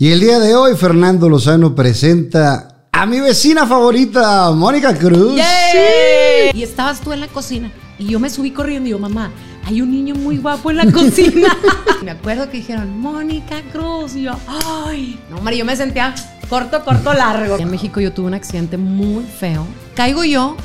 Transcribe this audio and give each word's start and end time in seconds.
Y 0.00 0.12
el 0.12 0.20
día 0.20 0.38
de 0.38 0.54
hoy, 0.54 0.76
Fernando 0.76 1.28
Lozano 1.28 1.74
presenta 1.74 2.86
a 2.92 3.04
mi 3.04 3.18
vecina 3.18 3.66
favorita, 3.66 4.52
Mónica 4.52 4.96
Cruz. 4.96 5.34
¡Sí! 5.34 6.56
Y 6.56 6.62
estabas 6.62 7.00
tú 7.00 7.12
en 7.12 7.18
la 7.18 7.26
cocina 7.26 7.72
y 7.98 8.06
yo 8.06 8.20
me 8.20 8.30
subí 8.30 8.52
corriendo 8.52 8.86
y 8.86 8.92
yo, 8.92 9.00
mamá, 9.00 9.32
hay 9.64 9.82
un 9.82 9.90
niño 9.90 10.14
muy 10.14 10.36
guapo 10.36 10.70
en 10.70 10.76
la 10.76 10.92
cocina. 10.92 11.48
me 12.04 12.12
acuerdo 12.12 12.48
que 12.48 12.58
dijeron, 12.58 12.96
Mónica 13.00 13.60
Cruz. 13.72 14.14
Y 14.14 14.22
yo, 14.22 14.38
ay, 14.46 15.18
no, 15.30 15.38
hombre, 15.38 15.58
yo 15.58 15.64
me 15.64 15.74
sentía 15.74 16.14
corto, 16.48 16.84
corto, 16.84 17.12
largo. 17.12 17.58
En 17.58 17.68
México 17.68 18.00
yo 18.00 18.12
tuve 18.12 18.28
un 18.28 18.34
accidente 18.34 18.76
muy 18.76 19.24
feo. 19.24 19.66
Caigo 19.96 20.22
yo 20.22 20.56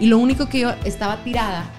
y 0.00 0.06
lo 0.06 0.16
único 0.16 0.48
que 0.48 0.60
yo 0.60 0.70
estaba 0.84 1.22
tirada 1.22 1.70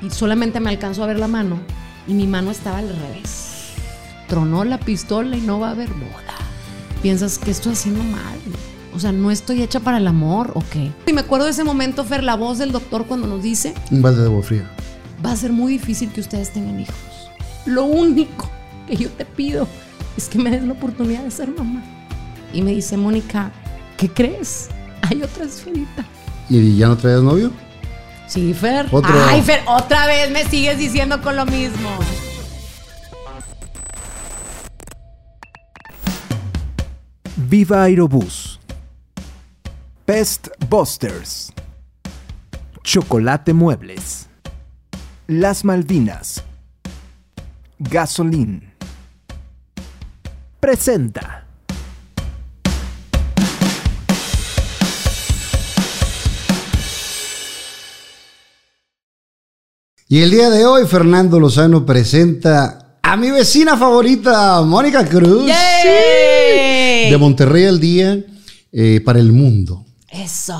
y 0.00 0.10
solamente 0.10 0.60
me 0.60 0.70
alcanzó 0.70 1.02
a 1.02 1.08
ver 1.08 1.18
la 1.18 1.26
mano 1.26 1.58
y 2.06 2.14
mi 2.14 2.28
mano 2.28 2.52
estaba 2.52 2.78
al 2.78 2.90
revés. 2.90 3.47
Tronó 4.28 4.64
la 4.64 4.78
pistola 4.78 5.36
y 5.36 5.40
no 5.40 5.58
va 5.60 5.68
a 5.68 5.70
haber 5.72 5.88
boda. 5.90 6.34
Piensas 7.02 7.38
que 7.38 7.50
estoy 7.50 7.72
haciendo 7.72 8.02
mal. 8.04 8.38
O 8.94 9.00
sea, 9.00 9.12
no 9.12 9.30
estoy 9.30 9.62
hecha 9.62 9.80
para 9.80 9.98
el 9.98 10.06
amor 10.06 10.52
o 10.54 10.62
qué. 10.70 10.90
Y 11.06 11.12
me 11.12 11.20
acuerdo 11.20 11.46
de 11.46 11.52
ese 11.52 11.64
momento, 11.64 12.04
Fer, 12.04 12.22
la 12.24 12.34
voz 12.36 12.58
del 12.58 12.72
doctor 12.72 13.06
cuando 13.06 13.26
nos 13.26 13.42
dice, 13.42 13.74
Un 13.90 14.02
balde 14.02 14.20
de 14.22 14.26
agua 14.26 14.42
fría. 14.42 14.68
va 15.24 15.32
a 15.32 15.36
ser 15.36 15.52
muy 15.52 15.72
difícil 15.72 16.10
que 16.10 16.20
ustedes 16.20 16.52
tengan 16.52 16.80
hijos. 16.80 16.94
Lo 17.66 17.84
único 17.84 18.48
que 18.86 18.96
yo 18.96 19.10
te 19.10 19.24
pido 19.24 19.66
es 20.16 20.28
que 20.28 20.38
me 20.38 20.50
des 20.50 20.62
la 20.64 20.72
oportunidad 20.72 21.22
de 21.22 21.30
ser 21.30 21.48
mamá. 21.50 21.82
Y 22.52 22.62
me 22.62 22.72
dice, 22.72 22.96
Mónica, 22.96 23.50
¿qué 23.96 24.08
crees? 24.08 24.68
Hay 25.02 25.22
otra 25.22 25.44
esferita. 25.44 26.04
¿Y 26.48 26.76
ya 26.76 26.88
no 26.88 26.96
traías 26.96 27.22
novio? 27.22 27.52
Sí, 28.26 28.52
Fer. 28.52 28.86
Ay, 29.28 29.42
Fer, 29.42 29.60
otra 29.66 30.06
vez 30.06 30.30
me 30.30 30.44
sigues 30.44 30.78
diciendo 30.78 31.20
con 31.22 31.36
lo 31.36 31.46
mismo. 31.46 31.88
Viva 37.50 37.82
Aerobús. 37.84 38.60
Pest 40.04 40.48
Busters. 40.68 41.50
Chocolate 42.82 43.54
Muebles. 43.54 44.26
Las 45.28 45.64
Malvinas. 45.64 46.44
Gasolín. 47.78 48.74
Presenta. 50.60 51.46
Y 60.06 60.20
el 60.20 60.30
día 60.30 60.50
de 60.50 60.66
hoy, 60.66 60.86
Fernando 60.86 61.40
Lozano 61.40 61.86
presenta 61.86 62.98
a 63.02 63.16
mi 63.16 63.30
vecina 63.30 63.74
favorita, 63.78 64.60
Mónica 64.60 65.02
Cruz. 65.06 65.46
¡Yay! 65.46 66.67
De 67.10 67.16
Monterrey 67.18 67.64
al 67.64 67.80
día 67.80 68.24
eh, 68.72 69.00
para 69.04 69.18
el 69.20 69.32
mundo. 69.32 69.84
Eso. 70.10 70.58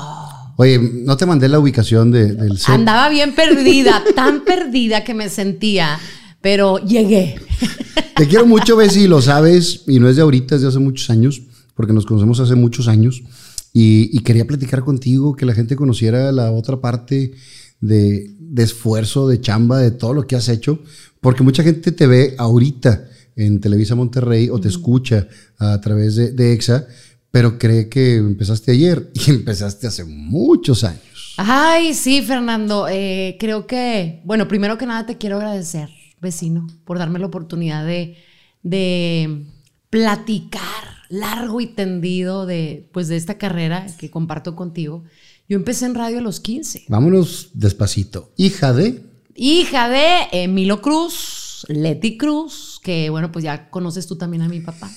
Oye, 0.57 0.79
no 0.79 1.15
te 1.17 1.25
mandé 1.25 1.47
la 1.49 1.59
ubicación 1.59 2.11
de- 2.11 2.33
del 2.33 2.57
set. 2.57 2.69
Andaba 2.69 3.09
bien 3.09 3.33
perdida, 3.33 4.03
tan 4.15 4.43
perdida 4.43 5.03
que 5.03 5.13
me 5.13 5.29
sentía, 5.29 5.99
pero 6.41 6.77
llegué. 6.79 7.35
Te 8.15 8.27
quiero 8.27 8.45
mucho, 8.45 8.75
Bessie, 8.75 9.07
lo 9.07 9.21
sabes, 9.21 9.83
y 9.87 9.99
no 9.99 10.09
es 10.09 10.17
de 10.17 10.21
ahorita, 10.23 10.55
es 10.55 10.61
de 10.61 10.67
hace 10.67 10.79
muchos 10.79 11.09
años, 11.09 11.41
porque 11.73 11.93
nos 11.93 12.05
conocemos 12.05 12.39
hace 12.41 12.55
muchos 12.55 12.87
años. 12.89 13.23
Y, 13.71 14.09
y 14.11 14.19
quería 14.23 14.45
platicar 14.45 14.83
contigo, 14.83 15.35
que 15.35 15.45
la 15.45 15.53
gente 15.53 15.75
conociera 15.77 16.31
la 16.33 16.51
otra 16.51 16.81
parte 16.81 17.31
de, 17.79 18.31
de 18.39 18.63
esfuerzo, 18.63 19.27
de 19.27 19.39
chamba, 19.39 19.77
de 19.77 19.91
todo 19.91 20.13
lo 20.13 20.27
que 20.27 20.35
has 20.35 20.49
hecho, 20.49 20.79
porque 21.21 21.43
mucha 21.43 21.63
gente 21.63 21.91
te 21.93 22.07
ve 22.07 22.35
ahorita 22.37 23.05
en 23.39 23.59
Televisa 23.59 23.95
Monterrey 23.95 24.49
o 24.49 24.59
te 24.59 24.67
escucha 24.67 25.27
a 25.57 25.79
través 25.81 26.15
de, 26.15 26.31
de 26.31 26.53
EXA, 26.53 26.85
pero 27.31 27.57
cree 27.57 27.89
que 27.89 28.15
empezaste 28.17 28.71
ayer 28.71 29.11
y 29.13 29.29
empezaste 29.31 29.87
hace 29.87 30.03
muchos 30.03 30.83
años. 30.83 31.01
Ay, 31.37 31.93
sí, 31.93 32.21
Fernando. 32.21 32.87
eh, 32.89 33.37
creo 33.39 33.65
que, 33.65 34.21
bueno, 34.25 34.47
primero 34.47 34.77
que 34.77 34.85
nada 34.85 35.05
te 35.05 35.17
quiero 35.17 35.37
agradecer, 35.37 35.89
vecino, 36.21 36.67
por 36.85 36.99
darme 36.99 37.19
la 37.19 37.27
oportunidad 37.27 37.85
de, 37.85 38.17
de 38.61 39.45
platicar 39.89 40.61
largo 41.09 41.61
y 41.61 41.67
tendido 41.67 42.45
de, 42.45 42.89
pues, 42.93 43.07
de 43.07 43.15
esta 43.17 43.37
carrera 43.37 43.87
que 43.97 44.11
comparto 44.11 44.55
contigo. 44.55 45.03
Yo 45.47 45.55
empecé 45.55 45.85
en 45.85 45.95
radio 45.95 46.19
a 46.19 46.21
los 46.21 46.39
15. 46.39 46.85
Vámonos 46.89 47.49
despacito. 47.53 48.31
Hija 48.37 48.73
de... 48.73 49.01
Hija 49.35 49.87
de 49.87 50.27
Emilio 50.43 50.81
Cruz, 50.81 51.65
Leti 51.69 52.17
Cruz, 52.17 52.68
que 52.79 53.09
bueno, 53.09 53.31
pues 53.31 53.43
ya 53.43 53.69
conoces 53.69 54.07
tú 54.07 54.17
también 54.17 54.41
a 54.41 54.49
mi 54.49 54.59
papá. 54.59 54.89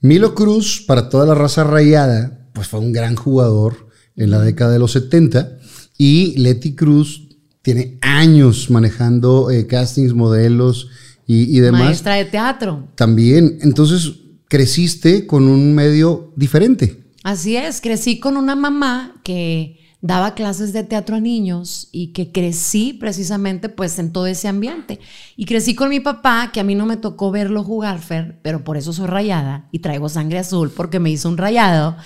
Milo 0.00 0.34
Cruz, 0.34 0.82
para 0.86 1.08
toda 1.08 1.26
la 1.26 1.34
raza 1.34 1.64
rayada, 1.64 2.48
pues 2.52 2.68
fue 2.68 2.80
un 2.80 2.92
gran 2.92 3.16
jugador 3.16 3.88
en 4.16 4.30
la 4.30 4.40
década 4.40 4.72
de 4.72 4.78
los 4.78 4.92
70. 4.92 5.58
Y 5.98 6.38
Leti 6.38 6.74
Cruz 6.74 7.28
tiene 7.62 7.98
años 8.00 8.70
manejando 8.70 9.50
eh, 9.50 9.66
castings, 9.66 10.14
modelos 10.14 10.88
y, 11.26 11.56
y 11.56 11.60
demás. 11.60 11.82
Maestra 11.82 12.14
de 12.14 12.24
teatro. 12.24 12.88
También, 12.94 13.58
entonces 13.60 14.12
creciste 14.48 15.26
con 15.26 15.46
un 15.46 15.74
medio 15.74 16.32
diferente. 16.36 17.04
Así 17.22 17.56
es, 17.56 17.80
crecí 17.80 18.18
con 18.18 18.36
una 18.36 18.56
mamá 18.56 19.20
que 19.22 19.79
daba 20.02 20.34
clases 20.34 20.72
de 20.72 20.82
teatro 20.82 21.16
a 21.16 21.20
niños 21.20 21.88
y 21.92 22.12
que 22.12 22.32
crecí 22.32 22.94
precisamente 22.94 23.68
pues 23.68 23.98
en 23.98 24.12
todo 24.12 24.26
ese 24.26 24.48
ambiente. 24.48 24.98
Y 25.36 25.44
crecí 25.44 25.74
con 25.74 25.90
mi 25.90 26.00
papá, 26.00 26.50
que 26.52 26.60
a 26.60 26.64
mí 26.64 26.74
no 26.74 26.86
me 26.86 26.96
tocó 26.96 27.30
verlo 27.30 27.62
jugar, 27.62 28.00
Fer, 28.00 28.40
pero 28.42 28.64
por 28.64 28.76
eso 28.76 28.92
soy 28.92 29.06
rayada 29.06 29.68
y 29.72 29.80
traigo 29.80 30.08
sangre 30.08 30.38
azul 30.38 30.70
porque 30.70 31.00
me 31.00 31.10
hizo 31.10 31.28
un 31.28 31.36
rayado. 31.36 31.96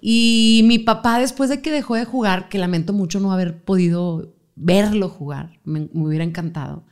Y 0.00 0.62
mi 0.64 0.78
papá 0.78 1.18
después 1.18 1.50
de 1.50 1.60
que 1.60 1.70
dejó 1.72 1.94
de 1.94 2.04
jugar, 2.04 2.48
que 2.48 2.58
lamento 2.58 2.92
mucho 2.92 3.20
no 3.20 3.32
haber 3.32 3.64
podido 3.64 4.34
verlo 4.54 5.08
jugar, 5.08 5.58
me, 5.64 5.88
me 5.92 6.06
hubiera 6.06 6.24
encantado. 6.24 6.84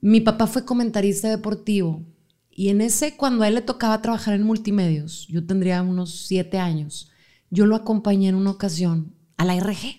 Mi 0.00 0.20
papá 0.20 0.46
fue 0.46 0.64
comentarista 0.64 1.28
deportivo 1.28 2.04
y 2.50 2.70
en 2.70 2.80
ese, 2.80 3.16
cuando 3.16 3.44
a 3.44 3.48
él 3.48 3.54
le 3.54 3.62
tocaba 3.62 4.02
trabajar 4.02 4.34
en 4.34 4.42
multimedios, 4.42 5.26
yo 5.28 5.46
tendría 5.46 5.80
unos 5.82 6.26
siete 6.26 6.58
años, 6.58 7.10
yo 7.50 7.66
lo 7.66 7.76
acompañé 7.76 8.28
en 8.28 8.34
una 8.34 8.50
ocasión 8.50 9.14
a 9.38 9.44
la 9.44 9.54
RG. 9.58 9.96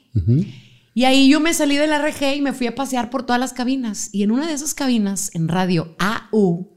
Y 0.94 1.06
ahí 1.06 1.30
yo 1.30 1.40
me 1.40 1.54
salí 1.54 1.76
de 1.78 1.88
la 1.88 1.98
RG 2.00 2.36
y 2.38 2.42
me 2.42 2.54
fui 2.54 2.68
a 2.68 2.76
pasear 2.76 3.10
por 3.10 3.24
todas 3.24 3.40
las 3.40 3.54
cabinas. 3.54 4.10
Y 4.14 4.24
en 4.24 4.32
una 4.32 4.46
de 4.48 4.54
esas 4.54 4.74
cabinas, 4.74 5.32
en 5.34 5.48
radio 5.48 5.96
AU, 5.98 6.68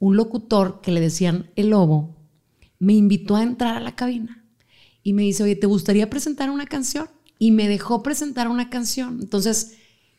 un 0.00 0.16
locutor 0.16 0.80
que 0.80 0.90
le 0.92 1.00
decían 1.00 1.50
el 1.56 1.70
lobo, 1.70 2.16
me 2.78 2.94
invitó 2.94 3.36
a 3.36 3.42
entrar 3.42 3.76
a 3.76 3.80
la 3.80 3.94
cabina 3.94 4.44
y 5.02 5.12
me 5.12 5.22
dice, 5.22 5.42
oye, 5.42 5.56
¿te 5.56 5.66
gustaría 5.66 6.08
presentar 6.10 6.50
una 6.50 6.66
canción? 6.66 7.08
Y 7.38 7.50
me 7.52 7.68
dejó 7.68 8.02
presentar 8.02 8.48
una 8.48 8.70
canción. 8.70 9.18
Entonces, 9.20 9.74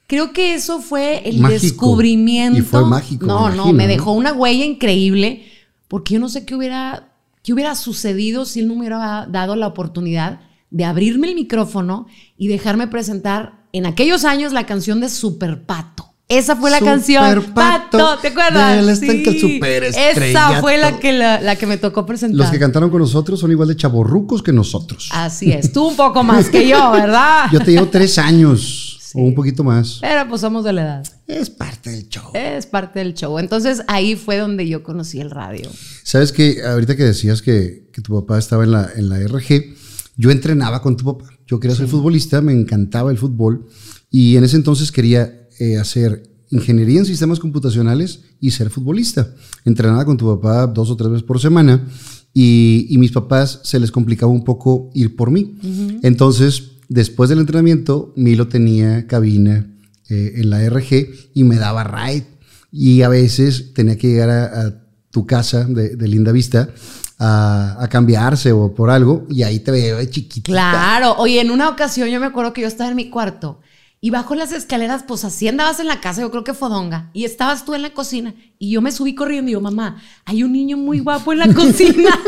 creo 0.08 0.32
que 0.34 0.54
eso 0.54 0.80
fue 0.82 1.28
el 1.28 1.40
Mágico. 1.40 1.62
descubrimiento. 1.62 2.60
Y 2.60 2.62
fue 2.62 2.86
mágico, 2.86 3.26
No, 3.26 3.50
me 3.50 3.56
no, 3.56 3.74
me 3.74 3.88
dejó 3.88 4.12
una 4.14 4.34
huella 4.34 4.66
increíble 4.66 5.44
porque 5.88 6.14
yo 6.16 6.20
no 6.20 6.30
sé 6.30 6.46
qué 6.46 6.56
hubiera, 6.56 7.14
qué 7.44 7.54
hubiera 7.54 7.74
sucedido 7.76 8.46
si 8.46 8.60
él 8.60 8.68
no 8.68 8.74
me 8.76 8.82
hubiera 8.82 9.26
dado 9.30 9.56
la 9.56 9.68
oportunidad 9.68 10.42
de 10.72 10.85
abrirme 10.85 11.30
el 11.30 11.35
micrófono 11.35 12.07
y 12.38 12.47
dejarme 12.47 12.88
presentar 12.88 13.66
en 13.74 13.85
aquellos 13.85 14.25
años 14.25 14.53
la 14.53 14.66
canción 14.66 15.00
de 15.00 15.09
Super 15.09 15.63
Pato. 15.66 16.06
Esa 16.28 16.56
fue 16.56 16.69
la 16.69 16.78
Super 16.78 16.94
canción. 16.94 17.53
Pato, 17.56 18.19
¿te 18.19 18.28
acuerdas? 18.28 19.00
del 19.00 19.40
superestrellato. 19.40 20.24
Esa 20.24 20.62
fue 20.62 20.78
la 20.78 21.00
que, 21.00 21.12
la, 21.12 21.41
la 21.41 21.56
que 21.56 21.66
me 21.66 21.78
tocó 21.78 22.06
presentar. 22.06 22.38
Los 22.38 22.52
que 22.52 22.59
cantaron 22.59 22.91
con 22.91 23.00
nosotros 23.00 23.40
son 23.40 23.50
igual 23.50 23.68
de 23.68 23.75
chaborrucos 23.75 24.44
que 24.44 24.53
nosotros. 24.53 25.09
Así 25.12 25.52
es. 25.52 25.72
Tú 25.74 25.88
un 25.88 25.96
poco 25.96 26.24
más 26.24 26.50
que 26.52 26.68
yo, 26.68 26.91
¿verdad? 26.91 27.46
Yo 27.52 27.59
te 27.62 27.72
llevo 27.72 27.88
tres 27.88 28.19
años 28.19 29.00
o 29.16 29.22
un 29.22 29.34
poquito 29.34 29.63
más. 29.63 29.97
Pero 30.02 30.28
pues 30.29 30.41
somos 30.41 30.63
de 30.63 30.74
la 30.74 30.81
edad. 30.84 31.03
Es 31.25 31.50
parte 31.50 31.90
del 31.90 32.08
show. 32.09 32.31
Es 32.35 32.68
parte 32.68 33.00
del 33.00 33.16
show. 33.16 33.40
Entonces 33.40 33.81
ahí 33.88 34.16
fue 34.16 34.38
donde 34.38 34.68
yo 34.68 34.84
conocí 34.84 35.19
el 35.19 35.31
radio. 35.31 35.68
Sabes 36.03 36.31
que 36.31 36.62
ahorita 36.63 36.96
que 36.96 37.06
decías 37.06 37.41
que, 37.41 37.90
que 37.91 38.02
tu 38.02 38.19
papá 38.22 38.38
estaba 38.38 38.64
en 38.64 38.72
la, 38.72 38.90
en 38.96 39.09
la 39.09 39.17
RG, 39.17 39.76
yo 40.20 40.32
entrenaba 40.32 40.82
con 40.82 40.98
tu 40.98 41.06
papá. 41.06 41.30
Yo 41.48 41.62
quería 41.62 41.78
ser 41.78 41.88
futbolista, 41.88 42.42
me 42.42 42.52
encantaba 42.52 43.10
el 43.10 43.18
fútbol 43.18 43.68
y 44.12 44.36
en 44.36 44.44
ese 44.44 44.58
entonces 44.58 44.92
quería 44.92 45.48
eh, 45.60 45.78
hacer 45.78 46.30
ingeniería 46.50 47.00
en 47.00 47.06
sistemas 47.06 47.40
computacionales 47.40 48.20
y 48.42 48.52
ser 48.52 48.70
futbolista. 48.70 49.34
Entrenaba 49.64 50.04
con 50.04 50.18
tu 50.18 50.28
papá 50.28 50.68
dos 50.68 50.90
o 50.90 50.98
tres 50.98 51.10
veces 51.10 51.24
por 51.24 51.40
semana 51.40 51.88
y, 52.34 52.86
y 52.90 52.98
mis 52.98 53.14
papás 53.14 53.62
se 53.64 53.80
les 53.80 53.94
complicaba 53.94 54.30
un 54.30 54.44
poco 54.44 54.90
ir 54.94 55.16
por 55.16 55.32
mí. 55.32 55.58
Entonces, 56.04 56.72
después 56.90 57.30
del 57.30 57.40
entrenamiento, 57.40 58.14
Milo 58.18 58.50
tenía 58.50 59.08
cabina 59.08 59.74
eh, 60.10 60.34
en 60.36 60.50
la 60.50 60.70
RG 60.70 61.32
y 61.34 61.46
me 61.46 61.56
daba 61.56 61.86
ride. 61.86 62.28
Y 62.74 63.04
a 63.04 63.08
veces 63.08 63.74
tenía 63.74 63.98
que 63.98 64.10
llegar 64.10 64.30
a, 64.30 64.66
a 64.66 64.84
tu 65.12 65.26
casa 65.26 65.64
de, 65.64 65.96
de 65.96 66.08
Linda 66.10 66.34
Vista 66.34 66.74
a, 67.20 67.76
a 67.80 67.88
cambiarse 67.90 68.52
o 68.54 68.74
por 68.74 68.90
algo 68.90 69.28
y 69.30 69.44
ahí 69.44 69.60
te 69.60 69.72
veo 69.72 69.98
de 69.98 70.10
chiquitita. 70.10 70.52
Claro. 70.52 71.16
Oye, 71.18 71.42
en 71.42 71.52
una 71.52 71.70
ocasión 71.70 72.10
yo 72.10 72.20
me 72.20 72.26
acuerdo 72.26 72.54
que 72.54 72.62
yo 72.62 72.68
estaba 72.68 72.90
en 72.90 72.96
mi 72.96 73.10
cuarto 73.10 73.60
Y 74.02 74.10
bajo 74.10 74.34
las 74.34 74.54
escaleras, 74.54 75.04
pues 75.06 75.26
así 75.26 75.48
andabas 75.48 75.80
en 75.82 75.88
la 75.88 76.00
casa, 76.00 76.22
yo 76.22 76.32
creo 76.32 76.46
que 76.46 76.54
fodonga. 76.54 77.10
Y 77.14 77.26
estabas 77.26 77.66
tú 77.66 77.76
en 77.76 77.82
la 77.82 77.90
cocina. 77.90 78.34
Y 78.58 78.72
yo 78.72 78.82
me 78.82 78.94
subí 78.94 79.14
corriendo 79.14 79.50
y 79.50 79.54
yo, 79.54 79.62
mamá, 79.62 80.02
hay 80.26 80.44
un 80.44 80.54
niño 80.54 80.78
muy 80.78 81.00
guapo 81.00 81.34
en 81.34 81.40
la 81.40 81.54
cocina. 81.54 82.10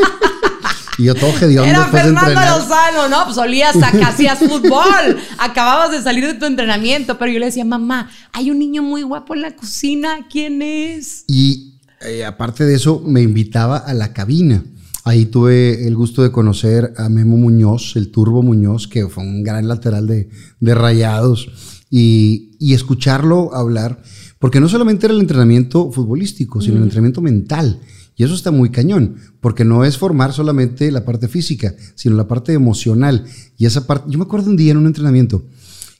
Y 0.98 1.04
yo 1.04 1.14
todo 1.14 1.30
hediondo 1.30 1.70
Era 1.70 1.84
de 1.86 1.90
Fernando. 1.90 2.40
Lozano, 2.58 3.08
¿no? 3.08 3.24
Pues 3.24 3.38
olías 3.38 3.82
a 3.82 3.92
que 3.92 4.02
hacías 4.02 4.38
fútbol. 4.38 5.18
Acababas 5.38 5.90
de 5.90 6.02
salir 6.02 6.26
de 6.26 6.34
tu 6.34 6.44
entrenamiento. 6.44 7.18
Pero 7.18 7.32
yo 7.32 7.38
le 7.38 7.46
decía, 7.46 7.64
mamá, 7.64 8.10
hay 8.32 8.50
un 8.50 8.58
niño 8.58 8.82
muy 8.82 9.02
guapo 9.02 9.34
en 9.34 9.40
la 9.40 9.56
cocina. 9.56 10.26
¿Quién 10.30 10.60
es? 10.60 11.24
Y 11.28 11.78
eh, 12.02 12.24
aparte 12.24 12.64
de 12.64 12.74
eso, 12.74 13.02
me 13.06 13.22
invitaba 13.22 13.78
a 13.78 13.94
la 13.94 14.12
cabina. 14.12 14.62
Ahí 15.04 15.26
tuve 15.26 15.86
el 15.86 15.96
gusto 15.96 16.22
de 16.22 16.30
conocer 16.30 16.94
a 16.96 17.08
Memo 17.08 17.36
Muñoz, 17.36 17.96
el 17.96 18.10
Turbo 18.10 18.42
Muñoz, 18.42 18.86
que 18.86 19.08
fue 19.08 19.24
un 19.24 19.42
gran 19.42 19.66
lateral 19.66 20.06
de, 20.06 20.28
de 20.60 20.74
rayados, 20.74 21.48
y, 21.90 22.56
y 22.58 22.72
escucharlo 22.72 23.54
hablar, 23.54 24.02
porque 24.38 24.60
no 24.60 24.68
solamente 24.68 25.06
era 25.06 25.14
el 25.14 25.20
entrenamiento 25.20 25.92
futbolístico, 25.92 26.60
sino 26.60 26.78
el 26.78 26.84
entrenamiento 26.84 27.20
mental. 27.20 27.80
Y 28.16 28.24
eso 28.24 28.34
está 28.34 28.50
muy 28.50 28.70
cañón, 28.70 29.16
porque 29.40 29.64
no 29.64 29.84
es 29.84 29.98
formar 29.98 30.32
solamente 30.32 30.90
la 30.90 31.04
parte 31.04 31.28
física, 31.28 31.74
sino 31.94 32.16
la 32.16 32.28
parte 32.28 32.52
emocional. 32.52 33.24
Y 33.56 33.66
esa 33.66 33.86
parte, 33.86 34.10
yo 34.10 34.18
me 34.18 34.24
acuerdo 34.24 34.50
un 34.50 34.56
día 34.56 34.72
en 34.72 34.78
un 34.78 34.86
entrenamiento 34.86 35.46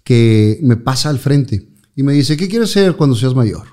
que 0.05 0.59
me 0.63 0.77
pasa 0.77 1.09
al 1.09 1.19
frente 1.19 1.69
y 1.97 2.03
me 2.03 2.13
dice, 2.13 2.37
¿qué 2.37 2.49
quieres 2.49 2.71
ser 2.71 2.97
cuando 2.97 3.17
seas 3.17 3.35
mayor? 3.35 3.67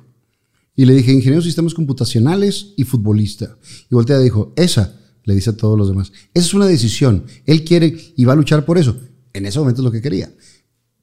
Y 0.75 0.85
le 0.85 0.93
dije, 0.93 1.11
ingeniero 1.11 1.41
de 1.41 1.47
sistemas 1.47 1.73
computacionales 1.73 2.73
y 2.77 2.83
futbolista. 2.83 3.57
Y 3.91 3.95
voltea 3.95 4.19
y 4.19 4.23
dijo, 4.23 4.53
esa, 4.55 4.98
le 5.23 5.35
dice 5.35 5.51
a 5.51 5.57
todos 5.57 5.77
los 5.77 5.89
demás, 5.89 6.11
esa 6.33 6.45
es 6.47 6.53
una 6.53 6.65
decisión. 6.65 7.23
Él 7.45 7.63
quiere 7.63 7.95
y 8.15 8.25
va 8.25 8.33
a 8.33 8.35
luchar 8.35 8.65
por 8.65 8.77
eso. 8.77 8.97
En 9.33 9.45
ese 9.45 9.59
momento 9.59 9.81
es 9.81 9.85
lo 9.85 9.91
que 9.91 10.01
quería. 10.01 10.31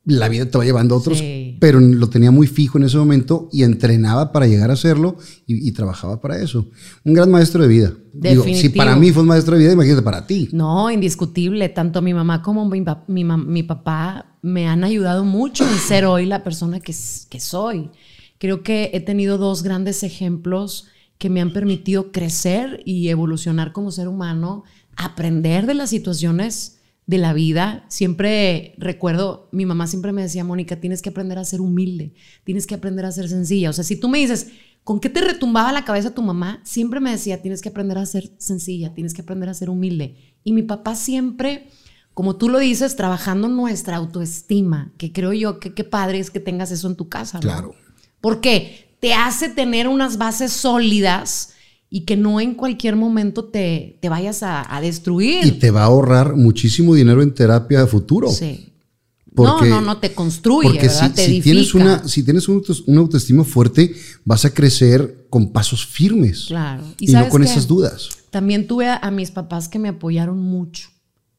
La 0.09 0.29
vida 0.29 0.47
te 0.47 0.57
va 0.57 0.65
llevando 0.65 0.95
a 0.95 0.99
otros, 0.99 1.19
Sí. 1.19 1.57
pero 1.61 1.81
lo 1.81 2.09
tenía 2.09 2.31
muy 2.31 2.47
fijo 2.47 2.79
en 2.79 2.85
ese 2.85 2.97
momento 2.97 3.49
y 3.53 3.65
entrenaba 3.65 4.31
para 4.31 4.47
llegar 4.47 4.71
a 4.71 4.75
hacerlo 4.75 5.17
y, 5.49 5.69
y 5.69 5.73
trabajaba 5.73 6.21
para 6.21 6.41
eso. 6.41 6.69
Un 7.05 7.13
gran 7.15 7.29
maestro 7.29 7.63
de 7.63 7.69
vida. 7.69 7.93
Digo, 8.13 8.45
si 8.45 8.69
para 8.69 8.95
mí 8.95 9.11
fue 9.11 9.23
un 9.23 9.29
maestro 9.29 9.57
de 9.57 9.63
vida, 9.63 9.73
imagínate 9.73 10.03
para 10.03 10.25
ti. 10.25 10.49
No, 10.53 10.91
indiscutible. 10.93 11.69
Tanto 11.71 12.03
mi 12.03 12.15
mamá 12.15 12.41
como 12.41 12.69
mi, 12.69 13.25
mi 13.25 13.63
papá 13.65 14.39
me 14.43 14.69
han 14.69 14.85
ayudado 14.85 15.25
mucho 15.25 15.69
en 15.69 15.77
ser 15.79 16.05
hoy 16.05 16.27
la 16.27 16.45
persona 16.45 16.79
que, 16.79 16.95
que 17.29 17.41
soy. 17.41 17.91
Creo 18.39 18.63
que 18.63 18.91
he 18.95 19.01
tenido 19.01 19.39
dos 19.39 19.65
grandes 19.65 20.05
ejemplos 20.05 20.87
que 21.19 21.31
me 21.31 21.41
han 21.41 21.53
permitido 21.53 22.13
crecer 22.13 22.83
y 22.85 23.09
evolucionar 23.09 23.73
como 23.73 23.91
ser 23.91 24.09
humano, 24.09 24.65
aprender 24.97 25.67
de 25.67 25.75
las 25.75 25.91
situaciones 25.91 26.77
de 27.07 27.19
la 27.19 27.33
vida. 27.33 27.85
Siempre 27.89 28.75
recuerdo, 28.79 29.49
mi 29.53 29.65
mamá 29.65 29.87
siempre 29.87 30.13
me 30.13 30.23
decía, 30.23 30.45
Mónica, 30.45 30.77
tienes 30.77 31.03
que 31.03 31.11
aprender 31.11 31.39
a 31.39 31.45
ser 31.45 31.61
humilde, 31.61 32.13
tienes 32.45 32.67
que 32.67 32.75
aprender 32.75 33.05
a 33.05 33.13
ser 33.13 33.29
sencilla. 33.29 33.71
O 33.71 33.73
sea, 33.73 33.85
si 33.85 33.97
tú 33.97 34.09
me 34.09 34.19
dices, 34.19 34.49
¿con 34.85 35.01
qué 35.01 35.09
te 35.09 35.21
retumbaba 35.21 35.73
la 35.73 35.85
cabeza 35.85 36.15
tu 36.15 36.23
mamá? 36.23 36.61
Siempre 36.65 37.01
me 37.01 37.13
decía, 37.13 37.41
tienes 37.41 37.63
que 37.63 37.71
aprender 37.71 37.99
a 37.99 38.07
ser 38.07 38.33
sencilla, 38.39 38.93
tienes 38.93 39.15
que 39.15 39.23
aprender 39.23 39.49
a 39.49 39.55
ser 39.55 39.71
humilde. 39.71 40.17
Y 40.45 40.53
mi 40.53 40.63
papá 40.63 40.95
siempre, 40.95 41.69
como 42.13 42.37
tú 42.37 42.49
lo 42.49 42.59
dices, 42.59 42.97
trabajando 42.97 43.49
nuestra 43.49 43.97
autoestima, 43.97 44.93
que 44.99 45.13
creo 45.13 45.33
yo 45.33 45.61
que 45.61 45.75
qué 45.75 45.85
padre 45.85 46.19
es 46.19 46.31
que 46.31 46.41
tengas 46.41 46.71
eso 46.73 46.89
en 46.89 46.97
tu 46.97 47.09
casa. 47.09 47.39
¿no? 47.39 47.43
Claro. 47.43 47.75
Porque 48.21 48.86
te 49.07 49.15
hace 49.15 49.49
tener 49.49 49.87
unas 49.87 50.19
bases 50.19 50.53
sólidas 50.53 51.51
y 51.89 52.01
que 52.05 52.17
no 52.17 52.41
en 52.41 52.55
cualquier 52.55 52.97
momento 52.97 53.45
te, 53.45 54.01
te 54.03 54.09
vayas 54.09 54.43
a, 54.43 54.75
a 54.75 54.81
destruir. 54.81 55.47
Y 55.47 55.53
te 55.53 55.71
va 55.71 55.83
a 55.83 55.85
ahorrar 55.85 56.35
muchísimo 56.35 56.93
dinero 56.93 57.23
en 57.23 57.33
terapia 57.33 57.83
de 57.83 57.87
futuro. 57.87 58.29
Sí. 58.29 58.73
Porque- 59.33 59.69
no, 59.69 59.77
no, 59.77 59.87
no 59.87 59.99
te 59.99 60.13
construye, 60.13 60.71
Porque 60.71 60.89
¿verdad? 60.89 61.09
si, 61.09 61.15
te 61.15 61.25
si 61.25 61.31
edifica. 61.31 61.45
tienes 61.45 61.75
una, 61.75 62.09
si 62.09 62.25
tienes 62.25 62.49
un 62.49 62.65
una 62.87 63.01
autoestima 63.01 63.45
fuerte, 63.45 63.95
vas 64.25 64.45
a 64.45 64.53
crecer 64.53 65.29
con 65.31 65.53
pasos 65.53 65.87
firmes. 65.87 66.47
Claro. 66.49 66.83
Y, 66.99 67.13
no 67.13 67.29
con 67.29 67.43
qué? 67.43 67.49
esas 67.49 67.69
dudas. 67.69 68.09
También 68.31 68.67
tuve 68.67 68.89
a, 68.89 68.97
a 68.97 69.13
mis 69.13 69.31
papás 69.31 69.69
que 69.69 69.79
me 69.79 69.89
apoyaron 69.89 70.41
mucho, 70.41 70.89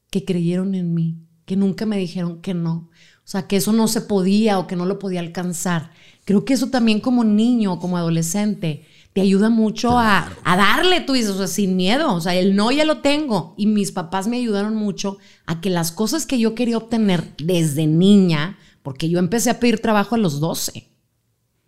que 0.10 0.24
creyeron 0.24 0.74
en 0.74 0.94
mí, 0.94 1.18
que 1.44 1.58
nunca 1.58 1.86
me 1.86 1.98
dijeron 1.98 2.40
que 2.40 2.54
no. 2.54 2.90
O 3.28 3.30
sea, 3.30 3.46
que 3.46 3.58
eso 3.58 3.74
no 3.74 3.90
se 3.90 4.00
podía 4.00 4.58
o 4.58 4.68
que 4.68 4.78
no 4.78 4.86
lo 4.86 5.00
podía 5.00 5.20
alcanzar. 5.20 5.92
Creo 6.24 6.46
que 6.46 6.54
eso 6.54 6.70
también 6.70 7.02
como 7.02 7.26
niño, 7.26 7.78
como 7.78 7.98
adolescente, 7.98 8.86
te 9.12 9.20
ayuda 9.20 9.50
mucho 9.50 10.00
a, 10.00 10.32
a 10.46 10.56
darle, 10.56 11.02
tú 11.02 11.12
dices, 11.12 11.32
o 11.32 11.38
sea, 11.40 11.48
sin 11.48 11.76
miedo. 11.76 12.14
O 12.14 12.22
sea, 12.22 12.36
el 12.36 12.56
no 12.56 12.72
ya 12.72 12.86
lo 12.86 13.00
tengo. 13.00 13.54
Y 13.58 13.66
mis 13.66 13.92
papás 13.92 14.30
me 14.30 14.38
ayudaron 14.38 14.76
mucho 14.76 15.18
a 15.46 15.60
que 15.60 15.70
las 15.70 15.92
cosas 15.92 16.26
que 16.26 16.40
yo 16.40 16.56
quería 16.56 16.78
obtener 16.78 17.34
desde 17.38 17.86
niña, 17.86 18.58
porque 18.82 19.10
yo 19.10 19.20
empecé 19.20 19.50
a 19.50 19.60
pedir 19.60 19.82
trabajo 19.82 20.16
a 20.16 20.20
los 20.20 20.40
12. 20.40 20.88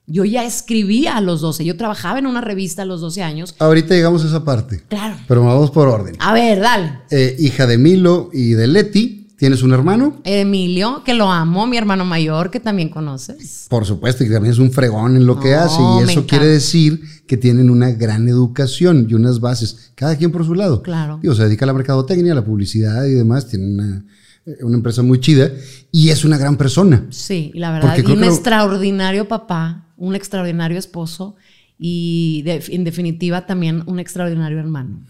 Yo 0.08 0.24
ya 0.24 0.46
escribía 0.46 1.18
a 1.18 1.22
los 1.22 1.42
12. 1.42 1.66
Yo 1.66 1.76
trabajaba 1.76 2.20
en 2.20 2.26
una 2.26 2.40
revista 2.40 2.84
a 2.84 2.86
los 2.86 3.02
12 3.02 3.22
años. 3.22 3.56
Ahorita 3.60 3.96
llegamos 3.96 4.24
a 4.24 4.28
esa 4.28 4.46
parte. 4.46 4.82
Claro. 4.88 5.18
Pero 5.28 5.44
vamos 5.44 5.72
por 5.72 5.90
orden. 5.90 6.16
A 6.20 6.32
ver, 6.32 6.62
dale. 6.62 7.02
Eh, 7.12 7.36
hija 7.38 7.68
de 7.68 7.78
Milo 7.78 8.30
y 8.32 8.52
de 8.52 8.68
Leti, 8.68 9.19
¿tienes 9.39 9.63
un 9.63 9.74
hermano? 9.74 10.21
Emilio, 10.25 11.01
que 11.03 11.15
lo 11.15 11.31
amo, 11.31 11.65
mi 11.65 11.77
hermano 11.77 12.06
mayor, 12.06 12.51
que 12.51 12.59
también 12.59 12.89
conoces. 12.89 13.65
Por 13.69 13.86
supuesto, 13.86 14.24
y 14.24 14.27
que 14.27 14.33
también 14.33 14.53
es 14.53 14.59
un 14.59 14.71
fregón 14.71 15.15
en 15.15 15.25
lo 15.25 15.39
que 15.39 15.56
hace. 15.56 15.80
Y 15.81 16.09
eso 16.12 16.27
quiere 16.27 16.45
decir 16.45 17.01
que 17.25 17.38
tienen 17.38 17.69
una 17.71 17.89
gran 17.91 18.27
educación 18.27 19.07
y 19.09 19.13
unas 19.15 19.39
bases, 19.39 19.91
cada 19.95 20.15
quien 20.18 20.31
por 20.31 20.45
su 20.45 20.53
lado. 20.53 20.83
Claro. 20.83 21.19
Digo, 21.21 21.33
se 21.33 21.44
dedica 21.45 21.65
a 21.65 21.68
la 21.68 21.74
mercadotecnia, 21.74 22.33
a 22.33 22.36
la 22.36 22.45
publicidad 22.45 23.06
y 23.06 23.13
demás. 23.13 23.47
Tiene 23.47 23.65
una, 23.74 24.06
eh, 24.45 24.57
una 24.63 24.75
empresa 24.75 25.01
muy 25.01 25.19
chida 25.19 25.50
y 25.91 26.09
es 26.09 26.25
una 26.25 26.38
gran 26.38 26.57
persona. 26.57 27.06
Sí, 27.09 27.51
y 27.53 27.59
la 27.59 27.71
verdad, 27.71 27.88
Porque 27.89 28.01
y 28.01 28.03
creo 28.03 28.15
un 28.18 28.21
lo- 28.21 28.27
extraordinario 28.27 29.27
papá, 29.27 29.88
un 29.97 30.15
extraordinario 30.15 30.77
esposo 30.77 31.36
y 31.77 32.41
de- 32.44 32.63
en 32.69 32.83
definitiva 32.83 33.45
también 33.45 33.83
un 33.86 34.00
extraordinario 34.00 34.59
hermano. 34.59 35.01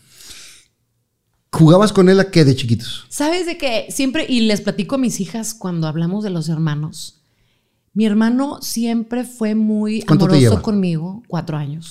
¿Jugabas 1.51 1.93
con 1.93 2.09
él 2.09 2.19
a 2.19 2.29
qué 2.31 2.45
de 2.45 2.55
chiquitos? 2.55 3.05
¿Sabes 3.09 3.45
de 3.45 3.57
que 3.57 3.87
siempre, 3.89 4.25
y 4.29 4.41
les 4.41 4.61
platico 4.61 4.95
a 4.95 4.99
mis 4.99 5.19
hijas 5.19 5.53
cuando 5.53 5.87
hablamos 5.87 6.23
de 6.23 6.29
los 6.29 6.47
hermanos, 6.49 7.21
mi 7.93 8.05
hermano 8.05 8.59
siempre 8.61 9.23
fue 9.23 9.55
muy 9.55 10.01
¿Cuánto 10.03 10.27
te 10.27 10.35
amoroso 10.35 10.61
conmigo, 10.61 11.23
cuatro 11.27 11.57
años. 11.57 11.89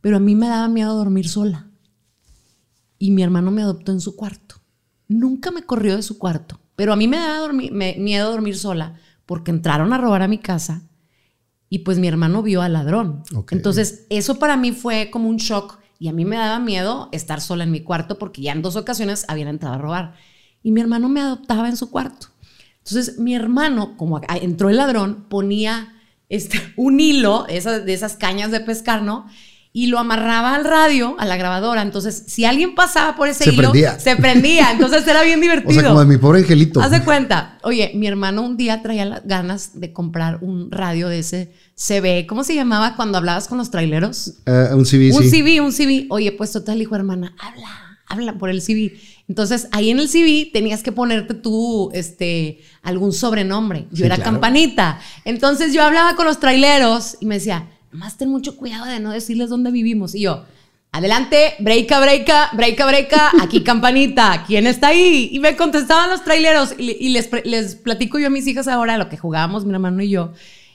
Pero 0.00 0.16
a 0.16 0.20
mí 0.20 0.34
me 0.36 0.46
daba 0.48 0.68
miedo 0.68 0.94
dormir 0.94 1.28
sola. 1.28 1.66
Y 2.98 3.10
mi 3.10 3.22
hermano 3.22 3.50
me 3.50 3.62
adoptó 3.62 3.90
en 3.92 4.00
su 4.00 4.14
cuarto. 4.14 4.54
Nunca 5.08 5.50
me 5.50 5.62
corrió 5.64 5.96
de 5.96 6.02
su 6.02 6.16
cuarto. 6.16 6.60
Pero 6.76 6.92
a 6.92 6.96
mí 6.96 7.08
me 7.08 7.16
daba 7.18 7.38
dormir- 7.40 7.72
me- 7.72 7.96
miedo 7.98 8.30
dormir 8.30 8.56
sola 8.56 8.94
porque 9.26 9.50
entraron 9.50 9.92
a 9.92 9.98
robar 9.98 10.22
a 10.22 10.28
mi 10.28 10.38
casa 10.38 10.82
y 11.68 11.80
pues 11.80 11.98
mi 11.98 12.06
hermano 12.06 12.42
vio 12.42 12.62
al 12.62 12.74
ladrón. 12.74 13.24
Entonces 13.56 14.06
eso 14.10 14.38
para 14.38 14.56
mí 14.56 14.70
fue 14.72 15.10
como 15.10 15.28
un 15.28 15.36
shock 15.38 15.78
y 15.98 16.08
a 16.08 16.12
mí 16.12 16.24
me 16.24 16.36
daba 16.36 16.58
miedo 16.58 17.08
estar 17.12 17.40
sola 17.40 17.64
en 17.64 17.70
mi 17.70 17.80
cuarto 17.80 18.18
porque 18.18 18.42
ya 18.42 18.52
en 18.52 18.62
dos 18.62 18.76
ocasiones 18.76 19.24
habían 19.28 19.48
entrado 19.48 19.74
a 19.74 19.78
robar. 19.78 20.14
Y 20.62 20.72
mi 20.72 20.80
hermano 20.80 21.08
me 21.08 21.20
adoptaba 21.20 21.68
en 21.68 21.76
su 21.76 21.90
cuarto. 21.90 22.28
Entonces 22.78 23.18
mi 23.18 23.34
hermano, 23.34 23.96
como 23.96 24.20
entró 24.40 24.68
el 24.70 24.76
ladrón, 24.76 25.26
ponía 25.28 25.92
este, 26.28 26.60
un 26.76 27.00
hilo 27.00 27.46
esa- 27.48 27.80
de 27.80 27.92
esas 27.94 28.16
cañas 28.16 28.50
de 28.50 28.60
pescar, 28.60 29.02
¿no? 29.02 29.26
Y 29.78 29.88
lo 29.88 29.98
amarraba 29.98 30.54
al 30.54 30.64
radio, 30.64 31.16
a 31.18 31.26
la 31.26 31.36
grabadora. 31.36 31.82
Entonces, 31.82 32.22
si 32.28 32.46
alguien 32.46 32.74
pasaba 32.74 33.14
por 33.14 33.28
ese 33.28 33.44
Se 33.44 33.52
hilo, 33.52 33.72
prendía. 33.72 34.00
se 34.00 34.16
prendía. 34.16 34.70
Entonces 34.72 35.06
era 35.06 35.22
bien 35.22 35.38
O 35.38 35.42
divertido. 35.42 35.72
sea, 35.80 35.88
como 35.90 36.00
de 36.00 36.06
mi 36.06 36.16
pobre 36.16 36.38
angelito. 36.40 36.80
Haz 36.80 36.92
de 36.92 37.02
cuenta. 37.04 37.58
Oye, 37.62 37.92
mi 37.94 38.06
hermano 38.06 38.40
un 38.40 38.56
día 38.56 38.80
traía 38.80 39.04
las 39.04 39.26
ganas 39.26 39.78
de 39.78 39.92
comprar 39.92 40.38
un 40.40 40.70
radio 40.70 41.08
de 41.08 41.18
ese 41.18 41.52
CB. 41.74 42.24
¿Cómo 42.26 42.42
se 42.42 42.54
llamaba 42.54 42.96
cuando 42.96 43.18
hablabas 43.18 43.48
con 43.48 43.58
los 43.58 43.70
traileros? 43.70 44.32
Ah, 44.46 44.70
un 44.72 44.86
CV, 44.86 45.12
un 45.12 45.22
sí. 45.24 45.28
CV, 45.28 45.60
un 45.60 45.72
CV. 45.74 46.06
Oye, 46.08 46.32
pues 46.32 46.52
total, 46.52 46.78
dijo 46.78 46.96
hermana, 46.96 47.34
habla, 47.38 47.98
habla 48.06 48.38
por 48.38 48.48
el 48.48 48.62
CV. 48.62 48.98
Entonces, 49.28 49.68
ahí 49.72 49.90
en 49.90 49.98
el 49.98 50.08
CV 50.08 50.48
tenías 50.54 50.82
que 50.82 50.92
ponerte 50.92 51.34
tú, 51.34 51.90
este, 51.92 52.62
algún 52.82 53.12
sobrenombre. 53.12 53.88
Yo 53.90 53.96
Sí, 53.98 54.04
era 54.04 54.14
claro. 54.16 54.30
campanita. 54.30 55.00
Entonces, 55.26 55.74
yo 55.74 55.82
hablaba 55.82 56.16
con 56.16 56.24
los 56.24 56.40
traileros 56.40 57.18
y 57.20 57.26
me 57.26 57.34
decía, 57.34 57.66
nomás 57.96 58.18
ten 58.18 58.28
mucho 58.28 58.56
cuidado 58.56 58.84
de 58.84 59.00
no 59.00 59.10
decirles 59.10 59.48
dónde 59.48 59.70
vivimos. 59.70 60.14
Y 60.14 60.20
yo, 60.20 60.44
adelante, 60.92 61.54
breaka, 61.60 61.98
breaka, 61.98 62.50
breaka, 62.52 62.86
breaka, 62.86 63.32
aquí 63.40 63.62
campanita, 63.62 64.44
¿quién 64.46 64.66
está 64.66 64.88
ahí? 64.88 65.30
Y 65.32 65.40
me 65.40 65.56
contestaban 65.56 66.10
los 66.10 66.22
traileros 66.22 66.74
y, 66.76 67.08
les, 67.08 67.30
les 67.46 67.74
platico 67.76 68.18
yo 68.18 68.26
a 68.26 68.30
mis 68.30 68.46
hijas 68.46 68.68
ahora 68.68 68.98
lo 68.98 69.08
que 69.08 69.16
jugábamos 69.16 69.64
mi 69.64 69.72
hermano 69.72 70.02
y 70.02 70.10
yo. 70.10 70.32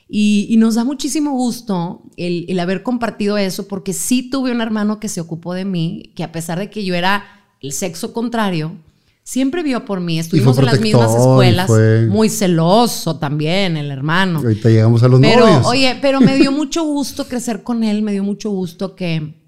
Y, 0.10 0.48
y 0.50 0.58
nos 0.58 0.75
da 0.75 0.84
muchísimo 0.84 1.34
gusto 1.34 2.01
el, 2.18 2.46
el 2.50 2.60
haber 2.60 2.82
compartido 2.82 3.38
eso, 3.38 3.68
porque 3.68 3.94
sí 3.94 4.28
tuve 4.28 4.51
un 4.51 4.62
hermano 4.62 5.00
que 5.00 5.08
se 5.08 5.22
ocupó 5.22 5.54
de 5.54 5.63
mí, 5.63 6.12
que 6.16 6.24
a 6.24 6.32
pesar 6.32 6.58
de 6.58 6.72
que 6.72 6.84
yo 6.84 6.96
era 6.96 7.24
el 7.62 7.72
sexo 7.72 8.13
contrario, 8.13 8.75
siempre 9.24 9.63
vio 9.63 9.86
por 9.86 10.00
mí. 10.01 10.20
Estuvimos 10.20 10.58
en 10.58 10.66
las 10.66 10.80
mismas 10.80 11.13
escuelas, 11.16 11.68
fue- 11.68 12.08
muy 12.08 12.30
celoso 12.30 13.18
también 13.18 13.78
el 13.78 13.92
hermano. 13.92 14.40
Ahorita 14.40 14.70
llegamos 14.70 15.04
a 15.04 15.08
los 15.08 15.20
Pero, 15.22 15.46
novios. 15.48 15.66
oye, 15.68 15.98
pero 16.01 16.20
me 16.22 16.36
dio 16.38 16.51
mucho 16.51 16.84
gusto 16.84 17.28
crecer 17.28 17.63
con 17.63 17.84
él, 17.84 18.01
me 18.01 18.12
dio 18.12 18.24
mucho 18.24 18.50
gusto 18.50 18.96
que, 18.96 19.40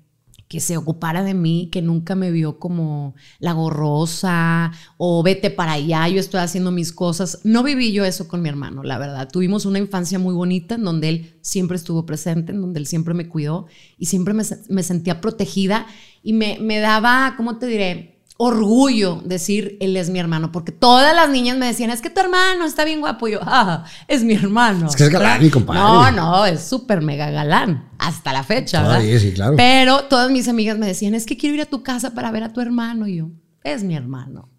que 0.47 0.59
se 0.59 0.77
ocupara 0.77 1.23
de 1.23 1.33
mí, 1.33 1.69
que 1.71 1.81
nunca 1.81 2.13
me 2.13 2.29
vio 2.29 2.59
como 2.59 3.15
la 3.39 3.53
gorrosa 3.53 4.71
o 4.97 5.23
vete 5.23 5.49
para 5.49 5.73
allá, 5.73 6.07
yo 6.07 6.19
estoy 6.19 6.41
haciendo 6.41 6.71
mis 6.71 6.91
cosas. 6.93 7.39
No 7.43 7.63
viví 7.63 7.91
yo 7.91 8.05
eso 8.05 8.27
con 8.27 8.41
mi 8.43 8.49
hermano, 8.49 8.83
la 8.83 8.99
verdad. 8.99 9.29
Tuvimos 9.31 9.65
una 9.65 9.79
infancia 9.79 10.19
muy 10.19 10.33
bonita 10.35 10.75
en 10.75 10.83
donde 10.83 11.09
él 11.09 11.37
siempre 11.41 11.75
estuvo 11.77 12.05
presente, 12.05 12.51
en 12.51 12.61
donde 12.61 12.79
él 12.79 12.85
siempre 12.85 13.13
me 13.15 13.27
cuidó 13.27 13.65
y 13.97 14.05
siempre 14.05 14.33
me, 14.35 14.43
me 14.69 14.83
sentía 14.83 15.19
protegida 15.21 15.87
y 16.21 16.33
me, 16.33 16.59
me 16.61 16.79
daba, 16.79 17.33
¿cómo 17.35 17.57
te 17.57 17.65
diré? 17.65 18.12
Orgullo 18.37 19.21
decir 19.23 19.77
él 19.79 19.95
es 19.95 20.09
mi 20.09 20.19
hermano, 20.19 20.51
porque 20.51 20.71
todas 20.71 21.15
las 21.15 21.29
niñas 21.29 21.57
me 21.57 21.65
decían, 21.65 21.89
es 21.89 22.01
que 22.01 22.09
tu 22.09 22.19
hermano 22.19 22.65
está 22.65 22.83
bien 22.83 22.99
guapo. 22.99 23.27
Y 23.27 23.33
yo, 23.33 23.39
ah, 23.43 23.85
es 24.07 24.23
mi 24.23 24.33
hermano. 24.33 24.87
Es 24.87 24.95
que 24.95 25.03
es 25.03 25.09
galán, 25.09 25.41
mi 25.41 25.49
compadre. 25.49 25.79
No, 25.79 26.11
no, 26.11 26.45
es 26.45 26.61
súper 26.61 27.01
mega 27.01 27.29
galán, 27.29 27.89
hasta 27.99 28.33
la 28.33 28.43
fecha. 28.43 28.83
Todavía, 28.83 29.19
sí, 29.19 29.33
claro. 29.33 29.55
Pero 29.55 30.05
todas 30.05 30.29
mis 30.31 30.47
amigas 30.47 30.77
me 30.77 30.87
decían, 30.87 31.15
es 31.15 31.25
que 31.25 31.37
quiero 31.37 31.55
ir 31.55 31.61
a 31.61 31.65
tu 31.65 31.83
casa 31.83 32.13
para 32.13 32.31
ver 32.31 32.43
a 32.43 32.53
tu 32.53 32.61
hermano. 32.61 33.07
Y 33.07 33.17
yo, 33.17 33.29
es 33.63 33.83
mi 33.83 33.95
hermano. 33.95 34.52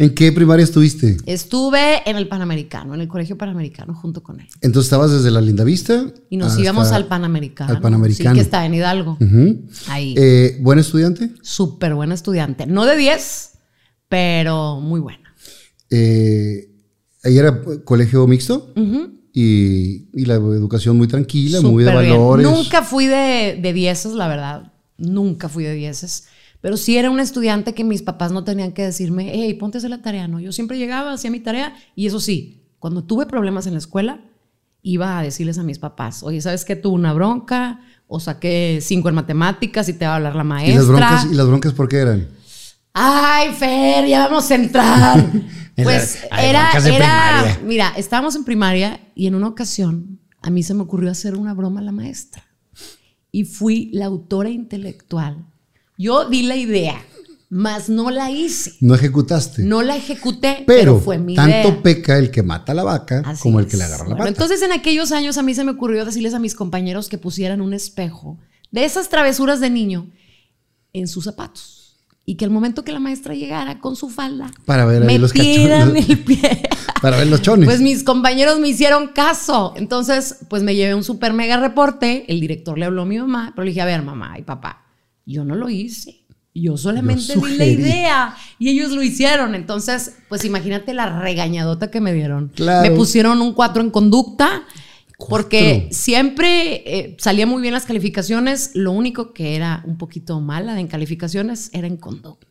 ¿En 0.00 0.14
qué 0.14 0.30
primaria 0.30 0.62
estuviste? 0.62 1.16
Estuve 1.26 2.08
en 2.08 2.16
el 2.16 2.28
Panamericano, 2.28 2.94
en 2.94 3.00
el 3.00 3.08
Colegio 3.08 3.36
Panamericano, 3.36 3.94
junto 3.94 4.22
con 4.22 4.40
él. 4.40 4.46
Entonces 4.60 4.86
estabas 4.86 5.10
desde 5.10 5.30
la 5.32 5.40
Linda 5.40 5.64
Vista. 5.64 6.06
Y 6.30 6.36
nos 6.36 6.56
íbamos 6.56 6.92
al 6.92 7.06
Panamericano. 7.08 7.70
Al 7.74 7.80
Panamericano. 7.80 8.30
Sí, 8.30 8.34
que 8.36 8.40
está 8.42 8.64
en 8.64 8.74
Hidalgo. 8.74 9.18
Ahí. 9.88 10.14
Eh, 10.16 10.56
¿Buen 10.60 10.78
estudiante? 10.78 11.30
Súper 11.42 11.94
buena 11.94 12.14
estudiante. 12.14 12.64
No 12.66 12.86
de 12.86 12.96
10, 12.96 13.50
pero 14.08 14.80
muy 14.80 15.00
buena. 15.00 15.34
Eh, 15.90 16.70
ahí 17.24 17.36
era 17.38 17.60
colegio 17.84 18.24
mixto 18.28 18.72
Ujú. 18.76 19.10
y, 19.32 20.08
y 20.14 20.24
la 20.26 20.34
educación 20.34 20.96
muy 20.96 21.08
tranquila, 21.08 21.60
muy 21.60 21.82
de 21.82 21.90
Súper 21.90 22.04
bien. 22.04 22.16
valores. 22.18 22.46
Nunca 22.46 22.82
fui 22.82 23.06
de, 23.06 23.58
de 23.60 23.72
dieces, 23.72 24.12
la 24.12 24.28
verdad. 24.28 24.72
Nunca 24.96 25.48
fui 25.48 25.64
de 25.64 25.74
dieces. 25.74 26.24
Pero 26.60 26.76
sí 26.76 26.96
era 26.96 27.10
un 27.10 27.20
estudiante 27.20 27.74
que 27.74 27.84
mis 27.84 28.02
papás 28.02 28.32
no 28.32 28.44
tenían 28.44 28.72
que 28.72 28.82
decirme, 28.82 29.30
hey, 29.32 29.54
ponte 29.54 29.76
a 29.76 29.80
hacer 29.80 29.90
la 29.90 30.02
tarea. 30.02 30.26
No, 30.26 30.40
yo 30.40 30.52
siempre 30.52 30.78
llegaba, 30.78 31.12
hacía 31.12 31.30
mi 31.30 31.40
tarea. 31.40 31.74
Y 31.94 32.06
eso 32.06 32.20
sí, 32.20 32.64
cuando 32.78 33.04
tuve 33.04 33.26
problemas 33.26 33.66
en 33.66 33.74
la 33.74 33.78
escuela, 33.78 34.20
iba 34.82 35.18
a 35.18 35.22
decirles 35.22 35.58
a 35.58 35.62
mis 35.62 35.78
papás, 35.78 36.22
oye, 36.22 36.40
¿sabes 36.40 36.64
qué? 36.64 36.76
Tuve 36.76 36.94
una 36.94 37.12
bronca 37.12 37.80
o 38.06 38.20
saqué 38.20 38.78
cinco 38.82 39.08
en 39.08 39.14
matemáticas 39.14 39.88
y 39.88 39.92
te 39.92 40.06
va 40.06 40.12
a 40.12 40.16
hablar 40.16 40.34
la 40.34 40.42
¿Y 40.42 40.46
maestra. 40.46 40.76
las, 40.76 40.86
broncas, 40.88 41.26
¿Y 41.30 41.34
las 41.34 41.46
broncas 41.46 41.72
por 41.74 41.88
qué 41.88 41.98
eran? 41.98 42.28
Ay, 42.92 43.52
Fer, 43.52 44.06
ya 44.06 44.26
vamos 44.26 44.50
a 44.50 44.54
entrar. 44.54 45.24
En 45.78 45.84
pues 45.84 46.24
era, 46.32 46.72
era, 46.72 46.82
primaria. 46.82 47.60
mira, 47.64 47.92
estábamos 47.96 48.34
en 48.34 48.42
primaria 48.42 48.98
y 49.14 49.28
en 49.28 49.36
una 49.36 49.46
ocasión 49.46 50.18
a 50.42 50.50
mí 50.50 50.64
se 50.64 50.74
me 50.74 50.82
ocurrió 50.82 51.08
hacer 51.08 51.36
una 51.36 51.54
broma 51.54 51.78
a 51.78 51.84
la 51.84 51.92
maestra. 51.92 52.42
Y 53.30 53.44
fui 53.44 53.88
la 53.92 54.06
autora 54.06 54.50
intelectual. 54.50 55.46
Yo 55.98 56.28
di 56.28 56.44
la 56.44 56.54
idea, 56.54 57.04
mas 57.50 57.88
no 57.88 58.10
la 58.10 58.30
hice. 58.30 58.74
No 58.80 58.94
ejecutaste. 58.94 59.62
No 59.62 59.82
la 59.82 59.96
ejecuté, 59.96 60.62
pero, 60.64 60.94
pero 60.94 60.98
fue 61.00 61.18
mi 61.18 61.34
tanto 61.34 61.68
idea. 61.70 61.82
peca 61.82 62.18
el 62.18 62.30
que 62.30 62.44
mata 62.44 62.70
a 62.70 62.74
la 62.76 62.84
vaca 62.84 63.22
Así 63.26 63.42
como 63.42 63.58
el 63.58 63.66
que 63.66 63.76
le 63.76 63.82
agarra 63.82 64.04
la 64.04 64.10
Bueno, 64.10 64.18
pata. 64.18 64.28
Entonces, 64.28 64.62
en 64.62 64.70
aquellos 64.70 65.10
años 65.10 65.36
a 65.38 65.42
mí 65.42 65.54
se 65.54 65.64
me 65.64 65.72
ocurrió 65.72 66.04
decirles 66.04 66.34
a 66.34 66.38
mis 66.38 66.54
compañeros 66.54 67.08
que 67.08 67.18
pusieran 67.18 67.60
un 67.60 67.74
espejo 67.74 68.38
de 68.70 68.84
esas 68.84 69.08
travesuras 69.08 69.60
de 69.60 69.70
niño 69.70 70.06
en 70.92 71.08
sus 71.08 71.24
zapatos. 71.24 71.96
Y 72.24 72.36
que 72.36 72.44
al 72.44 72.50
momento 72.50 72.84
que 72.84 72.92
la 72.92 73.00
maestra 73.00 73.34
llegara 73.34 73.80
con 73.80 73.96
su 73.96 74.10
falda, 74.10 74.52
Para 74.66 74.84
ver 74.84 75.02
ahí 75.02 75.18
los 75.18 75.32
cachones. 75.32 76.08
el 76.10 76.18
pie. 76.18 76.60
Para 77.00 77.16
ver 77.16 77.26
los 77.26 77.40
chones. 77.42 77.66
Pues 77.66 77.80
mis 77.80 78.04
compañeros 78.04 78.60
me 78.60 78.68
hicieron 78.68 79.08
caso. 79.08 79.72
Entonces, 79.76 80.36
pues 80.48 80.62
me 80.62 80.74
llevé 80.76 80.94
un 80.94 81.02
super 81.02 81.32
mega 81.32 81.56
reporte. 81.58 82.24
El 82.28 82.38
director 82.38 82.78
le 82.78 82.84
habló 82.84 83.02
a 83.02 83.06
mi 83.06 83.18
mamá, 83.18 83.52
pero 83.56 83.64
le 83.64 83.70
dije, 83.70 83.80
a 83.80 83.86
ver, 83.86 84.02
mamá 84.02 84.38
y 84.38 84.42
papá, 84.42 84.84
yo 85.32 85.44
no 85.44 85.54
lo 85.54 85.68
hice. 85.68 86.24
Yo 86.54 86.76
solamente 86.76 87.34
di 87.36 87.56
la 87.56 87.66
idea 87.66 88.36
y 88.58 88.70
ellos 88.70 88.90
lo 88.90 89.02
hicieron. 89.02 89.54
Entonces, 89.54 90.16
pues 90.28 90.44
imagínate 90.44 90.92
la 90.94 91.20
regañadota 91.20 91.90
que 91.90 92.00
me 92.00 92.12
dieron. 92.12 92.48
Claro. 92.48 92.88
Me 92.88 92.96
pusieron 92.96 93.40
un 93.42 93.52
4 93.52 93.82
en 93.82 93.90
conducta 93.90 94.64
porque 95.18 95.88
siempre 95.90 96.82
eh, 96.86 97.16
salía 97.18 97.46
muy 97.46 97.60
bien 97.60 97.74
las 97.74 97.84
calificaciones. 97.84 98.70
Lo 98.74 98.92
único 98.92 99.32
que 99.32 99.54
era 99.54 99.82
un 99.86 99.98
poquito 99.98 100.40
mala 100.40 100.80
en 100.80 100.88
calificaciones 100.88 101.70
era 101.72 101.86
en 101.86 101.96
conducta. 101.96 102.47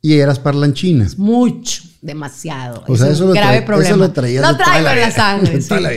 Y 0.00 0.14
eras 0.14 0.38
parlanchina. 0.38 1.08
Mucho, 1.16 1.82
demasiado. 2.00 2.84
O 2.86 2.96
sea, 2.96 3.06
Es 3.08 3.14
eso 3.14 3.24
un 3.24 3.30
lo, 3.30 3.34
grave 3.34 3.62
problema. 3.62 3.88
eso 3.88 3.96
lo 3.98 4.10
traías 4.12 4.48
Lo 4.48 4.56
traigo 4.56 4.84
la 4.84 4.92
en 4.94 5.00
la 5.00 5.10
sangre. 5.10 5.60
sí. 5.60 5.74
la. 5.80 5.90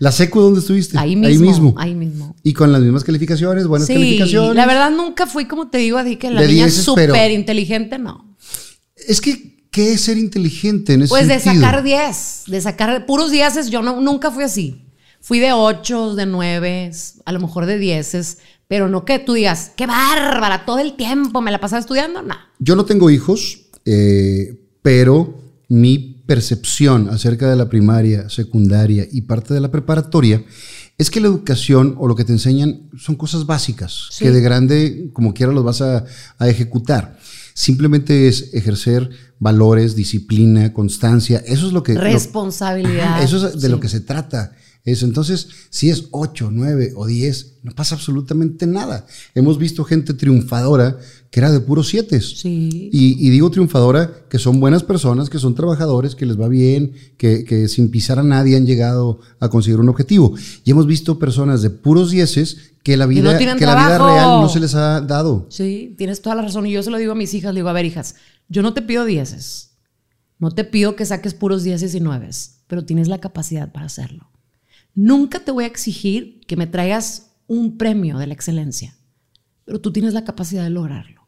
¿La 0.00 0.10
secu 0.12 0.40
dónde 0.40 0.60
estuviste? 0.60 0.98
Ahí 0.98 1.14
mismo, 1.16 1.74
ahí 1.78 1.94
mismo. 1.94 2.34
Y 2.42 2.52
con 2.52 2.72
las 2.72 2.80
mismas 2.82 3.04
calificaciones, 3.04 3.66
buenas 3.66 3.86
Sí, 3.86 3.94
calificaciones. 3.94 4.56
la 4.56 4.66
verdad 4.66 4.90
nunca 4.90 5.26
fui 5.26 5.46
como 5.46 5.68
te 5.70 5.78
digo, 5.78 5.98
así 5.98 6.16
que 6.16 6.30
la 6.30 6.40
De 6.42 6.48
niña 6.48 6.68
súper 6.68 7.30
inteligente, 7.30 7.98
no. 7.98 8.36
Es 9.08 9.20
que, 9.20 9.66
¿qué 9.70 9.92
es 9.92 10.00
ser 10.02 10.18
inteligente 10.18 10.94
en 10.94 11.02
ese 11.02 11.10
Pues 11.10 11.28
de 11.28 11.38
sacar 11.38 11.82
10, 11.84 12.42
de 12.48 12.60
sacar 12.60 13.06
puros 13.06 13.30
10, 13.30 13.70
yo 13.70 13.82
no, 13.82 14.00
nunca 14.00 14.30
fui 14.32 14.42
así. 14.44 14.80
Fui 15.20 15.38
de 15.38 15.52
8, 15.52 16.16
de 16.16 16.26
9, 16.26 16.90
a 17.24 17.32
lo 17.32 17.40
mejor 17.40 17.64
de 17.66 17.78
10, 17.78 18.38
pero 18.68 18.88
no 18.88 19.04
que 19.04 19.18
tú 19.18 19.34
digas, 19.34 19.72
qué 19.76 19.86
bárbara, 19.86 20.64
todo 20.64 20.78
el 20.78 20.94
tiempo 20.96 21.40
me 21.40 21.50
la 21.50 21.60
pasaba 21.60 21.80
estudiando, 21.80 22.22
no. 22.22 22.34
Yo 22.58 22.76
no 22.76 22.84
tengo 22.84 23.10
hijos, 23.10 23.66
eh, 23.84 24.60
pero 24.82 25.38
mi 25.68 26.22
percepción 26.26 27.08
acerca 27.10 27.50
de 27.50 27.56
la 27.56 27.68
primaria, 27.68 28.28
secundaria 28.30 29.06
y 29.10 29.22
parte 29.22 29.52
de 29.54 29.60
la 29.60 29.70
preparatoria 29.70 30.42
es 30.96 31.10
que 31.10 31.20
la 31.20 31.26
educación 31.26 31.96
o 31.98 32.06
lo 32.08 32.14
que 32.14 32.24
te 32.24 32.32
enseñan 32.32 32.88
son 32.96 33.16
cosas 33.16 33.46
básicas 33.46 34.08
Sí. 34.10 34.24
que 34.24 34.30
de 34.30 34.40
grande, 34.40 35.10
como 35.12 35.34
quiera, 35.34 35.52
los 35.52 35.64
vas 35.64 35.80
a, 35.82 36.04
a 36.38 36.48
ejecutar. 36.48 37.18
Simplemente 37.52 38.26
es 38.28 38.54
ejercer 38.54 39.10
valores, 39.38 39.94
disciplina, 39.96 40.72
constancia. 40.72 41.42
Eso 41.46 41.66
es 41.66 41.72
lo 41.72 41.82
que... 41.82 41.94
lo- 41.94 42.00
Responsabilidad. 42.00 43.22
Eso 43.22 43.36
es 43.46 43.54
de 43.54 43.60
sí. 43.60 43.68
lo 43.68 43.80
que 43.80 43.88
se 43.88 44.00
trata. 44.00 44.52
Eso. 44.84 45.06
Entonces, 45.06 45.48
si 45.70 45.88
es 45.88 46.08
8, 46.10 46.50
9 46.52 46.92
o 46.94 47.06
10, 47.06 47.60
no 47.62 47.72
pasa 47.72 47.94
absolutamente 47.94 48.66
nada. 48.66 49.06
Hemos 49.34 49.56
visto 49.56 49.82
gente 49.84 50.12
triunfadora 50.12 50.98
que 51.30 51.40
era 51.40 51.50
de 51.50 51.60
puros 51.60 51.88
7. 51.88 52.20
Sí. 52.20 52.90
Y, 52.92 53.26
y 53.26 53.30
digo 53.30 53.50
triunfadora, 53.50 54.26
que 54.28 54.38
son 54.38 54.60
buenas 54.60 54.82
personas, 54.82 55.30
que 55.30 55.38
son 55.38 55.54
trabajadores, 55.54 56.14
que 56.14 56.26
les 56.26 56.38
va 56.38 56.48
bien, 56.48 56.92
que, 57.16 57.44
que 57.44 57.66
sin 57.68 57.90
pisar 57.90 58.18
a 58.18 58.22
nadie 58.22 58.56
han 58.56 58.66
llegado 58.66 59.20
a 59.40 59.48
conseguir 59.48 59.80
un 59.80 59.88
objetivo. 59.88 60.34
Y 60.64 60.70
hemos 60.70 60.86
visto 60.86 61.18
personas 61.18 61.62
de 61.62 61.70
puros 61.70 62.10
10 62.10 62.74
que 62.82 62.98
la 62.98 63.06
vida, 63.06 63.38
que 63.38 63.66
la 63.66 63.74
vida 63.74 63.98
real 63.98 64.42
no 64.42 64.48
se 64.50 64.60
les 64.60 64.74
ha 64.74 65.00
dado. 65.00 65.46
Sí, 65.48 65.94
tienes 65.96 66.20
toda 66.20 66.36
la 66.36 66.42
razón. 66.42 66.66
Y 66.66 66.72
yo 66.72 66.82
se 66.82 66.90
lo 66.90 66.98
digo 66.98 67.12
a 67.12 67.16
mis 67.16 67.32
hijas, 67.32 67.54
le 67.54 67.60
digo, 67.60 67.70
a 67.70 67.72
ver, 67.72 67.86
hijas, 67.86 68.16
yo 68.48 68.60
no 68.60 68.74
te 68.74 68.82
pido 68.82 69.06
dieces. 69.06 69.70
No 70.38 70.50
te 70.50 70.64
pido 70.64 70.94
que 70.94 71.06
saques 71.06 71.32
puros 71.32 71.62
dieces 71.62 71.94
y 71.94 72.00
nueves, 72.00 72.60
pero 72.66 72.84
tienes 72.84 73.08
la 73.08 73.18
capacidad 73.18 73.72
para 73.72 73.86
hacerlo. 73.86 74.33
Nunca 74.94 75.40
te 75.40 75.50
voy 75.50 75.64
a 75.64 75.66
exigir 75.66 76.40
que 76.46 76.56
me 76.56 76.66
traigas 76.66 77.32
un 77.46 77.76
premio 77.76 78.18
de 78.18 78.26
la 78.26 78.34
excelencia, 78.34 78.96
pero 79.64 79.80
tú 79.80 79.92
tienes 79.92 80.14
la 80.14 80.24
capacidad 80.24 80.62
de 80.62 80.70
lograrlo. 80.70 81.24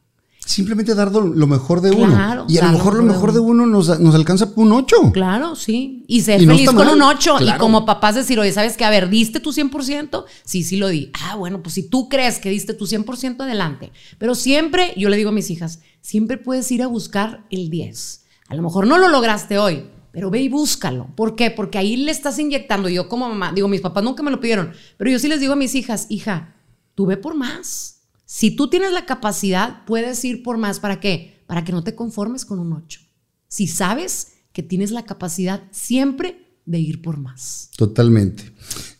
Simplemente 0.47 0.95
dar 0.95 1.11
lo, 1.11 1.45
mejor 1.45 1.81
de 1.81 1.89
Claro, 1.89 2.43
uno. 2.43 2.45
Y 2.47 2.57
a 2.57 2.67
lo 2.67 2.71
mejor 2.71 2.95
lo 2.95 3.03
mejor 3.03 3.33
de 3.33 3.39
uno 3.39 3.65
nos, 3.65 3.99
nos 3.99 4.15
alcanza 4.15 4.53
un 4.55 4.71
8. 4.71 5.11
Claro, 5.11 5.57
sí. 5.57 6.05
Y 6.07 6.21
ser 6.21 6.41
Y 6.41 6.45
no 6.45 6.53
feliz 6.53 6.67
con 6.67 6.77
mal, 6.77 6.95
un 6.95 7.01
8. 7.01 7.35
Y 7.41 7.43
claro. 7.43 7.59
como 7.59 7.85
papás 7.85 8.15
decir, 8.15 8.39
oye, 8.39 8.53
¿sabes 8.53 8.77
qué? 8.77 8.85
A 8.85 8.89
ver, 8.89 9.09
¿diste 9.09 9.41
tu 9.41 9.51
100%? 9.51 10.23
Sí, 10.45 10.63
sí 10.63 10.77
lo 10.77 10.87
di. 10.87 11.11
Ah, 11.21 11.35
bueno, 11.35 11.61
pues 11.61 11.75
si 11.75 11.89
tú 11.89 12.07
crees 12.07 12.39
que 12.39 12.49
diste 12.49 12.73
tu 12.73 12.85
100%, 12.85 13.41
adelante. 13.41 13.91
Pero 14.17 14.35
siempre, 14.35 14.93
yo 14.95 15.09
le 15.09 15.17
digo 15.17 15.31
a 15.31 15.33
mis 15.33 15.51
hijas, 15.51 15.81
siempre 15.99 16.37
puedes 16.37 16.71
ir 16.71 16.81
a 16.81 16.87
buscar 16.87 17.45
el 17.51 17.69
10. 17.69 18.23
A 18.47 18.55
lo 18.55 18.61
mejor 18.61 18.87
no 18.87 18.97
lo 18.97 19.09
lograste 19.09 19.57
hoy, 19.57 19.83
pero 20.17 20.31
ve 20.31 20.41
y 20.41 20.49
búscalo. 20.49 21.13
¿Por 21.15 21.35
qué? 21.35 21.51
Porque 21.51 21.77
ahí 21.77 21.95
le 21.95 22.09
estás 22.09 22.39
inyectando. 22.39 22.89
Yo 22.89 23.07
como 23.07 23.29
mamá, 23.29 23.53
digo, 23.53 23.67
mis 23.67 23.81
papás 23.81 24.03
nunca 24.03 24.23
me 24.23 24.31
lo 24.31 24.39
pidieron, 24.39 24.71
pero 24.97 25.11
yo 25.11 25.19
sí 25.19 25.27
les 25.27 25.39
digo 25.39 25.53
a 25.53 25.55
mis 25.55 25.75
hijas, 25.75 26.07
hija, 26.09 26.55
tú 26.95 27.05
ve 27.05 27.17
por 27.17 27.35
más. 27.35 27.99
Si 28.25 28.49
tú 28.49 28.67
tienes 28.67 28.93
la 28.93 29.05
capacidad, 29.05 29.85
puedes 29.85 30.25
ir 30.25 30.41
por 30.41 30.57
más. 30.57 30.79
¿Para 30.79 30.99
qué? 30.99 31.43
Para 31.45 31.63
que 31.63 31.71
no 31.71 31.83
te 31.83 31.93
conformes 31.93 32.45
con 32.45 32.57
un 32.57 32.73
8. 32.73 32.99
Si 33.47 33.67
sabes 33.67 34.29
que 34.53 34.63
tienes 34.63 34.89
la 34.89 35.05
capacidad 35.05 35.61
siempre 35.69 36.57
de 36.65 36.79
ir 36.79 37.03
por 37.03 37.19
más. 37.19 37.69
Totalmente. 37.77 38.43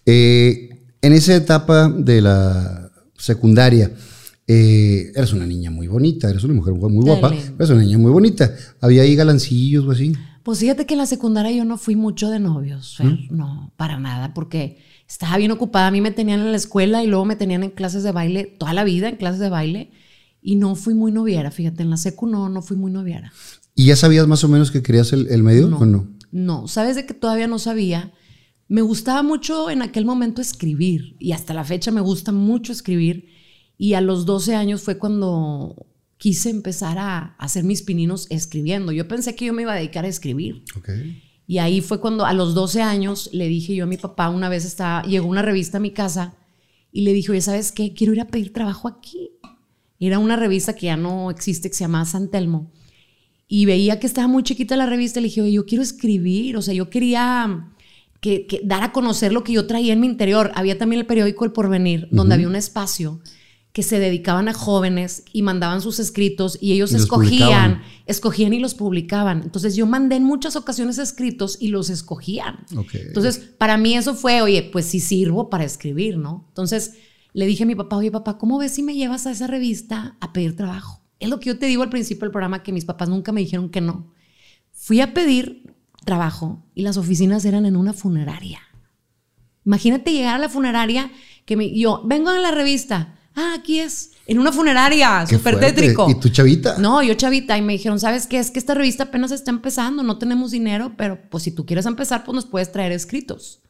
Eh, 0.06 0.86
en 1.02 1.14
esa 1.14 1.36
etapa 1.36 1.90
de 1.90 2.22
la 2.22 2.92
secundaria, 3.18 3.92
eh, 4.46 5.12
eres 5.16 5.34
una 5.34 5.48
niña 5.48 5.72
muy 5.72 5.88
bonita, 5.88 6.30
eres 6.30 6.44
una 6.44 6.54
mujer 6.54 6.76
muy 6.76 7.04
guapa, 7.04 7.34
eres 7.34 7.72
una 7.72 7.82
niña 7.82 7.98
muy 7.98 8.12
bonita. 8.12 8.56
¿Había 8.82 9.02
ahí 9.02 9.16
galancillos 9.16 9.84
o 9.84 9.90
así? 9.90 10.14
Pues 10.48 10.60
fíjate 10.60 10.86
que 10.86 10.94
en 10.94 11.00
la 11.00 11.06
secundaria 11.06 11.51
yo 11.51 11.66
no 11.66 11.77
fui 11.77 11.98
mucho 11.98 12.30
de 12.30 12.39
novios, 12.39 12.96
Fer, 12.96 13.20
no, 13.32 13.74
para 13.75 14.00
nada, 14.00 14.34
porque 14.34 14.77
estaba 15.06 15.36
bien 15.36 15.51
ocupada. 15.51 15.88
A 15.88 15.92
mí 15.92 16.00
me 16.00 16.12
tenían 16.12 16.39
en 16.39 16.51
la 16.51 16.56
escuela 16.56 17.04
y 17.04 17.08
luego 17.08 17.25
me 17.25 17.36
tenían 17.36 17.66
en 17.66 17.72
clases 17.72 18.01
de 18.04 18.13
baile, 18.13 18.46
toda 18.58 18.74
la 18.74 18.86
vida 18.86 19.10
en 19.10 19.18
clases 19.18 19.42
de 19.42 19.50
baile, 19.50 19.92
y 20.42 20.56
no 20.56 20.75
fui 20.75 20.94
muy 20.94 21.12
noviera, 21.12 21.51
fíjate, 21.51 21.84
en 21.84 21.89
la 21.89 21.98
secu 21.98 22.27
no, 22.27 22.48
no 22.48 22.62
fui 22.62 22.77
muy 22.77 22.94
noviera. 22.94 23.34
¿Y 23.75 23.88
ya 23.88 23.98
sabías 23.98 24.25
más 24.25 24.42
o 24.46 24.48
menos 24.48 24.72
que 24.72 24.82
querías 24.82 25.12
el, 25.12 25.27
el 25.27 25.44
medio 25.44 25.68
No. 25.68 25.80
o 25.80 25.86
no? 25.86 26.08
No, 26.32 26.70
sabes 26.70 26.96
de 26.96 27.06
que 27.06 27.13
todavía 27.13 27.48
no 27.48 27.60
sabía. 27.60 28.13
Me 28.70 28.80
gustaba 28.80 29.24
mucho 29.24 29.70
en 29.70 29.82
aquel 29.82 30.06
momento 30.06 30.42
escribir 30.42 31.18
y 31.20 31.34
hasta 31.34 31.54
la 31.54 31.66
fecha 31.66 31.92
me 31.92 32.00
gusta 32.00 32.32
mucho 32.32 32.72
escribir 32.72 33.27
Y 33.77 33.96
a 33.96 34.01
los 34.01 34.25
12 34.25 34.56
años 34.56 34.82
fue 34.82 34.98
cuando 34.98 35.88
quise 36.18 36.50
empezar 36.50 36.98
a 36.98 37.36
hacer 37.38 37.64
mis 37.64 37.84
pininos 37.84 38.28
escribiendo. 38.30 38.92
Yo 38.92 39.08
pensé 39.08 39.36
que 39.36 39.46
yo 39.46 39.54
me 39.54 39.62
iba 39.62 39.74
a 39.74 39.76
dedicar 39.78 40.06
a 40.06 40.08
escribir. 40.08 40.64
Y 41.46 41.60
ahí 41.60 41.82
fue 41.82 42.02
cuando 42.02 42.26
a 42.26 42.34
los 42.34 42.54
12 42.54 42.82
años 42.82 43.30
le 43.32 43.48
dije 43.48 43.76
yo 43.76 43.86
a 43.86 43.88
mi 43.88 43.98
papá, 43.98 44.30
una 44.30 44.50
vez 44.50 44.66
estaba, 44.66 45.04
llegó 45.04 45.28
una 45.28 45.42
revista 45.42 45.78
a 45.78 45.82
mi 45.82 45.92
casa 45.92 46.36
y 46.92 47.02
le 47.02 47.14
dije, 47.14 47.32
oye, 47.32 47.42
¿sabes 47.42 47.72
qué? 47.72 47.94
Quiero 47.94 48.14
ir 48.14 48.22
a 48.22 48.28
pedir 48.28 48.52
trabajo 48.52 48.88
aquí. 48.88 49.32
Era 50.00 50.20
una 50.20 50.36
revista 50.36 50.74
que 50.74 50.88
ya 50.88 50.98
no 50.98 51.32
existe, 51.32 51.70
que 51.70 51.76
se 51.76 51.84
llamaba 51.84 52.06
San 52.06 52.30
Telmo. 52.30 52.72
Y 53.48 53.66
veía 53.66 54.00
que 54.00 54.08
estaba 54.08 54.28
muy 54.28 54.44
chiquita 54.44 54.76
la 54.76 54.86
revista 54.86 55.20
y 55.20 55.24
le 55.24 55.28
dije, 55.30 55.42
oye, 55.42 55.54
yo 55.54 55.66
quiero 55.66 55.84
escribir. 55.84 56.58
O 56.58 56.62
sea, 56.62 56.74
yo 56.74 56.90
quería 56.90 57.72
que, 58.20 58.46
que 58.46 58.62
dar 58.64 58.84
a 58.84 58.92
conocer 58.92 59.32
lo 59.32 59.44
que 59.44 59.54
yo 59.54 59.68
traía 59.68 59.94
en 59.94 60.02
mi 60.02 60.08
interior. 60.08 60.52
Había 60.56 60.78
también 60.78 61.00
el 61.00 61.08
periódico 61.08 61.46
El 61.46 61.54
Porvenir, 61.54 62.10
donde 62.12 62.36
había 62.36 62.48
un 62.48 62.56
espacio 62.56 63.22
que 63.78 63.84
se 63.84 64.00
dedicaban 64.00 64.48
a 64.48 64.56
jóvenes 64.56 65.24
y 65.34 65.44
mandaban 65.44 65.82
sus 65.82 66.00
escritos 66.00 66.58
y 66.60 66.74
ellos 66.74 66.94
Y 66.94 66.96
escogían, 66.96 67.84
escogían 68.08 68.52
y 68.54 68.60
los 68.60 68.74
publicaban. 68.74 69.44
Entonces 69.44 69.76
yo 69.76 69.86
mandé 69.86 70.16
en 70.16 70.24
muchas 70.24 70.56
ocasiones 70.56 70.98
escritos 70.98 71.58
y 71.62 71.68
los 71.68 71.92
escogían. 71.92 72.66
Entonces, 72.72 73.38
para 73.38 73.78
mí 73.78 73.94
eso 73.94 74.16
fue, 74.16 74.42
oye, 74.42 74.64
pues 74.64 74.88
sí 74.88 75.00
sirvo 75.00 75.52
para 75.52 75.64
escribir, 75.64 76.18
¿no? 76.18 76.46
Entonces, 76.48 76.96
le 77.34 77.46
dije 77.46 77.66
a 77.66 77.68
mi 77.68 77.76
papá, 77.76 77.98
oye, 77.98 78.10
papá, 78.10 78.40
¿cómo 78.40 78.58
ves 78.58 78.74
si 78.74 78.82
me 78.82 78.96
llevas 78.96 79.28
a 79.28 79.32
esa 79.32 79.46
revista 79.46 80.18
a 80.22 80.34
pedir 80.34 80.56
trabajo? 80.56 81.04
Es 81.20 81.30
lo 81.30 81.40
que 81.40 81.46
yo 81.46 81.60
te 81.60 81.68
digo 81.68 81.84
al 81.84 81.92
principio 81.92 82.22
del 82.22 82.32
programa, 82.32 82.64
que 82.64 82.72
mis 82.72 82.86
papás 82.86 83.10
nunca 83.10 83.32
me 83.32 83.42
dijeron 83.42 83.70
que 83.70 83.82
no. 83.82 84.12
Fui 84.72 85.02
a 85.02 85.14
pedir 85.14 85.76
trabajo 86.04 86.66
y 86.74 86.82
las 86.82 86.98
oficinas 86.98 87.46
eran 87.46 87.68
en 87.68 87.76
una 87.76 87.94
funeraria. 87.94 88.60
Imagínate 89.68 90.14
llegar 90.14 90.34
a 90.34 90.40
la 90.40 90.50
funeraria 90.50 91.12
que 91.46 91.56
me, 91.56 91.78
yo, 91.78 92.02
vengo 92.06 92.32
a 92.32 92.40
la 92.40 92.50
revista. 92.50 93.17
Ah, 93.39 93.53
aquí 93.60 93.79
es, 93.79 94.13
en 94.25 94.39
una 94.39 94.51
funeraria, 94.51 95.24
súper 95.27 95.60
tétrico. 95.60 96.10
¿Y 96.10 96.15
tu 96.15 96.29
chavita? 96.29 96.79
No, 96.79 97.03
yo 97.03 97.13
chavita 97.13 97.56
y 97.56 97.62
me 97.62 97.74
dijeron, 97.74 98.00
¿sabes 98.00 98.25
qué? 98.25 98.39
Es 98.39 98.50
que 98.50 98.58
esta 98.58 98.74
revista 98.74 99.03
apenas 99.03 99.32
está 99.32 99.51
empezando, 99.51 100.01
no 100.01 100.17
tenemos 100.17 100.50
dinero, 100.50 100.94
pero 100.98 101.20
pues 101.29 101.44
si 101.44 101.51
tú 101.51 101.63
quieres 101.63 101.86
empezar, 101.86 102.24
pues 102.25 102.34
nos 102.34 102.48
puedes 102.48 102.72
traer 102.72 102.91
escritos. 102.91 103.62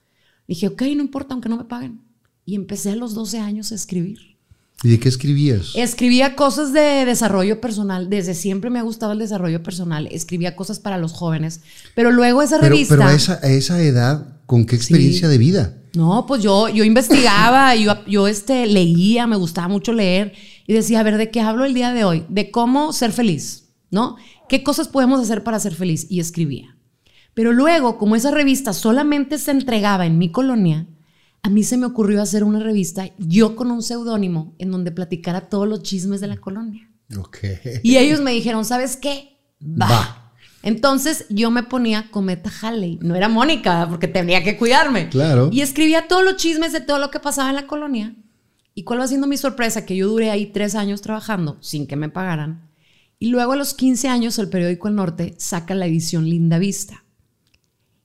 Dije, 0.48 0.68
ok, 0.68 0.84
no 0.96 1.02
importa, 1.02 1.34
aunque 1.34 1.50
no 1.50 1.58
me 1.58 1.66
paguen. 1.66 2.00
Y 2.46 2.56
empecé 2.56 2.92
a 2.92 2.96
los 2.96 3.14
12 3.14 3.40
años 3.40 3.74
a 3.74 3.76
escribir. 3.76 4.38
¿Y 4.84 4.90
de 4.90 5.00
qué 5.02 5.10
escribías? 5.10 5.74
Escribía 5.76 6.38
cosas 6.38 6.72
de 6.72 7.04
desarrollo 7.04 7.60
personal, 7.60 8.10
desde 8.10 8.36
siempre 8.36 8.70
me 8.70 8.80
ha 8.80 8.84
gustado 8.84 9.12
el 9.12 9.20
desarrollo 9.20 9.62
personal, 9.64 10.08
escribía 10.12 10.56
cosas 10.56 10.80
para 10.80 10.98
los 10.98 11.12
jóvenes, 11.12 11.60
pero 11.94 12.12
luego 12.12 12.42
esa 12.42 12.58
pero, 12.58 12.70
revista... 12.70 12.96
pero 12.96 13.10
a 13.10 13.14
esa, 13.14 13.40
a 13.44 13.50
esa 13.50 13.82
edad, 13.82 14.38
¿con 14.46 14.66
qué 14.66 14.78
experiencia 14.78 15.28
de 15.28 15.38
vida? 15.38 15.74
No, 15.98 16.28
pues 16.28 16.44
yo, 16.44 16.70
yo 16.70 16.84
investigaba, 16.84 17.76
yo, 17.76 18.06
yo 18.06 18.28
este, 18.28 18.68
leía, 18.68 19.26
me 19.26 19.36
gustaba 19.36 19.68
mucho 19.68 19.94
leer 19.94 20.34
y 20.68 20.74
decía, 20.74 21.00
a 21.00 21.04
ver, 21.04 21.18
¿de 21.18 21.32
qué 21.32 21.42
hablo 21.42 21.66
el 21.66 21.74
día 21.74 21.92
de 21.92 22.04
hoy? 22.04 22.24
De 22.30 22.52
cómo 22.52 22.94
ser 22.94 23.12
feliz, 23.12 23.74
¿no? 23.90 24.16
¿Qué 24.48 24.62
cosas 24.62 24.88
podemos 24.88 25.20
hacer 25.20 25.44
para 25.44 25.60
ser 25.60 25.74
feliz? 25.74 26.06
Y 26.08 26.20
escribía. 26.20 26.78
Pero 27.34 27.52
luego, 27.52 27.98
como 27.98 28.16
esa 28.16 28.30
revista 28.30 28.74
solamente 28.74 29.40
se 29.40 29.50
entregaba 29.50 30.06
en 30.06 30.20
mi 30.20 30.32
colonia, 30.32 30.88
a 31.42 31.50
mí 31.50 31.64
se 31.64 31.78
me 31.78 31.88
ocurrió 31.88 32.22
hacer 32.22 32.44
una 32.44 32.60
revista, 32.60 33.10
yo 33.18 33.56
con 33.56 33.72
un 33.72 33.82
seudónimo, 33.82 34.54
en 34.60 34.70
donde 34.70 34.92
platicara 34.92 35.50
todos 35.50 35.68
los 35.68 35.82
chismes 35.82 36.22
de 36.22 36.28
la 36.28 36.38
colonia. 36.38 36.92
Ok. 37.18 37.40
Y 37.82 37.98
ellos 37.98 38.22
me 38.22 38.34
dijeron, 38.34 38.66
¿sabes 38.66 38.98
qué? 38.98 39.40
Va. 39.62 39.90
Va. 39.90 40.27
Entonces 40.64 41.26
yo 41.30 41.52
me 41.52 41.64
ponía 41.64 42.10
Cometa 42.12 42.52
Halley. 42.62 43.00
No 43.02 43.16
era 43.16 43.30
Mónica, 43.30 43.88
porque 43.90 44.08
tenía 44.08 44.44
que 44.44 44.58
cuidarme. 44.58 45.10
Claro. 45.10 45.50
Y 45.52 45.62
escribía 45.62 46.08
todos 46.08 46.24
los 46.24 46.38
chismes 46.38 46.74
de 46.74 46.82
todo 46.82 47.00
lo 47.00 47.12
que 47.12 47.20
pasaba 47.20 47.50
en 47.50 47.56
la 47.56 47.68
colonia. 47.68 48.16
¿Y 48.74 48.84
cuál 48.84 49.00
va 49.00 49.08
siendo 49.08 49.28
mi 49.28 49.38
sorpresa? 49.38 49.86
Que 49.86 49.96
yo 49.96 50.08
duré 50.08 50.30
ahí 50.30 50.48
tres 50.48 50.76
años 50.76 51.02
trabajando 51.02 51.58
sin 51.62 51.88
que 51.88 51.96
me 51.96 52.10
pagaran. 52.10 52.70
Y 53.20 53.30
luego 53.30 53.54
a 53.54 53.56
los 53.56 53.74
15 53.74 54.08
años 54.08 54.38
el 54.38 54.50
periódico 54.50 54.88
El 54.88 54.96
Norte 54.96 55.36
saca 55.38 55.74
la 55.74 55.88
edición 55.88 56.30
Linda 56.30 56.60
Vista. 56.60 57.04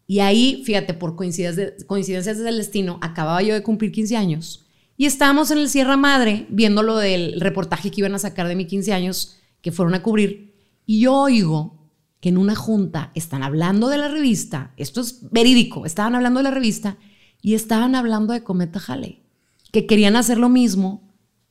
Y 0.07 0.21
ahí, 0.21 0.63
fíjate, 0.65 0.95
por 0.95 1.17
coincidencias, 1.17 1.85
coincidencias 1.85 2.39
del 2.39 2.59
destino, 2.59 2.99
acababa 3.03 3.43
yo 3.43 3.55
de 3.55 3.63
cumplir 3.63 3.93
15 3.93 4.17
años. 4.17 4.67
Y 4.97 5.07
estábamos 5.07 5.51
en 5.51 5.59
el 5.59 5.69
Sierra 5.69 5.97
Madre 5.97 6.47
viendo 6.49 6.83
lo 6.83 6.97
del 6.97 7.41
reportaje 7.41 7.91
que 7.91 8.01
iban 8.01 8.15
a 8.15 8.19
sacar 8.19 8.49
de 8.49 8.57
mis 8.57 8.69
15 8.69 8.93
años, 8.93 9.37
que 9.61 9.73
fueron 9.73 9.95
a 9.95 10.03
cubrir. 10.03 10.55
Y 10.87 11.01
yo 11.01 11.15
oigo 11.15 11.82
que 12.23 12.29
en 12.29 12.39
una 12.39 12.55
junta 12.55 13.11
están 13.17 13.43
hablando 13.43 13.89
de 13.89 13.99
la 13.99 14.07
revista, 14.07 14.71
esto 14.77 15.01
es 15.01 15.29
verídico, 15.33 15.87
estaban 15.87 16.15
hablando 16.15 16.39
de 16.39 16.45
la 16.45 16.51
revista 16.53 16.97
y 17.41 17.55
estaban 17.55 17.97
hablando 17.97 18.33
de 18.33 18.45
Cometa 18.45 18.81
Halley, 18.87 19.25
que 19.73 19.87
querían 19.89 20.15
hacer 20.15 20.39
lo 20.39 20.49
mismo 20.49 21.03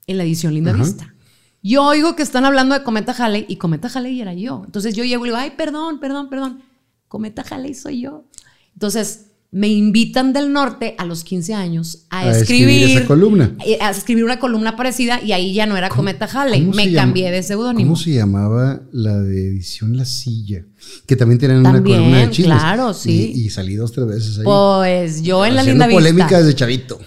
en 0.08 0.18
la 0.18 0.24
edición 0.24 0.54
Linda 0.54 0.72
Ajá. 0.72 0.82
Vista. 0.82 1.14
Yo 1.62 1.84
oigo 1.84 2.16
que 2.16 2.24
están 2.24 2.46
hablando 2.46 2.74
de 2.74 2.84
Cometa 2.84 3.12
Halley 3.12 3.46
y 3.50 3.58
Cometa 3.58 3.90
Halley 3.94 4.22
era 4.22 4.34
yo. 4.34 4.64
Entonces 4.66 4.96
yo 4.96 5.04
llego 5.04 5.26
y 5.26 5.30
digo, 5.30 5.38
ay, 5.38 5.52
perdón, 5.58 6.00
perdón, 6.00 6.30
perdón. 6.30 6.64
Cometa 7.10 7.44
Halley 7.50 7.74
soy 7.74 8.00
yo. 8.00 8.24
Entonces 8.72 9.31
me 9.54 9.68
invitan 9.68 10.32
del 10.32 10.54
norte 10.54 10.96
a 10.98 11.06
los 11.06 11.26
15 11.26 11.54
años 11.54 12.06
a, 12.10 12.22
A 12.22 12.32
escribir 12.38 12.70
escribir, 12.70 12.98
esa 13.00 13.06
columna. 13.08 13.56
eh, 13.66 13.78
A 13.82 13.90
escribir 13.92 14.24
una 14.24 14.40
columna 14.40 14.78
parecida 14.78 15.22
y 15.22 15.34
ahí 15.34 15.54
ya 15.54 15.66
no 15.66 15.76
era 15.76 15.90
Cometa 15.90 16.26
Halley. 16.26 16.62
¿Cómo 16.62 16.74
se 16.74 16.78
Me 16.78 16.92
llama- 16.92 17.08
cambié 17.08 17.32
de 17.32 17.44
seudónimo. 17.44 17.90
¿Cómo 17.92 18.02
se 18.02 18.14
llamaba 18.14 18.82
la 18.94 19.20
de 19.22 19.48
edición 19.50 19.98
La 19.98 20.06
Silla? 20.06 20.64
Que 21.06 21.18
también 21.18 21.38
tenían 21.38 21.60
una 21.60 21.84
columna 21.84 22.20
de 22.20 22.30
chismes. 22.30 22.58
claro, 22.58 22.94
sí. 22.94 23.34
Y, 23.36 23.42
y 23.48 23.50
salí 23.50 23.76
dos, 23.76 23.92
tres 23.92 24.08
veces 24.08 24.38
ahí. 24.40 24.46
Pues 24.46 25.22
yo 25.22 25.46
en 25.46 25.56
la 25.56 25.64
linda 25.64 25.90
polémica 25.90 26.26
vista. 26.28 26.40
desde 26.44 26.56
chavito. 26.56 27.00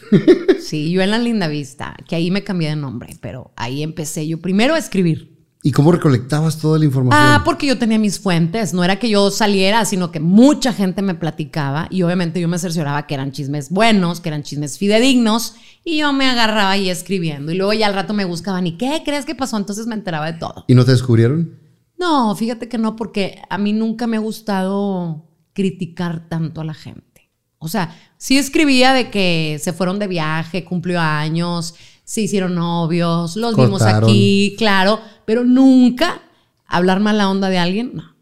Sí, 0.62 0.90
yo 0.90 1.00
en 1.02 1.10
la 1.10 1.18
linda 1.18 1.48
vista, 1.48 1.96
que 2.08 2.16
ahí 2.16 2.30
me 2.30 2.42
cambié 2.44 2.68
de 2.70 2.76
nombre, 2.76 3.16
pero 3.20 3.52
ahí 3.56 3.82
empecé 3.82 4.26
yo 4.26 4.40
primero 4.40 4.74
a 4.74 4.78
escribir. 4.78 5.33
¿Y 5.66 5.72
cómo 5.72 5.92
recolectabas 5.92 6.58
toda 6.58 6.78
la 6.78 6.84
información? 6.84 7.26
Ah, 7.26 7.40
porque 7.42 7.66
yo 7.66 7.78
tenía 7.78 7.98
mis 7.98 8.20
fuentes, 8.20 8.74
no 8.74 8.84
era 8.84 8.98
que 8.98 9.08
yo 9.08 9.30
saliera, 9.30 9.86
sino 9.86 10.12
que 10.12 10.20
mucha 10.20 10.74
gente 10.74 11.00
me 11.00 11.14
platicaba 11.14 11.88
y 11.88 12.02
obviamente 12.02 12.38
yo 12.38 12.48
me 12.48 12.58
cercioraba 12.58 13.06
que 13.06 13.14
eran 13.14 13.32
chismes 13.32 13.70
buenos, 13.70 14.20
que 14.20 14.28
eran 14.28 14.42
chismes 14.42 14.76
fidedignos 14.76 15.54
y 15.82 16.00
yo 16.00 16.12
me 16.12 16.26
agarraba 16.26 16.72
ahí 16.72 16.90
escribiendo 16.90 17.50
y 17.50 17.54
luego 17.54 17.72
ya 17.72 17.86
al 17.86 17.94
rato 17.94 18.12
me 18.12 18.26
buscaban 18.26 18.66
y 18.66 18.76
¿qué 18.76 19.00
crees 19.06 19.24
que 19.24 19.34
pasó? 19.34 19.56
Entonces 19.56 19.86
me 19.86 19.94
enteraba 19.94 20.30
de 20.30 20.38
todo. 20.38 20.66
¿Y 20.68 20.74
no 20.74 20.84
te 20.84 20.90
descubrieron? 20.90 21.58
No, 21.98 22.36
fíjate 22.36 22.68
que 22.68 22.76
no, 22.76 22.94
porque 22.94 23.40
a 23.48 23.56
mí 23.56 23.72
nunca 23.72 24.06
me 24.06 24.18
ha 24.18 24.20
gustado 24.20 25.30
criticar 25.54 26.28
tanto 26.28 26.60
a 26.60 26.64
la 26.64 26.74
gente. 26.74 27.30
O 27.56 27.68
sea, 27.68 27.96
sí 28.18 28.36
escribía 28.36 28.92
de 28.92 29.10
que 29.10 29.58
se 29.62 29.72
fueron 29.72 29.98
de 29.98 30.08
viaje, 30.08 30.62
cumplió 30.62 31.00
años, 31.00 31.74
se 32.04 32.20
hicieron 32.22 32.54
novios, 32.54 33.36
los 33.36 33.56
vimos 33.56 33.82
aquí, 33.82 34.54
claro, 34.58 35.00
pero 35.24 35.44
nunca 35.44 36.20
hablar 36.66 37.00
mala 37.00 37.30
onda 37.30 37.48
de 37.48 37.58
alguien, 37.58 37.92
no. 37.94 38.14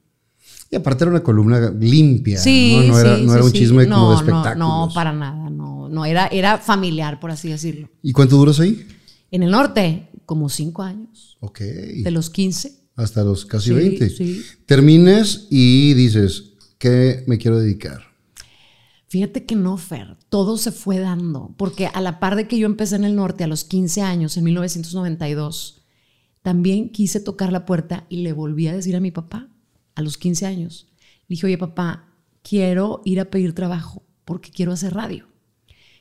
Y 0.71 0.77
aparte 0.77 1.05
era 1.05 1.11
una 1.11 1.23
columna 1.23 1.71
limpia. 1.79 2.39
Sí, 2.39 2.75
no, 2.87 2.95
no 2.95 2.99
era, 2.99 3.17
sí, 3.17 3.23
no 3.25 3.29
sí, 3.29 3.35
era 3.37 3.45
un 3.45 3.51
sí. 3.51 3.59
chisme 3.59 3.85
como 3.89 3.97
No, 3.97 4.09
de 4.11 4.15
no, 4.15 4.21
espectáculos. 4.21 4.57
No, 4.69 4.91
para 4.95 5.13
nada, 5.13 5.51
no, 5.51 5.89
no, 5.91 6.05
era, 6.07 6.29
era 6.29 6.57
familiar, 6.59 7.21
por 7.21 7.31
así 7.31 7.49
decirlo. 7.51 7.91
¿Y 8.03 8.13
cuánto 8.13 8.37
duras 8.37 8.59
ahí? 8.61 8.87
En 9.31 9.43
el 9.43 9.51
norte, 9.51 10.09
como 10.25 10.49
cinco 10.49 10.83
años, 10.83 11.37
Ok. 11.41 11.61
de 11.61 12.11
los 12.11 12.31
15. 12.31 12.73
Hasta 12.97 13.23
los 13.25 13.45
casi 13.45 13.69
Sí, 13.71 13.75
20. 13.75 14.09
sí. 14.11 14.43
Terminas 14.67 15.47
y 15.51 15.93
dices, 15.95 16.53
¿qué 16.79 17.25
me 17.27 17.37
quiero 17.39 17.59
dedicar? 17.59 18.03
Fíjate 19.13 19.45
que 19.45 19.57
no, 19.57 19.77
Fer, 19.77 20.17
todo 20.31 20.57
se 20.57 20.73
fue 20.73 20.99
dando, 20.99 21.55
porque 21.59 21.87
a 21.87 22.01
la 22.01 22.19
par 22.19 22.35
de 22.35 22.49
que 22.49 22.57
yo 22.57 22.65
empecé 22.65 22.97
en 22.97 23.05
el 23.05 23.15
norte 23.15 23.45
a 23.45 23.47
los 23.47 23.63
15 23.63 24.01
años, 24.01 24.39
en 24.39 24.45
1992, 24.45 25.83
también 26.41 26.89
quise 26.89 27.21
tocar 27.21 27.53
la 27.53 27.67
puerta 27.67 28.07
y 28.09 28.23
le 28.23 28.33
volví 28.33 28.69
a 28.69 28.73
decir 28.73 28.97
a 28.97 29.01
mi 29.01 29.11
papá, 29.11 29.51
a 29.97 30.01
los 30.01 30.17
15 30.17 30.47
años, 30.47 30.89
le 31.29 31.35
dije, 31.35 31.45
oye 31.45 31.59
papá, 31.59 32.09
quiero 32.43 33.03
ir 33.05 33.21
a 33.21 33.27
pedir 33.27 33.55
trabajo 33.55 34.03
porque 34.25 34.51
quiero 34.51 34.73
hacer 34.73 34.95
radio. 34.95 35.27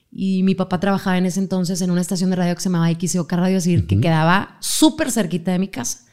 Y 0.10 0.44
mi 0.44 0.56
papá 0.56 0.80
trabajaba 0.80 1.18
en 1.18 1.26
ese 1.26 1.42
entonces 1.42 1.82
en 1.82 1.92
una 1.92 2.00
estación 2.00 2.30
de 2.30 2.38
radio 2.38 2.56
que 2.56 2.62
se 2.62 2.70
llamaba 2.70 2.98
XOK 2.98 3.30
Radio 3.30 3.56
Decir, 3.56 3.88
que 3.88 4.00
quedaba 4.00 4.56
súper 4.62 5.12
cerquita 5.12 5.52
de 5.52 5.60
mi 5.60 5.68
casa. 5.68 6.06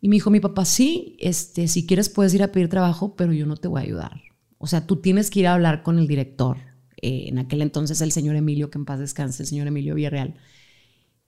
Y 0.00 0.08
me 0.08 0.14
dijo 0.14 0.30
mi 0.30 0.38
papá, 0.38 0.64
sí, 0.64 1.16
este, 1.18 1.66
si 1.66 1.88
quieres 1.88 2.08
puedes 2.08 2.32
ir 2.34 2.44
a 2.44 2.52
pedir 2.52 2.68
trabajo, 2.68 3.16
pero 3.16 3.32
yo 3.32 3.46
no 3.46 3.56
te 3.56 3.66
voy 3.66 3.80
a 3.80 3.84
ayudar. 3.84 4.29
O 4.62 4.66
sea, 4.68 4.86
tú 4.86 4.96
tienes 4.96 5.30
que 5.30 5.40
ir 5.40 5.46
a 5.48 5.54
hablar 5.54 5.82
con 5.82 5.98
el 5.98 6.06
director. 6.06 6.58
eh, 7.02 7.28
en 7.28 7.38
aquel 7.38 7.62
entonces 7.62 8.00
el 8.02 8.12
señor 8.12 8.36
Emilio, 8.36 8.70
que 8.70 8.78
en 8.78 8.84
paz 8.84 8.98
descanse, 9.00 9.42
el 9.42 9.48
señor 9.48 9.66
Emilio 9.66 9.94
Villarreal. 9.94 10.34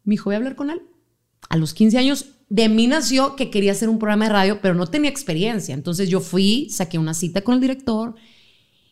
Me 0.05 0.13
dijo, 0.15 0.25
voy 0.27 0.35
a 0.35 0.39
hablar 0.39 0.55
con 0.57 0.71
él. 0.71 0.83
A 1.49 1.57
los 1.57 1.75
15 1.75 1.99
años 1.99 2.27
de 2.51 2.69
mí 2.69 2.87
nació 2.87 3.37
que 3.37 3.51
quería 3.51 3.73
hacer 3.73 3.89
un 3.89 3.99
programa 3.99 4.27
de 4.27 4.33
radio, 4.33 4.61
pero 4.61 4.75
no 4.75 4.87
tenía 4.87 5.11
experiencia. 5.11 5.75
Entonces 5.75 6.11
yo 6.11 6.21
fui, 6.21 6.69
saqué 6.71 6.99
una 6.99 7.15
cita 7.15 7.43
con 7.43 7.55
el 7.55 7.61
director 7.61 8.15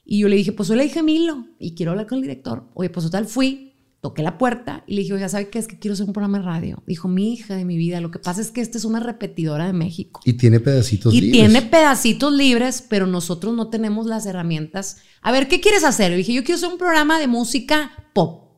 y 0.05 0.18
yo 0.20 0.29
le 0.29 0.37
dije, 0.37 0.53
pues 0.53 0.68
soy 0.68 0.79
la 0.79 0.85
hija 0.85 0.94
de 0.94 1.00
Emilio 1.00 1.46
y 1.59 1.74
quiero 1.74 1.92
hablar 1.92 2.07
con 2.07 2.16
el 2.18 2.22
director. 2.22 2.68
Oye, 2.74 2.90
pues 2.90 3.05
total, 3.07 3.26
fui, 3.26 3.69
toqué 4.00 4.22
la 4.22 4.38
puerta 4.38 4.82
y 4.86 4.94
le 4.94 5.02
dije, 5.02 5.12
oiga, 5.14 5.28
¿sabe 5.28 5.50
qué? 5.50 5.58
Es 5.58 5.66
que 5.66 5.78
quiero 5.78 5.92
hacer 5.92 6.06
un 6.06 6.12
programa 6.12 6.38
de 6.38 6.44
radio. 6.44 6.82
Dijo, 6.86 7.06
mi 7.06 7.34
hija 7.34 7.54
de 7.54 7.64
mi 7.64 7.76
vida, 7.76 8.00
lo 8.00 8.10
que 8.10 8.18
pasa 8.18 8.40
es 8.40 8.50
que 8.50 8.60
esta 8.62 8.78
es 8.78 8.84
una 8.84 9.00
repetidora 9.00 9.66
de 9.66 9.72
México. 9.74 10.20
Y 10.24 10.34
tiene 10.34 10.58
pedacitos 10.60 11.12
Y 11.12 11.20
libres. 11.20 11.32
tiene 11.32 11.62
pedacitos 11.62 12.32
libres, 12.32 12.82
pero 12.88 13.06
nosotros 13.06 13.54
no 13.54 13.68
tenemos 13.68 14.06
las 14.06 14.24
herramientas. 14.26 14.98
A 15.20 15.32
ver, 15.32 15.48
¿qué 15.48 15.60
quieres 15.60 15.84
hacer? 15.84 16.10
Le 16.10 16.16
dije, 16.16 16.32
yo 16.32 16.44
quiero 16.44 16.56
hacer 16.56 16.70
un 16.70 16.78
programa 16.78 17.18
de 17.18 17.26
música 17.26 17.92
pop. 18.14 18.48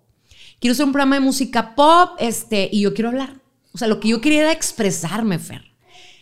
Quiero 0.60 0.72
hacer 0.72 0.86
un 0.86 0.92
programa 0.92 1.16
de 1.16 1.20
música 1.22 1.74
pop, 1.74 2.10
este, 2.20 2.68
y 2.72 2.80
yo 2.82 2.94
quiero 2.94 3.08
hablar. 3.08 3.40
O 3.72 3.78
sea, 3.78 3.88
lo 3.88 3.98
que 3.98 4.08
yo 4.08 4.20
quería 4.20 4.42
era 4.42 4.52
expresarme, 4.52 5.38
Fer. 5.40 5.72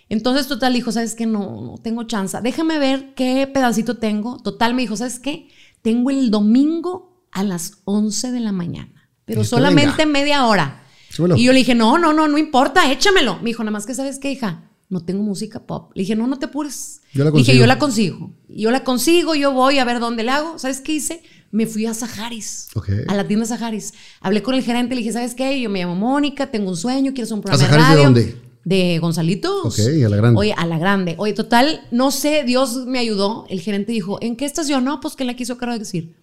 Entonces, 0.09 0.49
total, 0.49 0.73
dijo, 0.73 0.91
¿sabes 0.93 1.15
qué? 1.15 1.27
No, 1.27 1.61
no 1.61 1.79
tengo 1.83 2.05
chance. 2.05 2.39
Déjame 2.43 2.79
ver 2.79 3.15
qué 3.15 3.47
pedacito 3.47 3.99
tengo. 3.99 4.39
Total, 4.43 4.75
me 4.75 4.83
dijo, 4.83 4.97
¿sabes 4.97 5.19
qué? 5.21 5.49
Tengo 5.83 6.11
el 6.11 6.31
domingo 6.31 7.25
a 7.33 7.45
las 7.45 7.83
11 7.85 8.33
de 8.33 8.41
la 8.41 8.51
mañana, 8.53 9.00
pero 9.35 9.45
solamente 9.45 10.05
venga. 10.05 10.13
media 10.19 10.47
hora. 10.47 10.83
Súbelo. 11.11 11.37
Y 11.37 11.45
yo 11.45 11.53
le 11.53 11.59
dije, 11.61 11.75
no, 11.75 11.99
no, 11.99 12.13
no, 12.13 12.29
no 12.29 12.39
importa, 12.39 12.91
échamelo. 12.93 13.39
Me 13.39 13.47
dijo, 13.47 13.63
nada 13.65 13.73
más 13.73 13.87
que, 13.87 13.95
¿sabes 13.95 14.19
qué, 14.19 14.31
hija? 14.33 14.65
No 14.89 15.05
tengo 15.05 15.23
música 15.23 15.61
pop. 15.67 15.93
Le 15.95 16.03
dije, 16.03 16.17
no, 16.17 16.27
no 16.27 16.39
te 16.39 16.47
apures. 16.47 17.01
Yo 17.13 17.25
la 17.25 17.31
Dije, 17.31 17.45
consigo. 17.45 17.59
yo 17.61 17.67
la 17.67 17.79
consigo. 17.79 18.31
Yo 18.49 18.71
la 18.71 18.85
consigo, 18.85 19.35
yo 19.35 19.53
voy 19.53 19.79
a 19.79 19.85
ver 19.85 20.01
dónde 20.01 20.23
la 20.25 20.37
hago. 20.37 20.59
¿Sabes 20.59 20.81
qué 20.81 20.93
hice? 20.93 21.23
Me 21.53 21.67
fui 21.67 21.87
a 21.87 21.95
Saharis, 21.95 22.69
Ok. 22.75 22.89
a 23.09 23.15
la 23.15 23.27
tienda 23.27 23.45
Saharis. 23.47 23.93
Hablé 24.21 24.43
con 24.43 24.55
el 24.55 24.63
gerente, 24.63 24.95
le 24.95 25.01
dije, 25.01 25.13
¿sabes 25.13 25.35
qué? 25.35 25.61
Yo 25.61 25.69
me 25.71 25.81
llamo 25.81 25.97
Mónica, 25.97 26.49
tengo 26.51 26.71
un 26.71 26.77
sueño, 26.77 27.13
quiero 27.13 27.25
hacer 27.25 27.35
un 27.35 27.41
programa 27.43 27.63
de 27.63 27.69
Saharis 27.69 27.89
de 27.89 27.95
radio. 27.95 28.05
dónde? 28.05 28.37
De 28.65 28.99
Gonzalitos. 29.01 29.65
Ok, 29.67 29.79
a 30.05 30.09
la 30.09 30.17
grande. 30.17 30.39
Oye, 30.39 30.53
a 30.57 30.67
la 30.67 30.79
grande. 30.79 31.15
Oye, 31.19 31.33
total, 31.33 31.81
no 31.91 32.11
sé, 32.11 32.45
Dios 32.45 32.87
me 32.87 32.99
ayudó. 32.99 33.47
El 33.49 33.61
gerente 33.61 33.91
dijo, 33.93 34.19
¿en 34.21 34.37
qué 34.37 34.45
estación? 34.45 34.85
No, 34.85 35.01
pues 35.01 35.17
que 35.17 35.25
la 35.25 35.35
quiso 35.35 35.55
de 35.57 35.79
decir. 35.79 36.15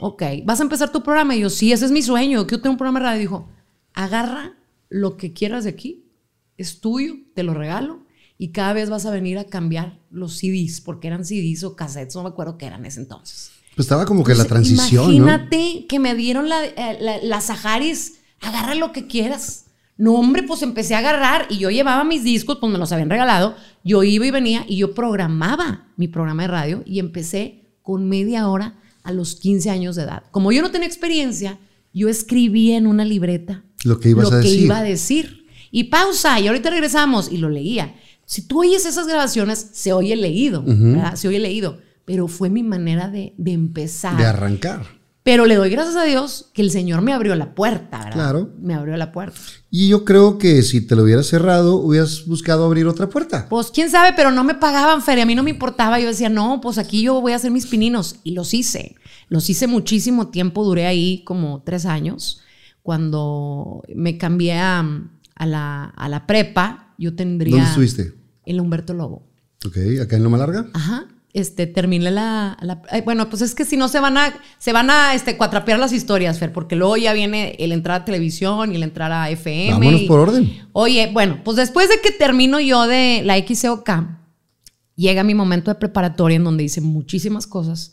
Ok, 0.00 0.22
¿vas 0.44 0.60
a 0.60 0.62
empezar 0.62 0.92
tu 0.92 1.02
programa? 1.02 1.34
Y 1.34 1.40
yo, 1.40 1.50
sí, 1.50 1.72
ese 1.72 1.84
es 1.84 1.90
mi 1.90 2.02
sueño. 2.02 2.46
Quiero 2.46 2.62
tener 2.62 2.72
un 2.72 2.78
programa 2.78 3.00
de 3.00 3.06
radio. 3.06 3.20
Dijo, 3.20 3.48
agarra 3.94 4.56
lo 4.88 5.16
que 5.16 5.32
quieras 5.32 5.64
de 5.64 5.70
aquí, 5.70 6.04
es 6.56 6.80
tuyo, 6.80 7.14
te 7.34 7.42
lo 7.42 7.54
regalo. 7.54 8.04
Y 8.38 8.52
cada 8.52 8.74
vez 8.74 8.90
vas 8.90 9.06
a 9.06 9.10
venir 9.10 9.38
a 9.38 9.44
cambiar 9.44 9.98
los 10.10 10.36
CDs, 10.38 10.82
porque 10.82 11.08
eran 11.08 11.24
CDs 11.24 11.64
o 11.64 11.74
cassettes, 11.74 12.14
no 12.14 12.22
me 12.22 12.28
acuerdo 12.28 12.58
qué 12.58 12.66
eran 12.66 12.80
en 12.80 12.86
ese 12.86 13.00
entonces. 13.00 13.50
Pues 13.74 13.86
estaba 13.86 14.04
como 14.04 14.24
que 14.24 14.34
la 14.34 14.44
transición, 14.44 15.06
¿no? 15.06 15.12
Imagínate 15.12 15.86
que 15.88 15.98
me 15.98 16.14
dieron 16.14 16.48
la, 16.48 16.64
eh, 16.64 16.98
la, 17.00 17.18
la 17.22 17.40
Saharis, 17.40 18.20
agarra 18.40 18.74
lo 18.74 18.92
que 18.92 19.06
quieras. 19.06 19.66
No, 19.98 20.14
hombre, 20.14 20.42
pues 20.42 20.60
empecé 20.62 20.94
a 20.94 20.98
agarrar 20.98 21.46
y 21.48 21.58
yo 21.58 21.70
llevaba 21.70 22.04
mis 22.04 22.22
discos, 22.22 22.58
pues 22.60 22.70
me 22.70 22.78
los 22.78 22.92
habían 22.92 23.08
regalado. 23.08 23.56
Yo 23.82 24.02
iba 24.02 24.26
y 24.26 24.30
venía 24.30 24.64
y 24.68 24.76
yo 24.76 24.94
programaba 24.94 25.88
mi 25.96 26.08
programa 26.08 26.42
de 26.42 26.48
radio 26.48 26.82
y 26.84 26.98
empecé 26.98 27.70
con 27.82 28.06
media 28.06 28.48
hora 28.48 28.78
a 29.06 29.12
los 29.12 29.36
15 29.36 29.70
años 29.70 29.96
de 29.96 30.02
edad. 30.02 30.24
Como 30.30 30.52
yo 30.52 30.62
no 30.62 30.70
tenía 30.70 30.86
experiencia, 30.86 31.58
yo 31.94 32.08
escribía 32.08 32.76
en 32.76 32.86
una 32.86 33.04
libreta 33.04 33.64
Lo 33.84 33.98
que 34.00 34.10
ibas 34.10 34.30
lo 34.30 34.36
a 34.36 34.40
que 34.40 34.48
decir. 34.48 34.64
iba 34.64 34.78
a 34.78 34.82
decir. 34.82 35.46
Y 35.70 35.84
pausa, 35.84 36.38
y 36.40 36.46
ahorita 36.48 36.70
regresamos 36.70 37.30
y 37.30 37.38
lo 37.38 37.48
leía. 37.48 37.94
Si 38.24 38.42
tú 38.46 38.60
oyes 38.60 38.84
esas 38.86 39.06
grabaciones, 39.06 39.70
se 39.72 39.92
oye 39.92 40.16
leído, 40.16 40.62
¿verdad? 40.66 41.14
Se 41.14 41.28
oye 41.28 41.38
leído. 41.38 41.78
Pero 42.04 42.28
fue 42.28 42.50
mi 42.50 42.62
manera 42.62 43.08
de, 43.08 43.34
de 43.36 43.52
empezar. 43.52 44.16
De 44.16 44.24
arrancar. 44.26 44.86
Pero 45.26 45.44
le 45.44 45.56
doy 45.56 45.70
gracias 45.70 45.96
a 45.96 46.04
Dios 46.04 46.50
que 46.54 46.62
el 46.62 46.70
Señor 46.70 47.02
me 47.02 47.12
abrió 47.12 47.34
la 47.34 47.56
puerta, 47.56 47.98
¿verdad? 47.98 48.12
Claro. 48.12 48.54
Me 48.60 48.74
abrió 48.74 48.96
la 48.96 49.10
puerta. 49.10 49.36
Y 49.72 49.88
yo 49.88 50.04
creo 50.04 50.38
que 50.38 50.62
si 50.62 50.86
te 50.86 50.94
lo 50.94 51.02
hubieras 51.02 51.26
cerrado, 51.26 51.78
hubieras 51.78 52.26
buscado 52.26 52.64
abrir 52.64 52.86
otra 52.86 53.08
puerta. 53.08 53.48
Pues 53.48 53.72
quién 53.72 53.90
sabe, 53.90 54.12
pero 54.14 54.30
no 54.30 54.44
me 54.44 54.54
pagaban 54.54 55.02
feria, 55.02 55.24
a 55.24 55.26
mí 55.26 55.34
no 55.34 55.42
me 55.42 55.50
importaba. 55.50 55.98
Yo 55.98 56.06
decía, 56.06 56.28
no, 56.28 56.60
pues 56.60 56.78
aquí 56.78 57.02
yo 57.02 57.20
voy 57.20 57.32
a 57.32 57.36
hacer 57.36 57.50
mis 57.50 57.66
pininos. 57.66 58.20
Y 58.22 58.34
los 58.34 58.54
hice. 58.54 58.94
Los 59.28 59.50
hice 59.50 59.66
muchísimo 59.66 60.28
tiempo, 60.28 60.64
duré 60.64 60.86
ahí 60.86 61.24
como 61.24 61.60
tres 61.64 61.86
años. 61.86 62.42
Cuando 62.84 63.82
me 63.96 64.18
cambié 64.18 64.52
a, 64.60 64.88
a 65.34 65.46
la, 65.46 65.86
a 65.86 66.08
la 66.08 66.28
prepa, 66.28 66.94
yo 66.98 67.16
tendría. 67.16 67.50
¿Dónde 67.50 67.68
estuviste? 67.68 68.14
En 68.44 68.58
la 68.58 68.62
Humberto 68.62 68.94
Lobo. 68.94 69.26
Ok, 69.66 69.76
acá 70.00 70.14
en 70.14 70.22
Loma 70.22 70.38
Larga. 70.38 70.68
Ajá. 70.72 71.08
Este, 71.38 71.66
terminé 71.66 72.10
la, 72.10 72.56
la- 72.62 72.80
ay, 72.90 73.02
bueno, 73.02 73.28
pues 73.28 73.42
es 73.42 73.54
que 73.54 73.66
si 73.66 73.76
no 73.76 73.88
se 73.88 74.00
van 74.00 74.16
a, 74.16 74.32
se 74.58 74.72
van 74.72 74.88
a 74.88 75.12
este, 75.14 75.36
cuatrapear 75.36 75.78
las 75.78 75.92
historias, 75.92 76.38
Fer, 76.38 76.50
porque 76.50 76.76
luego 76.76 76.96
ya 76.96 77.12
viene 77.12 77.54
el 77.58 77.72
entrar 77.72 78.00
a 78.00 78.04
televisión 78.06 78.72
y 78.72 78.76
el 78.76 78.82
entrar 78.82 79.12
a 79.12 79.28
FM. 79.28 79.72
Vámonos 79.74 80.00
y- 80.00 80.06
por 80.08 80.20
orden. 80.20 80.50
Oye, 80.72 81.10
bueno, 81.12 81.40
pues 81.44 81.58
después 81.58 81.90
de 81.90 82.00
que 82.00 82.10
termino 82.10 82.58
yo 82.58 82.86
de 82.86 83.20
la 83.22 83.36
XCOK, 83.36 83.90
llega 84.94 85.24
mi 85.24 85.34
momento 85.34 85.70
de 85.70 85.74
preparatoria 85.74 86.36
en 86.36 86.44
donde 86.44 86.64
hice 86.64 86.80
muchísimas 86.80 87.46
cosas. 87.46 87.92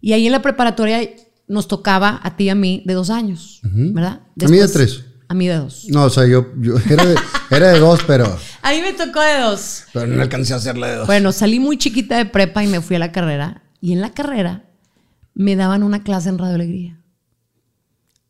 Y 0.00 0.12
ahí 0.14 0.24
en 0.26 0.32
la 0.32 0.40
preparatoria 0.40 1.00
nos 1.46 1.68
tocaba 1.68 2.20
a 2.22 2.36
ti 2.36 2.44
y 2.44 2.48
a 2.48 2.54
mí 2.54 2.82
de 2.86 2.94
dos 2.94 3.10
años, 3.10 3.60
¿verdad? 3.62 4.22
A 4.46 4.48
mí 4.50 4.56
de 4.56 4.62
tres. 4.72 5.04
A 5.28 5.34
mí 5.34 5.46
de 5.46 5.56
dos. 5.56 5.84
No, 5.88 6.04
o 6.04 6.10
sea, 6.10 6.26
yo, 6.26 6.46
yo 6.58 6.74
era, 6.90 7.04
de, 7.04 7.16
era 7.50 7.68
de 7.72 7.78
dos, 7.80 8.00
pero, 8.06 8.36
A 8.62 8.70
mí 8.72 8.80
me 8.80 8.92
tocó 8.94 9.20
de 9.20 9.40
dos. 9.40 9.84
pero 9.92 10.06
no 10.06 10.22
alcancé 10.22 10.54
a 10.54 10.56
hacerle 10.56 10.88
de 10.88 10.96
dos. 10.96 11.06
Bueno, 11.06 11.32
salí 11.32 11.60
muy 11.60 11.76
chiquita 11.76 12.16
de 12.16 12.24
prepa 12.26 12.64
y 12.64 12.66
me 12.66 12.80
fui 12.80 12.96
a 12.96 12.98
la 12.98 13.12
carrera. 13.12 13.62
Y 13.80 13.92
en 13.92 14.00
la 14.00 14.10
carrera 14.10 14.64
me 15.34 15.54
daban 15.54 15.82
una 15.82 16.02
clase 16.02 16.28
en 16.30 16.38
Radio 16.38 16.54
Alegría. 16.54 17.00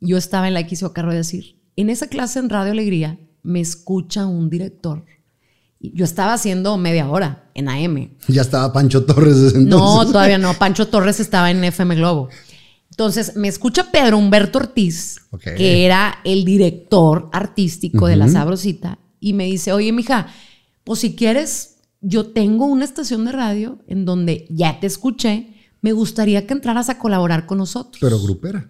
Yo 0.00 0.16
estaba 0.16 0.48
en 0.48 0.54
la 0.54 0.60
XO 0.68 0.92
Carro 0.92 1.10
de 1.10 1.18
decir, 1.18 1.58
en 1.76 1.90
esa 1.90 2.08
clase 2.08 2.38
en 2.38 2.48
Radio 2.50 2.72
Alegría 2.72 3.18
me 3.42 3.60
escucha 3.60 4.26
un 4.26 4.50
director. 4.50 5.04
Yo 5.80 6.04
estaba 6.04 6.34
haciendo 6.34 6.76
media 6.76 7.08
hora 7.08 7.44
en 7.54 7.68
AM. 7.68 8.16
Ya 8.26 8.42
estaba 8.42 8.72
Pancho 8.72 9.04
Torres 9.04 9.40
desde 9.40 9.58
No, 9.60 9.76
entonces. 10.02 10.12
todavía 10.12 10.38
no. 10.38 10.54
Pancho 10.58 10.88
Torres 10.88 11.20
estaba 11.20 11.50
en 11.50 11.62
FM 11.62 11.94
Globo. 11.94 12.28
Entonces 12.98 13.36
me 13.36 13.46
escucha 13.46 13.92
Pedro 13.92 14.18
Humberto 14.18 14.58
Ortiz, 14.58 15.20
que 15.56 15.84
era 15.84 16.18
el 16.24 16.44
director 16.44 17.30
artístico 17.32 18.08
de 18.08 18.16
La 18.16 18.26
Sabrosita, 18.26 18.98
y 19.20 19.34
me 19.34 19.44
dice, 19.44 19.72
oye, 19.72 19.92
mija, 19.92 20.26
pues 20.82 20.98
si 20.98 21.14
quieres, 21.14 21.76
yo 22.00 22.30
tengo 22.30 22.66
una 22.66 22.84
estación 22.84 23.24
de 23.24 23.30
radio 23.30 23.78
en 23.86 24.04
donde 24.04 24.48
ya 24.50 24.80
te 24.80 24.88
escuché, 24.88 25.54
me 25.80 25.92
gustaría 25.92 26.44
que 26.44 26.54
entraras 26.54 26.88
a 26.88 26.98
colaborar 26.98 27.46
con 27.46 27.58
nosotros. 27.58 27.98
Pero 28.00 28.18
grupera. 28.20 28.68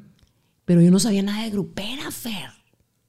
Pero 0.66 0.82
yo 0.82 0.90
no 0.90 0.98
sabía 0.98 1.22
nada 1.22 1.44
de 1.44 1.50
grupera, 1.50 2.10
Fer. 2.10 2.50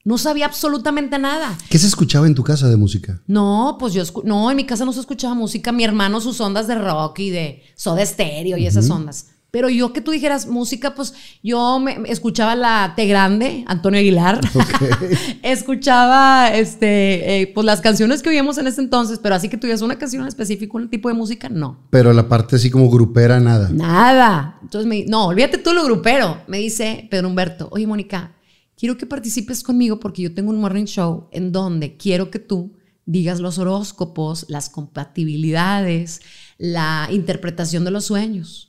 No 0.05 0.17
sabía 0.17 0.45
absolutamente 0.45 1.19
nada. 1.19 1.57
¿Qué 1.69 1.79
se 1.79 1.87
escuchaba 1.87 2.27
en 2.27 2.35
tu 2.35 2.45
casa 2.45 2.69
de 2.69 2.77
música? 2.77 3.21
No, 3.27 3.75
pues 3.77 3.91
yo, 3.91 4.03
no, 4.23 4.49
en 4.49 4.55
mi 4.55 4.65
casa 4.65 4.85
no 4.85 4.93
se 4.93 5.01
escuchaba 5.01 5.33
música. 5.33 5.73
Mi 5.73 5.83
hermano 5.83 6.21
sus 6.21 6.39
ondas 6.39 6.65
de 6.67 6.75
rock 6.75 7.19
y 7.19 7.29
de 7.29 7.63
soda 7.75 8.03
estéreo 8.03 8.55
y 8.55 8.65
esas 8.65 8.89
ondas. 8.89 9.31
Pero 9.51 9.69
yo 9.69 9.93
que 9.93 10.01
tú 10.01 10.11
dijeras 10.11 10.45
música, 10.45 10.93
pues 10.93 11.13
yo 11.41 11.79
me, 11.79 11.97
me 11.97 12.09
escuchaba 12.11 12.55
la 12.55 12.93
T 12.95 13.05
Grande, 13.07 13.63
Antonio 13.67 13.99
Aguilar. 13.99 14.39
escuchaba 15.43 16.53
este, 16.53 17.41
eh, 17.41 17.51
pues 17.53 17.65
las 17.65 17.81
canciones 17.81 18.21
que 18.21 18.29
oíamos 18.29 18.57
en 18.59 18.67
ese 18.67 18.81
entonces, 18.81 19.19
pero 19.19 19.35
así 19.35 19.49
que 19.49 19.57
tuvieras 19.57 19.81
una 19.81 19.97
canción 19.97 20.27
específica, 20.27 20.77
un 20.77 20.89
tipo 20.89 21.09
de 21.09 21.15
música, 21.15 21.49
no. 21.49 21.79
Pero 21.89 22.13
la 22.13 22.27
parte 22.27 22.57
así 22.57 22.69
como 22.69 22.89
grupera, 22.89 23.39
nada. 23.39 23.69
Nada. 23.69 24.59
Entonces 24.61 24.87
me 24.87 25.05
no, 25.05 25.27
olvídate 25.27 25.57
tú 25.57 25.73
lo 25.73 25.83
grupero. 25.83 26.41
Me 26.47 26.59
dice 26.59 27.07
Pedro 27.09 27.29
Humberto, 27.29 27.69
oye 27.71 27.87
Mónica, 27.87 28.35
quiero 28.77 28.97
que 28.97 29.05
participes 29.05 29.63
conmigo 29.63 29.99
porque 29.99 30.21
yo 30.21 30.33
tengo 30.33 30.51
un 30.51 30.61
morning 30.61 30.85
show 30.85 31.27
en 31.31 31.51
donde 31.51 31.97
quiero 31.97 32.29
que 32.29 32.39
tú 32.39 32.75
digas 33.05 33.39
los 33.39 33.57
horóscopos, 33.57 34.45
las 34.49 34.69
compatibilidades, 34.69 36.21
la 36.59 37.07
interpretación 37.09 37.83
de 37.83 37.91
los 37.91 38.05
sueños. 38.05 38.68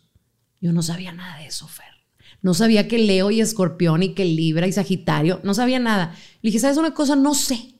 Yo 0.61 0.73
no 0.73 0.83
sabía 0.83 1.13
nada 1.13 1.39
de 1.39 1.47
eso, 1.47 1.67
Fer. 1.69 1.87
No 2.43 2.55
sabía 2.55 2.89
que 2.89 2.99
Leo 2.99 3.31
y 3.31 3.41
Escorpión 3.41 4.03
y 4.03 4.15
que 4.15 4.25
Libra 4.25 4.67
y 4.67 4.73
Sagitario, 4.73 5.41
no 5.43 5.53
sabía 5.55 5.79
nada. 5.79 6.15
Le 6.43 6.49
dije, 6.49 6.59
¿sabes 6.59 6.77
una 6.79 6.95
cosa? 6.95 7.17
No 7.17 7.35
sé. 7.35 7.75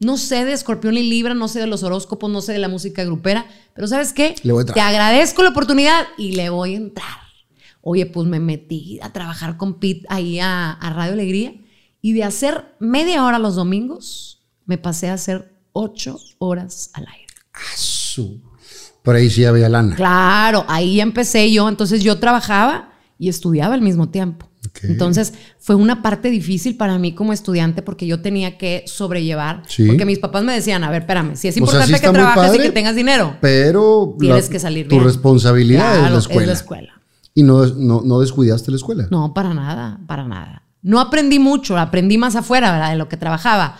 No 0.00 0.16
sé 0.16 0.44
de 0.44 0.52
Escorpión 0.52 0.96
y 0.98 1.02
Libra, 1.02 1.34
no 1.34 1.46
sé 1.48 1.60
de 1.60 1.66
los 1.66 1.82
horóscopos, 1.82 2.30
no 2.30 2.40
sé 2.42 2.52
de 2.52 2.58
la 2.58 2.68
música 2.68 3.04
grupera, 3.04 3.46
pero 3.74 3.86
¿sabes 3.86 4.12
qué? 4.12 4.34
Le 4.42 4.52
voy 4.52 4.60
a 4.60 4.62
entrar. 4.62 4.74
Te 4.74 4.80
agradezco 4.80 5.42
la 5.42 5.50
oportunidad 5.50 6.06
y 6.18 6.32
le 6.32 6.50
voy 6.50 6.74
a 6.74 6.78
entrar. 6.78 7.18
Oye, 7.80 8.06
pues 8.06 8.26
me 8.26 8.40
metí 8.40 8.98
a 9.02 9.12
trabajar 9.12 9.56
con 9.56 9.78
Pete 9.78 10.04
ahí 10.08 10.40
a, 10.40 10.72
a 10.72 10.92
Radio 10.92 11.12
Alegría 11.12 11.54
y 12.00 12.12
de 12.14 12.24
hacer 12.24 12.74
media 12.80 13.24
hora 13.24 13.38
los 13.38 13.54
domingos, 13.54 14.42
me 14.66 14.76
pasé 14.78 15.08
a 15.08 15.14
hacer 15.14 15.54
ocho 15.72 16.18
horas 16.38 16.90
al 16.94 17.06
aire. 17.06 17.26
Su- 17.76 18.40
Por 19.02 19.16
ahí 19.16 19.30
sí 19.30 19.44
había 19.44 19.68
lana. 19.68 19.94
Claro, 19.96 20.64
ahí 20.68 21.00
empecé 21.00 21.50
yo, 21.52 21.68
entonces 21.68 22.02
yo 22.04 22.18
trabajaba 22.18 22.90
y 23.18 23.28
estudiaba 23.28 23.74
al 23.74 23.82
mismo 23.82 24.08
tiempo. 24.10 24.48
Entonces 24.84 25.34
fue 25.58 25.74
una 25.74 26.02
parte 26.02 26.30
difícil 26.30 26.76
para 26.76 26.96
mí 26.98 27.14
como 27.14 27.32
estudiante 27.32 27.82
porque 27.82 28.06
yo 28.06 28.22
tenía 28.22 28.58
que 28.58 28.84
sobrellevar, 28.86 29.64
Sí. 29.66 29.86
porque 29.86 30.04
mis 30.04 30.20
papás 30.20 30.44
me 30.44 30.52
decían, 30.54 30.84
a 30.84 30.90
ver, 30.90 31.02
espérame, 31.02 31.34
si 31.34 31.48
es 31.48 31.54
O 31.54 31.56
sea, 31.56 31.60
importante 31.64 31.94
sí 31.98 32.00
que 32.00 32.10
trabajes 32.12 32.44
y 32.44 32.46
padre, 32.46 32.62
que 32.62 32.70
tengas 32.70 32.94
dinero, 32.94 33.36
Pero 33.40 34.16
tienes 34.20 34.44
la- 34.46 34.50
que 34.52 34.58
salir 34.60 34.86
tu 34.88 34.94
bien. 34.96 35.04
responsabilidad 35.04 35.92
es 35.94 35.98
Claro, 35.98 36.12
la 36.14 36.18
escuela. 36.20 36.46
la 36.46 36.52
escuela. 36.52 36.92
Y 37.34 37.42
no, 37.42 37.66
no, 37.66 38.02
no 38.04 38.20
descuidaste 38.20 38.70
la 38.70 38.76
escuela. 38.76 39.08
No, 39.10 39.34
para 39.34 39.52
nada, 39.52 39.98
para 40.06 40.24
nada. 40.28 40.62
No 40.80 41.00
aprendí 41.00 41.38
mucho, 41.40 41.76
aprendí 41.76 42.16
más 42.18 42.36
afuera, 42.36 42.70
¿verdad? 42.72 42.90
De 42.90 42.96
lo 42.96 43.08
que 43.08 43.16
trabajaba. 43.16 43.78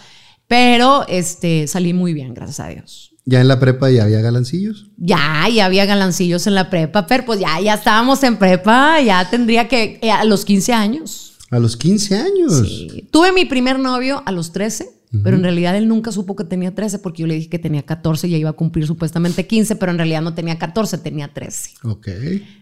Pero 0.49 1.07
este, 1.09 1.67
salí 1.69 1.93
muy 1.95 2.13
bien, 2.13 2.35
gracias 2.35 2.61
a 2.61 2.69
Dios. 2.69 3.12
Ya 3.25 3.41
en 3.41 3.49
la 3.49 3.61
prepa 3.61 3.91
ya 3.91 4.05
había 4.05 4.21
galancillos. 4.21 4.91
Ya, 4.97 5.49
ya 5.49 5.67
había 5.67 5.87
galancillos 5.87 6.47
en 6.47 6.55
la 6.55 6.71
prepa, 6.71 7.07
pero 7.07 7.25
pues 7.25 7.39
ya, 7.39 7.61
ya 7.61 7.75
estábamos 7.75 8.23
en 8.25 8.37
prepa, 8.37 9.01
ya 9.01 9.31
tendría 9.31 9.69
que, 9.69 10.01
eh, 10.03 10.11
a 10.11 10.25
los 10.25 10.45
15 10.45 10.73
años. 10.73 11.35
A 11.51 11.59
los 11.59 11.77
15 11.77 12.17
años. 12.17 12.67
Sí. 12.67 13.09
Tuve 13.13 13.33
mi 13.33 13.45
primer 13.45 13.79
novio 13.79 14.23
a 14.27 14.33
los 14.33 14.53
13, 14.53 14.89
pero 15.23 15.37
en 15.37 15.43
realidad 15.43 15.77
él 15.77 15.87
nunca 15.87 16.11
supo 16.11 16.35
que 16.35 16.45
tenía 16.45 16.75
13 16.75 16.99
porque 17.01 17.21
yo 17.21 17.27
le 17.27 17.35
dije 17.35 17.51
que 17.51 17.59
tenía 17.59 17.83
14 17.83 18.27
y 18.27 18.31
ya 18.31 18.39
iba 18.39 18.51
a 18.51 18.55
cumplir 18.55 18.87
supuestamente 18.87 19.47
15, 19.47 19.77
pero 19.77 19.93
en 19.93 19.99
realidad 19.99 20.23
no 20.23 20.33
tenía 20.33 20.59
14, 20.59 20.97
tenía 20.99 21.29
13. 21.29 21.71
Ok. 21.83 22.09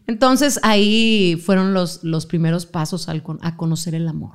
Entonces 0.08 0.58
ahí 0.64 1.40
fueron 1.42 1.72
los, 1.72 2.02
los 2.02 2.26
primeros 2.26 2.66
pasos 2.66 3.08
al 3.08 3.22
a 3.42 3.56
conocer 3.56 3.94
el 3.94 4.08
amor. 4.08 4.32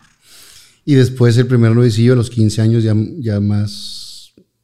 Y 0.85 0.93
después 0.95 1.37
el 1.37 1.47
primer 1.47 1.75
novicillo 1.75 2.13
a 2.13 2.15
los 2.15 2.29
15 2.29 2.61
años 2.61 2.83
ya, 2.83 2.95
ya 3.19 3.41
más 3.41 4.04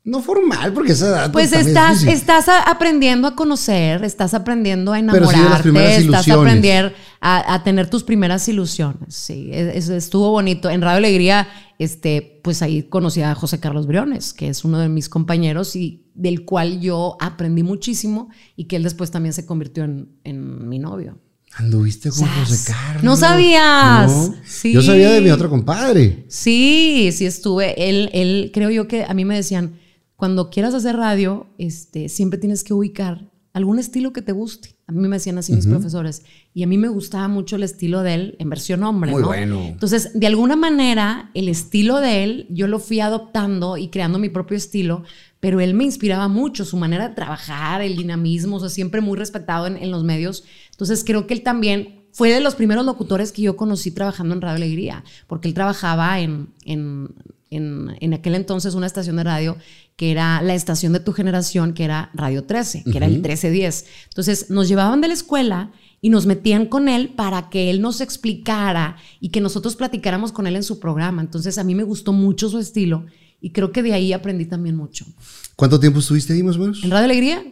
No 0.04 0.20
formal, 0.20 0.74
porque 0.74 0.94
esa 0.94 1.10
edad 1.10 1.32
Pues 1.32 1.52
también 1.52 1.78
es 1.78 2.04
estás, 2.04 2.04
estás 2.06 2.46
aprendiendo 2.66 3.28
a 3.28 3.36
conocer, 3.36 4.04
estás 4.04 4.34
aprendiendo 4.34 4.94
a 4.94 5.00
Pero 5.12 5.28
sí 5.28 5.36
enamorarte, 5.36 5.96
estás 5.98 6.28
aprendiendo 6.28 6.92
a, 7.20 7.54
a 7.54 7.64
tener 7.64 7.88
tus 7.88 8.02
primeras 8.04 8.48
ilusiones. 8.48 9.14
Sí, 9.14 9.52
es- 9.54 9.76
es- 9.76 9.90
estuvo 9.90 10.32
bonito. 10.32 10.72
En 10.72 10.82
Radio 10.82 10.98
Alegría, 10.98 11.48
este, 11.78 12.40
pues 12.44 12.64
ahí 12.64 12.82
conocí 12.82 13.22
a 13.22 13.36
José 13.36 13.60
Carlos 13.60 13.86
Briones, 13.86 14.34
que 14.34 14.48
es 14.50 14.66
uno 14.66 14.80
de 14.80 14.90
mis 14.90 15.08
compañeros 15.08 15.76
y 15.76 16.08
del 16.16 16.46
cual 16.46 16.82
yo 16.82 17.16
aprendí 17.20 17.62
muchísimo 17.62 18.30
y 18.56 18.64
que 18.66 18.78
él 18.78 18.84
después 18.84 19.12
también 19.12 19.34
se 19.34 19.46
convirtió 19.46 19.84
en, 19.84 20.10
en 20.24 20.68
mi 20.68 20.80
novio. 20.80 21.20
Anduviste 21.54 22.10
con 22.10 22.20
Sas. 22.20 22.50
José 22.50 22.72
Carlos. 22.72 23.04
¿No 23.04 23.16
sabías? 23.18 24.10
No. 24.12 24.36
Sí. 24.48 24.74
Yo 24.74 24.82
sabía 24.82 25.12
de 25.12 25.22
mi 25.22 25.30
otro 25.30 25.48
compadre. 25.50 26.26
Sí, 26.30 27.12
sí 27.14 27.26
estuve. 27.28 27.90
Él, 27.90 28.10
él, 28.14 28.52
creo 28.54 28.70
yo 28.72 28.88
que 28.88 29.04
a 29.04 29.14
mí 29.14 29.26
me 29.26 29.36
decían, 29.36 29.76
cuando 30.21 30.51
quieras 30.51 30.75
hacer 30.75 30.97
radio, 30.97 31.47
este, 31.57 32.07
siempre 32.07 32.38
tienes 32.38 32.63
que 32.63 32.75
ubicar 32.75 33.25
algún 33.53 33.79
estilo 33.79 34.13
que 34.13 34.21
te 34.21 34.31
guste. 34.31 34.75
A 34.86 34.91
mí 34.91 34.99
me 35.07 35.15
decían 35.15 35.39
así 35.39 35.51
mis 35.51 35.65
profesores. 35.65 36.21
Y 36.53 36.62
a 36.62 36.67
mí 36.67 36.77
me 36.77 36.89
gustaba 36.89 37.27
mucho 37.27 37.55
el 37.55 37.63
estilo 37.63 38.03
de 38.03 38.13
él 38.13 38.36
en 38.38 38.47
versión 38.47 38.84
hombre. 38.84 39.10
Muy 39.10 39.23
¿no? 39.23 39.29
bueno. 39.29 39.62
Entonces, 39.63 40.12
de 40.13 40.27
alguna 40.27 40.55
manera, 40.55 41.31
el 41.34 41.49
estilo 41.49 41.99
de 42.01 42.23
él, 42.23 42.45
yo 42.51 42.67
lo 42.67 42.77
fui 42.77 42.99
adoptando 42.99 43.77
y 43.77 43.88
creando 43.88 44.19
mi 44.19 44.29
propio 44.29 44.57
estilo, 44.57 45.01
pero 45.39 45.60
él 45.60 45.73
me 45.73 45.86
inspiraba 45.86 46.27
mucho, 46.27 46.65
su 46.65 46.77
manera 46.77 47.10
de 47.10 47.15
trabajar, 47.15 47.81
el 47.81 47.97
dinamismo, 47.97 48.57
o 48.57 48.60
sea, 48.60 48.69
siempre 48.69 49.01
muy 49.01 49.17
respetado 49.17 49.65
en, 49.65 49.75
en 49.75 49.89
los 49.89 50.03
medios. 50.03 50.43
Entonces, 50.69 51.03
creo 51.03 51.25
que 51.25 51.34
él 51.34 51.41
también 51.41 52.01
fue 52.12 52.32
de 52.32 52.41
los 52.41 52.56
primeros 52.56 52.86
locutores 52.86 53.32
que 53.32 53.41
yo 53.41 53.56
conocí 53.56 53.91
trabajando 53.91 54.34
en 54.36 54.41
Radio 54.41 54.58
Alegría, 54.58 55.04
porque 55.28 55.47
él 55.47 55.54
trabajaba 55.54 56.19
en, 56.19 56.50
en, 56.65 57.13
en, 57.50 57.95
en 58.00 58.13
aquel 58.13 58.36
entonces 58.36 58.76
una 58.76 58.88
estación 58.88 59.15
de 59.17 59.24
radio 59.24 59.58
que 59.95 60.12
era 60.12 60.41
la 60.41 60.56
estación 60.56 60.93
de 60.93 61.00
tu 61.00 61.13
generación, 61.13 61.74
que 61.74 61.84
era 61.84 62.10
Radio 62.13 62.45
13, 62.45 62.86
que 62.91 62.97
era 62.97 63.06
el 63.06 63.13
1310. 63.13 63.86
Entonces, 64.10 64.50
nos 64.50 64.67
llevaban 64.67 65.00
de 65.00 65.10
la 65.10 65.13
escuela 65.13 65.71
y 66.02 66.10
nos 66.10 66.26
metían 66.26 66.65
con 66.65 66.89
él 66.89 67.10
para 67.10 67.50
que 67.50 67.69
él 67.69 67.82
nos 67.82 68.02
explicara 68.02 68.97
y 69.19 69.30
que 69.30 69.39
nosotros 69.39 69.76
platicáramos 69.76 70.32
con 70.32 70.47
él 70.47 70.56
en 70.56 70.63
su 70.63 70.80
programa. 70.80 71.21
Entonces 71.21 71.60
a 71.60 71.63
mí 71.63 71.76
me 71.76 71.84
gustó 71.84 72.12
mucho 72.12 72.50
su 72.50 72.58
estilo 72.58 73.06
y 73.39 73.52
creo 73.52 73.71
que 73.71 73.84
de 73.84 73.93
ahí 73.93 74.12
aprendí 74.12 74.45
también 74.45 74.76
mucho. 74.76 75.06
¿Cuánto 75.56 75.80
tiempo 75.80 76.00
estuviste 76.00 76.34
ahí 76.34 76.41
más 76.41 76.56
o 76.56 76.60
menos? 76.60 76.84
En 76.84 76.89
Radio 76.89 77.06
Alegría, 77.06 77.43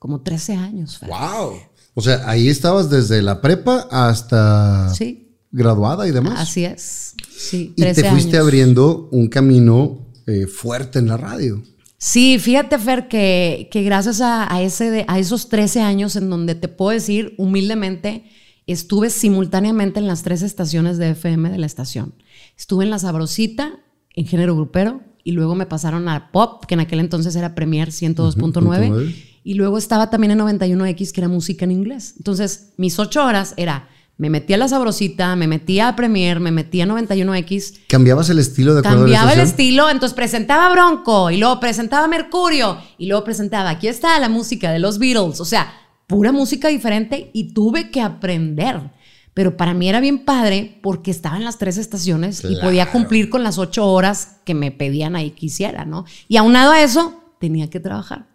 como 0.00 0.20
13 0.22 0.54
años. 0.54 1.00
¡Wow! 1.06 1.60
O 1.94 2.00
sea, 2.02 2.28
ahí 2.28 2.48
estabas 2.48 2.90
desde 2.90 3.22
la 3.22 3.40
prepa 3.40 3.86
hasta 3.90 4.92
Sí, 4.94 5.36
graduada 5.52 6.06
y 6.08 6.10
demás. 6.10 6.34
así 6.40 6.64
es. 6.64 7.14
Sí, 7.36 7.72
y 7.76 7.82
13 7.82 8.02
te 8.02 8.10
fuiste 8.10 8.36
años. 8.36 8.46
abriendo 8.46 9.08
un 9.12 9.28
camino 9.28 10.06
eh, 10.26 10.46
fuerte 10.46 10.98
en 10.98 11.08
la 11.08 11.16
radio. 11.16 11.62
Sí, 11.98 12.38
fíjate, 12.38 12.78
Fer, 12.78 13.08
que, 13.08 13.68
que 13.70 13.82
gracias 13.82 14.20
a, 14.20 14.52
a 14.52 14.60
ese 14.62 14.90
de- 14.90 15.04
a 15.08 15.18
esos 15.18 15.48
13 15.48 15.80
años 15.80 16.16
en 16.16 16.28
donde 16.30 16.54
te 16.54 16.68
puedo 16.68 16.90
decir 16.90 17.34
humildemente, 17.38 18.24
estuve 18.66 19.10
simultáneamente 19.10 20.00
en 20.00 20.06
las 20.06 20.22
tres 20.22 20.42
estaciones 20.42 20.98
de 20.98 21.10
FM 21.10 21.50
de 21.50 21.58
la 21.58 21.66
estación. 21.66 22.14
Estuve 22.58 22.84
en 22.84 22.90
La 22.90 22.98
Sabrosita, 22.98 23.80
en 24.14 24.26
género 24.26 24.54
grupero, 24.56 25.02
y 25.22 25.32
luego 25.32 25.54
me 25.54 25.66
pasaron 25.66 26.08
a 26.08 26.30
Pop, 26.32 26.64
que 26.66 26.74
en 26.74 26.80
aquel 26.80 27.00
entonces 27.00 27.34
era 27.36 27.54
Premier 27.54 27.88
102.9, 27.90 28.90
Ujú, 28.90 29.10
y 29.44 29.54
luego 29.54 29.78
estaba 29.78 30.10
también 30.10 30.32
en 30.32 30.40
91X, 30.40 31.12
que 31.12 31.20
era 31.20 31.28
música 31.28 31.64
en 31.64 31.70
inglés. 31.70 32.14
Entonces, 32.16 32.72
mis 32.78 32.98
ocho 32.98 33.24
horas 33.24 33.54
era, 33.58 33.88
me 34.16 34.30
metía 34.30 34.56
a 34.56 34.58
La 34.58 34.68
Sabrosita, 34.68 35.36
me 35.36 35.46
metía 35.46 35.88
a 35.88 35.96
Premier, 35.96 36.40
me 36.40 36.50
metía 36.50 36.84
a 36.84 36.86
91X, 36.86 37.80
¿Cambiabas 37.88 38.30
el 38.30 38.38
estilo 38.38 38.72
de 38.72 38.80
acuerdo 38.80 39.00
Cambiaba 39.00 39.30
a 39.30 39.32
el 39.32 39.38
la 39.38 39.44
estilo, 39.44 39.90
entonces 39.90 40.14
presentaba 40.14 40.70
Bronco 40.70 41.30
y 41.30 41.36
luego 41.36 41.60
presentaba 41.60 42.08
Mercurio 42.08 42.78
y 42.96 43.06
luego 43.06 43.22
presentaba, 43.22 43.70
aquí 43.70 43.86
está 43.86 44.18
la 44.18 44.28
música 44.28 44.72
de 44.72 44.78
los 44.78 44.98
Beatles, 44.98 45.40
o 45.40 45.44
sea, 45.44 45.72
pura 46.06 46.32
música 46.32 46.68
diferente 46.68 47.30
y 47.34 47.52
tuve 47.52 47.90
que 47.90 48.00
aprender. 48.00 48.92
Pero 49.34 49.56
para 49.56 49.74
mí 49.74 49.88
era 49.88 49.98
bien 49.98 50.24
padre 50.24 50.78
porque 50.80 51.10
estaba 51.10 51.36
en 51.36 51.44
las 51.44 51.58
tres 51.58 51.76
estaciones 51.76 52.44
y 52.48 52.54
podía 52.60 52.92
cumplir 52.92 53.28
con 53.28 53.42
las 53.42 53.58
ocho 53.58 53.84
horas 53.88 54.36
que 54.44 54.54
me 54.54 54.70
pedían 54.70 55.16
ahí 55.16 55.32
que 55.32 55.46
hiciera, 55.46 55.84
¿no? 55.84 56.04
Y 56.28 56.36
aunado 56.36 56.70
a 56.70 56.82
eso, 56.82 57.20
tenía 57.40 57.68
que 57.68 57.80
trabajar, 57.80 58.28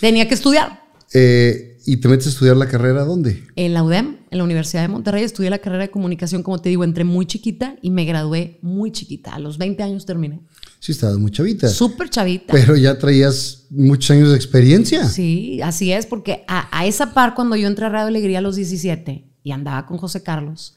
tenía 0.00 0.28
que 0.28 0.34
estudiar. 0.34 0.82
Eh, 1.12 1.78
¿Y 1.86 1.98
te 1.98 2.08
metes 2.08 2.26
a 2.26 2.30
estudiar 2.30 2.56
la 2.56 2.66
carrera 2.66 3.04
dónde? 3.04 3.44
En 3.54 3.72
la 3.72 3.84
UDEM, 3.84 4.18
en 4.30 4.38
la 4.38 4.42
Universidad 4.42 4.82
de 4.82 4.88
Monterrey, 4.88 5.22
estudié 5.22 5.50
la 5.50 5.60
carrera 5.60 5.84
de 5.84 5.90
comunicación, 5.90 6.42
como 6.42 6.60
te 6.60 6.68
digo, 6.68 6.82
entré 6.82 7.04
muy 7.04 7.26
chiquita 7.26 7.76
y 7.80 7.90
me 7.90 8.04
gradué 8.04 8.58
muy 8.60 8.90
chiquita. 8.90 9.34
A 9.34 9.38
los 9.38 9.56
20 9.56 9.84
años 9.84 10.04
terminé. 10.04 10.40
Sí, 10.80 10.90
estabas 10.90 11.16
muy 11.18 11.30
chavita. 11.30 11.68
Súper 11.68 12.10
chavita. 12.10 12.52
Pero 12.52 12.74
ya 12.74 12.98
traías 12.98 13.66
muchos 13.70 14.10
años 14.10 14.30
de 14.30 14.36
experiencia. 14.36 15.08
Sí, 15.08 15.60
así 15.62 15.92
es, 15.92 16.06
porque 16.06 16.44
a, 16.48 16.68
a 16.76 16.86
esa 16.86 17.14
par, 17.14 17.34
cuando 17.34 17.54
yo 17.54 17.68
entré 17.68 17.86
a 17.86 17.88
Radio 17.88 18.08
Alegría 18.08 18.38
a 18.38 18.42
los 18.42 18.56
17 18.56 19.30
y 19.44 19.50
andaba 19.52 19.86
con 19.86 19.96
José 19.96 20.24
Carlos, 20.24 20.74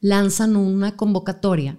lanzan 0.00 0.56
una 0.56 0.94
convocatoria 0.94 1.78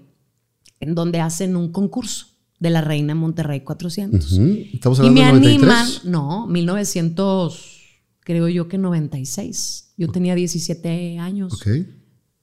en 0.79 0.95
donde 0.95 1.19
hacen 1.19 1.55
un 1.55 1.71
concurso 1.71 2.30
de 2.61 2.69
la 2.69 2.79
Reina 2.81 3.13
Monterrey 3.15 3.61
400. 3.61 4.31
Ujú. 4.31 4.57
Estamos 4.71 4.99
Y 4.99 5.09
me 5.09 5.21
de 5.25 5.33
93. 5.33 5.63
animan, 5.63 5.87
no, 6.05 6.47
1900, 6.47 7.81
creo 8.21 8.47
yo 8.47 8.67
que 8.67 8.77
96. 8.77 9.93
Yo 9.97 10.07
tenía 10.09 10.35
17 10.35 11.19
años. 11.19 11.53
Ok. 11.53 11.67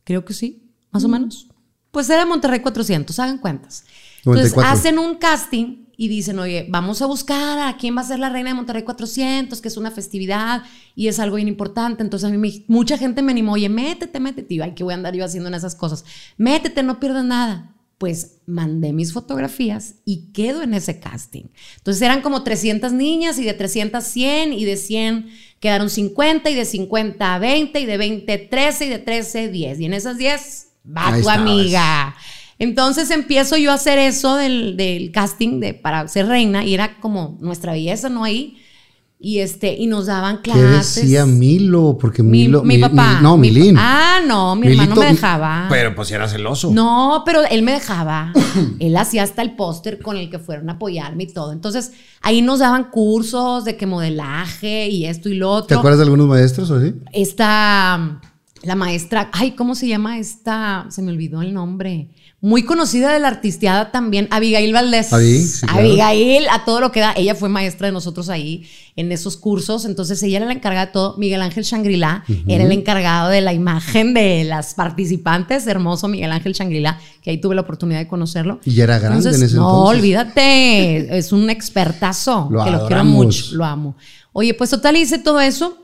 Creo 0.04 0.24
que 0.24 0.34
sí, 0.34 0.70
más 0.90 1.04
o 1.04 1.08
menos. 1.08 1.48
Pues 1.90 2.10
era 2.10 2.26
Monterrey 2.26 2.60
400, 2.60 3.18
hagan 3.18 3.38
cuentas. 3.38 3.84
Entonces 4.18 4.54
94. 4.54 4.72
hacen 4.72 4.98
un 4.98 5.14
casting 5.16 5.86
y 5.96 6.08
dicen, 6.08 6.38
oye, 6.38 6.66
vamos 6.70 7.02
a 7.02 7.06
buscar 7.06 7.58
a 7.58 7.76
quién 7.76 7.96
va 7.96 8.02
a 8.02 8.04
ser 8.04 8.18
la 8.20 8.28
reina 8.28 8.50
de 8.50 8.54
Monterrey 8.54 8.82
400, 8.84 9.60
que 9.60 9.68
es 9.68 9.76
una 9.76 9.90
festividad 9.90 10.62
y 10.94 11.08
es 11.08 11.18
algo 11.18 11.36
bien 11.36 11.48
importante. 11.48 12.02
Entonces 12.02 12.28
a 12.28 12.32
mí 12.32 12.38
me- 12.38 12.64
mucha 12.68 12.96
gente 12.98 13.22
me 13.22 13.32
animó, 13.32 13.52
oye, 13.52 13.68
métete, 13.68 14.20
métete. 14.20 14.54
Y 14.54 14.56
yo, 14.58 14.64
ay, 14.64 14.74
¿qué 14.74 14.84
voy 14.84 14.92
a 14.92 14.96
andar 14.96 15.14
yo 15.14 15.24
haciendo 15.24 15.48
en 15.48 15.54
esas 15.54 15.74
cosas? 15.74 16.04
Métete, 16.36 16.82
no 16.82 17.00
pierdas 17.00 17.24
nada. 17.24 17.74
Pues 17.98 18.36
mandé 18.46 18.92
mis 18.92 19.12
fotografías 19.12 19.96
y 20.04 20.32
quedo 20.32 20.62
en 20.62 20.72
ese 20.72 21.00
casting. 21.00 21.46
Entonces 21.76 22.00
eran 22.00 22.22
como 22.22 22.44
300 22.44 22.92
niñas 22.92 23.38
y 23.38 23.44
de 23.44 23.54
300 23.54 24.02
100 24.04 24.52
y 24.52 24.64
de 24.64 24.76
100 24.76 25.30
quedaron 25.60 25.90
50 25.90 26.48
y 26.48 26.54
de 26.54 26.64
50 26.64 27.34
a 27.34 27.38
20 27.40 27.80
y 27.80 27.86
de 27.86 27.96
20 27.96 28.38
13 28.38 28.86
y 28.86 28.88
de 28.88 28.98
13 29.00 29.48
10. 29.48 29.80
Y 29.80 29.84
en 29.86 29.94
esas 29.94 30.16
10 30.16 30.68
va 30.96 31.08
Ahí 31.08 31.22
tu 31.22 31.28
estabas. 31.28 31.40
amiga. 31.40 32.16
Entonces 32.60 33.10
empiezo 33.10 33.56
yo 33.56 33.70
a 33.72 33.74
hacer 33.74 33.98
eso 33.98 34.36
del, 34.36 34.76
del 34.76 35.10
casting 35.12 35.60
de, 35.60 35.74
para 35.74 36.06
ser 36.08 36.26
reina 36.26 36.64
y 36.64 36.74
era 36.74 36.98
como 37.00 37.36
nuestra 37.40 37.72
belleza, 37.72 38.08
¿no? 38.08 38.24
Ahí. 38.24 38.58
Y, 39.20 39.40
este, 39.40 39.74
y 39.76 39.88
nos 39.88 40.06
daban 40.06 40.42
¿Qué 40.42 40.52
clases. 40.52 41.02
decía 41.02 41.26
Milo? 41.26 41.98
Porque 42.00 42.22
Mi, 42.22 42.42
Milo. 42.46 42.62
mi 42.62 42.78
papá. 42.78 43.20
no, 43.20 43.36
mi- 43.36 43.50
Milín. 43.50 43.74
Ah, 43.76 44.20
no, 44.24 44.54
mi 44.54 44.68
hermano 44.68 44.94
me 44.94 45.06
dejaba. 45.06 45.66
Pero 45.68 45.92
pues 45.96 46.12
era 46.12 46.28
celoso. 46.28 46.70
No, 46.70 47.22
pero 47.26 47.40
él 47.50 47.62
me 47.62 47.72
dejaba. 47.72 48.32
él 48.78 48.96
hacía 48.96 49.24
hasta 49.24 49.42
el 49.42 49.56
póster 49.56 49.98
con 50.00 50.16
el 50.16 50.30
que 50.30 50.38
fueron 50.38 50.70
a 50.70 50.74
apoyarme 50.74 51.24
y 51.24 51.32
todo. 51.32 51.50
Entonces, 51.52 51.90
ahí 52.22 52.42
nos 52.42 52.60
daban 52.60 52.90
cursos 52.90 53.64
de 53.64 53.76
que 53.76 53.86
modelaje 53.86 54.88
y 54.88 55.06
esto 55.06 55.28
y 55.28 55.34
lo 55.34 55.50
otro. 55.50 55.66
¿Te 55.66 55.74
acuerdas 55.74 55.98
de 55.98 56.04
algunos 56.04 56.28
maestros 56.28 56.70
o 56.70 56.76
así? 56.76 56.94
Esta, 57.12 58.20
la 58.62 58.74
maestra, 58.76 59.30
ay, 59.32 59.52
¿cómo 59.52 59.74
se 59.74 59.88
llama 59.88 60.18
esta? 60.20 60.86
Se 60.90 61.02
me 61.02 61.10
olvidó 61.10 61.42
el 61.42 61.52
nombre. 61.52 62.10
Muy 62.40 62.62
conocida 62.62 63.12
de 63.12 63.18
la 63.18 63.26
artisteada 63.26 63.90
también, 63.90 64.28
Abigail 64.30 64.72
Valdés. 64.72 65.08
Sí, 65.08 65.60
claro. 65.66 65.80
Abigail, 65.80 66.46
a 66.52 66.64
todo 66.64 66.80
lo 66.80 66.92
que 66.92 67.00
da. 67.00 67.12
Ella 67.16 67.34
fue 67.34 67.48
maestra 67.48 67.88
de 67.88 67.92
nosotros 67.92 68.28
ahí 68.28 68.64
en 68.94 69.10
esos 69.10 69.36
cursos. 69.36 69.84
Entonces 69.84 70.22
ella 70.22 70.36
era 70.36 70.46
la 70.46 70.52
encargada 70.52 70.86
de 70.86 70.92
todo. 70.92 71.16
Miguel 71.18 71.42
Ángel 71.42 71.64
Shangri-La 71.64 72.22
era 72.46 72.62
el 72.62 72.70
encargado 72.70 73.30
de 73.30 73.40
la 73.40 73.52
imagen 73.54 74.14
de 74.14 74.44
las 74.44 74.74
participantes. 74.74 75.66
Hermoso 75.66 76.06
Miguel 76.06 76.30
Ángel 76.30 76.52
Shangri-La, 76.52 77.00
que 77.22 77.30
ahí 77.30 77.40
tuve 77.40 77.56
la 77.56 77.62
oportunidad 77.62 77.98
de 77.98 78.06
conocerlo. 78.06 78.60
Y 78.64 78.74
ya 78.74 78.84
era 78.84 79.00
grande 79.00 79.16
Entonces, 79.18 79.40
en 79.40 79.46
ese 79.46 79.56
no, 79.56 79.68
entonces. 79.70 79.98
olvídate. 79.98 81.18
Es 81.18 81.32
un 81.32 81.50
expertazo. 81.50 82.46
Lo 82.52 82.64
que 82.64 82.70
lo 82.70 82.86
quiero 82.86 83.04
mucho. 83.04 83.46
Lo 83.56 83.64
amo. 83.64 83.96
Oye, 84.32 84.54
pues 84.54 84.70
total, 84.70 84.96
hice 84.96 85.18
todo 85.18 85.40
eso. 85.40 85.76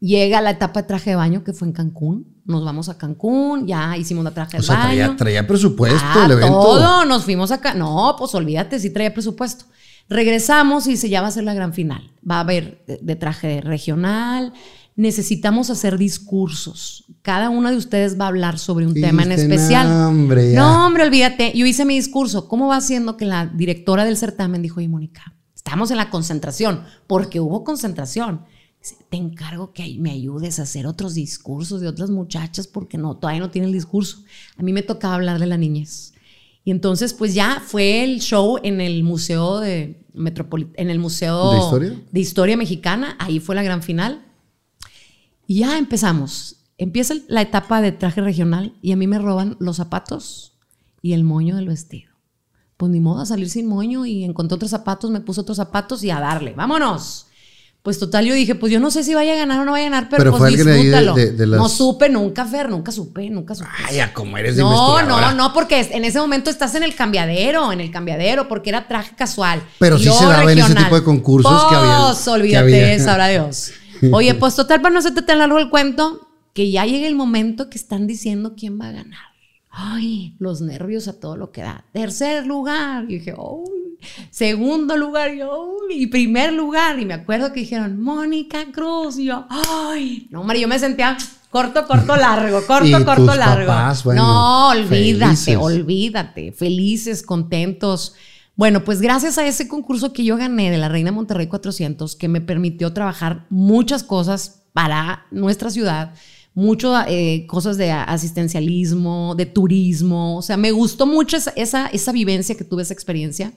Llega 0.00 0.40
la 0.40 0.50
etapa 0.50 0.82
de 0.82 0.88
traje 0.88 1.10
de 1.10 1.16
baño 1.16 1.44
que 1.44 1.52
fue 1.52 1.68
en 1.68 1.72
Cancún. 1.72 2.33
Nos 2.46 2.64
vamos 2.64 2.88
a 2.88 2.98
Cancún, 2.98 3.66
ya 3.66 3.96
hicimos 3.96 4.22
la 4.24 4.30
traje 4.32 4.58
O 4.58 4.60
de 4.60 4.66
sea, 4.66 4.76
baño. 4.76 4.86
traía, 4.86 5.16
traía 5.16 5.46
presupuesto 5.46 5.98
Ah, 6.02 6.24
el 6.26 6.32
evento. 6.32 6.60
Todo, 6.60 7.04
nos 7.06 7.24
fuimos 7.24 7.50
acá. 7.50 7.72
No, 7.74 8.14
pues 8.18 8.34
olvídate, 8.34 8.78
sí 8.78 8.90
traía 8.90 9.14
presupuesto. 9.14 9.64
Regresamos 10.10 10.86
y 10.86 10.90
dice, 10.90 11.08
ya 11.08 11.22
va 11.22 11.28
a 11.28 11.30
ser 11.30 11.44
la 11.44 11.54
gran 11.54 11.72
final. 11.72 12.10
Va 12.28 12.36
a 12.36 12.40
haber 12.40 12.84
de, 12.86 12.98
de 13.00 13.16
traje 13.16 13.62
regional. 13.62 14.52
Necesitamos 14.96 15.70
hacer 15.70 15.96
discursos. 15.98 17.04
Cada 17.22 17.48
uno 17.50 17.70
de 17.70 17.76
ustedes 17.76 18.20
va 18.20 18.26
a 18.26 18.28
hablar 18.28 18.58
sobre 18.58 18.86
un 18.86 18.94
tema 18.94 19.22
en 19.22 19.32
especial. 19.32 19.88
"No, 19.88 20.08
hombre, 20.08 20.52
ya". 20.52 20.60
no, 20.60 20.86
hombre, 20.86 21.04
olvídate. 21.04 21.52
Yo 21.54 21.66
hice 21.66 21.84
mi 21.84 21.94
discurso. 21.96 22.46
¿Cómo 22.48 22.68
va 22.68 22.80
siendo 22.80 23.16
que 23.16 23.24
la 23.24 23.46
directora 23.46 24.04
del 24.04 24.16
certamen 24.16 24.62
dijo, 24.62 24.78
oye, 24.80 24.88
Mónica, 24.88 25.34
estamos 25.54 25.90
en 25.90 25.96
la 25.96 26.10
concentración, 26.10 26.84
porque 27.06 27.40
hubo 27.40 27.64
concentración. 27.64 28.42
Te 29.08 29.16
encargo 29.16 29.72
que 29.72 29.96
me 29.98 30.10
ayudes 30.10 30.58
a 30.58 30.62
hacer 30.64 30.86
otros 30.86 31.14
discursos 31.14 31.80
de 31.80 31.88
otras 31.88 32.10
muchachas 32.10 32.66
porque 32.66 32.98
no, 32.98 33.16
todavía 33.16 33.40
no 33.40 33.50
tiene 33.50 33.68
el 33.68 33.72
discurso. 33.72 34.18
A 34.56 34.62
mí 34.62 34.72
me 34.72 34.82
tocaba 34.82 35.14
hablar 35.14 35.38
de 35.38 35.46
la 35.46 35.56
niñez. 35.56 36.12
Y 36.64 36.70
entonces, 36.70 37.14
pues 37.14 37.34
ya 37.34 37.62
fue 37.64 38.04
el 38.04 38.20
show 38.20 38.58
en 38.62 38.80
el 38.80 39.02
Museo 39.04 39.60
de 39.60 40.06
Metropoli- 40.14 40.70
en 40.74 40.90
el 40.90 40.98
Museo 40.98 41.52
¿De 41.52 41.58
Historia? 41.58 42.02
de 42.10 42.20
Historia 42.20 42.56
Mexicana. 42.56 43.16
Ahí 43.18 43.40
fue 43.40 43.54
la 43.54 43.62
gran 43.62 43.82
final. 43.82 44.24
Y 45.46 45.60
ya 45.60 45.78
empezamos. 45.78 46.56
Empieza 46.78 47.14
la 47.28 47.42
etapa 47.42 47.80
de 47.80 47.92
traje 47.92 48.20
regional 48.20 48.76
y 48.82 48.92
a 48.92 48.96
mí 48.96 49.06
me 49.06 49.18
roban 49.18 49.56
los 49.60 49.76
zapatos 49.76 50.56
y 51.02 51.12
el 51.12 51.22
moño 51.24 51.56
del 51.56 51.68
vestido. 51.68 52.10
Pues 52.76 52.90
ni 52.90 52.98
modo 53.00 53.20
a 53.20 53.26
salir 53.26 53.48
sin 53.48 53.66
moño 53.66 54.04
y 54.06 54.24
encontré 54.24 54.56
otros 54.56 54.70
zapatos, 54.70 55.10
me 55.10 55.20
puse 55.20 55.40
otros 55.42 55.58
zapatos 55.58 56.02
y 56.02 56.10
a 56.10 56.18
darle. 56.18 56.52
¡Vámonos! 56.54 57.26
Pues 57.84 57.98
total, 57.98 58.24
yo 58.24 58.32
dije, 58.32 58.54
pues 58.54 58.72
yo 58.72 58.80
no 58.80 58.90
sé 58.90 59.04
si 59.04 59.14
vaya 59.14 59.34
a 59.34 59.36
ganar 59.36 59.60
o 59.60 59.64
no 59.66 59.72
vaya 59.72 59.86
a 59.88 59.90
ganar, 59.90 60.08
pero, 60.08 60.22
Pero 60.24 60.38
pues 60.38 60.56
de- 60.56 60.72
disfrútalo. 60.72 61.14
de- 61.14 61.32
de 61.32 61.46
las- 61.46 61.60
No 61.60 61.68
supe 61.68 62.08
nunca, 62.08 62.46
Fer, 62.46 62.70
nunca 62.70 62.90
supe, 62.90 63.28
nunca 63.28 63.54
supe. 63.54 63.68
Ay, 63.86 63.96
ya 63.96 64.14
como 64.14 64.38
eres 64.38 64.56
de 64.56 64.62
No, 64.62 65.02
no, 65.02 65.34
no, 65.34 65.52
porque 65.52 65.78
en 65.92 66.02
ese 66.06 66.18
momento 66.18 66.48
estás 66.48 66.74
en 66.76 66.82
el 66.82 66.94
cambiadero, 66.94 67.70
en 67.72 67.82
el 67.82 67.90
cambiadero, 67.90 68.48
porque 68.48 68.70
era 68.70 68.88
traje 68.88 69.14
casual. 69.14 69.62
Pero 69.78 69.98
sí 69.98 70.04
se 70.04 70.24
daba 70.24 70.50
en 70.50 70.58
ese 70.58 70.74
tipo 70.84 70.94
de 70.96 71.04
concursos 71.04 71.52
que 71.68 71.74
había- 71.76 72.06
Pues, 72.06 72.26
olvídate, 72.26 72.98
sabrá 73.04 73.28
Dios. 73.28 73.72
Oye, 74.12 74.34
pues 74.34 74.54
total, 74.54 74.80
para 74.80 74.92
no 74.94 75.00
hacerte 75.00 75.20
tan 75.20 75.38
largo 75.38 75.58
el 75.58 75.68
cuento, 75.68 76.26
que 76.54 76.70
ya 76.70 76.86
llega 76.86 77.06
el 77.06 77.16
momento 77.16 77.68
que 77.68 77.76
están 77.76 78.06
diciendo 78.06 78.54
quién 78.56 78.80
va 78.80 78.88
a 78.88 78.92
ganar. 78.92 79.20
Ay, 79.70 80.36
los 80.38 80.62
nervios 80.62 81.06
a 81.08 81.20
todo 81.20 81.36
lo 81.36 81.50
que 81.52 81.60
da. 81.60 81.84
Tercer 81.92 82.46
lugar. 82.46 83.04
Y 83.08 83.18
dije, 83.18 83.34
uy. 83.36 83.83
Segundo 84.30 84.96
lugar. 84.96 85.32
Yo. 85.34 85.76
Y 85.90 86.06
primer 86.08 86.52
lugar. 86.52 86.98
Y 86.98 87.04
me 87.04 87.14
acuerdo 87.14 87.52
que 87.52 87.60
dijeron, 87.60 88.00
Mónica 88.00 88.66
Cruz. 88.72 89.18
Y 89.18 89.24
yo, 89.26 89.46
ay. 89.48 90.26
No, 90.30 90.40
hombre, 90.42 90.60
yo 90.60 90.68
me 90.68 90.78
sentía 90.78 91.16
corto, 91.50 91.86
corto, 91.86 92.16
largo. 92.16 92.60
Corto, 92.66 92.86
Y 92.86 92.92
corto, 93.04 93.26
tus 93.26 93.36
largo. 93.36 93.66
papás, 93.68 94.02
bueno, 94.02 94.22
no, 94.22 94.68
olvídate, 94.70 95.36
felices. 95.36 95.56
olvídate. 95.56 96.52
Felices, 96.52 97.22
contentos. 97.22 98.14
Bueno, 98.56 98.84
pues 98.84 99.00
gracias 99.00 99.38
a 99.38 99.46
ese 99.46 99.66
concurso 99.68 100.12
que 100.12 100.24
yo 100.24 100.36
gané 100.36 100.70
de 100.70 100.78
la 100.78 100.88
Reina 100.88 101.10
Monterrey 101.12 101.46
400, 101.48 102.14
que 102.16 102.28
me 102.28 102.40
permitió 102.40 102.92
trabajar 102.92 103.46
muchas 103.50 104.02
cosas 104.04 104.62
para 104.72 105.26
nuestra 105.32 105.70
ciudad, 105.70 106.14
muchas 106.54 107.06
cosas 107.48 107.76
de 107.78 107.90
asistencialismo, 107.90 109.34
de 109.36 109.46
turismo, 109.46 110.36
o 110.36 110.42
sea, 110.42 110.56
me 110.56 110.70
gustó 110.70 111.06
mucho 111.06 111.36
esa, 111.36 111.50
esa, 111.56 111.86
esa 111.88 112.12
vivencia 112.12 112.54
que 112.56 112.64
tuve, 112.64 112.82
esa 112.82 112.94
experiencia. 112.94 113.52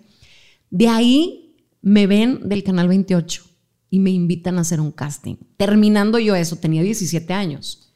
De 0.70 0.88
ahí 0.88 1.56
me 1.82 2.08
ven 2.08 2.48
del 2.48 2.64
Canal 2.64 2.88
28 2.88 3.44
y 3.90 4.00
me 4.00 4.12
invitan 4.12 4.58
a 4.58 4.62
hacer 4.62 4.82
un 4.82 4.92
casting. 4.92 5.36
Terminando 5.58 6.20
yo 6.20 6.36
eso, 6.36 6.58
tenía 6.58 6.84
17 6.84 7.34
años. 7.34 7.94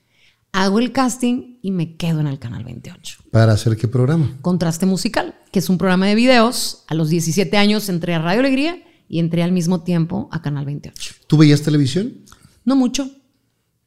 Hago 0.53 0.79
el 0.79 0.91
casting 0.91 1.59
y 1.61 1.71
me 1.71 1.95
quedo 1.95 2.19
en 2.19 2.27
el 2.27 2.39
Canal 2.39 2.63
28. 2.63 3.19
¿Para 3.31 3.53
hacer 3.53 3.77
qué 3.77 3.87
programa? 3.87 4.37
Contraste 4.41 4.85
Musical, 4.85 5.35
que 5.51 5.59
es 5.59 5.69
un 5.69 5.77
programa 5.77 6.07
de 6.07 6.15
videos. 6.15 6.83
A 6.87 6.95
los 6.95 7.09
17 7.09 7.55
años 7.57 7.87
entré 7.89 8.13
a 8.13 8.19
Radio 8.19 8.41
Alegría 8.41 8.83
y 9.07 9.19
entré 9.19 9.43
al 9.43 9.51
mismo 9.51 9.83
tiempo 9.83 10.29
a 10.31 10.41
Canal 10.41 10.65
28. 10.65 11.15
¿Tú 11.27 11.37
veías 11.37 11.61
televisión? 11.61 12.25
No 12.65 12.75
mucho. 12.75 13.09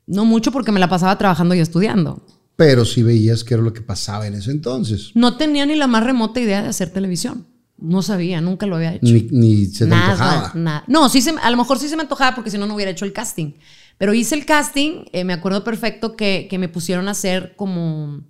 No 0.07 0.25
mucho 0.25 0.53
porque 0.53 0.73
me 0.73 0.81
la 0.81 0.89
pasaba 0.89 1.17
trabajando 1.17 1.55
y 1.55 1.61
estudiando. 1.61 2.27
Pero 2.57 2.85
sí 2.85 3.03
veías 3.03 3.45
qué 3.45 3.55
era 3.55 3.63
lo 3.63 3.73
que 3.73 3.81
pasaba 3.81 4.27
en 4.27 4.35
ese 4.35 4.51
entonces. 4.51 5.11
No 5.15 5.37
tenía 5.37 5.67
ni 5.67 5.75
la 5.75 5.87
más 5.87 6.05
remota 6.05 6.41
idea 6.41 6.63
de 6.63 6.69
hacer 6.69 6.91
televisión. 6.91 7.47
No 7.85 8.03
sabía, 8.03 8.41
nunca 8.41 8.67
lo 8.67 8.77
había 8.77 8.95
hecho. 8.95 9.13
Ni, 9.13 9.29
ni 9.31 9.67
se 9.67 9.85
te 9.85 9.91
nada, 9.91 10.13
antojaba. 10.13 10.53
nada. 10.55 10.85
No, 10.87 11.09
sí 11.09 11.21
se, 11.21 11.31
a 11.31 11.51
lo 11.51 11.57
mejor 11.57 11.79
sí 11.79 11.89
se 11.89 11.97
me 11.97 12.03
antojaba 12.03 12.35
porque 12.35 12.51
si 12.51 12.59
no, 12.59 12.67
no 12.67 12.75
hubiera 12.75 12.91
hecho 12.91 13.05
el 13.05 13.13
casting. 13.13 13.53
Pero 13.99 14.13
hice 14.15 14.35
el 14.35 14.45
casting, 14.45 15.05
eh, 15.13 15.25
me 15.25 15.33
acuerdo 15.33 15.63
perfecto 15.63 16.17
que, 16.17 16.47
que 16.51 16.59
me 16.59 16.69
pusieron 16.69 17.07
a 17.09 17.13
hacer 17.13 17.55
como 17.57 18.25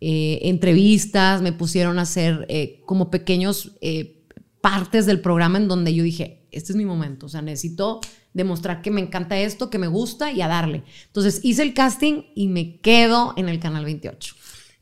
eh, 0.00 0.40
entrevistas, 0.42 1.40
me 1.40 1.52
pusieron 1.52 1.98
a 1.98 2.02
hacer 2.02 2.44
eh, 2.50 2.82
como 2.84 3.10
pequeños 3.10 3.72
eh, 3.80 4.22
partes 4.60 5.06
del 5.06 5.20
programa 5.20 5.56
en 5.56 5.68
donde 5.68 5.94
yo 5.94 6.04
dije, 6.04 6.46
este 6.50 6.72
es 6.72 6.76
mi 6.76 6.84
momento, 6.84 7.26
o 7.26 7.28
sea, 7.30 7.40
necesito 7.40 8.00
demostrar 8.34 8.82
que 8.82 8.90
me 8.90 9.00
encanta 9.00 9.38
esto, 9.38 9.70
que 9.70 9.78
me 9.78 9.86
gusta 9.86 10.32
y 10.32 10.42
a 10.42 10.48
darle. 10.48 10.82
Entonces 11.06 11.40
hice 11.42 11.62
el 11.62 11.72
casting 11.72 12.24
y 12.34 12.48
me 12.48 12.78
quedo 12.80 13.32
en 13.38 13.48
el 13.48 13.58
Canal 13.58 13.86
28. 13.86 14.34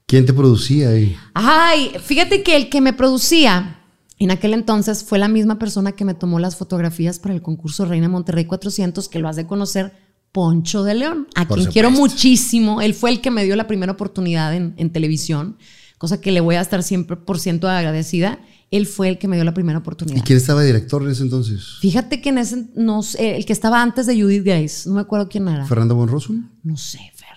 ¿Quién 0.06 0.26
te 0.26 0.32
producía 0.32 0.88
ahí? 0.90 1.16
Ay, 1.32 1.92
fíjate 2.02 2.42
que 2.42 2.56
el 2.56 2.68
que 2.68 2.80
me 2.80 2.92
producía 2.92 3.83
en 4.18 4.30
aquel 4.30 4.54
entonces 4.54 5.02
fue 5.04 5.18
la 5.18 5.28
misma 5.28 5.58
persona 5.58 5.92
que 5.92 6.04
me 6.04 6.14
tomó 6.14 6.38
las 6.38 6.56
fotografías 6.56 7.18
para 7.18 7.34
el 7.34 7.42
concurso 7.42 7.84
Reina 7.84 8.08
Monterrey 8.08 8.44
400, 8.44 9.08
que 9.08 9.18
lo 9.18 9.28
has 9.28 9.36
de 9.36 9.46
conocer, 9.46 9.92
Poncho 10.32 10.82
de 10.84 10.94
León, 10.94 11.28
a 11.34 11.46
Por 11.46 11.58
quien 11.58 11.70
quiero 11.70 11.90
muchísimo. 11.90 12.80
Él 12.80 12.94
fue 12.94 13.10
el 13.10 13.20
que 13.20 13.30
me 13.30 13.44
dio 13.44 13.54
la 13.56 13.66
primera 13.66 13.92
oportunidad 13.92 14.54
en, 14.54 14.74
en 14.76 14.90
televisión, 14.90 15.56
cosa 15.98 16.20
que 16.20 16.32
le 16.32 16.40
voy 16.40 16.56
a 16.56 16.60
estar 16.60 16.82
siempre 16.82 17.16
por 17.16 17.38
ciento 17.38 17.68
agradecida. 17.68 18.40
Él 18.70 18.86
fue 18.86 19.08
el 19.08 19.18
que 19.18 19.28
me 19.28 19.36
dio 19.36 19.44
la 19.44 19.54
primera 19.54 19.78
¿Y 19.78 19.82
oportunidad. 19.82 20.24
quién 20.24 20.36
estaba 20.36 20.60
de 20.62 20.66
director 20.66 21.02
en 21.02 21.10
ese 21.10 21.22
entonces? 21.22 21.76
Fíjate 21.80 22.20
que 22.20 22.30
en 22.30 22.38
ese, 22.38 22.66
no 22.74 23.02
sé, 23.04 23.36
el 23.36 23.46
que 23.46 23.52
estaba 23.52 23.80
antes 23.80 24.06
de 24.06 24.20
Judith 24.20 24.42
Grace, 24.44 24.88
no 24.88 24.96
me 24.96 25.02
acuerdo 25.02 25.28
quién 25.28 25.46
era. 25.46 25.64
¿Fernando 25.66 25.94
Bonrosum? 25.94 26.48
No 26.64 26.76
sé, 26.76 26.98
Fer. 27.14 27.28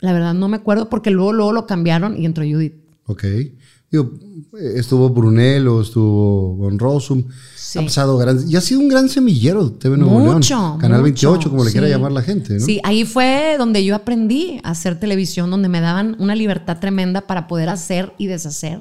La 0.00 0.12
verdad 0.12 0.34
no 0.34 0.48
me 0.48 0.56
acuerdo 0.56 0.90
porque 0.90 1.10
luego, 1.10 1.32
luego 1.32 1.52
lo 1.52 1.66
cambiaron 1.66 2.20
y 2.20 2.26
entró 2.26 2.44
Judith. 2.44 2.74
Ok. 3.06 3.24
Digo, 3.92 4.10
estuvo 4.58 5.10
Brunello, 5.10 5.82
estuvo 5.82 6.54
Bonrosum. 6.56 7.24
Sí. 7.54 7.78
Ha 7.78 7.82
pasado 7.82 8.16
grandes. 8.16 8.50
Y 8.50 8.56
ha 8.56 8.62
sido 8.62 8.80
un 8.80 8.88
gran 8.88 9.10
semillero 9.10 9.70
TV 9.72 9.98
Nuevo 9.98 10.18
Mucho, 10.18 10.56
León. 10.56 10.78
Canal 10.78 11.02
mucho, 11.02 11.30
28, 11.30 11.50
como 11.50 11.62
le 11.62 11.72
quiera 11.72 11.88
llamar 11.88 12.10
la 12.10 12.22
gente, 12.22 12.54
¿no? 12.54 12.60
Sí, 12.60 12.80
ahí 12.84 13.04
fue 13.04 13.56
donde 13.58 13.84
yo 13.84 13.94
aprendí 13.94 14.60
a 14.64 14.70
hacer 14.70 14.98
televisión, 14.98 15.50
donde 15.50 15.68
me 15.68 15.82
daban 15.82 16.16
una 16.18 16.34
libertad 16.34 16.78
tremenda 16.80 17.26
para 17.26 17.46
poder 17.46 17.68
hacer 17.68 18.14
y 18.16 18.28
deshacer. 18.28 18.80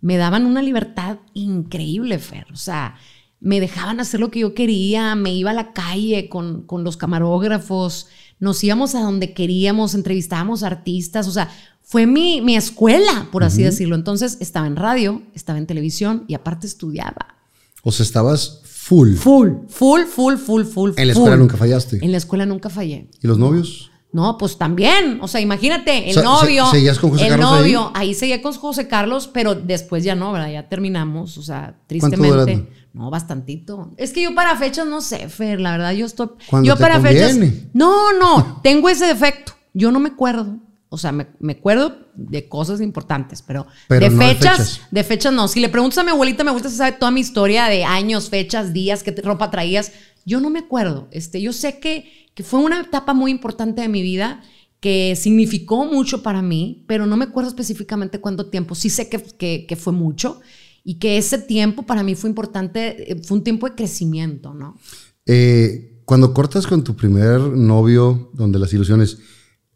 Me 0.00 0.16
daban 0.16 0.46
una 0.46 0.62
libertad 0.62 1.18
increíble, 1.34 2.20
Fer. 2.20 2.46
O 2.52 2.56
sea, 2.56 2.94
me 3.40 3.58
dejaban 3.58 3.98
hacer 3.98 4.20
lo 4.20 4.30
que 4.30 4.40
yo 4.40 4.54
quería, 4.54 5.16
me 5.16 5.34
iba 5.34 5.50
a 5.50 5.54
la 5.54 5.72
calle 5.72 6.28
con, 6.28 6.62
con 6.62 6.84
los 6.84 6.96
camarógrafos, 6.96 8.06
nos 8.38 8.62
íbamos 8.62 8.94
a 8.94 9.00
donde 9.00 9.32
queríamos, 9.34 9.94
entrevistábamos 9.94 10.62
artistas, 10.62 11.26
o 11.26 11.32
sea, 11.32 11.50
fue 11.88 12.04
mi, 12.06 12.40
mi 12.40 12.56
escuela, 12.56 13.28
por 13.30 13.44
así 13.44 13.62
decirlo. 13.62 13.94
Entonces 13.94 14.38
estaba 14.40 14.66
en 14.66 14.74
radio, 14.74 15.22
estaba 15.34 15.58
en 15.58 15.66
televisión 15.66 16.24
y 16.26 16.34
aparte 16.34 16.66
estudiaba. 16.66 17.36
O 17.84 17.92
sea, 17.92 18.02
estabas 18.04 18.60
full. 18.64 19.14
Full, 19.14 19.50
full, 19.68 20.02
full, 20.02 20.34
full, 20.36 20.64
full. 20.64 20.90
En 20.96 21.06
la 21.06 21.14
full. 21.14 21.22
escuela 21.22 21.36
nunca 21.36 21.56
fallaste. 21.56 21.98
En 22.04 22.10
la 22.10 22.18
escuela 22.18 22.44
nunca 22.44 22.68
fallé. 22.70 23.08
¿Y 23.22 23.26
los 23.28 23.38
novios? 23.38 23.92
No, 24.12 24.36
pues 24.36 24.58
también. 24.58 25.18
O 25.22 25.28
sea, 25.28 25.40
imagínate, 25.40 26.10
el 26.10 26.18
O 26.18 26.20
sea, 26.20 26.22
novio. 26.24 26.64
¿se- 26.66 26.76
seguías 26.78 26.98
con 26.98 27.10
José 27.10 27.24
el 27.24 27.30
Carlos 27.30 27.52
ahí? 27.52 27.58
novio, 27.60 27.90
ahí? 27.94 28.14
seguía 28.14 28.42
con 28.42 28.52
José 28.54 28.88
Carlos, 28.88 29.28
pero 29.32 29.54
después 29.54 30.02
ya 30.02 30.16
no, 30.16 30.32
¿verdad? 30.32 30.50
Ya 30.50 30.68
terminamos. 30.68 31.38
O 31.38 31.42
sea, 31.42 31.78
¿Cuánto 32.00 32.16
tristemente. 32.18 32.68
No, 32.94 33.10
bastantito. 33.10 33.92
Es 33.96 34.12
que 34.12 34.22
yo 34.22 34.34
para 34.34 34.56
fechas 34.56 34.86
no 34.86 35.02
sé, 35.02 35.28
Fer, 35.28 35.60
la 35.60 35.72
verdad, 35.72 35.92
yo 35.92 36.06
estoy. 36.06 36.30
Cuando 36.48 36.66
yo 36.66 36.74
te 36.76 36.80
para 36.82 36.98
fechas. 37.00 37.36
No, 37.74 38.12
no, 38.18 38.60
tengo 38.62 38.88
ese 38.88 39.06
defecto. 39.06 39.52
Yo 39.74 39.92
no 39.92 40.00
me 40.00 40.08
acuerdo. 40.08 40.56
O 40.88 40.98
sea, 40.98 41.12
me, 41.12 41.26
me 41.40 41.54
acuerdo 41.54 41.96
de 42.14 42.48
cosas 42.48 42.80
importantes, 42.80 43.42
pero, 43.42 43.66
Pero 43.88 44.06
de 44.06 44.10
no 44.10 44.18
de 44.18 44.34
fechas, 44.34 44.80
de 44.90 45.04
fechas 45.04 45.32
no. 45.32 45.48
Si 45.48 45.60
le 45.60 45.68
preguntas 45.68 45.98
a 45.98 46.04
mi 46.04 46.10
abuelita, 46.10 46.44
mi 46.44 46.48
abuelita 46.48 46.70
se 46.70 46.76
sabe 46.76 46.92
toda 46.92 47.10
mi 47.10 47.20
historia 47.20 47.66
de 47.66 47.84
años, 47.84 48.30
fechas, 48.30 48.72
días, 48.72 49.02
qué 49.02 49.12
ropa 49.22 49.50
traías. 49.50 49.92
Yo 50.24 50.40
no 50.40 50.50
me 50.50 50.60
acuerdo. 50.60 51.08
Este, 51.10 51.40
yo 51.40 51.52
sé 51.52 51.80
que, 51.80 52.28
que 52.34 52.42
fue 52.42 52.60
una 52.60 52.80
etapa 52.80 53.14
muy 53.14 53.30
importante 53.30 53.82
de 53.82 53.88
mi 53.88 54.02
vida 54.02 54.42
que 54.80 55.16
significó 55.16 55.84
mucho 55.86 56.22
para 56.22 56.42
mí, 56.42 56.84
pero 56.86 57.06
no 57.06 57.16
me 57.16 57.24
acuerdo 57.24 57.48
específicamente 57.48 58.20
cuánto 58.20 58.46
tiempo. 58.50 58.74
Sí 58.74 58.90
sé 58.90 59.08
que, 59.08 59.20
que, 59.20 59.66
que 59.66 59.76
fue 59.76 59.92
mucho 59.92 60.40
y 60.84 61.00
que 61.00 61.18
ese 61.18 61.38
tiempo 61.38 61.82
para 61.82 62.04
mí 62.04 62.14
fue 62.14 62.30
importante, 62.30 63.12
eh, 63.12 63.20
fue 63.24 63.38
un 63.38 63.42
tiempo 63.42 63.68
de 63.68 63.74
crecimiento, 63.74 64.54
¿no? 64.54 64.78
Eh, 65.26 66.00
cuando 66.04 66.32
cortas 66.32 66.68
con 66.68 66.84
tu 66.84 66.94
primer 66.94 67.40
novio, 67.40 68.30
donde 68.32 68.60
las 68.60 68.72
ilusiones, 68.72 69.18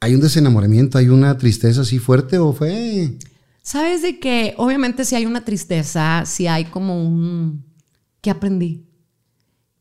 ¿hay 0.01 0.15
un 0.15 0.21
desenamoramiento? 0.21 0.99
¿Hay 0.99 1.09
una 1.09 1.37
tristeza 1.39 1.83
así 1.83 1.99
fuerte 1.99 2.39
o 2.39 2.53
fue? 2.53 3.19
Sabes 3.63 4.03
de 4.03 4.19
que 4.19 4.55
obviamente 4.57 5.05
si 5.05 5.15
hay 5.15 5.27
una 5.27 5.45
tristeza, 5.45 6.25
si 6.27 6.47
hay 6.47 6.65
como 6.67 7.03
un... 7.07 7.65
¿Qué 8.21 8.31
aprendí? 8.31 8.87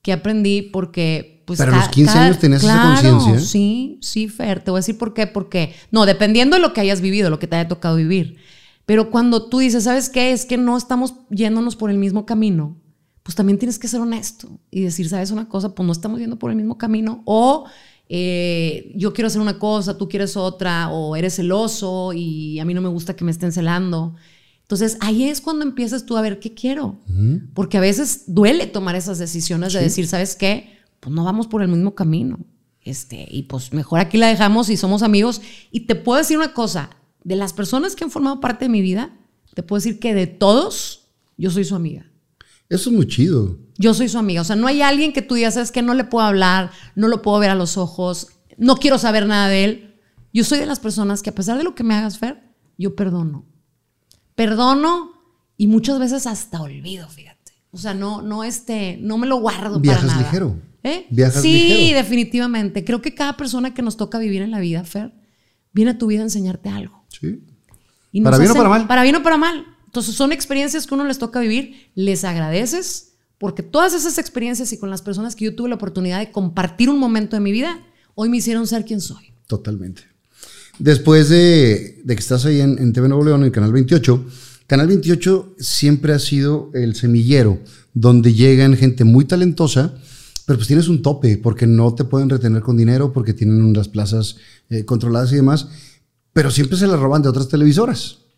¿Qué 0.02 0.14
aprendí? 0.14 0.62
Porque... 0.62 1.44
Pues, 1.46 1.58
Pero 1.58 1.74
a 1.74 1.78
los 1.78 1.90
15 1.90 2.14
cada- 2.14 2.26
años 2.26 2.40
tenías 2.40 2.64
esa 2.64 2.84
conciencia. 2.84 3.40
Sí, 3.40 3.98
sí, 4.04 4.28
Fer. 4.28 4.64
Te 4.64 4.70
voy 4.70 4.78
a 4.78 4.82
decir 4.82 5.00
por 5.00 5.16
qué. 5.16 5.26
Porque, 5.26 5.74
no, 5.90 6.06
dependiendo 6.06 6.56
de 6.56 6.62
lo 6.62 6.74
que 6.74 6.82
hayas 6.82 7.02
vivido, 7.02 7.32
lo 7.32 7.40
que 7.40 7.48
te 7.48 7.56
haya 7.56 7.68
tocado 7.68 7.96
vivir. 7.96 8.38
Pero 8.86 9.10
cuando 9.10 9.50
tú 9.50 9.58
dices, 9.60 9.86
¿sabes 9.86 10.10
qué? 10.10 10.32
Es 10.32 10.46
que 10.46 10.58
no 10.58 10.78
estamos 10.78 11.16
yéndonos 11.32 11.76
por 11.76 11.90
el 11.90 11.98
mismo 11.98 12.28
camino, 12.28 12.78
pues 13.24 13.36
también 13.36 13.58
tienes 13.58 13.80
que 13.80 13.88
ser 13.88 14.00
honesto 14.00 14.60
y 14.70 14.82
decir, 14.82 15.10
¿sabes 15.10 15.32
una 15.32 15.50
cosa? 15.50 15.74
Pues 15.74 15.88
no 15.88 15.92
estamos 15.92 16.20
yendo 16.20 16.38
por 16.38 16.52
el 16.52 16.58
mismo 16.58 16.78
camino. 16.78 17.24
O 17.26 17.66
eh, 18.10 18.92
yo 18.96 19.14
quiero 19.14 19.28
hacer 19.28 19.40
una 19.40 19.60
cosa, 19.60 19.98
tú 19.98 20.10
quieres 20.10 20.36
otra, 20.36 20.90
o 20.90 21.16
eres 21.16 21.36
celoso 21.36 22.12
y 22.14 22.60
a 22.60 22.66
mí 22.66 22.74
no 22.74 22.82
me 22.82 22.90
gusta 22.90 23.16
que 23.16 23.24
me 23.24 23.32
estén 23.32 23.52
celando. 23.52 24.16
Entonces 24.62 24.98
ahí 25.00 25.24
es 25.24 25.42
cuando 25.42 25.64
empiezas 25.64 26.06
tú 26.06 26.18
a 26.18 26.22
ver 26.22 26.40
qué 26.40 26.54
quiero. 26.54 27.00
Porque 27.54 27.78
a 27.78 27.82
veces 27.82 28.24
duele 28.28 28.68
tomar 28.68 28.96
esas 28.96 29.20
decisiones 29.20 29.74
de 29.74 29.82
decir, 29.82 30.08
¿sabes 30.08 30.36
qué? 30.36 30.78
Pues 31.00 31.16
no 31.16 31.24
vamos 31.24 31.48
por 31.48 31.62
el 31.62 31.70
mismo 31.70 31.96
camino. 31.96 32.40
Este, 32.82 33.28
y 33.30 33.44
pues 33.44 33.74
mejor 33.74 34.00
aquí 34.00 34.18
la 34.18 34.28
dejamos 34.28 34.70
y 34.70 34.78
somos 34.78 35.04
amigos. 35.04 35.42
Y 35.72 35.82
te 35.82 35.96
puedo 35.96 36.18
decir 36.18 36.38
una 36.38 36.54
cosa, 36.54 36.90
de 37.24 37.36
las 37.36 37.54
personas 37.54 37.96
que 37.96 38.04
han 38.04 38.12
formado 38.12 38.40
parte 38.40 38.66
de 38.66 38.70
mi 38.70 38.82
vida, 38.82 39.16
te 39.54 39.64
puedo 39.64 39.80
decir 39.80 40.00
que 40.00 40.14
de 40.14 40.28
todos, 40.28 41.08
yo 41.38 41.52
soy 41.52 41.66
su 41.66 41.76
amiga. 41.76 42.09
Eso 42.70 42.90
es 42.90 42.96
muy 42.96 43.08
chido. 43.08 43.58
Yo 43.78 43.94
soy 43.94 44.10
su 44.10 44.18
amiga. 44.18 44.42
O 44.42 44.46
sea, 44.46 44.56
no 44.56 44.68
hay 44.68 44.82
alguien 44.82 45.14
que 45.14 45.22
tú 45.22 45.36
digas, 45.36 45.58
es 45.58 45.72
que 45.72 45.82
no 45.82 45.94
le 45.94 46.04
puedo 46.04 46.26
hablar, 46.26 46.72
no 46.96 47.08
lo 47.08 47.22
puedo 47.22 47.40
ver 47.40 47.50
a 47.50 47.56
los 47.56 47.78
ojos, 47.78 48.28
no 48.58 48.76
quiero 48.78 48.98
saber 48.98 49.26
nada 49.26 49.48
de 49.48 49.64
él. 49.64 49.96
Yo 50.34 50.44
soy 50.44 50.60
de 50.60 50.66
las 50.66 50.80
personas 50.80 51.24
que 51.24 51.32
a 51.32 51.36
pesar 51.36 51.58
de 51.58 51.64
lo 51.64 51.74
que 51.76 51.84
me 51.84 51.96
hagas, 51.96 52.20
Fer, 52.20 52.44
yo 52.78 52.96
perdono. 52.96 53.46
Perdono 54.36 55.12
y 55.58 55.68
muchas 55.68 55.98
veces 56.00 56.28
hasta 56.28 56.62
olvido, 56.62 57.10
fíjate. 57.10 57.54
O 57.72 57.78
sea, 57.78 57.94
no, 57.94 58.22
no, 58.22 58.44
este, 58.44 58.98
no 59.02 59.18
me 59.18 59.28
lo 59.28 59.38
guardo 59.38 59.80
Viajas 59.80 60.04
para 60.04 60.14
nada. 60.14 60.26
ligero. 60.28 60.60
¿Eh? 60.84 61.08
Viajas 61.10 61.42
sí, 61.42 61.52
ligero. 61.54 61.98
definitivamente. 61.98 62.86
Creo 62.86 63.02
que 63.02 63.16
cada 63.16 63.36
persona 63.38 63.74
que 63.74 63.82
nos 63.82 63.98
toca 63.98 64.20
vivir 64.20 64.42
en 64.42 64.52
la 64.52 64.60
vida, 64.60 64.84
Fer, 64.84 65.14
viene 65.74 65.92
a 65.92 65.98
tu 65.98 66.08
vida 66.08 66.22
a 66.22 66.24
enseñarte 66.24 66.70
algo. 66.70 67.04
Sí. 67.10 67.44
Y 68.12 68.22
¿Para 68.22 68.38
bien 68.38 68.52
o 68.52 68.56
para 68.56 68.70
mal? 68.70 68.88
Para 68.88 69.04
bien 69.04 69.16
o 69.16 69.24
para 69.24 69.38
mal. 69.38 69.66
Entonces 69.90 70.14
son 70.14 70.32
experiencias 70.32 70.86
que 70.86 70.94
uno 70.94 71.04
les 71.04 71.18
toca 71.18 71.40
vivir, 71.40 71.90
les 71.96 72.24
agradeces, 72.24 73.14
porque 73.40 73.64
todas 73.64 73.96
esas 73.96 74.20
experiencias 74.20 74.72
y 74.72 74.78
con 74.78 74.92
las 74.92 75.02
personas 75.02 75.36
que 75.36 75.46
yo 75.46 75.56
tuve 75.56 75.68
la 75.68 75.76
oportunidad 75.76 76.20
de 76.20 76.32
compartir 76.32 76.92
un 76.92 77.00
momento 77.00 77.36
de 77.36 77.40
mi 77.40 77.52
vida, 77.52 77.84
hoy 78.14 78.30
me 78.30 78.38
hicieron 78.38 78.68
ser 78.68 78.86
quien 78.86 79.02
soy. 79.02 79.34
Totalmente. 79.48 80.04
Después 80.78 81.30
de, 81.30 82.04
que 82.06 82.14
estás 82.14 82.46
ahí 82.46 82.62
en, 82.62 82.78
en 82.78 82.94
TV 82.94 83.10
Nuevo 83.10 83.26
León, 83.26 83.44
en 83.44 83.50
Canal 83.50 83.74
28, 83.74 84.26
Canal 84.68 84.86
28 84.86 85.56
siempre 85.58 86.14
ha 86.14 86.20
sido 86.20 86.70
el 86.76 86.96
semillero 86.96 87.58
donde 87.96 88.36
llegan 88.36 88.78
gente 88.78 89.06
muy 89.06 89.26
talentosa, 89.26 89.96
pero 90.46 90.60
pues 90.60 90.68
tienes 90.68 90.88
un 90.88 91.02
tope 91.02 91.36
porque 91.38 91.66
no 91.66 91.96
te 91.96 92.04
pueden 92.04 92.30
retener 92.30 92.62
con 92.62 92.78
dinero, 92.78 93.12
porque 93.12 93.34
tienen 93.34 93.64
unas 93.64 93.88
plazas 93.88 94.36
eh, 94.70 94.86
controladas 94.86 95.32
y 95.32 95.38
demás, 95.38 95.68
pero 96.32 96.52
siempre 96.52 96.78
se 96.78 96.86
las 96.86 97.00
roban 97.00 97.24
de 97.24 97.30
otras 97.30 97.48
televisoras. 97.48 98.29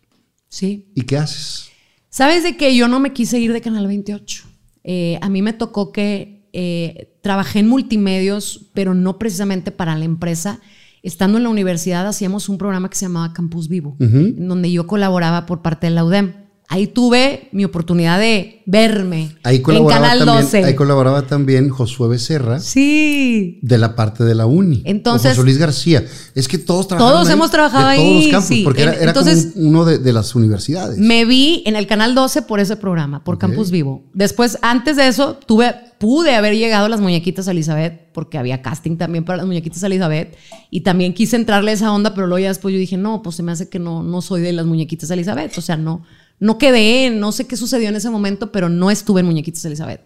Sí. 0.52 0.92
¿Y 0.94 1.02
qué 1.02 1.16
haces? 1.16 1.70
¿Sabes 2.10 2.42
de 2.42 2.58
que 2.58 2.76
yo 2.76 2.86
no 2.86 3.00
me 3.00 3.14
quise 3.14 3.40
ir 3.40 3.54
de 3.54 3.62
Canal 3.62 3.86
28? 3.86 4.44
Eh, 4.84 5.18
a 5.22 5.30
mí 5.30 5.40
me 5.40 5.54
tocó 5.54 5.92
que 5.92 6.46
eh, 6.52 7.16
trabajé 7.22 7.60
en 7.60 7.68
multimedios, 7.68 8.68
pero 8.74 8.92
no 8.92 9.18
precisamente 9.18 9.70
para 9.70 9.96
la 9.96 10.04
empresa. 10.04 10.60
Estando 11.02 11.38
en 11.38 11.44
la 11.44 11.48
universidad 11.48 12.06
hacíamos 12.06 12.50
un 12.50 12.58
programa 12.58 12.90
que 12.90 12.96
se 12.96 13.06
llamaba 13.06 13.32
Campus 13.32 13.68
Vivo, 13.68 13.96
en 13.98 14.46
donde 14.46 14.70
yo 14.70 14.86
colaboraba 14.86 15.46
por 15.46 15.62
parte 15.62 15.86
de 15.86 15.94
la 15.94 16.04
UDEM. 16.04 16.34
Ahí 16.72 16.86
tuve 16.86 17.48
mi 17.52 17.64
oportunidad 17.66 18.18
de 18.18 18.62
verme 18.64 19.36
Ahí 19.42 19.56
en 19.56 19.62
colaboraba, 19.62 20.00
Canal 20.08 20.18
también, 20.24 20.44
12. 20.44 20.64
ahí 20.64 20.74
colaboraba 20.74 21.22
también 21.26 21.68
Josué 21.68 22.08
Becerra 22.08 22.60
sí, 22.60 23.58
de 23.62 23.76
la 23.76 23.94
parte 23.96 24.24
de 24.24 24.34
la 24.34 24.46
uni. 24.46 24.82
Entonces- 24.86 25.32
o 25.32 25.34
José 25.34 25.44
Luis 25.44 25.58
García. 25.58 26.04
Es 26.34 26.48
que 26.48 26.58
todos 26.58 26.88
trabajaron 26.88 27.14
Todos 27.18 27.28
ahí, 27.28 27.34
hemos 27.34 27.50
trabajado 27.50 27.88
de 27.88 27.96
todos 27.96 28.08
ahí, 28.08 28.22
los 28.22 28.30
campos, 28.30 28.48
sí. 28.48 28.62
porque 28.64 28.82
era, 28.82 28.92
En- 28.92 28.98
como 28.98 29.08
entonces- 29.10 29.52
un- 29.54 29.66
uno 29.66 29.84
de, 29.84 29.98
de 29.98 30.12
las 30.12 30.34
universidades. 30.34 30.96
Me 30.98 31.24
vi 31.24 31.62
en 31.66 31.76
el 31.76 31.86
canal 31.86 32.14
12 32.14 32.42
por 32.42 32.58
ese 32.60 32.76
programa, 32.76 33.22
por. 33.22 33.38
Campus 33.38 33.70
Vivo. 33.72 34.04
Después, 34.14 34.56
antes 34.62 34.96
de 34.96 35.08
eso, 35.08 35.34
tuve, 35.46 35.74
pude 35.98 36.34
haber 36.36 36.54
llegado 36.54 36.86
a 36.86 36.88
las 36.88 37.00
muñequitas 37.00 37.48
Elizabeth, 37.48 38.12
porque 38.12 38.38
había 38.38 38.62
casting 38.62 38.96
también 38.96 39.24
para 39.24 39.38
las 39.38 39.46
muñequitas 39.46 39.82
Elizabeth. 39.82 40.36
Y 40.70 40.82
también 40.82 41.12
quise 41.12 41.34
entrarle 41.36 41.72
a 41.72 41.74
esa 41.74 41.92
onda, 41.92 42.14
pero 42.14 42.28
luego 42.28 42.38
ya 42.42 42.48
después 42.48 42.72
yo 42.72 42.78
dije, 42.78 42.96
no, 42.96 43.20
pues 43.22 43.36
se 43.36 43.42
me 43.42 43.50
hace 43.52 43.68
que 43.68 43.78
no, 43.80 44.02
no 44.04 44.22
soy 44.22 44.40
de 44.42 44.52
las 44.52 44.64
muñequitas 44.64 45.10
Elizabeth. 45.10 45.58
O 45.58 45.60
sea, 45.60 45.76
no, 45.76 46.04
no 46.42 46.58
quedé, 46.58 47.08
no 47.10 47.30
sé 47.30 47.46
qué 47.46 47.56
sucedió 47.56 47.88
en 47.88 47.94
ese 47.94 48.10
momento, 48.10 48.50
pero 48.50 48.68
no 48.68 48.90
estuve 48.90 49.20
en 49.20 49.26
muñequitas 49.26 49.64
Elizabeth. 49.64 50.04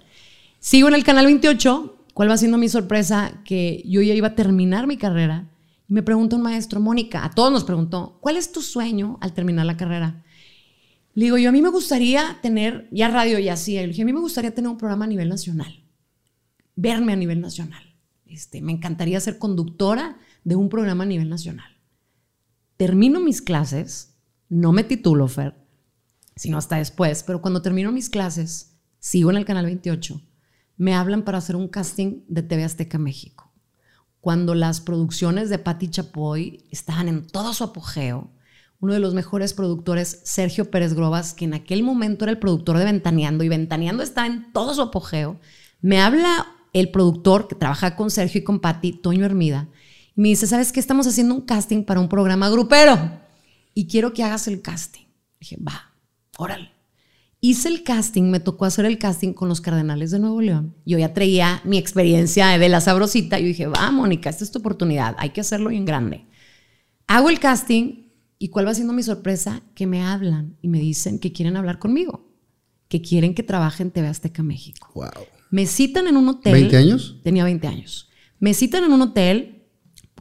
Sigo 0.59 0.87
en 0.87 0.95
el 0.95 1.03
canal 1.03 1.25
28. 1.25 2.09
¿Cuál 2.13 2.31
va 2.31 2.37
siendo 2.37 2.59
mi 2.59 2.69
sorpresa? 2.69 3.41
Que 3.47 3.83
yo 3.87 4.03
ya 4.03 4.13
iba 4.13 4.29
a 4.29 4.35
terminar 4.35 4.87
mi 4.87 4.99
carrera. 4.99 5.51
Y 5.89 5.95
me 5.95 6.03
pregunta 6.03 6.37
un 6.37 6.43
maestro, 6.43 6.79
Mónica, 6.79 7.25
a 7.25 7.31
todos 7.31 7.51
nos 7.51 7.65
preguntó, 7.65 8.19
¿cuál 8.21 8.37
es 8.37 8.53
tu 8.53 8.61
sueño 8.61 9.17
al 9.23 9.33
terminar 9.33 9.65
la 9.65 9.79
carrera? 9.79 10.27
Le 11.15 11.25
digo, 11.25 11.39
yo 11.39 11.49
a 11.49 11.53
mí 11.53 11.63
me 11.63 11.71
gustaría 11.71 12.39
tener, 12.43 12.87
ya 12.93 13.09
radio 13.09 13.39
y 13.39 13.49
así, 13.49 13.73
le 13.73 14.03
a 14.03 14.05
mí 14.05 14.13
me 14.13 14.21
gustaría 14.21 14.55
tener 14.55 14.71
un 14.71 14.77
programa 14.77 15.07
a 15.07 15.09
nivel 15.09 15.31
nacional, 15.31 15.85
verme 16.75 17.15
a 17.15 17.17
nivel 17.17 17.41
nacional. 17.41 17.83
Este, 18.27 18.61
me 18.61 18.73
encantaría 18.73 19.19
ser 19.21 19.39
conductora 19.39 20.19
de 20.45 20.55
un 20.55 20.69
programa 20.69 21.05
a 21.05 21.07
nivel 21.07 21.31
nacional. 21.31 21.79
Termino 22.77 23.21
mis 23.21 23.41
clases, 23.41 24.19
no 24.51 24.73
me 24.73 24.85
titulo, 24.85 25.29
Fer, 25.29 25.66
sino 26.37 26.59
hasta 26.59 26.77
después, 26.77 27.25
pero 27.25 27.41
cuando 27.41 27.63
termino 27.63 27.91
mis 27.91 28.11
clases, 28.11 28.77
sigo 28.99 29.31
en 29.31 29.39
el 29.39 29.45
Canal 29.45 29.65
28, 29.65 30.21
me 30.77 30.95
hablan 30.95 31.23
para 31.23 31.39
hacer 31.39 31.57
un 31.57 31.69
casting 31.69 32.23
de 32.29 32.43
TV 32.43 32.65
Azteca 32.65 32.99
México. 32.99 33.53
Cuando 34.21 34.55
las 34.55 34.81
producciones 34.81 35.49
de 35.49 35.59
Patti 35.59 35.89
Chapoy 35.89 36.65
estaban 36.71 37.09
en 37.09 37.27
todo 37.27 37.55
su 37.55 37.65
apogeo, 37.65 38.31
uno 38.81 38.93
de 38.93 39.01
los 39.01 39.15
mejores 39.15 39.55
productores, 39.55 40.21
Sergio 40.25 40.71
Pérez 40.71 40.93
Grobas, 40.93 41.33
que 41.33 41.47
en 41.47 41.55
aquel 41.55 41.83
momento 41.83 42.25
era 42.25 42.33
el 42.33 42.39
productor 42.39 42.77
de 42.77 42.85
Ventaneando, 42.85 43.43
y 43.43 43.49
Ventaneando 43.49 44.03
estaba 44.03 44.27
en 44.27 44.53
todo 44.53 44.75
su 44.75 44.83
apogeo, 44.83 45.41
me 45.81 46.01
habla 46.01 46.47
el 46.75 46.91
productor 46.91 47.49
que 47.49 47.55
trabaja 47.55 47.97
con 47.97 48.11
Sergio 48.11 48.41
y 48.41 48.45
con 48.45 48.61
Patti, 48.61 48.93
Toño 48.93 49.25
Hermida, 49.25 49.69
y 50.15 50.21
me 50.21 50.29
dice, 50.29 50.47
¿sabes 50.47 50.73
qué? 50.73 50.81
Estamos 50.81 51.07
haciendo 51.07 51.35
un 51.35 51.43
casting 51.43 51.85
para 51.85 52.01
un 52.01 52.09
programa 52.09 52.51
grupero 52.51 53.21
y 53.75 53.87
quiero 53.87 54.13
que 54.13 54.25
hagas 54.25 54.49
el 54.49 54.61
casting. 54.61 55.05
Dije, 55.39 55.59
va, 55.63 55.86
órale. 56.39 56.71
Hice 57.41 57.69
el 57.69 57.83
casting, 57.83 58.25
me 58.25 58.41
tocó 58.41 58.65
hacer 58.65 58.87
el 58.87 58.99
casting 58.99 59.33
con 59.33 59.49
los 59.49 59.61
Cardenales 59.61 60.11
de 60.11 60.19
Nuevo 60.19 60.41
León. 60.41 60.75
Yo 60.87 60.99
ya 60.99 61.13
traía 61.13 61.61
mi 61.65 61.79
experiencia 61.79 62.59
de 62.59 62.69
la 62.69 62.81
sabrosita. 62.81 63.39
Yo 63.39 63.47
dije, 63.47 63.67
va, 63.67 63.91
Mónica, 63.91 64.31
esta 64.31 64.43
es 64.43 64.51
tu 64.51 64.59
oportunidad, 64.59 65.15
hay 65.19 65.31
que 65.31 65.43
hacerlo 65.43 65.71
bien 65.71 65.85
grande. 65.85 66.27
Hago 67.07 67.29
el 67.29 67.39
casting 67.39 68.07
y 68.39 68.49
cuál 68.49 68.67
va 68.67 68.75
siendo 68.75 68.93
mi 68.93 69.03
sorpresa, 69.03 69.63
que 69.75 69.87
me 69.87 70.03
hablan 70.03 70.57
y 70.61 70.69
me 70.69 70.81
dicen 70.81 71.19
que 71.19 71.33
quieren 71.33 71.57
hablar 71.57 71.79
conmigo, 71.79 72.33
que 72.89 73.01
quieren 73.01 73.35
que 73.35 73.43
trabaje 73.43 73.83
en 73.83 73.91
TV 73.91 74.09
Azteca 74.09 74.43
México. 74.43 74.91
Wow. 74.95 75.27
Me 75.51 75.67
citan 75.67 76.07
en 76.07 76.17
un 76.17 76.29
hotel. 76.29 76.69
¿20 76.71 76.77
años? 76.77 77.17
Tenía 77.23 77.45
20 77.45 77.67
años. 77.67 78.09
Me 78.41 78.55
citan 78.55 78.85
en 78.85 78.93
un 78.93 79.03
hotel 79.03 79.56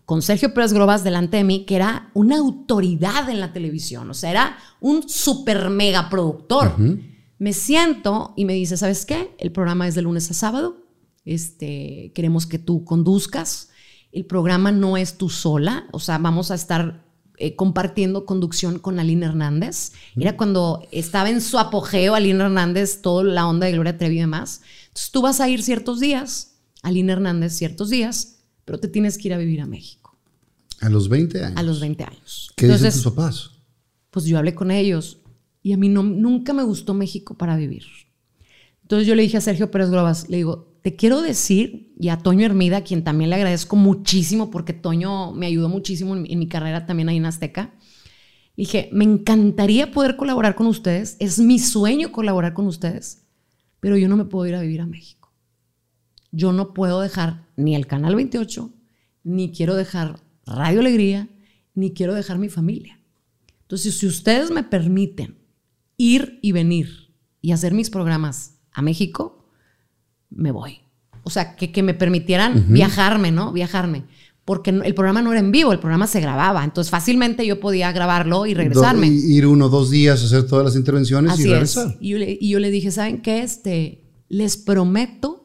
con 0.06 0.22
Sergio 0.22 0.54
Pérez 0.54 0.72
Grobas 0.72 1.04
delante 1.04 1.38
de 1.38 1.44
mí, 1.44 1.66
que 1.66 1.76
era 1.76 2.12
una 2.14 2.38
autoridad 2.38 3.30
en 3.30 3.40
la 3.40 3.54
televisión, 3.54 4.10
o 4.10 4.14
sea, 4.14 4.32
era 4.32 4.58
un 4.80 5.10
super 5.10 5.70
mega 5.70 6.10
productor. 6.10 6.76
Me 7.38 7.54
siento 7.54 8.34
y 8.38 8.46
me 8.46 8.54
dice, 8.54 8.78
¿sabes 8.78 9.06
qué? 9.06 9.36
El 9.40 9.52
programa 9.52 9.88
es 9.88 9.96
de 9.96 10.04
lunes 10.04 10.30
a 10.32 10.34
sábado, 10.34 10.78
este, 11.26 12.12
queremos 12.14 12.46
que 12.46 12.60
tú 12.60 12.86
conduzcas, 12.86 13.70
el 14.12 14.26
programa 14.26 14.72
no 14.72 14.96
es 14.96 15.18
tú 15.18 15.30
sola, 15.30 15.88
o 15.92 16.00
sea, 16.00 16.18
vamos 16.20 16.52
a 16.52 16.56
estar 16.56 17.04
eh, 17.38 17.56
compartiendo 17.56 18.26
conducción 18.26 18.80
con 18.80 18.98
Aline 18.98 19.26
Hernández. 19.26 19.92
Era 20.16 20.38
cuando 20.38 20.88
estaba 20.92 21.30
en 21.30 21.42
su 21.42 21.60
apogeo 21.60 22.16
Aline 22.16 22.46
Hernández, 22.46 23.02
toda 23.02 23.26
la 23.26 23.46
onda 23.46 23.66
de 23.66 23.74
Gloria 23.74 23.98
Trevi 23.98 24.16
y 24.16 24.20
demás. 24.20 24.62
Entonces 24.88 25.12
tú 25.12 25.22
vas 25.22 25.42
a 25.42 25.50
ir 25.50 25.62
ciertos 25.62 26.00
días, 26.00 26.60
Aline 26.82 27.12
Hernández 27.12 27.52
ciertos 27.54 27.90
días, 27.90 28.35
pero 28.66 28.80
te 28.80 28.88
tienes 28.88 29.18
que 29.18 29.28
ir 29.30 29.34
a 29.34 29.38
vivir 29.38 29.62
a 29.62 29.66
México 29.66 30.18
A 30.82 30.90
los 30.90 31.08
20 31.10 31.44
años. 31.44 31.58
a 31.58 31.64
los 31.64 31.80
20 31.80 32.04
años. 32.04 32.52
¿Qué 32.56 32.66
Entonces, 32.66 32.94
dicen 32.96 33.04
tus 33.04 33.14
papás? 33.14 33.52
pues 34.12 34.26
yo 34.26 34.38
hablé 34.38 34.56
con 34.56 34.72
ellos 34.72 35.20
y 35.62 35.74
a 35.74 35.78
mí 35.78 35.90
no, 35.90 36.04
nunca 36.04 36.54
me 36.54 36.64
gustó 36.64 36.94
México 36.94 37.36
para 37.38 37.56
vivir. 37.58 37.84
Entonces 38.84 39.08
yo 39.08 39.16
le 39.16 39.24
dije 39.24 39.38
a 39.38 39.42
Sergio 39.42 39.72
Pérez 39.72 39.90
Grobas, 39.90 40.30
le 40.30 40.38
digo, 40.38 40.74
te 40.84 40.96
quiero 40.96 41.22
decir, 41.22 41.92
y 42.00 42.10
a 42.10 42.18
Toño 42.18 42.46
Hermida, 42.46 42.78
a 42.78 42.84
quien 42.84 43.04
también 43.04 43.32
le 43.32 43.36
agradezco 43.38 43.76
muchísimo, 43.76 44.52
porque 44.52 44.74
Toño 44.74 45.32
me 45.32 45.48
ayudó 45.48 45.68
muchísimo 45.70 46.16
en, 46.16 46.22
mi- 46.22 46.32
en 46.32 46.38
mi 46.40 46.48
carrera 46.48 46.86
también 46.86 47.10
ahí 47.10 47.18
en 47.18 47.26
Azteca. 47.26 47.74
Le 48.56 48.62
dije, 48.64 48.90
me 48.94 49.04
encantaría 49.04 49.92
poder 49.92 50.16
colaborar 50.16 50.54
con 50.56 50.68
ustedes, 50.68 51.18
es 51.20 51.40
mi 51.40 51.58
sueño 51.58 52.12
colaborar 52.12 52.54
con 52.54 52.68
ustedes, 52.68 53.24
pero 53.80 53.98
yo 53.98 54.08
no 54.08 54.16
me 54.18 54.26
puedo 54.26 54.46
ir 54.46 54.54
a 54.56 54.62
vivir 54.62 54.82
a 54.82 54.86
México. 54.86 55.25
Yo 56.36 56.52
no 56.52 56.74
puedo 56.74 57.00
dejar 57.02 57.48
ni 57.56 57.76
el 57.76 57.88
Canal 57.88 58.16
28, 58.16 58.70
ni 59.24 59.52
quiero 59.52 59.76
dejar 59.76 60.20
Radio 60.46 60.82
Alegría, 60.82 61.30
ni 61.74 61.94
quiero 61.94 62.14
dejar 62.14 62.38
mi 62.40 62.50
familia. 62.50 63.00
Entonces, 63.62 63.98
si 63.98 64.06
ustedes 64.06 64.52
me 64.52 64.64
permiten 64.64 65.38
ir 65.98 66.40
y 66.42 66.52
venir 66.52 67.14
y 67.42 67.52
hacer 67.52 67.74
mis 67.74 67.90
programas 67.90 68.56
a 68.72 68.82
México, 68.82 69.48
me 70.30 70.52
voy. 70.52 70.80
O 71.24 71.30
sea, 71.30 71.56
que, 71.56 71.72
que 71.72 71.82
me 71.84 71.94
permitieran 71.94 72.66
viajarme, 72.70 73.32
¿no? 73.32 73.52
Viajarme. 73.52 74.04
Porque 74.44 74.70
el 74.70 74.94
programa 74.94 75.24
no 75.24 75.32
era 75.32 75.40
en 75.40 75.52
vivo, 75.52 75.72
el 75.72 75.80
programa 75.80 76.06
se 76.06 76.20
grababa. 76.20 76.64
Entonces, 76.64 76.92
fácilmente 76.92 77.48
yo 77.48 77.60
podía 77.60 77.92
grabarlo 77.92 78.46
y 78.46 78.54
regresarme. 78.54 79.08
Do- 79.10 79.14
y- 79.16 79.38
ir 79.38 79.48
uno 79.48 79.66
o 79.66 79.70
dos 79.70 79.90
días 79.90 80.22
hacer 80.24 80.46
todas 80.46 80.64
las 80.66 80.76
intervenciones 80.76 81.32
Así 81.32 81.42
y 81.44 81.46
es. 81.46 81.52
regresar. 81.52 81.98
Y 82.00 82.10
yo, 82.10 82.18
le, 82.20 82.38
y 82.40 82.50
yo 82.50 82.60
le 82.60 82.70
dije, 82.70 82.92
¿saben 82.92 83.22
qué? 83.24 83.40
Este, 83.42 84.04
les 84.30 84.58
prometo 84.58 85.45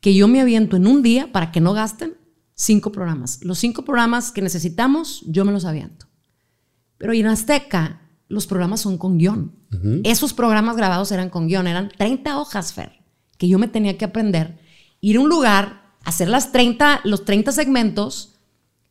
que 0.00 0.14
yo 0.14 0.28
me 0.28 0.40
aviento 0.40 0.76
en 0.76 0.86
un 0.86 1.02
día 1.02 1.30
para 1.32 1.52
que 1.52 1.60
no 1.60 1.72
gasten 1.72 2.16
cinco 2.54 2.92
programas. 2.92 3.42
Los 3.42 3.58
cinco 3.58 3.84
programas 3.84 4.32
que 4.32 4.42
necesitamos, 4.42 5.22
yo 5.26 5.44
me 5.44 5.52
los 5.52 5.64
aviento. 5.64 6.06
Pero 6.98 7.12
en 7.14 7.26
Azteca, 7.26 8.02
los 8.28 8.46
programas 8.46 8.80
son 8.80 8.98
con 8.98 9.18
guion. 9.18 9.56
Esos 10.04 10.34
programas 10.34 10.76
grabados 10.76 11.12
eran 11.12 11.30
con 11.30 11.46
guion, 11.46 11.66
eran 11.66 11.90
30 11.96 12.38
hojas, 12.38 12.72
Fer, 12.72 13.02
que 13.38 13.48
yo 13.48 13.58
me 13.58 13.68
tenía 13.68 13.96
que 13.96 14.04
aprender. 14.04 14.58
Ir 15.00 15.16
a 15.16 15.20
un 15.20 15.28
lugar, 15.28 15.94
hacer 16.04 16.28
las 16.28 16.52
30, 16.52 17.00
los 17.04 17.24
30 17.24 17.52
segmentos, 17.52 18.34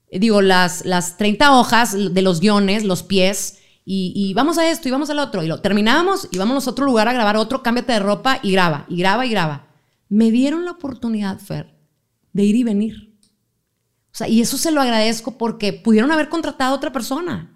eh, 0.09 0.19
digo, 0.19 0.41
las, 0.41 0.85
las 0.85 1.17
30 1.17 1.57
hojas 1.57 1.95
de 2.13 2.21
los 2.21 2.39
guiones, 2.39 2.83
los 2.83 3.03
pies, 3.03 3.57
Y, 3.85 4.13
y 4.15 4.33
vamos 4.35 4.59
a 4.59 4.69
esto 4.69 4.87
y 4.87 4.91
vamos 4.91 5.09
al 5.09 5.19
otro. 5.19 5.41
Y 5.41 5.47
lo 5.47 5.61
terminábamos 5.61 6.27
y 6.31 6.37
vamos 6.37 6.67
a 6.67 6.71
otro 6.71 6.85
lugar 6.85 7.07
a 7.07 7.13
grabar 7.13 7.37
otro, 7.37 7.63
cámbiate 7.63 7.93
de 7.93 7.99
ropa 7.99 8.39
y 8.43 8.51
graba, 8.51 8.85
y 8.87 8.97
graba 8.97 9.25
y 9.25 9.31
graba. 9.31 9.68
Me 10.09 10.31
dieron 10.31 10.65
la 10.65 10.71
oportunidad, 10.71 11.39
Fer, 11.39 11.73
de 12.33 12.43
ir 12.43 12.55
y 12.55 12.63
venir. 12.63 13.15
O 14.11 14.17
sea, 14.19 14.27
y 14.27 14.41
eso 14.41 14.57
se 14.57 14.71
lo 14.71 14.81
agradezco 14.81 15.37
porque 15.37 15.71
pudieron 15.71 16.11
haber 16.11 16.29
contratado 16.29 16.73
a 16.73 16.77
otra 16.77 16.91
persona. 16.91 17.55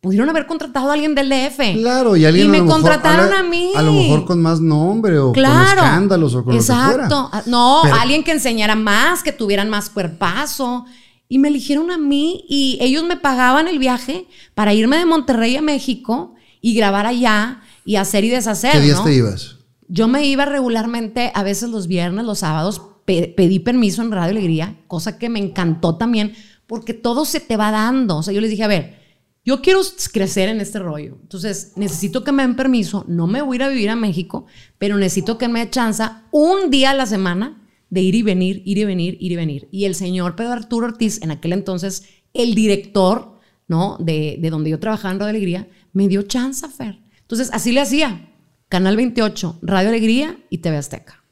Pudieron 0.00 0.28
haber 0.28 0.46
contratado 0.46 0.90
a 0.90 0.92
alguien 0.92 1.14
del 1.14 1.30
DF. 1.30 1.80
Claro, 1.80 2.16
y 2.16 2.24
alguien 2.26 2.46
Y 2.46 2.48
a 2.50 2.52
me 2.52 2.58
lo 2.58 2.66
contrataron 2.66 3.32
a, 3.32 3.40
a, 3.40 3.42
la- 3.42 3.48
mí. 3.48 3.72
A 3.74 3.82
lo 3.82 3.92
mejor 3.92 4.24
con 4.26 4.40
más 4.40 4.60
nombre 4.60 5.18
o 5.18 5.32
Claro. 5.32 5.80
con 5.80 5.84
escándalos 5.86 6.34
o 6.34 6.44
con 6.44 6.54
Exacto. 6.54 6.92
lo 6.98 7.02
que 7.02 7.08
fuera. 7.08 7.28
Ah, 7.32 7.42
No, 7.46 7.80
Pero- 7.82 7.96
alguien 7.96 8.22
que 8.22 8.32
enseñara 8.32 8.76
más, 8.76 9.22
que 9.22 9.32
tuvieran 9.32 9.68
más 9.70 9.88
cuerpazo. 9.90 10.84
Y 11.28 11.38
me 11.38 11.48
eligieron 11.48 11.90
a 11.90 11.98
mí 11.98 12.44
y 12.48 12.78
ellos 12.80 13.02
me 13.02 13.16
pagaban 13.16 13.66
el 13.66 13.80
viaje 13.80 14.28
para 14.54 14.74
irme 14.74 14.96
de 14.98 15.06
Monterrey 15.06 15.56
a 15.56 15.62
México 15.62 16.34
y 16.60 16.74
grabar 16.74 17.06
allá 17.06 17.62
y 17.84 17.96
hacer 17.96 18.22
y 18.24 18.28
deshacer. 18.28 18.72
¿Qué 18.72 18.80
días 18.80 18.98
¿no? 18.98 19.04
te 19.04 19.14
ibas? 19.14 19.55
Yo 19.88 20.08
me 20.08 20.26
iba 20.26 20.44
regularmente, 20.44 21.30
a 21.34 21.42
veces 21.42 21.70
los 21.70 21.86
viernes, 21.86 22.24
los 22.24 22.40
sábados, 22.40 22.82
pe- 23.04 23.32
pedí 23.36 23.58
permiso 23.60 24.02
en 24.02 24.10
Radio 24.10 24.30
Alegría, 24.32 24.76
cosa 24.88 25.18
que 25.18 25.28
me 25.28 25.38
encantó 25.38 25.96
también, 25.96 26.32
porque 26.66 26.94
todo 26.94 27.24
se 27.24 27.40
te 27.40 27.56
va 27.56 27.70
dando. 27.70 28.16
O 28.18 28.22
sea, 28.22 28.34
yo 28.34 28.40
les 28.40 28.50
dije, 28.50 28.64
a 28.64 28.68
ver, 28.68 28.96
yo 29.44 29.62
quiero 29.62 29.80
crecer 30.12 30.48
en 30.48 30.60
este 30.60 30.80
rollo. 30.80 31.16
Entonces, 31.22 31.72
necesito 31.76 32.24
que 32.24 32.32
me 32.32 32.42
den 32.42 32.56
permiso. 32.56 33.04
No 33.06 33.28
me 33.28 33.42
voy 33.42 33.54
a 33.54 33.58
ir 33.58 33.62
a 33.62 33.68
vivir 33.68 33.90
a 33.90 33.96
México, 33.96 34.46
pero 34.78 34.96
necesito 34.96 35.38
que 35.38 35.46
me 35.46 35.60
dé 35.60 35.70
chance 35.70 36.02
un 36.32 36.68
día 36.70 36.90
a 36.90 36.94
la 36.94 37.06
semana 37.06 37.62
de 37.88 38.00
ir 38.00 38.16
y 38.16 38.22
venir, 38.22 38.62
ir 38.64 38.78
y 38.78 38.84
venir, 38.84 39.16
ir 39.20 39.30
y 39.32 39.36
venir. 39.36 39.68
Y 39.70 39.84
el 39.84 39.94
señor 39.94 40.34
Pedro 40.34 40.52
Arturo 40.54 40.86
Ortiz, 40.86 41.22
en 41.22 41.30
aquel 41.30 41.52
entonces, 41.52 42.02
el 42.34 42.56
director, 42.56 43.38
¿no? 43.68 43.96
De, 44.00 44.36
de 44.40 44.50
donde 44.50 44.70
yo 44.70 44.80
trabajaba 44.80 45.12
en 45.14 45.20
Radio 45.20 45.30
Alegría, 45.30 45.68
me 45.92 46.08
dio 46.08 46.22
chance, 46.22 46.66
Fer. 46.68 46.98
Entonces, 47.20 47.50
así 47.52 47.70
le 47.70 47.80
hacía. 47.82 48.32
Canal 48.68 48.96
28, 48.96 49.58
Radio 49.62 49.88
Alegría 49.90 50.38
y 50.50 50.58
TV 50.58 50.76
Azteca. 50.76 51.22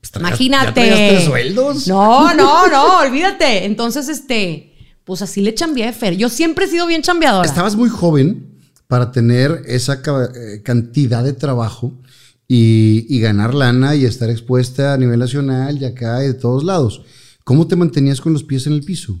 Pues 0.00 0.12
traías- 0.12 0.28
Imagínate. 0.30 0.66
¿Ya 0.66 0.74
traías 0.74 1.10
tres 1.12 1.24
sueldos? 1.24 1.88
No, 1.88 2.34
no, 2.34 2.68
no, 2.68 2.98
olvídate. 3.00 3.64
Entonces, 3.64 4.08
este, 4.08 4.74
pues 5.04 5.22
así 5.22 5.40
le 5.40 5.54
chambeé, 5.54 5.92
Fer. 5.92 6.16
Yo 6.16 6.28
siempre 6.28 6.66
he 6.66 6.68
sido 6.68 6.86
bien 6.86 7.02
chambeadora. 7.02 7.48
Estabas 7.48 7.74
muy 7.76 7.88
joven 7.88 8.60
para 8.86 9.12
tener 9.12 9.62
esa 9.66 9.94
eh, 10.04 10.62
cantidad 10.62 11.24
de 11.24 11.32
trabajo 11.32 11.94
y, 12.46 13.06
y 13.08 13.20
ganar 13.20 13.54
lana 13.54 13.94
y 13.96 14.04
estar 14.04 14.28
expuesta 14.28 14.92
a 14.92 14.98
nivel 14.98 15.18
nacional 15.18 15.80
y 15.80 15.86
acá 15.86 16.22
y 16.22 16.26
de 16.28 16.34
todos 16.34 16.64
lados. 16.64 17.00
¿Cómo 17.44 17.66
te 17.66 17.76
mantenías 17.76 18.20
con 18.20 18.34
los 18.34 18.44
pies 18.44 18.66
en 18.66 18.74
el 18.74 18.82
piso? 18.82 19.18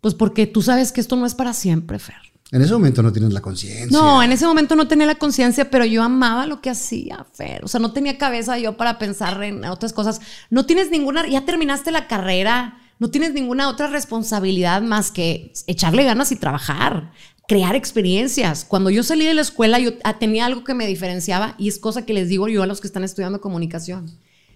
Pues 0.00 0.14
porque 0.14 0.48
tú 0.48 0.62
sabes 0.62 0.90
que 0.90 1.00
esto 1.00 1.14
no 1.14 1.24
es 1.26 1.34
para 1.36 1.52
siempre, 1.54 2.00
Fer. 2.00 2.16
En 2.52 2.60
ese 2.60 2.74
momento 2.74 3.02
no 3.02 3.12
tienes 3.12 3.32
la 3.32 3.40
conciencia. 3.40 3.98
No, 3.98 4.22
en 4.22 4.30
ese 4.30 4.46
momento 4.46 4.76
no 4.76 4.86
tenía 4.86 5.06
la 5.06 5.14
conciencia, 5.14 5.70
pero 5.70 5.86
yo 5.86 6.02
amaba 6.02 6.46
lo 6.46 6.60
que 6.60 6.68
hacía, 6.68 7.24
Fer. 7.32 7.64
O 7.64 7.68
sea, 7.68 7.80
no 7.80 7.92
tenía 7.92 8.18
cabeza 8.18 8.58
yo 8.58 8.76
para 8.76 8.98
pensar 8.98 9.42
en 9.42 9.64
otras 9.64 9.94
cosas. 9.94 10.20
No 10.50 10.66
tienes 10.66 10.90
ninguna, 10.90 11.26
ya 11.26 11.46
terminaste 11.46 11.90
la 11.90 12.06
carrera, 12.06 12.78
no 12.98 13.10
tienes 13.10 13.32
ninguna 13.32 13.70
otra 13.70 13.86
responsabilidad 13.86 14.82
más 14.82 15.10
que 15.10 15.54
echarle 15.66 16.04
ganas 16.04 16.30
y 16.30 16.36
trabajar, 16.36 17.10
crear 17.48 17.74
experiencias. 17.74 18.66
Cuando 18.66 18.90
yo 18.90 19.02
salí 19.02 19.24
de 19.24 19.32
la 19.32 19.40
escuela, 19.40 19.78
yo 19.78 19.92
ah, 20.04 20.18
tenía 20.18 20.44
algo 20.44 20.62
que 20.62 20.74
me 20.74 20.86
diferenciaba 20.86 21.54
y 21.58 21.68
es 21.68 21.78
cosa 21.78 22.04
que 22.04 22.12
les 22.12 22.28
digo 22.28 22.48
yo 22.48 22.62
a 22.62 22.66
los 22.66 22.82
que 22.82 22.86
están 22.86 23.02
estudiando 23.02 23.40
comunicación. 23.40 24.10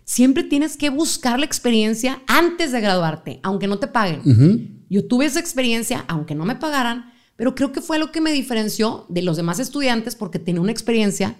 Siempre 0.05 0.45
tienes 0.45 0.77
que 0.77 0.91
buscar 0.91 1.39
la 1.39 1.47
experiencia 1.47 2.21
antes 2.27 2.73
de 2.73 2.81
graduarte, 2.83 3.41
aunque 3.43 3.69
no 3.69 3.79
te 3.79 3.87
paguen. 3.87 4.85
Yo 4.91 5.07
tuve 5.07 5.25
esa 5.25 5.41
experiencia, 5.41 6.05
aunque 6.07 6.35
no 6.35 6.45
me 6.45 6.57
pagaran, 6.57 7.16
pero 7.37 7.55
creo 7.55 7.73
que 7.73 7.81
fue 7.81 7.99
lo 7.99 8.11
que 8.13 8.21
me 8.21 8.33
diferenció 8.33 9.07
de 9.09 9.23
los 9.23 9.37
demás 9.37 9.59
estudiantes 9.59 10.15
porque 10.15 10.39
tenía 10.39 10.61
una 10.61 10.73
experiencia 10.73 11.37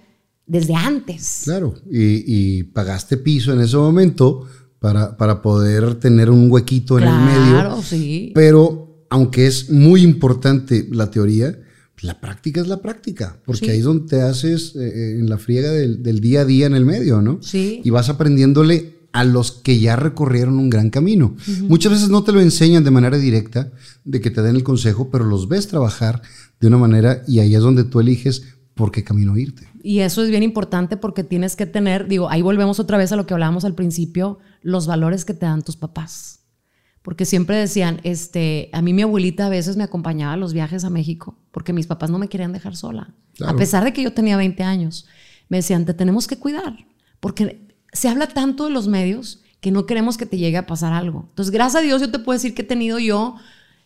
desde 0.47 0.75
antes. 0.75 1.43
Claro, 1.45 1.75
y, 1.91 2.23
y 2.27 2.63
pagaste 2.65 3.17
piso 3.17 3.53
en 3.53 3.61
ese 3.61 3.77
momento 3.77 4.47
para, 4.79 5.17
para 5.17 5.43
poder 5.43 5.95
tener 5.97 6.31
un 6.31 6.51
huequito 6.51 6.99
en 6.99 7.05
el 7.05 7.15
medio. 7.21 7.51
Claro, 7.53 7.83
sí. 7.83 8.31
Pero 8.35 9.05
aunque 9.11 9.47
es 9.47 9.71
muy 9.71 10.03
importante 10.03 10.87
la 10.93 11.11
teoría, 11.11 11.59
la 12.03 12.21
práctica 12.21 12.61
es 12.61 12.69
la 12.69 12.83
práctica, 12.83 13.41
porque 13.47 13.65
Sí. 13.67 13.71
ahí 13.73 13.79
es 13.79 13.85
donde 13.85 14.07
te 14.07 14.21
haces 14.21 14.77
eh, 14.77 15.17
en 15.19 15.31
la 15.31 15.39
friega 15.39 15.71
del, 15.73 16.03
del 16.03 16.21
día 16.21 16.43
a 16.43 16.45
día 16.45 16.67
en 16.67 16.75
el 16.75 16.85
medio, 16.85 17.23
¿no? 17.23 17.39
Sí. 17.43 17.81
Y 17.83 17.91
vas 17.91 18.09
aprendiéndole 18.11 18.96
a 19.17 19.25
los 19.25 19.51
que 19.51 19.81
ya 19.81 19.97
recorrieron 19.97 20.59
un 20.59 20.69
gran 20.69 20.91
camino. 20.91 21.37
Muchas 21.63 21.93
veces 21.93 22.11
no 22.11 22.23
te 22.23 22.33
lo 22.33 22.41
enseñan 22.43 22.85
de 22.85 22.91
manera 22.91 23.17
directa, 23.17 23.73
de 24.05 24.21
que 24.21 24.31
te 24.31 24.43
den 24.43 24.57
el 24.57 24.63
consejo, 24.63 25.09
pero 25.11 25.25
los 25.25 25.49
ves 25.49 25.69
trabajar 25.69 26.21
de 26.61 26.67
una 26.67 26.77
manera 26.77 27.23
y 27.27 27.39
ahí 27.39 27.55
es 27.55 27.63
donde 27.63 27.85
tú 27.85 28.01
eliges 28.01 28.43
por 28.75 28.93
qué 28.93 29.05
camino 29.05 29.39
irte. 29.39 29.67
Y 29.83 30.01
eso 30.01 30.23
es 30.23 30.29
bien 30.29 30.43
importante 30.43 30.99
porque 30.99 31.25
tienes 31.25 31.57
que 31.57 31.65
tener, 31.65 32.09
digo, 32.09 32.29
ahí 32.29 32.43
volvemos 32.43 32.79
otra 32.79 32.99
vez 32.99 33.11
a 33.11 33.17
lo 33.17 33.27
que 33.27 33.33
hablábamos 33.33 33.65
al 33.65 33.75
principio, 33.75 34.39
los 34.61 34.87
valores 34.87 35.25
que 35.25 35.33
te 35.33 35.47
dan 35.47 35.63
tus 35.63 35.79
papás. 35.79 36.41
Porque 37.01 37.25
siempre 37.25 37.57
decían, 37.57 38.03
este, 38.05 38.69
a 38.75 38.83
mí 38.83 38.93
mi 38.93 39.01
abuelita 39.01 39.47
a 39.47 39.49
veces 39.49 39.79
me 39.79 39.85
acompañaba 39.85 40.35
a 40.35 40.37
los 40.37 40.53
viajes 40.53 40.85
a 40.85 40.91
México 40.91 41.39
porque 41.53 41.73
mis 41.73 41.87
papás 41.87 42.11
no 42.11 42.19
me 42.19 42.29
querían 42.29 42.53
dejar 42.53 42.77
sola. 42.77 43.15
Claro. 43.35 43.55
A 43.55 43.57
pesar 43.57 43.83
de 43.83 43.95
que 43.95 44.03
yo 44.03 44.13
tenía 44.13 44.37
20 44.37 44.63
años, 44.63 45.07
me 45.49 45.57
decían, 45.57 45.87
te 45.87 45.95
tenemos 45.95 46.27
que 46.27 46.39
cuidar 46.39 46.77
porque 47.19 47.66
se 47.97 48.09
habla 48.09 48.29
tanto 48.29 48.65
de 48.65 48.71
los 48.71 48.87
medios 48.89 49.41
que 49.61 49.71
no 49.71 49.87
queremos 49.87 50.17
que 50.17 50.27
te 50.27 50.37
llegue 50.39 50.57
a 50.59 50.67
pasar 50.67 50.93
algo. 50.93 51.27
Entonces, 51.31 51.51
gracias 51.53 51.83
a 51.83 51.85
Dios 51.85 52.01
yo 52.01 52.11
te 52.11 52.19
puedo 52.19 52.37
decir 52.37 52.55
que 52.55 52.63
he 52.63 52.67
tenido 52.67 52.99
yo 52.99 53.35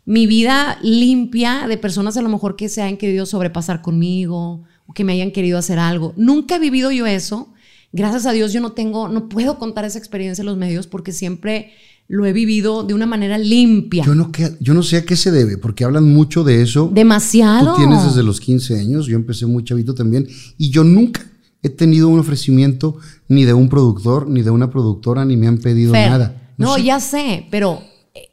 mi 0.05 0.27
vida 0.27 0.79
limpia 0.83 1.67
de 1.69 1.79
personas 1.79 2.17
a 2.17 2.23
lo 2.23 2.29
mejor 2.29 2.57
que 2.57 2.69
se 2.69 2.83
hayan 2.83 2.97
querido 2.97 3.27
sobrepasar 3.27 3.81
conmigo 3.83 4.63
o 4.87 4.93
que 4.93 5.05
me 5.05 5.13
hayan 5.13 5.31
querido 5.31 5.57
hacer 5.59 5.79
algo. 5.79 6.13
Nunca 6.17 6.57
he 6.57 6.59
vivido 6.59 6.91
yo 6.91 7.07
eso. 7.07 7.53
Gracias 7.93 8.27
a 8.27 8.33
Dios 8.33 8.53
yo 8.53 8.61
no 8.61 8.73
tengo, 8.73 9.09
no 9.09 9.29
puedo 9.29 9.59
contar 9.59 9.85
esa 9.85 9.99
experiencia 9.99 10.43
en 10.43 10.47
los 10.47 10.57
medios 10.57 10.87
porque 10.87 11.13
siempre 11.13 11.73
lo 12.09 12.27
he 12.27 12.33
vivido 12.33 12.83
de 12.83 12.95
una 12.95 13.07
manera 13.07 13.39
limpia. 13.39 14.05
Yo 14.05 14.15
no, 14.17 14.33
que- 14.33 14.57
yo 14.61 14.75
no 14.75 14.83
sé 14.83 14.97
a 14.97 15.05
qué 15.05 15.15
se 15.17 15.31
debe, 15.31 15.59
porque 15.59 15.85
hablan 15.85 16.13
mucho 16.13 16.43
de 16.43 16.61
eso. 16.63 16.91
Demasiado. 16.93 17.75
Tú 17.75 17.77
tienes 17.79 18.05
desde 18.05 18.23
los 18.25 18.41
15 18.41 18.79
años, 18.81 19.07
yo 19.07 19.15
empecé 19.17 19.47
muy 19.47 19.63
chavito 19.65 19.95
también, 19.95 20.27
y 20.59 20.71
yo 20.71 20.83
nunca 20.83 21.25
he 21.63 21.69
tenido 21.69 22.09
un 22.09 22.19
ofrecimiento 22.19 22.97
ni 23.29 23.45
de 23.45 23.53
un 23.53 23.69
productor, 23.69 24.29
ni 24.29 24.43
de 24.43 24.51
una 24.51 24.71
productora, 24.71 25.25
ni 25.25 25.37
me 25.37 25.47
han 25.47 25.59
pedido 25.59 25.93
Fer, 25.93 26.11
nada. 26.11 26.53
No, 26.57 26.77
sé. 26.77 26.85
ya 26.85 27.01
sé, 27.01 27.47
pero 27.51 27.83
eh, 28.15 28.31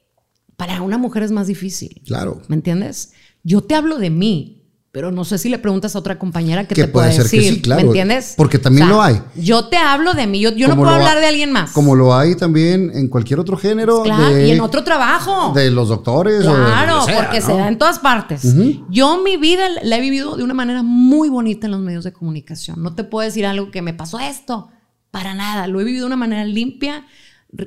para 0.56 0.82
una 0.82 0.98
mujer 0.98 1.24
es 1.24 1.32
más 1.32 1.48
difícil. 1.48 2.02
Claro. 2.06 2.42
¿Me 2.48 2.56
entiendes? 2.56 3.14
Yo 3.44 3.62
te 3.62 3.76
hablo 3.76 3.98
de 3.98 4.10
mí, 4.10 4.57
pero 4.98 5.12
no 5.12 5.24
sé 5.26 5.38
si 5.38 5.48
le 5.48 5.60
preguntas 5.60 5.96
a 5.96 6.00
otra 6.00 6.18
compañera 6.18 6.64
que, 6.68 6.74
Que 6.74 6.86
te 6.86 6.88
puede 6.88 7.10
puede 7.10 7.22
ser 7.22 7.30
que 7.30 7.38
decir. 7.38 7.54
sí, 7.54 7.62
claro, 7.62 7.82
¿Me 7.84 7.88
entiendes? 7.90 8.34
porque 8.36 8.58
también 8.58 8.90
lo 8.90 9.00
hay. 9.00 9.22
Yo 9.36 9.66
te 9.68 9.78
hablo 9.78 10.16
de 10.16 10.26
mí, 10.26 10.40
yo, 10.40 10.50
yo 10.54 10.68
no 10.68 10.76
puedo 10.76 10.90
ha- 10.90 10.96
hablar 10.96 11.20
de 11.20 11.28
alguien 11.28 11.52
más. 11.52 11.70
Como 11.72 11.94
lo 11.94 12.16
hay 12.16 12.34
también 12.34 12.90
en 12.96 13.08
cualquier 13.08 13.40
otro 13.40 13.58
género. 13.58 14.02
Claro, 14.02 14.34
de, 14.34 14.48
y 14.48 14.52
en 14.54 14.60
otro 14.62 14.84
trabajo. 14.84 15.54
De 15.54 15.70
los 15.70 15.90
doctores. 15.90 16.44
o 16.48 16.50
de 16.52 16.66
Claro, 16.66 17.04
sea, 17.04 17.16
porque 17.26 17.42
¿no? 17.42 17.46
se 17.46 17.54
da 17.54 17.68
en 17.68 17.78
todas 17.78 18.00
partes. 18.00 18.42
Yo 18.90 19.22
mi 19.22 19.38
vida 19.38 19.66
la 19.84 19.98
he 19.98 20.02
vivido 20.02 20.36
de 20.36 20.44
una 20.44 20.56
manera 20.56 20.82
muy 20.82 21.30
bonita 21.30 21.68
en 21.68 21.74
los 21.74 21.82
medios 21.82 22.04
de 22.04 22.12
comunicación. 22.14 22.82
No 22.82 22.96
te 22.96 23.04
puedo 23.04 23.24
decir 23.24 23.46
algo 23.46 23.70
que 23.70 23.84
me 23.84 23.94
pasó 23.94 24.18
esto, 24.18 24.70
para 25.12 25.36
nada. 25.36 25.68
Lo 25.68 25.80
he 25.80 25.84
vivido 25.84 26.06
de 26.06 26.08
una 26.08 26.16
manera 26.16 26.44
limpia, 26.44 27.06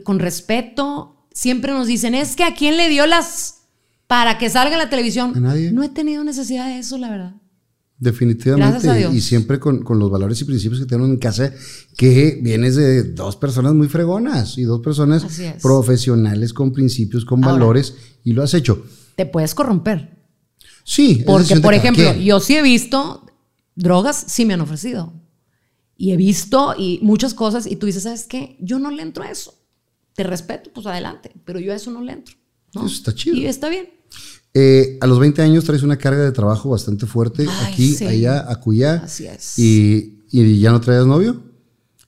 con 0.02 0.18
respeto. 0.18 1.14
Siempre 1.32 1.70
nos 1.72 1.86
dicen, 1.86 2.16
es 2.16 2.34
que 2.34 2.42
a 2.42 2.54
quién 2.54 2.76
le 2.76 2.88
dio 2.88 3.06
las 3.06 3.59
para 4.10 4.38
que 4.38 4.50
salga 4.50 4.72
en 4.72 4.80
la 4.80 4.90
televisión. 4.90 5.36
A 5.36 5.38
nadie. 5.38 5.70
No 5.70 5.84
he 5.84 5.88
tenido 5.88 6.24
necesidad 6.24 6.66
de 6.66 6.80
eso, 6.80 6.98
la 6.98 7.10
verdad. 7.10 7.34
Definitivamente. 7.96 8.72
Gracias 8.72 8.92
a 8.92 8.96
Dios. 8.96 9.14
Y 9.14 9.20
siempre 9.20 9.60
con, 9.60 9.84
con 9.84 10.00
los 10.00 10.10
valores 10.10 10.40
y 10.40 10.44
principios 10.46 10.80
que 10.80 10.86
tenemos 10.86 11.10
en 11.10 11.18
casa, 11.18 11.52
que 11.96 12.40
vienes 12.42 12.74
de 12.74 13.04
dos 13.04 13.36
personas 13.36 13.72
muy 13.72 13.86
fregonas 13.86 14.58
y 14.58 14.64
dos 14.64 14.80
personas 14.80 15.24
profesionales 15.62 16.52
con 16.52 16.72
principios, 16.72 17.24
con 17.24 17.44
Ahora. 17.44 17.52
valores, 17.52 17.94
y 18.24 18.32
lo 18.32 18.42
has 18.42 18.52
hecho. 18.52 18.84
Te 19.14 19.26
puedes 19.26 19.54
corromper. 19.54 20.18
Sí. 20.82 21.22
Porque, 21.24 21.60
por 21.60 21.74
ejemplo, 21.74 22.02
quien. 22.12 22.24
yo 22.24 22.40
sí 22.40 22.56
he 22.56 22.62
visto 22.62 23.24
drogas, 23.76 24.24
sí 24.26 24.44
me 24.44 24.54
han 24.54 24.60
ofrecido. 24.60 25.12
Y 25.96 26.10
he 26.10 26.16
visto 26.16 26.74
y 26.76 26.98
muchas 27.02 27.32
cosas 27.32 27.64
y 27.64 27.76
tú 27.76 27.86
dices, 27.86 28.02
¿sabes 28.02 28.26
qué? 28.26 28.56
Yo 28.60 28.80
no 28.80 28.90
le 28.90 29.02
entro 29.02 29.22
a 29.22 29.30
eso. 29.30 29.54
Te 30.16 30.24
respeto, 30.24 30.72
pues 30.74 30.84
adelante, 30.88 31.30
pero 31.44 31.60
yo 31.60 31.72
a 31.72 31.76
eso 31.76 31.92
no 31.92 32.02
le 32.02 32.14
entro. 32.14 32.39
¿No? 32.74 32.86
Eso 32.86 32.94
está 32.96 33.14
chido. 33.14 33.36
Y 33.36 33.46
está 33.46 33.68
bien. 33.68 33.88
Eh, 34.52 34.98
a 35.00 35.06
los 35.06 35.18
20 35.20 35.42
años 35.42 35.64
traes 35.64 35.82
una 35.82 35.96
carga 35.96 36.22
de 36.24 36.32
trabajo 36.32 36.70
bastante 36.70 37.06
fuerte, 37.06 37.46
Ay, 37.48 37.72
aquí, 37.72 37.94
sí. 37.94 38.04
allá, 38.06 38.46
acullá. 38.50 38.94
Así 39.04 39.26
es. 39.26 39.58
Y, 39.58 40.18
y 40.32 40.58
ya 40.58 40.72
no 40.72 40.80
traías 40.80 41.06
novio. 41.06 41.42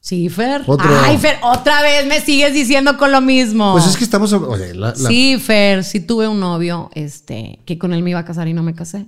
Sí, 0.01 0.29
Fer. 0.29 0.63
Otro. 0.67 0.89
Ay, 1.03 1.17
Fer, 1.19 1.37
otra 1.45 1.81
vez 1.83 2.05
me 2.09 2.21
sigues 2.21 2.53
diciendo 2.53 2.99
con 2.99 3.13
lo 3.13 3.21
mismo. 3.21 3.71
Pues 3.73 3.87
es 3.87 3.97
que 3.97 4.03
estamos. 4.03 4.33
oye, 4.33 4.75
la- 4.75 4.89
la- 4.89 4.95
Sí, 4.97 5.39
Fer, 5.39 5.85
sí 5.85 6.01
tuve 6.01 6.27
un 6.27 6.41
novio 6.41 6.91
este, 6.95 7.61
que 7.65 7.79
con 7.79 7.93
él 7.93 8.03
me 8.03 8.11
iba 8.11 8.19
a 8.19 8.25
casar 8.25 8.49
y 8.49 8.53
no 8.53 8.65
me 8.65 8.75
casé. 8.75 9.07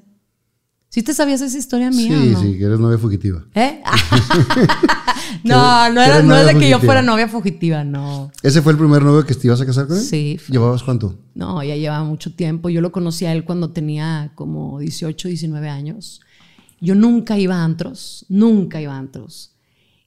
¿Sí 0.91 1.03
te 1.03 1.13
sabías 1.13 1.41
esa 1.41 1.59
historia 1.59 1.91
mía 1.91 2.17
sí, 2.23 2.29
o 2.29 2.33
no? 2.35 2.41
sí, 2.41 2.57
que 2.57 2.65
eres 2.67 2.79
novia 2.79 2.99
fugitiva. 2.99 3.45
¿Eh? 3.57 3.83
no, 5.45 5.91
no, 5.93 6.03
era, 6.03 6.23
no 6.23 6.37
es 6.37 6.47
de 6.47 6.59
que 6.59 6.69
yo 6.69 6.79
fuera 6.81 7.03
novia 7.03 7.29
fugitiva, 7.29 7.85
no. 7.85 8.31
¿Ese 8.43 8.63
fue 8.63 8.73
el 8.73 8.79
primer 8.79 9.03
novio 9.03 9.25
que 9.25 9.35
te 9.35 9.47
ibas 9.47 9.61
a 9.61 9.67
casar 9.67 9.87
con 9.87 9.97
él? 9.97 10.03
Sí. 10.03 10.39
¿Llevabas 10.49 10.83
cuánto? 10.83 11.19
No, 11.35 11.63
ya 11.63 11.77
llevaba 11.77 12.05
mucho 12.05 12.35
tiempo. 12.35 12.69
Yo 12.69 12.81
lo 12.81 12.93
conocí 12.93 13.25
a 13.25 13.33
él 13.33 13.45
cuando 13.45 13.71
tenía 13.71 14.33
como 14.35 14.79
18, 14.79 15.29
19 15.29 15.69
años. 15.69 16.21
Yo 16.81 16.95
nunca 16.95 17.39
iba 17.39 17.57
a 17.57 17.65
antros, 17.65 18.27
nunca 18.29 18.81
iba 18.81 18.95
a 18.95 18.99
antros. 18.99 19.57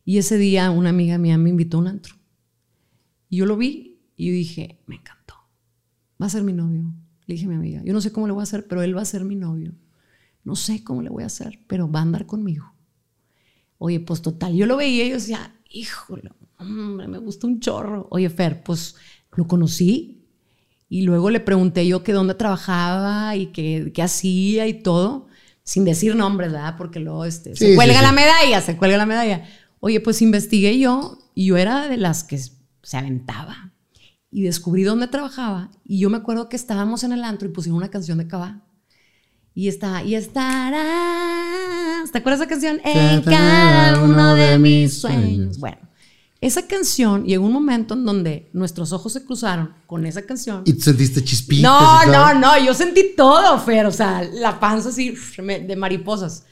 Y 0.05 0.19
ese 0.19 0.37
día 0.37 0.69
una 0.71 0.89
amiga 0.89 1.17
mía 1.17 1.37
me 1.37 1.49
invitó 1.49 1.77
a 1.77 1.81
un 1.81 1.87
antro. 1.87 2.15
Y 3.29 3.37
yo 3.37 3.45
lo 3.45 3.57
vi 3.57 3.99
y 4.15 4.27
yo 4.27 4.33
dije, 4.33 4.79
me 4.87 4.95
encantó. 4.95 5.35
Va 6.21 6.27
a 6.27 6.29
ser 6.29 6.43
mi 6.43 6.53
novio. 6.53 6.93
Le 7.25 7.33
dije 7.33 7.45
a 7.45 7.49
mi 7.49 7.55
amiga, 7.55 7.81
yo 7.83 7.93
no 7.93 7.99
sé 7.99 8.11
cómo 8.11 8.25
le 8.25 8.33
voy 8.33 8.41
a 8.41 8.43
hacer, 8.43 8.67
pero 8.67 8.81
él 8.81 8.95
va 8.95 9.01
a 9.01 9.05
ser 9.05 9.25
mi 9.25 9.35
novio. 9.35 9.73
No 10.43 10.55
sé 10.55 10.83
cómo 10.83 11.01
le 11.01 11.09
voy 11.09 11.23
a 11.23 11.25
hacer, 11.25 11.59
pero 11.67 11.91
va 11.91 11.99
a 11.99 12.03
andar 12.03 12.25
conmigo. 12.25 12.73
Oye, 13.77 13.99
pues 13.99 14.21
total, 14.21 14.53
yo 14.55 14.65
lo 14.65 14.77
veía 14.77 15.05
y 15.05 15.09
yo 15.09 15.15
decía, 15.15 15.55
híjole, 15.69 16.31
hombre, 16.57 17.07
me 17.07 17.17
gusta 17.19 17.47
un 17.47 17.59
chorro. 17.59 18.07
Oye, 18.11 18.29
Fer, 18.29 18.63
pues 18.63 18.95
lo 19.35 19.47
conocí 19.47 20.25
y 20.89 21.01
luego 21.03 21.29
le 21.29 21.39
pregunté 21.39 21.85
yo 21.87 22.03
que 22.03 22.13
dónde 22.13 22.33
trabajaba 22.33 23.35
y 23.35 23.47
qué, 23.47 23.91
qué 23.93 24.01
hacía 24.01 24.67
y 24.67 24.81
todo, 24.81 25.27
sin 25.63 25.83
decir 25.85 26.15
nombres, 26.15 26.51
¿verdad? 26.51 26.75
Porque 26.77 26.99
luego 26.99 27.25
este, 27.25 27.55
Sí, 27.55 27.67
se 27.67 27.75
cuelga 27.75 27.95
sí, 27.95 27.99
sí. 27.99 28.05
la 28.05 28.11
medalla, 28.13 28.61
se 28.61 28.77
cuelga 28.77 28.97
la 28.97 29.05
medalla. 29.05 29.45
Oye, 29.79 29.99
pues 29.99 30.21
investigué 30.21 30.79
yo 30.79 31.19
y 31.35 31.45
yo 31.47 31.57
era 31.57 31.87
de 31.87 31.97
las 31.97 32.23
que 32.23 32.39
se 32.39 32.97
aventaba 32.97 33.73
y 34.31 34.41
descubrí 34.43 34.83
dónde 34.83 35.07
trabajaba 35.07 35.69
y 35.83 35.99
yo 35.99 36.09
me 36.09 36.17
acuerdo 36.17 36.49
que 36.49 36.55
estábamos 36.55 37.03
en 37.03 37.11
el 37.11 37.23
antro 37.23 37.47
y 37.47 37.51
pusieron 37.51 37.77
una 37.77 37.89
canción 37.89 38.17
de 38.17 38.27
Cabá 38.27 38.63
y 39.53 39.67
está 39.67 40.03
y 40.03 40.15
¿te 42.11 42.17
acuerdas 42.19 42.39
de 42.39 42.45
esa 42.45 42.49
canción? 42.49 42.81
en 42.83 43.21
cada 43.23 44.03
uno 44.03 44.35
de 44.35 44.57
mis 44.59 44.99
sueños 44.99 45.57
bueno 45.57 45.77
esa 46.39 46.67
canción 46.67 47.25
llegó 47.25 47.47
un 47.47 47.51
momento 47.53 47.95
en 47.95 48.05
donde 48.05 48.49
nuestros 48.53 48.93
ojos 48.93 49.13
se 49.13 49.25
cruzaron 49.25 49.73
con 49.87 50.05
esa 50.05 50.21
canción 50.21 50.61
Y 50.65 50.73
te 50.73 50.81
sentiste 50.81 51.23
chispitas. 51.23 51.63
no, 51.63 52.05
no, 52.05 52.33
no, 52.35 52.63
yo 52.63 52.73
sentí 52.75 53.15
todo, 53.17 53.59
Fer, 53.59 53.87
o 53.87 53.91
sea, 53.91 54.23
la 54.23 54.59
panza 54.59 54.89
así 54.89 55.15
de 55.37 55.75
mariposas. 55.75 56.43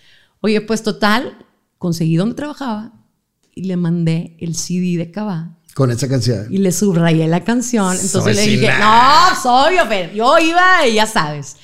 Oye, 0.41 0.59
pues 0.61 0.81
total, 0.81 1.37
conseguí 1.77 2.15
donde 2.15 2.33
trabajaba 2.33 2.93
y 3.53 3.65
le 3.65 3.77
mandé 3.77 4.35
el 4.39 4.55
CD 4.55 4.97
de 4.97 5.11
Cabá 5.11 5.57
Con 5.75 5.91
esa 5.91 6.07
canción. 6.09 6.47
y 6.49 6.57
le 6.57 6.71
subrayé 6.71 7.27
la 7.27 7.43
canción. 7.43 7.91
Entonces 7.95 8.23
Soy 8.23 8.33
le 8.33 8.41
dije, 8.41 8.73
no, 8.79 9.35
soy 9.41 9.75
yo, 9.77 9.85
Fer. 9.85 10.13
Yo 10.15 10.37
iba 10.39 10.87
y 10.87 10.95
ya 10.95 11.05
sabes. 11.05 11.57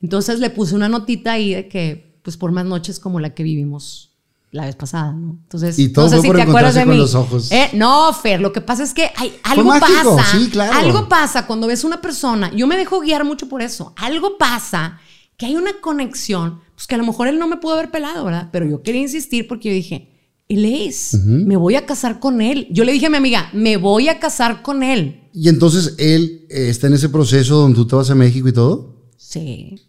Entonces 0.00 0.38
le 0.38 0.50
puse 0.50 0.76
una 0.76 0.88
notita 0.88 1.32
ahí 1.32 1.54
de 1.54 1.68
que, 1.68 2.13
pues 2.24 2.36
por 2.36 2.50
más 2.50 2.64
noches 2.64 2.98
como 2.98 3.20
la 3.20 3.34
que 3.34 3.42
vivimos 3.44 4.10
la 4.50 4.66
vez 4.66 4.76
pasada, 4.76 5.12
¿no? 5.12 5.36
Entonces, 5.42 5.78
Y 5.78 5.88
todo 5.88 6.04
no 6.06 6.10
sé 6.10 6.16
fue 6.16 6.22
si 6.22 6.28
por 6.28 6.36
te 6.36 6.42
acuerdas 6.42 6.74
de 6.74 6.86
mí. 6.86 6.96
los 6.96 7.14
ojos. 7.14 7.50
Eh, 7.52 7.70
no, 7.74 8.12
Fer, 8.12 8.40
lo 8.40 8.52
que 8.52 8.60
pasa 8.60 8.82
es 8.84 8.94
que 8.94 9.10
hay, 9.16 9.34
algo 9.42 9.68
pasa. 9.68 10.38
sí, 10.38 10.48
claro. 10.48 10.78
Algo 10.78 11.08
pasa 11.08 11.46
cuando 11.46 11.66
ves 11.66 11.84
una 11.84 12.00
persona. 12.00 12.52
Yo 12.54 12.66
me 12.66 12.76
dejo 12.76 13.00
guiar 13.00 13.24
mucho 13.24 13.48
por 13.48 13.62
eso. 13.62 13.92
Algo 13.96 14.38
pasa 14.38 15.00
que 15.36 15.46
hay 15.46 15.56
una 15.56 15.72
conexión, 15.80 16.60
pues 16.76 16.86
que 16.86 16.94
a 16.94 16.98
lo 16.98 17.04
mejor 17.04 17.26
él 17.26 17.38
no 17.38 17.48
me 17.48 17.56
pudo 17.56 17.74
haber 17.74 17.90
pelado, 17.90 18.24
¿verdad? 18.24 18.48
Pero 18.52 18.66
yo 18.66 18.82
quería 18.82 19.00
insistir 19.02 19.48
porque 19.48 19.68
yo 19.70 19.74
dije, 19.74 20.08
él 20.48 20.64
es, 20.64 21.14
me 21.24 21.56
voy 21.56 21.74
a 21.74 21.84
casar 21.84 22.20
con 22.20 22.40
él. 22.40 22.68
Yo 22.70 22.84
le 22.84 22.92
dije 22.92 23.06
a 23.06 23.10
mi 23.10 23.16
amiga, 23.16 23.50
me 23.52 23.76
voy 23.76 24.08
a 24.08 24.20
casar 24.20 24.62
con 24.62 24.84
él. 24.84 25.20
Y 25.32 25.48
entonces 25.48 25.96
él 25.98 26.46
eh, 26.48 26.68
está 26.68 26.86
en 26.86 26.94
ese 26.94 27.08
proceso 27.08 27.56
donde 27.56 27.74
tú 27.74 27.88
te 27.88 27.96
vas 27.96 28.08
a 28.10 28.14
México 28.14 28.46
y 28.46 28.52
todo. 28.52 28.94
Sí. 29.16 29.80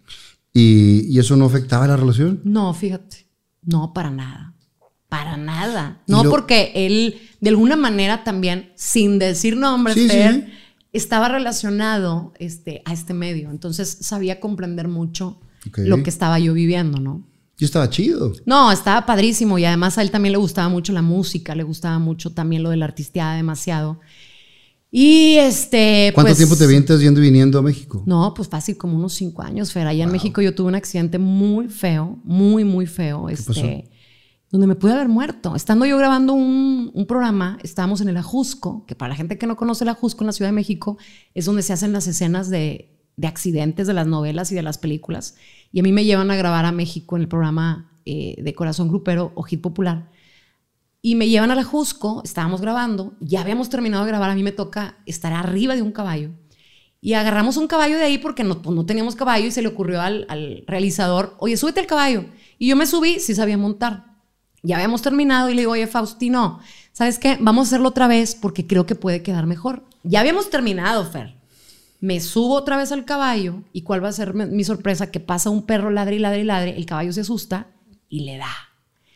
Y, 0.55 1.05
y 1.13 1.19
eso 1.19 1.35
no 1.35 1.45
afectaba 1.45 1.85
la 1.85 1.97
relación. 1.97 2.41
No, 2.45 2.73
fíjate. 2.73 3.27
No, 3.61 3.93
para 3.93 4.09
nada. 4.09 4.53
Para 5.09 5.35
nada. 5.37 6.01
No, 6.07 6.23
lo- 6.23 6.29
porque 6.31 6.71
él, 6.75 7.15
de 7.41 7.49
alguna 7.49 7.75
manera 7.75 8.23
también, 8.23 8.71
sin 8.75 9.19
decir 9.19 9.57
nombres, 9.57 9.95
Sí, 9.95 10.03
sí, 10.03 10.09
Fer, 10.09 10.33
sí. 10.47 10.51
estaba 10.93 11.27
relacionado 11.27 12.33
este, 12.39 12.81
a 12.85 12.93
este 12.93 13.13
medio. 13.13 13.51
Entonces 13.51 13.97
sabía 14.01 14.39
comprender 14.39 14.87
mucho 14.87 15.39
lo 15.77 16.01
que 16.03 16.09
estaba 16.09 16.39
yo 16.39 16.53
viviendo, 16.53 16.99
¿no? 16.99 17.27
Yo 17.57 17.65
estaba 17.65 17.89
chido. 17.89 18.33
No, 18.45 18.71
estaba 18.71 19.05
padrísimo 19.05 19.57
y 19.57 19.65
además 19.65 19.97
a 19.97 20.01
él 20.03 20.11
también 20.11 20.33
le 20.33 20.37
gustaba 20.37 20.67
mucho 20.69 20.91
la 20.93 21.01
música, 21.01 21.53
le 21.55 21.63
gustaba 21.63 21.99
mucho 21.99 22.31
también 22.33 22.63
lo 22.63 22.69
de 22.69 22.77
la 22.77 22.85
artisteada 22.85 23.35
demasiado. 23.35 23.99
Y 24.97 25.35
este. 25.39 26.11
¿Cuánto 26.13 26.29
pues, 26.29 26.37
tiempo 26.37 26.55
te 26.55 26.65
vienes 26.65 27.01
yendo 27.01 27.19
y 27.19 27.23
viniendo 27.23 27.59
a 27.59 27.61
México? 27.61 28.01
No, 28.05 28.33
pues 28.33 28.47
fácil, 28.47 28.77
como 28.77 28.95
unos 28.95 29.11
cinco 29.11 29.41
años, 29.41 29.73
Fer. 29.73 29.87
Allá 29.87 30.05
en 30.05 30.09
México 30.09 30.41
yo 30.41 30.55
tuve 30.55 30.69
un 30.69 30.75
accidente 30.75 31.19
muy 31.19 31.67
feo, 31.67 32.17
muy, 32.23 32.63
muy 32.63 32.87
feo. 32.87 33.27
Este, 33.27 33.45
pasó? 33.45 33.67
Donde 34.51 34.67
me 34.67 34.75
pude 34.75 34.93
haber 34.93 35.09
muerto. 35.09 35.53
Estando 35.53 35.85
yo 35.85 35.97
grabando 35.97 36.31
un, 36.31 36.91
un 36.93 37.05
programa, 37.07 37.57
estábamos 37.61 37.99
en 37.99 38.07
el 38.07 38.15
Ajusco, 38.15 38.85
que 38.85 38.95
para 38.95 39.09
la 39.09 39.15
gente 39.17 39.37
que 39.37 39.47
no 39.47 39.57
conoce 39.57 39.83
el 39.83 39.89
Ajusco 39.89 40.23
en 40.23 40.27
la 40.27 40.31
Ciudad 40.31 40.47
de 40.47 40.55
México, 40.55 40.97
es 41.33 41.43
donde 41.43 41.61
se 41.61 41.73
hacen 41.73 41.91
las 41.91 42.07
escenas 42.07 42.49
de, 42.49 42.95
de 43.17 43.27
accidentes 43.27 43.87
de 43.87 43.93
las 43.93 44.07
novelas 44.07 44.53
y 44.53 44.55
de 44.55 44.61
las 44.61 44.77
películas. 44.77 45.35
Y 45.73 45.81
a 45.81 45.83
mí 45.83 45.91
me 45.91 46.05
llevan 46.05 46.31
a 46.31 46.37
grabar 46.37 46.63
a 46.63 46.71
México 46.71 47.17
en 47.17 47.23
el 47.23 47.27
programa 47.27 47.91
eh, 48.05 48.35
de 48.41 48.55
Corazón 48.55 48.87
Grupero 48.87 49.33
o 49.35 49.43
Hit 49.43 49.59
Popular. 49.59 50.09
Y 51.05 51.13
me 51.13 51.29
llevan 51.29 51.51
a 51.51 51.55
la 51.55 51.63
Jusco, 51.63 52.23
estábamos 52.25 52.61
grabando, 52.61 53.13
ya 53.19 53.41
habíamos 53.41 53.69
terminado 53.69 54.03
de 54.03 54.09
grabar, 54.09 54.31
a 54.31 54.33
mí 54.33 54.41
me 54.41 54.51
toca 54.51 54.97
estar 55.05 55.33
arriba 55.33 55.75
de 55.75 55.83
un 55.83 55.91
caballo. 55.91 56.31
Y 56.99 57.13
agarramos 57.13 57.57
un 57.57 57.67
caballo 57.67 57.97
de 57.97 58.05
ahí 58.05 58.17
porque 58.17 58.43
no, 58.43 58.59
pues 58.59 58.75
no 58.75 58.87
teníamos 58.87 59.15
caballo 59.15 59.45
y 59.45 59.51
se 59.51 59.61
le 59.61 59.67
ocurrió 59.67 60.01
al, 60.01 60.25
al 60.29 60.63
realizador, 60.65 61.35
oye, 61.37 61.57
súbete 61.57 61.79
al 61.79 61.85
caballo. 61.85 62.25
Y 62.57 62.69
yo 62.69 62.75
me 62.75 62.87
subí, 62.87 63.19
sí 63.19 63.35
sabía 63.35 63.55
montar. 63.55 64.15
Ya 64.63 64.77
habíamos 64.77 65.03
terminado 65.03 65.47
y 65.51 65.53
le 65.53 65.61
digo, 65.61 65.73
oye, 65.73 65.85
Faustino, 65.85 66.59
¿sabes 66.91 67.19
qué? 67.19 67.37
Vamos 67.39 67.67
a 67.67 67.69
hacerlo 67.69 67.89
otra 67.89 68.07
vez 68.07 68.33
porque 68.33 68.65
creo 68.65 68.87
que 68.87 68.95
puede 68.95 69.21
quedar 69.21 69.45
mejor. 69.45 69.83
Ya 70.01 70.21
habíamos 70.21 70.49
terminado, 70.49 71.05
Fer. 71.05 71.35
Me 71.99 72.19
subo 72.19 72.55
otra 72.55 72.77
vez 72.77 72.91
al 72.91 73.05
caballo 73.05 73.61
y 73.73 73.83
cuál 73.83 74.03
va 74.03 74.07
a 74.07 74.11
ser 74.11 74.33
mi 74.33 74.63
sorpresa, 74.63 75.11
que 75.11 75.19
pasa 75.19 75.51
un 75.51 75.67
perro 75.67 75.91
ladre 75.91 76.15
y 76.15 76.19
ladre 76.19 76.41
y 76.41 76.45
ladre, 76.45 76.75
el 76.75 76.87
caballo 76.87 77.13
se 77.13 77.21
asusta 77.21 77.67
y 78.09 78.21
le 78.21 78.37
da 78.37 78.74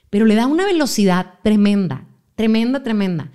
pero 0.09 0.25
le 0.25 0.35
da 0.35 0.47
una 0.47 0.65
velocidad 0.65 1.35
tremenda, 1.43 2.07
tremenda, 2.35 2.83
tremenda. 2.83 3.31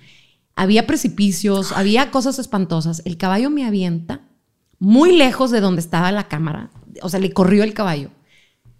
Había 0.55 0.87
precipicios, 0.87 1.71
había 1.71 2.11
cosas 2.11 2.39
espantosas. 2.39 3.01
El 3.05 3.17
caballo 3.17 3.49
me 3.49 3.65
avienta 3.65 4.21
muy 4.79 5.15
lejos 5.15 5.51
de 5.51 5.61
donde 5.61 5.81
estaba 5.81 6.11
la 6.11 6.27
cámara. 6.27 6.71
O 7.01 7.09
sea, 7.09 7.19
le 7.19 7.31
corrió 7.31 7.63
el 7.63 7.73
caballo. 7.73 8.11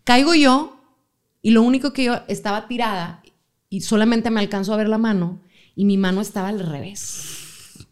Caigo 0.04 0.36
yo 0.36 0.80
y 1.42 1.52
lo 1.52 1.62
único 1.62 1.94
que 1.94 2.06
yo 2.06 2.20
estaba 2.28 2.68
tirada 2.68 3.22
y 3.70 3.82
solamente 3.82 4.32
me 4.32 4.40
alcanzó 4.40 4.74
a 4.74 4.78
ver 4.78 4.90
la 4.90 4.98
mano 4.98 5.42
y 5.76 5.86
mi 5.86 5.98
mano 5.98 6.22
estaba 6.22 6.50
al 6.50 6.60
revés. 6.60 7.88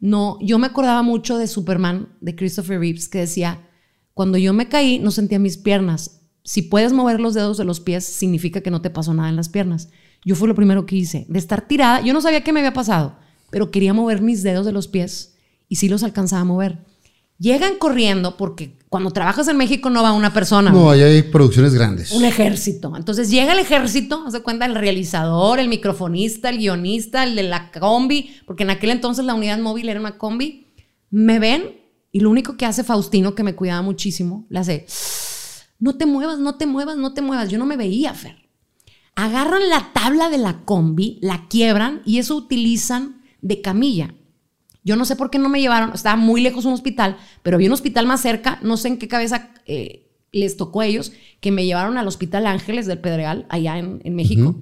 No, 0.00 0.38
yo 0.40 0.58
me 0.58 0.66
acordaba 0.66 1.02
mucho 1.02 1.38
de 1.38 1.46
Superman, 1.46 2.10
de 2.20 2.36
Christopher 2.36 2.78
Reeves, 2.78 3.08
que 3.08 3.18
decía, 3.18 3.68
cuando 4.12 4.38
yo 4.38 4.52
me 4.52 4.68
caí 4.68 4.98
no 4.98 5.10
sentía 5.10 5.38
mis 5.38 5.56
piernas. 5.56 6.13
Si 6.46 6.60
puedes 6.60 6.92
mover 6.92 7.20
los 7.20 7.32
dedos 7.32 7.56
de 7.56 7.64
los 7.64 7.80
pies, 7.80 8.04
significa 8.04 8.60
que 8.60 8.70
no 8.70 8.82
te 8.82 8.90
pasó 8.90 9.14
nada 9.14 9.30
en 9.30 9.36
las 9.36 9.48
piernas. 9.48 9.88
Yo 10.26 10.36
fue 10.36 10.46
lo 10.46 10.54
primero 10.54 10.84
que 10.84 10.96
hice, 10.96 11.24
de 11.28 11.38
estar 11.38 11.66
tirada. 11.66 12.02
Yo 12.02 12.12
no 12.12 12.20
sabía 12.20 12.44
qué 12.44 12.52
me 12.52 12.60
había 12.60 12.74
pasado, 12.74 13.16
pero 13.50 13.70
quería 13.70 13.94
mover 13.94 14.20
mis 14.20 14.42
dedos 14.42 14.66
de 14.66 14.72
los 14.72 14.86
pies 14.86 15.36
y 15.70 15.76
sí 15.76 15.88
los 15.88 16.02
alcanzaba 16.02 16.42
a 16.42 16.44
mover. 16.44 16.84
Llegan 17.38 17.78
corriendo 17.78 18.36
porque 18.36 18.76
cuando 18.90 19.10
trabajas 19.10 19.48
en 19.48 19.56
México 19.56 19.88
no 19.88 20.02
va 20.02 20.12
una 20.12 20.34
persona. 20.34 20.70
No, 20.70 20.90
allá 20.90 21.06
hay 21.06 21.22
producciones 21.22 21.74
grandes. 21.74 22.12
Un 22.12 22.24
ejército. 22.24 22.94
Entonces 22.94 23.30
llega 23.30 23.54
el 23.54 23.58
ejército, 23.58 24.30
de 24.30 24.40
cuenta, 24.40 24.66
el 24.66 24.74
realizador, 24.74 25.58
el 25.58 25.68
microfonista, 25.68 26.50
el 26.50 26.58
guionista, 26.58 27.24
el 27.24 27.36
de 27.36 27.42
la 27.44 27.70
combi, 27.72 28.36
porque 28.46 28.64
en 28.64 28.70
aquel 28.70 28.90
entonces 28.90 29.24
la 29.24 29.34
unidad 29.34 29.58
móvil 29.58 29.88
era 29.88 29.98
una 29.98 30.18
combi. 30.18 30.66
Me 31.10 31.38
ven 31.38 31.80
y 32.12 32.20
lo 32.20 32.28
único 32.28 32.56
que 32.58 32.66
hace 32.66 32.84
Faustino, 32.84 33.34
que 33.34 33.42
me 33.42 33.56
cuidaba 33.56 33.82
muchísimo, 33.82 34.46
le 34.48 34.60
hace, 34.60 34.86
no 35.84 35.96
te 35.96 36.06
muevas, 36.06 36.38
no 36.38 36.54
te 36.54 36.64
muevas, 36.64 36.96
no 36.96 37.12
te 37.12 37.20
muevas. 37.20 37.50
Yo 37.50 37.58
no 37.58 37.66
me 37.66 37.76
veía, 37.76 38.14
Fer. 38.14 38.48
Agarran 39.16 39.68
la 39.68 39.92
tabla 39.92 40.30
de 40.30 40.38
la 40.38 40.64
combi, 40.64 41.18
la 41.20 41.46
quiebran 41.46 42.00
y 42.06 42.16
eso 42.16 42.36
utilizan 42.36 43.20
de 43.42 43.60
camilla. 43.60 44.14
Yo 44.82 44.96
no 44.96 45.04
sé 45.04 45.14
por 45.14 45.28
qué 45.28 45.38
no 45.38 45.50
me 45.50 45.60
llevaron, 45.60 45.92
estaba 45.92 46.16
muy 46.16 46.40
lejos 46.40 46.64
un 46.64 46.72
hospital, 46.72 47.18
pero 47.42 47.58
había 47.58 47.68
un 47.68 47.74
hospital 47.74 48.06
más 48.06 48.22
cerca, 48.22 48.58
no 48.62 48.78
sé 48.78 48.88
en 48.88 48.98
qué 48.98 49.08
cabeza 49.08 49.50
eh, 49.66 50.10
les 50.32 50.56
tocó 50.56 50.80
a 50.80 50.86
ellos, 50.86 51.12
que 51.40 51.50
me 51.50 51.66
llevaron 51.66 51.98
al 51.98 52.08
Hospital 52.08 52.46
Ángeles 52.46 52.86
del 52.86 53.00
Pedregal, 53.00 53.44
allá 53.50 53.76
en, 53.76 54.00
en 54.04 54.14
México. 54.14 54.56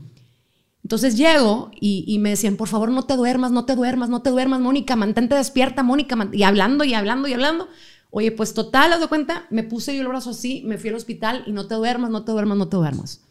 Entonces 0.83 1.17
llego 1.17 1.71
y, 1.81 2.05
y 2.09 2.19
me 2.19 2.31
decían, 2.31 2.57
por 2.57 2.67
favor, 2.67 2.91
no 2.91 3.05
te 3.05 3.15
duermas, 3.15 3.53
no 3.53 3.65
te 3.65 3.77
duermas, 3.77 4.09
no 4.09 4.23
te 4.23 4.31
duermas, 4.31 4.61
Mónica, 4.61 4.97
mantente 4.97 5.37
despierta, 5.37 5.85
Mónica, 5.85 6.17
man-". 6.17 6.31
y 6.33 6.43
hablando 6.43 6.83
y 6.83 6.95
hablando 6.95 7.29
y 7.29 7.33
hablando. 7.33 7.69
Oye, 8.15 8.31
pues 8.31 8.53
total, 8.53 8.93
haz 8.93 9.01
de 9.01 9.07
cuenta, 9.07 9.47
me 9.49 9.63
puse 9.63 9.97
yo 9.97 10.03
el 10.03 10.09
brazo 10.09 10.31
así, 10.31 10.63
me 10.67 10.77
fui 10.77 10.91
al 10.91 10.97
hospital 10.97 11.45
y 11.47 11.53
no 11.53 11.67
te 11.67 11.75
duermas, 11.77 12.11
no 12.11 12.25
te 12.25 12.33
duermas, 12.33 12.59
no 12.59 12.69
te 12.69 12.77
duermas. 12.77 13.23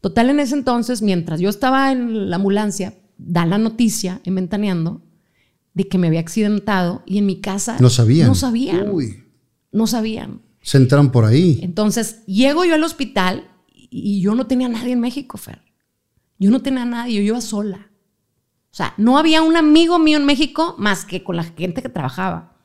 Total, 0.00 0.30
en 0.30 0.38
ese 0.38 0.54
entonces, 0.54 1.02
mientras 1.02 1.40
yo 1.40 1.50
estaba 1.50 1.90
en 1.90 2.30
la 2.30 2.36
ambulancia, 2.36 2.94
dan 3.18 3.50
la 3.50 3.58
noticia 3.58 4.20
en 4.22 4.36
Ventaneando 4.36 5.02
de 5.74 5.88
que 5.88 5.98
me 5.98 6.06
había 6.06 6.20
accidentado 6.20 7.02
y 7.06 7.18
en 7.18 7.26
mi 7.26 7.40
casa 7.40 7.76
No 7.80 7.90
sabían. 7.90 8.28
No 8.28 8.36
sabían. 8.36 8.88
Uy. 8.92 9.24
No 9.72 9.88
sabían. 9.88 10.42
Se 10.62 10.76
entran 10.78 11.10
por 11.10 11.24
ahí. 11.24 11.58
Entonces, 11.60 12.24
llego 12.26 12.64
yo 12.64 12.76
al 12.76 12.84
hospital 12.84 13.50
y 13.66 14.20
yo 14.20 14.36
no 14.36 14.46
tenía 14.46 14.68
a 14.68 14.70
nadie 14.70 14.92
en 14.92 15.00
México, 15.00 15.38
Fer. 15.38 15.60
Yo 16.38 16.52
no 16.52 16.62
tenía 16.62 16.82
a 16.82 16.86
nadie, 16.86 17.16
yo 17.16 17.22
iba 17.22 17.40
sola. 17.40 17.90
O 18.70 18.76
sea, 18.76 18.94
no 18.96 19.18
había 19.18 19.42
un 19.42 19.56
amigo 19.56 19.98
mío 19.98 20.18
en 20.18 20.24
México 20.24 20.76
más 20.78 21.04
que 21.04 21.24
con 21.24 21.34
la 21.34 21.42
gente 21.42 21.82
que 21.82 21.88
trabajaba. 21.88 22.59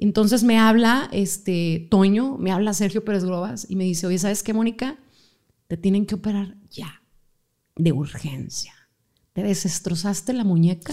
Entonces 0.00 0.42
me 0.42 0.58
habla 0.58 1.08
este 1.12 1.86
Toño, 1.90 2.38
me 2.38 2.50
habla 2.50 2.74
Sergio 2.74 3.04
Pérez 3.04 3.24
Grobas 3.24 3.66
y 3.68 3.76
me 3.76 3.84
dice, 3.84 4.06
oye, 4.06 4.18
¿sabes 4.18 4.42
qué, 4.42 4.52
Mónica? 4.52 4.98
te 5.70 5.76
tienen 5.76 6.04
que 6.04 6.16
operar 6.16 6.56
ya, 6.68 7.00
de 7.76 7.92
urgencia. 7.92 8.74
Te 9.32 9.44
desestrozaste 9.44 10.32
la 10.32 10.42
muñeca, 10.42 10.92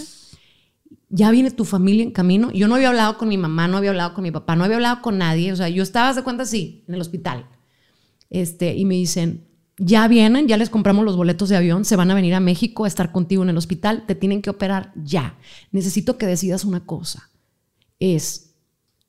ya 1.10 1.32
viene 1.32 1.50
tu 1.50 1.66
familia 1.66 2.04
en 2.04 2.12
camino. 2.12 2.52
Yo 2.52 2.68
no 2.68 2.76
había 2.76 2.90
hablado 2.90 3.18
con 3.18 3.28
mi 3.28 3.40
mamá, 3.40 3.68
no 3.68 3.78
había 3.78 3.90
hablado 3.90 4.14
con 4.14 4.22
mi 4.22 4.30
papá, 4.30 4.56
no 4.56 4.64
había 4.64 4.76
hablado 4.76 5.02
con 5.02 5.18
nadie. 5.18 5.52
O 5.52 5.56
sea, 5.56 5.68
yo 5.68 5.82
estaba, 5.82 6.14
de 6.14 6.22
cuenta, 6.22 6.44
así, 6.44 6.86
en 6.88 6.94
el 6.94 7.02
hospital. 7.02 7.48
Este, 8.30 8.76
y 8.76 8.86
me 8.86 8.94
dicen, 8.94 9.48
ya 9.80 10.08
vienen, 10.08 10.48
ya 10.48 10.58
les 10.58 10.70
compramos 10.70 11.04
los 11.04 11.18
boletos 11.18 11.50
de 11.50 11.58
avión, 11.58 11.84
se 11.84 11.96
van 11.96 12.12
a 12.12 12.14
venir 12.14 12.36
a 12.36 12.40
México 12.40 12.86
a 12.86 12.88
estar 12.88 13.12
contigo 13.12 13.42
en 13.42 13.50
el 13.50 13.58
hospital, 13.58 14.06
te 14.06 14.14
tienen 14.14 14.44
que 14.44 14.52
operar 14.52 14.94
ya. 14.96 15.40
Necesito 15.72 16.20
que 16.20 16.28
decidas 16.28 16.66
una 16.66 16.86
cosa. 16.86 17.32
Es, 18.00 18.47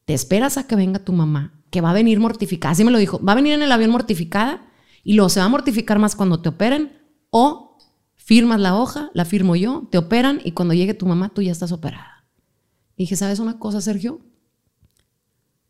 te 0.09 0.15
esperas 0.15 0.57
a 0.57 0.67
que 0.67 0.75
venga 0.75 1.05
tu 1.05 1.13
mamá, 1.13 1.61
que 1.71 1.83
va 1.83 1.91
a 1.91 1.93
venir 1.93 2.19
mortificada, 2.19 2.73
así 2.73 2.83
me 2.83 2.91
lo 2.91 2.97
dijo, 2.97 3.23
va 3.23 3.33
a 3.33 3.35
venir 3.35 3.53
en 3.53 3.61
el 3.61 3.71
avión 3.71 3.91
mortificada 3.91 4.67
y 5.05 5.13
luego 5.13 5.29
se 5.29 5.39
va 5.39 5.45
a 5.45 5.51
mortificar 5.51 5.99
más 5.99 6.17
cuando 6.17 6.41
te 6.41 6.49
operen 6.49 6.99
o 7.29 7.77
firmas 8.15 8.59
la 8.59 8.75
hoja, 8.75 9.11
la 9.13 9.27
firmo 9.27 9.55
yo, 9.55 9.87
te 9.91 9.99
operan 9.99 10.41
y 10.43 10.53
cuando 10.53 10.73
llegue 10.73 10.95
tu 10.95 11.05
mamá 11.05 11.29
tú 11.29 11.43
ya 11.43 11.53
estás 11.53 11.73
operada. 11.73 12.27
Y 12.97 13.03
dije, 13.03 13.17
¿sabes 13.17 13.39
una 13.39 13.59
cosa, 13.59 13.83
Sergio? 13.83 14.23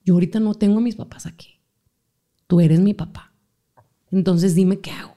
Yo 0.04 0.14
ahorita 0.14 0.38
no 0.38 0.54
tengo 0.54 0.78
a 0.78 0.82
mis 0.82 0.94
papás 0.94 1.26
aquí. 1.26 1.60
Tú 2.46 2.60
eres 2.60 2.78
mi 2.78 2.94
papá. 2.94 3.34
Entonces 4.12 4.54
dime 4.54 4.78
qué 4.78 4.92
hago. 4.92 5.16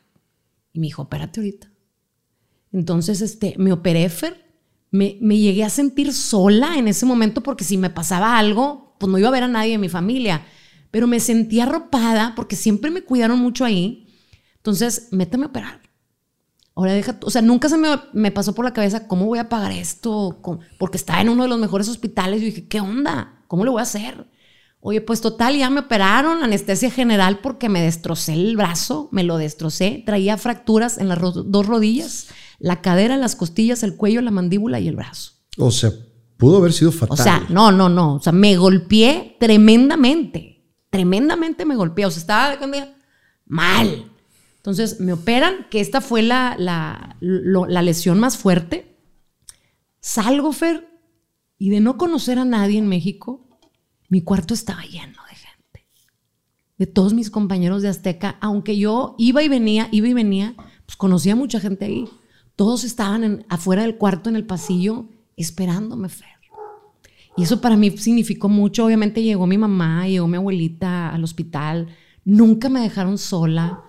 Y 0.74 0.80
me 0.80 0.88
dijo, 0.88 1.04
opérate 1.04 1.42
ahorita. 1.42 1.72
Entonces 2.72 3.22
este, 3.22 3.54
me 3.60 3.72
operé, 3.72 4.10
Fer. 4.10 4.52
Me, 4.90 5.20
me 5.22 5.38
llegué 5.38 5.64
a 5.64 5.70
sentir 5.70 6.12
sola 6.12 6.80
en 6.80 6.88
ese 6.88 7.06
momento 7.06 7.44
porque 7.44 7.64
si 7.64 7.78
me 7.78 7.92
pasaba 7.92 8.40
algo, 8.40 8.91
pues 9.02 9.12
no 9.12 9.18
iba 9.18 9.28
a 9.28 9.32
ver 9.32 9.44
a 9.44 9.48
nadie 9.48 9.72
de 9.72 9.78
mi 9.80 9.90
familia. 9.90 10.46
Pero 10.92 11.08
me 11.08 11.20
sentía 11.20 11.64
arropada 11.64 12.34
porque 12.36 12.56
siempre 12.56 12.92
me 12.92 13.04
cuidaron 13.04 13.40
mucho 13.40 13.66
ahí. 13.66 14.08
Entonces, 14.58 15.08
méteme 15.12 15.46
a 15.46 15.48
operar. 15.48 15.82
Ahora 16.76 16.94
deja, 16.94 17.20
o 17.24 17.30
sea, 17.30 17.42
nunca 17.42 17.68
se 17.68 17.78
me, 17.78 17.90
me, 18.14 18.32
pasó 18.32 18.54
por 18.54 18.64
la 18.64 18.74
cabeza 18.74 19.08
cómo 19.08 19.26
voy 19.26 19.40
a 19.40 19.50
pagar 19.50 19.72
esto, 19.72 20.40
porque 20.78 20.98
estaba 20.98 21.22
en 21.22 21.30
uno 21.30 21.44
de 21.44 21.50
los 21.50 21.60
mejores 21.60 21.90
hospitales. 21.90 22.42
Y 22.42 22.46
dije, 22.46 22.68
¿qué 22.68 22.80
onda? 22.80 23.44
¿Cómo 23.48 23.66
lo 23.66 23.72
voy 23.72 23.80
a 23.80 23.84
hacer? 23.84 24.28
Oye, 24.80 25.02
pues 25.02 25.22
total, 25.22 25.58
ya 25.58 25.70
me 25.70 25.82
operaron, 25.82 26.44
anestesia 26.44 26.90
general 26.90 27.40
porque 27.40 27.70
me 27.70 27.82
destrocé 27.82 28.34
el 28.34 28.56
brazo, 28.56 29.10
me 29.12 29.24
lo 29.24 29.38
destrocé, 29.38 30.02
traía 30.06 30.38
fracturas 30.38 30.98
en 30.98 31.08
las 31.08 31.20
dos 31.20 31.66
rodillas, 31.68 32.30
la 32.58 32.82
cadera, 32.82 33.18
las 33.18 33.36
costillas, 33.36 33.84
el 33.84 33.96
cuello, 33.96 34.22
la 34.22 34.32
mandíbula 34.32 34.80
y 34.80 34.88
el 34.88 34.96
brazo. 34.96 35.34
O 35.58 35.70
sea, 35.70 35.92
pudo 36.42 36.58
haber 36.58 36.74
sido 36.74 36.92
fatal. 36.92 37.20
O 37.20 37.24
sea, 37.24 37.46
no, 37.50 37.72
no, 37.72 37.88
no, 37.88 38.16
o 38.16 38.20
sea, 38.20 38.34
me 38.34 38.58
golpeé 38.58 39.38
tremendamente, 39.40 40.66
tremendamente 40.90 41.66
me 41.66 41.76
golpeé, 41.76 42.08
o 42.08 42.10
sea, 42.10 42.20
estaba 42.20 42.68
mal. 43.46 44.12
Entonces 44.56 45.00
me 45.00 45.14
operan, 45.14 45.68
que 45.70 45.80
esta 45.82 46.02
fue 46.02 46.24
la, 46.24 46.56
la, 46.58 47.16
la 47.20 47.82
lesión 47.84 48.20
más 48.20 48.38
fuerte. 48.38 48.98
Salgo, 50.00 50.52
Fer, 50.52 50.90
y 51.60 51.70
de 51.70 51.80
no 51.80 52.00
conocer 52.00 52.40
a 52.40 52.46
nadie 52.46 52.80
en 52.80 52.88
México, 52.88 53.48
mi 54.10 54.24
cuarto 54.24 54.56
estaba 54.56 54.82
lleno 54.82 55.20
de 55.30 55.36
gente. 55.36 55.88
De 56.80 56.88
todos 56.88 57.14
mis 57.14 57.30
compañeros 57.30 57.84
de 57.84 57.90
Azteca, 57.90 58.38
aunque 58.42 58.80
yo 58.80 59.14
iba 59.20 59.44
y 59.44 59.48
venía, 59.48 59.90
iba 59.92 60.08
y 60.08 60.14
venía, 60.16 60.56
pues 60.88 60.96
conocía 60.98 61.36
mucha 61.36 61.60
gente 61.60 61.86
ahí. 61.86 62.10
Todos 62.56 62.84
estaban 62.84 63.46
afuera 63.48 63.84
del 63.84 63.98
cuarto, 64.00 64.28
en 64.28 64.36
el 64.36 64.48
pasillo, 64.48 65.06
esperándome, 65.38 66.10
Fer. 66.10 66.42
Y 67.38 67.44
eso 67.44 67.62
para 67.62 67.78
mí 67.78 67.92
significó 67.98 68.50
mucho. 68.50 68.86
Obviamente 68.86 69.24
llegó 69.24 69.48
mi 69.48 69.58
mamá, 69.58 70.08
llegó 70.08 70.28
mi 70.28 70.38
abuelita 70.38 71.10
al 71.10 71.24
hospital. 71.24 71.88
Nunca 72.26 72.70
me 72.70 72.82
dejaron 72.82 73.18
sola, 73.18 73.82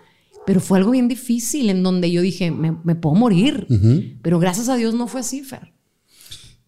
pero 0.46 0.60
fue 0.60 0.78
algo 0.78 0.92
bien 0.92 1.08
difícil 1.08 1.68
en 1.70 1.82
donde 1.82 2.10
yo 2.10 2.22
dije, 2.22 2.50
me, 2.50 2.94
puedo 2.94 3.14
morir. 3.14 3.66
Pero 4.22 4.38
gracias 4.38 4.68
a 4.68 4.76
Dios 4.76 4.94
no 4.94 5.06
fue 5.06 5.20
así, 5.20 5.42
Fer. 5.42 5.72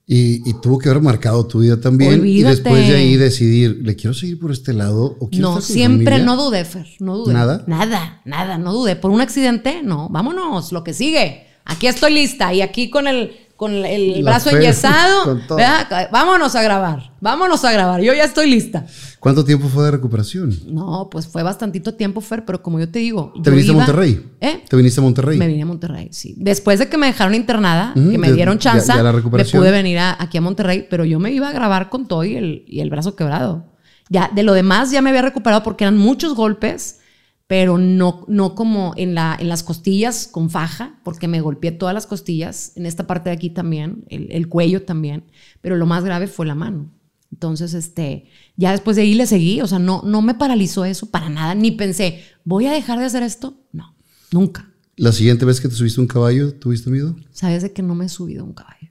Y, 0.06 0.52
tuvo 0.60 0.78
que 0.78 0.90
haber 0.90 1.02
marcado 1.02 1.46
tu 1.46 1.60
vida 1.60 1.80
también. 1.80 2.26
Y 2.26 2.42
después 2.42 2.86
de 2.88 2.96
ahí 2.96 3.16
decidir, 3.16 3.80
¿le 3.82 3.96
quiero 3.96 4.12
seguir 4.12 4.38
por 4.38 4.52
este 4.52 4.74
lado 4.74 5.16
o 5.18 5.30
quiero 5.30 5.54
No, 5.54 5.60
siempre 5.62 6.22
no 6.22 6.36
dudé, 6.36 6.64
Fer. 6.64 6.86
No 6.98 7.16
dudé. 7.16 7.32
¿Nada? 7.32 7.64
Nada, 7.66 8.20
nada, 8.26 8.58
no 8.58 8.74
dudé. 8.74 8.96
Por 8.96 9.10
un 9.10 9.22
accidente, 9.22 9.82
no. 9.82 10.08
Vámonos, 10.10 10.72
lo 10.72 10.84
que 10.84 10.92
sigue. 10.92 11.46
Aquí 11.64 11.86
estoy 11.86 12.12
lista 12.12 12.52
y 12.52 12.60
aquí 12.60 12.90
con 12.90 13.06
el, 13.06 13.32
con 13.56 13.72
el 13.72 14.22
brazo 14.24 14.50
enyesado. 14.50 15.40
Vámonos 16.12 16.54
a 16.54 16.62
grabar. 16.62 17.12
Vámonos 17.20 17.64
a 17.64 17.72
grabar. 17.72 18.00
Yo 18.00 18.12
ya 18.12 18.24
estoy 18.24 18.50
lista. 18.50 18.86
¿Cuánto 19.20 19.44
tiempo 19.44 19.68
fue 19.68 19.84
de 19.84 19.92
recuperación? 19.92 20.54
No, 20.66 21.08
pues 21.10 21.26
fue 21.26 21.42
bastantito 21.42 21.94
tiempo, 21.94 22.20
Fer, 22.20 22.44
pero 22.44 22.62
como 22.62 22.78
yo 22.78 22.88
te 22.88 22.98
digo. 22.98 23.32
¿Te 23.42 23.50
viniste 23.50 23.72
a 23.72 23.74
Monterrey? 23.74 24.32
¿Eh? 24.40 24.64
¿Te 24.68 24.76
viniste 24.76 25.00
a 25.00 25.02
Monterrey? 25.02 25.38
Me 25.38 25.46
vine 25.46 25.62
a 25.62 25.66
Monterrey, 25.66 26.08
sí. 26.10 26.34
Después 26.36 26.78
de 26.78 26.88
que 26.88 26.98
me 26.98 27.06
dejaron 27.06 27.34
internada, 27.34 27.94
que 27.94 28.18
me 28.18 28.32
dieron 28.32 28.58
chance, 28.58 28.92
me 28.92 29.44
pude 29.44 29.70
venir 29.70 29.98
aquí 29.98 30.38
a 30.38 30.40
Monterrey, 30.40 30.86
pero 30.90 31.04
yo 31.04 31.18
me 31.20 31.30
iba 31.32 31.48
a 31.48 31.52
grabar 31.52 31.88
con 31.88 32.06
todo 32.06 32.24
y 32.24 32.36
el, 32.36 32.64
y 32.66 32.80
el 32.80 32.90
brazo 32.90 33.16
quebrado. 33.16 33.72
Ya, 34.10 34.30
de 34.34 34.42
lo 34.42 34.52
demás 34.52 34.90
ya 34.90 35.00
me 35.00 35.10
había 35.10 35.22
recuperado 35.22 35.62
porque 35.62 35.84
eran 35.84 35.96
muchos 35.96 36.34
golpes 36.34 36.98
pero 37.46 37.76
no, 37.76 38.24
no 38.26 38.54
como 38.54 38.94
en, 38.96 39.14
la, 39.14 39.36
en 39.38 39.48
las 39.48 39.62
costillas 39.62 40.26
con 40.26 40.48
faja, 40.48 40.98
porque 41.04 41.28
me 41.28 41.40
golpeé 41.40 41.72
todas 41.72 41.94
las 41.94 42.06
costillas, 42.06 42.72
en 42.76 42.86
esta 42.86 43.06
parte 43.06 43.28
de 43.28 43.36
aquí 43.36 43.50
también, 43.50 44.04
el, 44.08 44.48
cuello 44.48 44.82
también, 44.82 45.24
pero 45.60 45.76
lo 45.76 45.86
más 45.86 46.04
grave 46.04 46.26
fue 46.26 46.46
la 46.46 46.54
mano. 46.54 46.90
Entonces, 47.30 47.74
este, 47.74 48.26
ya 48.56 48.70
después 48.70 48.96
de 48.96 49.02
ahí 49.02 49.14
le 49.14 49.26
seguí, 49.26 49.60
o 49.60 49.66
sea, 49.66 49.78
no, 49.78 50.02
no 50.02 50.22
me 50.22 50.34
paralizó 50.34 50.84
eso 50.84 51.10
para 51.10 51.28
nada, 51.28 51.54
ni 51.54 51.72
pensé, 51.72 52.22
¿voy 52.44 52.66
a 52.66 52.72
dejar 52.72 52.98
de 52.98 53.06
hacer 53.06 53.22
esto? 53.22 53.58
No, 53.72 53.94
nunca. 54.30 54.70
¿La 54.96 55.12
siguiente 55.12 55.44
vez 55.44 55.60
que 55.60 55.68
te 55.68 55.74
subiste 55.74 56.00
un 56.00 56.06
caballo, 56.06 56.54
tuviste 56.54 56.88
miedo? 56.88 57.16
Sabes 57.32 57.62
de 57.62 57.72
que 57.72 57.82
no 57.82 57.94
me 57.94 58.06
he 58.06 58.08
subido 58.08 58.44
un 58.44 58.54
caballo. 58.54 58.90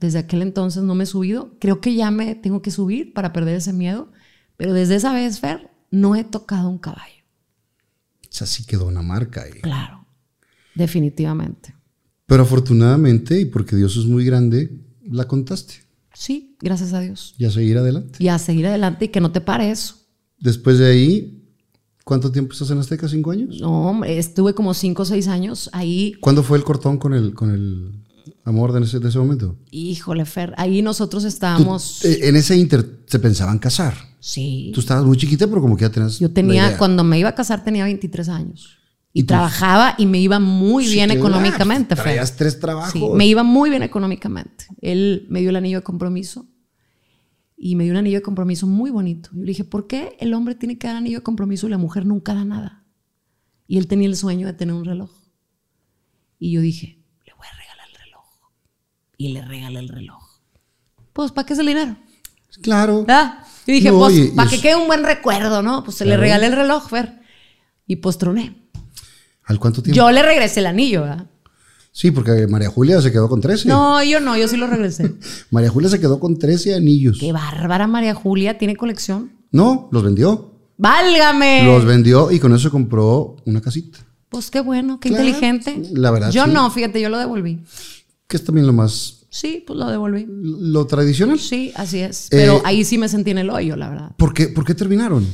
Desde 0.00 0.18
aquel 0.18 0.42
entonces 0.42 0.82
no 0.82 0.94
me 0.94 1.04
he 1.04 1.06
subido. 1.06 1.54
Creo 1.60 1.80
que 1.80 1.94
ya 1.94 2.10
me 2.10 2.34
tengo 2.34 2.62
que 2.62 2.70
subir 2.70 3.12
para 3.12 3.32
perder 3.32 3.56
ese 3.56 3.74
miedo, 3.74 4.10
pero 4.56 4.72
desde 4.72 4.96
esa 4.96 5.12
vez, 5.12 5.38
Fer, 5.38 5.70
no 5.90 6.16
he 6.16 6.24
tocado 6.24 6.70
un 6.70 6.78
caballo 6.78 7.21
sea, 8.34 8.46
sí 8.46 8.64
quedó 8.64 8.86
una 8.86 9.02
marca 9.02 9.42
ahí. 9.42 9.60
Claro, 9.62 10.06
definitivamente. 10.74 11.74
Pero 12.26 12.42
afortunadamente, 12.42 13.40
y 13.40 13.44
porque 13.44 13.76
Dios 13.76 13.96
es 13.96 14.06
muy 14.06 14.24
grande, 14.24 14.70
la 15.04 15.26
contaste. 15.26 15.74
Sí, 16.14 16.56
gracias 16.60 16.92
a 16.92 17.00
Dios. 17.00 17.34
Y 17.38 17.44
a 17.44 17.50
seguir 17.50 17.78
adelante. 17.78 18.18
Y 18.18 18.28
a 18.28 18.38
seguir 18.38 18.66
adelante 18.66 19.06
y 19.06 19.08
que 19.08 19.20
no 19.20 19.32
te 19.32 19.40
pare 19.40 19.70
eso. 19.70 19.96
Después 20.38 20.78
de 20.78 20.90
ahí, 20.90 21.44
¿cuánto 22.04 22.32
tiempo 22.32 22.52
estás 22.52 22.70
en 22.70 22.78
Azteca? 22.78 23.08
¿Cinco 23.08 23.30
años? 23.30 23.60
No, 23.60 23.90
hombre, 23.90 24.18
estuve 24.18 24.54
como 24.54 24.74
cinco 24.74 25.02
o 25.02 25.06
seis 25.06 25.28
años 25.28 25.70
ahí. 25.72 26.14
¿Cuándo 26.20 26.42
fue 26.42 26.58
el 26.58 26.64
cortón 26.64 26.98
con 26.98 27.14
el, 27.14 27.34
con 27.34 27.50
el 27.50 28.02
amor 28.44 28.72
de 28.72 28.84
ese, 28.84 28.98
de 28.98 29.08
ese 29.08 29.18
momento? 29.18 29.56
Híjole, 29.70 30.24
Fer, 30.24 30.54
ahí 30.56 30.82
nosotros 30.82 31.24
estábamos... 31.24 32.04
Eh, 32.04 32.28
en 32.28 32.36
ese 32.36 32.56
inter 32.56 33.00
se 33.06 33.18
pensaban 33.18 33.58
casar. 33.58 33.94
Sí. 34.20 34.70
Tú 34.74 34.80
estabas 34.80 35.04
muy 35.04 35.16
chiquita, 35.16 35.46
pero 35.46 35.60
como 35.60 35.76
que 35.76 35.82
ya 35.82 35.90
tenías. 35.90 36.18
Yo 36.18 36.30
tenía, 36.30 36.76
cuando 36.78 37.04
me 37.04 37.18
iba 37.18 37.28
a 37.28 37.34
casar, 37.34 37.64
tenía 37.64 37.84
23 37.84 38.28
años. 38.28 38.78
Y, 39.14 39.24
trabajaba 39.24 39.94
y 39.98 40.06
me 40.06 40.18
iba 40.18 40.38
muy 40.38 40.86
bien 40.86 41.10
económicamente. 41.10 41.94
Traías 41.94 42.34
tres 42.36 42.58
trabajos. 42.58 42.92
Sí, 42.92 43.04
me 43.14 43.26
iba 43.26 43.42
muy 43.42 43.68
bien 43.68 43.82
económicamente. 43.82 44.66
Él 44.80 45.26
me 45.28 45.40
dio 45.40 45.50
el 45.50 45.56
anillo 45.56 45.78
de 45.78 45.82
compromiso 45.82 46.46
y 47.64 47.76
me 47.76 47.84
dio 47.84 47.92
un 47.92 47.98
anillo 47.98 48.18
de 48.18 48.22
compromiso 48.22 48.66
muy 48.66 48.90
bonito. 48.90 49.28
Yo 49.34 49.40
le 49.40 49.46
dije, 49.46 49.64
¿por 49.64 49.86
qué 49.86 50.16
el 50.18 50.32
hombre 50.32 50.54
tiene 50.54 50.78
que 50.78 50.86
dar 50.86 50.96
anillo 50.96 51.18
de 51.18 51.22
compromiso 51.22 51.66
y 51.66 51.70
la 51.70 51.78
mujer 51.78 52.06
nunca 52.06 52.32
da 52.32 52.44
nada? 52.44 52.86
Y 53.66 53.78
él 53.78 53.86
tenía 53.86 54.08
el 54.08 54.16
sueño 54.16 54.46
de 54.46 54.54
tener 54.54 54.74
un 54.74 54.84
reloj. 54.84 55.10
Y 56.38 56.50
yo 56.50 56.60
dije, 56.60 57.04
le 57.24 57.32
voy 57.34 57.46
a 57.46 57.56
regalar 57.56 57.88
el 57.88 57.94
reloj. 57.94 58.24
Y 59.22 59.28
le 59.28 59.40
regalé 59.40 59.78
el 59.78 59.88
reloj. 59.88 60.20
Pues, 61.12 61.30
¿para 61.30 61.46
qué 61.46 61.52
es 61.52 61.60
el 61.60 61.66
dinero? 61.66 61.96
Claro. 62.60 63.06
¿Ah? 63.08 63.44
Y 63.66 63.70
dije, 63.70 63.92
pues, 63.92 64.32
para 64.34 64.50
que 64.50 64.60
quede 64.60 64.74
un 64.74 64.88
buen 64.88 65.04
recuerdo, 65.04 65.62
¿no? 65.62 65.84
Pues 65.84 65.96
se 65.96 66.04
le 66.04 66.16
regalé 66.16 66.46
el 66.46 66.56
reloj, 66.56 66.88
Fer. 66.88 67.20
Y 67.86 67.96
pues 67.96 68.18
troné. 68.18 68.68
¿Al 69.44 69.60
cuánto 69.60 69.80
tiempo? 69.80 69.96
Yo 69.96 70.10
le 70.10 70.24
regresé 70.24 70.58
el 70.58 70.66
anillo, 70.66 71.02
¿verdad? 71.02 71.26
Sí, 71.92 72.10
porque 72.10 72.48
María 72.48 72.68
Julia 72.68 73.00
se 73.00 73.12
quedó 73.12 73.28
con 73.28 73.40
13. 73.40 73.68
No, 73.68 74.02
yo 74.02 74.18
no, 74.18 74.36
yo 74.36 74.48
sí 74.48 74.56
lo 74.56 74.66
regresé. 74.66 75.14
María 75.52 75.70
Julia 75.70 75.88
se 75.88 76.00
quedó 76.00 76.18
con 76.18 76.36
13 76.36 76.74
anillos. 76.74 77.18
Qué 77.20 77.32
bárbara 77.32 77.86
María 77.86 78.14
Julia, 78.16 78.58
¿tiene 78.58 78.74
colección? 78.74 79.30
No, 79.52 79.88
los 79.92 80.02
vendió. 80.02 80.52
¡Válgame! 80.78 81.62
Los 81.64 81.84
vendió 81.84 82.32
y 82.32 82.40
con 82.40 82.52
eso 82.56 82.72
compró 82.72 83.36
una 83.44 83.60
casita. 83.60 84.00
Pues 84.30 84.50
qué 84.50 84.62
bueno, 84.62 84.98
qué 84.98 85.10
inteligente. 85.10 85.80
La 85.92 86.10
verdad. 86.10 86.32
Yo 86.32 86.48
no, 86.48 86.68
fíjate, 86.72 87.00
yo 87.00 87.08
lo 87.08 87.18
devolví. 87.18 87.62
Que 88.32 88.38
es 88.38 88.44
también 88.44 88.66
lo 88.66 88.72
más 88.72 89.26
Sí, 89.28 89.62
pues 89.66 89.78
lo 89.78 89.90
devolví. 89.90 90.26
¿Lo 90.26 90.86
tradicional? 90.86 91.38
Sí, 91.38 91.70
así 91.76 91.98
es. 91.98 92.28
Pero 92.30 92.56
eh, 92.56 92.62
ahí 92.64 92.82
sí 92.82 92.96
me 92.96 93.10
sentí 93.10 93.30
en 93.30 93.36
el 93.36 93.50
hoyo, 93.50 93.76
la 93.76 93.90
verdad. 93.90 94.12
¿Por 94.16 94.32
qué, 94.32 94.48
¿Por 94.48 94.64
qué 94.64 94.74
terminaron? 94.74 95.26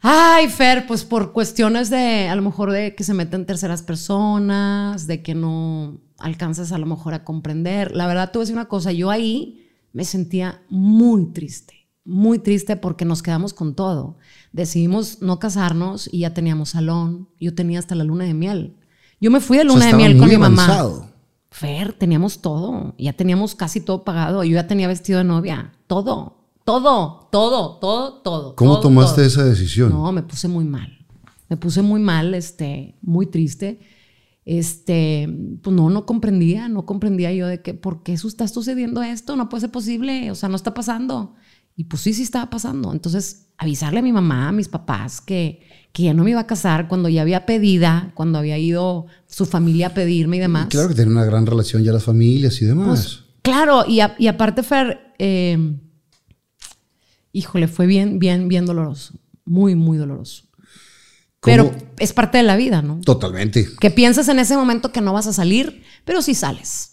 Ay, 0.00 0.48
Fer, 0.48 0.86
pues 0.86 1.02
por 1.02 1.32
cuestiones 1.32 1.90
de, 1.90 2.28
a 2.28 2.36
lo 2.36 2.42
mejor 2.42 2.70
de 2.70 2.94
que 2.94 3.02
se 3.02 3.12
meten 3.12 3.44
terceras 3.44 3.82
personas, 3.82 5.08
de 5.08 5.20
que 5.20 5.34
no 5.34 6.00
alcanzas 6.18 6.70
a 6.70 6.78
lo 6.78 6.86
mejor 6.86 7.14
a 7.14 7.24
comprender. 7.24 7.90
La 7.90 8.06
verdad, 8.06 8.30
tú 8.32 8.38
decir 8.38 8.54
una 8.54 8.68
cosa, 8.68 8.92
yo 8.92 9.10
ahí 9.10 9.66
me 9.92 10.04
sentía 10.04 10.62
muy 10.68 11.32
triste, 11.32 11.88
muy 12.04 12.38
triste 12.38 12.76
porque 12.76 13.04
nos 13.04 13.20
quedamos 13.20 13.52
con 13.52 13.74
todo. 13.74 14.18
Decidimos 14.52 15.22
no 15.22 15.40
casarnos 15.40 16.08
y 16.12 16.20
ya 16.20 16.34
teníamos 16.34 16.70
salón, 16.70 17.28
yo 17.40 17.52
tenía 17.56 17.80
hasta 17.80 17.96
la 17.96 18.04
luna 18.04 18.26
de 18.26 18.34
miel. 18.34 18.76
Yo 19.20 19.32
me 19.32 19.40
fui 19.40 19.58
de 19.58 19.64
O 19.64 19.66
sea, 19.66 19.74
luna 19.74 19.86
de 19.86 19.94
miel 19.94 20.18
con 20.18 20.28
mi 20.28 20.36
mamá. 20.36 20.64
avanzado. 20.64 21.13
Fer, 21.54 21.92
teníamos 21.92 22.42
todo. 22.42 22.96
Ya 22.98 23.12
teníamos 23.12 23.54
casi 23.54 23.80
todo 23.80 24.02
pagado. 24.02 24.42
Yo 24.42 24.54
ya 24.54 24.66
tenía 24.66 24.88
vestido 24.88 25.18
de 25.18 25.24
novia. 25.24 25.72
Todo. 25.86 26.48
Todo. 26.64 27.28
Todo. 27.30 27.78
Todo. 27.78 28.14
Todo. 28.22 28.56
¿Cómo 28.56 28.72
todo, 28.72 28.82
tomaste 28.82 29.18
todo. 29.18 29.26
esa 29.26 29.44
decisión? 29.44 29.90
No, 29.90 30.10
me 30.10 30.24
puse 30.24 30.48
muy 30.48 30.64
mal. 30.64 31.06
Me 31.48 31.56
puse 31.56 31.80
muy 31.80 32.00
mal, 32.00 32.34
este, 32.34 32.96
muy 33.02 33.26
triste. 33.26 33.78
Este, 34.44 35.28
pues 35.62 35.76
no, 35.76 35.90
no 35.90 36.06
comprendía, 36.06 36.68
no 36.68 36.86
comprendía 36.86 37.32
yo 37.32 37.46
de 37.46 37.62
que, 37.62 37.72
¿por 37.72 38.02
qué 38.02 38.14
eso 38.14 38.26
está 38.26 38.48
sucediendo 38.48 39.00
esto? 39.04 39.36
No 39.36 39.48
puede 39.48 39.60
ser 39.60 39.70
posible, 39.70 40.32
o 40.32 40.34
sea, 40.34 40.48
no 40.48 40.56
está 40.56 40.74
pasando. 40.74 41.36
Y 41.76 41.84
pues 41.84 42.02
sí, 42.02 42.14
sí 42.14 42.22
estaba 42.22 42.50
pasando. 42.50 42.92
Entonces, 42.92 43.46
avisarle 43.58 43.98
a 43.98 44.02
mi 44.02 44.12
mamá, 44.12 44.48
a 44.48 44.52
mis 44.52 44.68
papás, 44.68 45.20
que, 45.20 45.60
que 45.92 46.04
ya 46.04 46.14
no 46.14 46.22
me 46.24 46.30
iba 46.30 46.40
a 46.40 46.46
casar 46.46 46.86
cuando 46.88 47.08
ya 47.08 47.22
había 47.22 47.46
pedida, 47.46 48.12
cuando 48.14 48.38
había 48.38 48.58
ido 48.58 49.06
su 49.26 49.44
familia 49.46 49.88
a 49.88 49.94
pedirme 49.94 50.36
y 50.36 50.40
demás. 50.40 50.68
Claro 50.70 50.88
que 50.88 50.94
tiene 50.94 51.10
una 51.10 51.24
gran 51.24 51.46
relación 51.46 51.82
ya 51.82 51.92
las 51.92 52.04
familias 52.04 52.60
y 52.62 52.64
demás. 52.66 52.86
Pues, 52.88 53.24
claro, 53.42 53.84
y, 53.88 54.00
a- 54.00 54.14
y 54.18 54.28
aparte, 54.28 54.62
Fer, 54.62 55.14
eh, 55.18 55.76
híjole, 57.32 57.68
fue 57.68 57.86
bien, 57.86 58.18
bien, 58.18 58.48
bien 58.48 58.66
doloroso. 58.66 59.14
Muy, 59.44 59.74
muy 59.74 59.98
doloroso. 59.98 60.44
Pero 61.40 61.66
¿Cómo? 61.66 61.78
es 61.98 62.12
parte 62.12 62.38
de 62.38 62.44
la 62.44 62.56
vida, 62.56 62.80
¿no? 62.80 63.00
Totalmente. 63.02 63.68
Que 63.80 63.90
piensas 63.90 64.28
en 64.28 64.38
ese 64.38 64.56
momento 64.56 64.92
que 64.92 65.00
no 65.02 65.12
vas 65.12 65.26
a 65.26 65.32
salir, 65.32 65.82
pero 66.04 66.22
sí 66.22 66.34
sales. 66.34 66.92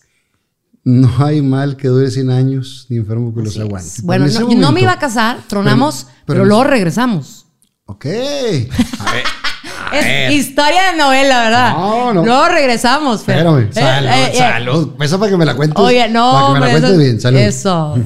No 0.84 1.12
hay 1.24 1.42
mal 1.42 1.78
que 1.78 1.88
dure 1.90 2.10
100 2.10 2.30
años, 2.32 2.88
ni 2.90 2.98
enfermo 2.98 3.34
que 3.36 3.42
los 3.44 3.58
aguante. 3.60 3.88
es. 3.88 3.94
Pero 3.98 4.06
Bueno, 4.08 4.26
no, 4.26 4.32
yo 4.50 4.58
no 4.58 4.72
me 4.72 4.82
iba 4.82 4.94
a 4.94 5.00
casar, 5.00 5.38
tronamos, 5.48 6.08
pero 6.26 6.40
pero, 6.40 6.46
luego 6.46 6.64
regresamos. 6.64 7.46
Ok. 7.86 8.06
A 8.06 9.12
ver, 9.14 9.24
Es 9.94 10.32
historia 10.34 10.92
de 10.92 10.98
novela, 10.98 11.42
¿verdad? 11.44 11.74
No, 11.74 12.14
no. 12.14 12.26
Luego 12.26 12.48
regresamos, 12.48 13.22
Fer. 13.24 13.36
espérame. 13.46 13.64
Eh, 13.70 13.74
Salud, 13.74 14.08
eh, 14.10 14.32
eh. 14.34 14.38
salud. 14.38 14.90
Esa 15.02 15.18
para 15.20 15.32
que 15.32 15.38
me 15.38 15.46
la 15.46 15.56
cuentes. 15.56 15.78
Oye, 15.78 16.08
no, 16.10 16.32
Para 16.32 16.48
que 16.48 16.54
me 16.54 16.60
la 16.60 16.72
cuentes 16.72 16.90
eso- 16.92 17.00
bien. 17.00 17.22
Salud. 17.22 17.40
Eso. 17.40 17.98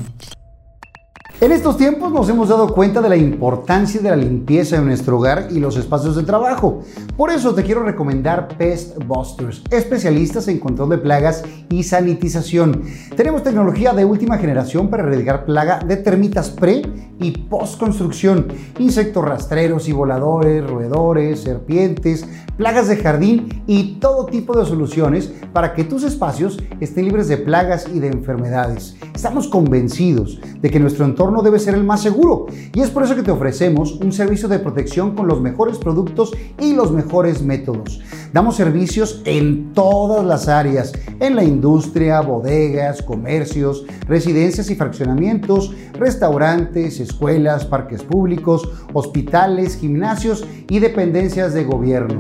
En 1.42 1.52
estos 1.52 1.76
tiempos 1.76 2.14
nos 2.14 2.30
hemos 2.30 2.48
dado 2.48 2.74
cuenta 2.74 3.02
de 3.02 3.10
la 3.10 3.18
importancia 3.18 4.00
de 4.00 4.10
la 4.10 4.16
limpieza 4.16 4.78
en 4.78 4.86
nuestro 4.86 5.18
hogar 5.18 5.50
y 5.52 5.60
los 5.60 5.76
espacios 5.76 6.16
de 6.16 6.24
trabajo. 6.24 6.80
Por 7.18 7.30
eso 7.30 7.54
te 7.54 7.64
quiero 7.64 7.84
recomendar 7.84 8.48
Pest 8.58 8.98
Busters, 9.06 9.62
especialistas 9.70 10.48
en 10.48 10.60
control 10.60 10.92
de 10.92 10.98
plagas 10.98 11.44
y 11.70 11.84
sanitización. 11.84 12.84
Tenemos 13.18 13.44
tecnología 13.44 13.92
de 13.92 14.06
última 14.06 14.38
generación 14.38 14.90
para 14.90 15.04
erradicar 15.04 15.44
plaga 15.46 15.80
de 15.80 15.98
termitas 15.98 16.50
pre 16.50 16.84
y 17.20 17.32
post 17.32 17.80
construcción, 17.80 18.48
insectos 18.80 19.24
rastreros 19.24 19.90
y 19.90 19.92
voladores, 19.92 20.66
roedores, 20.66 21.42
serpientes, 21.42 22.26
plagas 22.56 22.88
de 22.88 22.96
jardín 22.96 23.64
y 23.68 23.96
todo 23.96 24.26
tipo 24.26 24.58
de 24.58 24.66
soluciones 24.66 25.34
para 25.52 25.74
que 25.74 25.84
tus 25.84 26.04
espacios 26.04 26.62
estén 26.80 27.06
libres 27.06 27.28
de 27.28 27.38
plagas 27.38 27.88
y 27.94 28.00
de 28.00 28.08
enfermedades. 28.08 28.96
Estamos 29.14 29.48
convencidos 29.48 30.40
de 30.62 30.70
que 30.70 30.80
nuestro 30.80 31.06
entorno 31.06 31.25
debe 31.42 31.60
ser 31.60 31.76
el 31.76 31.84
más 31.84 32.02
seguro 32.02 32.46
y 32.74 32.82
es 32.82 32.90
por 32.90 33.04
eso 33.04 33.16
que 33.16 33.24
te 33.24 33.32
ofrecemos 33.32 33.94
un 33.94 34.12
servicio 34.12 34.48
de 34.48 34.60
protección 34.60 35.16
con 35.16 35.28
los 35.28 35.42
mejores 35.42 35.78
productos 35.78 36.32
y 36.60 36.74
los 36.74 36.92
mejores 36.92 37.42
métodos. 37.42 38.02
Damos 38.34 38.56
servicios 38.56 39.22
en 39.26 39.74
todas 39.74 40.26
las 40.26 40.48
áreas, 40.48 40.94
en 41.20 41.36
la 41.36 41.44
industria, 41.44 42.22
bodegas, 42.22 43.02
comercios, 43.02 43.86
residencias 44.08 44.70
y 44.70 44.76
fraccionamientos, 44.76 45.74
restaurantes, 45.94 47.00
escuelas, 47.00 47.66
parques 47.66 48.04
públicos, 48.04 48.68
hospitales, 48.94 49.78
gimnasios 49.78 50.46
y 50.70 50.80
dependencias 50.80 51.54
de 51.54 51.64
gobierno. 51.64 52.20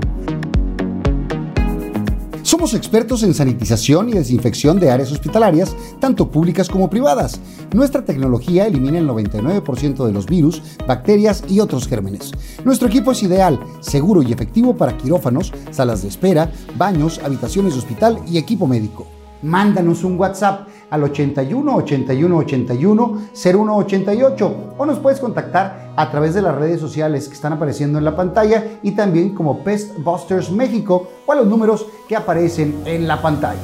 Expertos 2.74 3.24
en 3.24 3.34
sanitización 3.34 4.10
y 4.10 4.14
desinfección 4.14 4.80
de 4.80 4.90
áreas 4.90 5.12
hospitalarias, 5.12 5.76
tanto 6.00 6.32
públicas 6.32 6.68
como 6.68 6.90
privadas. 6.90 7.40
Nuestra 7.74 8.04
tecnología 8.04 8.66
elimina 8.66 8.98
el 8.98 9.08
99% 9.08 10.06
de 10.06 10.12
los 10.12 10.26
virus, 10.26 10.62
bacterias 10.88 11.44
y 11.48 11.60
otros 11.60 11.88
gérmenes. 11.88 12.32
Nuestro 12.64 12.88
equipo 12.88 13.12
es 13.12 13.24
ideal, 13.24 13.60
seguro 13.82 14.24
y 14.24 14.34
efectivo 14.34 14.76
para 14.76 14.98
quirófanos, 14.98 15.54
salas 15.72 16.02
de 16.02 16.10
espera, 16.10 16.52
baños, 16.78 17.20
habitaciones 17.24 17.74
de 17.74 17.80
hospital 17.80 18.20
y 18.28 18.38
equipo 18.38 18.68
médico. 18.68 19.15
Mándanos 19.46 20.04
un 20.04 20.20
WhatsApp 20.20 20.68
al 20.90 21.04
81 21.04 21.76
81 21.76 22.36
81 22.36 23.22
01 23.32 23.78
88 23.78 24.56
o 24.76 24.86
nos 24.88 24.98
puedes 24.98 25.20
contactar 25.20 25.94
a 25.96 26.10
través 26.10 26.34
de 26.34 26.42
las 26.42 26.56
redes 26.56 26.80
sociales 26.82 27.28
que 27.28 27.36
están 27.36 27.54
apareciendo 27.54 28.00
en 28.00 28.06
la 28.06 28.16
pantalla 28.16 28.80
y 28.82 28.94
también 28.94 29.36
como 29.36 29.64
Pest 29.64 30.00
Busters 30.00 30.50
México 30.50 31.08
o 31.28 31.32
a 31.32 31.36
los 31.36 31.46
números 31.46 31.86
que 32.10 32.16
aparecen 32.16 32.82
en 32.86 33.08
la 33.08 33.22
pantalla. 33.22 33.60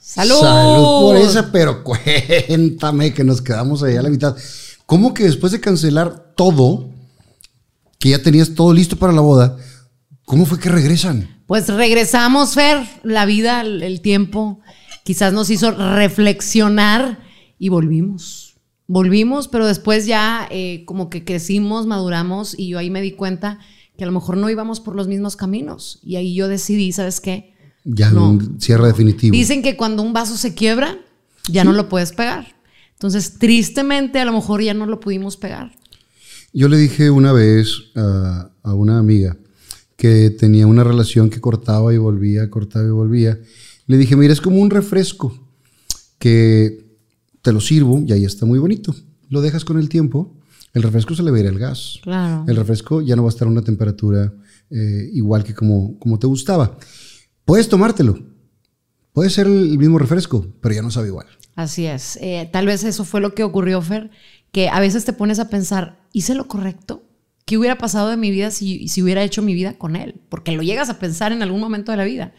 ¡Salud! 0.00 0.40
Salud 0.40 1.02
por 1.02 1.16
esa, 1.16 1.52
pero 1.52 1.84
cuéntame 2.48 3.12
que 3.12 3.24
nos 3.24 3.42
quedamos 3.42 3.82
ahí 3.82 3.96
a 3.96 4.02
la 4.02 4.08
mitad. 4.08 4.34
¿Cómo 4.86 5.12
que 5.12 5.24
después 5.24 5.52
de 5.52 5.60
cancelar 5.60 6.32
todo, 6.34 6.93
que 8.04 8.10
ya 8.10 8.22
tenías 8.22 8.54
todo 8.54 8.74
listo 8.74 8.98
para 8.98 9.14
la 9.14 9.22
boda, 9.22 9.56
cómo 10.26 10.44
fue 10.44 10.60
que 10.60 10.68
regresan? 10.68 11.42
Pues 11.46 11.68
regresamos, 11.68 12.52
Fer, 12.52 12.86
la 13.02 13.24
vida, 13.24 13.62
el, 13.62 14.02
tiempo, 14.02 14.60
quizás 15.04 15.32
nos 15.32 15.48
hizo 15.48 15.70
reflexionar 15.70 17.20
y 17.58 17.70
volvimos. 17.70 18.56
Volvimos, 18.86 19.48
pero 19.48 19.66
después 19.66 20.04
ya 20.04 20.46
eh, 20.50 20.84
como 20.84 21.08
que 21.08 21.24
crecimos, 21.24 21.86
maduramos 21.86 22.54
y 22.58 22.68
yo 22.68 22.78
ahí 22.78 22.90
me 22.90 23.00
di 23.00 23.12
cuenta 23.12 23.58
que 23.96 24.04
a 24.04 24.06
lo 24.06 24.12
mejor 24.12 24.36
no 24.36 24.50
íbamos 24.50 24.80
por 24.80 24.96
los 24.96 25.08
mismos 25.08 25.34
caminos. 25.34 26.00
Y 26.02 26.16
ahí 26.16 26.34
yo 26.34 26.46
decidí, 26.46 26.92
¿sabes 26.92 27.22
qué? 27.22 27.54
Ya 27.84 28.10
No. 28.10 28.28
un 28.28 28.60
cierre 28.60 28.88
definitivo. 28.88 29.32
Dicen 29.32 29.62
que 29.62 29.78
cuando 29.78 30.02
un 30.02 30.12
vaso 30.12 30.36
se 30.36 30.52
quiebra, 30.52 30.98
ya 31.48 31.64
no 31.64 31.72
lo 31.72 31.88
puedes 31.88 32.12
pegar. 32.12 32.54
Entonces, 32.92 33.38
tristemente, 33.38 34.20
a 34.20 34.26
lo 34.26 34.32
mejor 34.32 34.62
ya 34.62 34.74
no 34.74 34.84
lo 34.84 35.00
pudimos 35.00 35.38
pegar. 35.38 35.72
Yo 36.54 36.68
le 36.68 36.78
dije 36.78 37.10
una 37.10 37.32
vez 37.32 37.68
a, 37.96 38.50
a 38.62 38.74
una 38.74 38.98
amiga 38.98 39.36
que 39.96 40.30
tenía 40.30 40.66
una 40.66 40.84
relación 40.84 41.28
que 41.28 41.40
cortaba 41.40 41.92
y 41.92 41.98
volvía, 41.98 42.48
cortaba 42.48 42.86
y 42.86 42.90
volvía. 42.90 43.38
Le 43.86 43.98
dije, 43.98 44.16
mira, 44.16 44.32
es 44.32 44.40
como 44.40 44.60
un 44.60 44.70
refresco 44.70 45.36
que 46.18 46.86
te 47.42 47.52
lo 47.52 47.60
sirvo 47.60 48.02
y 48.06 48.12
ahí 48.12 48.24
está 48.24 48.46
muy 48.46 48.58
bonito. 48.58 48.94
Lo 49.28 49.40
dejas 49.42 49.64
con 49.64 49.78
el 49.78 49.88
tiempo, 49.88 50.36
el 50.72 50.82
refresco 50.82 51.14
se 51.14 51.22
le 51.22 51.30
va 51.30 51.36
a 51.36 51.40
ir 51.40 51.46
el 51.46 51.58
gas. 51.58 51.98
Claro. 52.02 52.44
El 52.48 52.56
refresco 52.56 53.02
ya 53.02 53.16
no 53.16 53.22
va 53.22 53.28
a 53.28 53.32
estar 53.32 53.48
a 53.48 53.50
una 53.50 53.62
temperatura 53.62 54.32
eh, 54.70 55.10
igual 55.12 55.44
que 55.44 55.54
como, 55.54 55.98
como 55.98 56.18
te 56.18 56.26
gustaba. 56.26 56.78
Puedes 57.44 57.68
tomártelo. 57.68 58.18
Puede 59.12 59.30
ser 59.30 59.46
el 59.46 59.76
mismo 59.76 59.98
refresco, 59.98 60.46
pero 60.60 60.74
ya 60.74 60.82
no 60.82 60.90
sabe 60.90 61.08
igual. 61.08 61.26
Así 61.54 61.86
es. 61.86 62.18
Eh, 62.20 62.48
tal 62.52 62.66
vez 62.66 62.82
eso 62.82 63.04
fue 63.04 63.20
lo 63.20 63.34
que 63.34 63.44
ocurrió, 63.44 63.80
Fer, 63.80 64.10
que 64.54 64.68
a 64.68 64.78
veces 64.78 65.04
te 65.04 65.12
pones 65.12 65.40
a 65.40 65.48
pensar, 65.48 65.98
¿hice 66.12 66.32
lo 66.36 66.46
correcto? 66.46 67.02
¿Qué 67.44 67.58
hubiera 67.58 67.76
pasado 67.76 68.08
de 68.08 68.16
mi 68.16 68.30
vida 68.30 68.52
si, 68.52 68.86
si 68.86 69.02
hubiera 69.02 69.24
hecho 69.24 69.42
mi 69.42 69.52
vida 69.52 69.76
con 69.76 69.96
él? 69.96 70.20
Porque 70.28 70.52
lo 70.52 70.62
llegas 70.62 70.88
a 70.90 71.00
pensar 71.00 71.32
en 71.32 71.42
algún 71.42 71.60
momento 71.60 71.90
de 71.90 71.98
la 71.98 72.04
vida. 72.04 72.32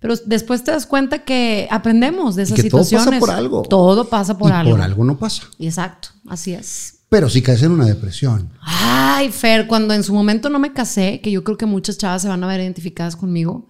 Pero 0.00 0.16
después 0.26 0.64
te 0.64 0.72
das 0.72 0.84
cuenta 0.84 1.20
que 1.20 1.68
aprendemos 1.70 2.34
de 2.34 2.42
esas 2.42 2.60
que 2.60 2.68
todo 2.68 2.80
pasa 2.80 2.88
situaciones. 2.88 3.20
por 3.20 3.30
algo. 3.30 3.62
Todo 3.62 4.08
pasa 4.08 4.36
por 4.36 4.50
y 4.50 4.54
algo. 4.54 4.72
por 4.72 4.80
algo 4.80 5.04
no 5.04 5.16
pasa. 5.16 5.44
Exacto, 5.60 6.08
así 6.26 6.54
es. 6.54 7.02
Pero 7.08 7.30
si 7.30 7.40
caes 7.40 7.62
en 7.62 7.70
una 7.70 7.86
depresión. 7.86 8.50
Ay, 8.62 9.30
Fer, 9.30 9.68
cuando 9.68 9.94
en 9.94 10.02
su 10.02 10.12
momento 10.12 10.50
no 10.50 10.58
me 10.58 10.72
casé, 10.72 11.20
que 11.20 11.30
yo 11.30 11.44
creo 11.44 11.56
que 11.56 11.66
muchas 11.66 11.98
chavas 11.98 12.22
se 12.22 12.28
van 12.28 12.42
a 12.42 12.48
ver 12.48 12.60
identificadas 12.60 13.14
conmigo, 13.14 13.68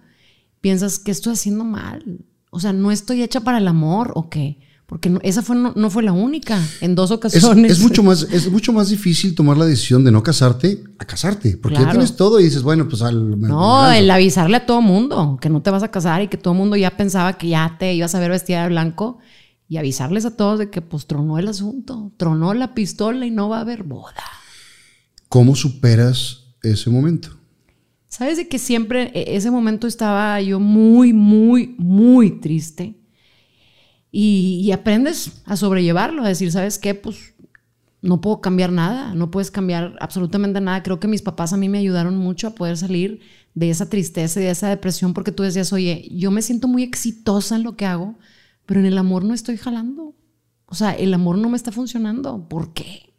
piensas 0.59 0.97
que 0.97 1.11
estoy 1.11 1.33
haciendo 1.33 1.65
mal. 1.65 2.25
O 2.49 2.59
sea, 2.59 2.73
no 2.73 2.91
estoy 2.91 3.21
hecha 3.21 3.41
para 3.41 3.59
el 3.59 3.67
amor 3.67 4.11
o 4.15 4.27
qué. 4.27 4.57
Porque 4.91 5.09
no- 5.09 5.21
esa 5.23 5.41
fue, 5.41 5.55
no, 5.55 5.71
no 5.73 5.89
fue 5.89 6.03
la 6.03 6.11
única. 6.11 6.61
En 6.81 6.95
dos 6.95 7.11
Es, 7.11 7.15
ocasiones. 7.15 7.71
es 7.71 7.79
mucho 7.79 8.03
más, 8.03 8.23
es 8.31 8.51
mucho 8.51 8.73
más 8.73 8.89
difícil 8.89 9.33
tomar 9.35 9.55
la 9.55 9.65
decisión 9.65 10.03
de 10.03 10.11
no 10.11 10.21
casarte 10.21 10.83
a 10.99 11.05
casarte. 11.05 11.55
Porque 11.55 11.77
ya 11.79 11.89
tienes 11.91 12.17
todo 12.17 12.41
y 12.41 12.43
dices, 12.43 12.61
bueno, 12.61 12.89
pues 12.89 13.01
al. 13.01 13.39
No, 13.39 13.89
el 13.89 14.11
avisarle 14.11 14.57
a 14.57 14.65
todo 14.65 14.81
mundo 14.81 15.37
que 15.41 15.47
no 15.49 15.61
te 15.61 15.69
vas 15.71 15.81
a 15.83 15.91
casar 15.91 16.21
y 16.23 16.27
que 16.27 16.35
todo 16.35 16.53
mundo 16.53 16.75
ya 16.75 16.97
pensaba 16.97 17.37
que 17.37 17.47
ya 17.47 17.77
te 17.79 17.93
ibas 17.93 18.13
a 18.15 18.19
ver 18.19 18.31
vestida 18.31 18.63
de 18.63 18.67
blanco 18.67 19.19
y 19.69 19.77
avisarles 19.77 20.25
a 20.25 20.35
todos 20.35 20.59
de 20.59 20.69
que 20.69 20.81
pues 20.81 21.07
tronó 21.07 21.39
el 21.39 21.47
asunto, 21.47 22.11
tronó 22.17 22.53
la 22.53 22.73
pistola 22.73 23.25
y 23.25 23.31
no 23.31 23.47
va 23.47 23.59
a 23.59 23.61
haber 23.61 23.83
boda. 23.83 24.13
¿Cómo 25.29 25.55
superas 25.55 26.47
ese 26.63 26.89
momento? 26.89 27.29
Sabes 28.09 28.35
de 28.35 28.49
que 28.49 28.59
siempre 28.59 29.09
e- 29.13 29.37
ese 29.37 29.49
momento 29.51 29.87
estaba 29.87 30.41
yo 30.41 30.59
muy, 30.59 31.13
muy, 31.13 31.75
muy 31.77 32.41
triste 32.41 32.97
y, 34.11 34.71
aprendes 34.71 35.41
a 35.45 35.55
sobrellevarlo, 35.55 36.23
a 36.23 36.27
decir, 36.27 36.51
¿sabes 36.51 36.77
qué? 36.77 36.93
Pues 36.93 37.33
no 38.01 38.19
puedo 38.19 38.41
cambiar 38.41 38.71
nada, 38.71 39.13
no 39.13 39.31
puedes 39.31 39.51
cambiar 39.51 39.95
absolutamente 40.01 40.59
nada. 40.59 40.83
Creo 40.83 40.99
que 40.99 41.07
mis 41.07 41.21
papás 41.21 41.53
a 41.53 41.57
mí 41.57 41.69
me 41.69 41.77
ayudaron 41.77 42.17
mucho 42.17 42.47
a 42.47 42.55
poder 42.55 42.75
salir 42.75 43.21
de 43.53 43.69
esa 43.69 43.89
tristeza 43.89 44.41
y 44.41 44.43
de 44.43 44.51
esa 44.51 44.69
depresión 44.69 45.13
porque 45.13 45.31
tú 45.31 45.43
decías, 45.43 45.71
oye, 45.71 46.09
yo 46.11 46.29
me 46.31 46.41
siento 46.41 46.67
muy 46.67 46.83
exitosa 46.83 47.55
en 47.55 47.63
lo 47.63 47.77
que 47.77 47.85
hago, 47.85 48.17
pero 48.65 48.81
en 48.81 48.85
el 48.85 48.97
amor 48.97 49.23
no 49.23 49.33
estoy 49.33 49.57
jalando. 49.57 50.15
O 50.65 50.75
sea, 50.75 50.91
el 50.91 51.13
amor 51.13 51.37
no 51.37 51.49
me 51.49 51.57
está 51.57 51.71
funcionando. 51.71 52.47
¿Por 52.49 52.73
qué? 52.73 53.13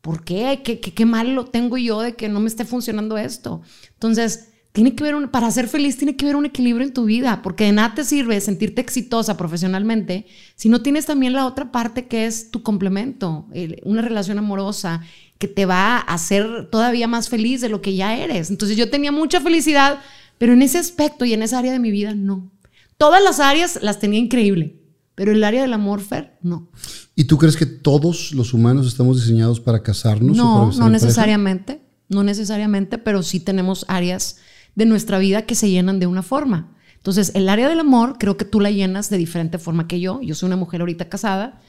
¿Por 0.00 0.24
qué? 0.24 0.60
¿Qué, 0.64 0.80
qué, 0.80 0.92
qué 0.92 1.06
mal 1.06 1.34
lo 1.34 1.46
tengo 1.46 1.76
yo 1.78 2.00
de 2.00 2.14
que 2.14 2.28
no 2.28 2.40
me 2.40 2.48
esté 2.48 2.64
funcionando 2.64 3.16
esto? 3.16 3.62
Entonces, 3.94 4.53
tiene 4.74 4.96
que 4.96 5.04
ver, 5.04 5.14
un, 5.14 5.28
para 5.28 5.48
ser 5.52 5.68
feliz, 5.68 5.96
tiene 5.96 6.16
que 6.16 6.24
haber 6.24 6.34
un 6.34 6.46
equilibrio 6.46 6.84
en 6.84 6.92
tu 6.92 7.04
vida, 7.04 7.42
porque 7.42 7.62
de 7.62 7.70
nada 7.70 7.94
te 7.94 8.02
sirve 8.02 8.40
sentirte 8.40 8.80
exitosa 8.80 9.36
profesionalmente 9.36 10.26
si 10.56 10.68
no 10.68 10.82
tienes 10.82 11.06
también 11.06 11.32
la 11.32 11.46
otra 11.46 11.70
parte 11.70 12.08
que 12.08 12.26
es 12.26 12.50
tu 12.50 12.64
complemento, 12.64 13.46
una 13.84 14.02
relación 14.02 14.36
amorosa 14.36 15.00
que 15.38 15.46
te 15.46 15.64
va 15.64 15.98
a 15.98 16.00
hacer 16.00 16.68
todavía 16.72 17.06
más 17.06 17.28
feliz 17.28 17.60
de 17.60 17.68
lo 17.68 17.80
que 17.80 17.94
ya 17.94 18.16
eres. 18.16 18.50
Entonces 18.50 18.76
yo 18.76 18.90
tenía 18.90 19.12
mucha 19.12 19.40
felicidad, 19.40 20.00
pero 20.38 20.54
en 20.54 20.62
ese 20.62 20.78
aspecto 20.78 21.24
y 21.24 21.34
en 21.34 21.44
esa 21.44 21.60
área 21.60 21.70
de 21.70 21.78
mi 21.78 21.92
vida, 21.92 22.12
no. 22.16 22.50
Todas 22.98 23.22
las 23.22 23.38
áreas 23.38 23.78
las 23.80 24.00
tenía 24.00 24.18
increíble, 24.18 24.82
pero 25.14 25.30
el 25.30 25.44
área 25.44 25.62
del 25.62 25.72
amor, 25.72 26.00
Fer, 26.00 26.36
no. 26.42 26.68
¿Y 27.14 27.24
tú 27.24 27.38
crees 27.38 27.56
que 27.56 27.66
todos 27.66 28.32
los 28.32 28.52
humanos 28.52 28.88
estamos 28.88 29.20
diseñados 29.20 29.60
para 29.60 29.84
casarnos? 29.84 30.36
No, 30.36 30.72
no 30.72 30.90
necesariamente, 30.90 31.80
no 32.08 32.24
necesariamente, 32.24 32.98
pero 32.98 33.22
sí 33.22 33.38
tenemos 33.38 33.84
áreas 33.86 34.38
de 34.74 34.86
nuestra 34.86 35.18
vida 35.18 35.42
que 35.42 35.54
se 35.54 35.70
llenan 35.70 36.00
de 36.00 36.06
una 36.06 36.22
forma. 36.22 36.76
Entonces, 36.96 37.32
el 37.34 37.48
área 37.48 37.68
del 37.68 37.80
amor 37.80 38.16
creo 38.18 38.36
que 38.36 38.44
tú 38.44 38.60
la 38.60 38.70
llenas 38.70 39.10
de 39.10 39.18
diferente 39.18 39.58
forma 39.58 39.86
que 39.86 40.00
yo. 40.00 40.20
Yo 40.22 40.34
soy 40.34 40.46
una 40.46 40.56
mujer 40.56 40.80
ahorita 40.80 41.08
casada 41.08 41.60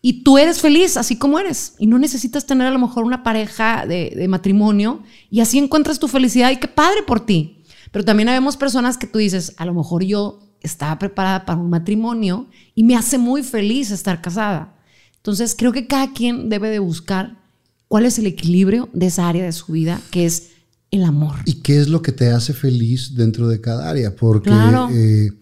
y 0.00 0.22
tú 0.22 0.38
eres 0.38 0.60
feliz 0.60 0.96
así 0.96 1.16
como 1.16 1.38
eres 1.38 1.74
y 1.78 1.86
no 1.86 1.98
necesitas 1.98 2.46
tener 2.46 2.66
a 2.66 2.70
lo 2.70 2.78
mejor 2.78 3.04
una 3.04 3.22
pareja 3.22 3.86
de, 3.86 4.12
de 4.16 4.28
matrimonio 4.28 5.02
y 5.30 5.40
así 5.40 5.58
encuentras 5.58 5.98
tu 5.98 6.08
felicidad 6.08 6.50
y 6.50 6.56
qué 6.56 6.68
padre 6.68 7.02
por 7.06 7.24
ti. 7.24 7.62
Pero 7.90 8.04
también 8.04 8.28
habemos 8.28 8.56
personas 8.56 8.98
que 8.98 9.06
tú 9.06 9.18
dices, 9.18 9.54
a 9.56 9.66
lo 9.66 9.74
mejor 9.74 10.02
yo 10.02 10.40
estaba 10.60 10.98
preparada 10.98 11.44
para 11.44 11.60
un 11.60 11.70
matrimonio 11.70 12.48
y 12.74 12.84
me 12.84 12.96
hace 12.96 13.18
muy 13.18 13.42
feliz 13.42 13.90
estar 13.90 14.20
casada. 14.20 14.74
Entonces, 15.16 15.54
creo 15.56 15.72
que 15.72 15.86
cada 15.86 16.12
quien 16.12 16.48
debe 16.48 16.70
de 16.70 16.80
buscar 16.80 17.38
cuál 17.86 18.06
es 18.06 18.18
el 18.18 18.26
equilibrio 18.26 18.88
de 18.92 19.06
esa 19.06 19.28
área 19.28 19.44
de 19.44 19.52
su 19.52 19.72
vida 19.72 20.00
que 20.10 20.26
es 20.26 20.53
el 20.94 21.04
amor. 21.04 21.36
¿Y 21.44 21.54
qué 21.54 21.80
es 21.80 21.88
lo 21.88 22.02
que 22.02 22.12
te 22.12 22.30
hace 22.30 22.52
feliz 22.52 23.14
dentro 23.14 23.48
de 23.48 23.60
cada 23.60 23.90
área? 23.90 24.14
Porque 24.14 24.50
eh, 24.92 25.32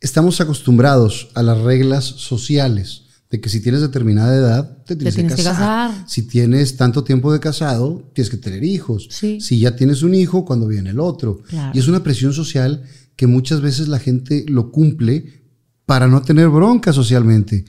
estamos 0.00 0.40
acostumbrados 0.40 1.28
a 1.34 1.42
las 1.42 1.58
reglas 1.58 2.04
sociales 2.04 3.02
de 3.30 3.40
que 3.40 3.48
si 3.48 3.60
tienes 3.60 3.80
determinada 3.80 4.34
edad, 4.36 4.78
te 4.84 4.96
tienes, 4.96 5.16
que, 5.16 5.26
casar. 5.26 6.04
Si 6.06 6.22
tienes 6.22 6.76
tanto 6.76 7.02
tiempo 7.04 7.32
de 7.32 7.40
casado, 7.40 8.10
tienes 8.12 8.30
que 8.30 8.36
tener 8.36 8.62
hijos. 8.62 9.08
Si 9.10 9.58
ya 9.58 9.74
tienes 9.74 10.02
un 10.02 10.14
hijo, 10.14 10.44
cuando 10.44 10.68
viene 10.68 10.90
el 10.90 11.00
otro. 11.00 11.42
Y 11.72 11.78
es 11.78 11.88
una 11.88 12.02
presión 12.02 12.32
social 12.32 12.84
que 13.16 13.26
muchas 13.26 13.60
veces 13.60 13.88
la 13.88 13.98
gente 13.98 14.44
lo 14.46 14.70
cumple 14.70 15.42
para 15.86 16.06
no 16.06 16.22
tener 16.22 16.48
bronca 16.48 16.92
socialmente. 16.92 17.64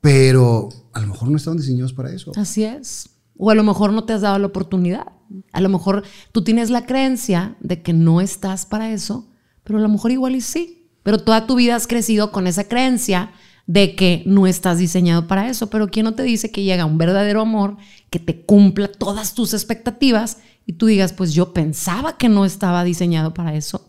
Pero 0.00 0.68
a 0.92 1.00
lo 1.00 1.06
mejor 1.08 1.30
no 1.30 1.36
estaban 1.36 1.58
diseñados 1.58 1.92
para 1.92 2.12
eso. 2.12 2.32
Así 2.36 2.64
es. 2.64 3.08
O 3.38 3.50
a 3.50 3.54
lo 3.54 3.62
mejor 3.62 3.92
no 3.92 4.04
te 4.04 4.12
has 4.12 4.22
dado 4.22 4.38
la 4.38 4.46
oportunidad. 4.46 5.06
A 5.52 5.60
lo 5.60 5.68
mejor 5.68 6.04
tú 6.32 6.42
tienes 6.42 6.70
la 6.70 6.86
creencia 6.86 7.56
de 7.60 7.82
que 7.82 7.92
no 7.92 8.20
estás 8.20 8.66
para 8.66 8.92
eso, 8.92 9.28
pero 9.64 9.78
a 9.78 9.82
lo 9.82 9.88
mejor 9.88 10.10
igual 10.10 10.36
y 10.36 10.40
sí. 10.40 10.88
Pero 11.02 11.18
toda 11.18 11.46
tu 11.46 11.56
vida 11.56 11.76
has 11.76 11.86
crecido 11.86 12.32
con 12.32 12.46
esa 12.46 12.64
creencia 12.64 13.32
de 13.66 13.94
que 13.94 14.22
no 14.26 14.46
estás 14.46 14.78
diseñado 14.78 15.26
para 15.26 15.48
eso. 15.48 15.68
Pero 15.70 15.88
¿quién 15.88 16.04
no 16.04 16.14
te 16.14 16.22
dice 16.22 16.50
que 16.50 16.64
llega 16.64 16.84
un 16.84 16.98
verdadero 16.98 17.40
amor 17.40 17.76
que 18.10 18.18
te 18.18 18.44
cumpla 18.44 18.88
todas 18.88 19.34
tus 19.34 19.54
expectativas 19.54 20.38
y 20.64 20.74
tú 20.74 20.86
digas, 20.86 21.12
pues 21.12 21.32
yo 21.32 21.52
pensaba 21.52 22.16
que 22.16 22.28
no 22.28 22.44
estaba 22.44 22.82
diseñado 22.82 23.34
para 23.34 23.54
eso, 23.54 23.88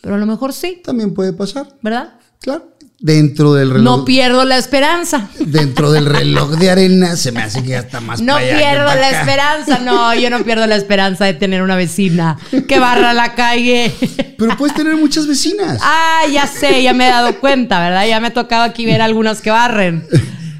pero 0.00 0.16
a 0.16 0.18
lo 0.18 0.26
mejor 0.26 0.52
sí. 0.52 0.82
También 0.84 1.14
puede 1.14 1.32
pasar. 1.32 1.76
¿Verdad? 1.82 2.18
Claro 2.40 2.76
dentro 2.98 3.54
del 3.54 3.70
reloj. 3.70 3.84
No 3.84 4.04
pierdo 4.04 4.44
la 4.44 4.58
esperanza. 4.58 5.28
Dentro 5.44 5.92
del 5.92 6.06
reloj 6.06 6.56
de 6.56 6.70
arena 6.70 7.16
se 7.16 7.32
me 7.32 7.42
hace 7.42 7.62
que 7.62 7.70
ya 7.70 7.80
está 7.80 8.00
más 8.00 8.20
No 8.20 8.36
pierdo 8.38 8.84
la 8.84 9.10
esperanza, 9.20 9.78
no, 9.80 10.14
yo 10.14 10.30
no 10.30 10.42
pierdo 10.44 10.66
la 10.66 10.76
esperanza 10.76 11.24
de 11.24 11.34
tener 11.34 11.62
una 11.62 11.76
vecina 11.76 12.38
que 12.66 12.78
barra 12.78 13.12
la 13.12 13.34
calle. 13.34 13.92
Pero 14.38 14.56
puedes 14.56 14.74
tener 14.74 14.96
muchas 14.96 15.26
vecinas. 15.26 15.78
Ah, 15.82 16.22
ya 16.32 16.46
sé, 16.46 16.82
ya 16.82 16.92
me 16.92 17.06
he 17.06 17.10
dado 17.10 17.38
cuenta, 17.40 17.80
¿verdad? 17.80 18.06
Ya 18.06 18.20
me 18.20 18.28
ha 18.28 18.34
tocado 18.34 18.62
aquí 18.64 18.86
ver 18.86 19.02
algunas 19.02 19.40
que 19.40 19.50
barren. 19.50 20.06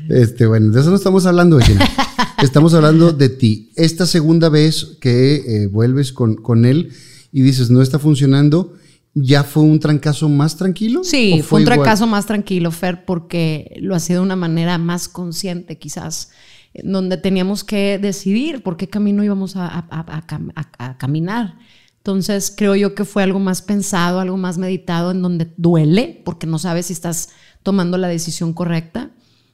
Este, 0.08 0.46
bueno, 0.46 0.70
de 0.72 0.80
eso 0.80 0.90
no 0.90 0.96
estamos 0.96 1.26
hablando, 1.26 1.56
vecina. 1.56 1.88
Estamos 2.42 2.74
hablando 2.74 3.12
de 3.12 3.28
ti. 3.28 3.70
Esta 3.76 4.06
segunda 4.06 4.48
vez 4.48 4.98
que 5.00 5.36
eh, 5.36 5.66
vuelves 5.66 6.12
con, 6.12 6.36
con 6.36 6.64
él 6.64 6.92
y 7.32 7.42
dices, 7.42 7.70
no 7.70 7.82
está 7.82 7.98
funcionando, 7.98 8.74
¿Ya 9.18 9.44
fue 9.44 9.62
un 9.62 9.80
trancazo 9.80 10.28
más 10.28 10.58
tranquilo? 10.58 11.02
Sí, 11.02 11.40
fue, 11.42 11.60
un 11.60 11.64
trancazo 11.64 12.06
más 12.06 12.26
tranquilo, 12.26 12.70
Fer, 12.70 13.06
porque 13.06 13.74
lo 13.80 13.94
hacía 13.94 14.16
de 14.16 14.20
una 14.20 14.36
manera 14.36 14.76
más 14.76 15.08
consciente, 15.08 15.78
quizás, 15.78 16.32
donde 16.84 17.16
teníamos 17.16 17.64
que 17.64 17.98
decidir 17.98 18.62
por 18.62 18.76
qué 18.76 18.88
camino 18.88 19.24
íbamos 19.24 19.54
a, 19.56 19.86
caminar. 20.98 21.56
Entonces, 21.96 22.52
creo 22.54 22.76
yo 22.76 22.94
que 22.94 23.06
fue 23.06 23.22
algo 23.22 23.38
más 23.38 23.62
pensado, 23.62 24.20
algo 24.20 24.36
más 24.36 24.58
meditado, 24.58 25.12
en 25.12 25.22
donde 25.22 25.50
duele, 25.56 26.20
porque 26.22 26.46
no 26.46 26.58
sabes 26.58 26.86
si 26.86 26.92
estás 26.92 27.30
tomando 27.62 27.96
la 27.96 28.08
decisión 28.08 28.52
correcta. 28.52 29.12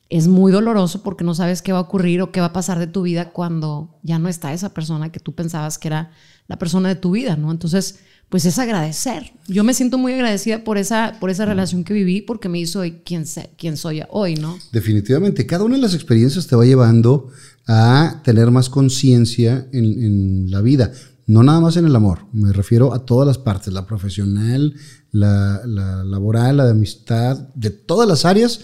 Es 0.08 0.26
muy 0.26 0.50
doloroso 0.50 1.04
porque 1.04 1.22
no 1.22 1.36
sabes 1.36 1.62
qué 1.62 1.70
va 1.70 1.78
a 1.78 1.82
ocurrir 1.82 2.20
o 2.20 2.32
qué 2.32 2.40
va 2.40 2.46
a 2.46 2.52
pasar 2.52 2.80
de 2.80 2.88
tu 2.88 3.02
vida 3.02 3.30
cuando 3.30 4.00
ya 4.02 4.18
no 4.18 4.28
está 4.28 4.52
esa 4.52 4.74
persona 4.74 5.12
que 5.12 5.20
tú 5.20 5.36
pensabas 5.36 5.78
que 5.78 5.86
era 5.86 6.10
la 6.48 6.58
persona 6.58 6.88
de 6.88 6.96
tu 6.96 7.12
vida, 7.12 7.36
¿no? 7.36 7.50
Entonces, 7.50 8.00
pues 8.32 8.46
es 8.46 8.58
agradecer. 8.58 9.32
Yo 9.46 9.62
me 9.62 9.74
siento 9.74 9.98
muy 9.98 10.14
agradecida 10.14 10.64
por 10.64 10.78
esa, 10.78 11.18
por 11.20 11.28
esa 11.28 11.44
relación 11.44 11.84
que 11.84 11.92
viví, 11.92 12.22
porque 12.22 12.48
me 12.48 12.58
hizo 12.58 12.82
quien, 13.04 13.26
quien 13.58 13.76
soy 13.76 14.02
hoy, 14.08 14.36
¿no? 14.36 14.58
Definitivamente, 14.72 15.44
cada 15.44 15.64
una 15.64 15.76
de 15.76 15.82
las 15.82 15.94
experiencias 15.94 16.46
te 16.46 16.56
va 16.56 16.64
llevando 16.64 17.28
a 17.68 18.22
tener 18.24 18.50
más 18.50 18.70
conciencia 18.70 19.68
en, 19.72 20.50
la 20.50 20.62
vida. 20.62 20.92
No 21.26 21.42
nada 21.42 21.60
más 21.60 21.76
en 21.76 21.84
el 21.84 21.94
amor, 21.94 22.20
me 22.32 22.52
refiero 22.54 22.94
a 22.94 23.04
todas 23.04 23.26
las 23.26 23.36
partes, 23.36 23.72
la 23.72 23.86
profesional, 23.86 24.74
la, 25.12 25.60
laboral, 26.04 26.56
la 26.56 26.64
de 26.64 26.72
amistad, 26.72 27.36
de 27.54 27.70
todas 27.70 28.08
las 28.08 28.24
áreas 28.24 28.60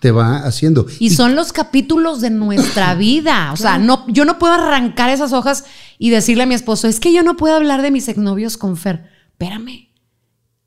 te 0.00 0.10
va 0.10 0.38
haciendo. 0.38 0.86
Y, 0.98 1.10
son 1.10 1.34
los 1.34 1.52
capítulos 1.52 2.20
de 2.20 2.30
nuestra 2.30 2.94
vida. 2.96 3.52
O 3.52 3.56
sea, 3.56 3.78
no, 3.78 4.04
yo 4.08 4.24
no 4.24 4.38
puedo 4.38 4.54
arrancar 4.54 5.08
esas 5.10 5.32
hojas 5.32 5.64
y 5.98 6.10
decirle 6.10 6.42
a 6.42 6.46
mi 6.46 6.54
esposo, 6.54 6.88
es 6.88 7.00
que 7.00 7.12
yo 7.12 7.22
no 7.22 7.36
puedo 7.36 7.54
hablar 7.54 7.80
de 7.82 7.90
mis 7.90 8.08
exnovios 8.08 8.56
con 8.58 8.76
Fer 8.76 9.12
espérame, 9.42 9.88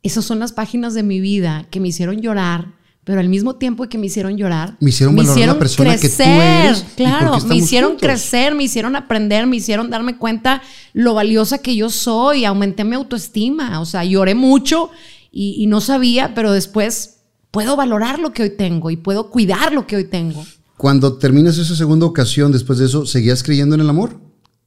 esas 0.03 0.25
son 0.25 0.39
las 0.39 0.51
páginas 0.51 0.93
de 0.93 1.03
mi 1.03 1.19
vida 1.19 1.65
que 1.71 1.79
me 1.79 1.87
hicieron 1.87 2.21
llorar, 2.21 2.73
pero 3.05 3.19
al 3.19 3.29
mismo 3.29 3.55
tiempo 3.55 3.87
que 3.87 3.97
me 3.97 4.07
hicieron 4.07 4.35
llorar, 4.35 4.75
me 4.79 4.89
hicieron, 4.89 5.15
la 5.15 5.57
persona 5.57 5.97
que 5.97 6.09
tú 6.09 6.23
eres. 6.23 6.85
Claro, 6.95 7.39
me 7.41 7.55
hicieron 7.55 7.95
crecer, 7.95 8.53
me 8.53 8.63
hicieron 8.63 8.95
aprender, 8.95 9.47
me 9.47 9.55
hicieron 9.55 9.89
darme 9.89 10.17
cuenta 10.17 10.61
lo 10.93 11.13
valiosa 11.13 11.59
que 11.59 11.75
yo 11.75 11.89
soy, 11.89 12.45
aumenté 12.45 12.83
mi 12.83 12.95
autoestima, 12.95 13.79
o 13.79 13.85
sea, 13.85 14.03
lloré 14.03 14.35
mucho 14.35 14.89
y, 15.35 15.61
y 15.61 15.67
no 15.67 15.81
sabía, 15.81 16.33
pero 16.33 16.53
después 16.53 17.19
puedo 17.51 17.75
valorar 17.75 18.19
lo 18.19 18.31
que 18.31 18.43
hoy 18.43 18.51
tengo 18.51 18.89
y 18.89 18.95
puedo 18.95 19.29
cuidar 19.29 19.73
lo 19.73 19.85
que 19.85 19.97
hoy 19.97 20.05
tengo. 20.05 20.45
Cuando 20.77 21.17
terminas 21.17 21.57
esa 21.57 21.75
segunda 21.75 22.05
ocasión, 22.05 22.53
después 22.53 22.79
de 22.79 22.85
eso, 22.85 23.05
¿seguías 23.05 23.43
creyendo 23.43 23.75
en 23.75 23.81
el 23.81 23.89
amor? 23.89 24.19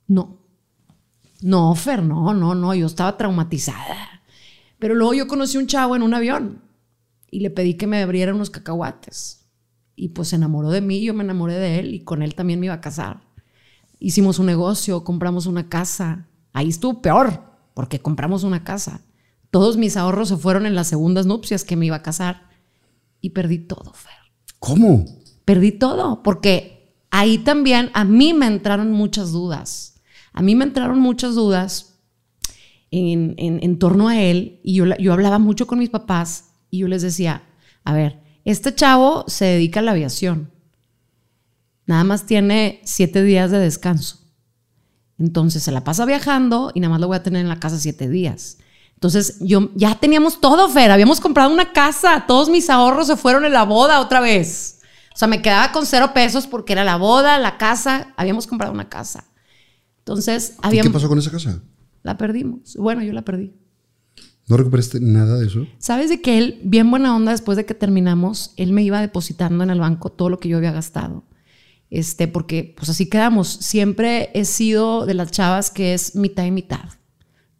No. 0.06 0.42
No, 1.40 1.74
Fer, 1.74 2.02
no, 2.02 2.34
no, 2.34 2.54
no, 2.54 2.74
yo 2.74 2.86
estaba 2.86 3.16
traumatizada. 3.16 4.22
Pero 4.78 4.94
luego 4.94 5.14
yo 5.14 5.26
conocí 5.26 5.56
un 5.56 5.66
chavo 5.66 5.96
en 5.96 6.02
un 6.02 6.12
avión 6.12 6.62
y 7.30 7.40
le 7.40 7.50
pedí 7.50 7.74
que 7.74 7.86
me 7.86 8.02
abriera 8.02 8.34
unos 8.34 8.50
cacahuates. 8.50 9.46
Y 9.96 10.08
pues 10.08 10.28
se 10.28 10.36
enamoró 10.36 10.70
de 10.70 10.82
mí, 10.82 11.02
yo 11.02 11.14
me 11.14 11.24
enamoré 11.24 11.54
de 11.54 11.78
él 11.78 11.94
y 11.94 12.04
con 12.04 12.22
él 12.22 12.34
también 12.34 12.60
me 12.60 12.66
iba 12.66 12.74
a 12.74 12.80
casar. 12.80 13.22
Hicimos 13.98 14.38
un 14.38 14.46
negocio, 14.46 15.02
compramos 15.02 15.46
una 15.46 15.68
casa. 15.68 16.28
Ahí 16.52 16.68
estuvo 16.68 17.00
peor, 17.02 17.42
porque 17.74 18.00
compramos 18.00 18.44
una 18.44 18.64
casa. 18.64 19.02
Todos 19.51 19.76
mis 19.76 19.96
ahorros 19.96 20.28
se 20.28 20.36
fueron 20.36 20.66
en 20.66 20.74
las 20.74 20.88
segundas 20.88 21.26
nupcias 21.26 21.64
que 21.64 21.76
me 21.76 21.86
iba 21.86 21.96
a 21.96 22.03
casar 22.03 22.49
y 23.20 23.30
perdí 23.30 23.59
todo, 23.59 23.92
Fer. 23.94 24.12
¿Cómo? 24.59 25.05
Perdí 25.44 25.72
todo, 25.72 26.22
porque 26.22 26.94
ahí 27.11 27.38
también 27.38 27.90
a 27.94 28.05
mí 28.05 28.34
me 28.34 28.46
entraron 28.46 28.92
muchas 28.92 29.32
dudas 29.32 29.99
a 30.38 30.42
mí 30.42 30.55
me 30.55 30.64
entraron 30.64 31.01
muchas 31.01 31.34
dudas 31.34 31.99
en, 32.92 33.78
torno 33.80 34.07
a 34.07 34.22
él 34.22 34.61
y 34.62 34.74
yo, 34.74 34.84
yo 34.96 35.12
hablaba 35.12 35.40
mucho 35.40 35.66
con 35.66 35.80
mis 35.80 35.90
papás 35.90 36.51
y 36.70 36.78
yo 36.78 36.86
les 36.86 37.03
decía, 37.03 37.42
a 37.82 37.92
ver, 37.92 38.20
este 38.44 38.72
chavo 38.72 39.24
se 39.26 39.46
dedica 39.46 39.80
a 39.80 39.82
la 39.82 39.90
aviación. 39.90 40.53
Nada 41.86 42.05
más 42.05 42.24
tiene 42.24 42.80
siete 42.84 43.24
días 43.24 43.51
de 43.51 43.59
descanso. 43.59 44.20
Entonces 45.18 45.64
se 45.64 45.72
la 45.72 45.82
pasa 45.82 46.05
viajando 46.05 46.70
y 46.72 46.78
nada 46.78 46.92
más 46.92 47.01
lo 47.01 47.09
voy 47.09 47.16
a 47.16 47.24
tener 47.24 47.42
en 47.42 47.49
la 47.49 47.59
casa 47.59 47.80
siete 47.80 48.09
días. 48.09 48.59
Entonces 48.99 49.36
yo 49.38 49.70
ya 49.76 49.94
teníamos 49.94 50.40
todo, 50.40 50.68
Fer. 50.68 50.90
Habíamos 50.90 51.20
comprado 51.20 51.53
una 51.53 51.72
casa. 51.72 52.24
Todos 52.26 52.49
mis 52.49 52.68
ahorros 52.68 53.07
se 53.07 53.16
fueron 53.16 53.44
en 53.44 53.53
la 53.53 53.62
boda 53.62 54.01
otra 54.01 54.18
vez. 54.18 54.80
O 55.14 55.16
sea, 55.16 55.28
me 55.28 55.40
quedaba 55.40 55.70
con 55.70 55.86
cero 55.86 56.11
pesos 56.12 56.49
porque 56.49 56.72
era 56.72 56.82
la 56.82 56.96
boda, 56.96 57.38
la 57.38 57.59
casa. 57.59 58.12
Habíamos 58.16 58.49
comprado 58.49 58.74
una 58.74 58.88
casa. 58.88 59.24
Entonces, 60.01 60.57
había... 60.62 60.82
¿Qué 60.82 60.90
pasó 60.90 61.09
con 61.09 61.16
esa 61.16 61.30
casa? 61.30 61.62
La 62.03 62.18
perdimos. 62.18 62.74
Bueno, 62.76 63.05
yo 63.05 63.12
la 63.12 63.22
perdí. 63.22 63.55
¿No 64.49 64.57
recuperaste 64.57 64.99
nada 64.99 65.38
de 65.38 65.46
eso? 65.46 65.64
Sabes 65.78 66.11
de 66.11 66.20
que 66.20 66.38
él, 66.38 66.61
bien 66.64 66.90
buena 66.90 67.14
onda, 67.14 67.30
después 67.30 67.55
de 67.55 67.66
que 67.66 67.74
terminamos, 67.74 68.53
él 68.57 68.72
me 68.72 68.82
iba 68.82 69.01
depositando 69.01 69.62
en 69.62 69.70
el 69.70 69.78
banco 69.78 70.11
todo 70.11 70.28
lo 70.28 70.40
que 70.40 70.49
yo 70.49 70.57
había 70.57 70.72
gastado. 70.72 71.22
Este, 71.88 72.26
porque 72.26 72.74
pues 72.76 72.88
así 72.88 73.09
quedamos. 73.09 73.46
Siempre 73.46 74.32
he 74.34 74.44
sido 74.44 75.07
de 75.07 75.14
las 75.14 75.30
chavas 75.30 75.70
que 75.70 75.94
es 75.94 76.16
mitad 76.16 76.44
y 76.44 76.51
mitad. 76.51 76.97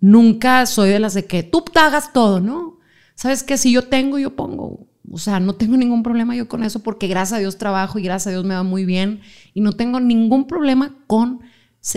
Nunca 0.01 0.65
soy 0.67 0.91
de 0.91 0.99
las 0.99 1.15
de 1.15 1.27
que 1.27 1.43
tú 1.43 1.63
te 1.63 1.79
hagas 1.79 2.13
todo, 2.13 2.41
¿no? 2.41 2.79
Sabes 3.15 3.43
que 3.43 3.59
si 3.59 3.73
yo 3.73 3.89
tengo, 3.89 4.19
yo 4.19 4.37
pongo. 4.37 4.87
O 5.11 5.19
sea, 5.19 5.41
no 5.41 5.55
tengo 5.55 5.77
ningún 5.77 6.03
problema 6.03 6.37
yo 6.37 6.49
con 6.49 6.63
eso 6.63 6.81
porque 6.81 7.09
gracias 7.09 7.39
a 7.39 7.41
Dios 7.41 7.59
trabajo 7.59 7.99
y 7.99 8.03
gracias 8.03 8.29
a 8.29 8.31
Dios 8.31 8.45
me 8.45 8.55
va 8.55 8.63
muy 8.63 8.85
bien 8.85 9.21
y 9.55 9.61
no 9.61 9.73
tengo 9.73 10.01
ningún 10.01 10.47
problema 10.47 10.95
con 11.07 11.41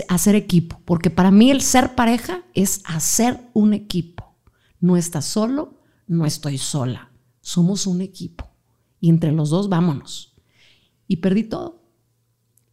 hacer 0.08 0.34
equipo, 0.34 0.80
porque 0.84 1.10
para 1.10 1.30
mí 1.30 1.50
el 1.50 1.60
ser 1.60 1.94
pareja 1.94 2.42
es 2.54 2.80
hacer 2.84 3.40
un 3.52 3.74
equipo. 3.74 4.36
No 4.80 4.96
estás 4.96 5.26
solo, 5.26 5.80
no 6.06 6.24
estoy 6.24 6.58
sola. 6.58 7.10
Somos 7.40 7.86
un 7.86 8.00
equipo 8.00 8.50
y 9.00 9.10
entre 9.10 9.32
los 9.32 9.50
dos 9.50 9.68
vámonos. 9.68 10.34
Y 11.06 11.16
perdí 11.16 11.44
todo. 11.44 11.82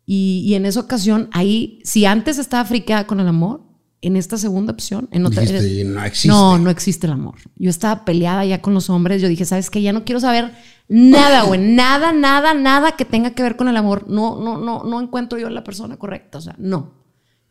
Y, 0.06 0.56
en 0.56 0.66
esa 0.66 0.80
ocasión, 0.80 1.30
ahí, 1.34 1.80
si 1.84 2.06
antes 2.06 2.40
estaba 2.40 2.66
friqueada 2.66 3.06
con 3.06 3.20
el 3.20 3.28
amor, 3.28 3.62
en 4.02 4.16
esta 4.16 4.38
segunda 4.38 4.72
opción, 4.72 5.10
en 5.12 5.26
otra, 5.26 5.42
Dijiste, 5.42 5.84
no 5.84 6.04
existe. 6.04 6.28
No, 6.30 6.58
no 6.58 6.70
existe 6.70 7.08
el 7.08 7.14
amor. 7.14 7.36
Yo 7.58 7.70
estaba 7.70 8.06
peleada 8.06 8.46
ya 8.46 8.62
con 8.62 8.74
los 8.74 8.90
hombres. 8.90 9.22
Yo 9.22 9.28
dije, 9.28 9.46
¿sabes 9.46 9.70
qué? 9.70 9.82
Ya 9.82 9.92
no 9.92 10.06
quiero 10.06 10.22
saber 10.22 10.54
nada, 10.88 11.44
güey. 11.44 11.60
Nada, 11.60 12.14
nada, 12.14 12.54
nada 12.54 12.94
que 12.94 13.04
tenga 13.04 13.32
que 13.32 13.44
ver 13.44 13.58
con 13.58 13.68
el 13.68 13.76
amor. 13.76 14.10
No, 14.10 14.40
no, 14.40 14.58
no, 14.58 14.84
no 14.84 15.02
encuentro 15.02 15.38
yo 15.38 15.50
la 15.50 15.64
persona 15.64 15.98
correcta. 15.98 16.38
O 16.38 16.42
sea, 16.42 16.56
no. 16.58 16.94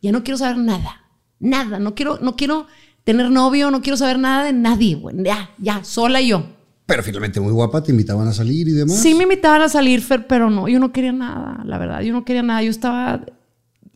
Ya 0.01 0.11
no 0.11 0.23
quiero 0.23 0.37
saber 0.37 0.57
nada. 0.57 1.03
Nada. 1.39 1.77
No 1.77 1.93
quiero, 1.93 2.17
no 2.19 2.35
quiero 2.35 2.65
tener 3.03 3.29
novio, 3.29 3.69
no 3.69 3.81
quiero 3.81 3.97
saber 3.97 4.17
nada 4.17 4.43
de 4.43 4.53
nadie, 4.53 4.95
güey. 4.95 5.15
Ya, 5.23 5.51
ya, 5.59 5.83
sola 5.83 6.19
yo. 6.21 6.43
Pero 6.87 7.03
finalmente 7.03 7.39
muy 7.39 7.51
guapa, 7.51 7.83
te 7.83 7.91
invitaban 7.91 8.27
a 8.27 8.33
salir 8.33 8.67
y 8.67 8.71
demás. 8.71 8.97
Sí, 8.97 9.13
me 9.13 9.23
invitaban 9.23 9.61
a 9.61 9.69
salir, 9.69 10.01
Fer, 10.01 10.25
pero 10.25 10.49
no, 10.49 10.67
yo 10.67 10.79
no 10.79 10.91
quería 10.91 11.11
nada, 11.11 11.63
la 11.63 11.77
verdad. 11.77 12.01
Yo 12.01 12.11
no 12.11 12.25
quería 12.25 12.41
nada. 12.41 12.63
Yo 12.63 12.71
estaba 12.71 13.23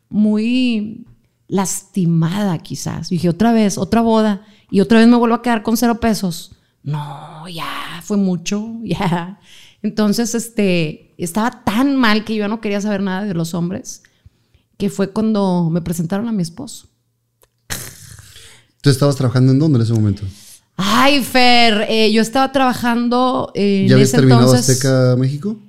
muy 0.09 1.07
lastimada 1.53 2.57
quizás. 2.57 3.09
dije, 3.09 3.29
otra 3.29 3.51
vez, 3.51 3.77
otra 3.77 4.01
boda, 4.01 4.41
y 4.71 4.81
otra 4.81 4.97
vez 4.97 5.07
me 5.07 5.17
vuelvo 5.17 5.35
a 5.35 5.43
quedar 5.43 5.61
con 5.61 5.77
cero 5.77 5.99
pesos. 5.99 6.55
No, 6.81 7.47
ya, 7.47 8.01
fue 8.03 8.17
mucho, 8.17 8.71
ya. 8.83 9.39
Entonces, 9.83 10.33
este, 10.33 11.13
estaba 11.19 11.63
tan 11.63 11.95
mal 11.95 12.25
que 12.25 12.33
yo 12.35 12.47
no 12.47 12.59
quería 12.59 12.81
saber 12.81 13.03
nada 13.03 13.25
de 13.25 13.35
los 13.35 13.53
hombres, 13.53 14.01
que 14.77 14.89
fue 14.89 15.11
cuando 15.11 15.69
me 15.69 15.83
presentaron 15.83 16.27
a 16.27 16.31
mi 16.31 16.41
esposo. 16.41 16.87
¿Tú 18.81 18.89
estabas 18.89 19.15
trabajando 19.15 19.51
en 19.51 19.59
dónde 19.59 19.77
en 19.77 19.83
ese 19.83 19.93
momento? 19.93 20.23
Ay, 20.75 21.23
Fer, 21.23 21.85
eh, 21.87 22.11
yo 22.11 22.23
estaba 22.23 22.51
trabajando 22.51 23.51
en 23.53 23.89
¿Ya 23.89 23.93
habías 23.93 24.11
terminado 24.11 24.55
Azteca 24.55 25.15
México? 25.19 25.59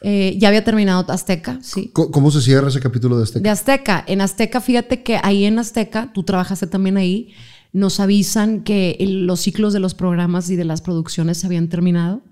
Eh, 0.00 0.36
ya 0.38 0.48
había 0.48 0.62
terminado 0.64 1.10
Azteca, 1.10 1.58
sí. 1.60 1.90
¿Cómo, 1.92 2.30
se 2.30 2.40
cierra 2.40 2.68
ese 2.68 2.80
capítulo 2.80 3.16
de 3.16 3.24
Azteca? 3.24 3.42
De 3.42 3.50
Azteca. 3.50 4.04
En 4.06 4.20
Azteca, 4.20 4.60
fíjate 4.60 5.02
que 5.02 5.18
ahí 5.22 5.44
en 5.44 5.58
Azteca, 5.58 6.12
tú 6.12 6.22
trabajaste 6.22 6.66
también 6.66 6.96
ahí, 6.96 7.32
nos 7.72 8.00
avisan 8.00 8.62
que 8.62 8.96
los 9.00 9.40
ciclos 9.40 9.72
de 9.72 9.80
los 9.80 9.94
programas 9.94 10.50
y 10.50 10.56
de 10.56 10.64
las 10.64 10.80
producciones 10.80 11.38
se 11.38 11.46
habían 11.46 11.68
terminado. 11.68 12.22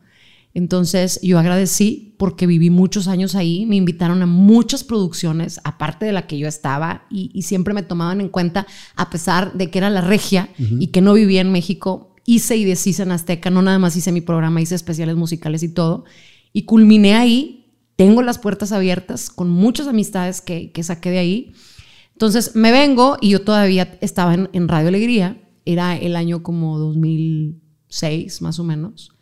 Entonces 0.54 1.20
yo 1.22 1.38
agradecí 1.38 2.14
porque 2.16 2.46
viví 2.46 2.70
muchos 2.70 3.08
años 3.08 3.34
ahí, 3.34 3.66
me 3.66 3.76
invitaron 3.76 4.22
a 4.22 4.26
muchas 4.26 4.84
producciones, 4.84 5.60
aparte 5.64 6.06
de 6.06 6.12
la 6.12 6.26
que 6.26 6.38
yo 6.38 6.48
estaba, 6.48 7.04
y, 7.10 7.42
siempre 7.42 7.74
me 7.74 7.82
tomaban 7.82 8.22
en 8.22 8.30
cuenta, 8.30 8.66
a 8.94 9.10
pesar 9.10 9.52
de 9.52 9.70
que 9.70 9.76
era 9.76 9.90
la 9.90 10.00
regia 10.00 10.48
y 10.56 10.86
que 10.86 11.02
no 11.02 11.12
vivía 11.12 11.42
en 11.42 11.52
México, 11.52 12.14
hice 12.24 12.56
y 12.56 12.64
deshice 12.64 13.02
en 13.02 13.12
Azteca, 13.12 13.50
no 13.50 13.60
nada 13.60 13.78
más 13.78 13.96
hice 13.96 14.12
mi 14.12 14.22
programa, 14.22 14.62
hice 14.62 14.74
especiales 14.74 15.16
musicales 15.16 15.62
y 15.62 15.68
todo. 15.68 16.04
Y 16.54 16.62
culminé 16.62 17.14
ahí, 17.14 17.55
tengo 17.96 18.22
las 18.22 18.38
puertas 18.38 18.72
abiertas 18.72 19.30
con 19.30 19.50
muchas 19.50 19.88
amistades 19.88 20.40
que, 20.40 20.72
saqué 20.82 21.10
de 21.10 21.18
ahí. 21.18 21.52
Entonces 22.12 22.54
me 22.54 22.72
vengo 22.72 23.16
y 23.20 23.30
yo 23.30 23.42
todavía 23.42 23.98
estaba 24.00 24.34
en, 24.34 24.68
Radio 24.68 24.88
Alegría, 24.88 25.42
era 25.64 25.96
el 25.96 26.16
año 26.16 26.42
como 26.42 26.78
2006 26.78 28.42
más 28.42 28.58
o 28.58 28.64
menos. 28.64 29.12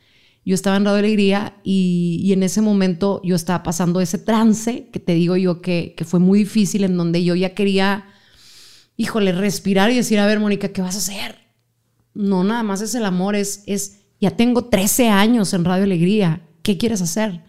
Yo 0.45 0.55
estaba 0.55 0.77
en 0.77 0.85
Radio 0.85 0.99
Alegría 0.99 1.57
y, 1.65 2.31
en 2.33 2.43
ese 2.43 2.61
momento 2.61 3.21
yo 3.25 3.35
estaba 3.35 3.63
pasando 3.63 4.01
ese 4.01 4.19
trance 4.19 4.91
que 4.93 5.01
te 5.01 5.15
digo 5.15 5.37
yo 5.37 5.63
que, 5.63 5.95
que 5.97 6.05
fue 6.05 6.21
muy 6.21 6.41
difícil, 6.41 6.85
en 6.85 6.97
donde 6.97 7.25
yo 7.25 7.35
ya 7.35 7.55
quería, 7.55 8.05
híjole, 8.97 9.33
respirar 9.33 9.91
y 9.91 9.97
decir, 9.97 10.19
a 10.19 10.27
ver, 10.27 10.41
Mónica, 10.41 10.69
¿qué 10.69 10.83
vas 10.83 10.97
a 10.97 10.99
hacer? 10.99 11.45
no 12.15 12.45
nada 12.45 12.63
más 12.63 12.81
es 12.81 12.95
el 12.95 13.05
amor, 13.05 13.35
es, 13.35 13.65
es, 13.67 14.05
ya 14.21 14.31
tengo 14.31 14.67
13 14.67 15.09
años 15.09 15.53
en 15.53 15.65
Radio 15.65 15.85
Alegría, 15.85 16.49
¿qué 16.63 16.79
quieres 16.79 17.03
hacer? 17.03 17.43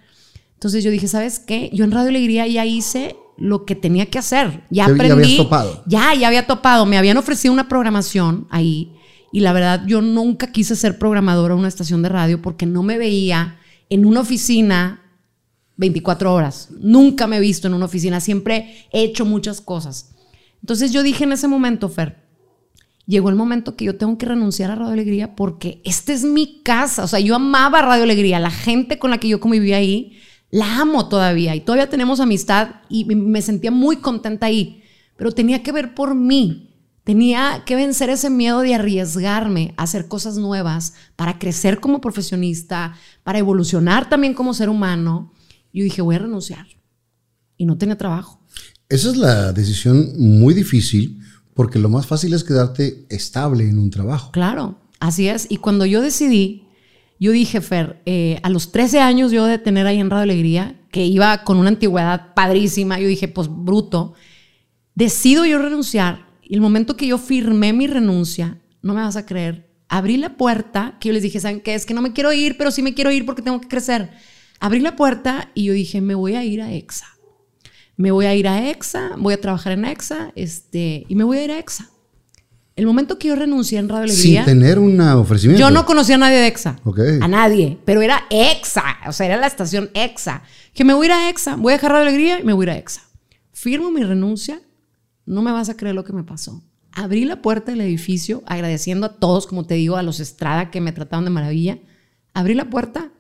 Entonces 0.56 0.84
yo 0.84 0.92
dije, 0.92 1.08
¿sabes 1.08 1.40
qué? 1.40 1.70
Yo 1.74 1.86
en 1.86 1.92
Radio 1.92 2.10
Alegría 2.10 2.48
ya 2.48 2.66
hice 2.66 3.16
lo 3.38 3.66
que 3.66 3.76
tenía 3.76 4.08
que 4.08 4.20
hacer, 4.20 4.64
ya 4.70 4.86
aprendí. 4.86 5.38
Ya 5.38 5.44
topado. 5.44 5.84
Ya, 5.86 6.14
ya 6.14 6.28
había 6.28 6.48
topado, 6.48 6.86
me 6.86 6.98
habían 6.98 7.18
ofrecido 7.18 7.54
una 7.54 7.68
programación 7.68 8.48
ahí 8.50 8.96
y 9.36 9.42
la 9.42 9.52
verdad 9.52 9.84
yo 9.86 10.02
nunca 10.02 10.54
quise 10.54 10.78
ser 10.78 10.98
programadora 10.98 11.54
en 11.54 11.60
una 11.60 11.68
estación 11.68 12.02
de 12.02 12.08
radio 12.08 12.42
porque 12.42 12.66
no 12.66 12.84
me 12.84 12.98
veía 12.98 13.60
en 13.90 14.06
una 14.06 14.22
oficina 14.22 15.02
24 15.76 16.34
horas. 16.34 16.70
Nunca 16.80 17.28
me 17.28 17.36
he 17.36 17.42
visto 17.42 17.68
en 17.68 17.74
una 17.74 17.84
oficina, 17.84 18.22
siempre 18.22 18.88
he 18.94 19.04
hecho 19.04 19.26
muchas 19.26 19.60
cosas. 19.60 20.16
Entonces 20.62 20.94
yo 20.94 21.04
dije 21.04 21.26
en 21.26 21.34
ese 21.34 21.50
momento, 21.50 21.90
Fer, 21.90 22.24
llegó 23.06 23.30
el 23.30 23.36
momento 23.36 23.76
que 23.76 23.84
yo 23.84 23.98
tengo 23.98 24.18
que 24.18 24.26
renunciar 24.26 24.72
a 24.72 24.76
Radio 24.76 24.94
Alegría 24.94 25.36
porque 25.36 25.82
esta 25.84 26.14
es 26.14 26.24
mi 26.24 26.62
casa. 26.64 27.04
O 27.04 27.08
sea, 27.08 27.20
yo 27.20 27.36
amaba 27.36 27.82
Radio 27.82 28.04
Alegría, 28.04 28.40
la 28.40 28.52
gente 28.52 28.98
con 28.98 29.12
la 29.12 29.18
que 29.18 29.28
yo 29.28 29.42
convivía 29.42 29.76
ahí, 29.76 30.18
la 30.56 30.80
amo 30.80 31.10
todavía 31.10 31.54
y 31.54 31.60
todavía 31.60 31.90
tenemos 31.90 32.22
amistad 32.22 32.76
y 32.88 33.04
me 33.04 33.42
sentía 33.42 33.72
muy 33.72 33.98
contenta 33.98 34.46
ahí, 34.46 34.82
pero 35.18 35.34
tenía 35.34 35.62
que 35.62 35.74
ver 35.74 35.94
por 35.94 36.16
mí. 36.16 36.72
Tenía 37.04 37.64
que 37.66 37.76
vencer 37.76 38.10
ese 38.10 38.30
miedo 38.30 38.62
de 38.62 38.74
arriesgarme 38.74 39.74
a 39.76 39.84
hacer 39.84 40.08
cosas 40.08 40.38
nuevas 40.38 40.94
para 41.18 41.40
crecer 41.40 41.82
como 41.82 42.00
profesionista, 42.00 42.96
para 43.24 43.38
evolucionar 43.38 44.08
también 44.08 44.34
como 44.34 44.54
ser 44.54 44.70
humano. 44.70 45.34
Yo 45.74 45.84
dije, 45.84 46.02
voy 46.02 46.16
a 46.16 46.20
renunciar. 46.20 46.66
Y 47.58 47.66
no 47.66 47.78
tenía 47.78 47.98
trabajo. 47.98 48.42
Esa 48.88 49.10
es 49.10 49.18
la 49.18 49.52
decisión 49.52 50.14
muy 50.18 50.54
difícil 50.54 51.20
porque 51.54 51.80
lo 51.80 51.90
más 51.90 52.08
fácil 52.08 52.34
es 52.34 52.46
quedarte 52.46 53.06
estable 53.10 53.68
en 53.68 53.78
un 53.78 53.90
trabajo. 53.90 54.32
Claro, 54.32 54.80
así 55.02 55.28
es. 55.28 55.48
Y 55.50 55.58
cuando 55.58 55.86
yo 55.86 56.02
decidí, 56.02 56.65
yo 57.26 57.32
dije, 57.32 57.62
Fer, 57.62 58.02
eh, 58.06 58.40
a 58.44 58.50
los 58.50 58.72
13 58.72 59.00
años 59.00 59.32
yo 59.32 59.46
de 59.46 59.58
tener 59.58 59.86
ahí 59.88 60.00
en 60.00 60.10
Radio 60.10 60.24
Alegría, 60.24 60.80
que 60.92 61.06
iba 61.06 61.44
con 61.44 61.58
una 61.58 61.70
antigüedad 61.70 62.34
padrísima, 62.34 63.00
yo 63.00 63.08
dije, 63.08 63.28
pues 63.28 63.48
bruto, 63.50 64.14
decido 64.96 65.46
yo 65.46 65.60
renunciar. 65.60 66.26
Y 66.42 66.56
el 66.56 66.62
momento 66.62 66.96
que 66.96 67.08
yo 67.08 67.18
firmé 67.18 67.74
mi 67.74 67.88
renuncia, 67.88 68.62
no 68.82 68.94
me 68.94 69.02
vas 69.02 69.16
a 69.16 69.26
creer, 69.26 69.70
abrí 69.90 70.18
la 70.18 70.38
puerta, 70.38 70.98
que 71.00 71.10
yo 71.10 71.14
les 71.14 71.24
dije, 71.24 71.40
¿saben 71.40 71.62
qué? 71.62 71.76
Es 71.76 71.86
que 71.86 71.94
no 71.94 72.02
me 72.02 72.14
quiero 72.14 72.32
ir, 72.34 72.58
pero 72.58 72.72
sí 72.72 72.82
me 72.82 72.94
quiero 72.94 73.12
ir 73.12 73.26
porque 73.26 73.42
tengo 73.42 73.62
que 73.62 73.68
crecer. 73.68 74.12
Abrí 74.60 74.80
la 74.80 74.96
puerta 74.96 75.52
y 75.54 75.66
yo 75.66 75.74
dije, 75.74 76.02
me 76.02 76.16
voy 76.16 76.36
a 76.36 76.44
ir 76.44 76.62
a 76.62 76.74
EXA 76.74 77.16
me 77.98 78.12
voy 78.12 78.26
a 78.26 78.36
ir 78.36 78.48
a 78.48 78.70
EXA, 78.70 79.12
voy 79.18 79.34
a 79.34 79.42
trabajar 79.42 79.74
en 79.74 79.86
EXA, 79.86 80.32
este, 80.36 81.06
y 81.08 81.16
me 81.16 81.24
voy 81.24 81.38
a 81.38 81.44
ir 81.46 81.52
a 81.52 81.60
EXA. 81.60 81.90
El 82.76 82.86
momento 82.86 83.18
que 83.18 83.30
yo 83.30 83.36
renuncié 83.36 83.80
en 83.80 83.88
Radio 83.88 84.04
Alegría. 84.04 84.44
Sin 84.44 84.60
tener 84.60 84.80
un 84.80 85.00
ofrecimiento. 85.00 85.60
Yo 85.60 85.72
no 85.72 85.86
conocía 85.86 86.16
a 86.16 86.18
nadie 86.18 86.38
de 86.38 86.48
EXA. 86.48 86.78
A 87.22 87.28
nadie. 87.28 87.78
Pero 87.86 88.02
era 88.02 88.24
EXA. 88.30 88.84
O 89.08 89.14
sea, 89.14 89.28
era 89.28 89.38
la 89.38 89.48
estación 89.48 89.90
EXA. 89.94 90.44
Que 90.74 90.84
me 90.84 90.94
voy 90.94 91.06
a 91.06 91.08
ir 91.08 91.14
a 91.14 91.30
EXA. 91.30 91.56
Voy 91.56 91.72
a 91.72 91.78
dejar 91.78 91.92
Radio 91.92 92.08
Alegría 92.08 92.40
y 92.40 92.44
me 92.44 92.54
voy 92.54 92.66
a 92.66 92.72
ir 92.72 92.76
a 92.76 92.78
EXA. 92.78 93.02
Firmo 93.54 93.92
mi 93.92 94.04
renuncia. 94.04 94.62
No 95.26 95.42
me 95.42 95.52
vas 95.52 95.70
a 95.70 95.78
creer 95.78 95.96
lo 95.96 96.04
que 96.04 96.14
me 96.14 96.24
pasó. 96.24 96.62
Abrí 96.92 97.26
la 97.26 97.42
puerta 97.42 97.72
del 97.72 97.82
edificio 97.82 98.44
agradeciendo 98.46 99.06
a 99.06 99.14
todos, 99.16 99.48
como 99.48 99.66
te 99.66 99.76
digo, 99.76 99.96
a 99.96 100.04
los 100.04 100.20
Estrada 100.20 100.70
que 100.70 100.82
me 100.82 100.92
trataron 100.92 101.26
de 101.26 101.32
maravilla. 101.32 101.80
Abrí 102.34 102.54
la 102.56 102.70
puerta. 102.70 103.12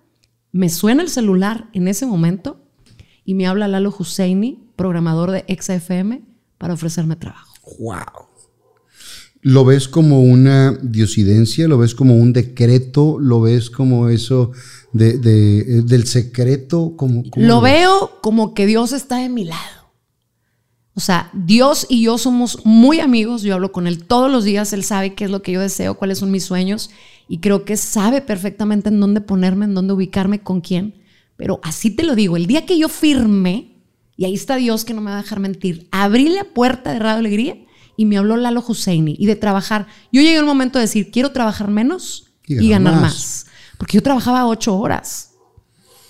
Me 0.52 0.69
suena 0.69 1.02
el 1.02 1.10
celular 1.10 1.69
en 1.73 1.88
ese 1.88 2.06
momento 2.06 2.61
y 3.23 3.34
me 3.36 3.48
habla 3.48 3.68
Lalo 3.68 3.94
Husseini 3.98 4.65
programador 4.76 5.32
de 5.32 5.45
XFM, 5.48 6.22
para 6.57 6.73
ofrecerme 6.73 7.15
trabajo. 7.15 7.53
¡Wow! 7.80 8.24
¿Lo 9.46 9.64
ves 9.64 9.88
como 9.88 10.22
una 10.22 10.72
diosidencia? 10.82 11.68
¿Lo 11.68 11.78
ves 11.78 11.94
como 11.94 12.16
un 12.16 12.34
decreto? 12.34 13.20
¿Lo 13.20 13.42
ves 13.42 13.70
como 13.70 14.10
eso 14.10 14.54
de, 14.92 15.20
del 15.20 16.08
secreto? 16.08 16.96
Como, 16.98 17.22
lo 17.36 17.62
veo 17.62 18.18
como 18.24 18.56
que 18.56 18.66
Dios 18.66 18.92
está 18.92 19.18
de 19.18 19.30
mi 19.30 19.46
lado. 19.46 19.92
O 20.96 21.00
sea, 21.00 21.30
Dios 21.32 21.86
y 21.90 22.02
yo 22.02 22.18
somos 22.18 22.66
muy 22.66 23.00
amigos. 23.00 23.44
Yo 23.44 23.54
hablo 23.54 23.72
con 23.72 23.86
Él 23.86 24.06
todos 24.06 24.32
los 24.32 24.46
días. 24.46 24.74
Él 24.74 24.84
sabe 24.84 25.14
qué 25.14 25.26
es 25.26 25.30
lo 25.30 25.44
que 25.44 25.52
yo 25.52 25.62
deseo, 25.62 25.94
cuáles 25.94 26.18
son 26.18 26.32
mis 26.32 26.44
sueños. 26.44 26.90
Y 27.28 27.38
creo 27.38 27.66
que 27.66 27.78
sabe 27.78 28.22
perfectamente 28.22 28.90
en 28.90 29.00
dónde 29.00 29.22
ponerme, 29.22 29.66
en 29.66 29.76
dónde 29.76 29.94
ubicarme, 29.94 30.40
con 30.40 30.60
quién. 30.60 30.96
Pero 31.38 31.60
así 31.62 31.92
te 31.92 32.02
lo 32.02 32.16
digo, 32.16 32.36
el 32.36 32.48
día 32.48 32.66
que 32.66 32.80
yo 32.80 32.90
firme, 32.90 33.76
y 34.18 34.26
ahí 34.26 34.34
está 34.34 34.56
Dios 34.56 34.86
que 34.86 34.96
no 34.96 35.02
me 35.02 35.12
va 35.12 35.20
a 35.20 35.22
dejar 35.22 35.40
mentir. 35.40 35.88
Abrí 35.92 36.30
la 36.30 36.46
puerta 36.46 36.94
de 36.94 36.98
Radio 36.98 37.20
Alegría 37.20 37.58
y 37.98 38.06
me 38.06 38.18
habló 38.18 38.38
Lalo 38.38 38.64
Husseini. 38.68 39.16
Y 39.18 39.26
de 39.26 39.36
trabajar, 39.36 39.88
yo 40.12 40.22
llegué 40.22 40.38
al 40.38 40.46
momento 40.46 40.80
de 40.80 40.86
decir, 40.86 41.12
quiero 41.12 41.32
trabajar 41.32 41.70
menos 41.70 42.34
y 42.48 42.70
ganar, 42.70 43.02
más. 43.02 43.46
Porque 43.78 43.96
yo 43.98 44.04
trabajaba 44.04 44.46
ocho 44.48 44.78
horas. 44.78 45.32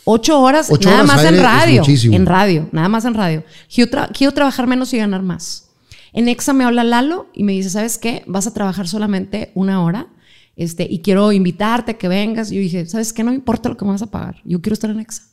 Ocho 0.03 0.39
horas, 0.39 0.67
Ocho 0.69 0.89
nada 0.89 1.03
horas 1.03 1.15
más 1.15 1.25
en 1.25 1.41
radio. 1.41 1.83
En 1.87 2.25
radio, 2.25 2.69
nada 2.71 2.89
más 2.89 3.05
en 3.05 3.15
radio. 3.15 3.43
Quiero, 3.73 3.89
tra- 3.91 4.11
quiero 4.15 4.33
trabajar 4.33 4.67
menos 4.67 4.93
y 4.93 4.97
ganar 4.97 5.23
más. 5.23 5.69
En 6.13 6.27
Exa 6.27 6.53
me 6.53 6.63
habla 6.63 6.83
Lalo 6.83 7.27
y 7.33 7.43
me 7.43 7.53
dice, 7.53 7.69
¿sabes 7.71 7.97
qué? 7.97 8.23
Vas 8.27 8.45
a 8.47 8.53
trabajar 8.53 8.87
solamente 8.87 9.51
una 9.55 9.83
hora 9.83 10.07
este, 10.55 10.87
y 10.89 10.99
quiero 11.01 11.31
invitarte 11.31 11.91
a 11.91 11.97
que 11.97 12.07
vengas. 12.07 12.51
Y 12.51 12.55
yo 12.55 12.61
dije, 12.61 12.85
¿sabes 12.85 13.13
qué? 13.13 13.23
No 13.23 13.31
me 13.31 13.37
importa 13.37 13.67
lo 13.67 13.77
que 13.77 13.83
me 13.83 13.91
vas 13.91 14.01
a 14.03 14.11
pagar. 14.11 14.41
Yo 14.45 14.61
quiero 14.61 14.75
estar 14.75 14.89
en 14.91 14.99
Exa. 14.99 15.23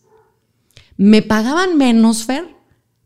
Me 0.96 1.20
pagaban 1.22 1.76
menos, 1.76 2.24
Fer, 2.24 2.46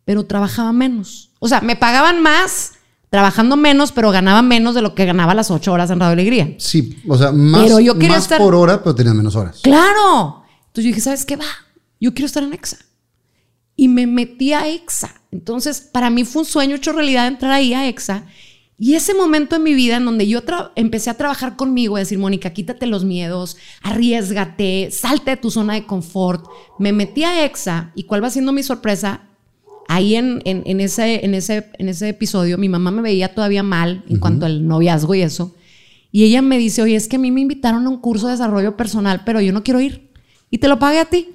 pero 0.05 0.25
trabajaba 0.25 0.73
menos. 0.73 1.33
O 1.41 1.49
sea, 1.49 1.61
me 1.61 1.75
pagaban 1.77 2.23
más 2.23 2.75
trabajando 3.11 3.57
menos, 3.57 3.93
pero 3.93 4.11
ganaba 4.11 4.43
menos 4.43 4.75
de 4.75 4.83
lo 4.83 4.95
que 4.95 5.05
ganaba 5.07 5.35
las 5.35 5.51
ocho 5.51 5.73
horas 5.73 5.91
en 5.91 6.01
Radio 6.01 6.13
Alegría. 6.15 6.55
Sí, 6.59 6.97
o 7.09 7.17
sea, 7.17 7.33
más, 7.33 7.63
Pero 7.63 7.81
yo 7.81 7.95
quería 7.95 8.11
más 8.17 8.25
estar- 8.25 8.39
por 8.39 8.55
hora, 8.55 8.83
pero 8.83 8.95
tenía 8.95 9.15
menos 9.15 9.35
horas. 9.37 9.61
¡Claro! 9.63 10.43
Entonces 10.67 10.85
yo 10.85 10.89
dije, 10.89 11.01
¿sabes 11.01 11.25
qué 11.25 11.37
va? 11.37 11.45
Yo 12.01 12.13
quiero 12.13 12.27
estar 12.27 12.43
en 12.43 12.53
EXA. 12.53 12.79
Y 13.77 13.89
me 13.89 14.07
metí 14.07 14.53
a 14.53 14.69
EXA. 14.69 15.15
Entonces, 15.31 15.81
para 15.81 16.11
mí 16.11 16.25
fue 16.25 16.43
un 16.43 16.47
sueño 16.47 16.77
hecho 16.77 16.93
realidad 16.93 17.27
entrar 17.27 17.53
ahí 17.53 17.75
a 17.75 17.87
EXA. 17.89 18.25
Y 18.79 18.95
ese 18.95 19.15
momento 19.15 19.57
en 19.57 19.63
mi 19.63 19.73
vida 19.75 19.97
en 19.97 20.05
donde 20.05 20.27
yo 20.29 20.41
empecé 20.75 21.09
a 21.09 21.15
trabajar 21.15 21.57
conmigo, 21.57 21.97
a 21.97 22.01
decir, 22.01 22.19
Mónica, 22.19 22.51
quítate 22.51 22.87
los 22.87 23.05
miedos, 23.05 23.57
arriesgate, 23.83 24.91
salte 24.91 25.33
de 25.33 25.37
tu 25.39 25.51
zona 25.51 25.75
de 25.75 25.87
confort. 25.87 26.45
Me 26.79 26.93
metí 26.93 27.25
a 27.25 27.45
EXA 27.45 27.93
y 27.95 28.05
cuál 28.05 28.23
va 28.23 28.31
siendo 28.31 28.53
mi 28.53 28.63
sorpresa, 28.63 29.23
ahí 29.89 30.17
en, 30.17 30.41
en- 30.45 30.63
en 30.67 30.81
ese, 30.81 31.25
en, 31.25 31.35
ese, 31.35 31.71
en 31.79 31.89
ese 31.89 32.09
episodio, 32.09 32.59
mi 32.59 32.69
mamá 32.69 32.91
me 32.91 33.03
veía 33.03 33.35
todavía 33.35 33.63
mal 33.63 34.05
en 34.09 34.19
cuanto 34.19 34.47
al 34.47 34.67
noviazgo 34.67 35.15
y 35.15 35.23
eso. 35.23 35.55
Y 36.13 36.25
ella 36.25 36.41
me 36.43 36.59
dice, 36.59 36.83
oye, 36.83 36.97
es 36.97 37.09
que 37.09 37.17
a 37.17 37.19
mí 37.19 37.31
me 37.31 37.41
invitaron 37.43 37.85
a 37.87 37.89
un 37.91 37.99
curso 38.01 38.27
de 38.27 38.33
desarrollo 38.33 38.77
personal, 38.77 39.23
pero 39.25 39.41
yo 39.41 39.53
no 39.53 39.63
quiero 39.63 39.81
ir. 39.81 40.11
Y 40.51 40.59
te 40.59 40.69
lo 40.69 40.79
pagué 40.79 40.99
a 41.01 41.05
ti. 41.05 41.29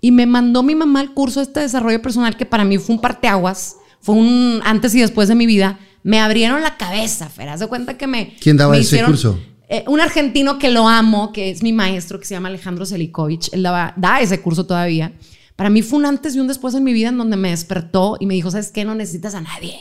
Y 0.00 0.12
me 0.12 0.26
mandó 0.26 0.62
mi 0.62 0.74
mamá 0.74 1.00
al 1.00 1.14
curso 1.14 1.40
de 1.40 1.44
este 1.46 1.60
desarrollo 1.60 2.00
personal 2.02 2.36
que 2.36 2.44
para 2.46 2.64
mí 2.64 2.76
fue 2.78 2.94
un 2.94 3.00
parteaguas, 3.00 3.76
fue 4.00 4.14
un 4.14 4.60
antes 4.64 4.94
y 4.94 5.00
después 5.00 5.28
de 5.28 5.34
mi 5.34 5.46
vida. 5.46 5.78
Me 6.02 6.20
abrieron 6.20 6.60
la 6.62 6.76
cabeza, 6.76 7.30
Fer. 7.30 7.48
Haz 7.48 7.60
de 7.60 7.66
cuenta 7.66 7.96
que 7.96 8.06
me. 8.06 8.34
¿Quién 8.40 8.58
daba 8.58 8.72
me 8.72 8.80
ese 8.80 9.02
curso? 9.02 9.40
eh, 9.70 9.82
un 9.88 10.00
argentino 10.00 10.58
que 10.58 10.70
lo 10.70 10.86
amo, 10.86 11.32
que 11.32 11.48
es 11.50 11.62
mi 11.62 11.72
maestro, 11.72 12.20
que 12.20 12.26
se 12.26 12.34
llama 12.34 12.48
Alejandro 12.50 12.84
Selikovic. 12.84 13.48
Él 13.54 13.62
daba, 13.62 13.94
da 13.96 14.20
ese 14.20 14.42
curso 14.42 14.66
todavía. 14.66 15.12
Para 15.56 15.70
mí 15.70 15.82
fue 15.82 15.98
un 15.98 16.06
antes 16.06 16.34
y 16.34 16.40
un 16.40 16.48
después 16.48 16.74
en 16.74 16.84
mi 16.84 16.92
vida 16.92 17.08
en 17.08 17.18
donde 17.18 17.36
me 17.36 17.50
despertó 17.50 18.16
y 18.20 18.26
me 18.26 18.34
dijo: 18.34 18.50
¿Sabes 18.50 18.70
qué? 18.70 18.84
No 18.84 18.94
necesitas 18.94 19.34
a 19.34 19.40
nadie. 19.40 19.76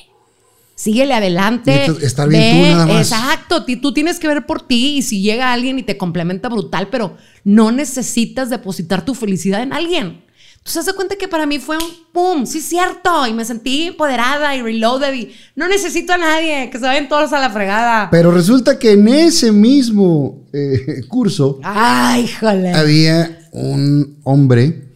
Síguele 0.76 1.14
adelante. 1.14 1.86
Estar 2.02 2.28
bien 2.28 2.58
tú 2.58 2.72
nada 2.72 2.86
más. 2.88 3.12
Exacto, 3.12 3.64
tú 3.64 3.94
tienes 3.94 4.20
que 4.20 4.28
ver 4.28 4.46
por 4.46 4.66
ti 4.66 4.98
y 4.98 5.02
si 5.04 5.22
llega 5.22 5.54
alguien 5.54 5.78
y 5.78 5.84
te 5.84 5.98
complementa 5.98 6.50
brutal, 6.50 6.90
pero 6.90 7.16
no 7.44 7.72
necesitas 7.72 8.50
depositar 8.50 9.06
tu 9.06 9.14
felicidad 9.14 9.62
en 9.62 9.72
alguien. 9.72 10.24
Entonces, 10.58 10.80
haz 10.80 10.86
de 10.86 10.94
cuenta 10.94 11.18
que 11.18 11.28
para 11.28 11.46
mí 11.46 11.60
fue 11.60 11.76
un 11.78 11.84
pum, 12.14 12.46
sí, 12.46 12.62
cierto. 12.62 13.28
Y 13.28 13.34
me 13.34 13.44
sentí 13.44 13.88
empoderada 13.88 14.56
y 14.56 14.62
reloaded 14.62 15.14
y 15.14 15.32
no 15.58 15.68
necesito 15.68 16.14
a 16.14 16.18
nadie, 16.18 16.70
que 16.70 16.80
se 16.80 16.86
vayan 16.86 17.10
todos 17.10 17.34
a 17.34 17.40
la 17.40 17.50
fregada. 17.50 18.10
Pero 18.10 18.32
resulta 18.32 18.80
que 18.80 18.94
en 18.94 19.08
ese 19.10 19.52
mismo 19.52 20.46
eh, 20.54 21.02
curso 21.10 21.60
Ay, 21.64 22.24
híjole. 22.24 22.72
había 22.72 23.40
un 23.52 24.20
hombre 24.24 24.93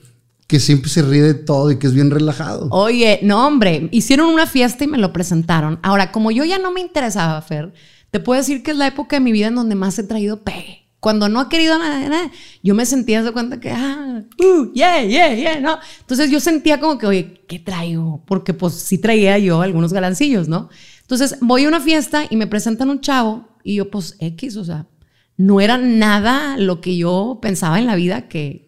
que 0.48 0.62
siempre 0.62 0.90
se 0.90 1.02
ríe 1.02 1.22
de 1.22 1.34
todo 1.34 1.72
y 1.72 1.78
que 1.78 1.88
es 1.88 1.94
bien 1.94 2.10
relajado. 2.10 2.70
Oye, 2.72 3.20
no, 3.22 3.46
hombre, 3.46 3.90
hicieron 3.92 4.28
una 4.28 4.48
fiesta 4.48 4.86
y 4.86 4.88
me 4.88 4.98
lo 4.98 5.12
presentaron. 5.12 5.80
Ahora, 5.84 6.12
como 6.12 6.32
yo 6.32 6.46
ya 6.46 6.58
no 6.58 6.72
me 6.72 6.80
interesaba, 6.80 7.42
Fer, 7.42 7.74
te 8.12 8.22
puedo 8.22 8.40
decir 8.40 8.64
que 8.64 8.72
es 8.72 8.78
la 8.78 8.88
época 8.88 9.18
de 9.18 9.20
mi 9.20 9.34
vida 9.34 9.48
en 9.48 9.56
donde 9.56 9.76
más 9.76 10.00
he 10.00 10.04
traído 10.04 10.44
pegue. 10.44 10.86
Cuando 11.00 11.30
no 11.30 11.40
ha 11.40 11.50
querido 11.50 11.78
nada, 11.78 12.00
nada, 12.00 12.32
yo 12.64 12.74
me 12.74 12.86
sentía 12.86 13.22
de 13.22 13.32
cuenta 13.32 13.60
que, 13.60 13.72
ah, 13.72 14.24
uh, 14.40 14.74
yeah, 14.74 15.04
yeah, 15.04 15.36
yeah, 15.36 15.60
¿no? 15.60 15.78
Entonces 16.00 16.32
yo 16.32 16.40
sentía 16.40 16.80
como 16.80 16.98
que, 16.98 17.06
oye, 17.06 17.42
¿qué 17.48 17.60
traigo? 17.60 18.24
Porque 18.26 18.54
pues 18.54 18.74
sí 18.74 18.98
traía 18.98 19.38
yo 19.38 19.62
algunos 19.62 19.94
galancillos, 19.94 20.48
¿no? 20.48 20.70
Entonces 21.02 21.38
voy 21.40 21.66
a 21.66 21.68
una 21.68 21.82
fiesta 21.82 22.24
y 22.30 22.36
me 22.36 22.48
presentan 22.48 22.90
un 22.90 23.02
chavo 23.02 23.48
y 23.64 23.76
yo, 23.76 23.92
pues, 23.92 24.16
X, 24.20 24.56
o 24.58 24.66
sea, 24.66 24.88
no 25.36 25.62
era 25.62 25.78
nada 25.78 26.58
lo 26.58 26.82
que 26.82 26.98
yo 26.98 27.40
pensaba 27.42 27.80
en 27.80 27.86
la 27.86 27.96
vida 27.96 28.28
que, 28.28 28.67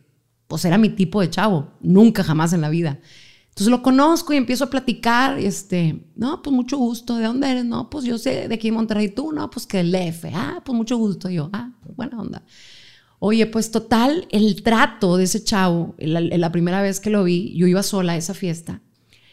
pues, 0.50 0.66
era 0.66 0.78
mi 0.78 0.90
tipo 0.90 1.22
de 1.22 1.30
chavo. 1.30 1.70
Nunca, 1.80 2.24
jamás 2.24 2.52
en 2.52 2.62
la 2.62 2.70
vida. 2.70 3.00
Entonces 3.50 3.68
lo 3.68 3.84
conozco 3.84 4.34
y 4.34 4.38
empiezo 4.38 4.64
a 4.64 4.70
platicar, 4.70 5.40
y 5.40 5.46
este, 5.46 6.04
no, 6.16 6.42
pues 6.42 6.56
mucho 6.56 6.78
gusto, 6.78 7.18
¿de 7.18 7.26
dónde 7.26 7.52
eres? 7.52 7.66
No, 7.66 7.90
pues 7.90 8.06
yo 8.06 8.18
sé 8.18 8.48
de 8.48 8.56
aquí 8.56 8.70
en 8.70 8.74
Monterrey, 8.74 9.10
tú, 9.10 9.32
no, 9.32 9.50
pues 9.50 9.68
que 9.68 9.78
del 9.78 9.92
DF, 9.92 10.26
ah, 10.34 10.62
pues 10.66 10.76
mucho 10.76 10.98
gusto, 10.98 11.30
yo, 11.30 11.50
ah, 11.54 11.72
pues, 11.84 11.96
buena 11.96 12.20
onda. 12.20 12.44
Oye, 13.20 13.46
pues 13.46 13.70
total, 13.70 14.28
el 14.32 14.64
trato 14.64 15.18
de 15.18 15.26
ese 15.26 15.44
chavo, 15.44 15.94
la, 16.00 16.22
la 16.22 16.52
primera 16.52 16.82
vez 16.82 17.00
que 17.00 17.10
lo 17.10 17.24
vi, 17.26 17.54
yo 17.56 17.68
iba 17.68 17.84
sola 17.84 18.14
a 18.14 18.18
esa 18.18 18.34
fiesta. 18.34 18.82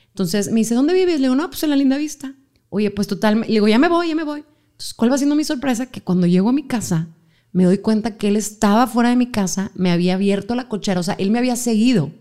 Entonces 0.08 0.50
me 0.50 0.60
dice, 0.60 0.74
¿dónde 0.74 0.92
vives? 0.92 1.20
Le 1.20 1.28
digo, 1.28 1.36
no, 1.36 1.48
pues 1.48 1.62
en 1.62 1.70
la 1.70 1.76
linda 1.76 1.96
vista. 1.96 2.34
Oye, 2.68 2.90
pues 2.90 3.06
total, 3.06 3.40
le 3.40 3.46
digo, 3.46 3.68
ya 3.68 3.78
me 3.78 3.88
voy, 3.88 4.08
ya 4.08 4.16
me 4.16 4.24
voy. 4.24 4.44
Entonces, 4.72 4.92
¿cuál 4.92 5.12
va 5.12 5.18
siendo 5.18 5.36
mi 5.36 5.44
sorpresa? 5.44 5.86
Que 5.86 6.02
cuando 6.02 6.26
llego 6.26 6.48
a 6.48 6.52
mi 6.52 6.66
casa, 6.66 7.08
me 7.52 7.64
doy 7.64 7.78
cuenta 7.78 8.16
que 8.16 8.28
él 8.28 8.36
estaba 8.36 8.86
fuera 8.86 9.10
de 9.10 9.16
mi 9.16 9.30
casa, 9.30 9.70
me 9.74 9.90
había 9.90 10.14
abierto 10.14 10.54
la 10.54 10.68
cochera, 10.68 11.00
o 11.00 11.02
sea, 11.02 11.14
él 11.14 11.30
me 11.30 11.38
había 11.38 11.56
seguido. 11.56 12.12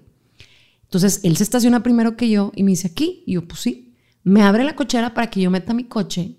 Entonces, 0.83 1.21
él 1.23 1.35
se 1.35 1.43
estaciona 1.43 1.83
primero 1.83 2.15
que 2.15 2.29
yo 2.29 2.51
y 2.55 2.63
me 2.63 2.71
dice, 2.71 2.87
aquí. 2.87 3.23
Y 3.25 3.33
yo, 3.33 3.47
pues 3.47 3.59
sí. 3.59 3.95
Me 4.23 4.41
abre 4.41 4.63
la 4.63 4.75
cochera 4.75 5.13
para 5.13 5.29
que 5.29 5.41
yo 5.41 5.51
meta 5.51 5.73
mi 5.73 5.83
coche 5.83 6.37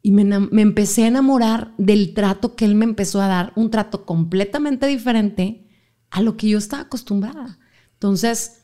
y 0.00 0.12
me, 0.12 0.24
me 0.24 0.62
empecé 0.62 1.04
a 1.04 1.08
enamorar 1.08 1.74
del 1.76 2.14
trato 2.14 2.54
que 2.54 2.64
él 2.64 2.74
me 2.74 2.84
empezó 2.84 3.20
a 3.20 3.26
dar, 3.26 3.52
un 3.56 3.70
trato 3.70 4.06
completamente 4.06 4.86
diferente 4.86 5.66
a 6.10 6.22
lo 6.22 6.36
que 6.36 6.48
yo 6.48 6.58
estaba 6.58 6.82
acostumbrada. 6.82 7.58
Entonces, 7.94 8.57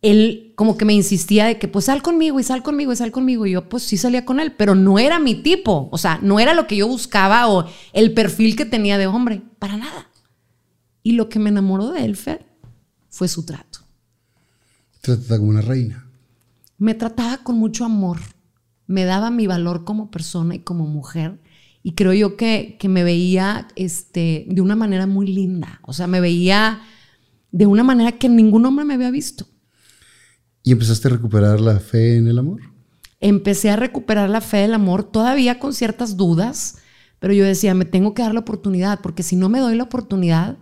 él 0.00 0.52
como 0.54 0.76
que 0.76 0.84
me 0.84 0.94
insistía 0.94 1.46
de 1.46 1.58
que 1.58 1.66
pues 1.66 1.86
sal 1.86 2.02
conmigo 2.02 2.38
y 2.38 2.44
sal 2.44 2.62
conmigo 2.62 2.92
y 2.92 2.96
sal 2.96 3.10
conmigo. 3.10 3.46
Y 3.46 3.52
yo 3.52 3.68
pues 3.68 3.82
sí 3.82 3.96
salía 3.96 4.24
con 4.24 4.40
él, 4.40 4.52
pero 4.52 4.74
no 4.74 4.98
era 4.98 5.18
mi 5.18 5.34
tipo. 5.34 5.88
O 5.90 5.98
sea, 5.98 6.18
no 6.22 6.40
era 6.40 6.54
lo 6.54 6.66
que 6.66 6.76
yo 6.76 6.86
buscaba 6.86 7.48
o 7.48 7.66
el 7.92 8.14
perfil 8.14 8.56
que 8.56 8.64
tenía 8.64 8.98
de 8.98 9.06
hombre, 9.06 9.42
para 9.58 9.76
nada. 9.76 10.08
Y 11.02 11.12
lo 11.12 11.28
que 11.28 11.38
me 11.38 11.50
enamoró 11.50 11.90
de 11.90 12.04
él, 12.04 12.16
Fer, 12.16 12.46
fue 13.08 13.28
su 13.28 13.44
trato. 13.44 13.80
Trata 15.00 15.38
como 15.38 15.50
una 15.50 15.62
reina. 15.62 16.06
Me 16.76 16.94
trataba 16.94 17.38
con 17.38 17.56
mucho 17.58 17.84
amor, 17.84 18.18
me 18.86 19.04
daba 19.04 19.30
mi 19.30 19.46
valor 19.46 19.84
como 19.84 20.10
persona 20.10 20.54
y 20.54 20.60
como 20.60 20.86
mujer. 20.86 21.40
Y 21.82 21.92
creo 21.92 22.12
yo 22.12 22.36
que, 22.36 22.76
que 22.78 22.88
me 22.88 23.02
veía 23.02 23.68
este, 23.74 24.46
de 24.48 24.60
una 24.60 24.76
manera 24.76 25.06
muy 25.06 25.26
linda. 25.26 25.80
O 25.82 25.92
sea, 25.92 26.06
me 26.06 26.20
veía 26.20 26.82
de 27.50 27.66
una 27.66 27.82
manera 27.82 28.12
que 28.12 28.28
ningún 28.28 28.66
hombre 28.66 28.84
me 28.84 28.94
había 28.94 29.10
visto. 29.10 29.46
Y 30.62 30.72
empezaste 30.72 31.08
a 31.08 31.12
recuperar 31.12 31.60
la 31.60 31.80
fe 31.80 32.16
en 32.16 32.28
el 32.28 32.38
amor. 32.38 32.60
empecé 33.20 33.70
a 33.70 33.76
recuperar 33.76 34.30
la 34.30 34.40
fe 34.40 34.58
del 34.58 34.74
amor, 34.74 35.02
todavía 35.02 35.58
con 35.58 35.72
ciertas 35.72 36.16
dudas, 36.16 36.76
pero 37.18 37.32
yo 37.32 37.44
decía, 37.44 37.74
me 37.74 37.84
tengo 37.84 38.14
que 38.14 38.22
dar 38.22 38.32
la 38.32 38.40
oportunidad, 38.40 39.00
porque 39.00 39.22
si 39.22 39.34
no 39.34 39.48
me 39.48 39.58
doy 39.58 39.76
la 39.76 39.84
oportunidad, 39.84 40.58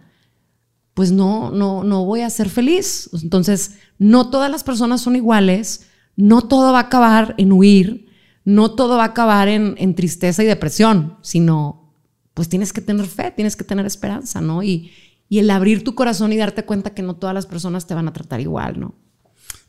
pues 0.95 1.13
no, 1.13 1.51
no, 1.51 1.85
no 1.85 2.07
voy 2.07 2.23
a 2.23 2.31
ser 2.31 2.49
feliz. 2.49 3.11
Entonces, 3.23 3.73
no 3.99 4.31
todas 4.31 4.51
las 4.51 4.65
personas 4.65 5.03
son 5.03 5.15
iguales, 5.15 5.89
no 6.17 6.41
todo 6.41 6.73
va 6.73 6.79
a 6.79 6.83
acabar 6.85 7.35
en 7.37 7.53
huir, 7.53 8.07
no 8.47 8.75
todo 8.75 8.97
va 8.97 9.03
a 9.03 9.09
acabar 9.09 9.49
en, 9.49 9.95
tristeza 9.95 10.43
y 10.43 10.47
depresión, 10.47 11.19
sino, 11.21 11.93
pues 12.33 12.49
tienes 12.49 12.73
que 12.73 12.81
tener 12.81 13.07
fe, 13.07 13.31
tienes 13.31 13.57
que 13.57 13.65
tener 13.65 13.85
esperanza, 13.85 14.41
¿no? 14.41 14.63
Y, 14.63 14.91
y 15.29 15.41
el 15.41 15.51
abrir 15.51 15.85
tu 15.85 15.95
corazón 15.95 16.33
y 16.33 16.39
darte 16.39 16.65
cuenta 16.65 16.95
que 16.95 17.03
no 17.03 17.17
todas 17.17 17.35
las 17.35 17.47
personas 17.47 17.87
te 17.87 17.95
van 17.95 18.09
a 18.09 18.15
tratar 18.15 18.41
igual, 18.41 18.81
¿no? 18.81 18.95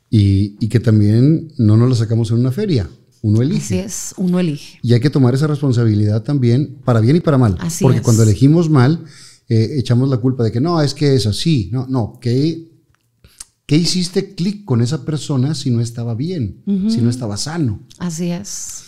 Y, 0.09 0.55
y 0.59 0.69
que 0.69 0.79
también 0.79 1.51
no 1.57 1.75
nos 1.77 1.89
la 1.89 1.95
sacamos 1.95 2.31
en 2.31 2.37
una 2.37 2.51
feria. 2.51 2.89
Uno 3.21 3.41
elige. 3.41 3.57
Así 3.59 3.77
es, 3.79 4.13
uno 4.17 4.39
elige. 4.39 4.79
Y 4.81 4.93
hay 4.93 4.99
que 4.99 5.09
tomar 5.09 5.33
esa 5.33 5.47
responsabilidad 5.47 6.23
también, 6.23 6.77
para 6.85 6.99
bien 7.01 7.15
y 7.15 7.19
para 7.19 7.37
mal. 7.37 7.57
Así 7.59 7.83
Porque 7.83 7.97
es. 7.97 8.03
cuando 8.03 8.23
elegimos 8.23 8.69
mal, 8.69 9.03
eh, 9.49 9.75
echamos 9.77 10.07
la 10.09 10.17
culpa 10.17 10.43
de 10.43 10.51
que 10.51 10.61
no, 10.61 10.81
es 10.81 10.93
que 10.93 11.15
es 11.15 11.25
así. 11.25 11.69
No, 11.73 11.87
no, 11.87 12.19
¿qué, 12.21 12.71
qué 13.65 13.75
hiciste 13.75 14.35
clic 14.35 14.63
con 14.65 14.81
esa 14.81 15.03
persona 15.03 15.55
si 15.55 15.71
no 15.71 15.81
estaba 15.81 16.15
bien, 16.15 16.61
si 16.89 17.01
no 17.01 17.09
estaba 17.09 17.35
sano? 17.37 17.81
Así 17.97 18.29
es. 18.29 18.83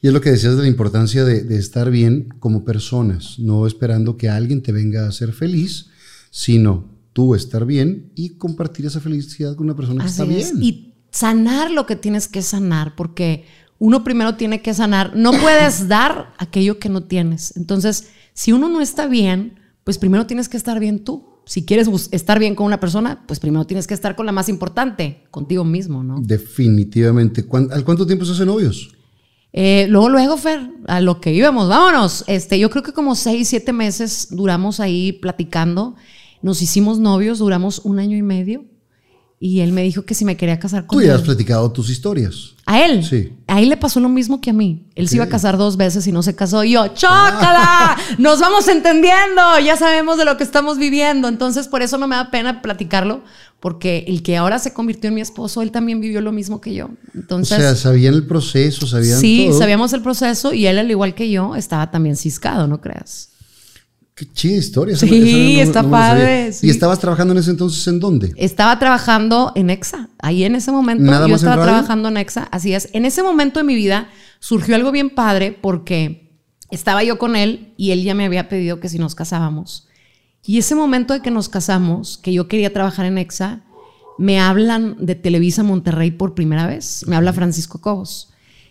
Y 0.00 0.06
es 0.06 0.12
lo 0.12 0.20
que 0.20 0.30
decías 0.30 0.56
de 0.56 0.62
la 0.62 0.68
importancia 0.68 1.24
de, 1.24 1.42
de 1.42 1.58
estar 1.58 1.90
bien 1.90 2.28
como 2.38 2.64
personas, 2.64 3.38
no 3.38 3.66
esperando 3.66 4.16
que 4.16 4.28
alguien 4.28 4.62
te 4.62 4.70
venga 4.70 5.04
a 5.04 5.08
hacer 5.08 5.32
feliz, 5.32 5.86
sino 6.30 6.93
tú 7.14 7.34
estar 7.34 7.64
bien 7.64 8.12
y 8.14 8.36
compartir 8.36 8.84
esa 8.84 9.00
felicidad 9.00 9.56
con 9.56 9.64
una 9.64 9.74
persona 9.76 10.04
que 10.04 10.10
está 10.10 10.24
es. 10.24 10.28
bien. 10.28 10.62
Y 10.62 10.94
sanar 11.10 11.70
lo 11.70 11.86
que 11.86 11.96
tienes 11.96 12.28
que 12.28 12.42
sanar, 12.42 12.94
porque 12.96 13.46
uno 13.78 14.04
primero 14.04 14.34
tiene 14.34 14.60
que 14.60 14.74
sanar. 14.74 15.16
No 15.16 15.32
puedes 15.32 15.88
dar 15.88 16.34
aquello 16.38 16.78
que 16.78 16.90
no 16.90 17.04
tienes. 17.04 17.56
Entonces, 17.56 18.08
si 18.34 18.52
uno 18.52 18.68
no 18.68 18.82
está 18.82 19.06
bien, 19.06 19.58
pues 19.84 19.96
primero 19.96 20.26
tienes 20.26 20.48
que 20.50 20.56
estar 20.58 20.78
bien 20.78 21.02
tú. 21.04 21.30
Si 21.46 21.64
quieres 21.66 21.88
estar 22.10 22.38
bien 22.38 22.54
con 22.54 22.64
una 22.66 22.80
persona, 22.80 23.22
pues 23.26 23.38
primero 23.38 23.66
tienes 23.66 23.86
que 23.86 23.92
estar 23.94 24.16
con 24.16 24.24
la 24.26 24.32
más 24.32 24.48
importante, 24.48 25.24
contigo 25.30 25.62
mismo, 25.62 26.02
¿no? 26.02 26.16
Definitivamente. 26.20 27.44
¿Cuán- 27.44 27.68
¿Al 27.70 27.84
cuánto 27.84 28.06
tiempo 28.06 28.24
se 28.24 28.32
hacen 28.32 28.46
novios? 28.46 28.90
Eh, 29.52 29.86
luego, 29.88 30.08
luego, 30.08 30.36
Fer, 30.36 30.68
a 30.86 31.00
lo 31.00 31.20
que 31.20 31.32
íbamos, 31.32 31.68
vámonos. 31.68 32.24
Este, 32.26 32.58
yo 32.58 32.70
creo 32.70 32.82
que 32.82 32.92
como 32.92 33.14
seis, 33.14 33.48
siete 33.48 33.72
meses 33.72 34.28
duramos 34.30 34.80
ahí 34.80 35.12
platicando. 35.12 35.94
Nos 36.44 36.60
hicimos 36.60 36.98
novios, 36.98 37.38
duramos 37.38 37.80
un 37.84 37.98
año 37.98 38.18
y 38.18 38.22
medio. 38.22 38.66
Y 39.40 39.60
él 39.60 39.72
me 39.72 39.82
dijo 39.82 40.02
que 40.02 40.14
si 40.14 40.26
me 40.26 40.36
quería 40.36 40.58
casar 40.58 40.86
con 40.86 40.98
Tú 40.98 41.00
él. 41.00 41.06
ya 41.06 41.14
has 41.14 41.22
platicado 41.22 41.72
tus 41.72 41.88
historias. 41.88 42.52
A 42.66 42.84
él. 42.84 43.02
Sí. 43.02 43.32
A 43.46 43.62
él 43.62 43.70
le 43.70 43.78
pasó 43.78 43.98
lo 43.98 44.10
mismo 44.10 44.42
que 44.42 44.50
a 44.50 44.52
mí. 44.52 44.86
Él 44.94 45.08
se 45.08 45.16
iba 45.16 45.24
a 45.24 45.28
casar 45.30 45.56
dos 45.56 45.78
veces 45.78 46.06
y 46.06 46.12
no 46.12 46.22
se 46.22 46.36
casó. 46.36 46.62
Y 46.62 46.72
yo, 46.72 46.88
¡chócala! 46.88 47.96
Nos 48.18 48.40
vamos 48.40 48.68
entendiendo. 48.68 49.58
Ya 49.64 49.78
sabemos 49.78 50.18
de 50.18 50.26
lo 50.26 50.36
que 50.36 50.44
estamos 50.44 50.76
viviendo. 50.76 51.28
Entonces, 51.28 51.66
por 51.66 51.80
eso 51.80 51.96
no 51.96 52.06
me 52.06 52.16
da 52.16 52.30
pena 52.30 52.60
platicarlo. 52.60 53.22
Porque 53.58 54.04
el 54.06 54.22
que 54.22 54.36
ahora 54.36 54.58
se 54.58 54.74
convirtió 54.74 55.08
en 55.08 55.14
mi 55.14 55.22
esposo, 55.22 55.62
él 55.62 55.70
también 55.70 55.98
vivió 55.98 56.20
lo 56.20 56.30
mismo 56.30 56.60
que 56.60 56.74
yo. 56.74 56.90
Entonces, 57.14 57.56
o 57.56 57.60
sea, 57.62 57.74
sabían 57.74 58.12
el 58.12 58.26
proceso, 58.26 58.86
sabían 58.86 59.18
sí, 59.18 59.46
todo. 59.48 59.60
sabíamos 59.60 59.94
el 59.94 60.02
proceso 60.02 60.52
y 60.52 60.66
él, 60.66 60.78
al 60.78 60.90
igual 60.90 61.14
que 61.14 61.30
yo, 61.30 61.56
estaba 61.56 61.90
también 61.90 62.16
ciscado, 62.16 62.66
¿no 62.66 62.82
creas? 62.82 63.30
Qué 64.14 64.26
chida 64.32 64.56
historia. 64.58 64.96
Sí, 64.96 65.06
no- 65.10 65.16
no- 65.56 65.60
está 65.62 65.82
no 65.82 65.90
padre, 65.90 66.52
sí. 66.52 66.68
¿Y 66.68 66.70
estabas 66.70 67.00
trabajando 67.00 67.32
en 67.32 67.38
ese 67.38 67.50
entonces 67.50 67.84
en 67.88 67.98
dónde? 67.98 68.32
Estaba 68.36 68.78
trabajando 68.78 69.50
en 69.56 69.70
EXA. 69.70 70.08
Ahí 70.20 70.44
en 70.44 70.54
ese 70.54 70.70
momento 70.70 71.02
¿Nada 71.02 71.26
yo 71.26 71.34
en 71.34 71.36
estaba 71.36 71.64
trabajando 71.64 72.08
en 72.10 72.16
EXA. 72.18 72.44
Así 72.52 72.74
es. 72.74 72.88
En 72.92 73.06
ese 73.06 73.24
momento 73.24 73.58
de 73.58 73.64
mi 73.64 73.74
vida 73.74 74.08
surgió 74.38 74.76
algo 74.76 74.92
bien 74.92 75.10
padre 75.10 75.50
porque 75.50 76.38
estaba 76.70 77.02
yo 77.02 77.18
con 77.18 77.34
él 77.34 77.72
y 77.76 77.90
él 77.90 78.04
ya 78.04 78.14
me 78.14 78.24
había 78.24 78.48
pedido 78.48 78.78
que 78.78 78.88
si 78.88 79.00
nos 79.00 79.16
casábamos. 79.16 79.88
Y 80.46 80.58
ese 80.58 80.76
momento 80.76 81.12
de 81.12 81.20
que 81.20 81.32
nos 81.32 81.48
casamos, 81.48 82.16
que 82.18 82.32
yo 82.32 82.46
quería 82.46 82.72
trabajar 82.72 83.06
en 83.06 83.18
EXA, 83.18 83.64
me 84.16 84.38
hablan 84.38 84.96
de 85.04 85.16
Televisa 85.16 85.64
Monterrey 85.64 86.12
por 86.12 86.34
primera 86.36 86.68
vez. 86.68 87.04
Me 87.08 87.16
habla 87.16 87.32
Francisco 87.32 87.80
Cobos. 87.80 88.30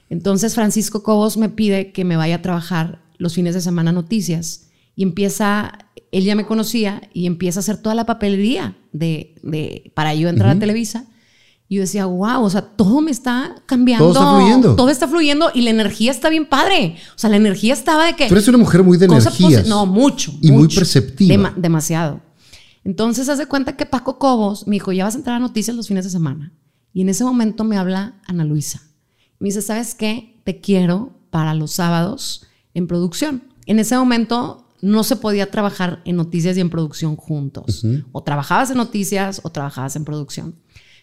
Entonces 0.09 0.55
Francisco 0.55 1.03
Cobos 1.03 1.35
me 1.35 1.49
pide 1.49 1.91
que 1.91 2.05
me 2.05 2.15
vaya 2.15 2.35
a 2.35 2.41
trabajar 2.41 3.01
los 3.17 3.33
fines 3.33 3.55
de 3.55 3.61
semana 3.61 3.91
noticias 3.91 4.62
y 4.95 5.03
empieza, 5.03 5.79
él 6.11 6.23
ya 6.23 6.35
me 6.35 6.45
conocía 6.45 7.01
y 7.13 7.25
empieza 7.25 7.59
a 7.59 7.61
hacer 7.61 7.77
toda 7.77 7.95
la 7.95 8.05
papelería 8.05 8.77
de, 8.91 9.35
de- 9.43 9.91
para 9.95 10.13
yo 10.15 10.29
entrar 10.29 10.55
a 10.55 10.59
Televisa. 10.59 11.05
Y 11.69 11.75
yo 11.77 11.81
decía, 11.81 12.05
wow, 12.05 12.43
o 12.43 12.49
sea, 12.49 12.61
todo 12.61 13.01
me 13.01 13.09
está 13.09 13.55
cambiando. 13.65 14.11
Todo 14.11 14.13
está 14.23 14.35
fluyendo. 14.37 14.75
Todo 14.75 14.89
está 14.89 15.07
fluyendo 15.07 15.49
y 15.55 15.61
la 15.61 15.71
energía 15.71 16.11
está 16.11 16.29
bien 16.29 16.45
padre. 16.45 16.97
O 17.15 17.17
sea, 17.17 17.29
la 17.31 17.37
energía 17.37 17.73
estaba 17.73 18.05
de 18.05 18.13
que... 18.15 18.27
Tú 18.27 18.35
eres 18.35 18.47
una 18.47 18.57
mujer 18.59 18.83
muy 18.83 18.97
de 18.97 19.05
energías. 19.05 19.67
No, 19.67 19.85
mucho. 19.87 20.33
Y 20.41 20.51
muy 20.51 20.63
mucho. 20.63 20.75
perceptiva. 20.79 21.33
Dema- 21.33 21.55
demasiado. 21.55 22.21
Entonces, 22.83 23.29
hace 23.29 23.45
cuenta 23.47 23.75
que 23.77 23.85
Paco 23.85 24.19
Cobos 24.19 24.67
me 24.67 24.75
dijo, 24.75 24.91
ya 24.91 25.05
vas 25.05 25.15
a 25.15 25.17
entrar 25.17 25.37
a 25.37 25.39
noticias 25.39 25.75
los 25.75 25.87
fines 25.87 26.03
de 26.03 26.11
semana. 26.11 26.53
Y 26.93 27.01
en 27.01 27.09
ese 27.09 27.23
momento 27.23 27.63
me 27.63 27.77
habla 27.77 28.21
Ana 28.27 28.43
Luisa. 28.43 28.81
Me 29.39 29.47
dice, 29.47 29.61
¿sabes 29.61 29.95
qué? 29.95 30.41
Te 30.43 30.59
quiero 30.59 31.17
para 31.31 31.55
los 31.55 31.71
sábados 31.71 32.45
en 32.73 32.85
producción. 32.87 33.43
En 33.65 33.79
ese 33.79 33.97
momento 33.97 34.62
no 34.83 35.05
se 35.05 35.15
podía 35.15 35.49
trabajar 35.49 36.01
en 36.03 36.17
noticias 36.17 36.57
y 36.57 36.59
en 36.59 36.69
producción 36.69 37.15
juntos. 37.15 37.85
O 38.11 38.21
trabajabas 38.21 38.69
en 38.69 38.75
noticias 38.75 39.39
o 39.43 39.49
trabajabas 39.49 39.95
en 39.95 40.03
producción. 40.03 40.55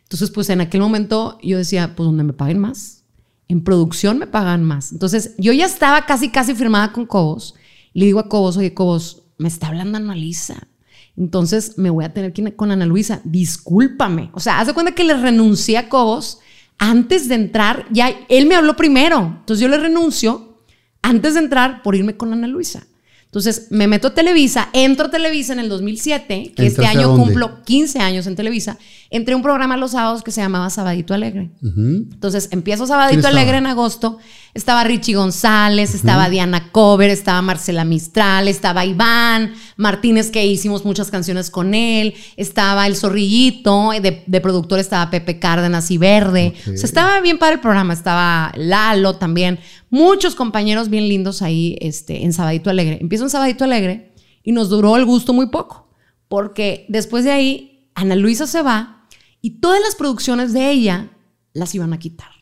Entonces, 0.03 0.31
pues 0.31 0.51
en 0.51 0.61
aquel 0.61 0.83
momento 0.83 1.39
yo 1.43 1.57
decía, 1.57 1.97
pues 1.97 2.05
donde 2.05 2.23
me 2.23 2.35
paguen 2.35 2.59
más. 2.59 3.05
En 3.49 3.65
producción 3.65 4.19
me 4.19 4.27
pagan 4.27 4.65
más. 4.65 4.93
Entonces, 4.93 5.35
yo 5.39 5.55
ya 5.55 5.65
estaba 5.65 6.05
casi, 6.05 6.29
casi 6.29 6.55
firmada 6.55 6.93
con 6.93 7.07
Cobos. 7.07 7.55
Le 7.95 8.05
digo 8.05 8.21
a 8.21 8.29
Cobos, 8.29 8.59
oye, 8.59 8.75
Cobos, 8.75 9.23
me 9.39 9.49
está 9.49 9.69
hablando 9.69 9.97
Ana 9.97 10.15
Luisa. 10.15 10.69
Entonces, 11.17 11.79
me 11.79 11.89
voy 11.89 12.05
a 12.05 12.13
tener 12.13 12.35
que 12.35 12.43
ir 12.43 12.57
con 12.57 12.71
Ana 12.71 12.85
Luisa. 12.85 13.23
Discúlpame. 13.25 14.31
O 14.35 14.41
sea, 14.41 14.61
haz 14.61 14.67
de 14.67 14.75
cuenta 14.75 14.93
que 14.93 15.05
le 15.05 15.15
renuncié 15.15 15.79
a 15.79 15.89
Cobos 15.89 16.41
antes 16.77 17.29
de 17.29 17.37
entrar. 17.37 17.87
Ya, 17.91 18.11
él 18.29 18.45
me 18.45 18.57
habló 18.57 18.77
primero. 18.77 19.39
Entonces, 19.41 19.63
yo 19.63 19.69
le 19.69 19.79
renuncio 19.79 20.59
antes 21.01 21.33
de 21.33 21.41
entrar 21.41 21.83
por 21.83 21.95
irme 21.95 22.19
con 22.19 22.35
Ana 22.35 22.47
Luisa. 22.47 22.87
Entonces 23.31 23.69
me 23.71 23.87
meto 23.87 24.09
a 24.09 24.15
Televisa, 24.15 24.71
entro 24.73 25.07
a 25.07 25.11
Televisa 25.11 25.53
en 25.53 25.61
el 25.61 25.69
2007, 25.69 26.27
que 26.27 26.67
este 26.67 26.83
¿Entraste 26.83 26.87
a 26.87 27.01
año 27.01 27.15
cumplo 27.15 27.63
15 27.63 28.01
años 28.01 28.27
en 28.27 28.35
Televisa. 28.35 28.77
Entré 29.09 29.35
a 29.35 29.37
un 29.37 29.43
programa 29.45 29.77
los 29.77 29.93
sábados 29.93 30.25
que 30.25 30.33
se 30.33 30.41
llamaba 30.41 30.69
Sabadito 30.69 31.15
Alegre. 31.15 31.49
Entonces 31.63 32.49
empiezo 32.51 32.89
Sabadito. 32.89 33.29
Alegre 33.29 33.59
en 33.59 33.69
agosto. 33.69 34.19
Estaba 34.53 34.83
Richie 34.85 35.15
González, 35.15 35.95
estaba 35.95 36.29
Diana 36.29 36.73
Cover, 36.73 37.09
estaba 37.09 37.41
Marcela 37.41 37.85
Mistral, 37.85 38.49
estaba 38.49 38.85
Iván 38.85 39.55
Martínez, 39.77 40.31
que 40.31 40.45
hicimos 40.45 40.85
muchas 40.85 41.11
canciones 41.11 41.51
con 41.51 41.73
él. 41.75 42.15
Estaba 42.37 42.87
El 42.87 42.97
Zorrillito, 42.97 43.91
de, 43.91 44.25
de 44.27 44.41
productor 44.41 44.81
estaba 44.81 45.11
Pepe 45.11 45.39
Cárdenas 45.39 45.91
y 45.91 45.99
Verde. 45.99 46.55
O 46.63 46.77
sea, 46.77 46.85
estaba 46.85 47.21
bien 47.21 47.39
para 47.39 47.53
el 47.53 47.61
programa. 47.61 47.95
Estaba 47.95 48.53
Lalo 48.57 49.17
también. 49.17 49.61
Muchos 49.89 50.35
compañeros 50.35 50.89
bien 50.89 51.09
lindos 51.09 51.43
ahí 51.43 51.77
este, 51.81 52.25
en 52.25 52.33
Sabadito 52.33 52.71
Alegre. 52.71 52.99
Empiezo 53.01 53.25
en 53.25 53.31
Sabadito 53.31 53.65
Alegre 53.65 54.13
y 54.43 54.53
nos 54.53 54.69
duró 54.69 54.97
el 54.97 55.05
gusto 55.05 55.33
muy 55.33 55.47
poco. 55.47 55.89
Porque 56.29 56.87
después 56.89 57.25
de 57.25 57.33
ahí, 57.33 57.91
Ana 57.95 58.17
Luisa 58.17 58.47
se 58.47 58.63
va 58.63 59.07
y 59.41 59.61
todas 59.61 59.81
las 59.81 59.95
producciones 59.95 60.53
de 60.53 60.71
ella 60.71 61.11
las 61.53 61.75
iban 61.75 61.93
a 61.93 61.99
quitar. 61.99 62.40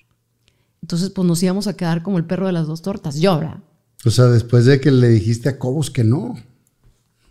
Entonces, 0.82 1.10
pues 1.10 1.26
nos 1.26 1.42
íbamos 1.42 1.66
a 1.66 1.76
quedar 1.76 2.02
como 2.02 2.18
el 2.18 2.24
perro 2.24 2.46
de 2.46 2.52
las 2.52 2.66
dos 2.66 2.82
tortas. 2.82 3.20
Yo, 3.20 3.38
¿verdad? 3.38 3.58
O 4.04 4.10
sea, 4.10 4.26
después 4.26 4.64
de 4.64 4.80
que 4.80 4.90
le 4.90 5.08
dijiste 5.08 5.48
a 5.48 5.58
Cobos 5.58 5.90
que 5.90 6.04
no. 6.04 6.34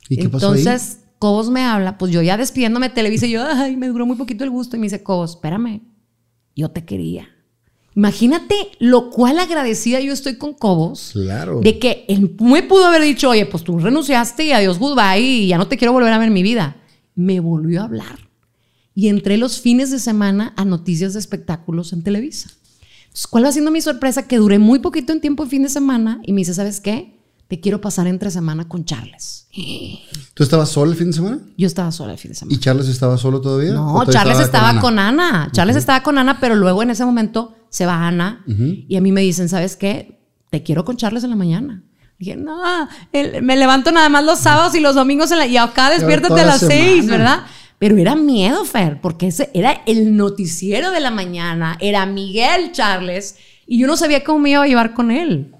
¿Y 0.09 0.17
qué 0.17 0.29
pasó 0.29 0.51
ahí? 0.51 0.59
Entonces, 0.59 0.99
Cobos 1.19 1.49
me 1.49 1.63
habla, 1.63 1.97
pues 1.97 2.11
yo 2.11 2.21
ya 2.21 2.37
despidiéndome 2.37 2.89
de 2.89 2.95
Televisa, 2.95 3.25
yo, 3.25 3.43
ay, 3.43 3.75
me 3.75 3.87
duró 3.87 4.05
muy 4.05 4.17
poquito 4.17 4.43
el 4.43 4.49
gusto. 4.49 4.75
Y 4.75 4.79
me 4.79 4.85
dice, 4.85 5.01
Cobos, 5.01 5.31
espérame, 5.31 5.81
yo 6.55 6.69
te 6.69 6.85
quería. 6.85 7.29
Imagínate 7.95 8.55
lo 8.77 9.09
cual 9.09 9.39
agradecida 9.39 9.99
yo 9.99 10.13
estoy 10.13 10.35
con 10.35 10.53
Cobos. 10.53 11.11
Claro. 11.13 11.61
De 11.61 11.79
que 11.79 12.05
él 12.07 12.35
me 12.39 12.61
pudo 12.61 12.85
haber 12.85 13.01
dicho, 13.01 13.29
oye, 13.29 13.47
pues 13.47 13.63
tú 13.63 13.79
renunciaste 13.79 14.43
y 14.43 14.51
adiós, 14.51 14.77
goodbye, 14.77 15.19
y 15.19 15.47
ya 15.47 15.57
no 15.57 15.67
te 15.67 15.77
quiero 15.77 15.93
volver 15.93 16.13
a 16.13 16.19
ver 16.19 16.27
en 16.27 16.33
mi 16.33 16.43
vida. 16.43 16.77
Me 17.15 17.39
volvió 17.39 17.81
a 17.81 17.85
hablar. 17.85 18.29
Y 18.93 19.07
entré 19.07 19.37
los 19.37 19.61
fines 19.61 19.89
de 19.89 19.97
semana 19.97 20.53
a 20.57 20.65
noticias 20.65 21.13
de 21.13 21.19
espectáculos 21.19 21.91
en 21.91 22.03
Televisa. 22.03 22.51
¿Cuál 23.25 23.45
va 23.45 23.51
siendo 23.51 23.71
mi 23.71 23.81
sorpresa? 23.81 24.27
Que 24.27 24.37
duré 24.37 24.59
muy 24.59 24.79
poquito 24.79 25.13
en 25.13 25.21
tiempo 25.21 25.43
en 25.43 25.49
fin 25.49 25.63
de 25.63 25.69
semana 25.69 26.19
y 26.23 26.33
me 26.33 26.41
dice, 26.41 26.53
¿sabes 26.53 26.79
qué? 26.79 27.17
Te 27.47 27.59
quiero 27.61 27.79
pasar 27.81 28.05
entre 28.07 28.29
semana 28.29 28.67
con 28.67 28.83
Charles. 28.85 29.47
¿Tú 30.33 30.43
estabas 30.43 30.69
sola 30.69 30.91
el 30.91 30.97
fin 30.97 31.07
de 31.07 31.13
semana? 31.13 31.39
Yo 31.57 31.65
estaba 31.65 31.91
sola 31.91 32.11
el 32.11 32.17
fin 32.19 32.31
de 32.31 32.35
semana. 32.35 32.55
¿Y 32.55 32.59
Charles 32.59 32.87
estaba 32.89 33.17
solo 33.17 33.41
todavía? 33.41 33.71
No, 33.73 33.87
¿O 33.95 34.01
todavía 34.01 34.13
Charles 34.13 34.39
estaba 34.39 34.69
Ana? 34.69 34.81
con 34.81 34.99
Ana. 34.99 35.49
Charles 35.53 35.77
estaba 35.77 36.03
con 36.03 36.17
Ana, 36.17 36.39
pero 36.39 36.55
luego 36.55 36.83
en 36.83 36.89
ese 36.91 37.05
momento 37.05 37.55
se 37.69 37.85
va 37.85 38.07
Ana 38.07 38.43
y 38.47 38.95
a 38.97 39.01
mí 39.01 39.11
me 39.11 39.21
dicen, 39.21 39.49
¿sabes 39.49 39.75
qué? 39.75 40.19
Te 40.51 40.61
quiero 40.63 40.85
con 40.85 40.97
Charles 40.97 41.23
en 41.23 41.29
la 41.31 41.35
mañana. 41.35 41.83
Dije, 42.19 42.35
no, 42.35 42.59
el- 43.13 43.41
me 43.43 43.55
levanto 43.55 43.91
nada 43.91 44.09
más 44.09 44.23
los 44.25 44.39
sábados 44.39 44.73
y 44.75 44.79
los 44.79 44.95
domingos 44.95 45.31
en 45.31 45.37
la- 45.39 45.45
y 45.47 45.55
acá 45.57 45.89
despiértate 45.91 46.33
a 46.33 46.37
la 46.37 46.45
las 46.53 46.59
seis. 46.61 47.05
¿verdad? 47.07 47.43
Pero 47.79 47.97
era 47.97 48.15
miedo, 48.15 48.65
Fer, 48.65 48.99
porque 49.01 49.27
ese 49.27 49.49
era 49.53 49.81
el 49.85 50.15
noticiero 50.17 50.91
de 50.91 50.99
la 50.99 51.11
mañana, 51.11 51.77
era 51.79 52.05
Miguel 52.07 52.71
Charles 52.71 53.35
y 53.67 53.79
yo 53.79 53.87
no 53.87 53.97
sabía 53.97 54.23
cómo 54.23 54.39
me 54.39 54.51
iba 54.51 54.63
a 54.63 54.67
llevar 54.67 54.93
con 54.93 55.11
él. 55.11 55.53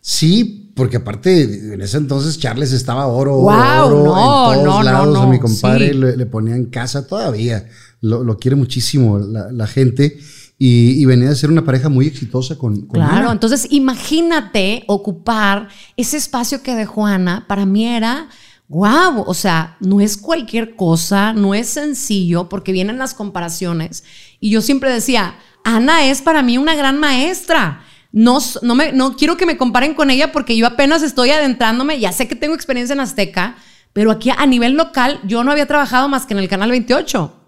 Sí, 0.00 0.72
porque 0.76 0.98
aparte 0.98 1.42
en 1.74 1.80
ese 1.80 1.96
entonces 1.96 2.38
Charles 2.38 2.72
estaba 2.72 3.06
oro, 3.06 3.38
Guau, 3.38 3.86
oro 3.86 4.04
no, 4.04 4.52
en 4.52 4.64
todos 4.64 4.64
no, 4.64 4.76
no, 4.76 4.82
lados. 4.82 5.16
a 5.18 5.22
no, 5.22 5.28
mi 5.28 5.38
compadre 5.38 5.88
sí. 5.88 5.94
le, 5.94 6.16
le 6.16 6.26
ponía 6.26 6.56
en 6.56 6.66
casa 6.66 7.06
todavía. 7.06 7.66
Lo, 8.02 8.22
lo 8.22 8.36
quiere 8.36 8.56
muchísimo 8.56 9.18
la, 9.18 9.50
la 9.50 9.66
gente. 9.66 10.18
Y, 10.58 11.00
y 11.02 11.04
venía 11.04 11.30
de 11.30 11.34
ser 11.36 11.50
una 11.50 11.64
pareja 11.64 11.88
muy 11.88 12.06
exitosa 12.06 12.56
con, 12.56 12.82
con 12.82 13.00
Claro, 13.00 13.16
Ana. 13.24 13.32
entonces 13.32 13.66
imagínate 13.70 14.84
ocupar 14.86 15.68
ese 15.96 16.16
espacio 16.16 16.62
que 16.62 16.74
dejó 16.76 17.06
Ana. 17.06 17.46
Para 17.48 17.66
mí 17.66 17.86
era, 17.86 18.28
wow, 18.68 19.24
o 19.26 19.34
sea, 19.34 19.76
no 19.80 20.00
es 20.00 20.16
cualquier 20.16 20.76
cosa, 20.76 21.32
no 21.32 21.54
es 21.54 21.68
sencillo, 21.68 22.48
porque 22.48 22.72
vienen 22.72 22.98
las 22.98 23.14
comparaciones. 23.14 24.04
Y 24.40 24.50
yo 24.50 24.62
siempre 24.62 24.92
decía, 24.92 25.36
Ana 25.64 26.06
es 26.06 26.22
para 26.22 26.42
mí 26.42 26.58
una 26.58 26.74
gran 26.74 26.98
maestra. 26.98 27.84
No, 28.12 28.38
no, 28.62 28.74
me, 28.74 28.92
no 28.92 29.16
quiero 29.16 29.36
que 29.36 29.46
me 29.46 29.56
comparen 29.56 29.94
con 29.94 30.10
ella 30.10 30.30
porque 30.30 30.56
yo 30.56 30.66
apenas 30.66 31.02
estoy 31.02 31.30
adentrándome, 31.30 31.98
ya 31.98 32.12
sé 32.12 32.28
que 32.28 32.36
tengo 32.36 32.54
experiencia 32.54 32.94
en 32.94 33.00
Azteca, 33.00 33.56
pero 33.92 34.10
aquí 34.10 34.30
a 34.30 34.46
nivel 34.46 34.74
local 34.74 35.20
yo 35.24 35.42
no 35.42 35.50
había 35.50 35.66
trabajado 35.66 36.08
más 36.08 36.26
que 36.26 36.34
en 36.34 36.40
el 36.40 36.48
Canal 36.48 36.70
28. 36.70 37.40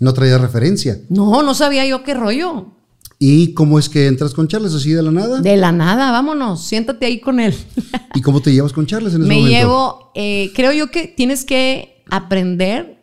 No 0.00 0.12
traía 0.12 0.38
referencia. 0.38 0.98
No, 1.08 1.42
no 1.42 1.54
sabía 1.54 1.86
yo 1.86 2.02
qué 2.02 2.14
rollo. 2.14 2.72
¿Y 3.26 3.54
cómo 3.54 3.78
es 3.78 3.88
que 3.88 4.06
entras 4.06 4.34
con 4.34 4.48
Charles 4.48 4.74
así 4.74 4.90
de 4.90 5.02
la 5.02 5.10
nada? 5.10 5.40
De 5.40 5.56
la 5.56 5.72
nada, 5.72 6.10
vámonos, 6.10 6.62
siéntate 6.62 7.06
ahí 7.06 7.20
con 7.20 7.40
él. 7.40 7.54
¿Y 8.14 8.20
cómo 8.20 8.42
te 8.42 8.52
llevas 8.52 8.74
con 8.74 8.84
Charles 8.84 9.14
en 9.14 9.22
ese 9.22 9.28
Me 9.28 9.36
momento? 9.36 9.58
llevo, 9.58 10.12
eh, 10.14 10.52
creo 10.54 10.72
yo 10.72 10.90
que 10.90 11.08
tienes 11.08 11.46
que 11.46 12.02
aprender 12.10 13.02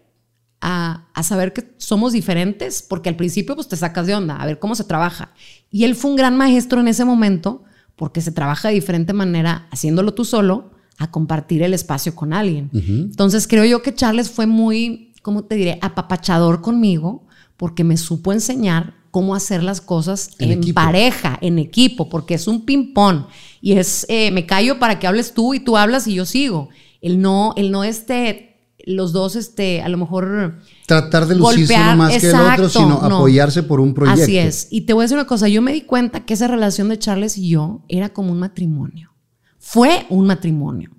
a, 0.62 1.08
a 1.16 1.24
saber 1.24 1.54
que 1.54 1.74
somos 1.78 2.14
diferentes, 2.14 2.84
porque 2.88 3.10
al 3.10 3.16
principio 3.16 3.56
pues 3.56 3.68
te 3.68 3.76
sacas 3.76 4.06
de 4.06 4.14
onda, 4.14 4.36
a 4.36 4.46
ver 4.46 4.60
cómo 4.60 4.76
se 4.76 4.84
trabaja. 4.84 5.34
Y 5.72 5.86
él 5.86 5.96
fue 5.96 6.12
un 6.12 6.18
gran 6.18 6.38
maestro 6.38 6.82
en 6.82 6.88
ese 6.88 7.04
momento, 7.04 7.64
porque 7.96 8.22
se 8.22 8.32
trabaja 8.32 8.68
de 8.68 8.76
diferente 8.76 9.14
manera 9.14 9.68
haciéndolo 9.72 10.14
tú 10.14 10.24
solo 10.24 10.70
a 11.00 11.10
compartir 11.10 11.64
el 11.64 11.74
espacio 11.74 12.14
con 12.14 12.32
alguien. 12.32 12.70
Entonces 12.74 13.48
creo 13.48 13.66
yo 13.66 13.82
que 13.82 13.96
Charles 13.96 14.30
fue 14.30 14.46
muy, 14.46 15.14
¿cómo 15.24 15.46
te 15.46 15.56
diré?, 15.56 15.80
apapachador 15.82 16.62
conmigo, 16.62 17.26
porque 17.62 17.84
me 17.84 17.96
supo 17.96 18.34
enseñar 18.34 18.96
cómo 19.12 19.36
hacer 19.36 19.62
las 19.62 19.82
cosas 19.82 20.32
En 20.40 20.64
en, 20.64 20.74
pareja, 20.74 21.38
en 21.42 21.60
equipo, 21.60 22.10
porque 22.10 22.34
es 22.34 22.48
un 22.48 22.66
ping-pong. 22.66 23.26
Y 23.62 23.74
es, 23.74 24.04
eh, 24.10 24.32
me 24.32 24.48
callo 24.48 24.80
para 24.80 24.98
que 24.98 25.06
hables 25.06 25.36
tú 25.36 25.54
y 25.54 25.60
tú 25.60 25.78
hablas 25.78 26.08
y 26.08 26.16
yo 26.16 26.26
sigo. 26.26 26.70
El 27.02 27.22
no, 27.22 27.54
el 27.58 27.72
no 27.72 27.84
este, 27.84 28.56
los 28.84 29.14
dos, 29.14 29.36
este, 29.36 29.84
a 29.84 29.90
lo 29.90 30.00
mejor... 30.00 30.58
Tratar 30.88 31.28
de 31.28 31.36
lucirse 31.36 31.76
uno 31.76 31.98
más 31.98 32.18
que 32.18 32.30
el 32.30 32.34
otro, 32.34 32.42
exacto, 32.42 32.70
sino 32.70 33.08
no. 33.08 33.18
apoyarse 33.18 33.62
por 33.62 33.80
un 33.80 33.94
proyecto. 33.94 34.24
Así 34.24 34.40
es. 34.40 34.68
Y 34.72 34.82
te 34.82 34.94
voy 34.94 35.04
a 35.04 35.06
decir 35.06 35.18
una 35.18 35.28
cosa, 35.28 35.48
yo 35.48 35.62
me 35.62 35.72
di 35.72 35.82
cuenta 35.82 36.26
que 36.26 36.34
esa 36.34 36.48
relación 36.48 36.90
de 36.90 36.98
Charles 36.98 37.38
y 37.38 37.50
yo 37.50 37.84
era 37.90 38.10
como 38.10 38.32
un 38.32 38.40
matrimonio. 38.40 39.14
Fue 39.60 40.08
un 40.10 40.26
matrimonio 40.26 40.90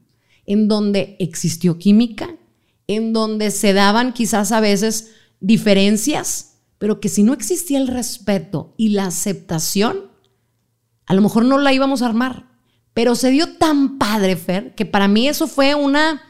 en 0.46 0.68
donde 0.68 1.16
existió 1.18 1.76
química, 1.76 2.36
en 2.86 3.12
donde 3.12 3.50
se 3.50 3.72
daban 3.72 4.12
quizás 4.12 4.52
a 4.52 4.60
veces 4.60 5.08
diferencias, 5.40 6.51
pero 6.82 6.98
que 6.98 7.08
si 7.08 7.22
no 7.22 7.32
existía 7.32 7.78
el 7.78 7.86
respeto 7.86 8.74
y 8.76 8.88
la 8.88 9.04
aceptación, 9.04 9.98
a 11.06 11.14
lo 11.14 11.22
mejor 11.22 11.44
no 11.44 11.58
la 11.58 11.72
íbamos 11.72 12.02
a 12.02 12.06
armar. 12.06 12.48
Pero 12.92 13.14
se 13.14 13.30
dio 13.30 13.56
tan 13.56 13.98
padre, 13.98 14.34
Fer, 14.34 14.74
que 14.74 14.84
para 14.84 15.06
mí 15.06 15.28
eso 15.28 15.46
fue 15.46 15.76
una 15.76 16.22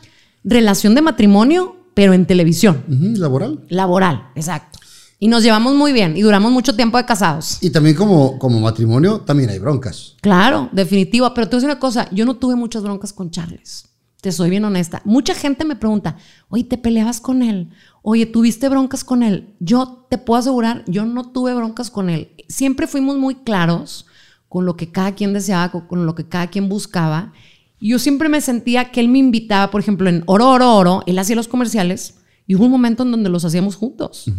relación 0.45 0.95
de 0.95 1.01
matrimonio, 1.01 1.87
pero 1.95 2.13
en 2.13 2.27
televisión, 2.27 2.85
laboral. 3.17 3.65
laboral, 3.71 4.29
exacto. 4.35 4.79
Y 5.19 5.29
nos 5.29 5.43
llevamos 5.43 5.73
muy 5.75 5.95
bien 5.95 6.19
y 6.19 6.21
duramos 6.21 6.53
mucho 6.53 6.77
tiempo 6.77 6.99
de 6.99 7.07
casados. 7.07 7.57
Y 7.63 7.71
también 7.71 7.97
como, 7.97 8.39
como 8.39 8.61
matrimonio, 8.61 9.23
también 9.23 9.49
hay 9.49 9.59
broncas. 9.59 10.17
Claro, 10.21 10.69
definitivo. 10.71 11.33
Pero 11.33 11.49
te 11.49 11.57
voy 11.57 11.61
a 11.61 11.61
decir 11.61 11.71
una 11.71 11.81
cosa, 11.81 12.11
yo 12.11 12.27
no 12.27 12.37
tuve 12.37 12.57
muchas 12.57 12.83
broncas 12.83 13.15
con 13.15 13.31
Charles. 13.31 13.87
Te 14.21 14.31
soy 14.31 14.51
bien 14.51 14.67
honesta. 14.67 15.01
Mucha 15.07 15.35
gente 15.35 15.65
me 15.65 15.77
pregunta, 15.77 16.19
oye, 16.51 16.65
¿te 16.65 16.77
peleabas 16.77 17.23
con 17.23 17.43
él? 17.43 17.71
Oye, 18.03 18.27
¿tuviste 18.27 18.69
broncas 18.69 19.05
con 19.05 19.23
él? 19.23 19.55
Yo 19.61 20.07
te 20.11 20.19
puedo 20.19 20.41
asegurar, 20.41 20.85
yo 20.87 21.07
no 21.07 21.31
tuve 21.31 21.55
broncas 21.55 21.91
con 21.91 22.11
él. 22.11 22.33
Siempre 22.49 22.87
fuimos 22.87 23.17
muy 23.17 23.37
claros 23.37 24.07
con 24.49 24.67
lo 24.67 24.77
que 24.77 24.91
cada 24.91 25.15
quien 25.15 25.33
deseaba, 25.33 25.71
con, 25.71 26.05
lo 26.05 26.15
que 26.15 26.29
cada 26.29 26.49
quien 26.49 26.69
buscaba. 26.69 27.33
Y 27.79 27.91
yo 27.91 27.99
siempre 27.99 28.29
me 28.29 28.41
sentía 28.41 28.91
que 28.91 29.01
él 29.01 29.09
me 29.09 29.19
invitaba, 29.19 29.71
por 29.71 29.81
ejemplo, 29.81 30.09
en 30.09 30.25
Oro, 30.27 30.51
Oro, 30.51 30.75
Oro, 30.77 31.03
él 31.07 31.19
hacía 31.19 31.37
los 31.37 31.49
comerciales 31.49 32.17
y 32.47 32.57
hubo 32.57 32.65
un 32.65 32.71
momento 32.71 33.05
en 33.05 33.13
donde 33.13 33.31
los 33.31 33.45
hacíamos 33.45 33.77
juntos 33.77 34.31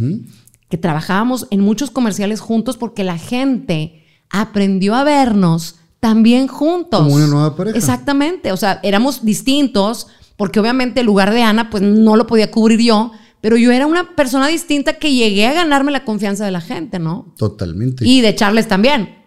que 0.73 0.77
trabajábamos 0.79 1.45
en 1.51 1.59
muchos 1.59 1.91
comerciales 1.91 2.39
juntos 2.41 2.77
porque 2.77 3.03
la 3.03 3.19
gente 3.19 4.03
aprendió 4.31 4.95
a 4.95 5.03
vernos 5.03 5.75
también 5.99 6.47
juntos. 6.47 7.01
Como 7.01 7.13
una 7.13 7.27
nueva 7.27 7.55
pareja. 7.55 7.77
Exactamente, 7.77 8.51
o 8.51 8.57
sea, 8.57 8.79
éramos 8.81 9.23
distintos 9.23 10.07
porque 10.35 10.59
obviamente 10.59 11.01
el 11.01 11.05
lugar 11.05 11.31
de 11.31 11.43
Ana 11.43 11.69
pues 11.69 11.83
no 11.83 12.15
lo 12.15 12.25
podía 12.25 12.49
cubrir 12.49 12.79
yo, 12.79 13.11
pero 13.43 13.57
yo 13.57 13.73
era 13.73 13.87
una 13.87 14.15
persona 14.15 14.47
distinta 14.47 14.93
que 14.93 15.13
llegué 15.13 15.45
a 15.45 15.51
ganarme 15.51 15.91
la 15.91 16.05
confianza 16.05 16.45
de 16.45 16.51
la 16.51 16.61
gente, 16.61 16.97
¿no? 16.97 17.35
Totalmente. 17.37 18.07
Y 18.07 18.21
de 18.21 18.33
Charles 18.35 18.69
también. 18.69 19.17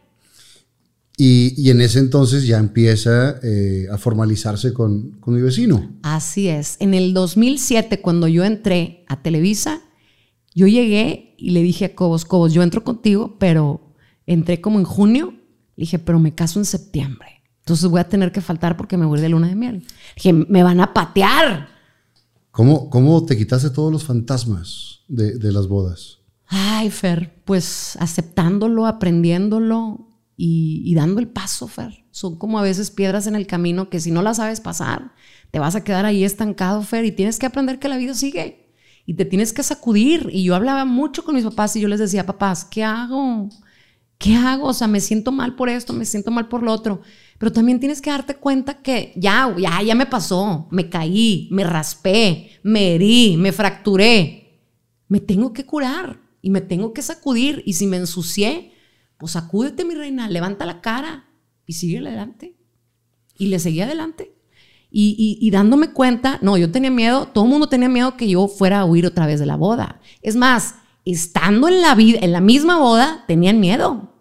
Y, 1.19 1.53
y 1.63 1.69
en 1.69 1.83
ese 1.83 1.99
entonces 1.99 2.47
ya 2.47 2.57
empieza 2.57 3.39
eh, 3.43 3.87
a 3.93 3.99
formalizarse 3.99 4.73
con, 4.73 5.19
con 5.21 5.35
mi 5.35 5.43
vecino. 5.43 5.99
Así 6.03 6.49
es. 6.49 6.79
En 6.81 6.95
el 6.95 7.13
2007, 7.13 8.01
cuando 8.01 8.27
yo 8.27 8.43
entré 8.47 9.05
a 9.07 9.21
Televisa, 9.21 9.83
yo 10.55 10.67
llegué 10.67 11.35
y 11.37 11.51
le 11.51 11.61
dije 11.61 11.85
a 11.85 11.95
Cobos, 11.95 12.25
Cobos, 12.25 12.55
yo 12.55 12.63
entro 12.63 12.85
contigo, 12.85 13.37
pero 13.39 13.95
entré 14.25 14.63
como 14.63 14.79
en 14.79 14.87
junio. 14.87 15.35
Le 15.77 15.83
dije, 15.83 15.99
pero 15.99 16.19
me 16.19 16.35
caso 16.35 16.59
en 16.59 16.65
septiembre. 16.65 17.43
Entonces 17.59 17.87
voy 17.91 18.01
a 18.01 18.09
tener 18.09 18.33
que 18.33 18.41
faltar 18.41 18.79
porque 18.79 18.97
me 18.97 19.05
voy 19.05 19.21
de 19.21 19.29
luna 19.29 19.49
de 19.49 19.57
miel. 19.57 19.85
Dije, 20.15 20.33
me 20.33 20.63
van 20.63 20.81
a 20.81 20.95
patear. 20.95 21.76
¿Cómo, 22.57 22.89
cómo 22.89 23.23
te 23.27 23.37
quitaste 23.37 23.69
todos 23.69 23.93
los 23.93 24.05
fantasmas 24.05 25.01
de, 25.09 25.37
de 25.37 25.53
las 25.53 25.69
bodas? 25.69 26.21
Ay, 26.47 26.89
Fer, 26.89 27.43
pues 27.45 27.99
aceptándolo, 28.01 28.87
aprendiéndolo 28.87 30.09
y, 30.39 30.81
y 30.87 30.95
dando 30.95 31.21
el 31.21 31.29
paso, 31.29 31.69
Fer. 31.69 32.07
Son 32.13 32.39
como 32.39 32.59
a 32.59 32.63
veces 32.63 32.91
piedras 32.91 33.27
en 33.27 33.35
el 33.35 33.47
camino 33.47 33.91
que 33.91 34.01
si 34.01 34.11
no 34.11 34.23
las 34.23 34.39
sabes 34.39 34.63
pasar, 34.63 35.13
te 35.51 35.59
vas 35.59 35.77
a 35.77 35.85
quedar 35.85 36.07
ahí 36.07 36.25
estancado, 36.25 36.81
Fer, 36.81 37.05
y 37.05 37.13
tienes 37.13 37.39
que 37.39 37.45
aprender 37.45 37.79
que 37.79 37.91
la 37.91 37.99
vida 37.99 38.15
sigue 38.15 38.73
y 39.05 39.13
te 39.13 39.27
tienes 39.27 39.53
que 39.53 39.63
sacudir. 39.63 40.31
Y 40.33 40.45
yo 40.45 40.55
hablaba 40.55 40.87
mucho 40.87 41.25
con 41.25 41.35
mis 41.35 41.45
papás 41.45 41.77
y 41.77 41.83
yo 41.83 41.89
les 41.89 42.01
decía, 42.01 42.25
papás, 42.25 42.65
¿qué 42.65 42.83
hago? 42.83 43.51
¿Qué 44.17 44.35
hago? 44.35 44.69
O 44.69 44.73
sea, 44.73 44.89
me 44.89 45.01
siento 45.01 45.31
mal 45.31 45.57
por 45.57 45.69
esto, 45.69 45.93
me 45.93 46.07
siento 46.07 46.31
mal 46.31 46.49
por 46.49 46.63
lo 46.63 46.73
otro. 46.73 47.03
Pero 47.39 47.53
también 47.53 47.81
tienes 47.81 48.01
que 48.01 48.11
darte 48.11 48.37
cuenta 48.37 48.83
que 48.83 49.13
ya, 49.17 49.55
ya, 49.59 49.83
ya 49.83 49.95
me 49.95 50.07
pasó. 50.07 50.69
Me 50.71 50.89
caí, 50.89 51.49
me 51.51 51.65
raspé, 51.65 52.51
me 52.63 52.95
herí, 52.95 53.37
me 53.37 53.53
fracturé. 53.53 54.63
Me 55.09 55.21
tengo 55.21 55.53
que 55.53 55.67
curar 55.67 56.21
y 56.41 56.51
me 56.51 56.61
tengo 56.61 56.93
que 56.93 57.03
sacudir. 57.03 57.63
Y 57.67 57.75
si 57.75 57.87
me 57.87 57.99
ensucié, 57.99 58.73
pues 59.19 59.33
sacúdete, 59.33 59.85
mi 59.85 59.95
reina, 59.95 60.29
levanta 60.29 60.67
la 60.67 60.81
cara 60.81 61.29
y 61.67 61.75
sigue 61.75 61.99
adelante. 61.99 62.57
Y 63.37 63.47
le 63.47 63.59
seguí 63.59 63.81
adelante. 63.81 64.37
Y, 64.99 65.51
dándome 65.51 65.93
cuenta, 65.93 66.39
no, 66.41 66.57
yo 66.57 66.71
tenía 66.71 66.91
miedo, 66.91 67.27
todo 67.27 67.45
el 67.45 67.51
mundo 67.51 67.69
tenía 67.69 67.89
miedo 67.89 68.17
que 68.17 68.29
yo 68.29 68.49
fuera 68.49 68.81
a 68.81 68.85
huir 68.87 69.05
otra 69.05 69.27
vez 69.27 69.39
de 69.39 69.45
la 69.45 69.57
boda. 69.57 70.01
Es 70.23 70.37
más, 70.37 70.77
estando 71.05 71.69
en 71.69 71.83
la 71.83 71.95
vida, 71.95 72.21
en 72.23 72.33
la 72.33 72.41
misma 72.41 72.79
boda, 72.79 73.25
tenían 73.27 73.61
miedo. 73.61 74.16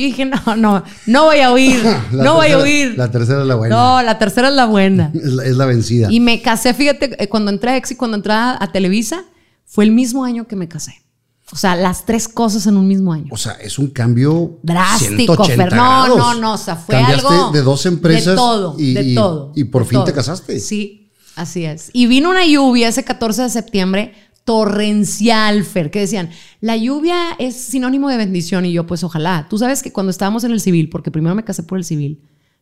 Y 0.00 0.06
dije, 0.06 0.24
no, 0.24 0.56
no, 0.56 0.82
no 1.06 1.24
voy 1.24 1.40
a 1.40 1.52
huir, 1.52 1.82
La 2.12 2.24
no 2.24 2.34
voy 2.34 2.46
a 2.46 2.58
tercera- 2.58 2.62
huir. 2.62 2.94
La 2.98 3.10
tercera 3.10 3.40
es 3.42 3.46
la 3.46 3.54
buena. 3.54 3.76
No, 3.76 4.02
la 4.02 4.18
tercera 4.18 4.48
es 4.48 4.54
la 4.54 4.66
buena. 4.66 5.10
Es, 5.14 5.24
la, 5.32 5.44
es 5.44 5.56
la 5.56 5.66
vencida. 5.66 6.08
Y 6.10 6.20
me 6.20 6.40
casé, 6.40 6.72
fíjate, 6.74 7.22
eh, 7.22 7.28
cuando 7.28 7.50
entré 7.50 7.70
a 7.72 7.76
Exi, 7.76 7.96
cuando 7.96 8.16
entré 8.16 8.32
a 8.32 8.68
Televisa, 8.72 9.24
fue 9.66 9.84
el 9.84 9.92
mismo 9.92 10.24
año 10.24 10.46
que 10.46 10.56
me 10.56 10.68
casé. 10.68 10.94
O 11.52 11.56
sea, 11.56 11.74
las 11.74 12.06
tres 12.06 12.28
cosas 12.28 12.66
en 12.68 12.76
un 12.76 12.86
mismo 12.86 13.12
año. 13.12 13.26
O 13.32 13.36
sea, 13.36 13.54
es 13.54 13.76
un 13.78 13.88
cambio 13.88 14.58
Drástico, 14.62 15.34
180 15.44 15.64
Fer. 15.64 15.72
No, 15.74 15.82
grados. 16.04 16.18
no, 16.18 16.34
no. 16.34 16.52
O 16.54 16.58
sea, 16.58 16.76
fue 16.76 16.94
Cambiaste 16.94 17.26
algo. 17.26 17.50
de 17.50 17.62
dos 17.62 17.86
empresas 17.86 18.26
De 18.26 18.36
todo, 18.36 18.76
y, 18.78 18.94
de 18.94 19.14
todo. 19.14 19.52
y 19.56 19.64
por 19.64 19.84
fin 19.84 20.04
te 20.04 20.12
casaste. 20.12 20.60
Sí, 20.60 21.10
así 21.34 21.64
es. 21.64 21.90
Y 21.92 22.06
vino 22.06 22.30
una 22.30 22.46
lluvia 22.46 22.86
ese 22.88 23.02
14 23.02 23.42
de 23.42 23.50
septiembre 23.50 24.14
torrencial, 24.50 25.64
Fer, 25.64 25.90
que 25.90 26.00
decían, 26.00 26.30
la 26.60 26.76
lluvia 26.76 27.32
es 27.38 27.54
sinónimo 27.56 28.08
de 28.08 28.16
bendición. 28.16 28.64
Y 28.66 28.72
yo, 28.72 28.86
pues 28.86 29.04
ojalá. 29.04 29.46
Tú 29.48 29.58
sabes 29.58 29.82
que 29.82 29.92
cuando 29.92 30.10
estábamos 30.10 30.42
en 30.44 30.50
el 30.52 30.60
civil, 30.60 30.88
porque 30.90 31.10
primero 31.10 31.34
me 31.34 31.44
casé 31.44 31.62
por 31.62 31.78
el 31.78 31.84
civil, 31.84 32.20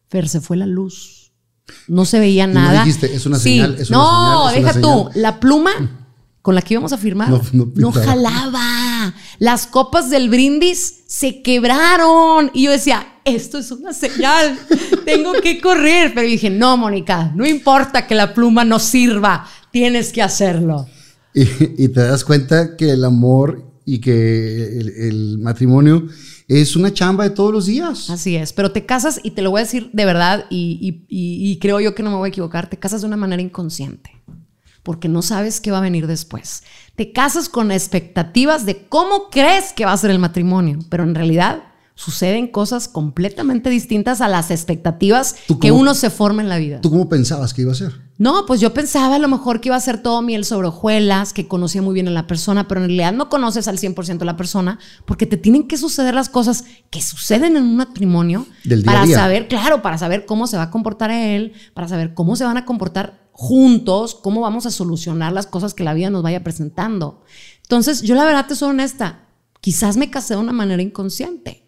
Fer, 0.09 0.28
se 0.28 0.40
fue 0.40 0.56
la 0.56 0.66
luz. 0.66 1.32
No 1.86 2.05
se 2.05 2.19
veía 2.19 2.47
no 2.47 2.55
nada. 2.55 2.85
dijiste, 2.85 3.15
"Es 3.15 3.27
una 3.27 3.39
Sí. 3.39 3.51
señal, 3.56 3.77
es 3.78 3.89
una 3.90 3.98
no, 3.98 4.48
señal, 4.48 4.55
es 4.55 4.59
una 4.60 4.73
deja 4.73 4.81
tú. 4.81 5.09
señal". 5.10 5.23
La 5.23 5.40
pluma 5.40 5.70
con 6.43 6.55
la 6.55 6.62
que 6.62 6.74
íbamos 6.74 6.93
a 6.93 6.98
firmar 6.98 7.28
No- 7.28 7.43
no, 7.74 7.93
jalaba. 7.93 9.15
Las 9.39 9.66
copas 9.66 10.09
del 10.10 10.28
brindis 10.31 11.05
se 11.06 11.43
quebraron. 11.43 12.51
Y 12.55 12.65
yo 12.65 12.70
decía, 12.70 13.06
esto 13.24 13.59
es 13.59 13.70
una 13.70 13.93
señal. 13.93 14.59
Tengo 15.05 15.32
que 15.43 15.60
correr. 15.60 16.12
Pero 16.15 16.27
dije, 16.27 16.48
no, 16.51 16.77
Mónica, 16.77 17.32
no 17.35 17.47
importa 17.47 18.06
que 18.06 18.15
la 18.15 18.32
pluma 18.35 18.65
no 18.65 18.78
sirva. 18.78 19.47
Tienes 19.70 20.12
que 20.12 20.23
hacerlo. 20.23 20.86
Y, 21.78 21.89
te 21.89 22.01
das 22.01 22.24
cuenta 22.24 22.77
que 22.77 22.90
el 22.90 23.05
amor 23.05 23.65
y 23.85 24.01
que 24.01 24.78
el, 24.78 25.39
matrimonio 25.39 26.06
es 26.48 26.77
una 26.77 26.93
chamba 26.93 27.24
de 27.24 27.31
todos 27.31 27.52
los 27.52 27.66
días. 27.66 28.10
Así 28.10 28.36
es. 28.36 28.52
Pero 28.52 28.73
te 28.73 28.85
casas, 28.86 29.20
y 29.23 29.31
te 29.32 29.43
lo 29.43 29.51
voy 29.51 29.60
a 29.60 29.65
decir 29.65 29.90
de 29.93 30.05
verdad, 30.05 30.47
y- 30.51 31.05
y- 31.09 31.51
y 31.51 31.59
creo 31.59 31.81
yo 31.81 31.94
que 31.94 32.02
no 32.02 32.10
me 32.10 32.16
voy 32.16 32.28
a 32.28 32.31
equivocar, 32.31 32.69
te 32.69 32.78
casas 32.78 33.02
de 33.02 33.06
una 33.06 33.16
manera 33.16 33.43
inconsciente. 33.43 34.10
Porque 34.82 35.09
no 35.09 35.23
sabes 35.23 35.60
qué 35.60 35.70
va 35.70 35.78
a 35.78 35.82
venir 35.82 36.06
después. 36.06 36.62
Te 36.97 37.12
casas 37.12 37.48
con 37.48 37.70
expectativas 37.70 38.65
de 38.65 38.86
cómo 38.89 39.28
crees 39.31 39.73
que 39.74 39.85
va 39.85 39.93
a 39.93 39.97
ser 39.98 40.10
el 40.10 40.19
matrimonio, 40.19 40.78
pero 40.89 41.05
en 41.05 41.15
realidad 41.15 41.62
suceden 41.98 42.46
cosas 42.46 42.86
completamente 42.86 43.70
distintas 43.70 44.20
a 44.20 44.28
las 44.28 44.52
expectativas 44.52 45.34
¿Tú 45.48 45.58
que 45.58 45.72
uno 45.72 45.94
se 45.94 46.10
forma 46.10 46.40
en 46.40 46.48
la 46.48 46.56
vida. 46.56 46.80
¿Tú 46.80 46.90
cómo 46.90 47.08
pensabas 47.08 47.52
que 47.52 47.62
iba 47.62 47.72
a 47.72 47.74
ser? 47.74 47.92
No, 48.18 48.46
pues 48.46 48.60
yo 48.60 48.72
pensaba 48.72 49.16
a 49.16 49.18
lo 49.18 49.26
mejor 49.26 49.60
que 49.60 49.70
iba 49.70 49.74
a 49.74 49.80
ser 49.80 50.00
todo 50.00 50.22
miel 50.22 50.44
sobre 50.44 50.68
hojuelas, 50.68 51.32
que 51.32 51.48
conocía 51.48 51.82
muy 51.82 51.94
bien 51.94 52.06
a 52.06 52.12
la 52.12 52.28
persona, 52.28 52.68
pero 52.68 52.80
en 52.82 52.86
realidad 52.86 53.12
no 53.12 53.28
conoces 53.28 53.66
al 53.66 53.78
100% 53.78 54.22
a 54.22 54.24
la 54.24 54.36
persona 54.36 54.78
porque 55.06 55.26
te 55.26 55.36
tienen 55.36 55.66
que 55.66 55.76
suceder 55.76 56.14
las 56.14 56.28
cosas 56.28 56.64
que 56.90 57.02
suceden 57.02 57.56
en 57.56 57.64
un 57.64 57.76
matrimonio 57.76 58.46
Del 58.62 58.84
día 58.84 58.92
a 58.92 58.94
para 58.94 59.06
día. 59.06 59.16
saber, 59.16 59.48
claro, 59.48 59.82
para 59.82 59.98
saber 59.98 60.24
cómo 60.24 60.46
se 60.46 60.56
va 60.56 60.64
a 60.64 60.70
comportar 60.70 61.10
él, 61.10 61.52
para 61.74 61.88
saber 61.88 62.14
cómo 62.14 62.36
se 62.36 62.44
van 62.44 62.58
a 62.58 62.64
comportar 62.64 63.28
juntos, 63.32 64.14
cómo 64.14 64.40
vamos 64.40 64.66
a 64.66 64.70
solucionar 64.70 65.32
las 65.32 65.48
cosas 65.48 65.74
que 65.74 65.82
la 65.82 65.94
vida 65.94 66.10
nos 66.10 66.22
vaya 66.22 66.44
presentando. 66.44 67.24
Entonces, 67.62 68.02
yo 68.02 68.14
la 68.14 68.24
verdad 68.24 68.46
te 68.46 68.54
soy 68.54 68.70
honesta, 68.70 69.26
quizás 69.60 69.96
me 69.96 70.10
casé 70.10 70.34
de 70.34 70.40
una 70.40 70.52
manera 70.52 70.80
inconsciente. 70.80 71.67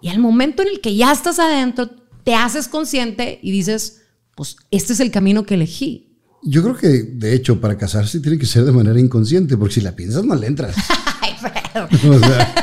Y 0.00 0.08
al 0.08 0.18
momento 0.18 0.62
en 0.62 0.68
el 0.68 0.80
que 0.80 0.94
ya 0.96 1.12
estás 1.12 1.38
adentro, 1.38 1.90
te 2.24 2.34
haces 2.34 2.68
consciente 2.68 3.38
y 3.42 3.50
dices, 3.50 4.02
pues 4.36 4.56
este 4.70 4.92
es 4.92 5.00
el 5.00 5.10
camino 5.10 5.44
que 5.44 5.54
elegí. 5.54 6.04
Yo 6.44 6.62
creo 6.62 6.76
que, 6.76 6.88
de 6.88 7.34
hecho, 7.34 7.60
para 7.60 7.76
casarse 7.76 8.20
tiene 8.20 8.38
que 8.38 8.46
ser 8.46 8.64
de 8.64 8.70
manera 8.72 9.00
inconsciente, 9.00 9.56
porque 9.56 9.74
si 9.74 9.80
la 9.80 9.96
piensas 9.96 10.24
no 10.24 10.34
le 10.36 10.46
entras. 10.46 10.74
Ay. 11.20 11.32
O 12.08 12.18
sea, 12.18 12.54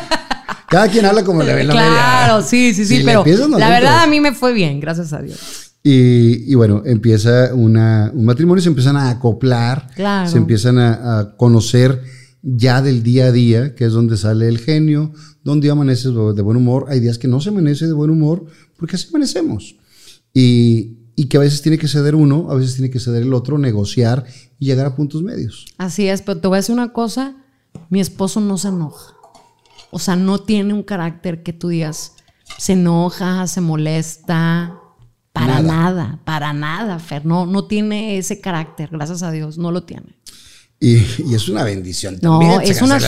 cada 0.67 0.87
quien 0.89 1.05
habla 1.05 1.23
como 1.23 1.41
le 1.43 1.53
ve 1.53 1.63
la 1.63 1.73
Claro, 1.73 2.33
media. 2.37 2.47
sí, 2.47 2.73
sí, 2.73 2.85
sí, 2.85 2.97
Si 2.97 3.03
pero 3.03 3.23
piensas, 3.23 3.47
no 3.47 3.57
la 3.57 3.69
verdad 3.69 3.91
entras. 3.91 4.03
a 4.03 4.07
mí 4.07 4.19
me 4.19 4.33
fue 4.33 4.51
bien, 4.53 4.79
gracias 4.79 5.13
a 5.13 5.21
Dios. 5.21 5.71
Y, 5.83 6.51
y 6.51 6.55
bueno, 6.55 6.81
empieza 6.85 7.53
una, 7.53 8.11
un 8.13 8.25
matrimonio, 8.25 8.61
se 8.61 8.69
empiezan 8.69 8.97
a 8.97 9.09
acoplar, 9.11 9.87
Claro. 9.95 10.29
se 10.29 10.37
empiezan 10.37 10.79
a, 10.79 11.19
a 11.19 11.37
conocer 11.37 12.01
ya 12.47 12.83
del 12.83 13.01
día 13.01 13.25
a 13.25 13.31
día, 13.31 13.73
que 13.73 13.85
es 13.85 13.91
donde 13.91 14.17
sale 14.17 14.47
el 14.47 14.59
genio, 14.59 15.11
donde 15.43 15.69
amaneces 15.71 16.13
de 16.13 16.41
buen 16.43 16.57
humor. 16.57 16.85
Hay 16.89 16.99
días 16.99 17.17
que 17.17 17.27
no 17.27 17.41
se 17.41 17.49
amanece 17.49 17.87
de 17.87 17.93
buen 17.93 18.11
humor, 18.11 18.45
porque 18.77 18.95
así 18.95 19.07
amanecemos. 19.09 19.75
Y, 20.31 20.99
y 21.15 21.25
que 21.25 21.37
a 21.37 21.39
veces 21.39 21.63
tiene 21.63 21.79
que 21.79 21.87
ceder 21.87 22.13
uno, 22.13 22.51
a 22.51 22.55
veces 22.55 22.75
tiene 22.75 22.91
que 22.91 22.99
ceder 22.99 23.23
el 23.23 23.33
otro, 23.33 23.57
negociar 23.57 24.25
y 24.59 24.67
llegar 24.67 24.85
a 24.85 24.95
puntos 24.95 25.23
medios. 25.23 25.65
Así 25.79 26.07
es, 26.07 26.21
pero 26.21 26.39
te 26.39 26.47
voy 26.47 26.57
a 26.57 26.59
decir 26.59 26.73
una 26.73 26.93
cosa, 26.93 27.35
mi 27.89 27.99
esposo 27.99 28.39
no 28.39 28.59
se 28.59 28.67
enoja. 28.67 29.15
O 29.89 29.97
sea, 29.97 30.15
no 30.15 30.39
tiene 30.39 30.73
un 30.73 30.83
carácter 30.83 31.41
que 31.41 31.51
tú 31.53 31.69
digas, 31.69 32.13
se 32.59 32.73
enoja, 32.73 33.47
se 33.47 33.61
molesta, 33.61 34.77
para 35.33 35.61
Nada. 35.61 35.91
nada, 35.91 36.19
para 36.23 36.53
nada, 36.53 36.99
Fer. 36.99 37.25
No, 37.25 37.45
no 37.45 37.65
tiene 37.65 38.17
ese 38.17 38.39
carácter, 38.39 38.89
gracias 38.91 39.23
a 39.23 39.31
Dios, 39.31 39.57
no 39.57 39.71
lo 39.71 39.83
tiene. 39.83 40.15
Y, 40.79 40.97
y 40.97 41.33
es 41.35 41.47
una 41.47 41.63
bendición 41.63 42.19
No, 42.21 42.39
también. 42.39 42.61
es 42.61 42.81
una, 42.81 42.99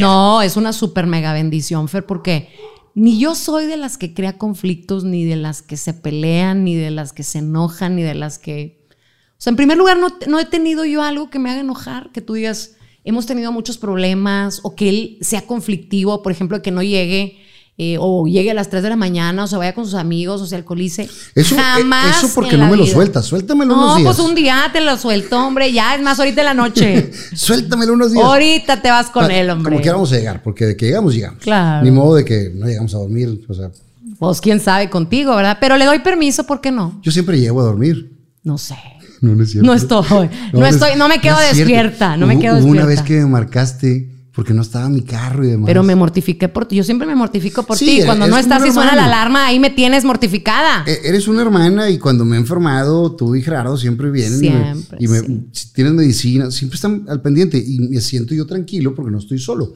no, 0.00 0.40
es 0.42 0.56
una 0.56 0.72
super 0.72 1.06
mega 1.06 1.32
bendición, 1.32 1.88
Fer, 1.88 2.06
porque 2.06 2.48
ni 2.94 3.18
yo 3.18 3.34
soy 3.34 3.66
de 3.66 3.76
las 3.76 3.98
que 3.98 4.14
crea 4.14 4.38
conflictos, 4.38 5.04
ni 5.04 5.24
de 5.24 5.36
las 5.36 5.62
que 5.62 5.76
se 5.76 5.94
pelean, 5.94 6.64
ni 6.64 6.74
de 6.74 6.90
las 6.90 7.12
que 7.12 7.22
se 7.24 7.38
enojan, 7.38 7.96
ni 7.96 8.02
de 8.02 8.14
las 8.14 8.38
que... 8.38 8.86
O 9.32 9.40
sea, 9.40 9.50
en 9.50 9.56
primer 9.56 9.76
lugar, 9.76 9.98
no, 9.98 10.08
no 10.26 10.40
he 10.40 10.46
tenido 10.46 10.84
yo 10.84 11.02
algo 11.02 11.30
que 11.30 11.38
me 11.38 11.50
haga 11.50 11.60
enojar, 11.60 12.10
que 12.12 12.20
tú 12.20 12.34
digas, 12.34 12.76
hemos 13.04 13.26
tenido 13.26 13.52
muchos 13.52 13.78
problemas, 13.78 14.60
o 14.64 14.74
que 14.74 14.88
él 14.88 15.18
sea 15.20 15.42
conflictivo, 15.42 16.22
por 16.22 16.32
ejemplo, 16.32 16.60
que 16.60 16.70
no 16.72 16.82
llegue, 16.82 17.38
eh, 17.80 17.96
o 18.00 18.26
llegue 18.26 18.50
a 18.50 18.54
las 18.54 18.68
3 18.70 18.82
de 18.82 18.88
la 18.88 18.96
mañana, 18.96 19.44
o 19.44 19.46
se 19.46 19.56
vaya 19.56 19.72
con 19.74 19.84
sus 19.84 19.94
amigos, 19.94 20.42
o 20.42 20.46
se 20.46 20.56
alcoholice. 20.56 21.08
Eso, 21.34 21.54
eh, 21.54 21.58
Jamás 21.58 22.18
eso 22.24 22.34
porque 22.34 22.56
no 22.56 22.68
me 22.68 22.76
lo 22.76 22.84
sueltas. 22.86 23.24
Suéltamelo 23.26 23.74
No, 23.76 23.82
unos 23.84 23.96
días. 23.98 24.16
pues 24.16 24.28
un 24.28 24.34
día 24.34 24.68
te 24.72 24.80
lo 24.80 24.96
suelto, 24.98 25.38
hombre, 25.46 25.72
ya, 25.72 25.94
es 25.94 26.02
más, 26.02 26.18
ahorita 26.18 26.40
en 26.40 26.44
la 26.46 26.54
noche. 26.54 27.10
Suéltamelo 27.34 27.92
unos 27.92 28.12
días. 28.12 28.24
Ahorita 28.24 28.82
te 28.82 28.90
vas 28.90 29.10
con 29.10 29.30
él, 29.30 29.48
hombre. 29.50 29.70
Como 29.72 29.82
que 29.82 29.90
vamos 29.90 30.12
a 30.12 30.16
llegar, 30.16 30.42
porque 30.42 30.66
de 30.66 30.76
que 30.76 30.86
llegamos, 30.86 31.14
llegamos. 31.14 31.40
Claro. 31.40 31.84
Ni 31.84 31.90
modo 31.92 32.16
de 32.16 32.24
que 32.24 32.50
no 32.54 32.66
llegamos 32.66 32.92
a 32.94 32.98
dormir. 32.98 33.44
O 33.48 33.54
sea, 33.54 33.70
Pues 34.18 34.40
quién 34.40 34.58
sabe 34.58 34.90
contigo, 34.90 35.36
¿verdad? 35.36 35.58
Pero 35.60 35.76
le 35.76 35.84
doy 35.84 36.00
permiso, 36.00 36.44
¿por 36.44 36.60
qué 36.60 36.72
no? 36.72 36.98
yo 37.02 37.12
siempre 37.12 37.38
llego 37.38 37.60
a 37.60 37.64
dormir. 37.64 38.10
No 38.42 38.58
sé. 38.58 38.74
No, 39.20 39.34
no 39.34 39.42
es 39.44 39.50
cierto. 39.52 39.66
No 39.66 39.74
estoy. 39.74 40.28
No, 40.52 40.66
es- 40.66 40.74
estoy, 40.74 40.96
no 40.96 41.08
me 41.08 41.20
quedo 41.20 41.36
despierta. 41.38 42.16
No 42.16 42.26
me 42.26 42.38
quedo 42.40 42.56
despierta. 42.56 42.82
una 42.82 42.86
vez 42.86 43.02
que 43.02 43.14
me 43.14 43.26
marcaste 43.26 44.08
porque 44.38 44.54
no 44.54 44.62
estaba 44.62 44.88
mi 44.88 45.02
carro 45.02 45.44
y 45.44 45.48
demás. 45.48 45.66
Pero 45.66 45.82
me 45.82 45.96
mortifiqué 45.96 46.48
por 46.48 46.64
ti. 46.64 46.76
Yo 46.76 46.84
siempre 46.84 47.08
me 47.08 47.16
mortifico 47.16 47.64
por 47.64 47.76
Sí, 47.76 47.86
ti. 47.86 48.02
Cuando 48.06 48.28
no 48.28 48.38
estás 48.38 48.64
y 48.64 48.70
suena 48.70 48.94
la 48.94 49.06
alarma, 49.06 49.46
ahí 49.46 49.58
me 49.58 49.68
tienes 49.70 50.04
mortificada. 50.04 50.84
E- 50.86 51.08
Eres 51.08 51.26
una 51.26 51.42
hermana 51.42 51.90
y 51.90 51.98
cuando 51.98 52.24
me 52.24 52.36
he 52.36 52.38
enfermado, 52.38 53.16
tú 53.16 53.34
y 53.34 53.42
Gerardo 53.42 53.76
siempre 53.76 54.12
vienen. 54.12 54.38
y 54.44 54.48
me- 54.48 54.62
Siempre, 54.74 54.98
Y 55.00 55.08
me, 55.08 55.18
sí. 55.18 55.40
si 55.50 55.72
tienes 55.72 55.92
medicina, 55.92 56.52
siempre 56.52 56.76
están 56.76 57.04
al 57.08 57.20
pendiente 57.20 57.58
y 57.58 57.80
me 57.80 58.00
siento 58.00 58.32
yo 58.32 58.46
tranquilo 58.46 58.94
porque 58.94 59.10
no 59.10 59.18
estoy 59.18 59.40
solo. 59.40 59.74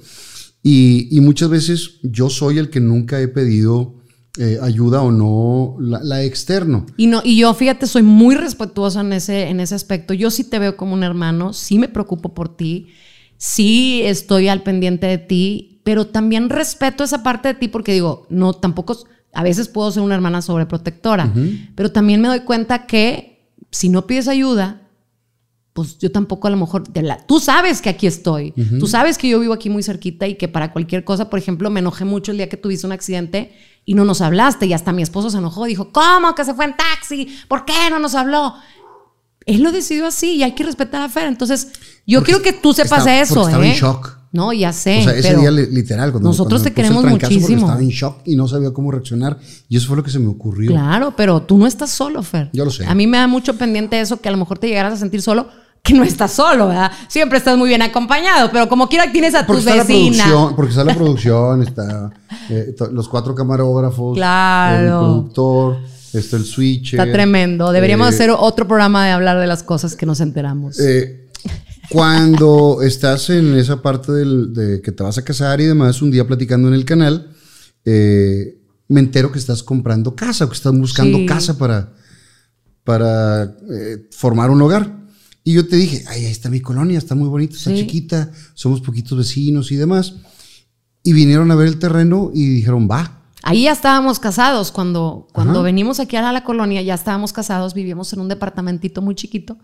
Y, 0.62 1.08
y 1.10 1.20
muchas 1.20 1.48
veces 1.48 1.94
yo 2.04 2.30
soy 2.30 2.58
el 2.58 2.70
que 2.70 2.78
nunca 2.78 3.20
he 3.20 3.26
pedido 3.26 3.96
eh, 4.38 4.58
ayuda 4.62 5.02
o 5.02 5.10
no 5.10 5.76
la, 5.80 6.04
la 6.04 6.22
externo. 6.22 6.86
Y, 6.96 7.08
no, 7.08 7.20
y 7.24 7.36
yo, 7.36 7.52
fíjate, 7.52 7.88
soy 7.88 8.04
muy 8.04 8.36
respetuosa 8.36 9.00
en 9.00 9.12
ese, 9.12 9.48
en 9.48 9.58
ese 9.58 9.74
aspecto. 9.74 10.14
Yo 10.14 10.30
sí 10.30 10.44
te 10.44 10.60
veo 10.60 10.76
como 10.76 10.94
un 10.94 11.02
hermano, 11.02 11.52
sí 11.52 11.78
me 11.80 11.88
preocupo 11.88 12.32
por 12.32 12.56
ti, 12.56 12.86
sí 13.44 14.02
estoy 14.04 14.46
al 14.46 14.62
pendiente 14.62 15.08
de 15.08 15.18
ti, 15.18 15.80
pero 15.82 16.06
también 16.06 16.48
respeto 16.48 17.02
esa 17.02 17.24
parte 17.24 17.48
de 17.48 17.54
ti 17.54 17.66
porque 17.66 17.92
digo, 17.92 18.24
no, 18.30 18.52
tampoco, 18.52 18.96
a 19.32 19.42
veces 19.42 19.66
puedo 19.66 19.90
ser 19.90 20.04
una 20.04 20.14
hermana 20.14 20.42
sobreprotectora, 20.42 21.32
pero 21.74 21.90
también 21.90 22.20
me 22.20 22.28
doy 22.28 22.40
cuenta 22.40 22.86
que 22.86 23.50
si 23.72 23.88
no 23.88 24.06
pides 24.06 24.28
ayuda, 24.28 24.82
pues 25.72 25.98
yo 25.98 26.12
tampoco 26.12 26.46
a 26.46 26.50
lo 26.50 26.56
mejor, 26.56 26.84
te 26.84 27.02
la- 27.02 27.26
tú 27.26 27.40
sabes 27.40 27.82
que 27.82 27.88
aquí 27.88 28.06
estoy, 28.06 28.52
tú 28.78 28.86
sabes 28.86 29.18
que 29.18 29.28
yo 29.28 29.40
vivo 29.40 29.54
aquí 29.54 29.70
muy 29.70 29.82
cerquita 29.82 30.28
y 30.28 30.36
que 30.36 30.46
para 30.46 30.72
cualquier 30.72 31.02
cosa, 31.02 31.28
por 31.28 31.40
ejemplo, 31.40 31.68
me 31.68 31.80
enojé 31.80 32.04
mucho 32.04 32.30
el 32.30 32.36
día 32.36 32.48
que 32.48 32.56
tuviste 32.58 32.86
un 32.86 32.92
accidente 32.92 33.52
y 33.84 33.94
no 33.94 34.04
nos 34.04 34.20
hablaste 34.20 34.66
y 34.66 34.72
hasta 34.72 34.92
mi 34.92 35.02
esposo 35.02 35.30
se 35.30 35.38
enojó, 35.38 35.64
dijo, 35.64 35.90
¿cómo 35.90 36.36
que 36.36 36.44
se 36.44 36.54
fue 36.54 36.66
en 36.66 36.76
taxi? 36.76 37.26
¿Por 37.48 37.64
qué 37.64 37.72
no 37.90 37.98
nos 37.98 38.14
habló? 38.14 38.54
Él 39.46 39.62
lo 39.62 39.72
decidió 39.72 40.06
así 40.06 40.32
y 40.36 40.42
hay 40.42 40.52
que 40.54 40.64
respetar 40.64 41.02
a 41.02 41.08
Fer. 41.08 41.26
Entonces, 41.26 41.68
yo 42.06 42.20
Porque 42.20 42.32
quiero 42.32 42.42
que 42.42 42.52
tú 42.52 42.72
sepas 42.72 43.00
estaba- 43.00 43.20
eso, 43.20 43.46
estaba 43.46 43.64
¿eh? 43.66 43.70
en 43.70 43.76
shock. 43.76 44.18
No, 44.32 44.50
ya 44.54 44.72
sé. 44.72 45.00
o 45.00 45.02
sea, 45.04 45.14
ese 45.14 45.28
pero 45.28 45.40
día 45.42 45.50
li- 45.50 45.66
literal, 45.66 46.10
cuando 46.10 46.30
nosotros 46.30 46.62
cuando 46.62 46.64
te 46.70 46.72
queremos 46.74 47.04
muchísimo. 47.04 47.66
Estaba 47.66 47.80
en 47.82 47.88
shock 47.90 48.20
y 48.24 48.34
no 48.34 48.48
sabía 48.48 48.70
cómo 48.72 48.90
reaccionar. 48.90 49.38
Y 49.68 49.76
eso 49.76 49.88
fue 49.88 49.96
lo 49.98 50.02
que 50.02 50.10
se 50.10 50.18
me 50.18 50.28
ocurrió. 50.28 50.70
Claro, 50.70 51.12
pero 51.14 51.42
tú 51.42 51.58
no 51.58 51.66
estás 51.66 51.90
solo, 51.90 52.22
Fer. 52.22 52.48
Yo 52.54 52.64
lo 52.64 52.70
sé. 52.70 52.86
A 52.86 52.94
mí 52.94 53.06
me 53.06 53.18
da 53.18 53.26
mucho 53.26 53.58
pendiente 53.58 54.00
eso, 54.00 54.20
que 54.22 54.28
a 54.30 54.32
lo 54.32 54.38
mejor 54.38 54.58
te 54.58 54.68
llegaras 54.68 54.94
a 54.94 54.96
sentir 54.96 55.20
solo, 55.20 55.48
que 55.82 55.92
no 55.92 56.02
estás 56.02 56.32
solo, 56.32 56.68
¿verdad? 56.68 56.92
Siempre 57.08 57.36
estás 57.36 57.58
muy 57.58 57.68
bien 57.68 57.82
acompañado, 57.82 58.48
pero 58.50 58.70
como 58.70 58.88
quiera 58.88 59.12
tienes 59.12 59.34
a 59.34 59.44
Porque 59.46 59.64
tu 59.64 59.68
está 59.68 59.76
la 59.76 59.84
vecina. 59.84 60.24
producción, 60.24 60.56
porque 60.56 60.70
está 60.70 60.84
la 60.84 60.94
producción, 60.96 61.62
está 61.62 62.10
eh, 62.48 62.74
los 62.90 63.08
cuatro 63.10 63.34
camarógrafos, 63.34 64.16
Claro. 64.16 64.80
el 64.82 64.88
productor, 64.88 65.78
está 66.12 66.36
el 66.36 66.44
switch. 66.44 66.94
Está 66.94 67.10
tremendo. 67.10 67.72
Deberíamos 67.72 68.08
hacer 68.08 68.30
otro 68.30 68.66
programa 68.66 69.04
de 69.06 69.12
hablar 69.12 69.38
de 69.40 69.46
las 69.46 69.62
cosas 69.62 69.96
que 69.96 70.06
nos 70.06 70.20
enteramos. 70.20 70.78
Eh, 70.80 71.28
cuando 71.90 72.80
estás 72.82 73.28
en 73.30 73.54
esa 73.54 73.82
parte 73.82 74.12
del- 74.12 74.52
de 74.52 74.80
que 74.80 74.92
te 74.92 75.02
vas 75.02 75.18
a 75.18 75.24
casar 75.24 75.60
y 75.60 75.66
demás, 75.66 76.00
un 76.02 76.10
día 76.10 76.26
platicando 76.26 76.68
en 76.68 76.74
el 76.74 76.84
canal, 76.84 77.30
eh, 77.84 78.58
me 78.88 79.00
entero 79.00 79.30
que 79.32 79.38
estás 79.38 79.62
comprando 79.62 80.14
casa, 80.14 80.44
o 80.44 80.48
que 80.48 80.54
estás 80.54 80.72
buscando 80.76 81.18
Sí. 81.18 81.26
casa 81.26 81.58
para, 81.58 81.92
para 82.84 83.44
eh, 83.44 84.08
formar 84.10 84.50
un 84.50 84.62
hogar. 84.62 85.00
Y 85.44 85.54
yo 85.54 85.66
te 85.66 85.76
dije, 85.76 86.04
ay, 86.08 86.24
ahí 86.26 86.30
está 86.30 86.48
mi 86.50 86.60
colonia, 86.60 86.98
está 86.98 87.14
muy 87.14 87.28
bonita, 87.28 87.56
está 87.56 87.70
Sí. 87.70 87.78
chiquita, 87.78 88.30
somos 88.54 88.80
poquitos 88.80 89.18
vecinos 89.18 89.72
y 89.72 89.76
demás. 89.76 90.14
Y 91.02 91.12
vinieron 91.12 91.50
a 91.50 91.56
ver 91.56 91.66
el 91.66 91.78
terreno 91.78 92.30
y 92.32 92.46
dijeron, 92.48 92.88
va. 92.90 93.21
Ahí 93.42 93.64
ya 93.64 93.72
estábamos 93.72 94.18
casados. 94.18 94.70
Cuando, 94.70 95.26
cuando 95.32 95.54
Ajá. 95.54 95.62
venimos 95.62 96.00
aquí 96.00 96.16
a 96.16 96.32
la 96.32 96.44
colonia, 96.44 96.80
ya 96.82 96.94
estábamos 96.94 97.32
casados, 97.32 97.74
vivíamos 97.74 98.12
en 98.12 98.20
un 98.20 98.28
departamentito 98.28 99.02
muy 99.02 99.14
chiquito. 99.14 99.58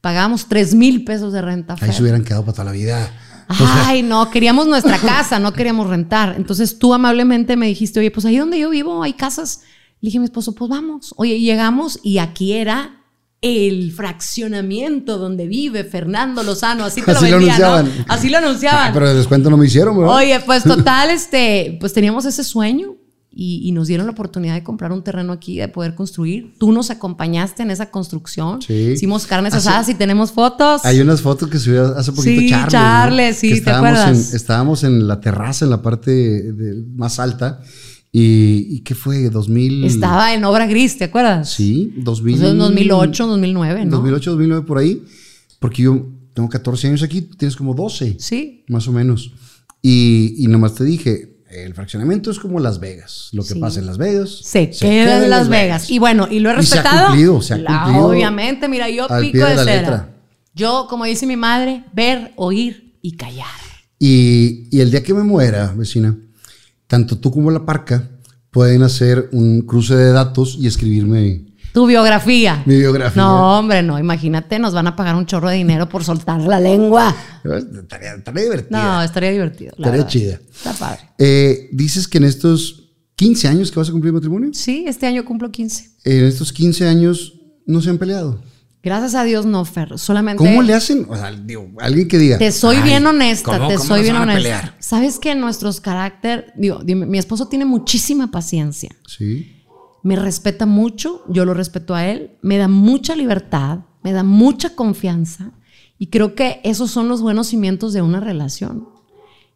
Pagábamos 0.00 0.46
3 0.48 0.74
mil 0.74 1.04
pesos 1.04 1.32
de 1.32 1.42
renta. 1.42 1.74
Ahí 1.74 1.80
Fer. 1.80 1.94
se 1.94 2.02
hubieran 2.02 2.24
quedado 2.24 2.44
para 2.44 2.52
toda 2.54 2.64
la 2.66 2.72
vida. 2.72 3.10
Ay, 3.48 4.02
no, 4.02 4.30
queríamos 4.30 4.66
nuestra 4.66 4.98
casa, 5.00 5.38
no 5.38 5.52
queríamos 5.52 5.88
rentar. 5.88 6.34
Entonces 6.36 6.78
tú 6.78 6.94
amablemente 6.94 7.56
me 7.56 7.66
dijiste, 7.66 8.00
oye, 8.00 8.10
pues 8.10 8.24
ahí 8.26 8.36
donde 8.36 8.58
yo 8.58 8.70
vivo 8.70 9.02
hay 9.02 9.14
casas. 9.14 9.62
Le 10.00 10.08
dije 10.08 10.18
a 10.18 10.20
mi 10.20 10.26
esposo, 10.26 10.54
pues 10.54 10.70
vamos. 10.70 11.14
Oye, 11.16 11.40
llegamos 11.40 11.98
y 12.02 12.18
aquí 12.18 12.52
era 12.52 12.94
el 13.40 13.92
fraccionamiento 13.92 15.18
donde 15.18 15.46
vive 15.46 15.84
Fernando 15.84 16.42
Lozano. 16.42 16.84
Así 16.84 17.02
te 17.02 17.10
Así 17.10 17.26
lo 17.30 17.38
¿no? 17.38 17.44
anunciaban. 17.46 18.04
Así 18.08 18.28
lo 18.28 18.38
anunciaban. 18.38 18.90
Ah, 18.90 18.90
pero 18.92 19.08
de 19.08 19.14
descuento 19.14 19.50
no 19.50 19.56
me 19.56 19.66
hicieron, 19.66 19.98
¿verdad? 19.98 20.14
Oye, 20.14 20.40
pues 20.40 20.62
total, 20.64 21.10
este, 21.10 21.76
pues 21.80 21.92
teníamos 21.92 22.24
ese 22.24 22.44
sueño 22.44 22.94
y, 23.40 23.60
y 23.62 23.70
nos 23.70 23.86
dieron 23.86 24.06
la 24.06 24.12
oportunidad 24.12 24.54
de 24.54 24.64
comprar 24.64 24.90
un 24.90 25.04
terreno 25.04 25.32
aquí, 25.32 25.58
de 25.58 25.68
poder 25.68 25.94
construir. 25.94 26.54
Tú 26.58 26.72
nos 26.72 26.90
acompañaste 26.90 27.62
en 27.62 27.70
esa 27.70 27.88
construcción. 27.92 28.60
Sí. 28.60 28.72
Hicimos 28.94 29.26
carnes 29.28 29.54
Hace- 29.54 29.68
asadas 29.68 29.88
y 29.90 29.94
tenemos 29.94 30.32
fotos. 30.32 30.84
Hay 30.84 30.98
unas 30.98 31.22
fotos 31.22 31.48
que 31.48 31.60
subió 31.60 31.96
hace 31.96 32.10
poquito 32.10 32.40
Sí, 32.40 32.48
Charles. 32.50 32.72
Charles, 32.72 33.36
sí, 33.36 33.48
Que 33.50 33.54
¿te 33.54 33.58
estábamos 33.60 33.90
acuerdas? 34.00 34.30
En, 34.30 34.36
estábamos 34.36 34.82
en 34.84 35.06
la 35.06 35.20
terraza, 35.20 35.64
en 35.66 35.70
la 35.70 35.82
parte 35.82 36.10
de- 36.10 36.84
más 36.96 37.20
alta. 37.20 37.60
¿Y, 38.10 38.66
y 38.70 38.80
qué 38.80 38.96
fue? 38.96 39.30
¿2000? 39.30 39.84
Estaba 39.84 40.34
en 40.34 40.42
obra 40.44 40.66
gris, 40.66 40.98
¿te 40.98 41.04
acuerdas? 41.04 41.50
Sí, 41.52 41.92
2000. 41.98 42.38
Pues 42.38 42.50
en 42.50 42.58
2008, 42.58 43.26
2009, 43.28 43.84
¿no? 43.84 43.90
2008, 43.98 44.30
2009, 44.32 44.66
por 44.66 44.78
ahí. 44.78 45.04
Porque 45.60 45.82
yo 45.82 46.06
tengo 46.34 46.48
14 46.48 46.88
años 46.88 47.02
aquí, 47.04 47.22
tienes 47.22 47.54
como 47.54 47.74
12, 47.74 48.16
Sí. 48.18 48.64
más 48.68 48.88
o 48.88 48.92
menos. 48.92 49.30
Y, 49.82 50.34
y 50.38 50.48
nomás 50.48 50.74
te 50.74 50.82
dije, 50.84 51.37
el 51.64 51.74
fraccionamiento 51.74 52.30
es 52.30 52.38
como 52.38 52.60
Las 52.60 52.80
Vegas. 52.80 53.28
Lo 53.32 53.42
que 53.42 53.54
Sí. 53.54 53.60
pasa 53.60 53.80
en 53.80 53.86
Las 53.86 53.98
Vegas. 53.98 54.30
Se, 54.42 54.70
queda 54.70 55.22
en 55.24 55.30
Las 55.30 55.48
Vegas. 55.48 55.90
Y 55.90 55.98
bueno, 55.98 56.26
y 56.30 56.40
lo 56.40 56.50
he 56.50 56.60
Y 56.60 56.62
se 56.66 56.78
ha 56.78 56.82
respetado. 56.82 57.06
cumplido, 57.08 57.42
se 57.42 57.54
ha 57.54 57.56
cumplido 57.64 58.06
obviamente, 58.06 58.68
mira, 58.68 58.88
yo 58.88 59.06
pico 59.20 59.44
de 59.44 59.58
cera. 59.64 60.10
Yo, 60.54 60.86
como 60.88 61.04
dice 61.04 61.26
mi 61.26 61.36
madre, 61.36 61.84
ver, 61.92 62.32
oír 62.36 62.98
y 63.02 63.16
callar. 63.16 63.46
Y, 63.98 64.68
y 64.76 64.80
el 64.80 64.90
día 64.90 65.02
que 65.02 65.14
me 65.14 65.22
muera, 65.22 65.72
vecina, 65.76 66.16
tanto 66.86 67.18
tú 67.18 67.30
como 67.30 67.50
la 67.50 67.64
parca 67.66 68.08
pueden 68.50 68.82
hacer 68.82 69.28
un 69.32 69.60
cruce 69.62 69.94
de 69.94 70.10
datos 70.12 70.56
y 70.58 70.66
escribirme 70.66 71.44
Tu 71.72 71.86
biografía. 71.86 72.62
mi 72.66 72.76
biografía. 72.76 73.22
No, 73.22 73.58
hombre, 73.58 73.82
no. 73.82 73.98
Imagínate, 73.98 74.58
nos 74.58 74.74
van 74.74 74.86
a 74.86 74.96
pagar 74.96 75.14
un 75.14 75.26
chorro 75.26 75.48
de 75.48 75.56
dinero 75.56 75.88
por 75.88 76.04
soltar 76.04 76.40
la 76.40 76.58
lengua. 76.60 77.14
Estaría, 77.44 78.14
estaría 78.14 78.42
divertida. 78.44 78.82
No, 78.82 79.02
estaría 79.02 79.30
divertido. 79.30 79.72
la 79.76 79.86
Estaría 79.88 79.90
verdad. 80.04 80.08
chida. 80.08 80.40
Está 80.54 80.72
padre. 80.72 81.00
Eh, 81.18 81.68
dices 81.72 82.08
que 82.08 82.18
en 82.18 82.24
estos 82.24 82.84
15 83.16 83.48
años 83.48 83.70
que 83.70 83.78
vas 83.78 83.88
a 83.88 83.92
cumplir 83.92 84.12
matrimonio, 84.12 84.50
Sí, 84.54 84.84
este 84.86 85.06
año 85.06 85.24
cumplo 85.24 85.50
15. 85.50 85.90
en 86.04 86.24
estos 86.24 86.52
15 86.52 86.86
años 86.88 87.34
no 87.66 87.80
se 87.80 87.90
han 87.90 87.98
peleado. 87.98 88.42
Gracias 88.82 89.16
a 89.16 89.24
Dios, 89.24 89.44
no, 89.44 89.64
Fer. 89.64 89.98
Solamente. 89.98 90.38
¿Cómo 90.38 90.62
le 90.62 90.72
hacen? 90.72 91.04
O 91.10 91.16
sea, 91.16 91.32
digo, 91.32 91.68
alguien 91.80 92.06
que 92.08 92.16
diga. 92.16 92.38
Te 92.38 92.52
soy 92.52 92.76
"Ay, 92.76 92.82
bien 92.84 93.06
honesta, 93.06 93.58
¿cómo- 93.58 93.68
te 93.68 93.74
cómo 93.74 93.88
soy 93.88 94.02
bien 94.02 94.14
van 94.14 94.20
a 94.30 94.32
honesta. 94.32 94.38
pelear?" 94.60 94.74
Sabes 94.78 95.18
que 95.18 95.34
nuestros 95.34 95.80
carácter, 95.80 96.52
digo, 96.56 96.80
dime, 96.84 97.04
mi 97.04 97.18
esposo 97.18 97.48
tiene 97.48 97.64
muchísima 97.64 98.30
paciencia. 98.30 98.90
Sí. 99.06 99.57
Me 100.02 100.16
respeta 100.16 100.66
mucho, 100.66 101.22
yo 101.28 101.44
lo 101.44 101.54
respeto 101.54 101.94
a 101.94 102.06
él, 102.06 102.32
me 102.42 102.56
da 102.56 102.68
mucha 102.68 103.16
libertad, 103.16 103.80
me 104.02 104.12
da 104.12 104.22
mucha 104.22 104.74
confianza 104.74 105.52
y 105.98 106.06
creo 106.06 106.34
que 106.34 106.60
esos 106.64 106.90
son 106.90 107.08
los 107.08 107.20
buenos 107.20 107.48
cimientos 107.48 107.92
de 107.92 108.02
una 108.02 108.20
relación. 108.20 108.88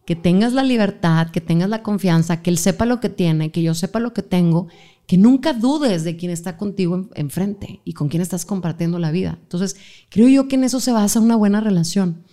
Que 0.05 0.17
tengas 0.17 0.53
la 0.53 0.65
libertad, 0.65 1.31
que 1.31 1.41
tengas 1.41 1.69
la 1.69 1.85
confianza, 1.85 2.43
que 2.43 2.51
él 2.51 2.59
sepa 2.59 2.87
lo 2.87 2.99
que 2.99 3.09
tiene, 3.09 3.53
que 3.53 3.63
yo 3.63 3.73
sepa 3.73 4.01
lo 4.01 4.13
que 4.13 4.23
tengo, 4.23 4.67
que 5.07 5.17
nunca 5.17 5.53
dudes 5.53 6.03
de 6.03 6.17
quién 6.17 6.33
está 6.33 6.57
contigo 6.57 7.09
enfrente 7.15 7.81
y 7.85 7.93
con 7.93 8.09
quién 8.09 8.21
estás 8.21 8.45
compartiendo 8.45 8.99
la 8.99 9.13
vida. 9.13 9.39
Entonces, 9.43 9.77
creo 10.09 10.29
yo 10.29 10.49
que 10.49 10.57
en 10.57 10.65
eso 10.65 10.81
se 10.81 10.91
basa 10.91 11.21
una 11.21 11.37
buena 11.37 11.61
relación, 11.61 12.25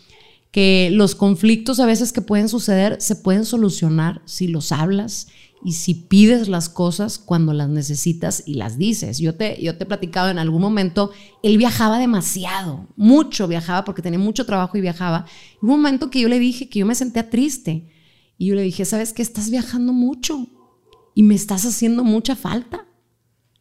que 0.52 0.90
los 0.92 1.16
conflictos 1.16 1.80
a 1.80 1.86
veces 1.86 2.12
que 2.12 2.22
pueden 2.22 2.50
suceder 2.50 3.02
se 3.02 3.16
pueden 3.16 3.46
solucionar 3.46 4.22
si 4.26 4.48
los 4.48 4.72
hablas 4.72 5.28
y 5.64 5.74
si 5.74 5.94
pides 5.94 6.48
las 6.48 6.70
cosas 6.70 7.20
cuando 7.20 7.54
las 7.54 7.70
necesitas 7.70 8.44
y 8.46 8.56
las 8.56 8.78
dices. 8.78 9.20
Yo 9.20 9.36
te, 9.36 9.62
yo 9.62 9.78
te 9.78 9.84
he 9.84 9.88
platicado 9.88 10.30
en 10.30 10.40
algún 10.40 10.62
momento, 10.62 11.12
él 11.44 11.58
viajaba 11.58 12.00
demasiado, 12.00 12.88
mucho 12.96 13.48
viajaba 13.48 13.84
porque 13.84 14.02
tenía 14.02 14.20
mucho 14.20 14.46
trabajo 14.46 14.78
y 14.78 14.82
viajaba. 14.82 15.26
Hubo 15.62 15.74
un 15.74 15.82
momento 15.82 16.10
que 16.10 16.22
yo 16.22 16.30
le 16.30 16.40
dije 16.40 16.70
que 16.70 16.80
yo 16.80 16.86
me 16.86 16.96
sentía 16.96 17.30
triste 17.30 17.90
y 18.38 18.48
yo 18.48 18.56
le 18.56 18.62
dije, 18.62 18.86
¿sabes 18.86 19.14
qué? 19.14 19.22
Estás 19.22 19.50
viajando 19.50 19.92
mucho 19.92 20.48
y 21.14 21.24
me 21.24 21.36
estás 21.36 21.66
haciendo 21.66 22.04
mucha 22.04 22.36
falta. 22.36 22.86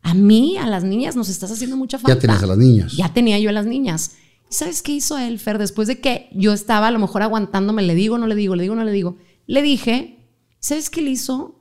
A 0.00 0.14
mí, 0.14 0.56
a 0.56 0.66
las 0.66 0.84
niñas, 0.84 1.16
nos 1.16 1.28
estás 1.28 1.50
haciendo 1.50 1.76
mucha 1.76 1.98
falta. 1.98 2.14
Ya 2.14 2.20
tenías 2.20 2.42
a 2.42 2.46
las 2.46 2.58
niñas. 2.58 2.92
Ya 2.96 3.12
tenía 3.12 3.38
yo 3.40 3.50
a 3.50 3.52
las 3.52 3.66
niñas. 3.66 4.12
¿Y 4.50 4.54
sabes 4.54 4.82
qué 4.82 4.92
hizo 4.92 5.18
él, 5.18 5.38
Fer? 5.38 5.58
Después 5.58 5.88
de 5.88 6.00
que 6.00 6.28
yo 6.32 6.52
estaba 6.52 6.88
a 6.88 6.90
lo 6.90 6.98
mejor 6.98 7.22
aguantándome, 7.22 7.82
le 7.82 7.94
digo, 7.94 8.18
no 8.18 8.26
le 8.26 8.34
digo, 8.34 8.56
le 8.56 8.62
digo, 8.62 8.74
no 8.74 8.84
le 8.84 8.92
digo, 8.92 9.16
le 9.46 9.62
dije, 9.62 10.26
¿sabes 10.60 10.90
qué 10.90 11.02
le 11.02 11.10
hizo? 11.10 11.58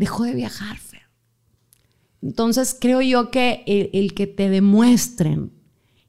dejó 0.00 0.24
de 0.24 0.32
viajar, 0.32 0.78
Fer. 0.78 1.02
Entonces 2.22 2.74
creo 2.78 3.02
yo 3.02 3.30
que 3.30 3.62
el, 3.92 4.14
que 4.14 4.26
te 4.26 4.48
demuestren 4.48 5.52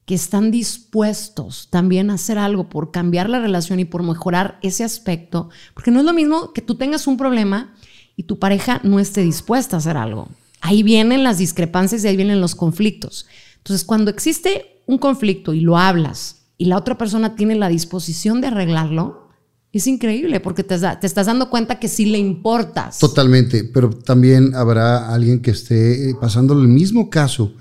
que 0.06 0.14
están 0.14 0.50
dispuestos 0.50 1.68
también 1.70 2.10
a 2.10 2.14
hacer 2.14 2.38
algo 2.38 2.70
por 2.70 2.90
cambiar 2.90 3.28
la 3.28 3.38
relación 3.38 3.80
y 3.80 3.84
por 3.84 4.02
mejorar 4.02 4.58
ese 4.62 4.82
aspecto, 4.82 5.50
porque 5.74 5.90
no 5.90 6.00
es 6.00 6.06
lo 6.06 6.14
mismo 6.14 6.54
que 6.54 6.62
tú 6.62 6.76
tengas 6.76 7.06
un 7.06 7.18
problema 7.18 7.74
y 8.16 8.22
tu 8.22 8.38
pareja 8.38 8.80
no 8.82 8.98
esté 8.98 9.20
dispuesta 9.20 9.76
a 9.76 9.78
hacer 9.78 9.98
algo. 9.98 10.28
Ahí 10.62 10.82
vienen 10.82 11.22
las 11.22 11.36
discrepancias 11.36 12.02
y 12.02 12.08
ahí 12.08 12.16
vienen 12.16 12.40
los 12.40 12.54
conflictos. 12.54 13.26
Entonces, 13.62 13.84
cuando 13.84 14.10
existe 14.10 14.82
un 14.86 14.98
conflicto 14.98 15.54
y 15.54 15.60
lo 15.60 15.78
hablas 15.78 16.48
y 16.58 16.64
la 16.64 16.76
otra 16.76 16.98
persona 16.98 17.36
tiene 17.36 17.54
la 17.54 17.68
disposición 17.68 18.40
de 18.40 18.48
arreglarlo, 18.48 19.28
es 19.72 19.86
increíble 19.86 20.40
porque 20.40 20.64
te, 20.64 20.78
te, 20.78 21.06
estás 21.06 21.26
dando 21.26 21.48
cuenta 21.48 21.78
que 21.78 21.88
sí 21.88 22.06
le 22.06 22.18
importas. 22.18 22.98
Totalmente, 22.98 23.64
pero 23.64 23.90
también 23.90 24.54
habrá 24.54 25.12
alguien 25.14 25.40
que 25.40 25.52
esté 25.52 26.10
eh, 26.10 26.14
pasando 26.20 26.52
el 26.60 26.68
mismo 26.68 27.08
caso, 27.08 27.54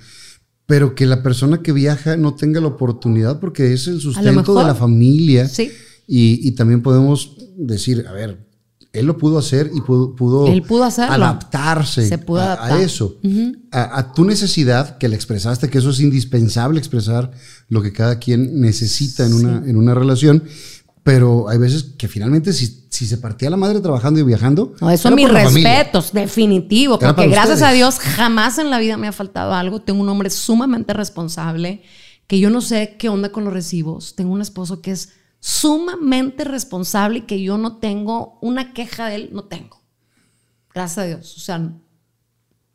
pero 0.66 0.94
que 0.94 1.06
la 1.06 1.24
persona 1.24 1.62
que 1.62 1.72
viaja 1.72 2.18
no 2.18 2.36
tenga 2.36 2.60
la 2.60 2.68
oportunidad 2.68 3.40
porque 3.40 3.74
es 3.74 3.88
el 3.88 4.02
sustento 4.02 4.56
de 4.56 4.64
la 4.66 4.76
familia. 4.76 5.48
Sí. 5.48 5.72
Y, 6.08 6.52
también 6.52 6.82
podemos 6.82 7.38
decir, 7.56 8.06
a 8.06 8.12
ver, 8.12 8.46
él 8.94 9.06
lo 9.06 9.18
pudo 9.18 9.40
hacer 9.40 9.72
y 9.74 9.82
pudo, 9.82 10.16
pudo, 10.16 10.48
él 10.48 10.64
pudo 10.64 10.84
adaptarse 10.84 12.06
Se 12.08 12.18
pudo 12.18 12.42
a, 12.42 12.82
eso, 12.82 13.18
a, 13.72 14.14
tu 14.14 14.26
necesidad 14.26 14.98
que 14.98 15.08
le 15.08 15.16
expresaste, 15.16 15.70
que 15.70 15.78
eso 15.78 15.92
es 15.92 16.00
indispensable 16.00 16.80
expresar 16.80 17.32
lo 17.70 17.82
que 17.82 17.94
cada 17.94 18.20
quien 18.20 18.60
necesita 18.60 19.26
en, 19.26 19.34
una, 19.34 19.64
en 19.66 19.78
una 19.78 19.94
relación 19.94 20.44
pero 21.04 21.50
hay 21.50 21.58
veces 21.58 21.84
que 21.98 22.08
finalmente 22.08 22.54
si, 22.54 22.86
si 22.90 23.08
se 23.08 23.18
partía 23.18 23.50
la 23.50 23.58
madre 23.58 23.80
trabajando 23.80 24.20
y 24.20 24.24
viajando... 24.24 24.76
No, 24.80 24.90
eso 24.92 25.10
mis 25.12 25.30
respetos, 25.30 26.14
definitivo, 26.14 27.00
porque 27.00 27.28
gracias 27.28 27.64
a 27.64 27.72
Dios 27.72 27.98
jamás 27.98 28.60
en 28.60 28.70
la 28.70 28.78
vida 28.78 28.98
me 28.98 29.08
ha 29.08 29.12
faltado 29.12 29.54
algo. 29.54 29.82
Tengo 29.82 30.02
un 30.02 30.10
hombre 30.10 30.30
sumamente 30.30 30.94
responsable, 30.94 31.82
que 32.28 32.40
yo 32.40 32.52
no 32.52 32.62
sé 32.62 32.98
qué 33.00 33.10
onda 33.10 33.32
con 33.32 33.46
los 33.46 33.54
recibos. 33.54 34.16
Tengo 34.16 34.32
un 34.32 34.42
esposo 34.42 34.82
que 34.82 34.92
es 34.92 35.10
sumamente 35.42 36.46
responsable 36.46 37.20
y 37.20 37.22
que 37.24 37.42
yo 37.42 37.58
no 37.58 37.78
tengo 37.80 38.40
una 38.42 38.72
queja 38.72 39.10
de 39.10 39.16
él, 39.16 39.30
no 39.34 39.44
tengo. 39.44 39.82
Gracias 40.74 40.98
a 41.00 41.08
Dios. 41.08 41.36
O 41.36 41.40
sea, 41.42 41.74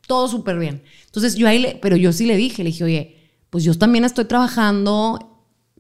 todo 0.07 0.29
súper 0.29 0.59
bien. 0.59 0.83
Entonces 1.07 1.37
yo 1.37 1.49
ahí, 1.49 1.79
pero 1.81 1.97
yo 1.97 2.13
sí 2.13 2.27
le 2.27 2.37
dije, 2.37 2.63
le 2.63 2.71
dije, 2.71 2.85
oye, 2.85 3.31
pues 3.49 3.65
yo 3.65 3.75
también 3.79 4.05
estoy 4.05 4.27
trabajando 4.27 5.33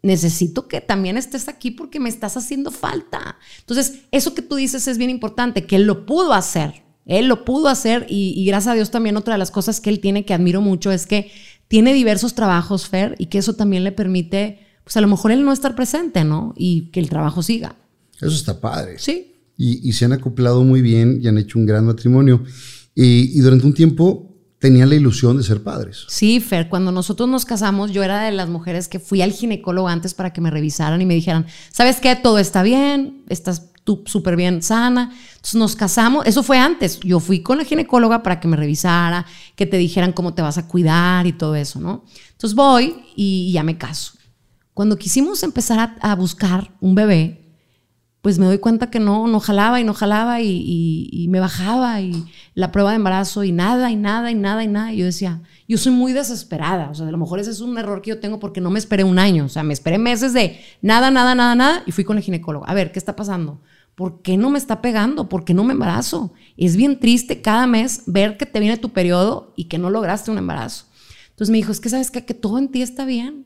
necesito 0.06 0.68
que 0.68 0.80
también 0.80 1.18
estés 1.18 1.48
aquí 1.48 1.70
porque 1.70 2.00
me 2.00 2.08
estás 2.08 2.36
haciendo 2.36 2.70
falta. 2.70 3.36
Entonces, 3.58 4.00
eso 4.12 4.34
que 4.34 4.42
tú 4.42 4.54
dices 4.54 4.86
es 4.88 4.98
bien 4.98 5.10
importante, 5.10 5.66
que 5.66 5.76
él 5.76 5.84
lo 5.84 6.06
pudo 6.06 6.32
hacer. 6.32 6.84
Él 7.04 7.26
lo 7.26 7.44
pudo 7.44 7.68
hacer 7.68 8.06
y, 8.08 8.44
gracias 8.46 8.72
a 8.72 8.74
Dios 8.74 8.90
también 8.90 9.16
otra 9.16 9.34
de 9.34 9.38
las 9.38 9.50
cosas 9.50 9.80
que 9.80 9.90
él 9.90 10.00
tiene 10.00 10.24
que 10.24 10.34
admiro 10.34 10.60
mucho 10.60 10.90
es 10.90 11.06
que 11.06 11.30
tiene 11.68 11.92
diversos 11.94 12.34
trabajos, 12.34 12.88
Fer, 12.88 13.14
y 13.18 13.26
que 13.26 13.38
eso 13.38 13.54
también 13.54 13.84
le 13.84 13.92
permite, 13.92 14.65
pues 14.86 14.96
a 14.96 15.00
lo 15.00 15.08
mejor 15.08 15.32
él 15.32 15.44
no 15.44 15.52
estar 15.52 15.74
presente, 15.74 16.22
¿no? 16.22 16.54
Y 16.56 16.92
que 16.92 17.00
el 17.00 17.08
trabajo 17.08 17.42
siga. 17.42 17.74
Eso 18.20 18.28
está 18.28 18.60
padre. 18.60 19.00
Sí. 19.00 19.32
Y, 19.58 19.92
se 19.94 20.04
han 20.04 20.12
acoplado 20.12 20.62
muy 20.62 20.80
bien 20.80 21.18
y 21.20 21.26
han 21.26 21.38
hecho 21.38 21.58
un 21.58 21.66
gran 21.66 21.84
matrimonio. 21.86 22.44
y 22.94 23.40
durante 23.40 23.66
un 23.66 23.74
tiempo 23.74 24.36
tenían 24.58 24.88
la 24.88 24.94
ilusión 24.94 25.36
de 25.36 25.42
ser 25.42 25.62
padres. 25.62 26.04
Sí, 26.08 26.40
Fer, 26.40 26.68
cuando 26.68 26.92
nosotros 26.92 27.28
nos 27.28 27.44
casamos, 27.44 27.90
yo 27.90 28.02
era 28.02 28.22
de 28.22 28.32
las 28.32 28.48
mujeres 28.48 28.88
que 28.88 28.98
fui 28.98 29.22
al 29.22 29.32
ginecólogo 29.32 29.88
antes 29.88 30.14
para 30.14 30.32
que 30.32 30.40
me 30.40 30.50
revisaran 30.50 31.00
y 31.00 31.06
me 31.06 31.14
dijeran, 31.14 31.46
¿sabes 31.70 32.00
qué? 32.00 32.16
Todo 32.16 32.38
está 32.38 32.62
bien, 32.62 33.24
estás 33.28 33.70
tú 33.84 34.02
súper 34.06 34.34
bien 34.36 34.62
sana. 34.62 35.12
Entonces 35.36 35.54
nos 35.54 35.76
casamos, 35.76 36.26
eso 36.26 36.42
fue 36.42 36.58
antes, 36.58 37.00
yo 37.00 37.20
fui 37.20 37.40
con 37.40 37.58
la 37.58 37.64
ginecóloga 37.64 38.22
para 38.22 38.40
que 38.40 38.48
me 38.48 38.56
revisara, 38.56 39.26
que 39.54 39.66
te 39.66 39.76
dijeran 39.76 40.12
cómo 40.12 40.34
te 40.34 40.42
vas 40.42 40.58
a 40.58 40.66
cuidar 40.66 41.26
y 41.26 41.32
todo 41.32 41.54
eso, 41.54 41.78
¿no? 41.78 42.04
Entonces 42.32 42.56
voy 42.56 42.96
y 43.14 43.52
ya 43.52 43.62
me 43.62 43.78
caso. 43.78 44.14
Cuando 44.76 44.98
quisimos 44.98 45.42
empezar 45.42 45.96
a, 46.02 46.14
buscar 46.16 46.70
un 46.82 46.94
bebé, 46.94 47.56
pues 48.20 48.38
me 48.38 48.44
doy 48.44 48.58
cuenta 48.58 48.90
que 48.90 49.00
no, 49.00 49.26
no 49.26 49.40
jalaba 49.40 49.80
y 49.80 49.84
no 49.84 49.94
jalaba 49.94 50.42
y, 50.42 51.26
me 51.30 51.40
bajaba 51.40 52.02
y 52.02 52.26
la 52.52 52.72
prueba 52.72 52.90
de 52.90 52.96
embarazo 52.96 53.42
y 53.42 53.52
nada 53.52 53.90
y 53.90 53.96
nada 53.96 54.30
y 54.30 54.34
nada 54.34 54.62
y 54.62 54.68
nada. 54.68 54.92
Y 54.92 54.98
yo 54.98 55.06
decía, 55.06 55.40
yo 55.66 55.78
soy 55.78 55.92
muy 55.92 56.12
desesperada, 56.12 56.90
o 56.90 56.94
sea, 56.94 57.08
a 57.08 57.10
lo 57.10 57.16
mejor 57.16 57.38
ese 57.38 57.52
es 57.52 57.62
un 57.62 57.78
error 57.78 58.02
que 58.02 58.10
yo 58.10 58.20
tengo 58.20 58.38
porque 58.38 58.60
no 58.60 58.70
me 58.70 58.78
esperé 58.78 59.02
un 59.02 59.18
año, 59.18 59.46
o 59.46 59.48
sea, 59.48 59.62
me 59.62 59.72
esperé 59.72 59.96
meses 59.96 60.34
de 60.34 60.60
nada, 60.82 61.10
nada, 61.10 61.34
nada, 61.34 61.54
nada 61.54 61.82
y 61.86 61.92
fui 61.92 62.04
con 62.04 62.18
el 62.18 62.22
ginecólogo. 62.22 62.68
A 62.68 62.74
ver, 62.74 62.92
¿qué 62.92 62.98
está 62.98 63.16
pasando? 63.16 63.62
¿Por 63.94 64.20
qué 64.20 64.36
no 64.36 64.50
me 64.50 64.58
está 64.58 64.82
pegando? 64.82 65.30
¿Por 65.30 65.46
qué 65.46 65.54
no 65.54 65.64
me 65.64 65.72
embarazo? 65.72 66.34
Es 66.58 66.76
bien 66.76 67.00
triste 67.00 67.40
cada 67.40 67.66
mes 67.66 68.02
ver 68.04 68.36
que 68.36 68.44
te 68.44 68.60
viene 68.60 68.76
tu 68.76 68.90
periodo 68.90 69.54
y 69.56 69.68
que 69.68 69.78
no 69.78 69.88
lograste 69.88 70.30
un 70.30 70.36
embarazo. 70.36 70.84
Entonces 71.30 71.50
me 71.50 71.56
dijo, 71.56 71.72
es 71.72 71.80
que 71.80 71.88
sabes 71.88 72.10
que 72.10 72.20
todo 72.34 72.58
en 72.58 72.68
ti 72.68 72.82
está 72.82 73.06
bien. 73.06 73.45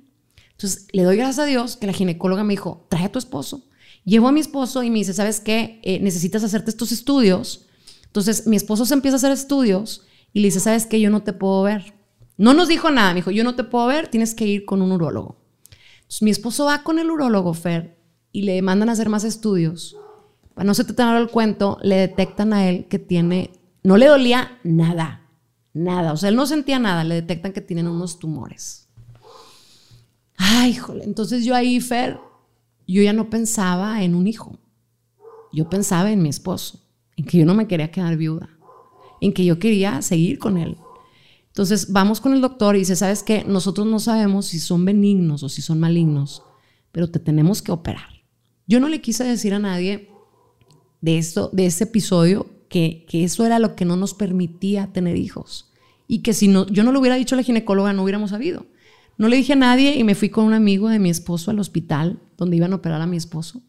Entonces 0.61 0.89
le 0.93 1.05
doy 1.05 1.17
gracias 1.17 1.39
a 1.39 1.47
Dios 1.47 1.77
que 1.77 1.87
la 1.87 1.95
ginecóloga 1.95 2.45
me 2.45 2.53
dijo, 2.53 2.87
trae 2.91 3.07
a 3.07 3.13
tu 3.13 3.19
esposo 3.19 3.65
Llevo 4.05 4.29
a 4.29 4.33
mi 4.33 4.41
esposo 4.41 4.83
y 4.83 4.91
me 4.91 4.99
dice, 4.99 5.13
¿sabes 5.13 5.41
qué? 5.41 5.81
Eh, 5.83 6.01
necesitas 6.01 6.43
hacerte 6.43 6.71
estos 6.71 6.93
estudios. 6.93 7.67
Entonces 8.07 8.47
mi 8.47 8.57
esposo 8.57 8.87
se 8.87 8.95
empieza 8.95 9.17
a 9.17 9.19
hacer 9.19 9.33
estudios 9.33 10.07
y 10.33 10.41
le 10.41 10.49
dice, 10.49 10.61
¿sabes 10.61 10.87
qué? 10.87 11.01
Yo 11.01 11.11
no 11.11 11.23
te 11.23 11.33
puedo 11.33 11.63
ver. 11.63 11.95
No 12.37 12.55
nos 12.55 12.69
dijo 12.69 12.91
nada, 12.91 13.11
me 13.11 13.17
dijo, 13.17 13.31
yo 13.31 13.45
no 13.45 13.55
te 13.55 13.65
puedo 13.65 13.87
ver, 13.87 14.09
tienes 14.09 14.35
que 14.35 14.47
ir 14.47 14.65
con 14.65 14.81
un 14.81 14.93
urólogo. 14.93 15.37
Entonces 15.97 16.23
mi 16.23 16.31
esposo 16.31 16.65
va 16.65 16.83
con 16.83 16.99
el 16.99 17.11
urólogo, 17.11 17.53
Fer, 17.53 17.99
y 18.33 18.43
le 18.43 18.63
mandan 18.63 18.89
a 18.89 18.93
hacer 18.93 19.11
más 19.11 19.25
estudios. 19.25 19.97
Para 20.55 20.65
no 20.65 20.75
se 20.75 20.85
te 20.85 21.03
el 21.03 21.29
cuento, 21.29 21.79
le 21.83 21.97
detectan 21.97 22.53
a 22.55 22.69
él 22.69 22.87
que 22.89 22.99
tiene, 22.99 23.53
no 23.83 23.99
le 23.99 24.07
dolía 24.07 24.59
nada, 24.65 25.29
nada. 25.75 26.13
O 26.13 26.17
sea, 26.17 26.31
él 26.31 26.37
no 26.37 26.47
sentía 26.47 26.79
nada, 26.79 27.05
le 27.05 27.17
detectan 27.17 27.53
que 27.53 27.61
tienen 27.61 27.87
unos 27.87 28.19
tumores. 28.19 28.80
Ay, 30.43 30.75
jole. 30.75 31.05
Entonces 31.05 31.45
yo 31.45 31.55
ahí, 31.55 31.81
Fer, 31.81 32.19
yo 32.89 33.03
ya 33.03 33.13
no 33.13 33.29
pensaba 33.29 34.03
en 34.03 34.15
un 34.15 34.27
hijo. 34.27 34.59
Yo 35.53 35.69
pensaba 35.69 36.11
en 36.11 36.23
mi 36.23 36.31
esposo, 36.31 36.81
en 37.17 37.27
que 37.27 37.39
yo 37.39 37.45
no 37.45 37.55
me 37.55 37.67
quería 37.69 37.91
quedar 37.91 38.17
viuda, 38.17 38.49
en 39.21 39.35
que 39.35 39.45
yo 39.45 39.59
quería 39.59 40.01
seguir 40.01 40.39
con 40.39 40.57
él. 40.57 40.79
Entonces 41.49 41.93
vamos 41.93 42.23
con 42.23 42.33
el 42.33 42.41
doctor 42.41 42.75
y 42.75 42.81
dice, 42.81 42.97
¿sabes 42.97 43.23
qué? 43.23 43.45
Nosotros 43.45 43.87
no 43.87 43.99
sabemos 43.99 44.47
si 44.47 44.61
son 44.61 44.85
benignos 44.85 45.43
o 45.43 45.51
si 45.51 45.61
son 45.61 45.79
malignos, 45.79 46.43
pero 46.91 47.11
te 47.11 47.19
tenemos 47.19 47.61
que 47.61 47.73
operar. 47.73 48.25
Yo 48.67 48.81
no 48.81 48.89
le 48.89 49.03
quise 49.03 49.25
decir 49.25 49.53
a 49.53 49.59
nadie 49.59 50.09
de, 51.03 51.19
esto, 51.19 51.51
de 51.53 51.67
ese 51.67 51.85
episodio 51.85 52.47
que, 52.71 53.05
que 53.09 53.25
eso 53.25 53.45
era 53.45 53.59
lo 53.59 53.75
que 53.75 53.85
no 53.85 53.97
nos 53.97 54.15
permitía 54.15 54.93
tener 54.93 55.17
hijos 55.17 55.71
y 56.07 56.21
que 56.23 56.33
si 56.33 56.49
no, 56.49 56.67
yo 56.69 56.83
no 56.83 56.93
lo 56.93 57.01
hubiera 57.01 57.17
dicho 57.17 57.35
a 57.35 57.37
la 57.37 57.43
ginecóloga 57.43 57.93
no 57.93 58.05
hubiéramos 58.05 58.31
sabido. 58.31 58.67
No 59.21 59.29
le 59.29 59.37
dije 59.37 59.53
a 59.53 59.57
nadie 59.57 59.99
y 59.99 60.03
me 60.03 60.15
fui 60.15 60.31
con 60.31 60.47
un 60.47 60.55
amigo 60.55 60.89
de 60.89 60.99
mi 60.99 61.11
esposo 61.11 61.51
al 61.51 61.59
hospital 61.59 62.23
donde 62.39 62.57
iban 62.57 62.73
a 62.73 62.77
operar 62.77 63.03
a 63.03 63.07
mi 63.07 63.19
esposo. 63.19 63.61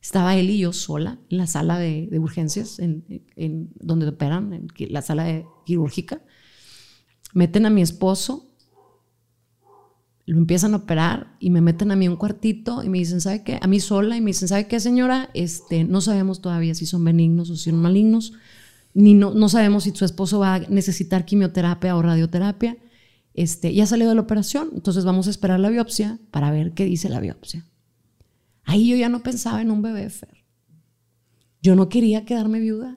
Estaba 0.00 0.36
él 0.36 0.50
y 0.50 0.58
yo 0.58 0.72
sola 0.72 1.18
en 1.30 1.38
la 1.38 1.48
sala 1.48 1.80
de, 1.80 2.08
urgencias, 2.16 2.78
en, 2.78 3.02
donde 3.74 4.06
operan, 4.06 4.52
en 4.52 4.68
la 4.90 5.02
sala 5.02 5.24
de 5.24 5.46
quirúrgica. 5.66 6.22
Meten 7.32 7.66
a 7.66 7.70
mi 7.70 7.82
esposo, 7.82 8.54
lo 10.26 10.38
empiezan 10.38 10.74
a 10.74 10.76
operar 10.76 11.34
y 11.40 11.50
me 11.50 11.60
meten 11.60 11.90
a 11.90 11.96
mí 11.96 12.06
un 12.06 12.14
cuartito 12.14 12.84
y 12.84 12.88
me 12.88 12.98
dicen, 12.98 13.20
¿sabe 13.20 13.42
qué? 13.42 13.58
A 13.60 13.66
mí 13.66 13.80
sola 13.80 14.16
y 14.16 14.20
me 14.20 14.30
dicen, 14.30 14.46
¿sabe 14.46 14.68
qué, 14.68 14.78
señora? 14.78 15.28
Este, 15.34 15.82
no 15.82 16.02
sabemos 16.02 16.40
todavía 16.40 16.76
si 16.76 16.86
son 16.86 17.02
benignos 17.02 17.50
o 17.50 17.56
si 17.56 17.70
son 17.70 17.82
malignos, 17.82 18.32
ni 18.92 19.14
no, 19.14 19.34
no 19.34 19.48
sabemos 19.48 19.82
si 19.82 19.90
su 19.90 20.04
esposo 20.04 20.38
va 20.38 20.54
a 20.54 20.58
necesitar 20.60 21.24
quimioterapia 21.24 21.96
o 21.96 22.02
radioterapia 22.02 22.76
este, 23.34 23.74
ya 23.74 23.86
salió 23.86 24.08
de 24.08 24.14
la 24.14 24.20
operación, 24.20 24.70
entonces 24.74 25.04
vamos 25.04 25.26
a 25.26 25.30
esperar 25.30 25.60
la 25.60 25.68
biopsia 25.68 26.18
para 26.30 26.50
ver 26.50 26.72
qué 26.72 26.84
dice 26.84 27.08
la 27.08 27.20
biopsia. 27.20 27.66
Ahí 28.64 28.88
yo 28.88 28.96
ya 28.96 29.08
no 29.08 29.22
pensaba 29.22 29.60
en 29.60 29.70
un 29.70 29.82
bebé, 29.82 30.08
Fer. 30.08 30.44
Yo 31.60 31.74
no 31.74 31.88
quería 31.88 32.24
quedarme 32.24 32.60
viuda. 32.60 32.96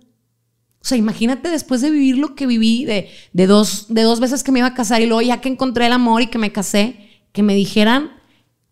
O 0.80 0.86
sea, 0.88 0.98
imagínate 0.98 1.50
después 1.50 1.82
de 1.82 1.90
vivir 1.90 2.18
lo 2.18 2.36
que 2.36 2.48
viví, 2.48 2.86
de, 2.86 3.10
de, 3.34 3.48
dos, 3.48 3.88
de 3.90 4.04
dos 4.04 4.20
veces 4.20 4.44
que 4.44 4.52
me 4.52 4.60
iba 4.60 4.68
a 4.68 4.74
casar 4.74 5.02
y 5.02 5.08
luego 5.08 5.22
ya 5.22 5.42
que 5.42 5.50
encontré 5.50 5.88
el 5.88 5.92
amor 5.92 6.22
y 6.22 6.28
que 6.28 6.38
me 6.38 6.52
casé, 6.52 6.98
que 7.34 7.44
me 7.44 7.56
dijeran 7.56 8.12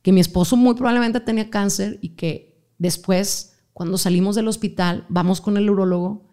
que 0.02 0.12
mi 0.12 0.22
esposo 0.22 0.56
muy 0.56 0.76
probablemente 0.76 1.20
tenía 1.20 1.50
cáncer 1.50 1.98
y 2.02 2.10
que 2.10 2.64
después, 2.78 3.58
cuando 3.74 3.98
salimos 3.98 4.36
del 4.36 4.48
hospital, 4.48 5.06
vamos 5.10 5.42
con 5.42 5.58
el 5.58 5.70
urólogo 5.70 6.28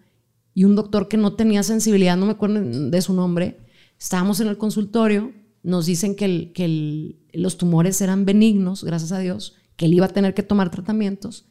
y 0.54 0.64
un 0.64 0.76
doctor 0.76 1.08
que 1.08 1.16
no 1.16 1.34
tenía 1.34 1.62
sensibilidad, 1.62 2.16
no 2.16 2.26
me 2.26 2.32
acuerdo 2.32 2.60
de 2.60 3.02
su 3.02 3.14
nombre, 3.14 3.61
estábamos 4.02 4.40
en 4.40 4.48
el 4.48 4.58
consultorio, 4.58 5.32
nos 5.62 5.86
dicen 5.86 6.16
que, 6.16 6.52
que 6.52 7.16
los 7.32 7.56
tumores 7.56 8.00
eran 8.00 8.24
benignos, 8.24 8.82
gracias 8.82 9.12
a 9.12 9.20
Dios, 9.20 9.54
que 9.76 9.86
él 9.86 9.94
iba 9.94 10.06
a 10.06 10.08
tener 10.08 10.34
que 10.34 10.42
tomar 10.42 10.72
tratamientos. 10.72 11.46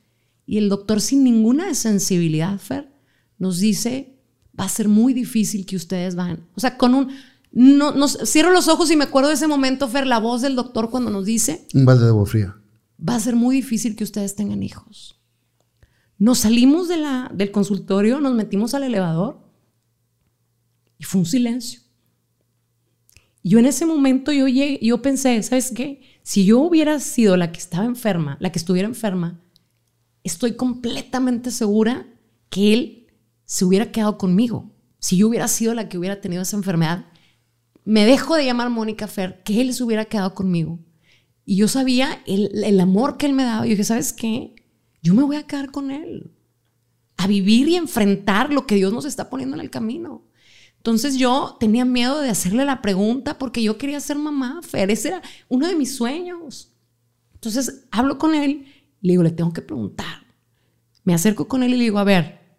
Y 0.45 0.57
el 0.57 0.67
doctor 0.67 0.99
sin 0.99 1.23
ninguna 1.23 1.73
sensibilidad, 1.75 2.59
Fer, 2.59 2.91
nos 3.37 3.59
dice, 3.59 4.19
va 4.59 4.65
a 4.65 4.69
ser 4.69 4.89
muy 4.89 5.13
difícil 5.13 5.65
que 5.65 5.77
ustedes 5.77 6.15
vayan. 6.15 6.45
O 6.53 6.59
sea, 6.59 6.77
con 6.77 6.93
un... 6.93 7.11
No, 7.53 7.93
nos, 7.93 8.17
cierro 8.25 8.51
los 8.51 8.67
ojos 8.67 8.91
y 8.91 8.97
me 8.97 9.05
acuerdo 9.05 9.29
de 9.29 9.35
ese 9.35 9.47
momento, 9.47 9.87
Fer, 9.87 10.05
la 10.05 10.19
voz 10.19 10.41
del 10.41 10.57
doctor 10.57 10.89
cuando 10.89 11.09
nos 11.09 11.25
dice... 11.25 11.67
Un 11.73 11.85
balde 11.85 12.03
de 12.03 12.09
agua 12.09 12.25
fría. 12.25 12.57
Va 12.99 13.15
a 13.15 13.19
ser 13.21 13.37
muy 13.37 13.55
difícil 13.55 13.95
que 13.95 14.03
ustedes 14.03 14.35
tengan 14.35 14.61
hijos. 14.61 15.21
Nos 16.17 16.39
salimos 16.39 16.89
de 16.89 16.97
la, 16.97 17.31
del 17.33 17.51
consultorio, 17.51 18.19
nos 18.19 18.35
metimos 18.35 18.73
al 18.73 18.83
elevador 18.83 19.39
y 20.97 21.05
fue 21.05 21.19
un 21.19 21.25
silencio. 21.25 21.81
Yo 23.43 23.59
en 23.59 23.65
ese 23.65 23.85
momento 23.85 24.31
yo, 24.31 24.47
yo 24.47 25.01
pensé, 25.01 25.41
¿sabes 25.43 25.71
qué? 25.71 26.01
Si 26.23 26.45
yo 26.45 26.59
hubiera 26.59 26.99
sido 26.99 27.37
la 27.37 27.51
que 27.51 27.59
estaba 27.59 27.85
enferma, 27.85 28.37
la 28.39 28.51
que 28.51 28.59
estuviera 28.59 28.87
enferma, 28.87 29.41
estoy 30.23 30.55
completamente 30.55 31.51
segura 31.51 32.07
que 32.49 32.73
él 32.73 33.07
se 33.45 33.65
hubiera 33.65 33.91
quedado 33.91 34.17
conmigo. 34.17 34.71
Si 34.99 35.17
yo 35.17 35.27
hubiera 35.27 35.47
sido 35.47 35.73
la 35.73 35.89
que 35.89 35.97
hubiera 35.97 36.21
tenido 36.21 36.43
esa 36.43 36.57
enfermedad, 36.57 37.05
me 37.83 38.05
dejo 38.05 38.35
de 38.35 38.45
llamar 38.45 38.69
Mónica 38.69 39.07
Fer, 39.07 39.41
que 39.43 39.61
él 39.61 39.73
se 39.73 39.83
hubiera 39.83 40.05
quedado 40.05 40.35
conmigo. 40.35 40.79
Y 41.45 41.55
yo 41.55 41.67
sabía 41.67 42.21
el, 42.27 42.79
amor 42.79 43.17
que 43.17 43.25
él 43.25 43.33
me 43.33 43.43
daba. 43.43 43.65
Yo 43.65 43.71
dije, 43.71 43.83
¿sabes 43.83 44.13
qué? 44.13 44.55
Yo 45.01 45.13
me 45.13 45.23
voy 45.23 45.37
a 45.37 45.47
quedar 45.47 45.71
con 45.71 45.89
él. 45.89 46.31
A 47.17 47.27
vivir 47.27 47.67
y 47.67 47.75
enfrentar 47.75 48.53
lo 48.53 48.67
que 48.67 48.75
Dios 48.75 48.93
nos 48.93 49.05
está 49.05 49.29
poniendo 49.29 49.55
en 49.55 49.61
el 49.61 49.69
camino. 49.69 50.23
Entonces 50.81 51.15
yo 51.15 51.57
tenía 51.59 51.85
miedo 51.85 52.21
de 52.21 52.31
hacerle 52.31 52.65
la 52.65 52.81
pregunta 52.81 53.37
porque 53.37 53.61
yo 53.61 53.77
quería 53.77 53.99
ser 53.99 54.17
mamá, 54.17 54.61
Fer. 54.63 54.89
Ese 54.89 55.09
era 55.09 55.21
uno 55.47 55.67
de 55.67 55.75
mis 55.75 55.95
sueños. 55.95 56.73
Entonces 57.35 57.85
hablo 57.91 58.17
con 58.17 58.33
él 58.33 58.65
y 58.99 59.07
le 59.07 59.13
digo, 59.13 59.21
le 59.21 59.29
tengo 59.29 59.53
que 59.53 59.61
preguntar. 59.61 60.25
Me 61.03 61.13
acerco 61.13 61.47
con 61.47 61.61
él 61.61 61.75
y 61.75 61.77
le 61.77 61.83
digo, 61.83 61.99
a 61.99 62.03
ver, 62.03 62.57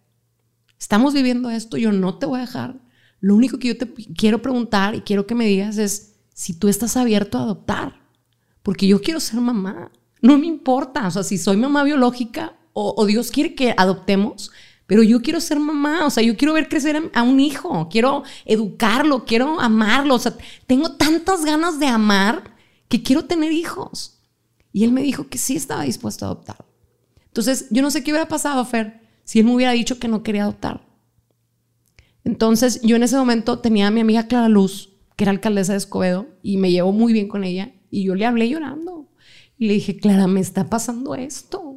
estamos 0.78 1.14
viviendo 1.14 1.50
esto, 1.50 1.76
yo 1.76 1.90
no 1.90 2.18
te 2.18 2.26
voy 2.26 2.38
a 2.38 2.42
dejar. 2.42 2.80
Lo 3.18 3.34
único 3.34 3.58
que 3.58 3.66
yo 3.66 3.76
te 3.76 3.92
quiero 3.92 4.40
preguntar 4.40 4.94
y 4.94 5.00
quiero 5.00 5.26
que 5.26 5.34
me 5.34 5.46
digas 5.46 5.76
es 5.78 6.14
si 6.32 6.54
tú 6.54 6.68
estás 6.68 6.96
abierto 6.96 7.38
a 7.38 7.42
adoptar. 7.42 8.02
Porque 8.62 8.86
yo 8.86 9.00
quiero 9.00 9.18
ser 9.18 9.40
mamá. 9.40 9.90
No 10.20 10.38
me 10.38 10.46
importa, 10.46 11.08
o 11.08 11.10
sea, 11.10 11.24
si 11.24 11.38
soy 11.38 11.56
mamá 11.56 11.82
biológica 11.82 12.56
o, 12.72 12.94
o 12.96 13.04
Dios 13.04 13.32
quiere 13.32 13.56
que 13.56 13.74
adoptemos, 13.76 14.52
pero 14.92 15.04
yo 15.04 15.22
quiero 15.22 15.40
ser 15.40 15.58
mamá, 15.58 16.04
o 16.04 16.10
sea, 16.10 16.22
yo 16.22 16.36
quiero 16.36 16.52
ver 16.52 16.68
crecer 16.68 17.10
a 17.14 17.22
un 17.22 17.40
hijo, 17.40 17.88
quiero 17.90 18.24
educarlo, 18.44 19.24
quiero 19.24 19.58
amarlo, 19.58 20.16
o 20.16 20.18
sea, 20.18 20.36
tengo 20.66 20.96
tantas 20.96 21.46
ganas 21.46 21.80
de 21.80 21.86
amar 21.86 22.54
que 22.88 23.02
quiero 23.02 23.24
tener 23.24 23.52
hijos. 23.52 24.20
Y 24.70 24.84
él 24.84 24.92
me 24.92 25.00
dijo 25.00 25.28
que 25.28 25.38
sí 25.38 25.56
estaba 25.56 25.84
dispuesto 25.84 26.26
a 26.26 26.28
adoptar. 26.28 26.66
Entonces, 27.24 27.68
yo 27.70 27.80
no 27.80 27.90
sé 27.90 28.04
qué 28.04 28.10
hubiera 28.10 28.28
pasado, 28.28 28.62
Fer, 28.66 29.00
si 29.24 29.38
él 29.38 29.46
me 29.46 29.54
hubiera 29.54 29.72
dicho 29.72 29.98
que 29.98 30.08
no 30.08 30.22
quería 30.22 30.42
adoptar. 30.42 30.86
Entonces, 32.22 32.82
yo 32.82 32.96
en 32.96 33.04
ese 33.04 33.16
momento 33.16 33.60
tenía 33.60 33.86
a 33.86 33.90
mi 33.90 34.00
amiga 34.00 34.26
Clara 34.26 34.50
Luz, 34.50 34.90
que 35.16 35.24
era 35.24 35.30
alcaldesa 35.30 35.72
de 35.72 35.78
Escobedo, 35.78 36.26
y 36.42 36.58
me 36.58 36.70
llevó 36.70 36.92
muy 36.92 37.14
bien 37.14 37.28
con 37.28 37.44
ella, 37.44 37.72
y 37.90 38.04
yo 38.04 38.14
le 38.14 38.26
hablé 38.26 38.50
llorando. 38.50 39.08
Y 39.56 39.68
le 39.68 39.72
dije, 39.72 39.96
Clara, 39.96 40.26
me 40.26 40.40
está 40.40 40.68
pasando 40.68 41.14
esto. 41.14 41.71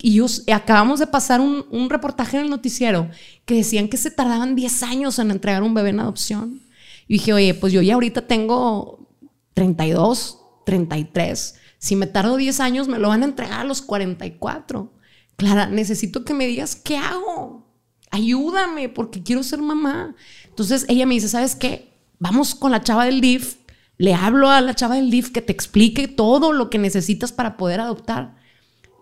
Y 0.00 0.14
yo, 0.14 0.26
acabamos 0.52 1.00
de 1.00 1.08
pasar 1.08 1.40
un, 1.40 1.90
reportaje 1.90 2.36
en 2.36 2.44
el 2.44 2.50
noticiero 2.50 3.10
que 3.44 3.54
decían 3.54 3.88
que 3.88 3.96
se 3.96 4.12
tardaban 4.12 4.54
10 4.54 4.82
años 4.84 5.18
en 5.18 5.32
entregar 5.32 5.64
un 5.64 5.74
bebé 5.74 5.90
en 5.90 6.00
adopción. 6.00 6.62
Y 7.08 7.14
dije, 7.14 7.32
oye, 7.32 7.54
pues 7.54 7.72
yo 7.72 7.82
ya 7.82 7.94
ahorita 7.94 8.26
tengo 8.26 9.08
32, 9.54 10.38
33. 10.64 11.56
Si 11.78 11.96
me 11.96 12.06
tardo 12.06 12.36
10 12.36 12.60
años, 12.60 12.86
me 12.86 12.98
lo 12.98 13.08
van 13.08 13.22
a 13.22 13.26
entregar 13.26 13.60
a 13.60 13.64
los 13.64 13.82
44. 13.82 14.92
Clara, 15.36 15.66
necesito 15.66 16.24
que 16.24 16.34
me 16.34 16.46
digas 16.46 16.76
qué 16.76 16.96
hago. 16.96 17.66
Ayúdame 18.12 18.88
porque 18.88 19.22
quiero 19.22 19.42
ser 19.42 19.60
mamá. 19.60 20.14
Entonces 20.48 20.86
ella 20.88 21.06
me 21.06 21.14
dice, 21.14 21.28
¿sabes 21.28 21.56
qué? 21.56 21.92
Vamos 22.20 22.54
con 22.54 22.70
la 22.70 22.82
chava 22.82 23.04
del 23.04 23.20
DIF. 23.20 23.56
Le 23.96 24.14
hablo 24.14 24.48
a 24.48 24.60
la 24.60 24.74
chava 24.74 24.94
del 24.94 25.10
DIF 25.10 25.30
que 25.30 25.42
te 25.42 25.52
explique 25.52 26.06
todo 26.06 26.52
lo 26.52 26.70
que 26.70 26.78
necesitas 26.78 27.32
para 27.32 27.56
poder 27.56 27.80
adoptar 27.80 28.37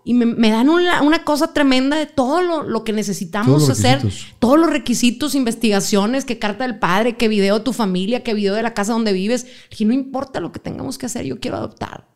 y 0.09 0.15
me, 0.15 0.51
dan 0.51 0.69
una, 0.69 1.25
cosa 1.25 1.53
tremenda 1.53 1.97
de 1.97 2.07
todo 2.07 2.63
lo, 2.63 2.85
que 2.85 2.93
necesitamos 2.93 3.69
hacer, 3.69 4.01
todos 4.39 4.57
los 4.57 4.71
requisitos, 4.71 5.35
investigaciones, 5.35 6.25
que 6.25 6.39
carta 6.39 6.63
del 6.63 6.79
padre, 6.79 7.17
que 7.17 7.27
video 7.27 7.59
de 7.59 7.65
tu 7.65 7.73
familia, 7.73 8.23
que 8.23 8.33
video 8.33 8.55
de 8.55 8.63
la 8.63 8.73
casa 8.73 8.93
donde 8.93 9.13
vives. 9.13 9.49
Y 9.77 9.85
no 9.85 9.93
importa 9.93 10.39
lo 10.39 10.53
que 10.53 10.61
tengamos 10.61 10.97
que 10.97 11.07
hacer, 11.07 11.27
yo 11.27 11.41
quiero 11.41 11.57
adoptar. 11.57 12.07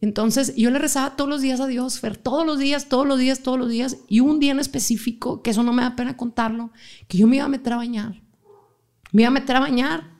Entonces 0.00 0.54
yo 0.54 0.70
le 0.70 0.78
rezaba 0.78 1.16
todos 1.16 1.28
los 1.28 1.40
días 1.40 1.58
a 1.58 1.66
Dios, 1.66 1.98
Fer, 1.98 2.16
todos 2.16 2.46
los 2.46 2.60
días, 2.60 2.88
todos 2.88 3.08
los 3.08 3.18
días, 3.18 3.40
todos 3.40 3.58
los 3.58 3.68
días. 3.68 3.96
Y 4.06 4.20
un 4.20 4.38
día 4.38 4.52
en 4.52 4.60
específico, 4.60 5.42
que 5.42 5.50
eso 5.50 5.64
no 5.64 5.72
me 5.72 5.82
da 5.82 5.96
pena 5.96 6.16
contarlo, 6.16 6.70
que 7.08 7.18
yo 7.18 7.26
me 7.26 7.34
iba 7.34 7.44
a 7.46 7.48
meter 7.48 7.72
a 7.72 7.78
bañar. 7.78 8.22
Me 9.10 9.22
iba 9.22 9.30
a 9.30 9.32
meter 9.32 9.56
a 9.56 9.60
bañar. 9.60 10.12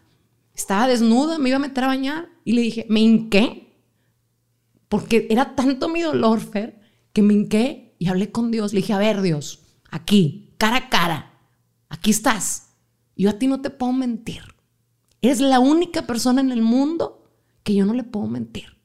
Estaba 0.56 0.88
desnuda, 0.88 1.38
me 1.38 1.50
iba 1.50 1.56
a 1.56 1.60
meter 1.60 1.84
a 1.84 1.86
bañar. 1.86 2.30
Y 2.44 2.54
le 2.54 2.62
dije, 2.62 2.84
¿me 2.88 2.98
hinqué? 2.98 3.76
Porque 4.88 5.28
era 5.30 5.54
tanto 5.54 5.88
mi 5.88 6.00
dolor, 6.00 6.40
Fer, 6.40 6.79
que 7.12 7.22
me 7.22 7.34
hinqué 7.34 7.94
y 7.98 8.08
hablé 8.08 8.30
con 8.30 8.50
Dios. 8.50 8.72
Le 8.72 8.80
dije, 8.80 8.92
a 8.92 8.98
ver, 8.98 9.22
Dios, 9.22 9.60
aquí, 9.90 10.54
cara 10.58 10.76
a 10.76 10.88
cara, 10.88 11.38
aquí 11.88 12.10
estás. 12.10 12.70
Yo 13.16 13.30
a 13.30 13.34
ti 13.34 13.46
no 13.46 13.60
te 13.60 13.70
puedo 13.70 13.92
mentir. 13.92 14.42
Eres 15.20 15.40
la 15.40 15.60
única 15.60 16.06
persona 16.06 16.40
en 16.40 16.50
el 16.50 16.62
mundo 16.62 17.30
que 17.62 17.74
yo 17.74 17.84
no 17.84 17.92
le 17.92 18.04
puedo 18.04 18.26
mentir. 18.26 18.78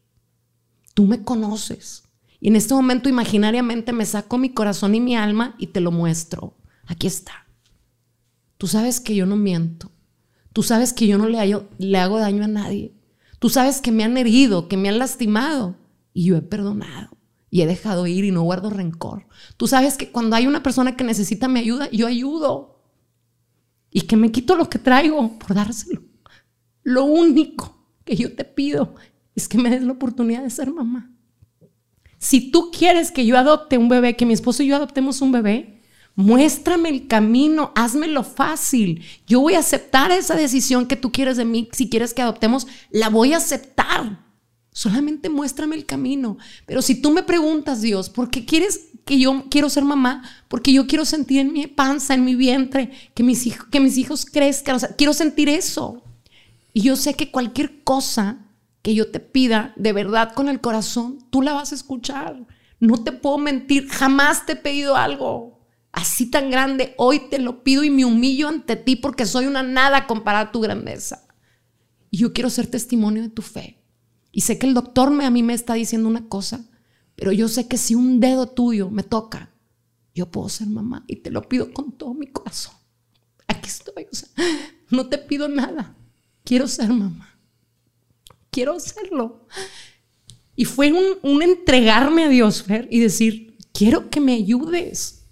Tú 0.93 1.05
me 1.05 1.23
conoces. 1.23 2.03
Y 2.41 2.49
en 2.49 2.57
este 2.57 2.73
momento 2.73 3.07
imaginariamente 3.07 3.93
me 3.93 4.05
saco 4.05 4.37
mi 4.37 4.49
corazón 4.49 4.93
y 4.93 4.99
mi 4.99 5.15
alma 5.15 5.55
y 5.57 5.67
te 5.67 5.79
lo 5.79 5.91
muestro. 5.91 6.57
Aquí 6.85 7.07
está. 7.07 7.47
Tú 8.57 8.67
sabes 8.67 8.99
que 8.99 9.15
yo 9.15 9.25
no 9.25 9.37
miento. 9.37 9.91
Tú 10.51 10.63
sabes 10.63 10.93
que 10.93 11.07
yo 11.07 11.17
no 11.17 11.27
le, 11.27 11.65
le 11.77 11.97
hago 11.97 12.19
daño 12.19 12.43
a 12.43 12.47
nadie. 12.47 12.93
Tú 13.39 13.49
sabes 13.49 13.81
que 13.81 13.91
me 13.91 14.03
han 14.03 14.17
herido, 14.17 14.67
que 14.67 14.77
me 14.77 14.89
han 14.89 14.99
lastimado. 14.99 15.77
Y 16.13 16.25
yo 16.25 16.37
he 16.37 16.41
perdonado 16.41 17.15
he 17.61 17.67
dejado 17.67 18.07
ir 18.07 18.25
y 18.25 18.31
no 18.31 18.43
guardo 18.43 18.69
rencor. 18.69 19.27
Tú 19.57 19.67
sabes 19.67 19.97
que 19.97 20.11
cuando 20.11 20.35
hay 20.35 20.47
una 20.47 20.63
persona 20.63 20.95
que 20.95 21.03
necesita 21.03 21.47
mi 21.47 21.59
ayuda, 21.59 21.89
yo 21.91 22.07
ayudo. 22.07 22.81
Y 23.91 24.01
que 24.01 24.17
me 24.17 24.31
quito 24.31 24.55
lo 24.55 24.69
que 24.69 24.79
traigo 24.79 25.39
por 25.39 25.53
dárselo. 25.53 26.01
Lo 26.83 27.05
único 27.05 27.87
que 28.03 28.15
yo 28.15 28.35
te 28.35 28.43
pido 28.43 28.95
es 29.35 29.47
que 29.47 29.57
me 29.57 29.69
des 29.69 29.83
la 29.83 29.93
oportunidad 29.93 30.43
de 30.43 30.49
ser 30.49 30.71
mamá. 30.71 31.11
Si 32.17 32.51
tú 32.51 32.71
quieres 32.71 33.11
que 33.11 33.25
yo 33.25 33.37
adopte 33.37 33.77
un 33.77 33.89
bebé, 33.89 34.15
que 34.15 34.25
mi 34.25 34.33
esposo 34.33 34.63
y 34.63 34.67
yo 34.67 34.75
adoptemos 34.75 35.21
un 35.21 35.31
bebé, 35.31 35.81
muéstrame 36.15 36.89
el 36.89 37.07
camino, 37.07 37.71
házmelo 37.75 38.23
fácil. 38.23 39.03
Yo 39.27 39.41
voy 39.41 39.53
a 39.55 39.59
aceptar 39.59 40.11
esa 40.11 40.35
decisión 40.35 40.87
que 40.87 40.95
tú 40.95 41.11
quieres 41.11 41.37
de 41.37 41.45
mí. 41.45 41.69
Si 41.71 41.89
quieres 41.89 42.13
que 42.13 42.21
adoptemos, 42.21 42.67
la 42.89 43.09
voy 43.09 43.33
a 43.33 43.37
aceptar. 43.37 44.24
Solamente 44.75 45.29
muéstrame 45.29 45.77
el 45.77 45.85
camino. 45.85 46.37
Pero 46.65 46.81
si 46.81 47.01
tú 47.01 47.09
me 47.11 47.23
preguntas, 47.23 47.81
Dios, 47.81 48.09
¿por 48.09 48.29
qué 48.29 48.43
quieres 48.43 48.89
que 49.05 49.17
yo 49.17 49.45
quiero 49.49 49.69
ser 49.69 49.85
mamá? 49.85 50.29
Porque 50.49 50.73
yo 50.73 50.85
quiero 50.85 51.05
sentir 51.05 51.39
en 51.39 51.53
mi 51.53 51.65
panza, 51.65 52.13
en 52.13 52.25
mi 52.25 52.35
vientre, 52.35 52.91
que 53.13 53.23
mis, 53.23 53.47
hijos, 53.47 53.69
que 53.71 53.79
mis 53.79 53.97
hijos 53.97 54.25
crezcan. 54.25 54.75
O 54.75 54.79
sea, 54.79 54.89
quiero 54.89 55.13
sentir 55.13 55.47
eso. 55.47 56.03
Y 56.73 56.81
yo 56.81 56.97
sé 56.97 57.13
que 57.13 57.31
cualquier 57.31 57.85
cosa 57.85 58.49
que 58.81 58.93
yo 58.93 59.09
te 59.09 59.21
pida 59.21 59.73
de 59.77 59.93
verdad 59.93 60.33
con 60.33 60.49
el 60.49 60.59
corazón, 60.59 61.19
tú 61.29 61.41
la 61.41 61.53
vas 61.53 61.71
a 61.71 61.75
escuchar. 61.75 62.45
No 62.81 63.01
te 63.01 63.13
puedo 63.13 63.37
mentir, 63.37 63.87
jamás 63.87 64.45
te 64.45 64.51
he 64.51 64.57
pedido 64.57 64.97
algo 64.97 65.57
así 65.93 66.29
tan 66.29 66.51
grande. 66.51 66.95
Hoy 66.97 67.29
te 67.29 67.39
lo 67.39 67.63
pido 67.63 67.85
y 67.85 67.89
me 67.89 68.03
humillo 68.03 68.49
ante 68.49 68.75
ti 68.75 68.97
porque 68.97 69.25
soy 69.25 69.45
una 69.45 69.63
nada 69.63 70.05
comparada 70.05 70.49
a 70.49 70.51
tu 70.51 70.59
grandeza. 70.59 71.25
Y 72.11 72.17
yo 72.17 72.33
quiero 72.33 72.49
ser 72.49 72.67
testimonio 72.67 73.23
de 73.23 73.29
tu 73.29 73.41
fe. 73.41 73.84
Y 74.35 74.41
sé 74.41 74.59
que 74.59 74.67
el 74.67 74.73
doctor 74.73 75.11
me, 75.11 75.25
a 75.25 75.29
mí 75.29 75.43
me 75.43 75.53
está 75.53 75.75
diciendo 75.75 76.09
una 76.09 76.27
cosa, 76.27 76.69
pero 77.15 77.31
yo 77.31 77.47
sé 77.47 77.69
que 77.69 77.77
si 77.77 77.95
un 77.95 78.19
dedo 78.19 78.47
tuyo 78.47 78.89
me 78.89 79.01
toca, 79.01 79.53
yo 80.13 80.29
puedo 80.29 80.49
ser 80.49 80.67
mamá 80.67 81.05
y 81.07 81.15
te 81.15 81.31
lo 81.31 81.47
pido 81.47 81.71
con 81.71 81.93
todo 81.93 82.13
mi 82.13 82.27
corazón. 82.27 82.73
Aquí 83.47 83.69
estoy, 83.69 84.03
o 84.03 84.93
no 84.93 85.07
te 85.07 85.19
pido 85.19 85.47
nada. 85.47 85.95
Quiero 86.43 86.67
ser 86.67 86.89
mamá. 86.89 87.39
Quiero 88.49 88.77
serlo. 88.77 89.47
Y 90.57 90.65
fue 90.65 90.91
un, 90.91 91.41
entregarme 91.41 92.25
a 92.25 92.29
Dios, 92.29 92.63
Fer, 92.63 92.89
y 92.91 92.99
decir, 92.99 93.55
quiero 93.71 94.09
que 94.09 94.19
me 94.19 94.33
ayudes. 94.33 95.29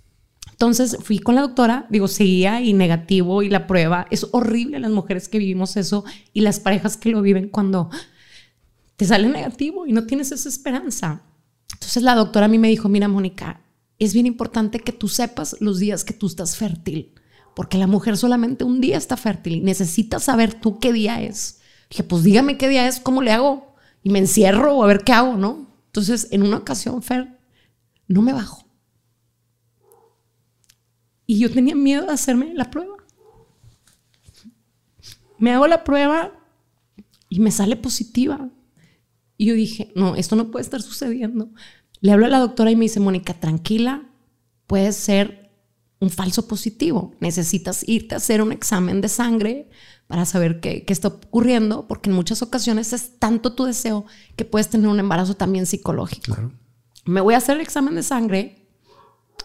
Entonces 0.50 0.96
fui 1.02 1.20
con 1.20 1.36
la 1.36 1.42
doctora, 1.42 1.88
digo, 1.90 2.08
seguía 2.08 2.62
y 2.62 2.72
negativo 2.72 3.44
y 3.44 3.50
la 3.50 3.68
prueba. 3.68 4.08
Es 4.12 4.28
horrible 4.32 4.80
las 4.80 4.92
mujeres 4.92 5.28
que 5.28 5.40
vivimos 5.40 5.76
eso 5.76 6.06
y 6.32 6.40
las 6.40 6.62
parejas 6.62 6.96
que 6.96 7.10
lo 7.10 7.22
viven 7.22 7.50
cuando 7.50 7.90
te 8.96 9.06
sale 9.06 9.28
negativo 9.28 9.86
y 9.86 9.94
no 9.94 10.06
tienes 10.06 10.32
esa 10.32 10.50
esperanza. 10.50 11.24
Entonces 11.74 12.04
la 12.04 12.16
doctora 12.16 12.46
a 12.46 12.50
mí 12.50 12.60
me 12.60 12.70
dijo, 12.70 12.90
mira 12.90 13.08
Mónica, 13.08 13.62
es 14.00 14.14
bien 14.14 14.26
importante 14.26 14.80
que 14.80 14.92
tú 14.92 15.08
sepas 15.08 15.58
los 15.60 15.80
días 15.80 16.04
que 16.04 16.14
tú 16.14 16.28
estás 16.28 16.58
fértil, 16.58 17.14
porque 17.56 17.78
la 17.78 17.88
mujer 17.88 18.18
solamente 18.18 18.64
un 18.64 18.82
día 18.82 18.98
está 18.98 19.18
fértil 19.18 19.56
y 19.56 19.62
necesitas 19.62 20.24
saber 20.24 20.54
tú 20.54 20.80
qué 20.80 20.94
día 20.94 21.22
es. 21.22 21.62
Dije, 21.90 22.04
pues 22.04 22.24
dígame 22.24 22.58
qué 22.58 22.68
día 22.68 22.88
es, 22.88 23.00
cómo 23.00 23.22
le 23.22 23.32
hago 23.32 23.76
y 24.02 24.10
me 24.10 24.20
encierro 24.20 24.76
o 24.76 24.84
a 24.84 24.88
ver 24.88 25.04
qué 25.04 25.14
hago, 25.14 25.36
¿no? 25.36 25.68
Entonces 25.88 26.28
en 26.32 26.44
una 26.44 26.58
ocasión, 26.58 27.02
Fer, 27.04 27.40
no 28.08 28.22
me 28.22 28.34
bajo. 28.34 28.68
Y 31.26 31.40
yo 31.40 31.52
tenía 31.52 31.76
miedo 31.76 32.06
de 32.06 32.14
hacerme 32.14 32.54
la 32.54 32.70
prueba. 32.70 32.96
Me 35.38 35.52
hago 35.52 35.68
la 35.68 35.84
prueba 35.84 36.32
y 37.30 37.40
me 37.40 37.52
sale 37.52 37.76
positiva. 37.76 38.50
Y 39.38 39.46
yo 39.48 39.56
dije, 39.56 39.92
no, 39.96 40.16
esto 40.16 40.36
no 40.36 40.52
puede 40.52 40.64
estar 40.64 40.82
sucediendo. 40.82 41.50
Le 42.02 42.12
hablo 42.12 42.26
a 42.26 42.30
la 42.30 42.40
doctora 42.40 42.72
y 42.72 42.76
me 42.76 42.86
dice, 42.86 43.00
Mónica, 43.00 43.34
tranquila, 43.34 44.10
puede 44.68 44.92
ser 44.92 45.52
un 46.00 46.10
falso 46.10 46.48
positivo. 46.48 47.16
Necesitas 47.20 47.88
irte 47.88 48.16
a 48.16 48.18
hacer 48.18 48.42
un 48.42 48.52
examen 48.52 49.02
de 49.02 49.10
sangre 49.10 49.70
para 50.08 50.26
saber 50.26 50.60
qué, 50.60 50.84
qué, 50.84 50.94
está 50.94 51.08
ocurriendo, 51.08 51.88
porque 51.88 52.10
en 52.10 52.16
muchas 52.16 52.42
ocasiones 52.42 52.94
es 52.94 53.20
tanto 53.20 53.54
tu 53.54 53.64
deseo 53.64 54.06
que 54.36 54.46
puedes 54.46 54.70
tener 54.70 54.88
un 54.88 55.00
embarazo 55.00 55.36
también 55.36 55.66
psicológico. 55.66 56.36
Claro. 56.36 56.52
Me 57.06 57.22
voy 57.22 57.34
a 57.34 57.38
hacer 57.38 57.56
el 57.56 57.62
examen 57.62 57.96
de 57.96 58.04
sangre 58.04 58.68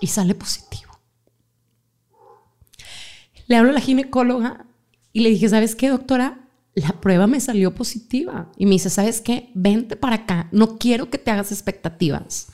y 0.00 0.08
sale 0.08 0.34
positivo. 0.34 0.88
Le 3.46 3.56
hablo 3.56 3.70
a 3.70 3.74
la 3.74 3.80
ginecóloga 3.80 4.66
y 5.12 5.20
le 5.20 5.30
dije, 5.30 5.48
¿sabes 5.48 5.74
qué, 5.74 5.88
doctora? 5.88 6.47
La 6.80 7.00
prueba 7.00 7.26
me 7.26 7.40
salió 7.40 7.74
positiva. 7.74 8.50
Y 8.56 8.66
me 8.66 8.72
dice, 8.72 8.90
¿sabes 8.90 9.20
qué? 9.20 9.50
Vente 9.54 9.96
para 9.96 10.16
acá. 10.16 10.48
No 10.52 10.78
quiero 10.78 11.10
que 11.10 11.18
te 11.18 11.30
hagas 11.30 11.52
expectativas. 11.52 12.48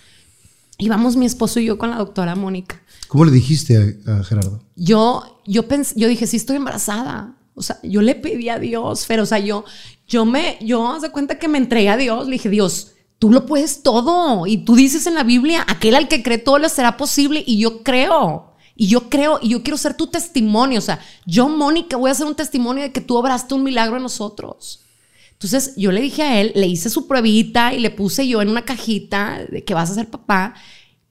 Y 0.78 0.88
vamos 0.88 1.16
mi 1.16 1.26
esposo 1.26 1.60
y 1.60 1.66
yo 1.66 1.78
con 1.78 1.90
la 1.90 1.98
doctora 1.98 2.34
Mónica. 2.34 2.82
¿Cómo 3.09 3.24
le 3.24 3.30
dijiste 3.30 3.98
a, 4.06 4.16
a 4.16 4.24
Gerardo? 4.24 4.60
Yo, 4.76 5.40
yo, 5.46 5.68
pensé, 5.68 5.94
yo 5.96 6.09
dije, 6.09 6.26
sí 6.26 6.36
estoy 6.36 6.56
embarazada. 6.56 7.36
O 7.55 7.62
sea, 7.62 7.78
yo 7.82 8.02
le 8.02 8.16
pedí 8.16 8.48
a 8.48 8.59
Dios, 8.59 9.05
pero, 9.06 9.22
o 9.22 9.26
sea, 9.26 9.38
yo, 9.38 9.64
yo 10.09 10.24
me, 10.24 10.59
yo, 10.60 10.90
hace 10.90 11.10
cuenta 11.10 11.38
que 11.38 11.48
me 11.48 11.59
entregué 11.59 11.90
a 11.90 11.96
Dios. 11.96 12.26
Le 12.26 12.32
dije, 12.32 12.48
Dios, 12.48 12.92
tú 13.18 13.30
lo 13.30 13.46
puedes 13.46 13.82
todo. 13.82 14.46
Y 14.46 14.59
tú 14.59 14.74
dices 14.74 15.06
en 15.06 15.14
la 15.14 15.22
Biblia, 15.22 15.64
aquel 15.68 15.94
al 15.94 16.09
que 16.09 16.22
cree 16.22 16.38
todo 16.38 16.59
le 16.59 16.68
será 16.68 16.96
posible. 16.96 17.44
Y 17.46 17.59
yo 17.59 17.82
creo. 17.82 18.53
Y 18.76 18.88
yo 18.88 19.09
creo, 19.09 19.38
y 19.40 19.51
yo 19.51 19.62
quiero 19.62 19.76
ser 19.76 19.96
tu 19.96 20.09
testimonio. 20.09 20.78
O 20.78 20.82
sea, 20.82 21.01
yo, 21.26 21.48
Mónica, 21.48 21.96
voy 21.96 22.10
a 22.10 22.14
ser 22.14 22.26
un 22.26 22.34
testimonio 22.34 22.82
de 22.82 22.92
que 22.92 23.01
tú 23.01 23.16
obraste 23.16 23.55
un 23.55 23.62
milagro 23.62 23.96
en 23.96 24.02
nosotros. 24.02 24.84
Entonces 25.32 25.74
yo 25.76 25.92
le 25.92 26.01
dije 26.01 26.22
a 26.22 26.40
él, 26.40 26.52
le 26.55 26.66
hice 26.66 26.90
su 26.90 27.06
pruebita 27.06 27.74
y 27.74 27.80
le 27.80 27.90
puse 27.90 28.26
yo 28.26 28.40
en 28.40 28.48
una 28.48 28.64
cajita 28.64 29.44
de 29.51 29.64
que 29.64 29.74
vas 29.74 29.90
a 29.90 29.94
ser 29.94 30.10
papá. 30.10 30.55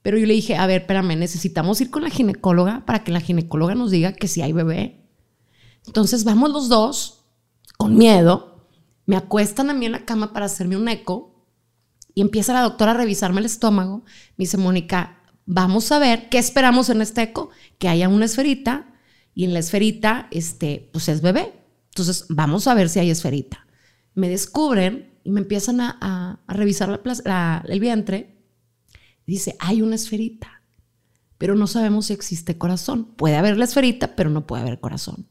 Pero 0.02 0.18
yo 0.18 0.26
le 0.26 0.34
dije, 0.34 0.56
a 0.56 0.66
ver, 0.66 0.82
espérame, 0.82 1.16
necesitamos 1.16 1.80
ir 1.80 1.90
con 1.90 2.02
la 2.02 2.10
ginecóloga 2.10 2.84
para 2.84 3.04
que 3.04 3.12
la 3.12 3.20
ginecóloga 3.20 3.74
nos 3.74 3.90
diga 3.90 4.12
que 4.12 4.28
si 4.28 4.42
hay 4.42 4.52
bebé. 4.52 5.08
Entonces 5.86 6.24
vamos 6.24 6.50
los 6.50 6.68
dos, 6.68 7.24
con 7.76 7.96
miedo, 7.96 8.66
me 9.06 9.16
acuestan 9.16 9.70
a 9.70 9.74
mí 9.74 9.86
en 9.86 9.92
la 9.92 10.04
cama 10.04 10.32
para 10.32 10.46
hacerme 10.46 10.76
un 10.76 10.88
eco 10.88 11.46
y 12.14 12.20
empieza 12.20 12.52
la 12.52 12.62
doctora 12.62 12.92
a 12.92 12.94
revisarme 12.94 13.40
el 13.40 13.46
estómago. 13.46 14.04
Me 14.36 14.44
dice, 14.44 14.56
Mónica, 14.56 15.22
vamos 15.46 15.90
a 15.92 15.98
ver 15.98 16.28
qué 16.28 16.38
esperamos 16.38 16.90
en 16.90 17.00
este 17.02 17.22
eco, 17.22 17.50
que 17.78 17.88
haya 17.88 18.08
una 18.08 18.24
esferita 18.24 18.94
y 19.34 19.44
en 19.44 19.52
la 19.52 19.58
esferita, 19.58 20.28
este, 20.30 20.88
pues 20.92 21.08
es 21.08 21.20
bebé. 21.20 21.52
Entonces, 21.90 22.26
vamos 22.28 22.66
a 22.66 22.74
ver 22.74 22.88
si 22.88 23.00
hay 23.00 23.10
esferita. 23.10 23.66
Me 24.14 24.28
descubren 24.28 25.18
y 25.24 25.30
me 25.30 25.40
empiezan 25.40 25.80
a, 25.80 26.40
revisar 26.48 27.00
la, 27.24 27.64
el 27.68 27.80
vientre. 27.80 28.42
Dice, 29.26 29.56
hay 29.58 29.82
una 29.82 29.94
esferita, 29.94 30.62
pero 31.38 31.54
no 31.54 31.66
sabemos 31.66 32.06
si 32.06 32.12
existe 32.12 32.58
corazón. 32.58 33.14
Puede 33.16 33.36
haber 33.36 33.56
la 33.56 33.64
esferita, 33.64 34.16
pero 34.16 34.30
no 34.30 34.46
puede 34.46 34.62
haber 34.62 34.80
corazón. 34.80 35.28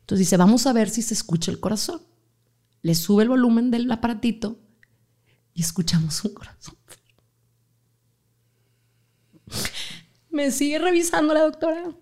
Entonces 0.00 0.26
dice, 0.26 0.36
vamos 0.36 0.66
a 0.66 0.72
ver 0.72 0.90
si 0.90 1.02
se 1.02 1.14
escucha 1.14 1.50
el 1.50 1.60
corazón. 1.60 2.02
Le 2.82 2.94
sube 2.94 3.22
el 3.22 3.30
volumen 3.30 3.70
del 3.70 3.90
aparatito 3.90 4.60
y 5.54 5.62
escuchamos 5.62 6.24
un 6.24 6.34
corazón. 6.34 6.76
Me 10.30 10.50
sigue 10.50 10.78
revisando 10.78 11.34
la 11.34 11.42
doctora 11.42 11.94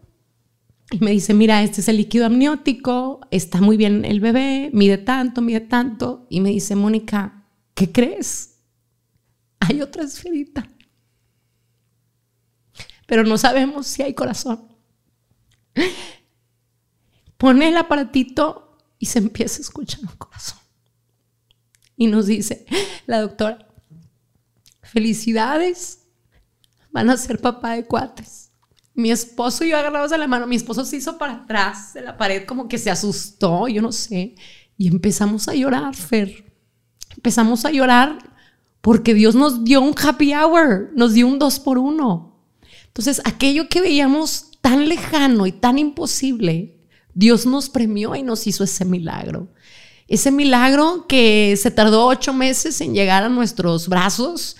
y 0.90 0.98
me 0.98 1.10
dice, 1.10 1.32
mira, 1.32 1.62
este 1.62 1.80
es 1.80 1.88
el 1.88 1.96
líquido 1.96 2.26
amniótico, 2.26 3.20
está 3.30 3.60
muy 3.60 3.78
bien 3.78 4.04
el 4.04 4.20
bebé, 4.20 4.70
mide 4.74 4.98
tanto, 4.98 5.40
mide 5.40 5.60
tanto. 5.60 6.26
Y 6.28 6.40
me 6.40 6.50
dice, 6.50 6.76
Mónica, 6.76 7.46
¿qué 7.74 7.90
crees? 7.90 8.58
Hay 9.60 9.80
otra 9.80 10.04
esferita. 10.04 10.68
Pero 13.06 13.24
no 13.24 13.38
sabemos 13.38 13.86
si 13.86 14.02
hay 14.02 14.12
corazón. 14.12 14.68
Pone 17.38 17.68
el 17.68 17.76
aparatito 17.76 18.78
y 18.98 19.06
se 19.06 19.18
empieza 19.18 19.58
a 19.58 19.62
escuchar 19.62 20.00
un 20.00 20.16
corazón. 20.16 20.58
Y 21.96 22.06
nos 22.06 22.26
dice 22.26 22.66
la 23.06 23.20
doctora, 23.20 23.66
felicidades, 24.82 26.01
van 26.92 27.10
a 27.10 27.16
ser 27.16 27.40
papá 27.40 27.72
de 27.72 27.84
cuates. 27.84 28.50
Mi 28.94 29.10
esposo 29.10 29.64
y 29.64 29.70
yo 29.70 29.78
agarrados 29.78 30.10
de 30.10 30.18
la 30.18 30.26
mano, 30.26 30.46
mi 30.46 30.56
esposo 30.56 30.84
se 30.84 30.96
hizo 30.96 31.18
para 31.18 31.32
atrás 31.32 31.94
de 31.94 32.02
la 32.02 32.16
pared 32.18 32.44
como 32.44 32.68
que 32.68 32.78
se 32.78 32.90
asustó, 32.90 33.66
yo 33.66 33.80
no 33.80 33.90
sé, 33.90 34.34
y 34.76 34.88
empezamos 34.88 35.48
a 35.48 35.54
llorar, 35.54 35.94
Fer. 35.94 36.52
Empezamos 37.16 37.64
a 37.64 37.70
llorar 37.70 38.18
porque 38.80 39.14
Dios 39.14 39.34
nos 39.34 39.64
dio 39.64 39.80
un 39.80 39.94
happy 39.96 40.34
hour, 40.34 40.90
nos 40.94 41.14
dio 41.14 41.26
un 41.26 41.38
dos 41.38 41.58
por 41.58 41.78
uno. 41.78 42.36
Entonces, 42.86 43.22
aquello 43.24 43.68
que 43.68 43.80
veíamos 43.80 44.50
tan 44.60 44.88
lejano 44.88 45.46
y 45.46 45.52
tan 45.52 45.78
imposible, 45.78 46.78
Dios 47.14 47.46
nos 47.46 47.70
premió 47.70 48.14
y 48.14 48.22
nos 48.22 48.46
hizo 48.46 48.64
ese 48.64 48.84
milagro. 48.84 49.48
Ese 50.08 50.30
milagro 50.30 51.06
que 51.08 51.56
se 51.56 51.70
tardó 51.70 52.06
ocho 52.06 52.32
meses 52.34 52.80
en 52.80 52.94
llegar 52.94 53.22
a 53.22 53.28
nuestros 53.28 53.88
brazos 53.88 54.56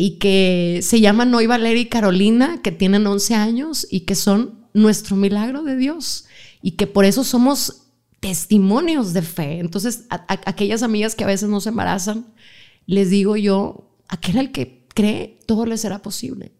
y 0.00 0.18
que 0.18 0.78
se 0.84 1.00
llaman 1.00 1.34
hoy 1.34 1.48
Valeria 1.48 1.82
y 1.82 1.86
Carolina, 1.86 2.62
que 2.62 2.70
tienen 2.70 3.04
11 3.04 3.34
años 3.34 3.84
y 3.90 4.02
que 4.02 4.14
son 4.14 4.68
nuestro 4.72 5.16
milagro 5.16 5.64
de 5.64 5.76
Dios 5.76 6.26
y 6.62 6.72
que 6.72 6.86
por 6.86 7.04
eso 7.04 7.24
somos 7.24 7.88
testimonios 8.20 9.12
de 9.12 9.22
fe. 9.22 9.58
Entonces, 9.58 10.04
a, 10.08 10.24
a, 10.32 10.40
aquellas 10.46 10.84
amigas 10.84 11.16
que 11.16 11.24
a 11.24 11.26
veces 11.26 11.48
no 11.48 11.60
se 11.60 11.70
embarazan, 11.70 12.32
les 12.86 13.10
digo 13.10 13.36
yo, 13.36 13.96
aquel 14.06 14.38
al 14.38 14.52
que 14.52 14.86
cree, 14.94 15.40
todo 15.46 15.66
le 15.66 15.76
será 15.76 16.00
posible. 16.00 16.52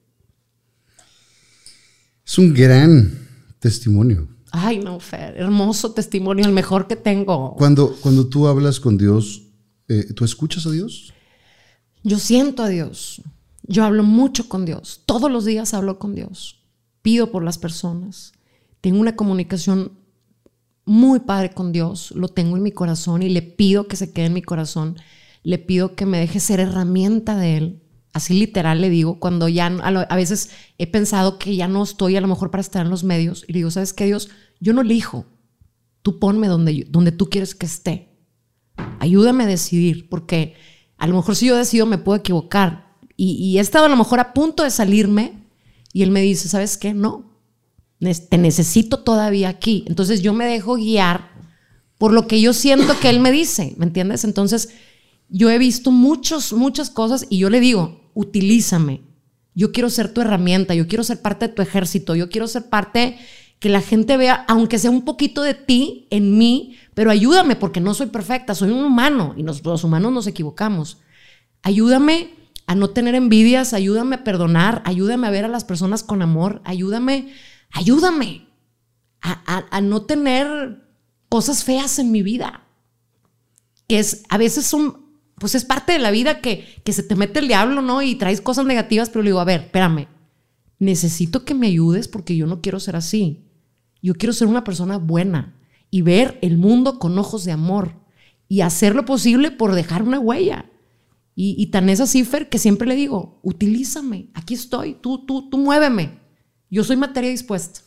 Es 2.26 2.38
un 2.38 2.52
gran 2.52 3.28
testimonio. 3.60 4.26
Ay, 4.50 4.80
no, 4.80 4.98
Fer, 4.98 5.36
hermoso 5.36 5.92
testimonio, 5.92 6.44
el 6.44 6.52
mejor 6.52 6.88
que 6.88 6.96
tengo. 6.96 7.54
Cuando, 7.54 7.94
cuando 8.00 8.26
tú 8.26 8.48
hablas 8.48 8.80
con 8.80 8.98
Dios, 8.98 9.44
eh, 9.86 10.12
¿tú 10.12 10.24
escuchas 10.24 10.66
a 10.66 10.72
Dios? 10.72 11.12
Yo 12.02 12.18
siento 12.18 12.62
a 12.62 12.68
Dios. 12.68 13.22
Yo 13.62 13.84
hablo 13.84 14.02
mucho 14.02 14.48
con 14.48 14.64
Dios. 14.64 15.02
Todos 15.06 15.30
los 15.30 15.44
días 15.44 15.74
hablo 15.74 15.98
con 15.98 16.14
Dios. 16.14 16.62
Pido 17.02 17.30
por 17.30 17.44
las 17.44 17.58
personas. 17.58 18.32
Tengo 18.80 19.00
una 19.00 19.16
comunicación 19.16 19.92
muy 20.84 21.20
padre 21.20 21.50
con 21.50 21.72
Dios. 21.72 22.12
Lo 22.12 22.28
tengo 22.28 22.56
en 22.56 22.62
mi 22.62 22.72
corazón 22.72 23.22
y 23.22 23.28
le 23.28 23.42
pido 23.42 23.88
que 23.88 23.96
se 23.96 24.12
quede 24.12 24.26
en 24.26 24.34
mi 24.34 24.42
corazón. 24.42 24.96
Le 25.42 25.58
pido 25.58 25.94
que 25.94 26.06
me 26.06 26.18
deje 26.18 26.40
ser 26.40 26.60
herramienta 26.60 27.36
de 27.36 27.56
Él. 27.56 27.82
Así 28.14 28.34
literal 28.34 28.80
le 28.80 28.90
digo, 28.90 29.20
cuando 29.20 29.48
ya 29.48 29.66
a 29.66 30.16
veces 30.16 30.50
he 30.78 30.86
pensado 30.86 31.38
que 31.38 31.54
ya 31.54 31.68
no 31.68 31.82
estoy 31.82 32.16
a 32.16 32.20
lo 32.20 32.26
mejor 32.26 32.50
para 32.50 32.62
estar 32.62 32.84
en 32.84 32.90
los 32.90 33.04
medios 33.04 33.44
y 33.46 33.52
le 33.52 33.58
digo, 33.58 33.70
¿sabes 33.70 33.92
qué 33.92 34.06
Dios? 34.06 34.30
Yo 34.60 34.72
no 34.72 34.80
elijo. 34.80 35.26
Tú 36.02 36.18
ponme 36.18 36.48
donde, 36.48 36.86
donde 36.88 37.12
tú 37.12 37.28
quieres 37.28 37.54
que 37.54 37.66
esté. 37.66 38.16
Ayúdame 38.98 39.44
a 39.44 39.46
decidir, 39.46 40.08
porque 40.08 40.54
a 40.98 41.06
lo 41.06 41.14
mejor 41.14 41.36
si 41.36 41.46
yo 41.46 41.56
decido 41.56 41.86
me 41.86 41.98
puedo 41.98 42.18
equivocar. 42.18 42.88
Y, 43.16 43.58
he 43.58 43.60
estado 43.60 43.86
a 43.86 43.88
lo 43.88 43.96
mejor 43.96 44.20
a 44.20 44.32
punto 44.32 44.62
de 44.62 44.70
salirme 44.70 45.44
y 45.92 46.04
él 46.04 46.10
me 46.12 46.22
dice, 46.22 46.48
¿sabes 46.48 46.76
qué? 46.76 46.94
No, 46.94 47.32
te 47.98 48.38
necesito 48.38 49.00
todavía 49.00 49.48
aquí. 49.48 49.84
Entonces 49.88 50.22
yo 50.22 50.32
me 50.32 50.46
dejo 50.46 50.76
guiar 50.76 51.30
por 51.98 52.12
lo 52.12 52.28
que 52.28 52.40
yo 52.40 52.52
siento 52.52 52.98
que 53.00 53.10
él 53.10 53.18
me 53.18 53.32
dice, 53.32 53.74
¿me 53.76 53.86
entiendes? 53.86 54.22
Entonces 54.22 54.68
yo 55.28 55.50
he 55.50 55.58
visto 55.58 55.90
muchos, 55.90 56.52
muchas 56.52 56.90
cosas 56.90 57.26
y 57.28 57.38
yo 57.38 57.50
le 57.50 57.58
digo, 57.58 58.10
utilízame. 58.14 59.02
Yo 59.54 59.72
quiero 59.72 59.90
ser 59.90 60.14
tu 60.14 60.20
herramienta, 60.20 60.74
yo 60.74 60.86
quiero 60.86 61.02
ser 61.02 61.20
parte 61.20 61.48
de 61.48 61.54
tu 61.54 61.62
ejército, 61.62 62.14
yo 62.14 62.28
quiero 62.30 62.46
ser 62.46 62.68
parte 62.68 63.18
que 63.58 63.68
la 63.68 63.80
gente 63.80 64.16
vea, 64.16 64.44
aunque 64.46 64.78
sea 64.78 64.92
un 64.92 65.04
poquito 65.04 65.42
de 65.42 65.54
ti 65.54 66.06
en 66.10 66.38
mí, 66.38 66.76
pero 66.98 67.12
ayúdame 67.12 67.54
porque 67.54 67.80
no 67.80 67.94
soy 67.94 68.08
perfecta, 68.08 68.56
soy 68.56 68.72
un 68.72 68.82
humano 68.82 69.32
y 69.36 69.44
los 69.44 69.84
humanos 69.84 70.10
nos 70.12 70.26
equivocamos. 70.26 70.98
Ayúdame 71.62 72.34
a 72.66 72.74
no 72.74 72.90
tener 72.90 73.14
envidias, 73.14 73.72
ayúdame 73.72 74.16
a 74.16 74.24
perdonar, 74.24 74.82
ayúdame 74.84 75.28
a 75.28 75.30
ver 75.30 75.44
a 75.44 75.48
las 75.48 75.62
personas 75.62 76.02
con 76.02 76.22
amor, 76.22 76.60
ayúdame 76.64 77.32
ayúdame 77.70 78.48
a, 79.20 79.80
no 79.80 80.06
tener 80.06 80.88
cosas 81.28 81.62
feas 81.62 82.00
en 82.00 82.10
mi 82.10 82.24
vida. 82.24 82.64
Que 83.86 84.00
es, 84.00 84.24
a 84.28 84.36
veces 84.36 84.66
son, 84.66 85.06
pues 85.36 85.54
es 85.54 85.64
parte 85.64 85.92
de 85.92 86.00
la 86.00 86.10
vida 86.10 86.40
que, 86.40 86.82
que 86.82 86.92
se 86.92 87.04
te 87.04 87.14
mete 87.14 87.38
el 87.38 87.46
diablo, 87.46 87.80
¿no? 87.80 88.02
Y 88.02 88.16
traes 88.16 88.40
cosas 88.40 88.66
negativas, 88.66 89.08
pero 89.08 89.22
le 89.22 89.28
digo, 89.28 89.38
a 89.38 89.44
ver, 89.44 89.60
espérame, 89.60 90.08
necesito 90.80 91.44
que 91.44 91.54
me 91.54 91.68
ayudes 91.68 92.08
porque 92.08 92.36
yo 92.36 92.48
no 92.48 92.60
quiero 92.60 92.80
ser 92.80 92.96
así. 92.96 93.44
Yo 94.02 94.14
quiero 94.14 94.32
ser 94.32 94.48
una 94.48 94.64
persona 94.64 94.98
buena 94.98 95.54
y 95.90 96.02
ver 96.02 96.38
el 96.42 96.58
mundo 96.58 96.98
con 96.98 97.18
ojos 97.18 97.44
de 97.44 97.52
amor 97.52 97.92
y 98.48 98.62
hacer 98.62 98.94
lo 98.94 99.04
posible 99.04 99.50
por 99.50 99.74
dejar 99.74 100.02
una 100.02 100.18
huella. 100.18 100.66
Y, 101.40 101.66
tan 101.66 101.88
es 101.88 102.00
así, 102.00 102.24
Fer, 102.24 102.48
que 102.48 102.58
siempre 102.58 102.88
le 102.88 102.96
digo, 102.96 103.38
utilízame, 103.44 104.28
aquí 104.34 104.54
estoy, 104.54 104.96
tú, 105.00 105.24
tú, 105.24 105.48
tú 105.48 105.56
muéveme. 105.56 106.18
Yo 106.68 106.82
soy 106.82 106.96
materia 106.96 107.30
dispuesta. 107.30 107.80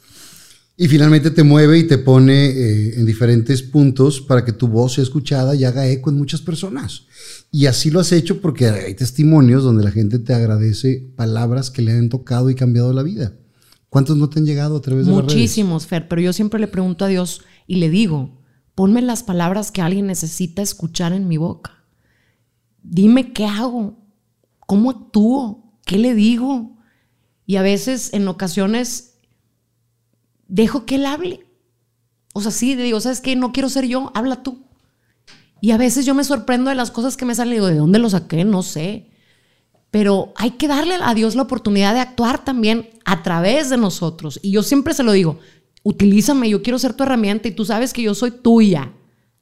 Y 0.77 0.87
finalmente 0.87 1.31
te 1.31 1.43
mueve 1.43 1.79
y 1.79 1.83
te 1.83 1.97
pone 1.97 2.45
eh, 2.45 2.93
en 2.97 3.05
diferentes 3.05 3.61
puntos 3.61 4.21
para 4.21 4.45
que 4.45 4.53
tu 4.53 4.69
voz 4.69 4.93
sea 4.93 5.03
escuchada 5.03 5.53
y 5.53 5.65
haga 5.65 5.85
eco 5.85 6.09
en 6.09 6.17
muchas 6.17 6.39
personas. 6.39 7.07
Y 7.51 7.65
así 7.65 7.91
lo 7.91 7.99
has 7.99 8.13
hecho 8.13 8.39
porque 8.39 8.69
hay 8.69 8.95
testimonios 8.95 9.65
donde 9.65 9.83
la 9.83 9.91
gente 9.91 10.17
te 10.17 10.33
agradece 10.33 11.11
palabras 11.17 11.69
que 11.69 11.81
le 11.81 11.91
han 11.91 12.07
tocado 12.07 12.49
y 12.49 12.55
cambiado 12.55 12.93
la 12.93 13.03
vida. 13.03 13.33
¿Cuántos 13.89 14.15
no 14.15 14.29
te 14.29 14.39
han 14.39 14.45
llegado 14.45 14.77
a 14.77 14.81
través 14.81 15.05
de 15.05 15.11
las 15.11 15.23
Muchísimos, 15.23 15.85
Fer, 15.85 16.07
pero 16.07 16.21
yo 16.21 16.31
siempre 16.31 16.61
le 16.61 16.69
pregunto 16.69 17.03
a 17.03 17.09
Dios 17.09 17.41
y 17.71 17.75
le 17.75 17.89
digo, 17.89 18.41
ponme 18.75 19.01
las 19.01 19.23
palabras 19.23 19.71
que 19.71 19.81
alguien 19.81 20.07
necesita 20.07 20.61
escuchar 20.61 21.13
en 21.13 21.27
mi 21.27 21.37
boca 21.37 21.81
dime 22.83 23.33
qué 23.33 23.45
hago, 23.45 23.97
cómo 24.59 24.89
actúo, 24.89 25.73
qué 25.85 25.97
le 25.97 26.13
digo. 26.13 26.77
Y 27.45 27.57
a 27.57 27.61
veces, 27.61 28.13
en 28.13 28.27
ocasiones, 28.27 29.19
dejo 30.47 30.85
que 30.85 30.95
él 30.95 31.05
hable. 31.05 31.45
O 32.33 32.41
sea, 32.41 32.51
sí, 32.51 32.75
digo, 32.75 32.99
¿sabes 32.99 33.21
qué? 33.21 33.35
No 33.35 33.51
quiero 33.51 33.69
ser 33.69 33.85
yo, 33.85 34.11
habla 34.15 34.43
tú. 34.43 34.65
Y 35.59 35.71
a 35.71 35.77
veces 35.77 36.05
yo 36.05 36.15
me 36.15 36.23
sorprendo 36.23 36.69
de 36.69 36.75
las 36.75 36.91
cosas 36.91 37.17
que 37.17 37.25
me 37.25 37.35
salen. 37.35 37.55
Digo, 37.55 37.67
¿de 37.67 37.75
dónde 37.75 37.99
lo 37.99 38.09
saqué? 38.09 38.43
No 38.43 38.63
sé. 38.63 39.11
Pero 39.91 40.33
hay 40.37 40.51
que 40.51 40.67
darle 40.67 40.95
a 41.01 41.13
Dios 41.13 41.35
la 41.35 41.43
oportunidad 41.43 41.93
de 41.93 41.99
actuar 41.99 42.43
también 42.43 42.89
a 43.03 43.23
través 43.23 43.69
de 43.69 43.77
nosotros. 43.77 44.39
Y 44.41 44.51
yo 44.51 44.63
siempre 44.63 44.93
se 44.93 45.03
lo 45.03 45.11
digo, 45.11 45.39
utilízame, 45.83 46.49
yo 46.49 46.61
quiero 46.61 46.79
ser 46.79 46.93
tu 46.93 47.03
herramienta 47.03 47.47
y 47.47 47.51
tú 47.51 47.65
sabes 47.65 47.93
que 47.93 48.03
yo 48.03 48.13
soy 48.13 48.31
tuya. 48.31 48.93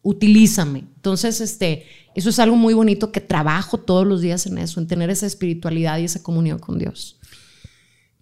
Utilízame. 0.02 0.86
Entonces, 0.95 1.41
este, 1.41 1.86
eso 2.16 2.30
es 2.30 2.40
algo 2.40 2.56
muy 2.56 2.74
bonito 2.74 3.11
que 3.11 3.22
trabajo 3.22 3.78
todos 3.78 4.07
los 4.07 4.22
días 4.22 4.45
en 4.45 4.57
eso, 4.57 4.80
en 4.80 4.88
tener 4.88 5.10
esa 5.10 5.26
espiritualidad 5.26 5.99
y 5.99 6.06
esa 6.06 6.24
comunión 6.24 6.60
con 6.60 6.80
Dios. 6.80 7.20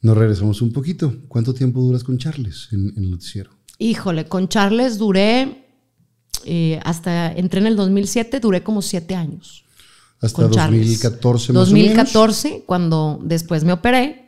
Nos 0.02 0.18
regresamos 0.18 0.62
un 0.62 0.72
poquito. 0.72 1.14
¿Cuánto 1.28 1.54
tiempo 1.54 1.82
duras 1.82 2.04
con 2.04 2.18
Charles 2.18 2.70
en, 2.72 2.94
el 2.98 3.12
noticiero? 3.12 3.52
Híjole, 3.80 4.26
con 4.26 4.48
Charles 4.48 4.98
duré 4.98 5.66
eh, 6.46 6.80
hasta, 6.84 7.32
entré 7.32 7.60
en 7.60 7.68
el 7.68 7.76
2007, 7.76 8.40
duré 8.40 8.64
como 8.64 8.82
siete 8.82 9.16
años. 9.16 9.66
Hasta 10.20 10.48
2014 10.48 11.54
más 11.54 11.68
2014, 11.68 12.48
o 12.48 12.52
menos. 12.52 12.66
cuando 12.66 13.20
después 13.24 13.64
me 13.64 13.74
operé. 13.74 14.27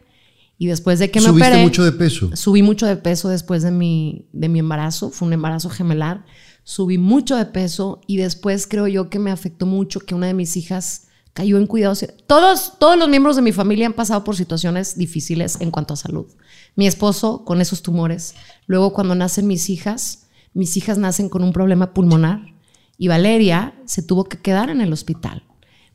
Y 0.59 0.67
después 0.67 0.99
de 0.99 1.09
que 1.09 1.21
me 1.21 1.29
operé. 1.29 1.45
¿Subiste 1.45 1.63
mucho 1.63 1.83
de 1.83 1.91
peso? 1.93 2.29
Subí 2.35 2.61
mucho 2.61 2.85
de 2.85 2.97
peso 2.97 3.29
después 3.29 3.63
de 3.63 3.71
mi, 3.71 4.27
de 4.33 4.49
mi 4.49 4.59
embarazo. 4.59 5.09
Fue 5.09 5.27
un 5.27 5.33
embarazo 5.33 5.69
gemelar 5.69 6.25
subí 6.69 6.99
mucho 6.99 7.35
de 7.35 7.47
peso 7.47 7.99
y 8.05 8.17
después 8.17 8.67
creo 8.67 8.85
yo 8.85 9.09
que 9.09 9.17
me 9.17 9.31
afectó 9.31 9.65
mucho 9.65 10.01
que 10.01 10.13
una 10.13 10.27
de 10.27 10.35
mis 10.35 10.55
hijas 10.55 11.07
cayó 11.33 11.57
en 11.57 11.65
cuidados. 11.65 12.05
Todos, 12.27 12.73
todos 12.77 12.95
los 12.95 13.09
miembros 13.09 13.35
de 13.35 13.41
mi 13.41 13.51
familia 13.51 13.87
han 13.87 13.93
pasado 13.93 14.23
por 14.23 14.35
situaciones 14.35 14.95
difíciles 14.95 15.59
en 15.61 15.71
cuanto 15.71 15.95
a 15.95 15.97
salud. 15.97 16.27
Mi 16.75 16.85
esposo 16.85 17.43
con 17.43 17.59
esos 17.59 17.81
tumores. 17.81 18.35
Luego 18.67 18.93
cuando 18.93 19.15
nacen 19.15 19.47
mis 19.47 19.67
hijas, 19.71 20.27
mis 20.53 20.77
hijas 20.77 20.99
nacen 20.99 21.27
con 21.27 21.43
un 21.43 21.53
problema 21.53 21.91
pulmonar 21.91 22.53
y 22.99 23.07
Valeria 23.07 23.73
se 23.85 24.03
tuvo 24.03 24.25
que 24.25 24.37
quedar 24.37 24.69
en 24.69 24.81
el 24.81 24.93
hospital 24.93 25.41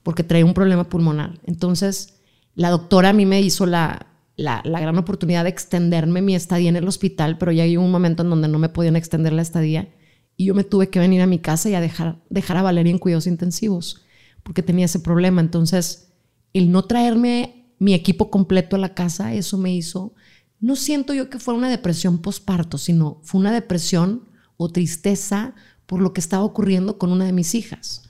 porque 0.02 0.24
traía 0.24 0.44
un 0.44 0.54
problema 0.54 0.88
pulmonar. 0.88 1.38
Entonces, 1.44 2.14
la 2.56 2.70
doctora 2.70 3.10
a 3.10 3.12
mí 3.12 3.26
me 3.26 3.40
hizo 3.40 3.64
la, 3.64 4.13
la, 4.36 4.62
la, 4.64 4.80
gran 4.80 4.98
oportunidad 4.98 5.44
de 5.44 5.50
extenderme 5.50 6.22
mi 6.22 6.34
estadía 6.34 6.68
en 6.68 6.76
el 6.76 6.88
hospital, 6.88 7.38
pero 7.38 7.52
ya 7.52 7.66
llegó 7.66 7.84
un 7.84 7.90
momento 7.90 8.22
en 8.22 8.30
donde 8.30 8.48
no 8.48 8.58
me 8.58 8.68
podían 8.68 8.96
extender 8.96 9.32
la 9.32 9.42
estadía 9.42 9.88
y 10.36 10.46
yo 10.46 10.54
me 10.54 10.64
tuve 10.64 10.90
que 10.90 10.98
venir 10.98 11.20
a 11.20 11.26
mi 11.26 11.38
casa 11.38 11.68
y 11.70 11.74
a 11.74 11.80
dejar, 11.80 12.20
dejar 12.30 12.56
a 12.56 12.62
Valeria 12.62 12.90
en 12.90 12.98
cuidados 12.98 13.26
intensivos 13.26 14.02
porque 14.42 14.62
tenía 14.62 14.86
ese 14.86 15.00
problema. 15.00 15.40
Entonces, 15.40 16.12
el 16.52 16.70
no 16.70 16.84
traerme 16.84 17.74
mi 17.78 17.94
equipo 17.94 18.30
completo 18.30 18.76
a 18.76 18.78
la 18.78 18.94
casa, 18.94 19.34
eso 19.34 19.58
me 19.58 19.74
hizo, 19.74 20.14
no 20.60 20.76
siento 20.76 21.12
yo 21.12 21.28
que 21.28 21.38
fue 21.38 21.54
una 21.54 21.68
depresión 21.68 22.18
postparto, 22.18 22.78
sino 22.78 23.20
fue 23.22 23.40
una 23.40 23.52
depresión 23.52 24.28
o 24.56 24.70
tristeza 24.70 25.54
por 25.86 26.00
lo 26.00 26.12
que 26.12 26.20
estaba 26.20 26.44
ocurriendo 26.44 26.98
con 26.98 27.10
una 27.10 27.26
de 27.26 27.32
mis 27.32 27.54
hijas. 27.54 28.08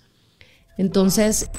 Entonces, 0.76 1.51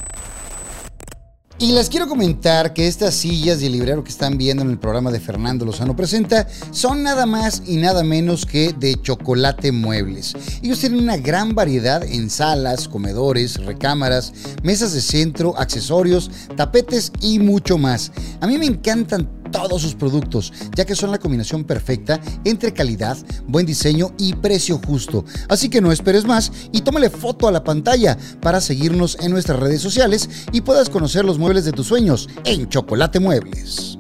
y 1.58 1.72
les 1.72 1.90
quiero 1.90 2.08
comentar 2.08 2.74
que 2.74 2.88
estas 2.88 3.14
sillas 3.14 3.62
el 3.64 3.72
librero 3.72 4.04
que 4.04 4.10
están 4.10 4.38
viendo 4.38 4.62
en 4.62 4.72
el 4.72 4.78
programa 4.78 5.10
de 5.10 5.22
Fernando 5.22 5.64
Lozano 5.66 5.96
Presenta 5.96 6.48
son 6.72 7.02
nada 7.04 7.26
más 7.26 7.64
y 7.66 7.78
nada 7.78 8.04
menos 8.04 8.46
que 8.46 8.74
de 8.74 9.02
chocolate 9.02 9.72
muebles. 9.72 10.36
Ellos 10.62 10.80
tienen 10.80 11.00
una 11.00 11.16
gran 11.16 11.56
variedad 11.56 12.04
en 12.04 12.30
salas, 12.30 12.90
comedores, 12.90 13.64
recámaras, 13.64 14.34
mesas 14.64 14.92
de 14.94 15.02
centro, 15.02 15.58
accesorios, 15.58 16.30
tapetes 16.58 17.14
y 17.22 17.40
mucho 17.40 17.78
más. 17.78 18.12
A 18.42 18.48
mí 18.48 18.58
me 18.58 18.66
encantan 18.66 19.30
todos 19.52 19.82
sus 19.82 19.96
productos, 19.96 20.52
ya 20.76 20.86
que 20.86 20.96
son 20.96 21.12
la 21.12 21.20
combinación 21.20 21.64
perfecta 21.64 22.20
entre 22.44 22.74
calidad, 22.74 23.18
buen 23.48 23.66
diseño 23.66 24.14
y 24.18 24.34
precio 24.36 24.80
justo. 24.86 25.26
Así 25.50 25.70
que 25.70 25.82
no 25.82 25.92
esperes 25.92 26.26
más 26.26 26.52
y 26.72 26.82
tómale 26.82 27.10
foto 27.10 27.48
a 27.48 27.52
la 27.52 27.64
pantalla 27.64 28.18
para 28.42 28.62
seguirnos 28.62 29.18
en 29.22 29.32
nuestras 29.32 29.60
redes 29.60 29.82
sociales 29.82 30.30
y 30.52 30.62
puedas 30.62 30.90
conocer 30.90 31.26
los 31.26 31.40
muebles 31.40 31.66
de 31.66 31.72
tus 31.72 31.88
sueños 31.88 32.30
en 32.44 32.70
Chocolate 32.70 33.20
Muebles. 33.20 33.98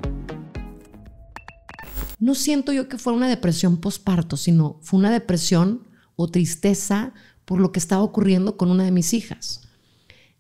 No 2.20 2.34
siento 2.34 2.72
yo 2.72 2.88
que 2.88 2.98
fuera 2.98 3.18
una 3.18 3.28
depresión 3.28 3.78
postparto, 3.78 4.38
sino 4.38 4.80
fue 4.82 5.00
una 5.00 5.12
depresión 5.12 5.88
o 6.16 6.28
tristeza 6.30 7.14
por 7.44 7.60
lo 7.60 7.72
que 7.72 7.80
estaba 7.80 8.02
ocurriendo 8.02 8.58
con 8.58 8.72
una 8.72 8.84
de 8.84 8.92
mis 8.92 9.14
hijas. 9.14 9.62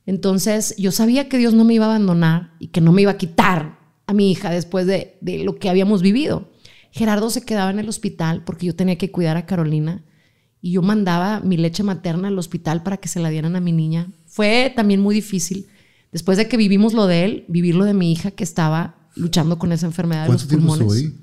Entonces 0.05 0.75
yo 0.77 0.91
sabía 0.91 1.29
que 1.29 1.37
Dios 1.37 1.53
no 1.53 1.63
me 1.63 1.73
iba 1.73 1.85
a 1.85 1.89
abandonar 1.89 2.53
y 2.59 2.67
que 2.67 2.81
no 2.81 2.91
me 2.91 3.01
iba 3.01 3.11
a 3.11 3.17
quitar 3.17 3.74
a 4.07 4.13
mi 4.13 4.31
hija 4.31 4.49
después 4.49 4.85
de, 4.85 5.17
lo 5.43 5.55
que 5.57 5.69
habíamos 5.69 6.01
vivido. 6.01 6.51
Gerardo 6.91 7.29
se 7.29 7.43
quedaba 7.43 7.71
en 7.71 7.79
el 7.79 7.89
hospital 7.89 8.43
porque 8.45 8.65
yo 8.65 8.75
tenía 8.75 8.97
que 8.97 9.11
cuidar 9.11 9.37
a 9.37 9.45
Carolina 9.45 10.03
y 10.61 10.71
yo 10.71 10.81
mandaba 10.81 11.41
mi 11.41 11.57
leche 11.57 11.83
materna 11.83 12.29
al 12.29 12.39
hospital 12.39 12.83
para 12.83 12.97
que 12.97 13.07
se 13.07 13.19
la 13.19 13.29
dieran 13.29 13.55
a 13.55 13.61
mi 13.61 13.71
niña. 13.71 14.11
Fue 14.25 14.71
también 14.75 15.01
muy 15.01 15.13
difícil. 15.13 15.67
Después 16.11 16.37
de 16.37 16.47
que 16.47 16.57
vivimos 16.57 16.93
lo 16.93 17.07
de 17.07 17.25
él, 17.25 17.45
vivir 17.47 17.75
lo 17.75 17.85
de 17.85 17.93
mi 17.93 18.11
hija 18.11 18.31
que 18.31 18.43
estaba 18.43 19.09
luchando 19.15 19.59
con 19.59 19.71
esa 19.71 19.85
enfermedad 19.85 20.27
de 20.27 20.33
los 20.33 20.45
pulmones 20.45 21.13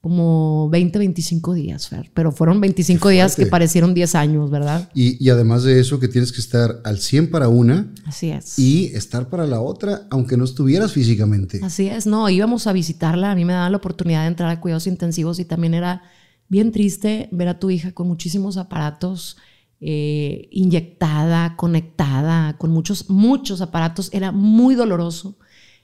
como 0.00 0.70
20, 0.70 0.98
25 0.98 1.52
días, 1.54 1.88
Fer. 1.88 2.10
Pero 2.14 2.32
fueron 2.32 2.60
25 2.60 3.10
días 3.10 3.36
que 3.36 3.44
parecieron 3.46 3.92
10 3.92 4.14
años, 4.14 4.50
¿verdad? 4.50 4.88
Y, 4.94 5.28
además 5.28 5.62
de 5.62 5.78
eso, 5.78 6.00
que 6.00 6.08
tienes 6.08 6.32
que 6.32 6.40
estar 6.40 6.80
al 6.84 6.98
100 6.98 7.30
para 7.30 7.48
una. 7.48 7.92
Así 8.06 8.30
es. 8.30 8.58
Y 8.58 8.86
estar 8.94 9.28
para 9.28 9.46
la 9.46 9.60
otra, 9.60 10.06
aunque 10.10 10.38
no 10.38 10.44
estuvieras 10.44 10.92
físicamente. 10.92 11.60
Así 11.62 11.88
es. 11.88 12.06
No, 12.06 12.30
íbamos 12.30 12.66
a 12.66 12.72
visitarla. 12.72 13.30
A 13.30 13.34
mí 13.34 13.44
me 13.44 13.52
daban 13.52 13.72
la 13.72 13.78
oportunidad 13.78 14.22
de 14.22 14.28
entrar 14.28 14.48
a 14.50 14.60
cuidados 14.60 14.86
intensivos 14.86 15.38
y 15.38 15.44
también 15.44 15.74
era 15.74 16.02
bien 16.48 16.72
triste 16.72 17.28
ver 17.30 17.48
a 17.48 17.58
tu 17.58 17.68
hija 17.68 17.92
con 17.92 18.08
muchísimos 18.08 18.56
aparatos. 18.56 19.36
Eh, 19.82 20.48
inyectada, 20.50 21.56
conectada, 21.56 22.56
con 22.56 22.70
muchos, 22.70 23.10
muchos 23.10 23.60
aparatos. 23.60 24.08
Era 24.14 24.32
muy 24.32 24.74
doloroso. 24.74 25.36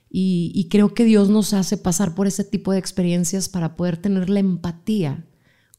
Y, 0.09 0.67
creo 0.71 0.93
que 0.93 1.05
Dios 1.05 1.29
nos 1.29 1.53
hace 1.53 1.77
pasar 1.77 2.15
por 2.15 2.27
ese 2.27 2.43
tipo 2.43 2.71
de 2.71 2.79
experiencias 2.79 3.49
para 3.49 3.75
poder 3.75 3.97
tener 3.97 4.29
la 4.29 4.39
empatía 4.39 5.25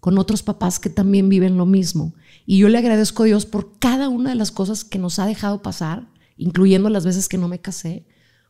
con 0.00 0.18
otros 0.18 0.42
papás 0.42 0.78
que 0.78 0.90
también 0.90 1.28
viven 1.28 1.56
lo 1.56 1.66
mismo. 1.66 2.14
Y 2.46 2.58
yo 2.58 2.68
le 2.68 2.78
agradezco 2.78 3.22
a 3.22 3.26
Dios 3.26 3.46
por 3.46 3.78
cada 3.78 4.08
una 4.08 4.30
de 4.30 4.36
las 4.36 4.50
cosas 4.50 4.84
que 4.84 4.98
nos 4.98 5.18
ha 5.18 5.26
dejado 5.26 5.62
pasar, 5.62 6.08
incluyendo 6.36 6.90
las 6.90 7.04
veces 7.04 7.28
que 7.28 7.38
no 7.38 7.48
me 7.48 7.60
casé, 7.60 8.06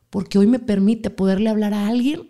porque 0.09 0.37
hoy 0.37 0.47
me 0.47 0.59
permite 0.59 1.09
poderle 1.09 1.49
hablar 1.49 1.73
a 1.73 1.87
alguien 1.87 2.29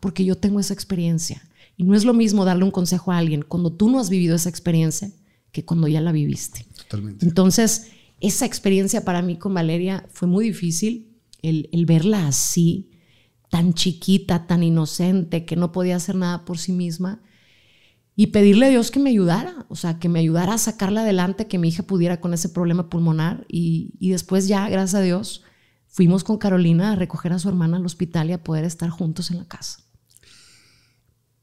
porque 0.00 0.24
yo 0.24 0.36
tengo 0.36 0.60
esa 0.60 0.74
experiencia. 0.74 1.42
Y 1.76 1.84
no 1.84 1.94
es 1.94 2.04
lo 2.04 2.12
mismo 2.12 2.44
darle 2.44 2.64
un 2.64 2.70
consejo 2.70 3.12
a 3.12 3.18
alguien 3.18 3.42
cuando 3.42 3.72
tú 3.72 3.88
no 3.88 4.00
has 4.00 4.10
vivido 4.10 4.34
esa 4.34 4.48
experiencia 4.48 5.10
que 5.52 5.64
cuando 5.64 5.88
ya 5.88 6.00
la 6.00 6.12
viviste. 6.12 6.66
Totalmente. 6.76 7.24
Entonces, 7.24 7.88
esa 8.20 8.46
experiencia 8.46 9.04
para 9.04 9.22
mí 9.22 9.38
con 9.38 9.54
Valeria 9.54 10.06
fue 10.12 10.28
muy 10.28 10.46
difícil 10.46 11.08
el, 11.42 11.86
verla 11.86 12.26
así, 12.26 12.87
tan 13.50 13.74
chiquita, 13.74 14.46
tan 14.46 14.62
inocente, 14.62 15.44
que 15.44 15.56
no 15.56 15.72
podía 15.72 15.96
hacer 15.96 16.14
nada 16.16 16.44
por 16.44 16.58
sí 16.58 16.72
misma, 16.72 17.22
y 18.14 18.28
pedirle 18.28 18.66
a 18.66 18.70
Dios 18.70 18.90
que 18.90 18.98
me 18.98 19.10
ayudara, 19.10 19.66
o 19.68 19.76
sea, 19.76 19.98
que 19.98 20.08
me 20.08 20.18
ayudara 20.18 20.54
a 20.54 20.58
sacarla 20.58 21.02
adelante, 21.02 21.46
que 21.46 21.56
mi 21.58 21.68
hija 21.68 21.84
pudiera 21.84 22.20
con 22.20 22.34
ese 22.34 22.48
problema 22.48 22.90
pulmonar, 22.90 23.46
y, 23.48 23.94
y 24.00 24.10
después 24.10 24.48
ya, 24.48 24.68
gracias 24.68 24.96
a 24.96 25.02
Dios, 25.02 25.42
fuimos 25.86 26.24
con 26.24 26.36
Carolina 26.36 26.92
a 26.92 26.96
recoger 26.96 27.32
a 27.32 27.38
su 27.38 27.48
hermana 27.48 27.76
al 27.76 27.86
hospital 27.86 28.28
y 28.28 28.32
a 28.32 28.42
poder 28.42 28.64
estar 28.64 28.90
juntos 28.90 29.30
en 29.30 29.38
la 29.38 29.44
casa. 29.46 29.78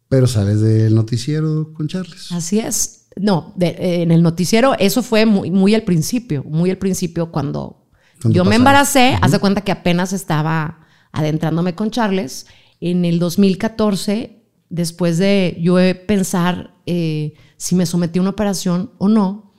Pero 0.10 0.28
sales 0.28 0.62
del 0.62 0.94
noticiero 0.94 1.74
con 1.74 1.88
Charles. 1.88 2.32
Así 2.32 2.60
es. 2.60 3.08
No, 3.18 3.54
de- 3.56 4.04
en 4.04 4.12
el 4.12 4.22
noticiero, 4.22 4.76
eso 4.78 5.02
fue 5.02 5.26
muy, 5.26 5.50
muy 5.50 5.74
al 5.74 5.84
principio, 5.84 6.44
muy 6.44 6.70
al 6.70 6.78
principio 6.78 7.32
cuando, 7.32 7.88
yo 8.26 8.44
me 8.46 8.58
embaracé, 8.58 9.18
haz 9.22 9.32
de 9.32 9.40
cuenta 9.40 9.62
que 9.62 9.72
apenas 9.72 10.14
estaba 10.14 10.85
adentrándome 11.16 11.74
con 11.74 11.90
Charles. 11.90 12.46
En 12.80 13.06
el 13.06 13.20
2014, 13.20 14.44
después 14.70 15.18
de 15.18 15.58
yo 15.60 15.78
pensar 16.06 16.76
eh, 16.86 17.34
si 17.58 17.74
me 17.74 17.86
sometí 17.86 18.20
a 18.20 18.22
una 18.22 18.32
operación 18.32 18.92
o 18.98 19.08
no, 19.08 19.54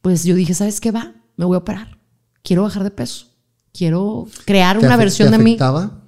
pues 0.00 0.24
yo 0.24 0.34
dije, 0.34 0.54
¿sabes 0.54 0.80
qué 0.80 0.90
va? 0.90 1.14
Me 1.36 1.44
voy 1.44 1.54
a 1.54 1.58
operar. 1.58 1.98
Quiero 2.42 2.62
bajar 2.62 2.82
de 2.82 2.90
peso. 2.90 3.26
Quiero 3.72 4.26
crear 4.44 4.78
¿Te 4.78 4.86
una 4.86 4.96
versión 4.96 5.30
de 5.30 5.38
mí. 5.38 5.52
afectaba? 5.52 6.02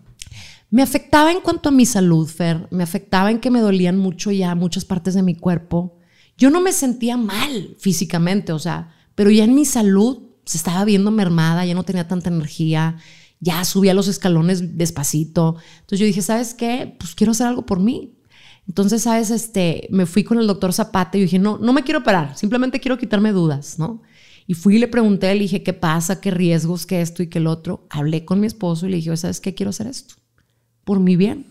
Me 0.71 0.83
afectaba 0.83 1.31
en 1.31 1.41
cuanto 1.41 1.69
a 1.69 1.73
mi 1.73 1.85
salud, 1.85 2.27
Fer. 2.27 2.67
Me 2.71 2.83
afectaba 2.83 3.31
en 3.31 3.41
que 3.41 3.51
me 3.51 3.61
dolían 3.61 3.99
mucho 3.99 4.31
ya 4.31 4.55
muchas 4.55 4.85
partes 4.85 5.15
de 5.15 5.23
mi 5.23 5.35
cuerpo. 5.35 5.99
Yo 6.39 6.49
no 6.51 6.61
me 6.61 6.73
sentía 6.73 7.17
mal 7.17 7.77
físicamente, 7.79 8.53
o 8.53 8.59
sea, 8.59 8.95
pero 9.15 9.31
ya 9.31 9.45
en 9.45 9.55
mi 9.55 9.67
salud 9.67 10.31
se 10.47 10.57
estaba 10.57 10.85
viendo 10.85 11.11
mermada, 11.11 11.67
ya 11.67 11.75
no 11.75 11.83
tenía 11.83 12.09
tanta 12.09 12.31
energía, 12.31 12.97
ya 13.41 13.65
subía 13.65 13.95
los 13.95 14.09
escalones 14.09 14.79
despacito. 14.79 15.57
Entonces 15.81 15.99
yo 15.99 16.07
dije, 16.07 16.23
¿sabes 16.23 16.55
qué? 16.55 16.95
Pues 16.99 17.15
quiero 17.15 17.33
hacer 17.33 17.47
algo 17.47 17.67
por 17.67 17.81
mí. 17.81 18.15
Entonces, 18.69 19.03
¿sabes? 19.03 19.31
Este, 19.31 19.89
me 19.91 20.07
fui 20.07 20.23
con 20.23 20.39
el 20.39 20.47
doctor 20.47 20.73
Zapata 20.73 21.17
y 21.17 21.21
yo 21.21 21.25
dije, 21.25 21.39
no, 21.39 21.59
no 21.59 21.73
me 21.73 21.83
quiero 21.83 22.01
operar, 22.01 22.37
simplemente 22.37 22.79
quiero 22.79 22.99
quitarme 22.99 23.33
dudas, 23.33 23.79
¿no? 23.79 24.03
Y 24.47 24.55
fui 24.55 24.77
y 24.77 24.79
le 24.79 24.89
pregunté, 24.89 25.35
le 25.35 25.41
dije, 25.41 25.63
¿qué 25.63 25.73
pasa? 25.73 26.21
¿Qué 26.21 26.31
riesgos? 26.31 26.87
¿Qué 26.87 27.01
esto 27.01 27.23
y 27.23 27.29
qué 27.29 27.39
el 27.39 27.47
otro? 27.47 27.87
Hablé 27.91 28.25
con 28.25 28.41
mi 28.41 28.47
esposo 28.47 28.87
y 28.87 28.91
le 28.91 28.97
dije, 28.97 29.17
¿sabes 29.17 29.41
qué? 29.41 29.55
Quiero 29.55 29.71
hacer 29.71 29.87
esto 29.87 30.15
por 30.91 30.99
mi 30.99 31.15
bien. 31.15 31.47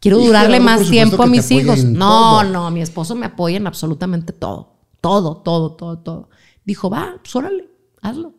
Quiero 0.00 0.18
Y 0.20 0.26
durarle 0.26 0.58
claro, 0.58 0.64
más 0.64 0.90
tiempo 0.90 1.22
a 1.22 1.26
mis 1.26 1.50
hijos. 1.50 1.84
No, 1.84 2.40
todo. 2.40 2.44
no, 2.44 2.70
mi 2.70 2.80
esposo 2.80 3.14
me 3.14 3.26
apoya 3.26 3.58
en 3.58 3.66
absolutamente 3.66 4.32
todo. 4.32 4.78
Todo, 5.02 5.36
todo, 5.36 5.72
todo, 5.72 5.98
todo. 5.98 6.30
Dijo, 6.64 6.88
va, 6.88 7.16
pues 7.20 7.36
órale, 7.36 7.68
hazlo. 8.00 8.34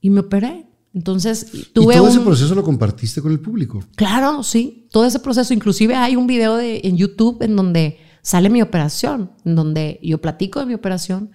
Y 0.00 0.08
me 0.08 0.20
operé. 0.20 0.66
Entonces, 0.92 1.70
tuve 1.72 1.94
y 1.94 1.96
todo 1.96 2.06
un... 2.06 2.10
ese 2.10 2.20
proceso 2.20 2.54
lo 2.54 2.64
compartiste 2.64 3.22
con 3.22 3.32
el 3.32 3.40
público. 3.40 3.84
Claro, 3.94 4.42
sí, 4.42 4.88
todo 4.90 5.04
ese 5.06 5.20
proceso. 5.20 5.54
Inclusive 5.54 5.94
hay 5.94 6.16
un 6.16 6.26
video 6.26 6.56
de, 6.56 6.80
en 6.84 6.96
YouTube 6.96 7.42
en 7.42 7.54
donde 7.56 7.98
sale 8.22 8.50
mi 8.50 8.60
operación, 8.60 9.32
en 9.44 9.54
donde 9.54 10.00
yo 10.02 10.20
platico 10.20 10.60
de 10.60 10.66
mi 10.66 10.74
operación 10.74 11.30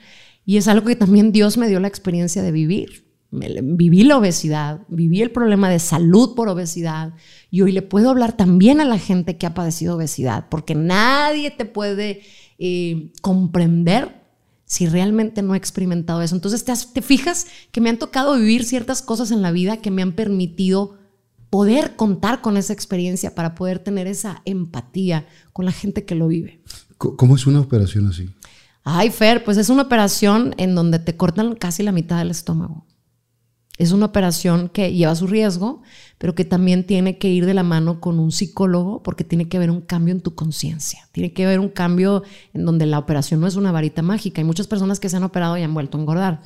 y 0.45 0.57
es 0.57 0.67
algo 0.67 0.87
que 0.87 0.95
también 0.95 1.31
Dios 1.31 1.57
me 1.57 1.67
dio 1.67 1.79
la 1.79 1.87
experiencia 1.87 2.43
de 2.43 2.51
vivir. 2.51 3.05
Viví 3.31 4.03
la 4.03 4.17
obesidad, 4.17 4.81
viví 4.87 5.21
el 5.21 5.31
problema 5.31 5.69
de 5.69 5.79
salud 5.79 6.35
por 6.35 6.47
obesidad 6.47 7.15
y 7.49 7.63
hoy 7.63 7.71
le 7.73 7.81
puedo 7.81 8.11
hablar 8.11 8.37
también 8.37 8.79
a 8.79 8.85
la 8.85 8.99
gente 8.99 9.37
que 9.37 9.45
ha 9.45 9.53
padecido 9.53 9.95
obesidad, 9.95 10.47
porque 10.49 10.75
nadie 10.75 11.51
te 11.51 11.65
puede 11.65 12.21
eh, 12.59 13.11
comprender 13.21 14.24
si 14.65 14.87
realmente 14.87 15.41
no 15.41 15.53
he 15.53 15.57
experimentado 15.57 16.21
eso. 16.21 16.35
Entonces 16.35 16.65
te, 16.65 16.71
has- 16.71 16.93
te 16.93 17.01
fijas 17.01 17.47
que 17.71 17.81
me 17.81 17.89
han 17.89 17.99
tocado 17.99 18.35
vivir 18.35 18.63
ciertas 18.65 19.01
cosas 19.01 19.31
en 19.31 19.41
la 19.41 19.51
vida 19.51 19.77
que 19.77 19.91
me 19.91 20.01
han 20.01 20.13
permitido 20.13 20.97
poder 21.49 21.95
contar 21.95 22.41
con 22.41 22.57
esa 22.57 22.73
experiencia 22.73 23.33
para 23.35 23.55
poder 23.55 23.79
tener 23.79 24.07
esa 24.07 24.41
empatía 24.45 25.25
con 25.53 25.65
la 25.65 25.71
gente 25.71 26.03
que 26.03 26.15
lo 26.15 26.27
vive. 26.27 26.61
¿Cómo 26.97 27.35
es 27.35 27.45
una 27.47 27.59
operación 27.61 28.07
así? 28.07 28.29
Ay, 28.83 29.09
Fer, 29.09 29.43
pues 29.43 29.57
es 29.57 29.69
una 29.69 29.83
operación 29.83 30.53
en 30.57 30.75
donde 30.75 30.99
te 30.99 31.15
cortan 31.15 31.55
casi 31.55 31.81
la 31.83 31.91
mitad 31.91 32.17
del 32.17 32.31
estómago. 32.31 32.85
Es 33.77 33.91
una 33.91 34.05
operación 34.05 34.69
que 34.69 34.93
lleva 34.93 35.15
su 35.15 35.27
riesgo, 35.27 35.81
pero 36.17 36.33
que 36.33 36.45
también 36.45 36.85
tiene 36.85 37.17
que 37.17 37.29
ir 37.29 37.45
de 37.45 37.53
la 37.53 37.63
mano 37.63 37.99
con 37.99 38.19
un 38.19 38.31
psicólogo 38.31 39.03
porque 39.03 39.23
tiene 39.23 39.49
que 39.49 39.57
haber 39.57 39.69
un 39.69 39.81
cambio 39.81 40.13
en 40.13 40.21
tu 40.21 40.33
conciencia. 40.33 41.07
Tiene 41.11 41.33
que 41.33 41.45
haber 41.45 41.59
un 41.59 41.69
cambio 41.69 42.23
en 42.53 42.65
donde 42.65 42.85
la 42.85 42.99
operación 42.99 43.41
no 43.41 43.47
es 43.47 43.55
una 43.55 43.73
varita 43.73 44.01
mágica. 44.01 44.39
Hay 44.39 44.45
muchas 44.45 44.67
personas 44.67 44.99
que 44.99 45.09
se 45.09 45.17
han 45.17 45.23
operado 45.23 45.57
y 45.57 45.63
han 45.63 45.73
vuelto 45.73 45.97
a 45.97 46.01
engordar. 46.01 46.41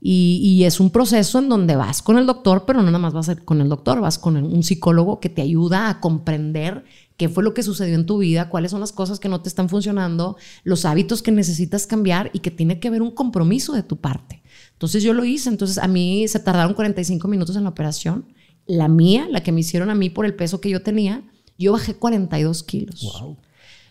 y, 0.00 0.40
y 0.42 0.64
es 0.64 0.78
un 0.78 0.90
proceso 0.90 1.38
en 1.38 1.48
donde 1.48 1.74
vas 1.74 2.02
con 2.02 2.18
el 2.18 2.26
doctor, 2.26 2.64
pero 2.66 2.82
no 2.82 2.86
nada 2.86 2.98
más 2.98 3.14
vas 3.14 3.34
con 3.44 3.60
el 3.60 3.68
doctor, 3.68 4.00
vas 4.00 4.18
con 4.18 4.36
un 4.36 4.62
psicólogo 4.62 5.20
que 5.20 5.28
te 5.28 5.42
ayuda 5.42 5.88
a 5.88 6.00
comprender 6.00 6.84
qué 7.16 7.28
fue 7.28 7.42
lo 7.42 7.52
que 7.52 7.62
sucedió 7.62 7.96
en 7.96 8.06
tu 8.06 8.18
vida, 8.18 8.48
cuáles 8.48 8.70
son 8.70 8.80
las 8.80 8.92
cosas 8.92 9.18
que 9.18 9.28
no 9.28 9.40
te 9.40 9.48
están 9.48 9.68
funcionando, 9.68 10.36
los 10.62 10.84
hábitos 10.84 11.20
que 11.20 11.32
necesitas 11.32 11.86
cambiar 11.86 12.30
y 12.32 12.38
que 12.38 12.50
tiene 12.50 12.78
que 12.78 12.88
haber 12.88 13.02
un 13.02 13.10
compromiso 13.10 13.72
de 13.72 13.82
tu 13.82 13.96
parte. 13.96 14.40
Entonces 14.78 15.02
yo 15.02 15.12
lo 15.12 15.24
hice, 15.24 15.48
entonces 15.48 15.76
a 15.76 15.88
mí 15.88 16.28
se 16.28 16.38
tardaron 16.38 16.72
45 16.72 17.26
minutos 17.26 17.56
en 17.56 17.64
la 17.64 17.70
operación. 17.70 18.32
La 18.64 18.86
mía, 18.86 19.26
la 19.28 19.42
que 19.42 19.50
me 19.50 19.58
hicieron 19.58 19.90
a 19.90 19.96
mí 19.96 20.08
por 20.08 20.24
el 20.24 20.36
peso 20.36 20.60
que 20.60 20.70
yo 20.70 20.82
tenía, 20.82 21.24
yo 21.58 21.72
bajé 21.72 21.94
42 21.94 22.62
kilos. 22.62 23.36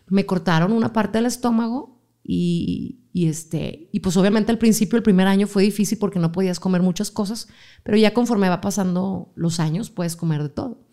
Me 0.07 0.25
cortaron 0.25 0.71
una 0.71 0.93
parte 0.93 1.17
del 1.17 1.25
estómago 1.25 1.99
y, 2.23 3.01
y 3.11 3.27
este, 3.27 3.89
y 3.91 3.99
pues 3.99 4.15
obviamente 4.15 4.49
al 4.53 4.59
principio, 4.59 4.95
el 4.95 5.03
primer 5.03 5.27
año 5.27 5.45
fue 5.45 5.63
difícil 5.63 5.97
porque 5.97 6.19
no 6.19 6.31
podías 6.31 6.57
comer 6.57 6.81
muchas 6.81 7.11
cosas, 7.11 7.49
pero 7.83 7.97
ya 7.97 8.13
conforme 8.13 8.47
va 8.47 8.61
pasando 8.61 9.33
los 9.35 9.59
años 9.59 9.89
puedes 9.89 10.15
comer 10.15 10.41
de 10.41 10.49
todo. 10.49 10.86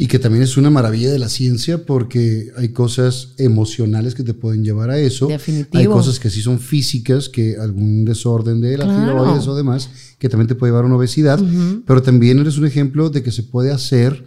Y 0.00 0.06
que 0.06 0.20
también 0.20 0.44
es 0.44 0.56
una 0.56 0.70
maravilla 0.70 1.10
de 1.10 1.18
la 1.18 1.28
ciencia 1.28 1.84
porque 1.84 2.52
hay 2.56 2.68
cosas 2.68 3.30
emocionales 3.36 4.14
que 4.14 4.22
te 4.22 4.32
pueden 4.32 4.62
llevar 4.62 4.90
a 4.90 4.98
eso. 4.98 5.26
Definitivo. 5.26 5.76
Hay 5.76 5.86
cosas 5.88 6.20
que 6.20 6.30
sí 6.30 6.40
son 6.40 6.60
físicas, 6.60 7.28
que 7.28 7.56
algún 7.60 8.04
desorden 8.04 8.60
de 8.60 8.78
la 8.78 8.84
Claro. 8.84 9.24
tiroides 9.24 9.48
o 9.48 9.56
demás, 9.56 9.90
que 10.20 10.28
también 10.28 10.46
te 10.46 10.54
puede 10.54 10.70
llevar 10.70 10.84
a 10.84 10.86
una 10.86 10.94
obesidad. 10.98 11.40
Pero 11.84 12.00
también 12.00 12.38
eres 12.38 12.58
un 12.58 12.66
ejemplo 12.66 13.10
de 13.10 13.24
que 13.24 13.32
se 13.32 13.42
puede 13.42 13.72
hacer. 13.72 14.24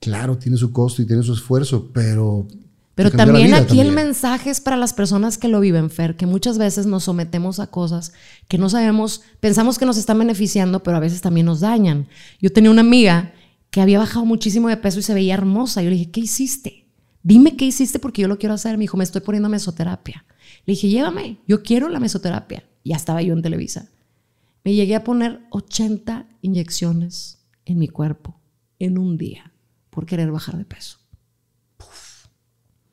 Claro, 0.00 0.38
tiene 0.38 0.56
su 0.56 0.72
costo 0.72 1.02
y 1.02 1.06
tiene 1.06 1.22
su 1.22 1.34
esfuerzo, 1.34 1.90
pero. 1.92 2.48
Pero 2.94 3.10
también 3.10 3.52
aquí 3.52 3.80
el 3.80 3.88
también. 3.88 3.94
mensaje 3.94 4.48
es 4.48 4.62
para 4.62 4.78
las 4.78 4.94
personas 4.94 5.36
que 5.36 5.48
lo 5.48 5.60
viven, 5.60 5.90
Fer, 5.90 6.16
que 6.16 6.24
muchas 6.24 6.56
veces 6.56 6.86
nos 6.86 7.04
sometemos 7.04 7.60
a 7.60 7.66
cosas 7.66 8.12
que 8.48 8.56
no 8.56 8.70
sabemos, 8.70 9.20
pensamos 9.40 9.78
que 9.78 9.84
nos 9.84 9.98
están 9.98 10.18
beneficiando, 10.18 10.82
pero 10.82 10.96
a 10.96 11.00
veces 11.00 11.20
también 11.20 11.44
nos 11.44 11.60
dañan. 11.60 12.06
Yo 12.40 12.50
tenía 12.50 12.70
una 12.70 12.80
amiga 12.80 13.34
que 13.74 13.80
había 13.80 13.98
bajado 13.98 14.24
muchísimo 14.24 14.68
de 14.68 14.76
peso 14.76 15.00
y 15.00 15.02
se 15.02 15.14
veía 15.14 15.34
hermosa. 15.34 15.82
Yo 15.82 15.90
le 15.90 15.96
dije, 15.96 16.12
¿qué 16.12 16.20
hiciste? 16.20 16.86
Dime 17.24 17.56
qué 17.56 17.64
hiciste 17.64 17.98
porque 17.98 18.22
yo 18.22 18.28
lo 18.28 18.38
quiero 18.38 18.54
hacer. 18.54 18.78
Me 18.78 18.82
dijo, 18.82 18.96
me 18.96 19.02
estoy 19.02 19.20
poniendo 19.20 19.48
mesoterapia. 19.48 20.24
Le 20.64 20.74
dije, 20.74 20.88
llévame, 20.88 21.40
yo 21.48 21.64
quiero 21.64 21.88
la 21.88 21.98
mesoterapia. 21.98 22.62
Ya 22.84 22.94
estaba 22.94 23.20
yo 23.20 23.32
en 23.32 23.42
Televisa. 23.42 23.90
Me 24.62 24.74
llegué 24.74 24.94
a 24.94 25.02
poner 25.02 25.40
80 25.50 26.28
inyecciones 26.40 27.48
en 27.64 27.80
mi 27.80 27.88
cuerpo 27.88 28.40
en 28.78 28.96
un 28.96 29.18
día 29.18 29.52
por 29.90 30.06
querer 30.06 30.30
bajar 30.30 30.56
de 30.56 30.66
peso. 30.66 30.98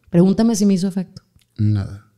Pregúntame 0.10 0.56
si 0.56 0.66
me 0.66 0.74
hizo 0.74 0.88
efecto. 0.88 1.22
Nada. 1.58 2.11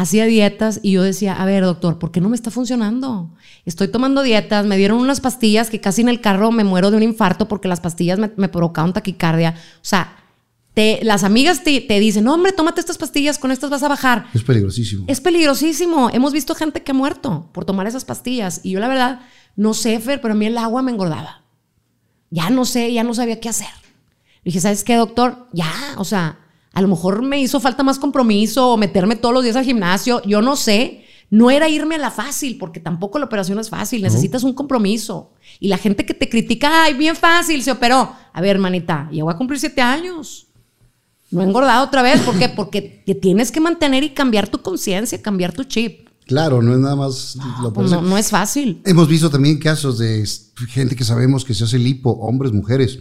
Hacía 0.00 0.24
dietas 0.24 0.80
y 0.82 0.92
yo 0.92 1.02
decía, 1.02 1.34
a 1.34 1.44
ver, 1.44 1.62
doctor, 1.62 1.98
¿por 1.98 2.10
qué 2.10 2.22
no 2.22 2.30
me 2.30 2.34
está 2.36 2.50
funcionando? 2.50 3.30
Estoy 3.66 3.88
tomando 3.88 4.22
dietas, 4.22 4.64
me 4.64 4.78
dieron 4.78 4.98
unas 4.98 5.20
pastillas 5.20 5.68
que 5.68 5.78
casi 5.78 6.00
en 6.00 6.08
el 6.08 6.22
carro 6.22 6.50
me 6.52 6.64
muero 6.64 6.90
de 6.90 6.96
un 6.96 7.02
infarto 7.02 7.48
porque 7.48 7.68
las 7.68 7.80
pastillas 7.80 8.18
me, 8.18 8.30
me 8.36 8.48
provocaron 8.48 8.94
taquicardia. 8.94 9.54
O 9.76 9.82
sea, 9.82 10.16
te- 10.72 11.00
las 11.02 11.22
amigas 11.22 11.62
te, 11.64 11.82
te 11.82 12.00
dicen, 12.00 12.24
no, 12.24 12.32
hombre, 12.32 12.52
tómate 12.52 12.80
estas 12.80 12.96
pastillas, 12.96 13.38
con 13.38 13.50
estas 13.50 13.68
vas 13.68 13.82
a 13.82 13.88
bajar. 13.88 14.24
Es 14.32 14.42
peligrosísimo. 14.42 15.04
Es 15.06 15.20
peligrosísimo. 15.20 16.08
Hemos 16.14 16.32
visto 16.32 16.54
gente 16.54 16.82
que 16.82 16.92
ha 16.92 16.94
muerto 16.94 17.50
por 17.52 17.66
tomar 17.66 17.86
esas 17.86 18.06
pastillas. 18.06 18.60
Y 18.62 18.70
yo 18.70 18.80
la 18.80 18.88
verdad, 18.88 19.20
no 19.54 19.74
sé, 19.74 20.00
Fer, 20.00 20.22
pero 20.22 20.32
a 20.32 20.36
mí 20.36 20.46
el 20.46 20.56
agua 20.56 20.80
me 20.80 20.92
engordaba. 20.92 21.42
Ya 22.30 22.48
no 22.48 22.64
sé, 22.64 22.90
ya 22.92 23.02
no 23.04 23.12
sabía 23.12 23.38
qué 23.38 23.50
hacer. 23.50 23.68
Le 24.44 24.44
dije, 24.44 24.60
¿sabes 24.60 24.82
qué, 24.82 24.94
doctor? 24.96 25.48
Ya, 25.52 25.70
o 25.98 26.04
sea, 26.06 26.38
a 26.72 26.80
lo 26.82 26.88
mejor 26.88 27.22
me 27.22 27.40
hizo 27.40 27.60
falta 27.60 27.82
más 27.82 27.98
compromiso 27.98 28.70
o 28.72 28.76
meterme 28.76 29.16
todos 29.16 29.34
los 29.34 29.42
días 29.44 29.56
al 29.56 29.64
gimnasio. 29.64 30.22
Yo 30.24 30.42
no 30.42 30.56
sé. 30.56 31.04
No 31.32 31.48
era 31.52 31.68
irme 31.68 31.94
a 31.94 31.98
la 31.98 32.10
fácil, 32.10 32.58
porque 32.58 32.80
tampoco 32.80 33.20
la 33.20 33.26
operación 33.26 33.60
es 33.60 33.70
fácil. 33.70 34.02
Necesitas 34.02 34.42
un 34.42 34.52
compromiso. 34.52 35.30
Y 35.60 35.68
la 35.68 35.78
gente 35.78 36.04
que 36.04 36.12
te 36.12 36.28
critica, 36.28 36.82
ay, 36.82 36.94
bien 36.94 37.14
fácil, 37.14 37.62
se 37.62 37.70
operó. 37.70 38.12
A 38.32 38.40
ver, 38.40 38.58
manita, 38.58 39.08
yo 39.12 39.24
voy 39.26 39.34
a 39.34 39.36
cumplir 39.36 39.60
siete 39.60 39.80
años. 39.80 40.48
No 41.30 41.40
he 41.40 41.44
engordado 41.44 41.84
otra 41.84 42.02
vez. 42.02 42.20
¿Por 42.22 42.36
qué? 42.36 42.48
Porque 42.56 42.82
te 43.06 43.14
tienes 43.14 43.52
que 43.52 43.60
mantener 43.60 44.02
y 44.02 44.10
cambiar 44.10 44.48
tu 44.48 44.60
conciencia, 44.60 45.22
cambiar 45.22 45.52
tu 45.52 45.62
chip. 45.62 46.08
Claro, 46.26 46.62
no 46.62 46.72
es 46.72 46.80
nada 46.80 46.96
más 46.96 47.36
la 47.36 47.44
Pues 47.70 47.86
operación. 47.92 48.02
no, 48.04 48.10
no 48.10 48.18
es 48.18 48.30
fácil. 48.30 48.82
Hemos 48.84 49.06
visto 49.06 49.30
también 49.30 49.58
casos 49.60 49.98
de 49.98 50.24
gente 50.68 50.96
que 50.96 51.04
sabemos 51.04 51.44
que 51.44 51.54
se 51.54 51.62
hace 51.62 51.78
lipo, 51.78 52.10
hombres, 52.10 52.52
mujeres. 52.52 52.98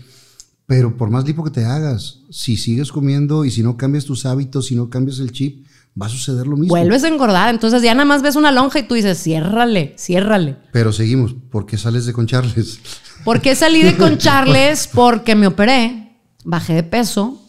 Pero 0.70 0.96
por 0.96 1.10
más 1.10 1.26
lipo 1.26 1.44
que 1.44 1.50
te 1.50 1.66
hagas, 1.66 2.20
si 2.30 2.56
sigues 2.56 2.92
comiendo 2.92 3.44
y 3.44 3.50
si 3.50 3.64
no 3.64 3.76
cambias 3.76 4.06
tus 4.06 4.28
hábitos, 4.28 4.68
si 4.68 4.76
no 4.76 4.88
cambias 4.88 5.18
el 5.18 5.32
chip, 5.32 5.66
va 6.00 6.06
a 6.06 6.10
suceder 6.10 6.46
lo 6.46 6.56
mismo. 6.56 6.68
Vuelves 6.68 7.04
a 7.04 7.08
engordar. 7.08 7.50
Entonces 7.52 7.82
ya 7.82 7.96
nada 7.96 8.06
más 8.06 8.22
ves 8.22 8.36
una 8.36 8.52
lonja 8.52 8.78
y 8.78 8.84
tú 8.84 8.94
dices, 8.94 9.18
ciérrale, 9.18 9.96
ciérrale. 9.98 10.58
Pero 10.72 10.94
seguimos. 10.94 11.34
¿Por 11.50 11.66
qué 11.66 11.76
sales 11.80 12.06
de 12.06 12.14
con 12.14 12.28
Charles? 12.28 12.80
¿Por 13.24 13.42
qué 13.42 13.56
salí 13.56 13.82
de 13.82 13.98
con 13.98 14.20
Charles? 14.20 14.88
Porque 14.94 15.34
me 15.34 15.48
operé, 15.48 16.20
bajé 16.46 16.76
de 16.76 16.84
peso, 16.84 17.42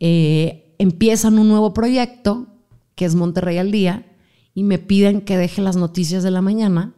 eh, 0.00 0.74
empiezan 0.78 1.38
un 1.38 1.48
nuevo 1.48 1.74
proyecto, 1.74 2.46
que 2.94 3.04
es 3.04 3.14
Monterrey 3.14 3.58
al 3.58 3.70
Día, 3.70 4.06
y 4.54 4.64
me 4.64 4.78
piden 4.78 5.20
que 5.20 5.36
deje 5.36 5.60
las 5.60 5.76
noticias 5.76 6.22
de 6.22 6.30
la 6.30 6.40
mañana 6.40 6.94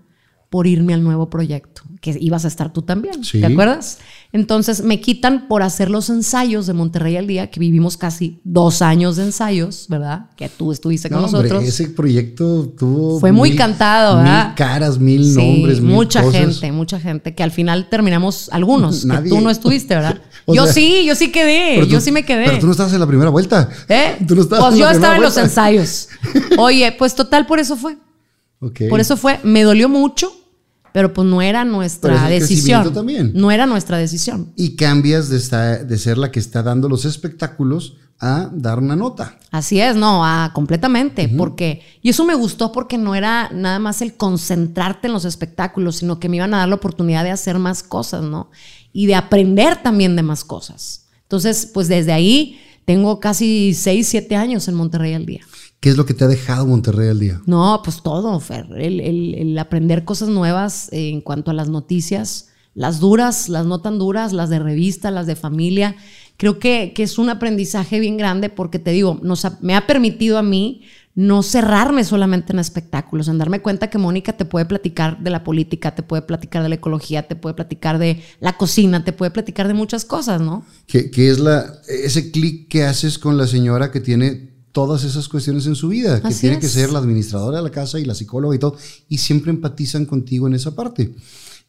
por 0.51 0.67
irme 0.67 0.95
al 0.95 1.05
nuevo 1.05 1.31
proyecto, 1.31 1.83
que 2.01 2.17
ibas 2.21 2.45
a 2.45 2.49
estar 2.49 2.73
tú 2.73 2.83
también, 2.83 3.23
Sí. 3.23 3.39
¿te 3.41 3.47
acuerdas? 3.47 3.99
Entonces 4.33 4.83
me 4.83 5.01
quitan 5.01 5.47
por 5.47 5.63
hacer 5.63 5.91
los 5.91 6.11
ensayos 6.11 6.67
de 6.67 6.73
Monterrey 6.73 7.17
al 7.17 7.29
día, 7.29 7.51
que 7.51 7.61
vivimos 7.61 7.97
casi 7.97 8.41
dos 8.43 8.83
años 8.83 9.15
de 9.15 9.27
ensayos, 9.27 9.87
¿verdad? 9.89 10.27
Que 10.37 10.49
tú 10.49 10.73
estuviste 10.73 11.09
con 11.09 11.21
No, 11.21 11.27
hombre, 11.27 11.43
nosotros. 11.51 11.65
ese 11.69 11.89
proyecto 11.91 12.69
tuvo. 12.77 13.21
Fue 13.21 13.31
muy 13.31 13.55
cantado, 13.55 14.17
Mil 14.17 14.25
¿verdad? 14.25 14.55
caras, 14.57 14.99
mil 14.99 15.25
Sí, 15.25 15.37
nombres, 15.37 15.81
mil 15.81 15.95
mucha 15.95 16.21
cosas. 16.23 16.41
gente, 16.41 16.73
mucha 16.73 16.99
gente, 16.99 17.33
que 17.35 17.43
al 17.45 17.53
final 17.53 17.89
terminamos 17.89 18.49
algunos, 18.53 19.03
que 19.03 19.07
Nadie. 19.07 19.31
tú 19.31 19.41
no 19.41 19.51
estuviste, 19.51 19.95
¿verdad? 19.95 20.21
O 20.47 20.55
yo 20.55 20.65
sea, 20.65 20.73
sí, 20.73 21.05
yo 21.07 21.15
sí 21.15 21.31
quedé, 21.31 21.77
yo 21.87 21.87
tú- 21.99 22.01
sí 22.01 22.11
me 22.11 22.25
quedé. 22.25 22.47
Pero 22.47 22.59
tú 22.59 22.67
no 22.67 22.73
estabas 22.73 22.93
en 22.93 22.99
la 22.99 23.07
primera 23.07 23.31
vuelta. 23.31 23.69
¿Eh? 23.89 24.17
Tú 24.27 24.35
no 24.35 24.43
estabas 24.43 24.65
pues 24.65 24.75
en 24.75 24.81
la 24.81 24.87
yo 24.87 24.91
estaba 24.97 25.17
en 25.17 25.23
los 25.23 25.37
ensayos. 25.37 26.09
Oye, 26.59 26.91
pues 26.99 27.15
total, 27.15 27.47
por 27.47 27.61
eso 27.61 27.77
fue. 27.77 27.97
Por 28.89 29.01
eso 29.01 29.17
fue, 29.17 29.39
me 29.43 29.63
dolió 29.63 29.89
mucho, 29.89 30.33
pero 30.93 31.13
pues 31.13 31.27
no 31.29 31.41
era 31.43 31.65
nuestra 31.65 32.29
decisión. 32.29 32.93
también. 32.93 33.33
No 33.35 33.51
era 33.51 33.67
nuestra 33.67 33.99
decisión. 33.99 34.53
Y 34.57 34.77
cambias 34.77 35.29
de, 35.29 35.37
esta- 35.37 35.85
de 35.85 35.99
ser 35.99 36.19
la 36.19 36.31
que 36.31 36.41
está 36.41 36.63
dando 36.63 36.89
los 36.89 37.05
espectáculos 37.05 37.97
a 38.23 38.51
dar 38.53 38.79
una 38.79 38.97
nota. 38.97 39.39
Así 39.51 39.81
es, 39.81 39.97
no, 39.97 40.25
ah, 40.25 40.51
completamente, 40.55 41.27
porque 41.29 41.81
y 42.03 42.11
eso 42.11 42.25
me 42.25 42.35
gustó 42.35 42.71
porque 42.71 42.99
no 42.99 43.15
era 43.15 43.49
nada 43.53 43.79
más 43.79 44.03
el 44.03 44.15
concentrarte 44.15 45.07
en 45.07 45.15
los 45.15 45.25
espectáculos, 45.25 45.97
sino 45.97 46.21
que 46.21 46.29
me 46.29 46.37
iban 46.37 46.53
a 46.53 46.59
dar 46.59 46.69
la 46.69 46.75
oportunidad 46.75 47.25
de 47.25 47.31
hacer 47.31 47.59
más 47.59 47.83
cosas, 47.83 48.23
¿no? 48.23 48.51
Y 48.93 49.07
de 49.07 49.15
aprender 49.15 49.83
también 49.83 50.17
de 50.17 50.23
más 50.23 50.45
cosas. 50.45 51.07
Entonces, 51.23 51.71
pues 51.73 51.89
desde 51.89 52.13
ahí 52.13 52.61
tengo 52.85 53.21
casi 53.21 53.73
6, 53.73 54.07
7 54.09 54.37
años 54.37 54.69
en 54.69 54.75
Monterrey 54.75 55.15
al 55.15 55.25
día. 55.25 55.41
¿Qué 55.81 55.89
es 55.89 55.97
lo 55.97 56.05
que 56.05 56.13
te 56.15 56.25
ha 56.25 56.29
dejado 56.29 56.67
Monterrey 56.67 57.09
al 57.09 57.19
día? 57.19 57.41
No, 57.47 57.81
pues 57.83 58.03
todo, 58.03 58.39
Fer. 58.41 58.67
El, 58.77 59.01
el- 59.01 59.35
el 59.35 59.59
aprender 59.59 60.05
cosas 60.05 60.29
nuevas 60.29 60.89
en 60.93 61.21
cuanto 61.23 61.51
a 61.51 61.55
las 61.55 61.69
noticias, 61.71 62.49
las 62.75 63.01
duras, 63.01 63.49
las 63.49 63.67
no 63.67 63.81
tan 63.81 63.99
duras, 63.99 64.33
las 64.33 64.51
de 64.51 64.59
revista, 64.59 65.11
las 65.11 65.27
de 65.27 65.37
familia. 65.37 65.97
Creo 66.37 66.59
que, 66.59 66.93
que 66.95 67.03
es 67.03 67.19
un 67.19 67.31
aprendizaje 67.31 67.99
bien 67.99 68.17
grande 68.19 68.51
porque 68.51 68.79
te 68.79 68.91
digo, 68.93 69.19
nos 69.23 69.45
ha- 69.47 69.59
me 69.63 69.75
ha 69.75 69.87
permitido 69.87 70.37
a 70.39 70.43
mí 70.43 70.83
no 71.15 71.43
cerrarme 71.43 72.05
solamente 72.05 72.53
en 72.53 72.61
espectáculos, 72.61 73.27
en 73.29 73.37
darme 73.39 73.61
cuenta 73.61 73.91
que 73.91 73.99
Mónica 73.99 74.35
te 74.37 74.45
puede 74.45 74.65
platicar 74.65 75.19
de 75.21 75.31
la 75.31 75.43
política, 75.45 75.95
te 75.95 76.03
puede 76.03 76.23
platicar 76.23 76.63
de 76.63 76.69
la 76.69 76.77
ecología, 76.77 77.27
te 77.27 77.35
puede 77.37 77.55
platicar 77.55 77.99
de 77.99 78.23
la 78.39 78.57
cocina, 78.57 79.03
te 79.05 79.13
puede 79.13 79.31
platicar 79.33 79.67
de 79.67 79.75
muchas 79.75 80.05
cosas, 80.05 80.41
¿no? 80.41 80.65
¿Qué, 80.87 81.11
qué 81.11 81.29
es 81.31 81.41
la, 81.41 81.75
ese 81.89 82.31
clic 82.31 82.69
que 82.69 82.85
haces 82.85 83.19
con 83.19 83.37
la 83.37 83.47
señora 83.49 83.91
que 83.91 84.01
tiene 84.01 84.50
todas 84.73 85.05
esas 85.05 85.29
cuestiones 85.29 85.67
en 85.67 85.75
su 85.75 85.89
vida? 85.89 86.21
Que 86.23 86.35
tiene 86.35 86.59
que 86.59 86.69
ser 86.69 86.93
la 86.93 86.99
administradora 86.99 87.59
de 87.59 87.63
la 87.65 87.71
casa 87.71 87.99
y 87.99 88.05
la 88.05 88.15
psicóloga 88.15 88.55
y 88.55 88.59
todo. 88.59 88.77
Y 89.09 89.19
siempre 89.19 89.51
empatizan 89.51 90.07
contigo 90.07 90.47
en 90.47 90.55
esa 90.55 90.75
parte. 90.75 91.15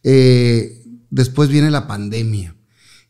Eh, 0.03 0.84
después 1.10 1.49
viene 1.49 1.72
la 1.72 1.88
pandemia. 1.88 2.56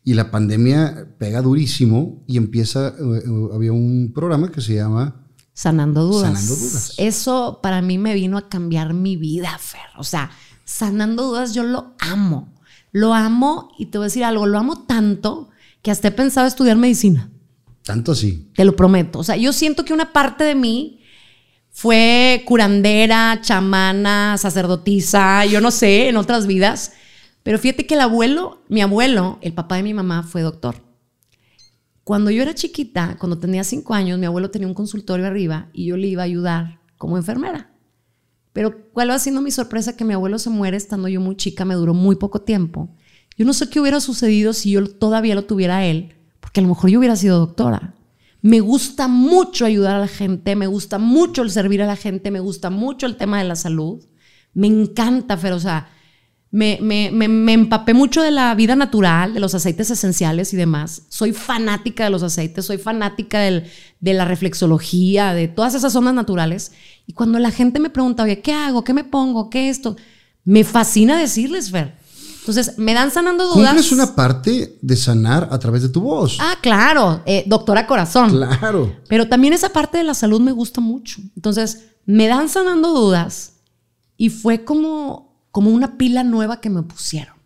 Y 0.04 0.14
la 0.14 0.30
pandemia 0.30 1.14
pega 1.18 1.42
durísimo 1.42 2.24
y 2.26 2.36
empieza, 2.36 2.88
eh, 2.88 3.22
había 3.54 3.72
un 3.72 4.12
programa 4.12 4.50
que 4.50 4.60
se 4.60 4.74
llama 4.74 5.22
Sanando 5.54 6.04
dudas. 6.04 6.32
Sanando 6.32 6.56
dudas. 6.56 6.94
Eso 6.96 7.60
para 7.62 7.82
mí 7.82 7.98
me 7.98 8.14
vino 8.14 8.38
a 8.38 8.48
cambiar 8.48 8.94
mi 8.94 9.16
vida, 9.16 9.56
Fer. 9.58 9.80
O 9.98 10.04
sea, 10.04 10.30
sanando 10.64 11.24
dudas 11.24 11.54
yo 11.54 11.62
lo 11.64 11.94
amo. 11.98 12.52
Lo 12.90 13.14
amo 13.14 13.70
y 13.78 13.86
te 13.86 13.98
voy 13.98 14.06
a 14.06 14.08
decir 14.08 14.24
algo, 14.24 14.46
lo 14.46 14.58
amo 14.58 14.84
tanto 14.84 15.50
que 15.82 15.90
hasta 15.90 16.08
he 16.08 16.10
pensado 16.12 16.46
estudiar 16.46 16.76
medicina. 16.76 17.31
Tanto 17.84 18.12
así. 18.12 18.50
Te 18.54 18.64
lo 18.64 18.76
prometo. 18.76 19.18
O 19.18 19.24
sea, 19.24 19.36
yo 19.36 19.52
siento 19.52 19.84
que 19.84 19.92
una 19.92 20.12
parte 20.12 20.44
de 20.44 20.54
mí 20.54 21.00
fue 21.70 22.42
curandera, 22.44 23.40
chamana, 23.42 24.36
sacerdotisa, 24.38 25.44
yo 25.46 25.60
no 25.60 25.70
sé, 25.70 26.08
en 26.08 26.16
otras 26.16 26.46
vidas. 26.46 26.92
Pero 27.42 27.58
fíjate 27.58 27.86
que 27.86 27.94
el 27.94 28.00
abuelo, 28.00 28.62
mi 28.68 28.82
abuelo, 28.82 29.38
el 29.40 29.52
papá 29.52 29.76
de 29.76 29.82
mi 29.82 29.94
mamá, 29.94 30.22
fue 30.22 30.42
doctor. 30.42 30.76
Cuando 32.04 32.30
yo 32.30 32.42
era 32.42 32.54
chiquita, 32.54 33.16
cuando 33.18 33.38
tenía 33.38 33.64
cinco 33.64 33.94
años, 33.94 34.18
mi 34.18 34.26
abuelo 34.26 34.50
tenía 34.50 34.68
un 34.68 34.74
consultorio 34.74 35.26
arriba 35.26 35.68
y 35.72 35.86
yo 35.86 35.96
le 35.96 36.08
iba 36.08 36.22
a 36.22 36.26
ayudar 36.26 36.80
como 36.98 37.16
enfermera. 37.16 37.72
Pero 38.52 38.90
cuál 38.92 39.10
va 39.10 39.18
siendo 39.18 39.40
mi 39.40 39.50
sorpresa 39.50 39.96
que 39.96 40.04
mi 40.04 40.12
abuelo 40.12 40.38
se 40.38 40.50
muere 40.50 40.76
estando 40.76 41.08
yo 41.08 41.20
muy 41.20 41.36
chica, 41.36 41.64
me 41.64 41.74
duró 41.74 41.94
muy 41.94 42.16
poco 42.16 42.42
tiempo. 42.42 42.94
Yo 43.36 43.46
no 43.46 43.54
sé 43.54 43.70
qué 43.70 43.80
hubiera 43.80 44.00
sucedido 44.00 44.52
si 44.52 44.72
yo 44.72 44.86
todavía 44.86 45.34
lo 45.34 45.44
tuviera 45.44 45.86
él, 45.86 46.14
porque 46.42 46.60
a 46.60 46.62
lo 46.64 46.68
mejor 46.68 46.90
yo 46.90 46.98
hubiera 46.98 47.16
sido 47.16 47.38
doctora. 47.38 47.94
Me 48.42 48.60
gusta 48.60 49.08
mucho 49.08 49.64
ayudar 49.64 49.94
a 49.96 50.00
la 50.00 50.08
gente, 50.08 50.54
me 50.56 50.66
gusta 50.66 50.98
mucho 50.98 51.42
el 51.42 51.50
servir 51.50 51.80
a 51.80 51.86
la 51.86 51.96
gente, 51.96 52.30
me 52.30 52.40
gusta 52.40 52.68
mucho 52.68 53.06
el 53.06 53.16
tema 53.16 53.38
de 53.38 53.44
la 53.44 53.56
salud. 53.56 54.04
Me 54.52 54.66
encanta, 54.66 55.36
Fer, 55.38 55.52
o 55.52 55.60
sea, 55.60 55.88
me, 56.50 56.78
me, 56.82 57.10
me, 57.12 57.28
me 57.28 57.52
empapé 57.52 57.94
mucho 57.94 58.20
de 58.20 58.32
la 58.32 58.54
vida 58.54 58.74
natural, 58.76 59.32
de 59.32 59.40
los 59.40 59.54
aceites 59.54 59.90
esenciales 59.90 60.52
y 60.52 60.56
demás. 60.58 61.04
Soy 61.08 61.32
fanática 61.32 62.04
de 62.04 62.10
los 62.10 62.22
aceites, 62.24 62.66
soy 62.66 62.76
fanática 62.78 63.38
del- 63.40 63.64
de 64.00 64.12
la 64.12 64.24
reflexología, 64.26 65.32
de 65.32 65.46
todas 65.48 65.74
esas 65.74 65.94
ondas 65.96 66.12
naturales. 66.12 66.72
Y 67.06 67.12
cuando 67.14 67.38
la 67.38 67.52
gente 67.52 67.78
me 67.80 67.88
pregunta, 67.90 68.24
oye, 68.24 68.42
¿qué 68.42 68.52
hago? 68.52 68.84
¿Qué 68.84 68.92
me 68.92 69.04
pongo? 69.04 69.48
¿Qué 69.48 69.70
esto? 69.70 69.96
Me 70.44 70.64
fascina 70.64 71.16
decirles, 71.18 71.70
Fer. 71.70 71.96
Entonces, 72.42 72.76
me 72.76 72.92
dan 72.92 73.12
sanando 73.12 73.44
dudas. 73.54 73.68
Cumples 73.68 73.92
una 73.92 74.16
parte 74.16 74.76
de 74.82 74.96
sanar 74.96 75.48
a 75.52 75.58
través 75.60 75.82
de 75.82 75.88
tu 75.88 76.00
voz. 76.00 76.38
Ah, 76.40 76.56
claro, 76.60 77.22
eh, 77.24 77.44
doctora 77.46 77.86
corazón. 77.86 78.30
Claro. 78.30 78.96
Pero 79.08 79.28
también 79.28 79.54
esa 79.54 79.68
parte 79.68 79.98
de 79.98 80.04
la 80.04 80.14
salud 80.14 80.40
me 80.40 80.50
gusta 80.50 80.80
mucho. 80.80 81.20
Entonces, 81.36 81.84
me 82.04 82.26
dan 82.26 82.48
sanando 82.48 82.92
dudas 82.92 83.52
y 84.16 84.28
fue 84.28 84.64
como, 84.64 85.46
como 85.52 85.70
una 85.70 85.96
pila 85.96 86.24
nueva 86.24 86.60
que 86.60 86.68
me 86.68 86.82
pusieron, 86.82 87.36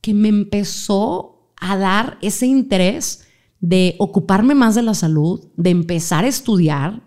que 0.00 0.14
me 0.14 0.28
empezó 0.28 1.50
a 1.60 1.76
dar 1.76 2.16
ese 2.22 2.46
interés 2.46 3.24
de 3.60 3.96
ocuparme 3.98 4.54
más 4.54 4.74
de 4.74 4.82
la 4.82 4.94
salud, 4.94 5.44
de 5.56 5.70
empezar 5.70 6.24
a 6.24 6.28
estudiar. 6.28 7.02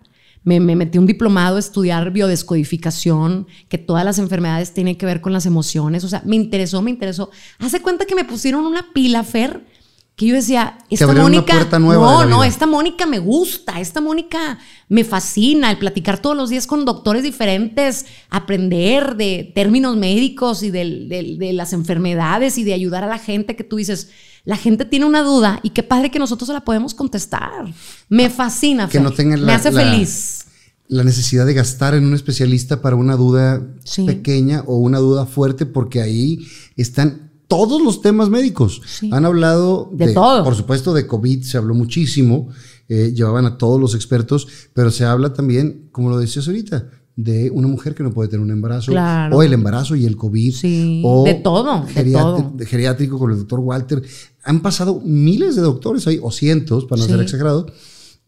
Me, 0.46 0.60
me 0.60 0.76
metí 0.76 0.96
un 0.96 1.06
diplomado 1.06 1.56
a 1.56 1.58
estudiar 1.58 2.12
biodescodificación, 2.12 3.46
que 3.68 3.78
todas 3.78 4.04
las 4.04 4.18
enfermedades 4.18 4.72
tienen 4.72 4.96
que 4.96 5.04
ver 5.04 5.20
con 5.20 5.32
las 5.32 5.44
emociones. 5.44 6.04
O 6.04 6.08
sea, 6.08 6.22
me 6.24 6.36
interesó, 6.36 6.82
me 6.82 6.90
interesó. 6.90 7.30
Hace 7.58 7.82
cuenta 7.82 8.06
que 8.06 8.14
me 8.14 8.24
pusieron 8.24 8.64
una 8.64 8.92
pila, 8.92 9.24
Fer, 9.24 9.66
que 10.14 10.26
yo 10.26 10.34
decía, 10.34 10.78
esta 10.88 11.04
Mónica. 11.24 11.52
no, 11.94 12.20
de 12.22 12.30
no, 12.30 12.44
esta 12.44 12.66
Mónica 12.66 13.04
me 13.06 13.18
gusta, 13.18 13.80
esta 13.80 14.00
Mónica 14.00 14.58
me 14.88 15.04
fascina, 15.04 15.70
el 15.70 15.78
platicar 15.78 16.22
todos 16.22 16.36
los 16.36 16.48
días 16.48 16.66
con 16.66 16.84
doctores 16.86 17.22
diferentes, 17.22 18.06
aprender 18.30 19.16
de 19.16 19.52
términos 19.54 19.96
médicos 19.96 20.62
y 20.62 20.70
del- 20.70 21.08
de 21.38 21.52
las 21.52 21.72
enfermedades 21.74 22.56
y 22.56 22.64
de 22.64 22.72
ayudar 22.72 23.04
a 23.04 23.08
la 23.08 23.18
gente 23.18 23.56
que 23.56 23.64
tú 23.64 23.76
dices, 23.76 24.10
la 24.46 24.56
gente 24.56 24.86
tiene 24.86 25.04
una 25.04 25.22
duda 25.22 25.60
y 25.62 25.70
qué 25.70 25.82
padre 25.82 26.10
que 26.10 26.18
nosotros 26.18 26.46
se 26.46 26.54
la 26.54 26.64
podemos 26.64 26.94
contestar. 26.94 27.66
Me 28.08 28.30
fascina, 28.30 28.86
Que 28.86 28.92
Fer. 28.92 29.02
no 29.02 29.10
tengan 29.12 29.40
me 29.40 29.46
la- 29.46 29.56
hace 29.56 29.70
la- 29.70 29.82
feliz. 29.82 30.46
la 30.88 31.04
necesidad 31.04 31.44
de 31.44 31.52
gastar 31.52 31.94
en 31.94 32.06
un 32.06 32.14
especialista 32.14 32.80
para 32.80 32.96
una 32.96 33.16
duda 33.16 33.60
Sí. 33.84 34.06
pequeña 34.06 34.62
o 34.66 34.76
una 34.78 34.98
duda 35.00 35.26
fuerte, 35.26 35.66
porque 35.66 36.00
ahí 36.00 36.46
están 36.76 37.32
todos 37.48 37.82
los 37.82 38.00
temas 38.02 38.28
médicos. 38.28 38.80
Sí. 38.86 39.10
Han 39.12 39.24
hablado 39.24 39.90
De 39.92 40.12
todo. 40.14 40.42
Por 40.44 40.54
supuesto, 40.54 40.94
de 40.94 41.06
COVID 41.06 41.42
se 41.42 41.56
habló 41.58 41.74
muchísimo, 41.74 42.48
eh, 42.88 43.12
llevaban 43.14 43.46
a 43.46 43.58
todos 43.58 43.80
los 43.80 43.94
expertos, 43.96 44.46
pero 44.74 44.90
se 44.92 45.04
habla 45.04 45.32
también, 45.32 45.88
como 45.92 46.08
lo 46.10 46.18
decías 46.18 46.46
ahorita, 46.46 46.88
de 47.18 47.50
una 47.50 47.66
mujer 47.66 47.94
que 47.94 48.02
no 48.02 48.12
puede 48.12 48.28
tener 48.28 48.44
un 48.44 48.50
embarazo, 48.50 48.92
Claro. 48.92 49.36
o 49.38 49.42
el 49.42 49.52
embarazo 49.54 49.96
y 49.96 50.04
el 50.04 50.16
COVID, 50.16 50.52
Sí, 50.54 51.00
o 51.04 51.24
de 51.24 51.34
todo, 51.34 51.86
de 51.94 52.12
todo. 52.12 52.52
geriátrico 52.66 53.18
con 53.18 53.30
el 53.32 53.38
doctor 53.38 53.58
Walter. 53.60 54.02
Han 54.46 54.60
pasado 54.60 55.00
miles 55.04 55.54
de 55.56 55.62
doctores 55.62 56.06
ahí, 56.06 56.18
o 56.22 56.30
cientos, 56.32 56.86
para 56.86 57.00
no 57.00 57.04
Sí. 57.06 57.12
ser 57.12 57.20
exagerado, 57.20 57.66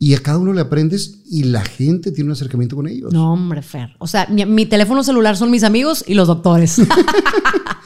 y 0.01 0.15
a 0.15 0.19
cada 0.23 0.39
uno 0.39 0.53
le 0.53 0.61
aprendes 0.61 1.21
y 1.31 1.45
la 1.45 1.65
gente 1.65 2.13
tiene 2.13 2.29
un 2.29 2.33
acercamiento 2.33 2.77
con 2.77 2.87
ellos. 2.87 3.13
No, 3.13 3.33
hombre, 3.33 3.63
Fer. 3.63 3.97
O 3.99 4.07
sea, 4.07 4.27
mi, 4.31 4.45
mi 4.47 4.67
teléfono 4.67 5.03
celular 5.03 5.37
son 5.37 5.51
mis 5.51 5.65
amigos 5.65 6.05
y 6.07 6.15
los 6.15 6.29
doctores. 6.29 6.77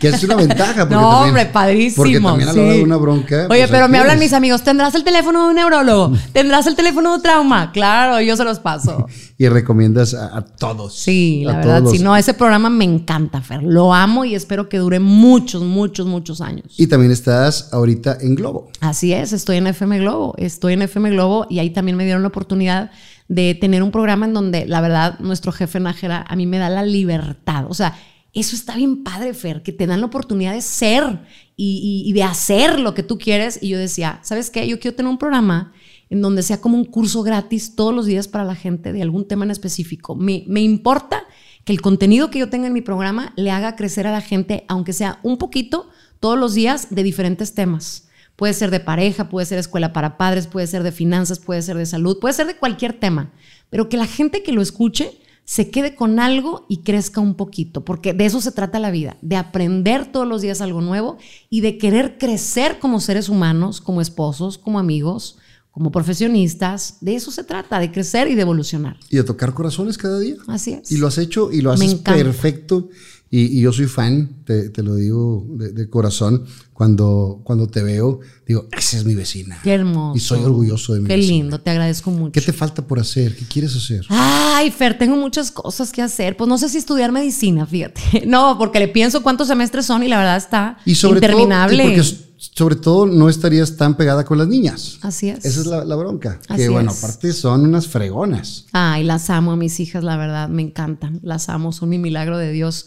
Que 0.00 0.08
es 0.08 0.22
una 0.24 0.36
ventaja. 0.36 0.82
Porque 0.88 0.94
No, 0.94 1.00
también- 1.10 1.28
hombre, 1.28 1.46
padrísimo. 1.46 1.96
Porque 2.04 2.20
también 2.20 2.48
a 2.48 2.52
la 2.52 2.62
hora 2.62 2.72
de 2.72 2.82
una 2.82 2.96
bronca. 2.96 3.46
Oye, 3.50 3.60
pues, 3.60 3.70
pero 3.70 3.84
ahí 3.86 3.90
me 3.90 3.98
hablan 3.98 4.18
mis 4.18 4.32
amigos, 4.32 4.62
¿tendrás 4.62 4.94
el 4.94 5.04
teléfono 5.04 5.44
de 5.44 5.48
un 5.50 5.54
neurólogo? 5.56 6.12
¿Tendrás 6.32 6.66
el 6.66 6.74
teléfono 6.76 7.16
de 7.16 7.22
trauma? 7.22 7.72
Claro, 7.72 8.20
yo 8.20 8.36
se 8.36 8.44
los 8.44 8.58
paso. 8.58 9.06
Y 9.40 9.48
recomiendas 9.48 10.14
a, 10.14 10.36
a 10.38 10.44
todos. 10.44 10.96
Sí, 10.98 11.44
la 11.46 11.58
verdad, 11.58 11.84
si 11.88 12.00
no, 12.00 12.16
ese 12.16 12.34
programa 12.34 12.70
me 12.70 12.84
encanta, 12.84 13.40
Fer. 13.40 13.62
Lo 13.62 13.94
amo 13.94 14.24
y 14.24 14.34
espero 14.34 14.68
que 14.68 14.78
dure 14.78 14.98
muchos, 14.98 15.62
muchos, 15.62 16.06
muchos 16.08 16.40
años. 16.40 16.74
Y 16.76 16.88
también 16.88 17.12
estás 17.12 17.72
ahorita 17.72 18.18
en 18.20 18.34
Globo. 18.34 18.68
Así 18.80 19.12
es, 19.12 19.32
estoy 19.32 19.58
en 19.58 19.68
FM 19.68 20.00
Globo, 20.00 20.34
estoy 20.38 20.72
en 20.72 20.82
FM 20.82 21.10
Globo 21.10 21.46
y 21.48 21.60
ahí 21.60 21.70
también 21.70 21.96
me 21.96 22.02
dieron 22.04 22.22
la 22.22 22.28
oportunidad 22.28 22.90
de 23.28 23.54
tener 23.54 23.84
un 23.84 23.92
programa 23.92 24.26
en 24.26 24.34
donde 24.34 24.66
la 24.66 24.80
verdad 24.80 25.20
nuestro 25.20 25.52
jefe 25.52 25.78
Nájera 25.78 26.24
a 26.28 26.34
mí 26.34 26.44
me 26.46 26.58
da 26.58 26.68
la 26.68 26.82
libertad, 26.82 27.66
o 27.68 27.74
sea, 27.74 27.94
eso 28.40 28.56
está 28.56 28.76
bien 28.76 29.02
padre, 29.04 29.34
Fer, 29.34 29.62
que 29.62 29.72
te 29.72 29.86
dan 29.86 30.00
la 30.00 30.06
oportunidad 30.06 30.52
de 30.52 30.62
ser 30.62 31.20
y, 31.56 32.12
de 32.12 32.22
hacer 32.22 32.78
lo 32.78 32.94
que 32.94 33.02
tú 33.02 33.18
quieres. 33.18 33.58
Y 33.62 33.68
yo 33.68 33.78
decía, 33.78 34.20
¿sabes 34.22 34.50
qué? 34.50 34.66
Yo 34.66 34.78
quiero 34.78 34.96
tener 34.96 35.10
un 35.10 35.18
programa 35.18 35.72
en 36.10 36.22
donde 36.22 36.42
sea 36.42 36.60
como 36.60 36.76
un 36.76 36.84
curso 36.84 37.22
gratis 37.22 37.74
todos 37.74 37.94
los 37.94 38.06
días 38.06 38.28
para 38.28 38.44
la 38.44 38.54
gente 38.54 38.92
de 38.92 39.02
algún 39.02 39.26
tema 39.26 39.44
en 39.44 39.50
específico. 39.50 40.14
Me, 40.14 40.44
me 40.46 40.62
importa 40.62 41.24
que 41.64 41.72
el 41.72 41.80
contenido 41.80 42.30
que 42.30 42.38
yo 42.38 42.48
tenga 42.48 42.66
en 42.66 42.72
mi 42.72 42.80
programa 42.80 43.32
le 43.36 43.50
haga 43.50 43.76
crecer 43.76 44.06
a 44.06 44.12
la 44.12 44.20
gente, 44.20 44.64
aunque 44.68 44.92
sea 44.92 45.18
un 45.22 45.36
poquito, 45.36 45.90
todos 46.20 46.38
los 46.38 46.54
días 46.54 46.88
de 46.90 47.02
diferentes 47.02 47.54
temas. 47.54 48.08
Puede 48.36 48.54
ser 48.54 48.70
de 48.70 48.80
pareja, 48.80 49.28
puede 49.28 49.46
ser 49.46 49.58
escuela 49.58 49.92
para 49.92 50.16
padres, 50.16 50.46
puede 50.46 50.66
ser 50.66 50.82
de 50.84 50.92
finanzas, 50.92 51.40
puede 51.40 51.60
ser 51.60 51.76
de 51.76 51.86
salud, 51.86 52.18
puede 52.20 52.34
ser 52.34 52.46
de 52.46 52.56
cualquier 52.56 52.92
tema. 52.92 53.32
Pero 53.68 53.88
que 53.88 53.96
la 53.96 54.06
gente 54.06 54.42
que 54.42 54.52
lo 54.52 54.62
escuche 54.62 55.18
se 55.48 55.70
quede 55.70 55.94
con 55.94 56.20
algo 56.20 56.66
y 56.68 56.82
crezca 56.82 57.22
un 57.22 57.34
poquito, 57.34 57.82
porque 57.82 58.12
de 58.12 58.26
eso 58.26 58.42
se 58.42 58.52
trata 58.52 58.78
la 58.78 58.90
vida, 58.90 59.16
de 59.22 59.36
aprender 59.36 60.12
todos 60.12 60.28
los 60.28 60.42
días 60.42 60.60
algo 60.60 60.82
nuevo 60.82 61.16
y 61.48 61.62
de 61.62 61.78
querer 61.78 62.18
crecer 62.18 62.78
como 62.78 63.00
seres 63.00 63.30
humanos, 63.30 63.80
como 63.80 64.02
esposos, 64.02 64.58
como 64.58 64.78
amigos, 64.78 65.38
como 65.70 65.90
profesionistas. 65.90 66.98
De 67.00 67.14
eso 67.14 67.30
se 67.30 67.44
trata, 67.44 67.78
de 67.78 67.90
crecer 67.90 68.28
y 68.28 68.34
de 68.34 68.42
evolucionar. 68.42 68.98
Y 69.08 69.16
de 69.16 69.24
tocar 69.24 69.54
corazones 69.54 69.96
cada 69.96 70.18
día. 70.18 70.36
Así 70.48 70.74
es. 70.74 70.92
Y 70.92 70.98
lo 70.98 71.06
has 71.06 71.16
hecho 71.16 71.50
y 71.50 71.62
lo 71.62 71.72
haces 71.72 71.94
perfecto. 71.94 72.90
Y, 73.30 73.60
yo 73.60 73.72
soy 73.72 73.86
fan, 73.86 74.36
te, 74.44 74.82
lo 74.82 74.94
digo 74.94 75.44
de, 75.50 75.90
corazón, 75.90 76.46
cuando, 76.72 77.42
cuando 77.44 77.66
te 77.66 77.82
veo, 77.82 78.20
digo, 78.46 78.68
esa 78.72 78.96
es 78.96 79.04
mi 79.04 79.14
vecina. 79.14 79.58
Qué 79.62 79.74
hermoso. 79.74 80.16
Y 80.16 80.20
soy 80.20 80.40
orgulloso 80.40 80.94
de 80.94 81.00
mi 81.00 81.08
Qué 81.08 81.18
lindo, 81.18 81.60
te 81.60 81.68
agradezco 81.70 82.10
mucho. 82.10 82.32
¿Qué 82.32 82.40
te 82.40 82.54
falta 82.54 82.86
por 82.86 82.98
hacer? 82.98 83.36
¿Qué 83.36 83.44
quieres 83.44 83.76
hacer? 83.76 84.06
Ay, 84.08 84.70
Fer, 84.70 84.96
tengo 84.96 85.16
muchas 85.16 85.50
cosas 85.50 85.92
que 85.92 86.00
hacer. 86.00 86.38
Pues 86.38 86.48
no 86.48 86.56
sé 86.56 86.70
si 86.70 86.78
estudiar 86.78 87.12
medicina, 87.12 87.66
fíjate. 87.66 88.00
No, 88.28 88.56
porque 88.58 88.78
le 88.78 88.88
pienso 88.88 89.22
cuántos 89.22 89.48
semestres 89.48 89.86
son 89.86 90.02
y 90.02 90.08
la 90.08 90.18
verdad 90.18 90.36
está 90.36 90.78
y 90.84 90.94
sobre 90.94 91.18
interminable. 91.18 91.82
Todo, 91.82 91.94
porque 91.94 92.28
sobre 92.38 92.76
todo 92.76 93.06
no 93.06 93.28
estarías 93.28 93.76
tan 93.76 93.96
pegada 93.96 94.24
con 94.24 94.38
las 94.38 94.48
niñas. 94.48 94.98
Así 95.02 95.28
es. 95.28 95.44
Esa 95.44 95.60
es 95.60 95.66
la, 95.66 95.96
bronca. 95.96 96.40
que 96.54 96.68
bueno, 96.68 96.92
aparte 96.92 97.32
son 97.32 97.66
unas 97.66 97.88
fregonas. 97.88 98.66
Ay, 98.72 99.04
las 99.04 99.28
amo 99.30 99.52
a 99.52 99.56
mis 99.56 99.80
hijas, 99.80 100.04
la 100.04 100.16
verdad, 100.16 100.48
me 100.48 100.62
encantan. 100.62 101.20
Las 101.22 101.48
amo, 101.48 101.72
son 101.72 101.88
mi 101.88 101.98
milagro 101.98 102.38
de 102.38 102.52
Dios. 102.52 102.86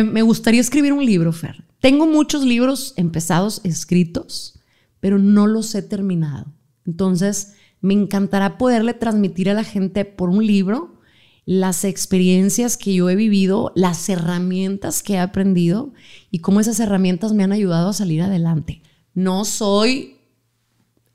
Me, 0.00 0.22
gustaría 0.22 0.62
escribir 0.62 0.94
un 0.94 1.04
libro, 1.04 1.34
Fer. 1.34 1.64
Tengo 1.78 2.06
muchos 2.06 2.46
libros 2.46 2.94
empezados, 2.96 3.60
escritos, 3.62 4.58
pero 5.00 5.18
no 5.18 5.46
los 5.46 5.74
he 5.74 5.82
terminado. 5.82 6.46
Entonces, 6.86 7.52
me 7.82 7.92
encantará 7.92 8.56
poderle 8.56 8.94
transmitir 8.94 9.50
a 9.50 9.54
la 9.54 9.64
gente 9.64 10.06
por 10.06 10.30
un 10.30 10.46
libro 10.46 10.98
las 11.44 11.84
experiencias 11.84 12.78
que 12.78 12.94
yo 12.94 13.10
he 13.10 13.16
vivido, 13.16 13.70
las 13.74 14.08
herramientas 14.08 15.02
que 15.02 15.14
he 15.14 15.18
aprendido 15.18 15.92
y 16.30 16.38
cómo 16.38 16.60
esas 16.60 16.80
herramientas 16.80 17.34
me 17.34 17.44
han 17.44 17.52
ayudado 17.52 17.90
a 17.90 17.92
salir 17.92 18.22
adelante. 18.22 18.80
No 19.12 19.44
soy 19.44 20.16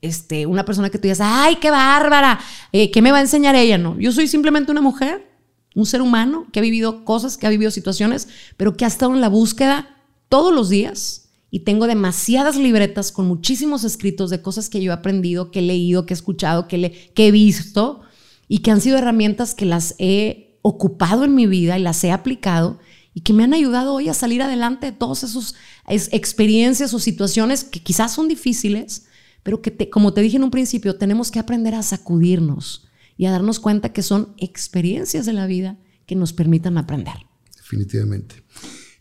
este, 0.02 0.46
una 0.46 0.64
persona 0.64 0.88
que 0.88 0.98
tú 0.98 1.02
digas, 1.02 1.20
ay, 1.20 1.56
qué 1.56 1.72
bárbara, 1.72 2.38
eh, 2.70 2.92
¿qué 2.92 3.02
me 3.02 3.10
va 3.10 3.18
a 3.18 3.22
enseñar 3.22 3.56
ella? 3.56 3.76
No, 3.76 3.98
yo 3.98 4.12
soy 4.12 4.28
simplemente 4.28 4.70
una 4.70 4.82
mujer 4.82 5.27
un 5.74 5.86
ser 5.86 6.02
humano 6.02 6.46
que 6.52 6.58
ha 6.58 6.62
vivido 6.62 7.04
cosas, 7.04 7.36
que 7.36 7.46
ha 7.46 7.50
vivido 7.50 7.70
situaciones, 7.70 8.28
pero 8.56 8.76
que 8.76 8.84
ha 8.84 8.88
estado 8.88 9.14
en 9.14 9.20
la 9.20 9.28
búsqueda 9.28 9.96
todos 10.28 10.52
los 10.52 10.68
días. 10.68 11.28
Y 11.50 11.60
tengo 11.60 11.86
demasiadas 11.86 12.56
libretas 12.56 13.10
con 13.10 13.26
muchísimos 13.26 13.84
escritos 13.84 14.28
de 14.28 14.42
cosas 14.42 14.68
que 14.68 14.82
yo 14.82 14.92
he 14.92 14.94
aprendido, 14.94 15.50
que 15.50 15.60
he 15.60 15.62
leído, 15.62 16.04
que 16.04 16.12
he 16.12 16.16
escuchado, 16.16 16.68
que, 16.68 17.10
he 17.14 17.30
visto 17.30 18.00
y 18.48 18.58
que 18.58 18.70
han 18.70 18.80
sido 18.80 18.98
herramientas 18.98 19.54
que 19.54 19.64
las 19.64 19.94
he 19.98 20.58
ocupado 20.62 21.24
en 21.24 21.34
mi 21.34 21.46
vida 21.46 21.78
y 21.78 21.82
las 21.82 22.02
he 22.04 22.10
aplicado 22.10 22.78
y 23.14 23.22
que 23.22 23.32
me 23.32 23.44
han 23.44 23.54
ayudado 23.54 23.94
hoy 23.94 24.08
a 24.08 24.14
salir 24.14 24.42
adelante 24.42 24.86
de 24.86 24.92
todas 24.92 25.22
esas 25.22 25.54
experiencias 25.86 26.92
o 26.92 26.98
situaciones 26.98 27.64
que 27.64 27.82
quizás 27.82 28.12
son 28.12 28.28
difíciles, 28.28 29.06
pero 29.42 29.62
que, 29.62 29.88
como 29.88 30.12
te 30.12 30.20
dije 30.20 30.36
en 30.36 30.44
un 30.44 30.50
principio, 30.50 30.96
tenemos 30.96 31.30
que 31.30 31.38
aprender 31.38 31.74
a 31.74 31.82
sacudirnos 31.82 32.87
y 33.18 33.26
a 33.26 33.32
darnos 33.32 33.60
cuenta 33.60 33.92
que 33.92 34.02
son 34.02 34.32
experiencias 34.38 35.26
de 35.26 35.34
la 35.34 35.46
vida 35.46 35.76
que 36.06 36.14
nos 36.14 36.32
permitan 36.32 36.78
aprender. 36.78 37.14
Definitivamente. 37.54 38.44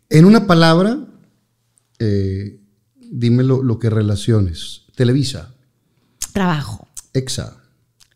En 0.09 0.25
una 0.25 0.47
palabra, 0.47 1.07
eh, 1.99 2.59
dime 2.99 3.43
lo, 3.43 3.79
que 3.79 3.89
relaciones. 3.89 4.81
Televisa. 4.95 5.53
Trabajo. 6.33 6.87
EXA. 7.13 7.63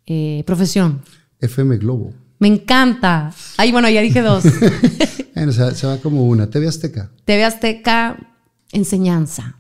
Eh, 0.08 0.44
profesión. 0.46 1.04
FM 1.40 1.78
Globo. 1.78 2.14
Me 2.40 2.48
encanta. 2.48 3.34
Ay, 3.58 3.72
bueno, 3.72 3.88
ya 3.88 4.02
dije 4.02 4.22
dos. 4.22 4.44
bueno, 5.36 5.52
se, 5.52 5.88
va 5.88 5.98
como 5.98 6.26
una. 6.28 6.50
TV 6.50 6.68
Azteca. 6.68 7.12
TV 7.26 7.46
Azteca, 7.46 8.36
enseñanza. 8.72 9.60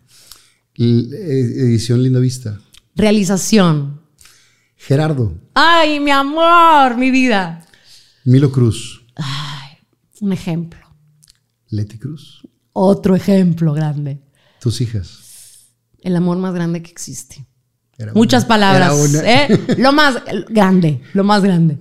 Eh, 0.75 1.07
edición 1.13 2.01
Linda 2.01 2.19
Vista. 2.19 2.59
Realización. 2.95 4.00
Gerardo. 4.83 5.37
Ay, 5.53 5.99
mi 5.99 6.09
amor, 6.09 6.97
mi 6.97 7.11
vida. 7.11 7.63
Milo 8.25 8.51
Cruz. 8.51 9.05
Ay, 9.15 9.77
un 10.21 10.33
ejemplo. 10.33 10.79
Leti 11.69 11.99
Cruz. 11.99 12.41
Otro 12.73 13.15
ejemplo 13.15 13.73
grande. 13.73 14.23
Tus 14.59 14.81
hijas. 14.81 15.67
El 16.01 16.15
amor 16.15 16.39
más 16.39 16.55
grande 16.55 16.81
que 16.81 16.89
existe. 16.89 17.45
Muchas 18.15 18.45
palabras. 18.45 18.91
¿eh? 19.23 19.59
Lo 19.77 19.93
más 19.93 20.15
grande, 20.49 21.01
lo 21.13 21.23
más 21.23 21.43
grande. 21.43 21.77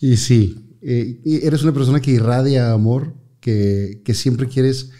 Y 0.00 0.16
sí, 0.16 0.78
eh, 0.80 1.20
eres 1.42 1.62
una 1.62 1.74
persona 1.74 2.00
que 2.00 2.12
irradia 2.12 2.72
amor, 2.72 3.14
que, 3.38 4.00
siempre 4.14 4.48
quieres 4.48 4.92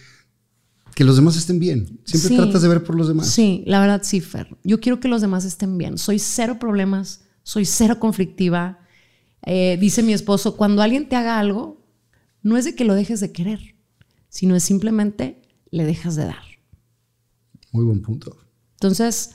que 0.94 1.04
los 1.04 1.16
demás 1.16 1.38
estén 1.38 1.58
bien. 1.58 2.00
Siempre 2.04 2.36
tratas 2.36 2.60
de 2.60 2.68
ver 2.68 2.84
por 2.84 2.96
los 2.96 3.08
demás. 3.08 3.28
Sí, 3.28 3.64
la 3.66 3.80
verdad 3.80 4.02
sí, 4.04 4.20
Fer. 4.20 4.58
Yo 4.62 4.78
quiero 4.78 5.00
que 5.00 5.08
los 5.08 5.22
demás 5.22 5.46
estén 5.46 5.78
bien. 5.78 5.96
Soy 5.96 6.18
cero 6.18 6.58
problemas 6.60 7.22
soy 7.50 7.64
cero 7.64 7.98
conflictiva. 7.98 8.78
Eh, 9.44 9.76
dice 9.80 10.04
mi 10.04 10.12
esposo, 10.12 10.56
cuando 10.56 10.82
alguien 10.82 11.08
te 11.08 11.16
haga 11.16 11.40
algo, 11.40 11.84
no 12.42 12.56
es 12.56 12.64
de 12.64 12.76
que 12.76 12.84
lo 12.84 12.94
dejes 12.94 13.18
de 13.18 13.32
querer, 13.32 13.74
sino 14.28 14.54
es 14.54 14.62
simplemente 14.62 15.42
le 15.72 15.84
dejas 15.84 16.14
de 16.14 16.26
dar. 16.26 16.44
Muy 17.72 17.84
buen 17.84 18.02
punto. 18.02 18.36
Entonces, 18.74 19.32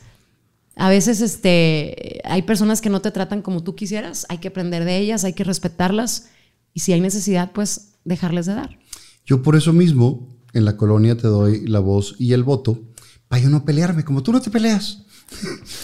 a 0.77 0.87
veces 0.87 1.19
este, 1.19 2.21
hay 2.23 2.43
personas 2.43 2.79
que 2.79 2.89
no 2.89 3.01
te 3.01 3.11
tratan 3.11 3.41
como 3.41 3.63
tú 3.63 3.75
quisieras, 3.75 4.25
hay 4.29 4.37
que 4.37 4.47
aprender 4.47 4.85
de 4.85 4.97
ellas, 4.97 5.25
hay 5.25 5.33
que 5.33 5.43
respetarlas 5.43 6.29
y 6.73 6.79
si 6.79 6.93
hay 6.93 7.01
necesidad, 7.01 7.51
pues 7.51 7.97
dejarles 8.05 8.45
de 8.45 8.53
dar. 8.53 8.79
Yo 9.25 9.41
por 9.41 9.57
eso 9.57 9.73
mismo 9.73 10.29
en 10.53 10.63
la 10.63 10.77
colonia 10.77 11.17
te 11.17 11.27
doy 11.27 11.67
la 11.67 11.79
voz 11.81 12.15
y 12.17 12.31
el 12.31 12.45
voto 12.45 12.81
para 13.27 13.41
yo 13.41 13.49
no 13.49 13.65
pelearme, 13.65 14.05
como 14.05 14.23
tú 14.23 14.31
no 14.31 14.41
te 14.41 14.51
peleas. 14.51 15.04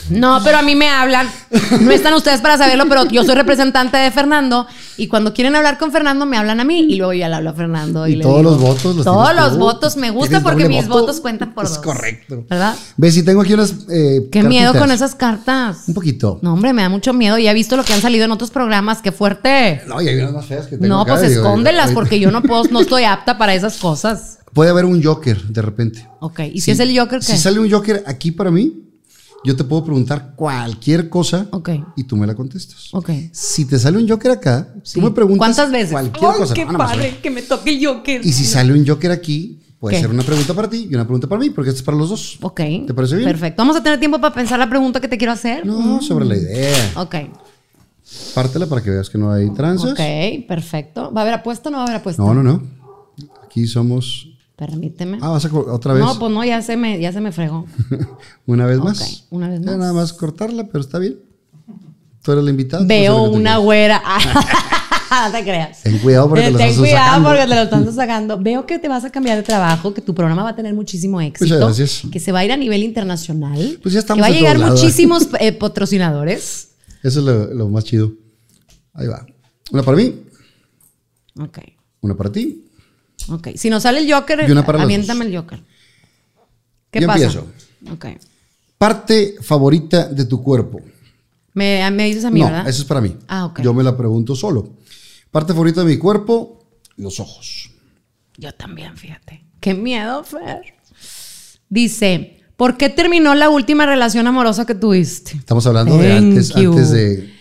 No, 0.10 0.42
pero 0.44 0.58
a 0.58 0.62
mí 0.62 0.76
me 0.76 0.90
hablan. 0.90 1.30
No 1.82 1.92
están 1.92 2.14
ustedes 2.14 2.42
para 2.42 2.58
saberlo, 2.58 2.86
pero 2.88 3.08
yo 3.08 3.24
soy 3.24 3.36
representante 3.36 3.98
de 3.98 4.12
Fernando 4.12 4.68
y 4.98 5.08
cuando 5.08 5.34
quieren 5.34 5.56
hablar 5.56 5.78
con 5.78 5.92
Fernando 5.92 6.26
me 6.26 6.38
hablan 6.38 6.60
a 6.60 6.64
mí 6.64 6.82
y 6.82 6.96
luego 6.96 7.14
ya 7.14 7.30
le 7.30 7.36
hablo 7.36 7.50
a 7.52 7.54
Fernando. 7.54 8.08
Y, 8.08 8.20
todos 8.20 8.44
los 8.44 8.60
votos 8.60 8.96
los 8.96 9.06
Todos 9.06 9.36
los 9.36 9.58
votos 9.58 9.98
me 9.98 10.12
gusta 10.12 10.42
porque 10.42 10.68
mis 10.68 10.88
votos 10.88 11.20
cuentan 11.22 11.54
por 11.54 11.66
es 11.66 11.72
dos. 11.72 11.80
correcto. 11.80 12.46
¿Verdad? 12.50 12.76
Ves, 12.98 13.14
si 13.14 13.24
tengo 13.24 13.42
aquí 13.42 13.54
unas. 13.54 13.74
Eh, 13.90 14.28
Qué 14.32 14.44
miedo 14.44 14.74
con 14.74 14.92
esas 14.92 15.16
cartas. 15.16 15.84
Un 15.88 15.94
poquito. 15.94 16.40
No, 16.42 16.54
hombre, 16.54 16.74
me 16.74 16.82
da 16.82 16.90
mucho 16.90 17.14
miedo. 17.14 17.38
Ya 17.38 17.52
he 17.52 17.54
visto 17.54 17.78
lo 17.78 17.84
que 17.84 17.94
han 17.94 18.02
salido 18.02 18.26
en 18.26 18.32
otros 18.32 18.52
programas. 18.52 19.02
Qué 19.02 19.12
fuerte. 19.12 19.82
No, 19.88 20.02
y 20.02 20.08
hay 20.08 20.18
unas 20.18 20.34
más 20.34 20.46
feas 20.46 20.68
que 20.68 20.78
tengo 20.78 20.88
No, 20.88 21.06
pues 21.06 21.24
escóndelas 21.24 21.92
porque 21.92 22.20
yo 22.20 22.32
no 22.32 22.42
puedo, 22.42 22.64
no 22.66 22.82
estoy 22.82 23.04
apta 23.06 23.38
para 23.38 23.54
esas 23.54 23.78
cosas. 23.78 24.40
Puede 24.54 24.70
haber 24.70 24.86
un 24.86 25.02
Joker 25.02 25.42
de 25.42 25.62
repente. 25.62 26.08
Ok, 26.20 26.42
¿y 26.54 26.62
si, 26.62 26.72
es 26.72 26.80
el 26.80 26.98
Joker 26.98 27.20
qué? 27.20 27.26
Si 27.26 27.38
sale 27.38 27.60
un 27.60 27.72
Joker 27.72 28.04
aquí 28.06 28.32
para 28.32 28.52
mí, 28.52 28.91
yo 29.44 29.56
te 29.56 29.64
puedo 29.64 29.84
preguntar 29.84 30.34
cualquier 30.36 31.10
cosa 31.10 31.48
y 31.96 32.04
tú 32.04 32.16
me 32.16 32.28
la 32.28 32.36
contestas. 32.36 32.94
Okay. 32.94 33.30
Si 33.34 33.66
te 33.66 33.80
sale 33.80 33.98
un 33.98 34.08
Joker 34.08 34.32
acá, 34.32 34.74
tú 34.94 35.02
me 35.02 35.12
preguntas 35.12 35.40
¿Cuántas 35.40 35.72
veces? 35.72 35.92
cualquier 35.92 36.32
cosa. 36.34 36.54
qué 36.54 36.66
padre 36.66 37.18
que 37.22 37.32
me 37.32 37.42
toque 37.42 37.72
el 37.72 37.86
Joker! 37.86 38.26
Y 38.26 38.32
si 38.32 38.46
sale 38.46 38.74
un 38.74 38.86
Joker 38.86 39.12
aquí, 39.12 39.60
puede 39.80 40.00
ser 40.00 40.10
una 40.10 40.24
pregunta 40.24 40.54
para 40.54 40.70
ti 40.70 40.88
y 40.90 40.96
una 40.96 41.06
pregunta 41.06 41.28
para 41.28 41.40
mí, 41.40 41.50
porque 41.50 41.70
esto 41.70 41.80
es 41.80 41.86
para 41.86 41.98
los 41.98 42.10
dos. 42.10 42.38
Ok. 42.42 42.62
¿Te 42.88 42.94
parece 42.94 43.16
bien? 43.16 43.28
Perfecto. 43.28 43.62
¿Vamos 43.62 43.76
a 43.76 43.84
tener 43.84 44.00
tiempo 44.00 44.20
para 44.22 44.34
pensar 44.34 44.60
la 44.60 44.70
pregunta 44.70 45.00
que 45.00 45.08
te 45.08 45.18
quiero 45.18 45.34
hacer? 45.34 45.66
No, 45.66 46.02
sobre 46.02 46.26
la 46.26 46.38
idea. 46.38 46.92
Ok. 46.98 47.16
Pártela 48.36 48.68
para 48.68 48.84
que 48.84 48.90
veas 48.90 49.10
que 49.10 49.18
no 49.18 49.32
hay 49.32 49.50
tranzas. 49.52 49.94
Ok, 49.94 50.46
perfecto. 50.48 51.12
¿Va 51.14 51.22
a 51.22 51.24
haber 51.24 51.36
apuesta 51.36 51.70
o 51.70 51.72
no 51.72 51.78
va 51.78 51.84
a 51.84 51.88
haber 51.88 52.02
apuesta? 52.02 52.22
No, 52.22 52.34
no, 52.34 52.44
no. 52.44 52.62
Aquí 53.44 53.68
somos 53.68 54.31
Permíteme. 54.62 55.18
Ah, 55.22 55.30
vas 55.30 55.44
a 55.44 55.58
otra 55.58 55.96
vez. 55.96 56.04
No, 56.04 56.20
pues 56.20 56.32
no, 56.32 56.46
ya 56.46 56.62
se 56.62 56.78
me, 56.78 57.02
ya 57.02 57.12
se 57.12 57.20
me 57.20 57.32
fregó. 57.32 57.66
una 58.46 58.68
vez 58.68 58.78
más. 58.78 59.26
Una 59.32 59.50
vez 59.50 59.60
más. 59.60 59.76
nada 59.76 59.92
más 59.92 60.14
cortarla, 60.14 60.68
pero 60.68 60.82
está 60.82 61.00
bien. 61.00 61.18
Tú 62.22 62.32
eres 62.32 62.44
la 62.44 62.52
invitada. 62.52 62.86
Veo 62.86 63.24
una 63.24 63.58
güera. 63.58 64.04
no 65.10 65.32
te 65.32 65.42
creas. 65.42 65.82
Ten 65.82 65.98
cuidado 65.98 66.30
porque 66.30 66.44
te 66.46 66.52
lo 66.52 66.58
Ten 66.60 66.76
cuidado 66.76 67.24
porque 67.24 67.42
te 67.42 67.48
lo 67.48 67.62
están 67.64 67.92
sacando. 67.92 68.40
Veo 68.40 68.68
que 68.68 68.78
te 68.78 68.88
vas 68.88 69.04
a 69.04 69.10
cambiar 69.10 69.38
de 69.38 69.42
trabajo, 69.42 69.96
que 69.96 70.02
tu 70.02 70.14
programa 70.14 70.44
va 70.44 70.50
a 70.50 70.56
tener 70.56 70.76
muchísimo 70.76 71.20
éxito. 71.20 71.46
Muchas 71.46 71.60
gracias. 71.60 72.12
Que 72.12 72.20
se 72.20 72.32
va 72.32 72.38
a 72.38 72.46
ir 72.46 72.52
a 72.52 72.58
nivel 72.58 72.84
internacional. 72.84 73.80
Pues 73.82 73.96
ya 73.96 74.00
estamos 74.02 74.24
Que 74.24 74.32
va 74.32 74.38
a 74.38 74.40
llegar 74.40 74.60
muchísimos 74.60 75.28
eh, 75.40 75.54
patrocinadores. 75.54 76.70
Eso 77.02 77.20
es 77.20 77.26
lo, 77.26 77.52
lo 77.52 77.68
más 77.68 77.84
chido. 77.84 78.12
Ahí 78.94 79.08
va. 79.08 79.26
Una 79.72 79.82
para 79.82 79.98
mí. 79.98 80.22
Ok. 81.40 81.58
Una 82.02 82.16
para 82.16 82.32
ti. 82.32 82.68
Ok. 83.30 83.50
Si 83.56 83.70
nos 83.70 83.84
sale 83.84 84.00
el 84.00 84.12
Joker, 84.12 84.42
aviéntame 84.42 85.26
el 85.26 85.36
Joker. 85.36 85.62
¿Qué 86.90 87.02
Yo 87.02 87.08
pasa? 87.08 87.24
Empiezo. 87.24 87.48
Ok. 87.92 88.06
Parte 88.78 89.36
favorita 89.42 90.08
de 90.08 90.26
tu 90.26 90.42
cuerpo. 90.42 90.82
Me, 91.54 91.90
me 91.92 92.06
dices 92.06 92.26
a 92.26 92.32
mí, 92.32 92.40
no, 92.40 92.48
¿verdad? 92.48 92.68
Eso 92.68 92.82
es 92.82 92.88
para 92.88 93.02
mí. 93.02 93.16
Ah, 93.28 93.46
ok. 93.46 93.62
Yo 93.62 93.74
me 93.74 93.84
la 93.84 93.96
pregunto 93.96 94.36
solo. 94.36 94.70
Parte 95.30 95.54
favorita 95.54 95.82
de 95.82 95.88
mi 95.88 95.98
cuerpo, 95.98 96.66
los 96.98 97.20
ojos. 97.20 97.72
Yo 98.38 98.54
también, 98.54 98.98
fíjate. 98.98 99.46
Qué 99.60 99.74
miedo, 99.74 100.24
Fer. 100.24 100.62
Dice, 101.70 102.42
¿por 102.58 102.78
qué 102.78 102.90
terminó 102.90 103.36
la 103.36 103.50
última 103.50 103.86
relación 103.86 104.28
amorosa 104.28 104.66
que 104.66 104.76
tuviste? 104.76 105.38
Estamos 105.38 105.66
hablando 105.68 105.98
de 105.98 106.12
antes, 106.14 106.50
you. 106.56 106.72
antes 106.72 106.92
de. 106.92 107.34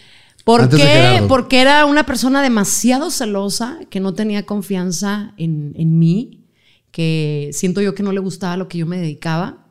¿Por 0.44 0.62
antes 0.62 0.78
de 0.78 0.84
qué? 0.84 0.92
Gerardo. 0.92 1.28
Porque 1.28 1.60
era 1.60 1.84
una 1.86 2.06
persona 2.06 2.42
demasiado 2.42 3.10
celosa, 3.10 3.78
que 3.90 4.00
no 4.00 4.14
tenía 4.14 4.46
confianza 4.46 5.34
en, 5.36 5.72
en 5.76 5.98
mí, 5.98 6.44
que 6.90 7.50
siento 7.52 7.80
yo 7.80 7.94
que 7.94 8.02
no 8.02 8.12
le 8.12 8.20
gustaba 8.20 8.56
lo 8.56 8.68
que 8.68 8.78
yo 8.78 8.86
me 8.86 8.98
dedicaba 8.98 9.66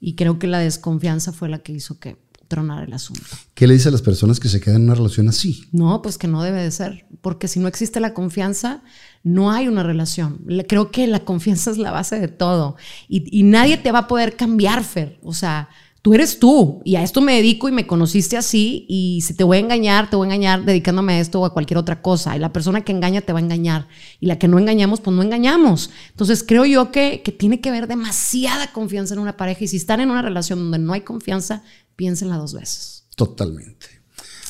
y 0.00 0.14
creo 0.14 0.38
que 0.38 0.46
la 0.46 0.58
desconfianza 0.58 1.32
fue 1.32 1.48
la 1.48 1.58
que 1.58 1.72
hizo 1.72 1.98
que 1.98 2.16
tronara 2.46 2.84
el 2.84 2.92
asunto. 2.92 3.22
¿Qué 3.54 3.66
le 3.66 3.74
dice 3.74 3.90
a 3.90 3.92
las 3.92 4.00
personas 4.00 4.40
que 4.40 4.48
se 4.48 4.60
quedan 4.60 4.76
en 4.76 4.84
una 4.84 4.94
relación 4.94 5.28
así? 5.28 5.68
No, 5.70 6.00
pues 6.00 6.16
que 6.16 6.28
no 6.28 6.42
debe 6.42 6.62
de 6.62 6.70
ser, 6.70 7.06
porque 7.20 7.46
si 7.46 7.60
no 7.60 7.68
existe 7.68 8.00
la 8.00 8.14
confianza, 8.14 8.82
no 9.22 9.50
hay 9.52 9.68
una 9.68 9.82
relación. 9.82 10.40
Creo 10.66 10.90
que 10.90 11.06
la 11.06 11.24
confianza 11.24 11.70
es 11.70 11.78
la 11.78 11.90
base 11.90 12.18
de 12.18 12.28
todo 12.28 12.76
y, 13.08 13.24
y 13.38 13.42
nadie 13.42 13.76
te 13.76 13.92
va 13.92 14.00
a 14.00 14.08
poder 14.08 14.36
cambiar, 14.36 14.82
Fer. 14.82 15.18
O 15.22 15.34
sea, 15.34 15.68
tú 16.02 16.14
eres 16.14 16.38
tú 16.38 16.80
y 16.84 16.96
a 16.96 17.02
esto 17.02 17.20
me 17.20 17.34
dedico 17.34 17.68
y 17.68 17.72
me 17.72 17.86
conociste 17.86 18.36
así 18.36 18.86
y 18.88 19.20
si 19.22 19.34
te 19.34 19.44
voy 19.44 19.56
a 19.58 19.60
engañar, 19.60 20.08
te 20.10 20.16
voy 20.16 20.26
a 20.26 20.34
engañar 20.34 20.64
dedicándome 20.64 21.14
a 21.14 21.20
esto 21.20 21.40
o 21.40 21.44
a 21.44 21.52
cualquier 21.52 21.78
otra 21.78 22.00
cosa. 22.02 22.36
Y 22.36 22.38
la 22.38 22.52
persona 22.52 22.82
que 22.82 22.92
engaña 22.92 23.20
te 23.20 23.32
va 23.32 23.38
a 23.40 23.42
engañar 23.42 23.88
y 24.20 24.26
la 24.26 24.38
que 24.38 24.48
no 24.48 24.58
engañamos, 24.58 25.00
pues 25.00 25.14
no 25.16 25.22
engañamos. 25.22 25.90
Entonces 26.10 26.44
creo 26.46 26.64
yo 26.64 26.90
que, 26.92 27.22
que 27.22 27.32
tiene 27.32 27.60
que 27.60 27.68
haber 27.68 27.86
demasiada 27.88 28.72
confianza 28.72 29.14
en 29.14 29.20
una 29.20 29.36
pareja 29.36 29.64
y 29.64 29.68
si 29.68 29.76
están 29.76 30.00
en 30.00 30.10
una 30.10 30.22
relación 30.22 30.58
donde 30.58 30.78
no 30.78 30.92
hay 30.92 31.00
confianza, 31.02 31.62
piénsenla 31.96 32.36
dos 32.36 32.54
veces. 32.54 33.04
Totalmente. 33.16 33.86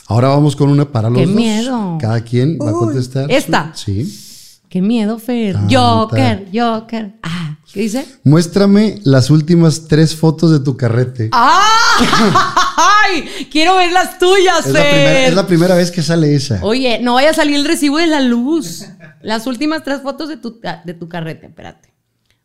Ahora 0.07 0.29
vamos 0.29 0.57
con 0.57 0.71
una 0.71 0.91
para 0.91 1.11
los 1.11 1.19
¡Qué 1.19 1.27
dos. 1.27 1.35
miedo! 1.35 1.99
Cada 2.01 2.23
quien 2.23 2.59
va 2.61 2.71
a 2.71 2.73
contestar. 2.73 3.27
su- 3.27 3.31
¡Esta! 3.37 3.73
Sí. 3.75 4.61
Qué 4.69 4.83
miedo, 4.83 5.19
Fer. 5.19 5.55
Tanta. 5.55 5.75
Joker, 5.79 6.49
Joker. 6.53 7.15
Ah, 7.23 7.48
¿qué 7.73 7.81
dice? 7.81 8.07
Muéstrame 8.25 9.01
las 9.05 9.31
últimas 9.31 9.87
tres 9.89 10.15
fotos 10.15 10.51
de 10.51 10.61
tu 10.61 10.77
carrete. 10.77 11.31
¡Ay! 11.33 13.25
Quiero 13.51 13.77
ver 13.77 13.93
las 13.93 14.19
tuyas, 14.19 14.67
es, 14.67 14.73
la 14.73 14.81
primera, 14.81 15.27
es 15.27 15.35
la 15.35 15.47
primera 15.47 15.75
vez 15.75 15.91
que 15.91 16.03
sale 16.03 16.35
esa. 16.35 16.61
Oye, 16.63 17.01
no 17.01 17.15
vaya 17.15 17.31
a 17.31 17.35
salir 17.35 17.57
el 17.57 17.65
recibo 17.65 17.99
de 17.99 18.07
la 18.07 18.21
luz. 18.21 18.85
Las 19.23 19.47
últimas 19.47 19.83
tres 19.83 20.01
fotos 20.03 20.29
de 20.29 20.37
tu, 20.37 20.61
de 20.85 20.95
tu 20.95 21.09
carrete, 21.09 21.47
espérate. 21.47 21.93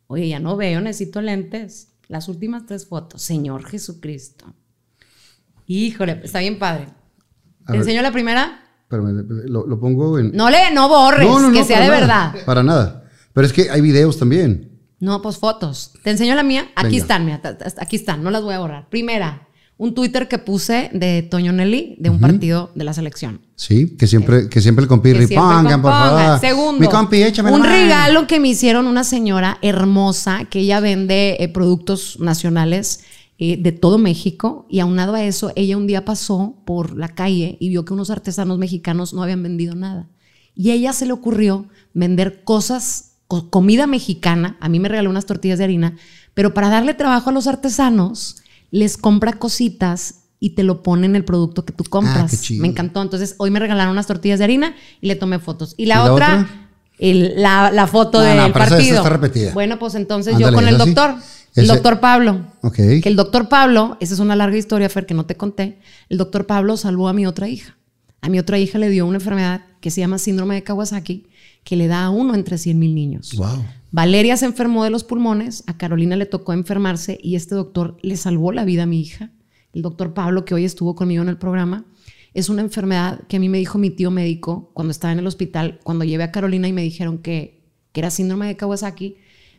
Oye, 0.07 0.27
ya 0.27 0.39
no 0.39 0.57
veo, 0.57 0.81
necesito 0.81 1.21
lentes. 1.21 1.89
Las 2.07 2.27
últimas 2.27 2.65
tres 2.65 2.85
fotos. 2.85 3.21
Señor 3.21 3.65
Jesucristo. 3.65 4.53
Híjole, 5.67 6.21
está 6.23 6.39
bien 6.39 6.59
padre. 6.59 6.87
A 7.63 7.67
¿Te 7.67 7.71
ver. 7.73 7.81
enseño 7.81 8.01
la 8.01 8.11
primera? 8.11 8.59
Lo, 8.89 9.65
lo 9.65 9.79
pongo 9.79 10.19
en. 10.19 10.31
No 10.33 10.49
le, 10.49 10.71
no 10.71 10.87
borres, 10.87 11.27
que 11.53 11.63
sea 11.63 11.79
de 11.79 11.87
nada, 11.87 11.99
verdad. 11.99 12.45
Para 12.45 12.63
nada. 12.63 13.05
Pero 13.33 13.47
es 13.47 13.53
que 13.53 13.69
hay 13.69 13.81
videos 13.81 14.19
también. 14.19 14.72
No, 15.03 15.21
pues 15.21 15.37
fotos. 15.37 15.91
¿Te 16.03 16.11
enseño 16.11 16.33
la 16.33 16.43
mía? 16.43 16.67
Aquí 16.75 16.91
Venga. 16.91 16.97
están, 17.01 17.25
mira, 17.25 17.41
aquí 17.77 17.95
están, 17.97 18.23
no 18.23 18.31
las 18.31 18.41
voy 18.41 18.53
a 18.53 18.59
borrar. 18.59 18.89
Primera, 18.89 19.47
un 19.77 19.93
Twitter 19.93 20.29
que 20.29 20.37
puse 20.37 20.89
de 20.93 21.23
Toño 21.23 21.51
Nelly 21.51 21.97
de 21.99 22.09
un 22.09 22.19
partido 22.21 22.71
de 22.73 22.83
la 22.85 22.93
selección. 22.93 23.41
Sí, 23.55 23.97
que 23.97 24.07
siempre, 24.07 24.47
que 24.47 24.61
siempre 24.61 24.83
el 24.83 24.87
compirri. 24.87 25.21
Que 25.21 25.27
siempre 25.27 25.55
Pongan, 25.57 25.81
por 25.81 25.91
favor. 25.91 26.39
Segundo, 26.39 26.79
Mi 26.79 26.87
compi, 26.87 27.21
échame 27.21 27.51
la 27.51 27.57
un 27.57 27.63
regalo 27.63 28.27
que 28.27 28.39
me 28.39 28.47
hicieron 28.47 28.87
una 28.87 29.03
señora 29.03 29.57
hermosa 29.61 30.45
que 30.45 30.59
ella 30.59 30.79
vende 30.79 31.35
eh, 31.39 31.49
productos 31.49 32.19
nacionales 32.19 33.01
eh, 33.39 33.57
de 33.57 33.71
todo 33.73 33.97
México 33.97 34.67
y 34.69 34.79
aunado 34.79 35.15
a 35.15 35.23
eso, 35.23 35.51
ella 35.57 35.75
un 35.75 35.87
día 35.87 36.05
pasó 36.05 36.61
por 36.65 36.95
la 36.97 37.09
calle 37.09 37.57
y 37.59 37.67
vio 37.69 37.83
que 37.83 37.93
unos 37.93 38.09
artesanos 38.09 38.57
mexicanos 38.57 39.13
no 39.13 39.21
habían 39.23 39.43
vendido 39.43 39.75
nada. 39.75 40.07
Y 40.55 40.69
a 40.69 40.75
ella 40.75 40.93
se 40.93 41.07
le 41.07 41.11
ocurrió 41.13 41.67
vender 41.93 42.43
cosas, 42.43 42.83
co- 42.93 43.12
comida 43.49 43.87
mexicana, 43.87 44.57
a 44.59 44.69
mí 44.69 44.79
me 44.79 44.89
regaló 44.89 45.09
unas 45.09 45.25
tortillas 45.25 45.57
de 45.59 45.65
harina, 45.65 45.95
pero 46.33 46.53
para 46.53 46.69
darle 46.69 46.93
trabajo 46.93 47.29
a 47.29 47.33
los 47.33 47.47
artesanos, 47.47 48.37
les 48.71 48.97
compra 48.97 49.33
cositas 49.33 50.15
y 50.39 50.51
te 50.51 50.63
lo 50.63 50.83
pone 50.83 51.05
en 51.05 51.15
el 51.15 51.23
producto 51.25 51.63
que 51.65 51.73
tú 51.73 51.83
compras. 51.85 52.17
Ah, 52.25 52.27
qué 52.29 52.37
chido. 52.37 52.61
Me 52.63 52.67
encantó. 52.67 53.01
Entonces, 53.01 53.35
hoy 53.37 53.49
me 53.51 53.59
regalaron 53.59 53.91
unas 53.93 54.07
tortillas 54.07 54.39
de 54.39 54.45
harina 54.45 54.75
y 54.99 55.07
le 55.07 55.15
tomé 55.15 55.39
fotos. 55.39 55.73
Y 55.77 55.85
la, 55.85 55.95
¿Y 55.95 55.97
la 55.99 56.13
otra, 56.13 56.27
otra? 56.41 56.69
el- 56.97 57.33
la, 57.41 57.71
la 57.71 57.87
foto 57.87 58.17
No, 58.19 58.23
del 58.25 58.37
no, 58.37 58.45
esa 58.47 58.53
partido. 58.53 58.97
está 58.97 59.09
repetida. 59.09 59.53
Bueno, 59.53 59.79
pues 59.79 59.95
entonces 59.95 60.33
Ándale, 60.33 60.51
yo 60.51 60.55
con 60.55 60.67
el 60.67 60.73
sí. 60.75 60.85
doctor, 60.85 61.15
el 61.55 61.63
Ese- 61.65 61.73
doctor 61.73 61.99
Pablo. 61.99 62.41
Que 62.75 63.01
el 63.05 63.15
doctor 63.15 63.47
Pablo, 63.47 63.95
esa 64.01 64.13
es 64.15 64.19
una 64.19 64.35
larga 64.35 64.57
historia, 64.57 64.89
Fer, 64.89 65.05
que 65.05 65.13
no 65.13 65.25
te 65.25 65.35
conté. 65.37 65.79
El 66.09 66.17
doctor 66.17 66.45
Pablo 66.45 66.75
salvó 66.77 67.07
a 67.07 67.13
mi 67.13 67.25
otra 67.25 67.47
hija. 67.47 67.77
A 68.21 68.29
mi 68.29 68.39
otra 68.39 68.57
hija 68.57 68.79
le 68.79 68.89
dio 68.89 69.05
una 69.05 69.17
enfermedad 69.17 69.61
que 69.81 69.91
se 69.91 70.01
llama 70.01 70.17
síndrome 70.17 70.55
de 70.55 70.63
Kawasaki, 70.63 71.27
que 71.63 71.75
le 71.75 71.87
da 71.87 72.05
a 72.05 72.09
uno 72.09 72.35
entre 72.35 72.57
100 72.57 72.77
mil 72.77 72.95
niños. 72.95 73.33
Wow. 73.35 73.63
Valeria 73.91 74.37
se 74.37 74.45
enfermó 74.45 74.83
de 74.83 74.89
los 74.89 75.03
pulmones, 75.03 75.63
a 75.67 75.77
Carolina 75.77 76.15
le 76.15 76.25
tocó 76.25 76.53
enfermarse 76.53 77.19
y 77.21 77.35
este 77.35 77.55
doctor 77.55 77.97
le 78.01 78.17
salvó 78.17 78.51
la 78.51 78.65
vida 78.65 78.83
a 78.83 78.87
mi 78.87 78.99
hija. 78.99 79.31
El 79.71 79.83
doctor 79.83 80.13
Pablo, 80.13 80.45
que 80.45 80.53
hoy 80.53 80.65
estuvo 80.65 80.95
conmigo 80.95 81.21
en 81.21 81.29
el 81.29 81.37
programa, 81.37 81.85
es 82.33 82.49
una 82.49 82.61
enfermedad 82.61 83.21
que 83.27 83.37
a 83.37 83.39
mí 83.39 83.49
me 83.49 83.59
dijo 83.59 83.77
mi 83.77 83.91
tío 83.91 84.09
médico 84.09 84.71
cuando 84.73 84.91
estaba 84.91 85.11
en 85.11 85.19
el 85.19 85.27
hospital, 85.27 85.79
cuando 85.83 86.05
llevé 86.05 86.23
a 86.23 86.31
Carolina 86.31 86.67
y 86.67 86.73
me 86.73 86.81
dijeron 86.81 87.19
que, 87.19 87.61
que 87.91 88.01
era 88.01 88.09
síndrome 88.09 88.47
de 88.47 88.57
Kawasaki, 88.57 89.17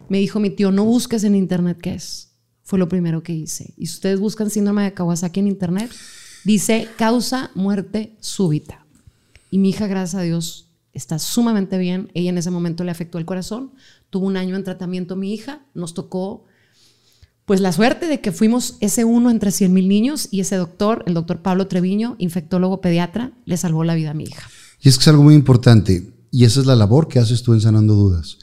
me 0.09 0.19
dijo 0.19 0.41
mi 0.41 0.51
tío, 0.51 0.73
no 0.73 0.85
busques 0.85 1.25
en 1.25 1.35
internet 1.35 1.79
qué 1.81 1.95
es. 1.95 2.33
Fue 2.63 2.79
lo 2.79 2.89
primero 2.89 3.23
que 3.23 3.33
hice. 3.33 3.75
Y 3.77 3.87
si 3.87 3.95
ustedes 3.95 4.19
buscan 4.19 4.51
síndrome 4.51 4.83
de 4.83 4.95
Kawasaki 4.95 5.41
en 5.41 5.49
internet, 5.49 5.91
dice 6.45 6.89
causa 6.97 7.51
muerte 7.55 8.17
súbita. 8.21 8.85
Y 9.51 9.59
mi 9.59 9.71
hija, 9.71 9.87
gracias 9.87 10.21
a 10.21 10.25
Dios, 10.25 10.74
está 10.95 11.19
sumamente 11.19 11.77
bien. 11.79 12.11
Ella 12.15 12.31
en 12.31 12.39
ese 12.39 12.51
momento 12.51 12.85
le 12.85 12.91
afectó 12.91 13.19
el 13.19 13.25
corazón. 13.25 13.73
Tuvo 14.11 14.27
un 14.27 14.37
año 14.37 14.57
en 14.57 14.65
tratamiento 14.65 15.17
mi 15.17 15.35
hija. 15.35 15.67
Nos 15.75 15.93
tocó, 15.95 16.45
pues, 17.45 17.61
la 17.61 17.73
suerte 17.73 18.07
de 18.07 18.21
que 18.21 18.33
fuimos 18.33 18.77
ese 18.81 19.05
uno 19.05 19.31
entre 19.31 19.51
100 19.51 19.73
mil 19.73 19.89
niños 19.89 20.29
y 20.31 20.41
ese 20.41 20.57
doctor, 20.57 21.05
el 21.07 21.15
doctor 21.15 21.43
Pablo 21.43 21.67
Treviño, 21.67 22.17
infectólogo 22.19 22.81
pediatra, 22.81 23.33
le 23.45 23.57
salvó 23.57 23.85
la 23.85 23.95
vida 23.95 24.13
a 24.13 24.15
mi 24.15 24.25
hija. 24.25 24.49
Y 24.81 24.89
es 24.89 24.97
que 24.97 25.03
es 25.03 25.09
algo 25.09 25.23
muy 25.23 25.35
importante. 25.35 26.13
Y 26.31 26.45
esa 26.45 26.61
es 26.61 26.67
la 26.67 26.75
labor 26.77 27.09
que 27.09 27.19
haces 27.19 27.43
tú 27.43 27.53
en 27.55 27.61
Sanando 27.61 27.95
Dudas. 27.95 28.39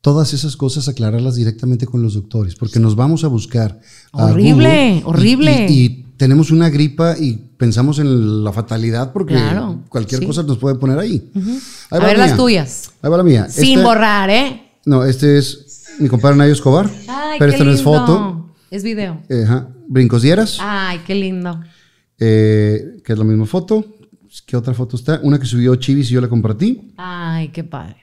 Todas 0.00 0.32
esas 0.34 0.56
cosas 0.56 0.88
aclararlas 0.88 1.34
directamente 1.34 1.86
con 1.86 2.00
los 2.02 2.14
doctores, 2.14 2.54
porque 2.54 2.78
nos 2.80 2.94
vamos 2.96 3.24
a 3.24 3.28
buscar. 3.28 3.80
a 4.12 4.26
Horrible, 4.26 4.96
y- 4.98 5.02
horrible. 5.04 5.66
Y, 5.68 5.74
y 5.84 6.05
tenemos 6.16 6.50
una 6.50 6.68
gripa 6.70 7.16
y 7.18 7.32
pensamos 7.56 7.98
en 7.98 8.42
la 8.44 8.52
fatalidad 8.52 9.12
porque 9.12 9.34
Claro, 9.34 9.82
cualquier 9.88 10.20
sí. 10.20 10.26
cosa 10.26 10.42
nos 10.42 10.58
puede 10.58 10.76
poner 10.76 10.98
ahí. 10.98 11.30
Ahí 11.34 11.42
A 11.90 11.98
ver 11.98 12.18
la 12.18 12.26
las 12.28 12.36
tuyas. 12.36 12.90
Ahí 13.02 13.10
va 13.10 13.16
la 13.16 13.22
mía. 13.22 13.48
Sin 13.48 13.78
Esta- 13.78 13.88
borrar, 13.88 14.30
¿eh? 14.30 14.62
No, 14.84 15.04
este 15.04 15.38
es 15.38 15.84
mi 15.98 16.08
compadre 16.08 16.36
Nayo 16.36 16.52
Escobar. 16.52 16.88
Ay, 17.08 17.38
pero 17.38 17.50
qué 17.50 17.56
esta 17.56 17.64
no 17.64 17.72
es 17.72 17.82
foto. 17.82 18.54
Es 18.70 18.82
video. 18.82 19.20
Ajá. 19.44 19.68
Brincos 19.88 20.22
dieras. 20.22 20.58
Ay, 20.60 21.00
qué 21.06 21.14
lindo. 21.14 21.60
eh, 22.18 22.96
que 23.04 23.12
es 23.12 23.18
la 23.18 23.24
misma 23.24 23.46
foto. 23.46 23.84
¿Qué 24.46 24.56
otra 24.56 24.74
foto 24.74 24.96
está? 24.96 25.20
Una 25.22 25.38
que 25.38 25.46
subió 25.46 25.74
Chivis 25.76 26.10
y 26.10 26.14
yo 26.14 26.20
la 26.20 26.28
compartí. 26.28 26.92
Ay, 26.96 27.48
qué 27.48 27.64
padre. 27.64 27.96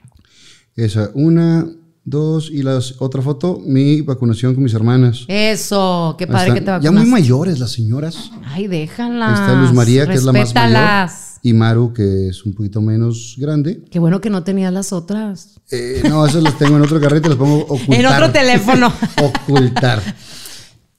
Esa, 0.76 1.10
una, 1.14 1.66
dos, 2.04 2.50
y 2.52 2.62
la 2.62 2.78
otra 2.98 3.22
foto, 3.22 3.60
mi 3.64 4.00
vacunación 4.02 4.54
con 4.54 4.62
mis 4.64 4.74
hermanas. 4.74 5.24
Eso, 5.28 6.14
qué 6.18 6.24
Ahí 6.24 6.30
padre 6.30 6.48
están. 6.48 6.54
que 6.54 6.60
te 6.60 6.66
Ya 6.66 6.72
vacunas. 6.78 7.02
muy 7.04 7.10
mayores 7.10 7.58
las 7.58 7.72
señoras. 7.72 8.30
Ay, 8.44 8.64
Ahí 8.64 8.66
déjalas. 8.68 9.40
está 9.40 9.54
Luz 9.60 9.72
María, 9.72 10.06
que 10.06 10.14
es 10.14 10.22
la 10.24 10.32
más 10.32 10.54
mayor. 10.54 11.08
Y 11.42 11.52
Maru, 11.52 11.92
que 11.92 12.28
es 12.28 12.44
un 12.46 12.54
poquito 12.54 12.80
menos 12.80 13.34
grande. 13.38 13.82
Qué 13.90 13.98
bueno 13.98 14.20
que 14.20 14.30
no 14.30 14.42
tenías 14.44 14.72
las 14.72 14.92
otras. 14.94 15.60
Eh, 15.70 16.02
no, 16.08 16.24
esas 16.26 16.42
las 16.42 16.56
tengo 16.56 16.76
en 16.76 16.82
otro 16.82 16.98
carrete, 17.00 17.28
las 17.28 17.36
pongo 17.36 17.58
ocultar. 17.60 17.94
En 18.00 18.06
otro 18.06 18.30
teléfono. 18.30 18.92
ocultar. 19.22 20.00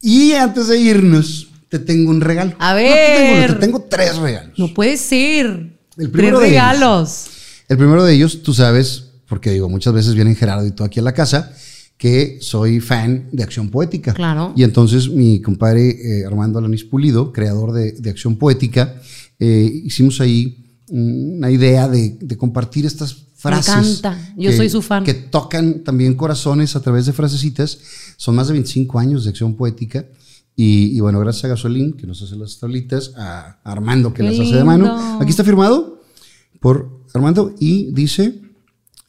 Y 0.02 0.34
antes 0.34 0.68
de 0.68 0.78
irnos, 0.80 1.48
te 1.70 1.80
tengo 1.80 2.12
un 2.12 2.22
regalo. 2.22 2.54
A 2.60 2.74
No 2.74 2.78
te 2.80 2.84
tengo 2.86 3.32
uno, 3.32 3.42
ver. 3.42 3.54
te 3.56 3.60
tengo 3.66 3.80
tres 3.90 4.18
regalos. 4.18 4.60
No 4.60 4.74
puede 4.74 4.98
ser. 4.98 5.46
El 5.48 5.72
Tres 5.96 6.10
primero 6.10 6.40
de 6.40 6.46
ellos. 6.50 6.52
regalos. 6.62 7.26
El 7.68 7.78
primero 7.78 8.04
de 8.04 8.14
ellos, 8.14 8.44
tú 8.44 8.54
sabes, 8.54 9.05
porque 9.28 9.52
digo, 9.52 9.70
muchas 9.70 9.94
veces 9.94 10.14
vienen 10.16 10.36
Gerardo 10.36 10.66
y 10.66 10.72
tú 10.72 10.84
aquí 10.84 11.00
a 11.00 11.04
la 11.04 11.14
casa, 11.14 11.52
que 11.98 12.40
soy 12.42 12.80
fan 12.80 13.30
de 13.32 13.44
Acción 13.44 13.70
Poética. 13.70 14.14
Claro. 14.14 14.54
Y 14.56 14.64
entonces 14.64 15.10
mi 15.10 15.42
compadre 15.42 15.90
eh, 16.22 16.26
Armando 16.26 16.60
Alanis 16.60 16.84
Pulido, 16.84 17.32
creador 17.32 17.72
de, 17.72 17.94
de 17.94 18.10
Acción 18.10 18.36
Poética, 18.38 19.02
eh, 19.40 19.82
hicimos 19.84 20.20
ahí 20.22 20.62
una 20.90 21.50
idea 21.50 21.88
de, 21.88 22.18
de 22.22 22.38
compartir 22.38 22.86
estas 22.86 23.16
frases. 23.36 24.00
encanta. 24.02 24.34
Yo 24.38 24.52
soy 24.52 24.70
su 24.70 24.82
fan. 24.82 25.04
Que 25.04 25.14
tocan 25.14 25.84
también 25.84 26.16
corazones 26.16 26.76
a 26.76 26.82
través 26.82 27.06
de 27.06 27.14
frasecitas. 27.14 27.80
Son 28.18 28.36
más 28.36 28.48
de 28.48 28.54
25 28.54 29.00
años 29.00 29.24
de 29.24 29.30
Acción 29.32 29.56
Poética. 29.56 30.06
Y, 30.56 30.96
y 30.96 31.00
bueno, 31.02 31.20
gracias 31.20 31.46
a 31.46 31.48
Gasolín, 31.50 31.94
que 31.94 32.08
nos 32.08 32.22
hace 32.22 32.36
las 32.38 32.58
tablitas, 32.60 33.12
a 33.18 33.60
Armando, 33.64 34.14
que 34.14 34.24
Qué 34.24 34.32
las 34.32 34.40
hace 34.40 34.56
de 34.56 34.64
mano. 34.64 34.86
lindo. 34.86 35.20
Aquí 35.22 35.32
está 35.32 35.44
firmado 35.44 36.02
por 36.62 37.02
Armando 37.14 37.54
y 37.60 37.92
dice, 37.94 38.42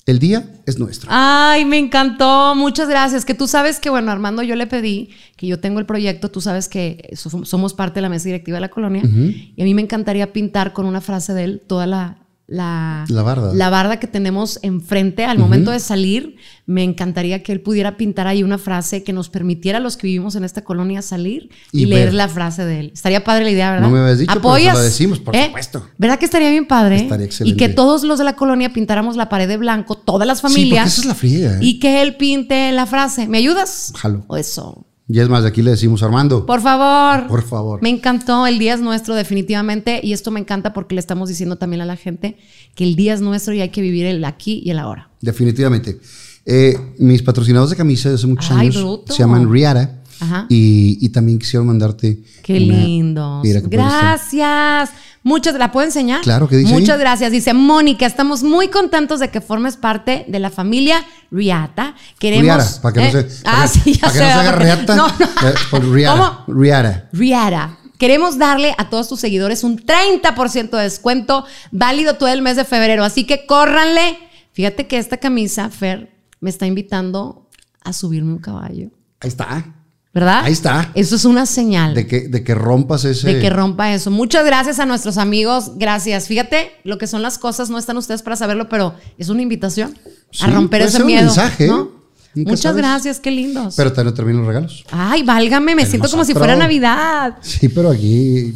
el 0.07 0.19
día 0.21 0.49
es 0.67 0.79
nuestro. 0.79 1.09
Ay, 1.13 1.65
me 1.65 1.79
encantó. 1.79 2.55
Muchas 2.55 2.89
gracias. 2.89 3.25
Que 3.25 3.35
tú 3.35 3.47
sabes 3.49 3.81
que, 3.81 3.91
bueno, 3.91 4.11
Armando, 4.13 4.43
yo 4.43 4.55
le 4.57 4.67
pedí 4.67 5.11
que 5.37 5.47
yo 5.49 5.59
tengo 5.59 5.81
el 5.81 5.87
proyecto. 5.87 6.31
Tú 6.31 6.41
sabes 6.41 6.69
que 6.69 7.11
so- 7.17 7.45
somos 7.45 7.75
parte 7.75 7.97
de 7.97 8.03
la 8.03 8.09
mesa 8.09 8.25
directiva 8.27 8.57
de 8.57 8.61
la 8.61 8.69
colonia. 8.69 9.03
Y 9.05 9.61
a 9.61 9.65
mí 9.65 9.75
me 9.75 9.83
encantaría 9.83 10.33
pintar 10.33 10.73
con 10.73 10.87
una 10.87 11.01
frase 11.01 11.35
de 11.35 11.45
él 11.45 11.63
toda 11.67 11.87
la, 11.87 12.19
la, 12.49 13.05
La 13.09 13.23
barda. 13.23 13.53
la 13.55 13.71
barda 13.71 13.99
que 13.99 14.07
tenemos 14.07 14.61
enfrente 14.63 15.25
al 15.25 15.39
momento 15.39 15.73
de 15.73 15.81
salir. 15.81 16.37
Me 16.65 16.85
encantaría 16.85 17.43
que 17.43 17.51
él 17.53 17.61
pudiera 17.61 17.97
pintar 17.97 18.27
ahí 18.29 18.43
una 18.45 18.57
frase 18.59 19.03
que 19.03 19.13
nos 19.13 19.29
permitiera 19.29 19.79
a 19.79 19.81
los 19.81 19.97
que 19.97 20.07
vivimos 20.07 20.37
en 20.37 20.45
esta 20.45 20.63
colonia 20.63 21.03
salir 21.03 21.49
y, 21.73 21.83
Y 21.83 21.87
leer 21.87 22.15
la 22.15 22.29
frase 22.29 22.65
de 22.65 22.81
él. 22.81 22.91
Estaría 22.95 23.25
padre 23.25 23.45
la 23.45 23.51
idea, 23.51 23.71
¿verdad? 23.73 23.89
No 23.89 23.93
me 23.95 24.01
habías 24.01 24.19
dicho, 24.21 24.29
pero 24.33 24.41
¿Apoyas? 24.41 24.75
lo 24.77 24.83
decimos, 24.83 25.19
por 25.19 25.35
¿Eh? 25.35 25.47
supuesto. 25.47 25.87
¿Verdad 25.99 26.19
que 26.21 26.25
estaría 26.25 26.51
bien 26.51 26.67
padre? 26.69 26.97
Estaría 26.97 27.25
Y 27.25 27.29
excelente. 27.29 27.57
que 27.57 27.69
todos 27.73 28.05
los 28.05 28.19
de 28.19 28.25
la 28.25 28.37
colonia 28.37 28.73
pintáramos 28.73 29.17
la 29.17 29.29
pared 29.29 29.49
de 29.49 29.57
blanco, 29.57 29.97
todas 29.97 30.27
las 30.27 30.41
porque 30.41 30.55
familias. 30.55 30.87
esa 30.93 31.01
es 31.01 31.07
la 31.07 31.15
friega, 31.17 31.55
¿eh? 31.57 31.59
Y 31.63 31.81
que 31.81 32.01
él 32.03 32.17
pinte 32.17 32.71
la 32.73 32.87
frase. 32.87 33.27
¿Me 33.27 33.39
ayudas? 33.39 33.93
Jalo. 33.97 34.25
O 34.29 34.37
eso. 34.37 34.86
Y 35.09 35.21
es 35.21 35.29
más, 35.29 35.43
de 35.45 35.49
aquí 35.51 35.63
le 35.63 35.71
decimos 35.71 36.03
Armando. 36.03 36.47
Por 36.47 36.61
favor. 36.61 37.29
Por 37.29 37.43
favor. 37.43 37.81
Me 37.81 37.91
encantó. 37.91 38.45
El 38.47 38.59
día 38.59 38.75
es 38.75 38.81
nuestro, 38.81 39.15
definitivamente. 39.15 40.01
Y 40.03 40.13
esto 40.13 40.33
me 40.33 40.41
encanta 40.41 40.73
porque 40.73 40.97
le 40.97 41.01
estamos 41.01 41.29
diciendo 41.29 41.57
también 41.57 41.81
a 41.81 41.85
la 41.85 41.97
gente 41.97 42.37
que 42.75 42.83
el 42.85 42.97
día 42.97 43.15
es 43.15 43.21
nuestro 43.21 43.55
y 43.55 43.61
hay 43.61 43.69
que 43.69 43.83
vivir 43.83 44.07
el 44.07 44.25
aquí 44.25 44.63
y 44.65 44.71
el 44.71 44.79
ahora. 44.81 45.09
Definitivamente. 45.21 46.01
Eh, 46.45 46.77
mis 46.99 47.23
patrocinadores 47.23 47.71
de 47.71 47.77
camisa 47.77 48.09
de 48.09 48.17
hace 48.17 48.27
muchos 48.27 48.51
Ay, 48.51 48.69
años 48.69 48.77
bruto. 48.83 49.13
se 49.13 49.21
llaman 49.21 49.51
Riara. 49.51 49.96
Ajá. 50.21 50.47
Y, 50.49 50.99
y 51.05 51.09
también 51.11 51.39
quisieron 51.39 51.67
mandarte. 51.67 52.23
Qué 52.43 52.57
está. 52.59 53.61
Gracias. 53.69 54.91
Muchas, 55.23 55.55
¿la 55.57 55.73
puedo 55.73 55.85
enseñar? 55.87 56.21
Claro, 56.21 56.49
¿qué 56.49 56.57
dice 56.57 56.73
Muchas 56.73 56.95
ahí? 56.97 57.01
gracias. 57.01 57.33
Dice 57.33 57.53
Mónica, 57.53 58.07
estamos 58.07 58.45
muy 58.45 58.69
contentos 58.69 59.19
de 59.19 59.29
que 59.31 59.41
formes 59.41 59.77
parte 59.77 60.25
de 60.29 60.39
la 60.39 60.51
familia 60.51 61.05
Riata. 61.33 61.97
Queremos. 62.21 62.45
Riara, 62.45 62.65
para 62.81 62.93
que 62.95 63.01
no 63.01 63.07
¿Eh? 63.07 63.31
se. 63.31 63.43
Ah, 63.45 63.53
para 63.53 63.63
que- 63.63 63.69
sí, 63.81 63.93
ya 63.95 64.01
para 64.03 64.13
que 64.13 64.19
sé. 64.19 64.25
no 64.25 64.31
se 64.31 64.39
haga 64.39 64.53
reata. 64.53 64.95
No, 64.97 65.09
no. 65.09 65.49
eh, 65.49 65.81
Riara. 65.93 66.17
¿Cómo? 66.47 66.59
Riara. 66.61 67.09
Riara. 67.13 67.79
Queremos 67.99 68.39
darle 68.39 68.75
a 68.79 68.89
todos 68.91 69.09
tus 69.09 69.19
seguidores 69.21 69.65
un 69.65 69.79
30% 69.85 70.77
de 70.77 70.83
descuento 70.83 71.45
válido 71.73 72.15
todo 72.15 72.29
el 72.29 72.43
mes 72.43 72.57
de 72.57 72.65
febrero. 72.65 73.03
Así 73.05 73.25
que 73.25 73.47
córranle. 73.47 74.19
Fíjate 74.53 74.87
que 74.87 74.99
esta 74.99 75.17
camisa, 75.17 75.71
Fer, 75.71 76.13
me 76.41 76.51
está 76.51 76.67
invitando 76.67 77.49
a 77.83 77.93
subirme 77.93 78.33
un 78.33 78.39
caballo. 78.39 78.91
Ahí 79.21 79.29
está. 79.29 79.75
¿Verdad? 80.17 80.45
Ahí 80.45 80.53
está. 80.55 80.91
Eso 80.95 81.15
es 81.15 81.27
una 81.27 81.45
señal. 81.45 81.93
De 81.95 82.07
que, 82.07 82.21
de 82.27 82.43
que 82.43 82.55
rompas 82.55 83.05
ese. 83.05 83.35
De 83.35 83.39
que 83.39 83.51
rompa 83.51 83.93
eso. 83.93 84.11
Muchas 84.11 84.47
gracias 84.47 84.79
a 84.79 84.87
nuestros 84.87 85.19
amigos. 85.19 85.73
Gracias. 85.77 86.27
Fíjate 86.27 86.71
lo 86.85 86.97
que 86.97 87.07
son 87.07 87.21
las 87.21 87.37
cosas. 87.37 87.69
No 87.69 87.77
están 87.77 87.99
ustedes 87.99 88.23
para 88.23 88.35
saberlo, 88.35 88.67
pero 88.71 88.95
es 89.19 89.29
una 89.29 89.43
invitación 89.43 89.95
Sí, 90.31 90.43
a 90.43 90.47
romper 90.47 90.81
puede 90.81 90.85
ese 90.85 90.93
ser 90.93 91.03
un 91.03 91.07
miedo. 91.07 91.25
mensaje, 91.27 91.71
Muchas 92.35 92.61
sabes. 92.61 92.77
gracias. 92.79 93.21
Qué 93.21 93.31
lindos. 93.31 93.75
Pero 93.77 93.93
no 94.05 94.15
termino 94.15 94.39
los 94.39 94.47
regalos. 94.49 94.87
Ay, 94.91 95.23
válgame. 95.23 95.75
Me 95.75 95.85
siento 95.85 96.09
como 96.11 96.25
si 96.25 96.33
fuera 96.33 96.57
Navidad. 96.57 97.35
Sí, 97.43 97.69
pero 97.69 97.91
aquí. 97.91 98.55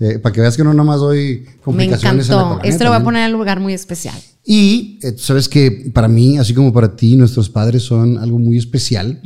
Eh, 0.00 0.18
para 0.18 0.32
que 0.32 0.40
veas 0.40 0.56
que 0.56 0.64
no 0.64 0.72
nada 0.72 0.84
más 0.84 0.98
doy 0.98 1.44
Me 1.46 1.56
complicaciones 1.62 2.28
la 2.28 2.34
encantó. 2.34 2.64
Este 2.64 2.84
lo 2.84 2.90
voy 2.90 2.98
a 3.00 3.04
poner 3.04 3.28
en 3.28 3.34
un 3.34 3.38
lugar 3.38 3.60
muy 3.60 3.74
especial. 3.74 4.18
Y 4.44 4.98
eh, 5.02 5.14
sabes 5.18 5.48
que 5.48 5.90
para 5.92 6.08
mí, 6.08 6.38
así 6.38 6.54
como 6.54 6.72
para 6.72 6.96
ti, 6.96 7.14
nuestros 7.16 7.50
padres 7.50 7.82
son 7.82 8.18
algo 8.18 8.38
muy 8.38 8.56
especial. 8.56 9.20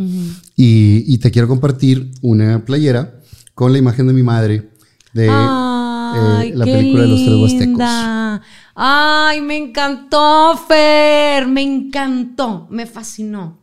y, 0.56 1.04
y 1.06 1.18
te 1.18 1.30
quiero 1.30 1.48
compartir 1.48 2.10
una 2.20 2.64
playera 2.64 3.20
con 3.54 3.72
la 3.72 3.78
imagen 3.78 4.06
de 4.08 4.12
mi 4.12 4.22
madre 4.24 4.70
de 5.12 5.28
Ay, 5.30 6.48
eh, 6.50 6.52
la 6.56 6.64
película 6.64 7.02
de 7.02 7.08
los 7.08 7.24
tres 7.24 7.36
huastecos. 7.36 7.68
linda. 7.68 8.42
Ay, 8.74 9.40
me 9.40 9.56
encantó, 9.56 10.58
Fer. 10.68 11.46
Me 11.46 11.62
encantó. 11.62 12.66
Me 12.70 12.86
fascinó. 12.86 13.62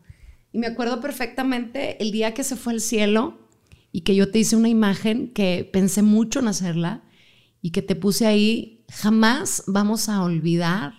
Y 0.53 0.57
me 0.57 0.67
acuerdo 0.67 1.01
perfectamente 1.01 2.01
el 2.01 2.11
día 2.11 2.33
que 2.33 2.43
se 2.45 2.55
fue 2.55 2.73
al 2.73 2.81
cielo 2.81 3.37
y 3.91 4.01
que 4.01 4.15
yo 4.15 4.31
te 4.31 4.39
hice 4.39 4.55
una 4.55 4.69
imagen 4.69 5.33
que 5.33 5.69
pensé 5.71 6.01
mucho 6.01 6.39
en 6.39 6.47
hacerla 6.47 7.03
y 7.61 7.71
que 7.71 7.81
te 7.81 7.95
puse 7.95 8.25
ahí. 8.25 8.85
Jamás 8.91 9.63
vamos 9.67 10.09
a 10.09 10.23
olvidar 10.23 10.93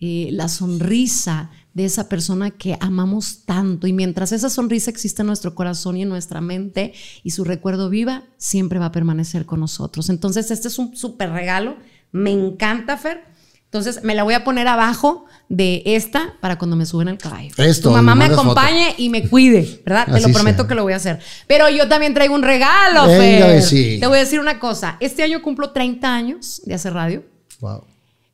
eh, 0.00 0.28
la 0.32 0.48
sonrisa 0.48 1.50
de 1.74 1.84
esa 1.84 2.08
persona 2.08 2.50
que 2.50 2.76
amamos 2.80 3.44
tanto. 3.44 3.86
Y 3.86 3.92
mientras 3.92 4.32
esa 4.32 4.50
sonrisa 4.50 4.90
existe 4.90 5.22
en 5.22 5.26
nuestro 5.26 5.54
corazón 5.54 5.96
y 5.96 6.02
en 6.02 6.08
nuestra 6.08 6.40
mente 6.40 6.92
y 7.22 7.30
su 7.30 7.44
recuerdo 7.44 7.90
viva, 7.90 8.24
siempre 8.36 8.78
va 8.78 8.86
a 8.86 8.92
permanecer 8.92 9.44
con 9.44 9.60
nosotros. 9.60 10.08
Entonces, 10.08 10.50
este 10.50 10.68
es 10.68 10.78
un 10.78 10.96
súper 10.96 11.30
regalo. 11.30 11.76
Me 12.12 12.30
encanta, 12.30 12.96
Fer. 12.96 13.24
Entonces, 13.70 14.02
me 14.02 14.14
la 14.14 14.22
voy 14.22 14.32
a 14.32 14.44
poner 14.44 14.66
abajo 14.66 15.26
de 15.50 15.82
esta 15.84 16.34
para 16.40 16.56
cuando 16.56 16.74
me 16.74 16.86
suben 16.86 17.08
al 17.08 17.18
caballo. 17.18 17.52
Esto, 17.58 17.90
tu 17.90 17.94
mamá 17.94 18.14
me 18.14 18.20
mandas 18.20 18.38
foto. 18.38 18.52
acompañe 18.52 18.94
y 18.96 19.10
me 19.10 19.28
cuide, 19.28 19.82
¿verdad? 19.84 20.06
Te 20.06 20.12
Así 20.12 20.26
lo 20.26 20.32
prometo 20.32 20.62
sea. 20.62 20.68
que 20.68 20.74
lo 20.74 20.84
voy 20.84 20.94
a 20.94 20.96
hacer. 20.96 21.20
Pero 21.46 21.68
yo 21.68 21.86
también 21.86 22.14
traigo 22.14 22.34
un 22.34 22.42
regalo, 22.42 23.04
Fer. 23.04 23.56
Besi. 23.56 23.98
Te 24.00 24.06
voy 24.06 24.16
a 24.16 24.20
decir 24.20 24.40
una 24.40 24.58
cosa. 24.58 24.96
Este 25.00 25.22
año 25.22 25.42
cumplo 25.42 25.70
30 25.70 26.14
años 26.14 26.62
de 26.64 26.72
hacer 26.72 26.94
radio. 26.94 27.24
Wow. 27.60 27.84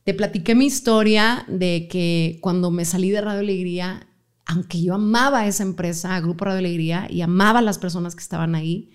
Te 0.05 0.15
platiqué 0.15 0.55
mi 0.55 0.66
historia 0.66 1.44
de 1.48 1.89
que 1.90 2.39
cuando 2.40 2.70
me 2.70 2.85
salí 2.85 3.11
de 3.11 3.20
Radio 3.20 3.40
Alegría, 3.40 4.06
aunque 4.47 4.81
yo 4.81 4.94
amaba 4.94 5.48
esa 5.48 5.65
empresa, 5.65 6.20
Grupo 6.20 6.44
Radio 6.44 6.59
Alegría, 6.59 7.09
y 7.11 7.23
amaba 7.23 7.59
a 7.59 7.62
las 7.62 7.78
personas 7.78 8.15
que 8.15 8.23
estaban 8.23 8.55
ahí, 8.55 8.93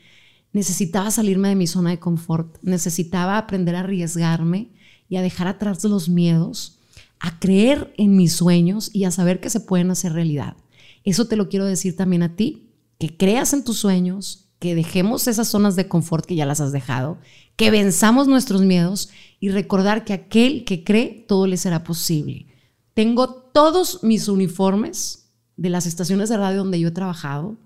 necesitaba 0.54 1.12
salirme 1.12 1.50
de 1.50 1.56
mi 1.56 1.68
zona 1.68 1.90
de 1.90 2.00
confort, 2.00 2.58
necesitaba 2.62 3.38
aprender 3.38 3.76
a 3.76 3.82
arriesgarme 3.82 4.70
y 5.10 5.18
a 5.18 5.22
dejar 5.22 5.48
atrás 5.48 5.84
los 5.84 6.08
miedos, 6.08 6.78
a 7.20 7.40
creer 7.40 7.94
en 7.98 8.16
mis 8.16 8.34
sueños 8.34 8.90
y 8.94 9.04
a 9.04 9.12
saber 9.12 9.42
que 9.42 9.50
se 9.50 9.60
pueden 9.60 9.92
hacer 9.92 10.14
realidad. 10.14 10.56
Eso 11.04 11.26
te 11.26 11.36
lo 11.36 11.50
quiero 11.50 11.66
decir 11.66 11.96
también 11.96 12.24
a 12.24 12.36
ti, 12.36 12.70
que 12.98 13.18
creas 13.18 13.54
en 13.54 13.64
tus 13.64 13.78
sueños, 13.78 14.50
que 14.60 14.76
dejemos 14.76 15.28
esas 15.28 15.48
zonas 15.48 15.76
de 15.76 15.88
confort 15.88 16.26
que 16.26 16.36
ya 16.36 16.46
las 16.46 16.62
has 16.62 16.72
dejado, 16.72 17.18
que 17.56 17.72
venzamos 17.72 18.28
nuestros 18.28 18.62
miedos 18.62 19.10
y 19.40 19.50
recordar 19.50 20.06
que 20.06 20.14
aquel 20.14 20.66
que 20.66 20.84
cree, 20.84 21.26
todo 21.28 21.48
le 21.48 21.58
será 21.58 21.84
posible. 21.84 22.48
Tengo 22.94 23.30
todos 23.30 24.04
mis 24.04 24.28
uniformes 24.28 25.32
de 25.56 25.70
las 25.70 25.86
estaciones 25.86 26.30
de 26.30 26.38
radio 26.38 26.60
donde 26.60 26.80
yo 26.80 26.90
he 26.90 26.92
trabajado. 26.92 27.58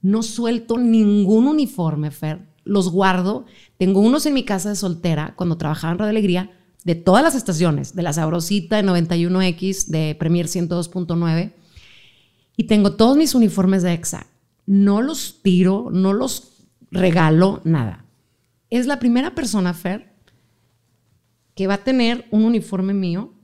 No 0.00 0.22
suelto 0.22 0.78
ningún 0.78 1.46
uniforme, 1.46 2.10
Fer. 2.10 2.48
Los 2.64 2.90
guardo. 2.90 3.46
Tengo 3.78 4.00
unos 4.00 4.26
en 4.26 4.34
mi 4.34 4.44
casa 4.44 4.68
de 4.68 4.76
soltera 4.76 5.34
cuando 5.36 5.56
trabajaba 5.58 5.92
en 5.92 5.98
Radio 5.98 6.10
Alegría, 6.10 6.50
de 6.84 6.94
todas 6.94 7.22
las 7.22 7.34
estaciones, 7.34 7.94
de 7.94 8.02
la 8.02 8.12
Sabrosita, 8.12 8.76
de 8.76 8.88
91X, 8.88 9.86
de 9.86 10.16
Premier 10.18 10.46
102.9. 10.46 11.52
Y 12.56 12.64
tengo 12.64 12.94
todos 12.94 13.16
mis 13.16 13.34
uniformes 13.34 13.82
de 13.82 13.92
EXA. 13.92 14.26
No 14.66 15.02
los 15.02 15.42
tiro, 15.42 15.90
no 15.92 16.12
los 16.12 16.66
regalo, 16.90 17.60
nada. 17.64 18.04
Es 18.70 18.86
la 18.86 18.98
primera 18.98 19.34
persona, 19.34 19.74
Fer, 19.74 20.14
que 21.54 21.66
va 21.66 21.74
a 21.74 21.84
tener 21.84 22.26
un 22.30 22.44
uniforme 22.44 22.94
mío. 22.94 23.34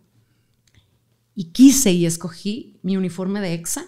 Y 1.34 1.52
quise 1.52 1.92
y 1.92 2.06
escogí 2.06 2.80
mi 2.82 2.96
uniforme 2.96 3.40
de 3.40 3.54
EXA 3.54 3.86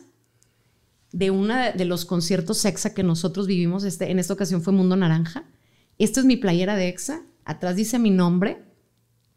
de 1.12 1.30
uno 1.30 1.54
de 1.74 1.84
los 1.84 2.04
conciertos 2.04 2.64
EXA 2.64 2.94
que 2.94 3.02
nosotros 3.02 3.46
vivimos. 3.46 3.84
Este, 3.84 4.10
en 4.10 4.18
esta 4.18 4.34
ocasión 4.34 4.62
fue 4.62 4.72
Mundo 4.72 4.96
Naranja. 4.96 5.44
Esta 5.98 6.20
es 6.20 6.26
mi 6.26 6.36
playera 6.36 6.76
de 6.76 6.88
EXA. 6.88 7.22
Atrás 7.44 7.76
dice 7.76 7.98
mi 7.98 8.10
nombre. 8.10 8.64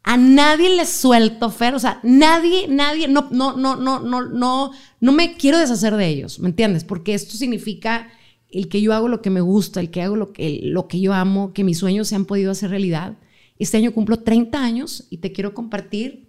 A 0.04 0.18
nadie 0.18 0.76
le 0.76 0.84
suelto, 0.84 1.50
Fer. 1.50 1.74
O 1.74 1.78
sea, 1.78 1.98
nadie, 2.02 2.68
nadie, 2.68 3.08
no, 3.08 3.28
no, 3.30 3.56
no, 3.56 3.74
no, 3.76 4.00
no, 4.00 4.28
no, 4.28 4.70
no 5.00 5.12
me 5.12 5.36
quiero 5.36 5.58
deshacer 5.58 5.96
de 5.96 6.06
ellos, 6.06 6.38
¿me 6.38 6.48
entiendes? 6.50 6.84
Porque 6.84 7.14
esto 7.14 7.36
significa 7.36 8.08
el 8.50 8.68
que 8.68 8.82
yo 8.82 8.92
hago 8.92 9.08
lo 9.08 9.22
que 9.22 9.30
me 9.30 9.40
gusta, 9.40 9.80
el 9.80 9.90
que 9.90 10.02
hago 10.02 10.14
lo 10.14 10.32
que, 10.32 10.60
lo 10.62 10.88
que 10.88 11.00
yo 11.00 11.14
amo, 11.14 11.52
que 11.52 11.64
mis 11.64 11.78
sueños 11.78 12.08
se 12.08 12.14
han 12.14 12.26
podido 12.26 12.52
hacer 12.52 12.70
realidad. 12.70 13.16
Este 13.58 13.78
año 13.78 13.92
cumplo 13.92 14.20
30 14.20 14.62
años 14.62 15.06
y 15.10 15.18
te 15.18 15.32
quiero 15.32 15.54
compartir 15.54 16.28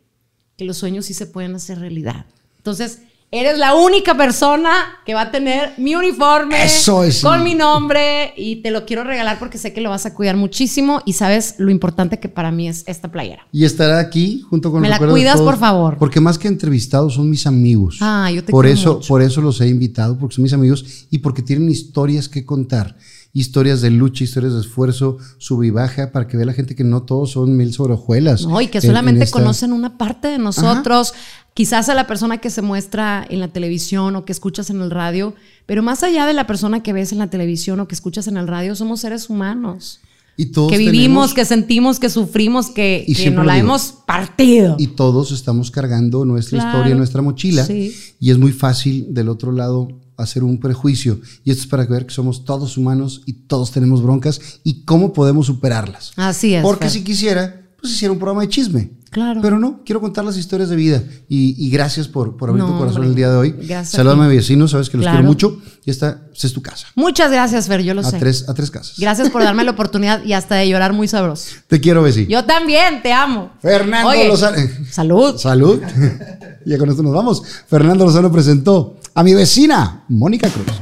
que 0.57 0.65
los 0.65 0.77
sueños 0.77 1.06
sí 1.06 1.14
se 1.14 1.27
pueden 1.27 1.53
hacer 1.53 1.80
realidad. 1.80 2.26
Entonces, 2.57 3.02
eres 3.37 3.57
la 3.57 3.75
única 3.75 4.15
persona 4.15 4.71
que 5.05 5.13
va 5.13 5.21
a 5.21 5.31
tener 5.31 5.73
mi 5.77 5.95
uniforme 5.95 6.63
Eso 6.63 7.03
es, 7.03 7.17
sí. 7.17 7.23
con 7.23 7.43
mi 7.43 7.55
nombre 7.55 8.33
y 8.37 8.57
te 8.57 8.71
lo 8.71 8.85
quiero 8.85 9.03
regalar 9.03 9.39
porque 9.39 9.57
sé 9.57 9.73
que 9.73 9.81
lo 9.81 9.89
vas 9.89 10.05
a 10.05 10.13
cuidar 10.13 10.35
muchísimo 10.37 11.01
y 11.05 11.13
sabes 11.13 11.55
lo 11.57 11.71
importante 11.71 12.19
que 12.19 12.29
para 12.29 12.51
mí 12.51 12.67
es 12.67 12.83
esta 12.87 13.11
playera. 13.11 13.45
Y 13.51 13.65
estará 13.65 13.99
aquí 13.99 14.41
junto 14.49 14.71
con 14.71 14.81
¿Me 14.81 14.89
la 14.89 14.99
cuidas, 14.99 15.35
todos, 15.35 15.51
por 15.51 15.59
favor? 15.59 15.97
Porque 15.97 16.19
más 16.19 16.37
que 16.37 16.47
entrevistados 16.47 17.15
son 17.15 17.29
mis 17.29 17.45
amigos. 17.47 17.97
Ah, 18.01 18.29
yo 18.31 18.43
te 18.43 18.51
por 18.51 18.65
quiero 18.65 18.79
eso, 18.79 18.93
mucho. 18.95 19.07
por 19.07 19.21
eso 19.21 19.41
los 19.41 19.59
he 19.61 19.67
invitado, 19.67 20.17
porque 20.17 20.35
son 20.35 20.43
mis 20.43 20.53
amigos 20.53 21.07
y 21.09 21.19
porque 21.19 21.41
tienen 21.41 21.69
historias 21.69 22.29
que 22.29 22.45
contar. 22.45 22.95
Historias 23.37 23.81
de 23.81 23.91
lucha, 23.91 24.23
historias 24.23 24.53
de 24.53 24.61
esfuerzo, 24.61 25.17
sub 25.39 25.61
y 25.63 25.69
baja, 25.69 26.13
para 26.13 26.25
que 26.25 26.37
vea 26.37 26.45
la 26.45 26.53
gente 26.53 26.73
que 26.73 26.85
no 26.85 27.03
todos 27.03 27.31
son 27.31 27.57
mil 27.57 27.73
sobre 27.73 27.93
hojuelas. 27.95 28.45
No, 28.47 28.61
y 28.61 28.67
que 28.67 28.77
en- 28.77 28.85
en 28.85 28.89
solamente 28.91 29.23
esta- 29.25 29.37
conocen 29.37 29.73
una 29.73 29.97
parte 29.97 30.29
de 30.29 30.37
nosotros. 30.37 31.13
Quizás 31.53 31.89
a 31.89 31.95
la 31.95 32.07
persona 32.07 32.37
que 32.37 32.49
se 32.49 32.61
muestra 32.61 33.25
en 33.29 33.41
la 33.41 33.49
televisión 33.49 34.15
o 34.15 34.23
que 34.23 34.31
escuchas 34.31 34.69
en 34.69 34.81
el 34.81 34.89
radio, 34.89 35.35
pero 35.65 35.83
más 35.83 36.01
allá 36.03 36.25
de 36.25 36.33
la 36.33 36.47
persona 36.47 36.81
que 36.81 36.93
ves 36.93 37.11
en 37.11 37.17
la 37.19 37.29
televisión 37.29 37.77
o 37.81 37.87
que 37.89 37.95
escuchas 37.95 38.27
en 38.27 38.37
el 38.37 38.47
radio, 38.47 38.73
somos 38.73 39.01
seres 39.01 39.29
humanos. 39.29 39.99
Y 40.37 40.47
todos 40.47 40.71
que 40.71 40.77
vivimos, 40.77 40.97
tenemos- 41.01 41.33
que 41.33 41.45
sentimos, 41.45 41.99
que 41.99 42.09
sufrimos, 42.09 42.67
que, 42.69 43.03
Y 43.07 43.15
que 43.15 43.31
nos 43.31 43.45
la 43.45 43.55
digo. 43.55 43.65
hemos 43.67 43.91
partido. 44.05 44.75
y 44.79 44.87
todos 44.87 45.31
estamos 45.33 45.71
cargando 45.71 46.23
nuestra 46.23 46.59
Claro. 46.59 46.77
historia, 46.77 46.95
nuestra 46.95 47.21
mochila. 47.21 47.65
Sí. 47.65 47.93
Y 48.19 48.31
es 48.31 48.37
muy 48.37 48.51
fácil 48.53 49.13
del 49.13 49.27
otro 49.29 49.51
lado 49.51 49.87
hacer 50.17 50.43
un 50.43 50.59
prejuicio. 50.59 51.19
Y 51.43 51.51
esto 51.51 51.63
es 51.63 51.67
para 51.67 51.85
ver 51.85 52.05
que 52.05 52.13
somos 52.13 52.45
todos 52.45 52.77
humanos 52.77 53.21
y 53.25 53.33
todos 53.33 53.71
tenemos 53.71 54.01
broncas 54.03 54.39
y 54.63 54.83
cómo 54.85 55.13
podemos 55.13 55.47
superarlas. 55.47 56.11
Así 56.15 56.53
es. 56.55 56.61
Porque 56.63 56.85
Fer. 56.85 56.91
si 56.91 57.03
quisiera, 57.03 57.61
pues 57.79 57.93
hiciera 57.93 58.11
un 58.11 58.19
programa 58.19 58.41
de 58.41 58.49
chisme. 58.49 58.91
Claro. 59.11 59.39
Pero 59.41 59.57
no, 59.57 59.79
quiero 59.85 60.01
contar 60.01 60.25
las 60.25 60.35
historias 60.35 60.67
de 60.67 60.75
vida. 60.75 61.01
Y, 61.29 61.55
y 61.65 61.69
gracias 61.69 62.05
por, 62.09 62.35
por 62.35 62.49
abrir 62.49 62.65
No, 62.65 62.71
tu 62.73 62.77
corazón 62.79 62.97
hombre. 63.03 63.09
el 63.11 63.15
día 63.15 63.29
de 63.29 63.37
hoy. 63.37 63.51
Gracias 63.51 63.91
Saludame 63.91 64.25
a 64.25 64.27
mi 64.27 64.35
vecino, 64.35 64.67
sabes 64.67 64.89
que 64.89 64.97
los 64.97 65.05
Claro. 65.05 65.19
quiero 65.19 65.27
mucho. 65.29 65.61
Y 65.85 65.89
esta, 65.91 66.23
esta 66.33 66.47
es 66.47 66.51
tu 66.53 66.61
casa. 66.61 66.87
Muchas 66.95 67.31
gracias, 67.31 67.67
Fer, 67.67 67.81
yo 67.81 67.93
lo 67.93 68.01
A 68.01 68.03
sé. 68.03 68.17
tres, 68.19 68.49
a 68.49 68.53
tres 68.53 68.69
casas. 68.71 68.99
Gracias 68.99 69.29
por 69.29 69.41
darme 69.41 69.63
la 69.63 69.71
oportunidad 69.77 70.21
y 70.25 70.33
hasta 70.33 70.55
de 70.55 70.67
llorar 70.67 70.91
muy 70.91 71.07
sabroso. 71.07 71.45
Te 71.67 71.79
quiero, 71.79 72.03
vecino. 72.03 72.27
Yo 72.29 72.43
también, 72.43 73.01
te 73.01 73.13
amo. 73.13 73.51
Fernando 73.61 74.09
Oye, 74.09 74.27
Lozano. 74.27 74.57
Salud. 74.91 75.37
Salud. 75.37 75.79
ya 76.65 76.77
con 76.77 76.89
esto 76.89 77.01
nos 77.01 77.13
vamos. 77.13 77.41
Fernando 77.67 78.03
Lozano 78.05 78.29
presentó 78.33 78.97
a 79.17 79.23
mi 79.23 79.33
vecina, 79.33 80.03
Mónica 80.09 80.49
Cruz. 80.49 80.81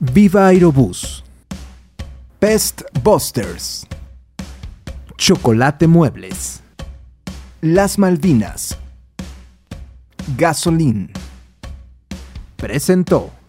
Viva 0.00 0.46
Aerobús. 0.46 1.22
Pest 2.38 2.80
Busters. 3.02 3.86
Chocolate 5.18 5.86
Muebles. 5.86 6.62
Las 7.60 7.98
Malvinas. 7.98 8.78
Gasolín. 10.38 11.12
Presentó. 12.56 13.41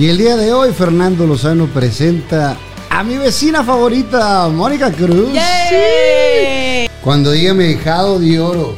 Y 0.00 0.08
el 0.08 0.16
día 0.16 0.34
de 0.34 0.50
hoy, 0.50 0.72
Fernando 0.72 1.26
Lozano 1.26 1.66
presenta 1.66 2.56
a 2.88 3.04
mi 3.04 3.18
vecina 3.18 3.62
favorita, 3.62 4.48
Mónica 4.48 4.90
Cruz. 4.90 5.34
¡Yay! 5.34 6.88
Cuando 7.04 7.32
diga 7.32 7.52
mi 7.52 7.64
dejado 7.64 8.18
de 8.18 8.40
oro. 8.40 8.76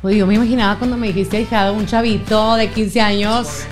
Oye, 0.00 0.18
yo 0.18 0.28
me 0.28 0.34
imaginaba 0.34 0.78
cuando 0.78 0.96
me 0.96 1.08
dijiste 1.08 1.40
hijado, 1.40 1.74
un 1.74 1.86
chavito 1.86 2.54
de 2.54 2.70
15 2.70 3.00
años 3.00 3.64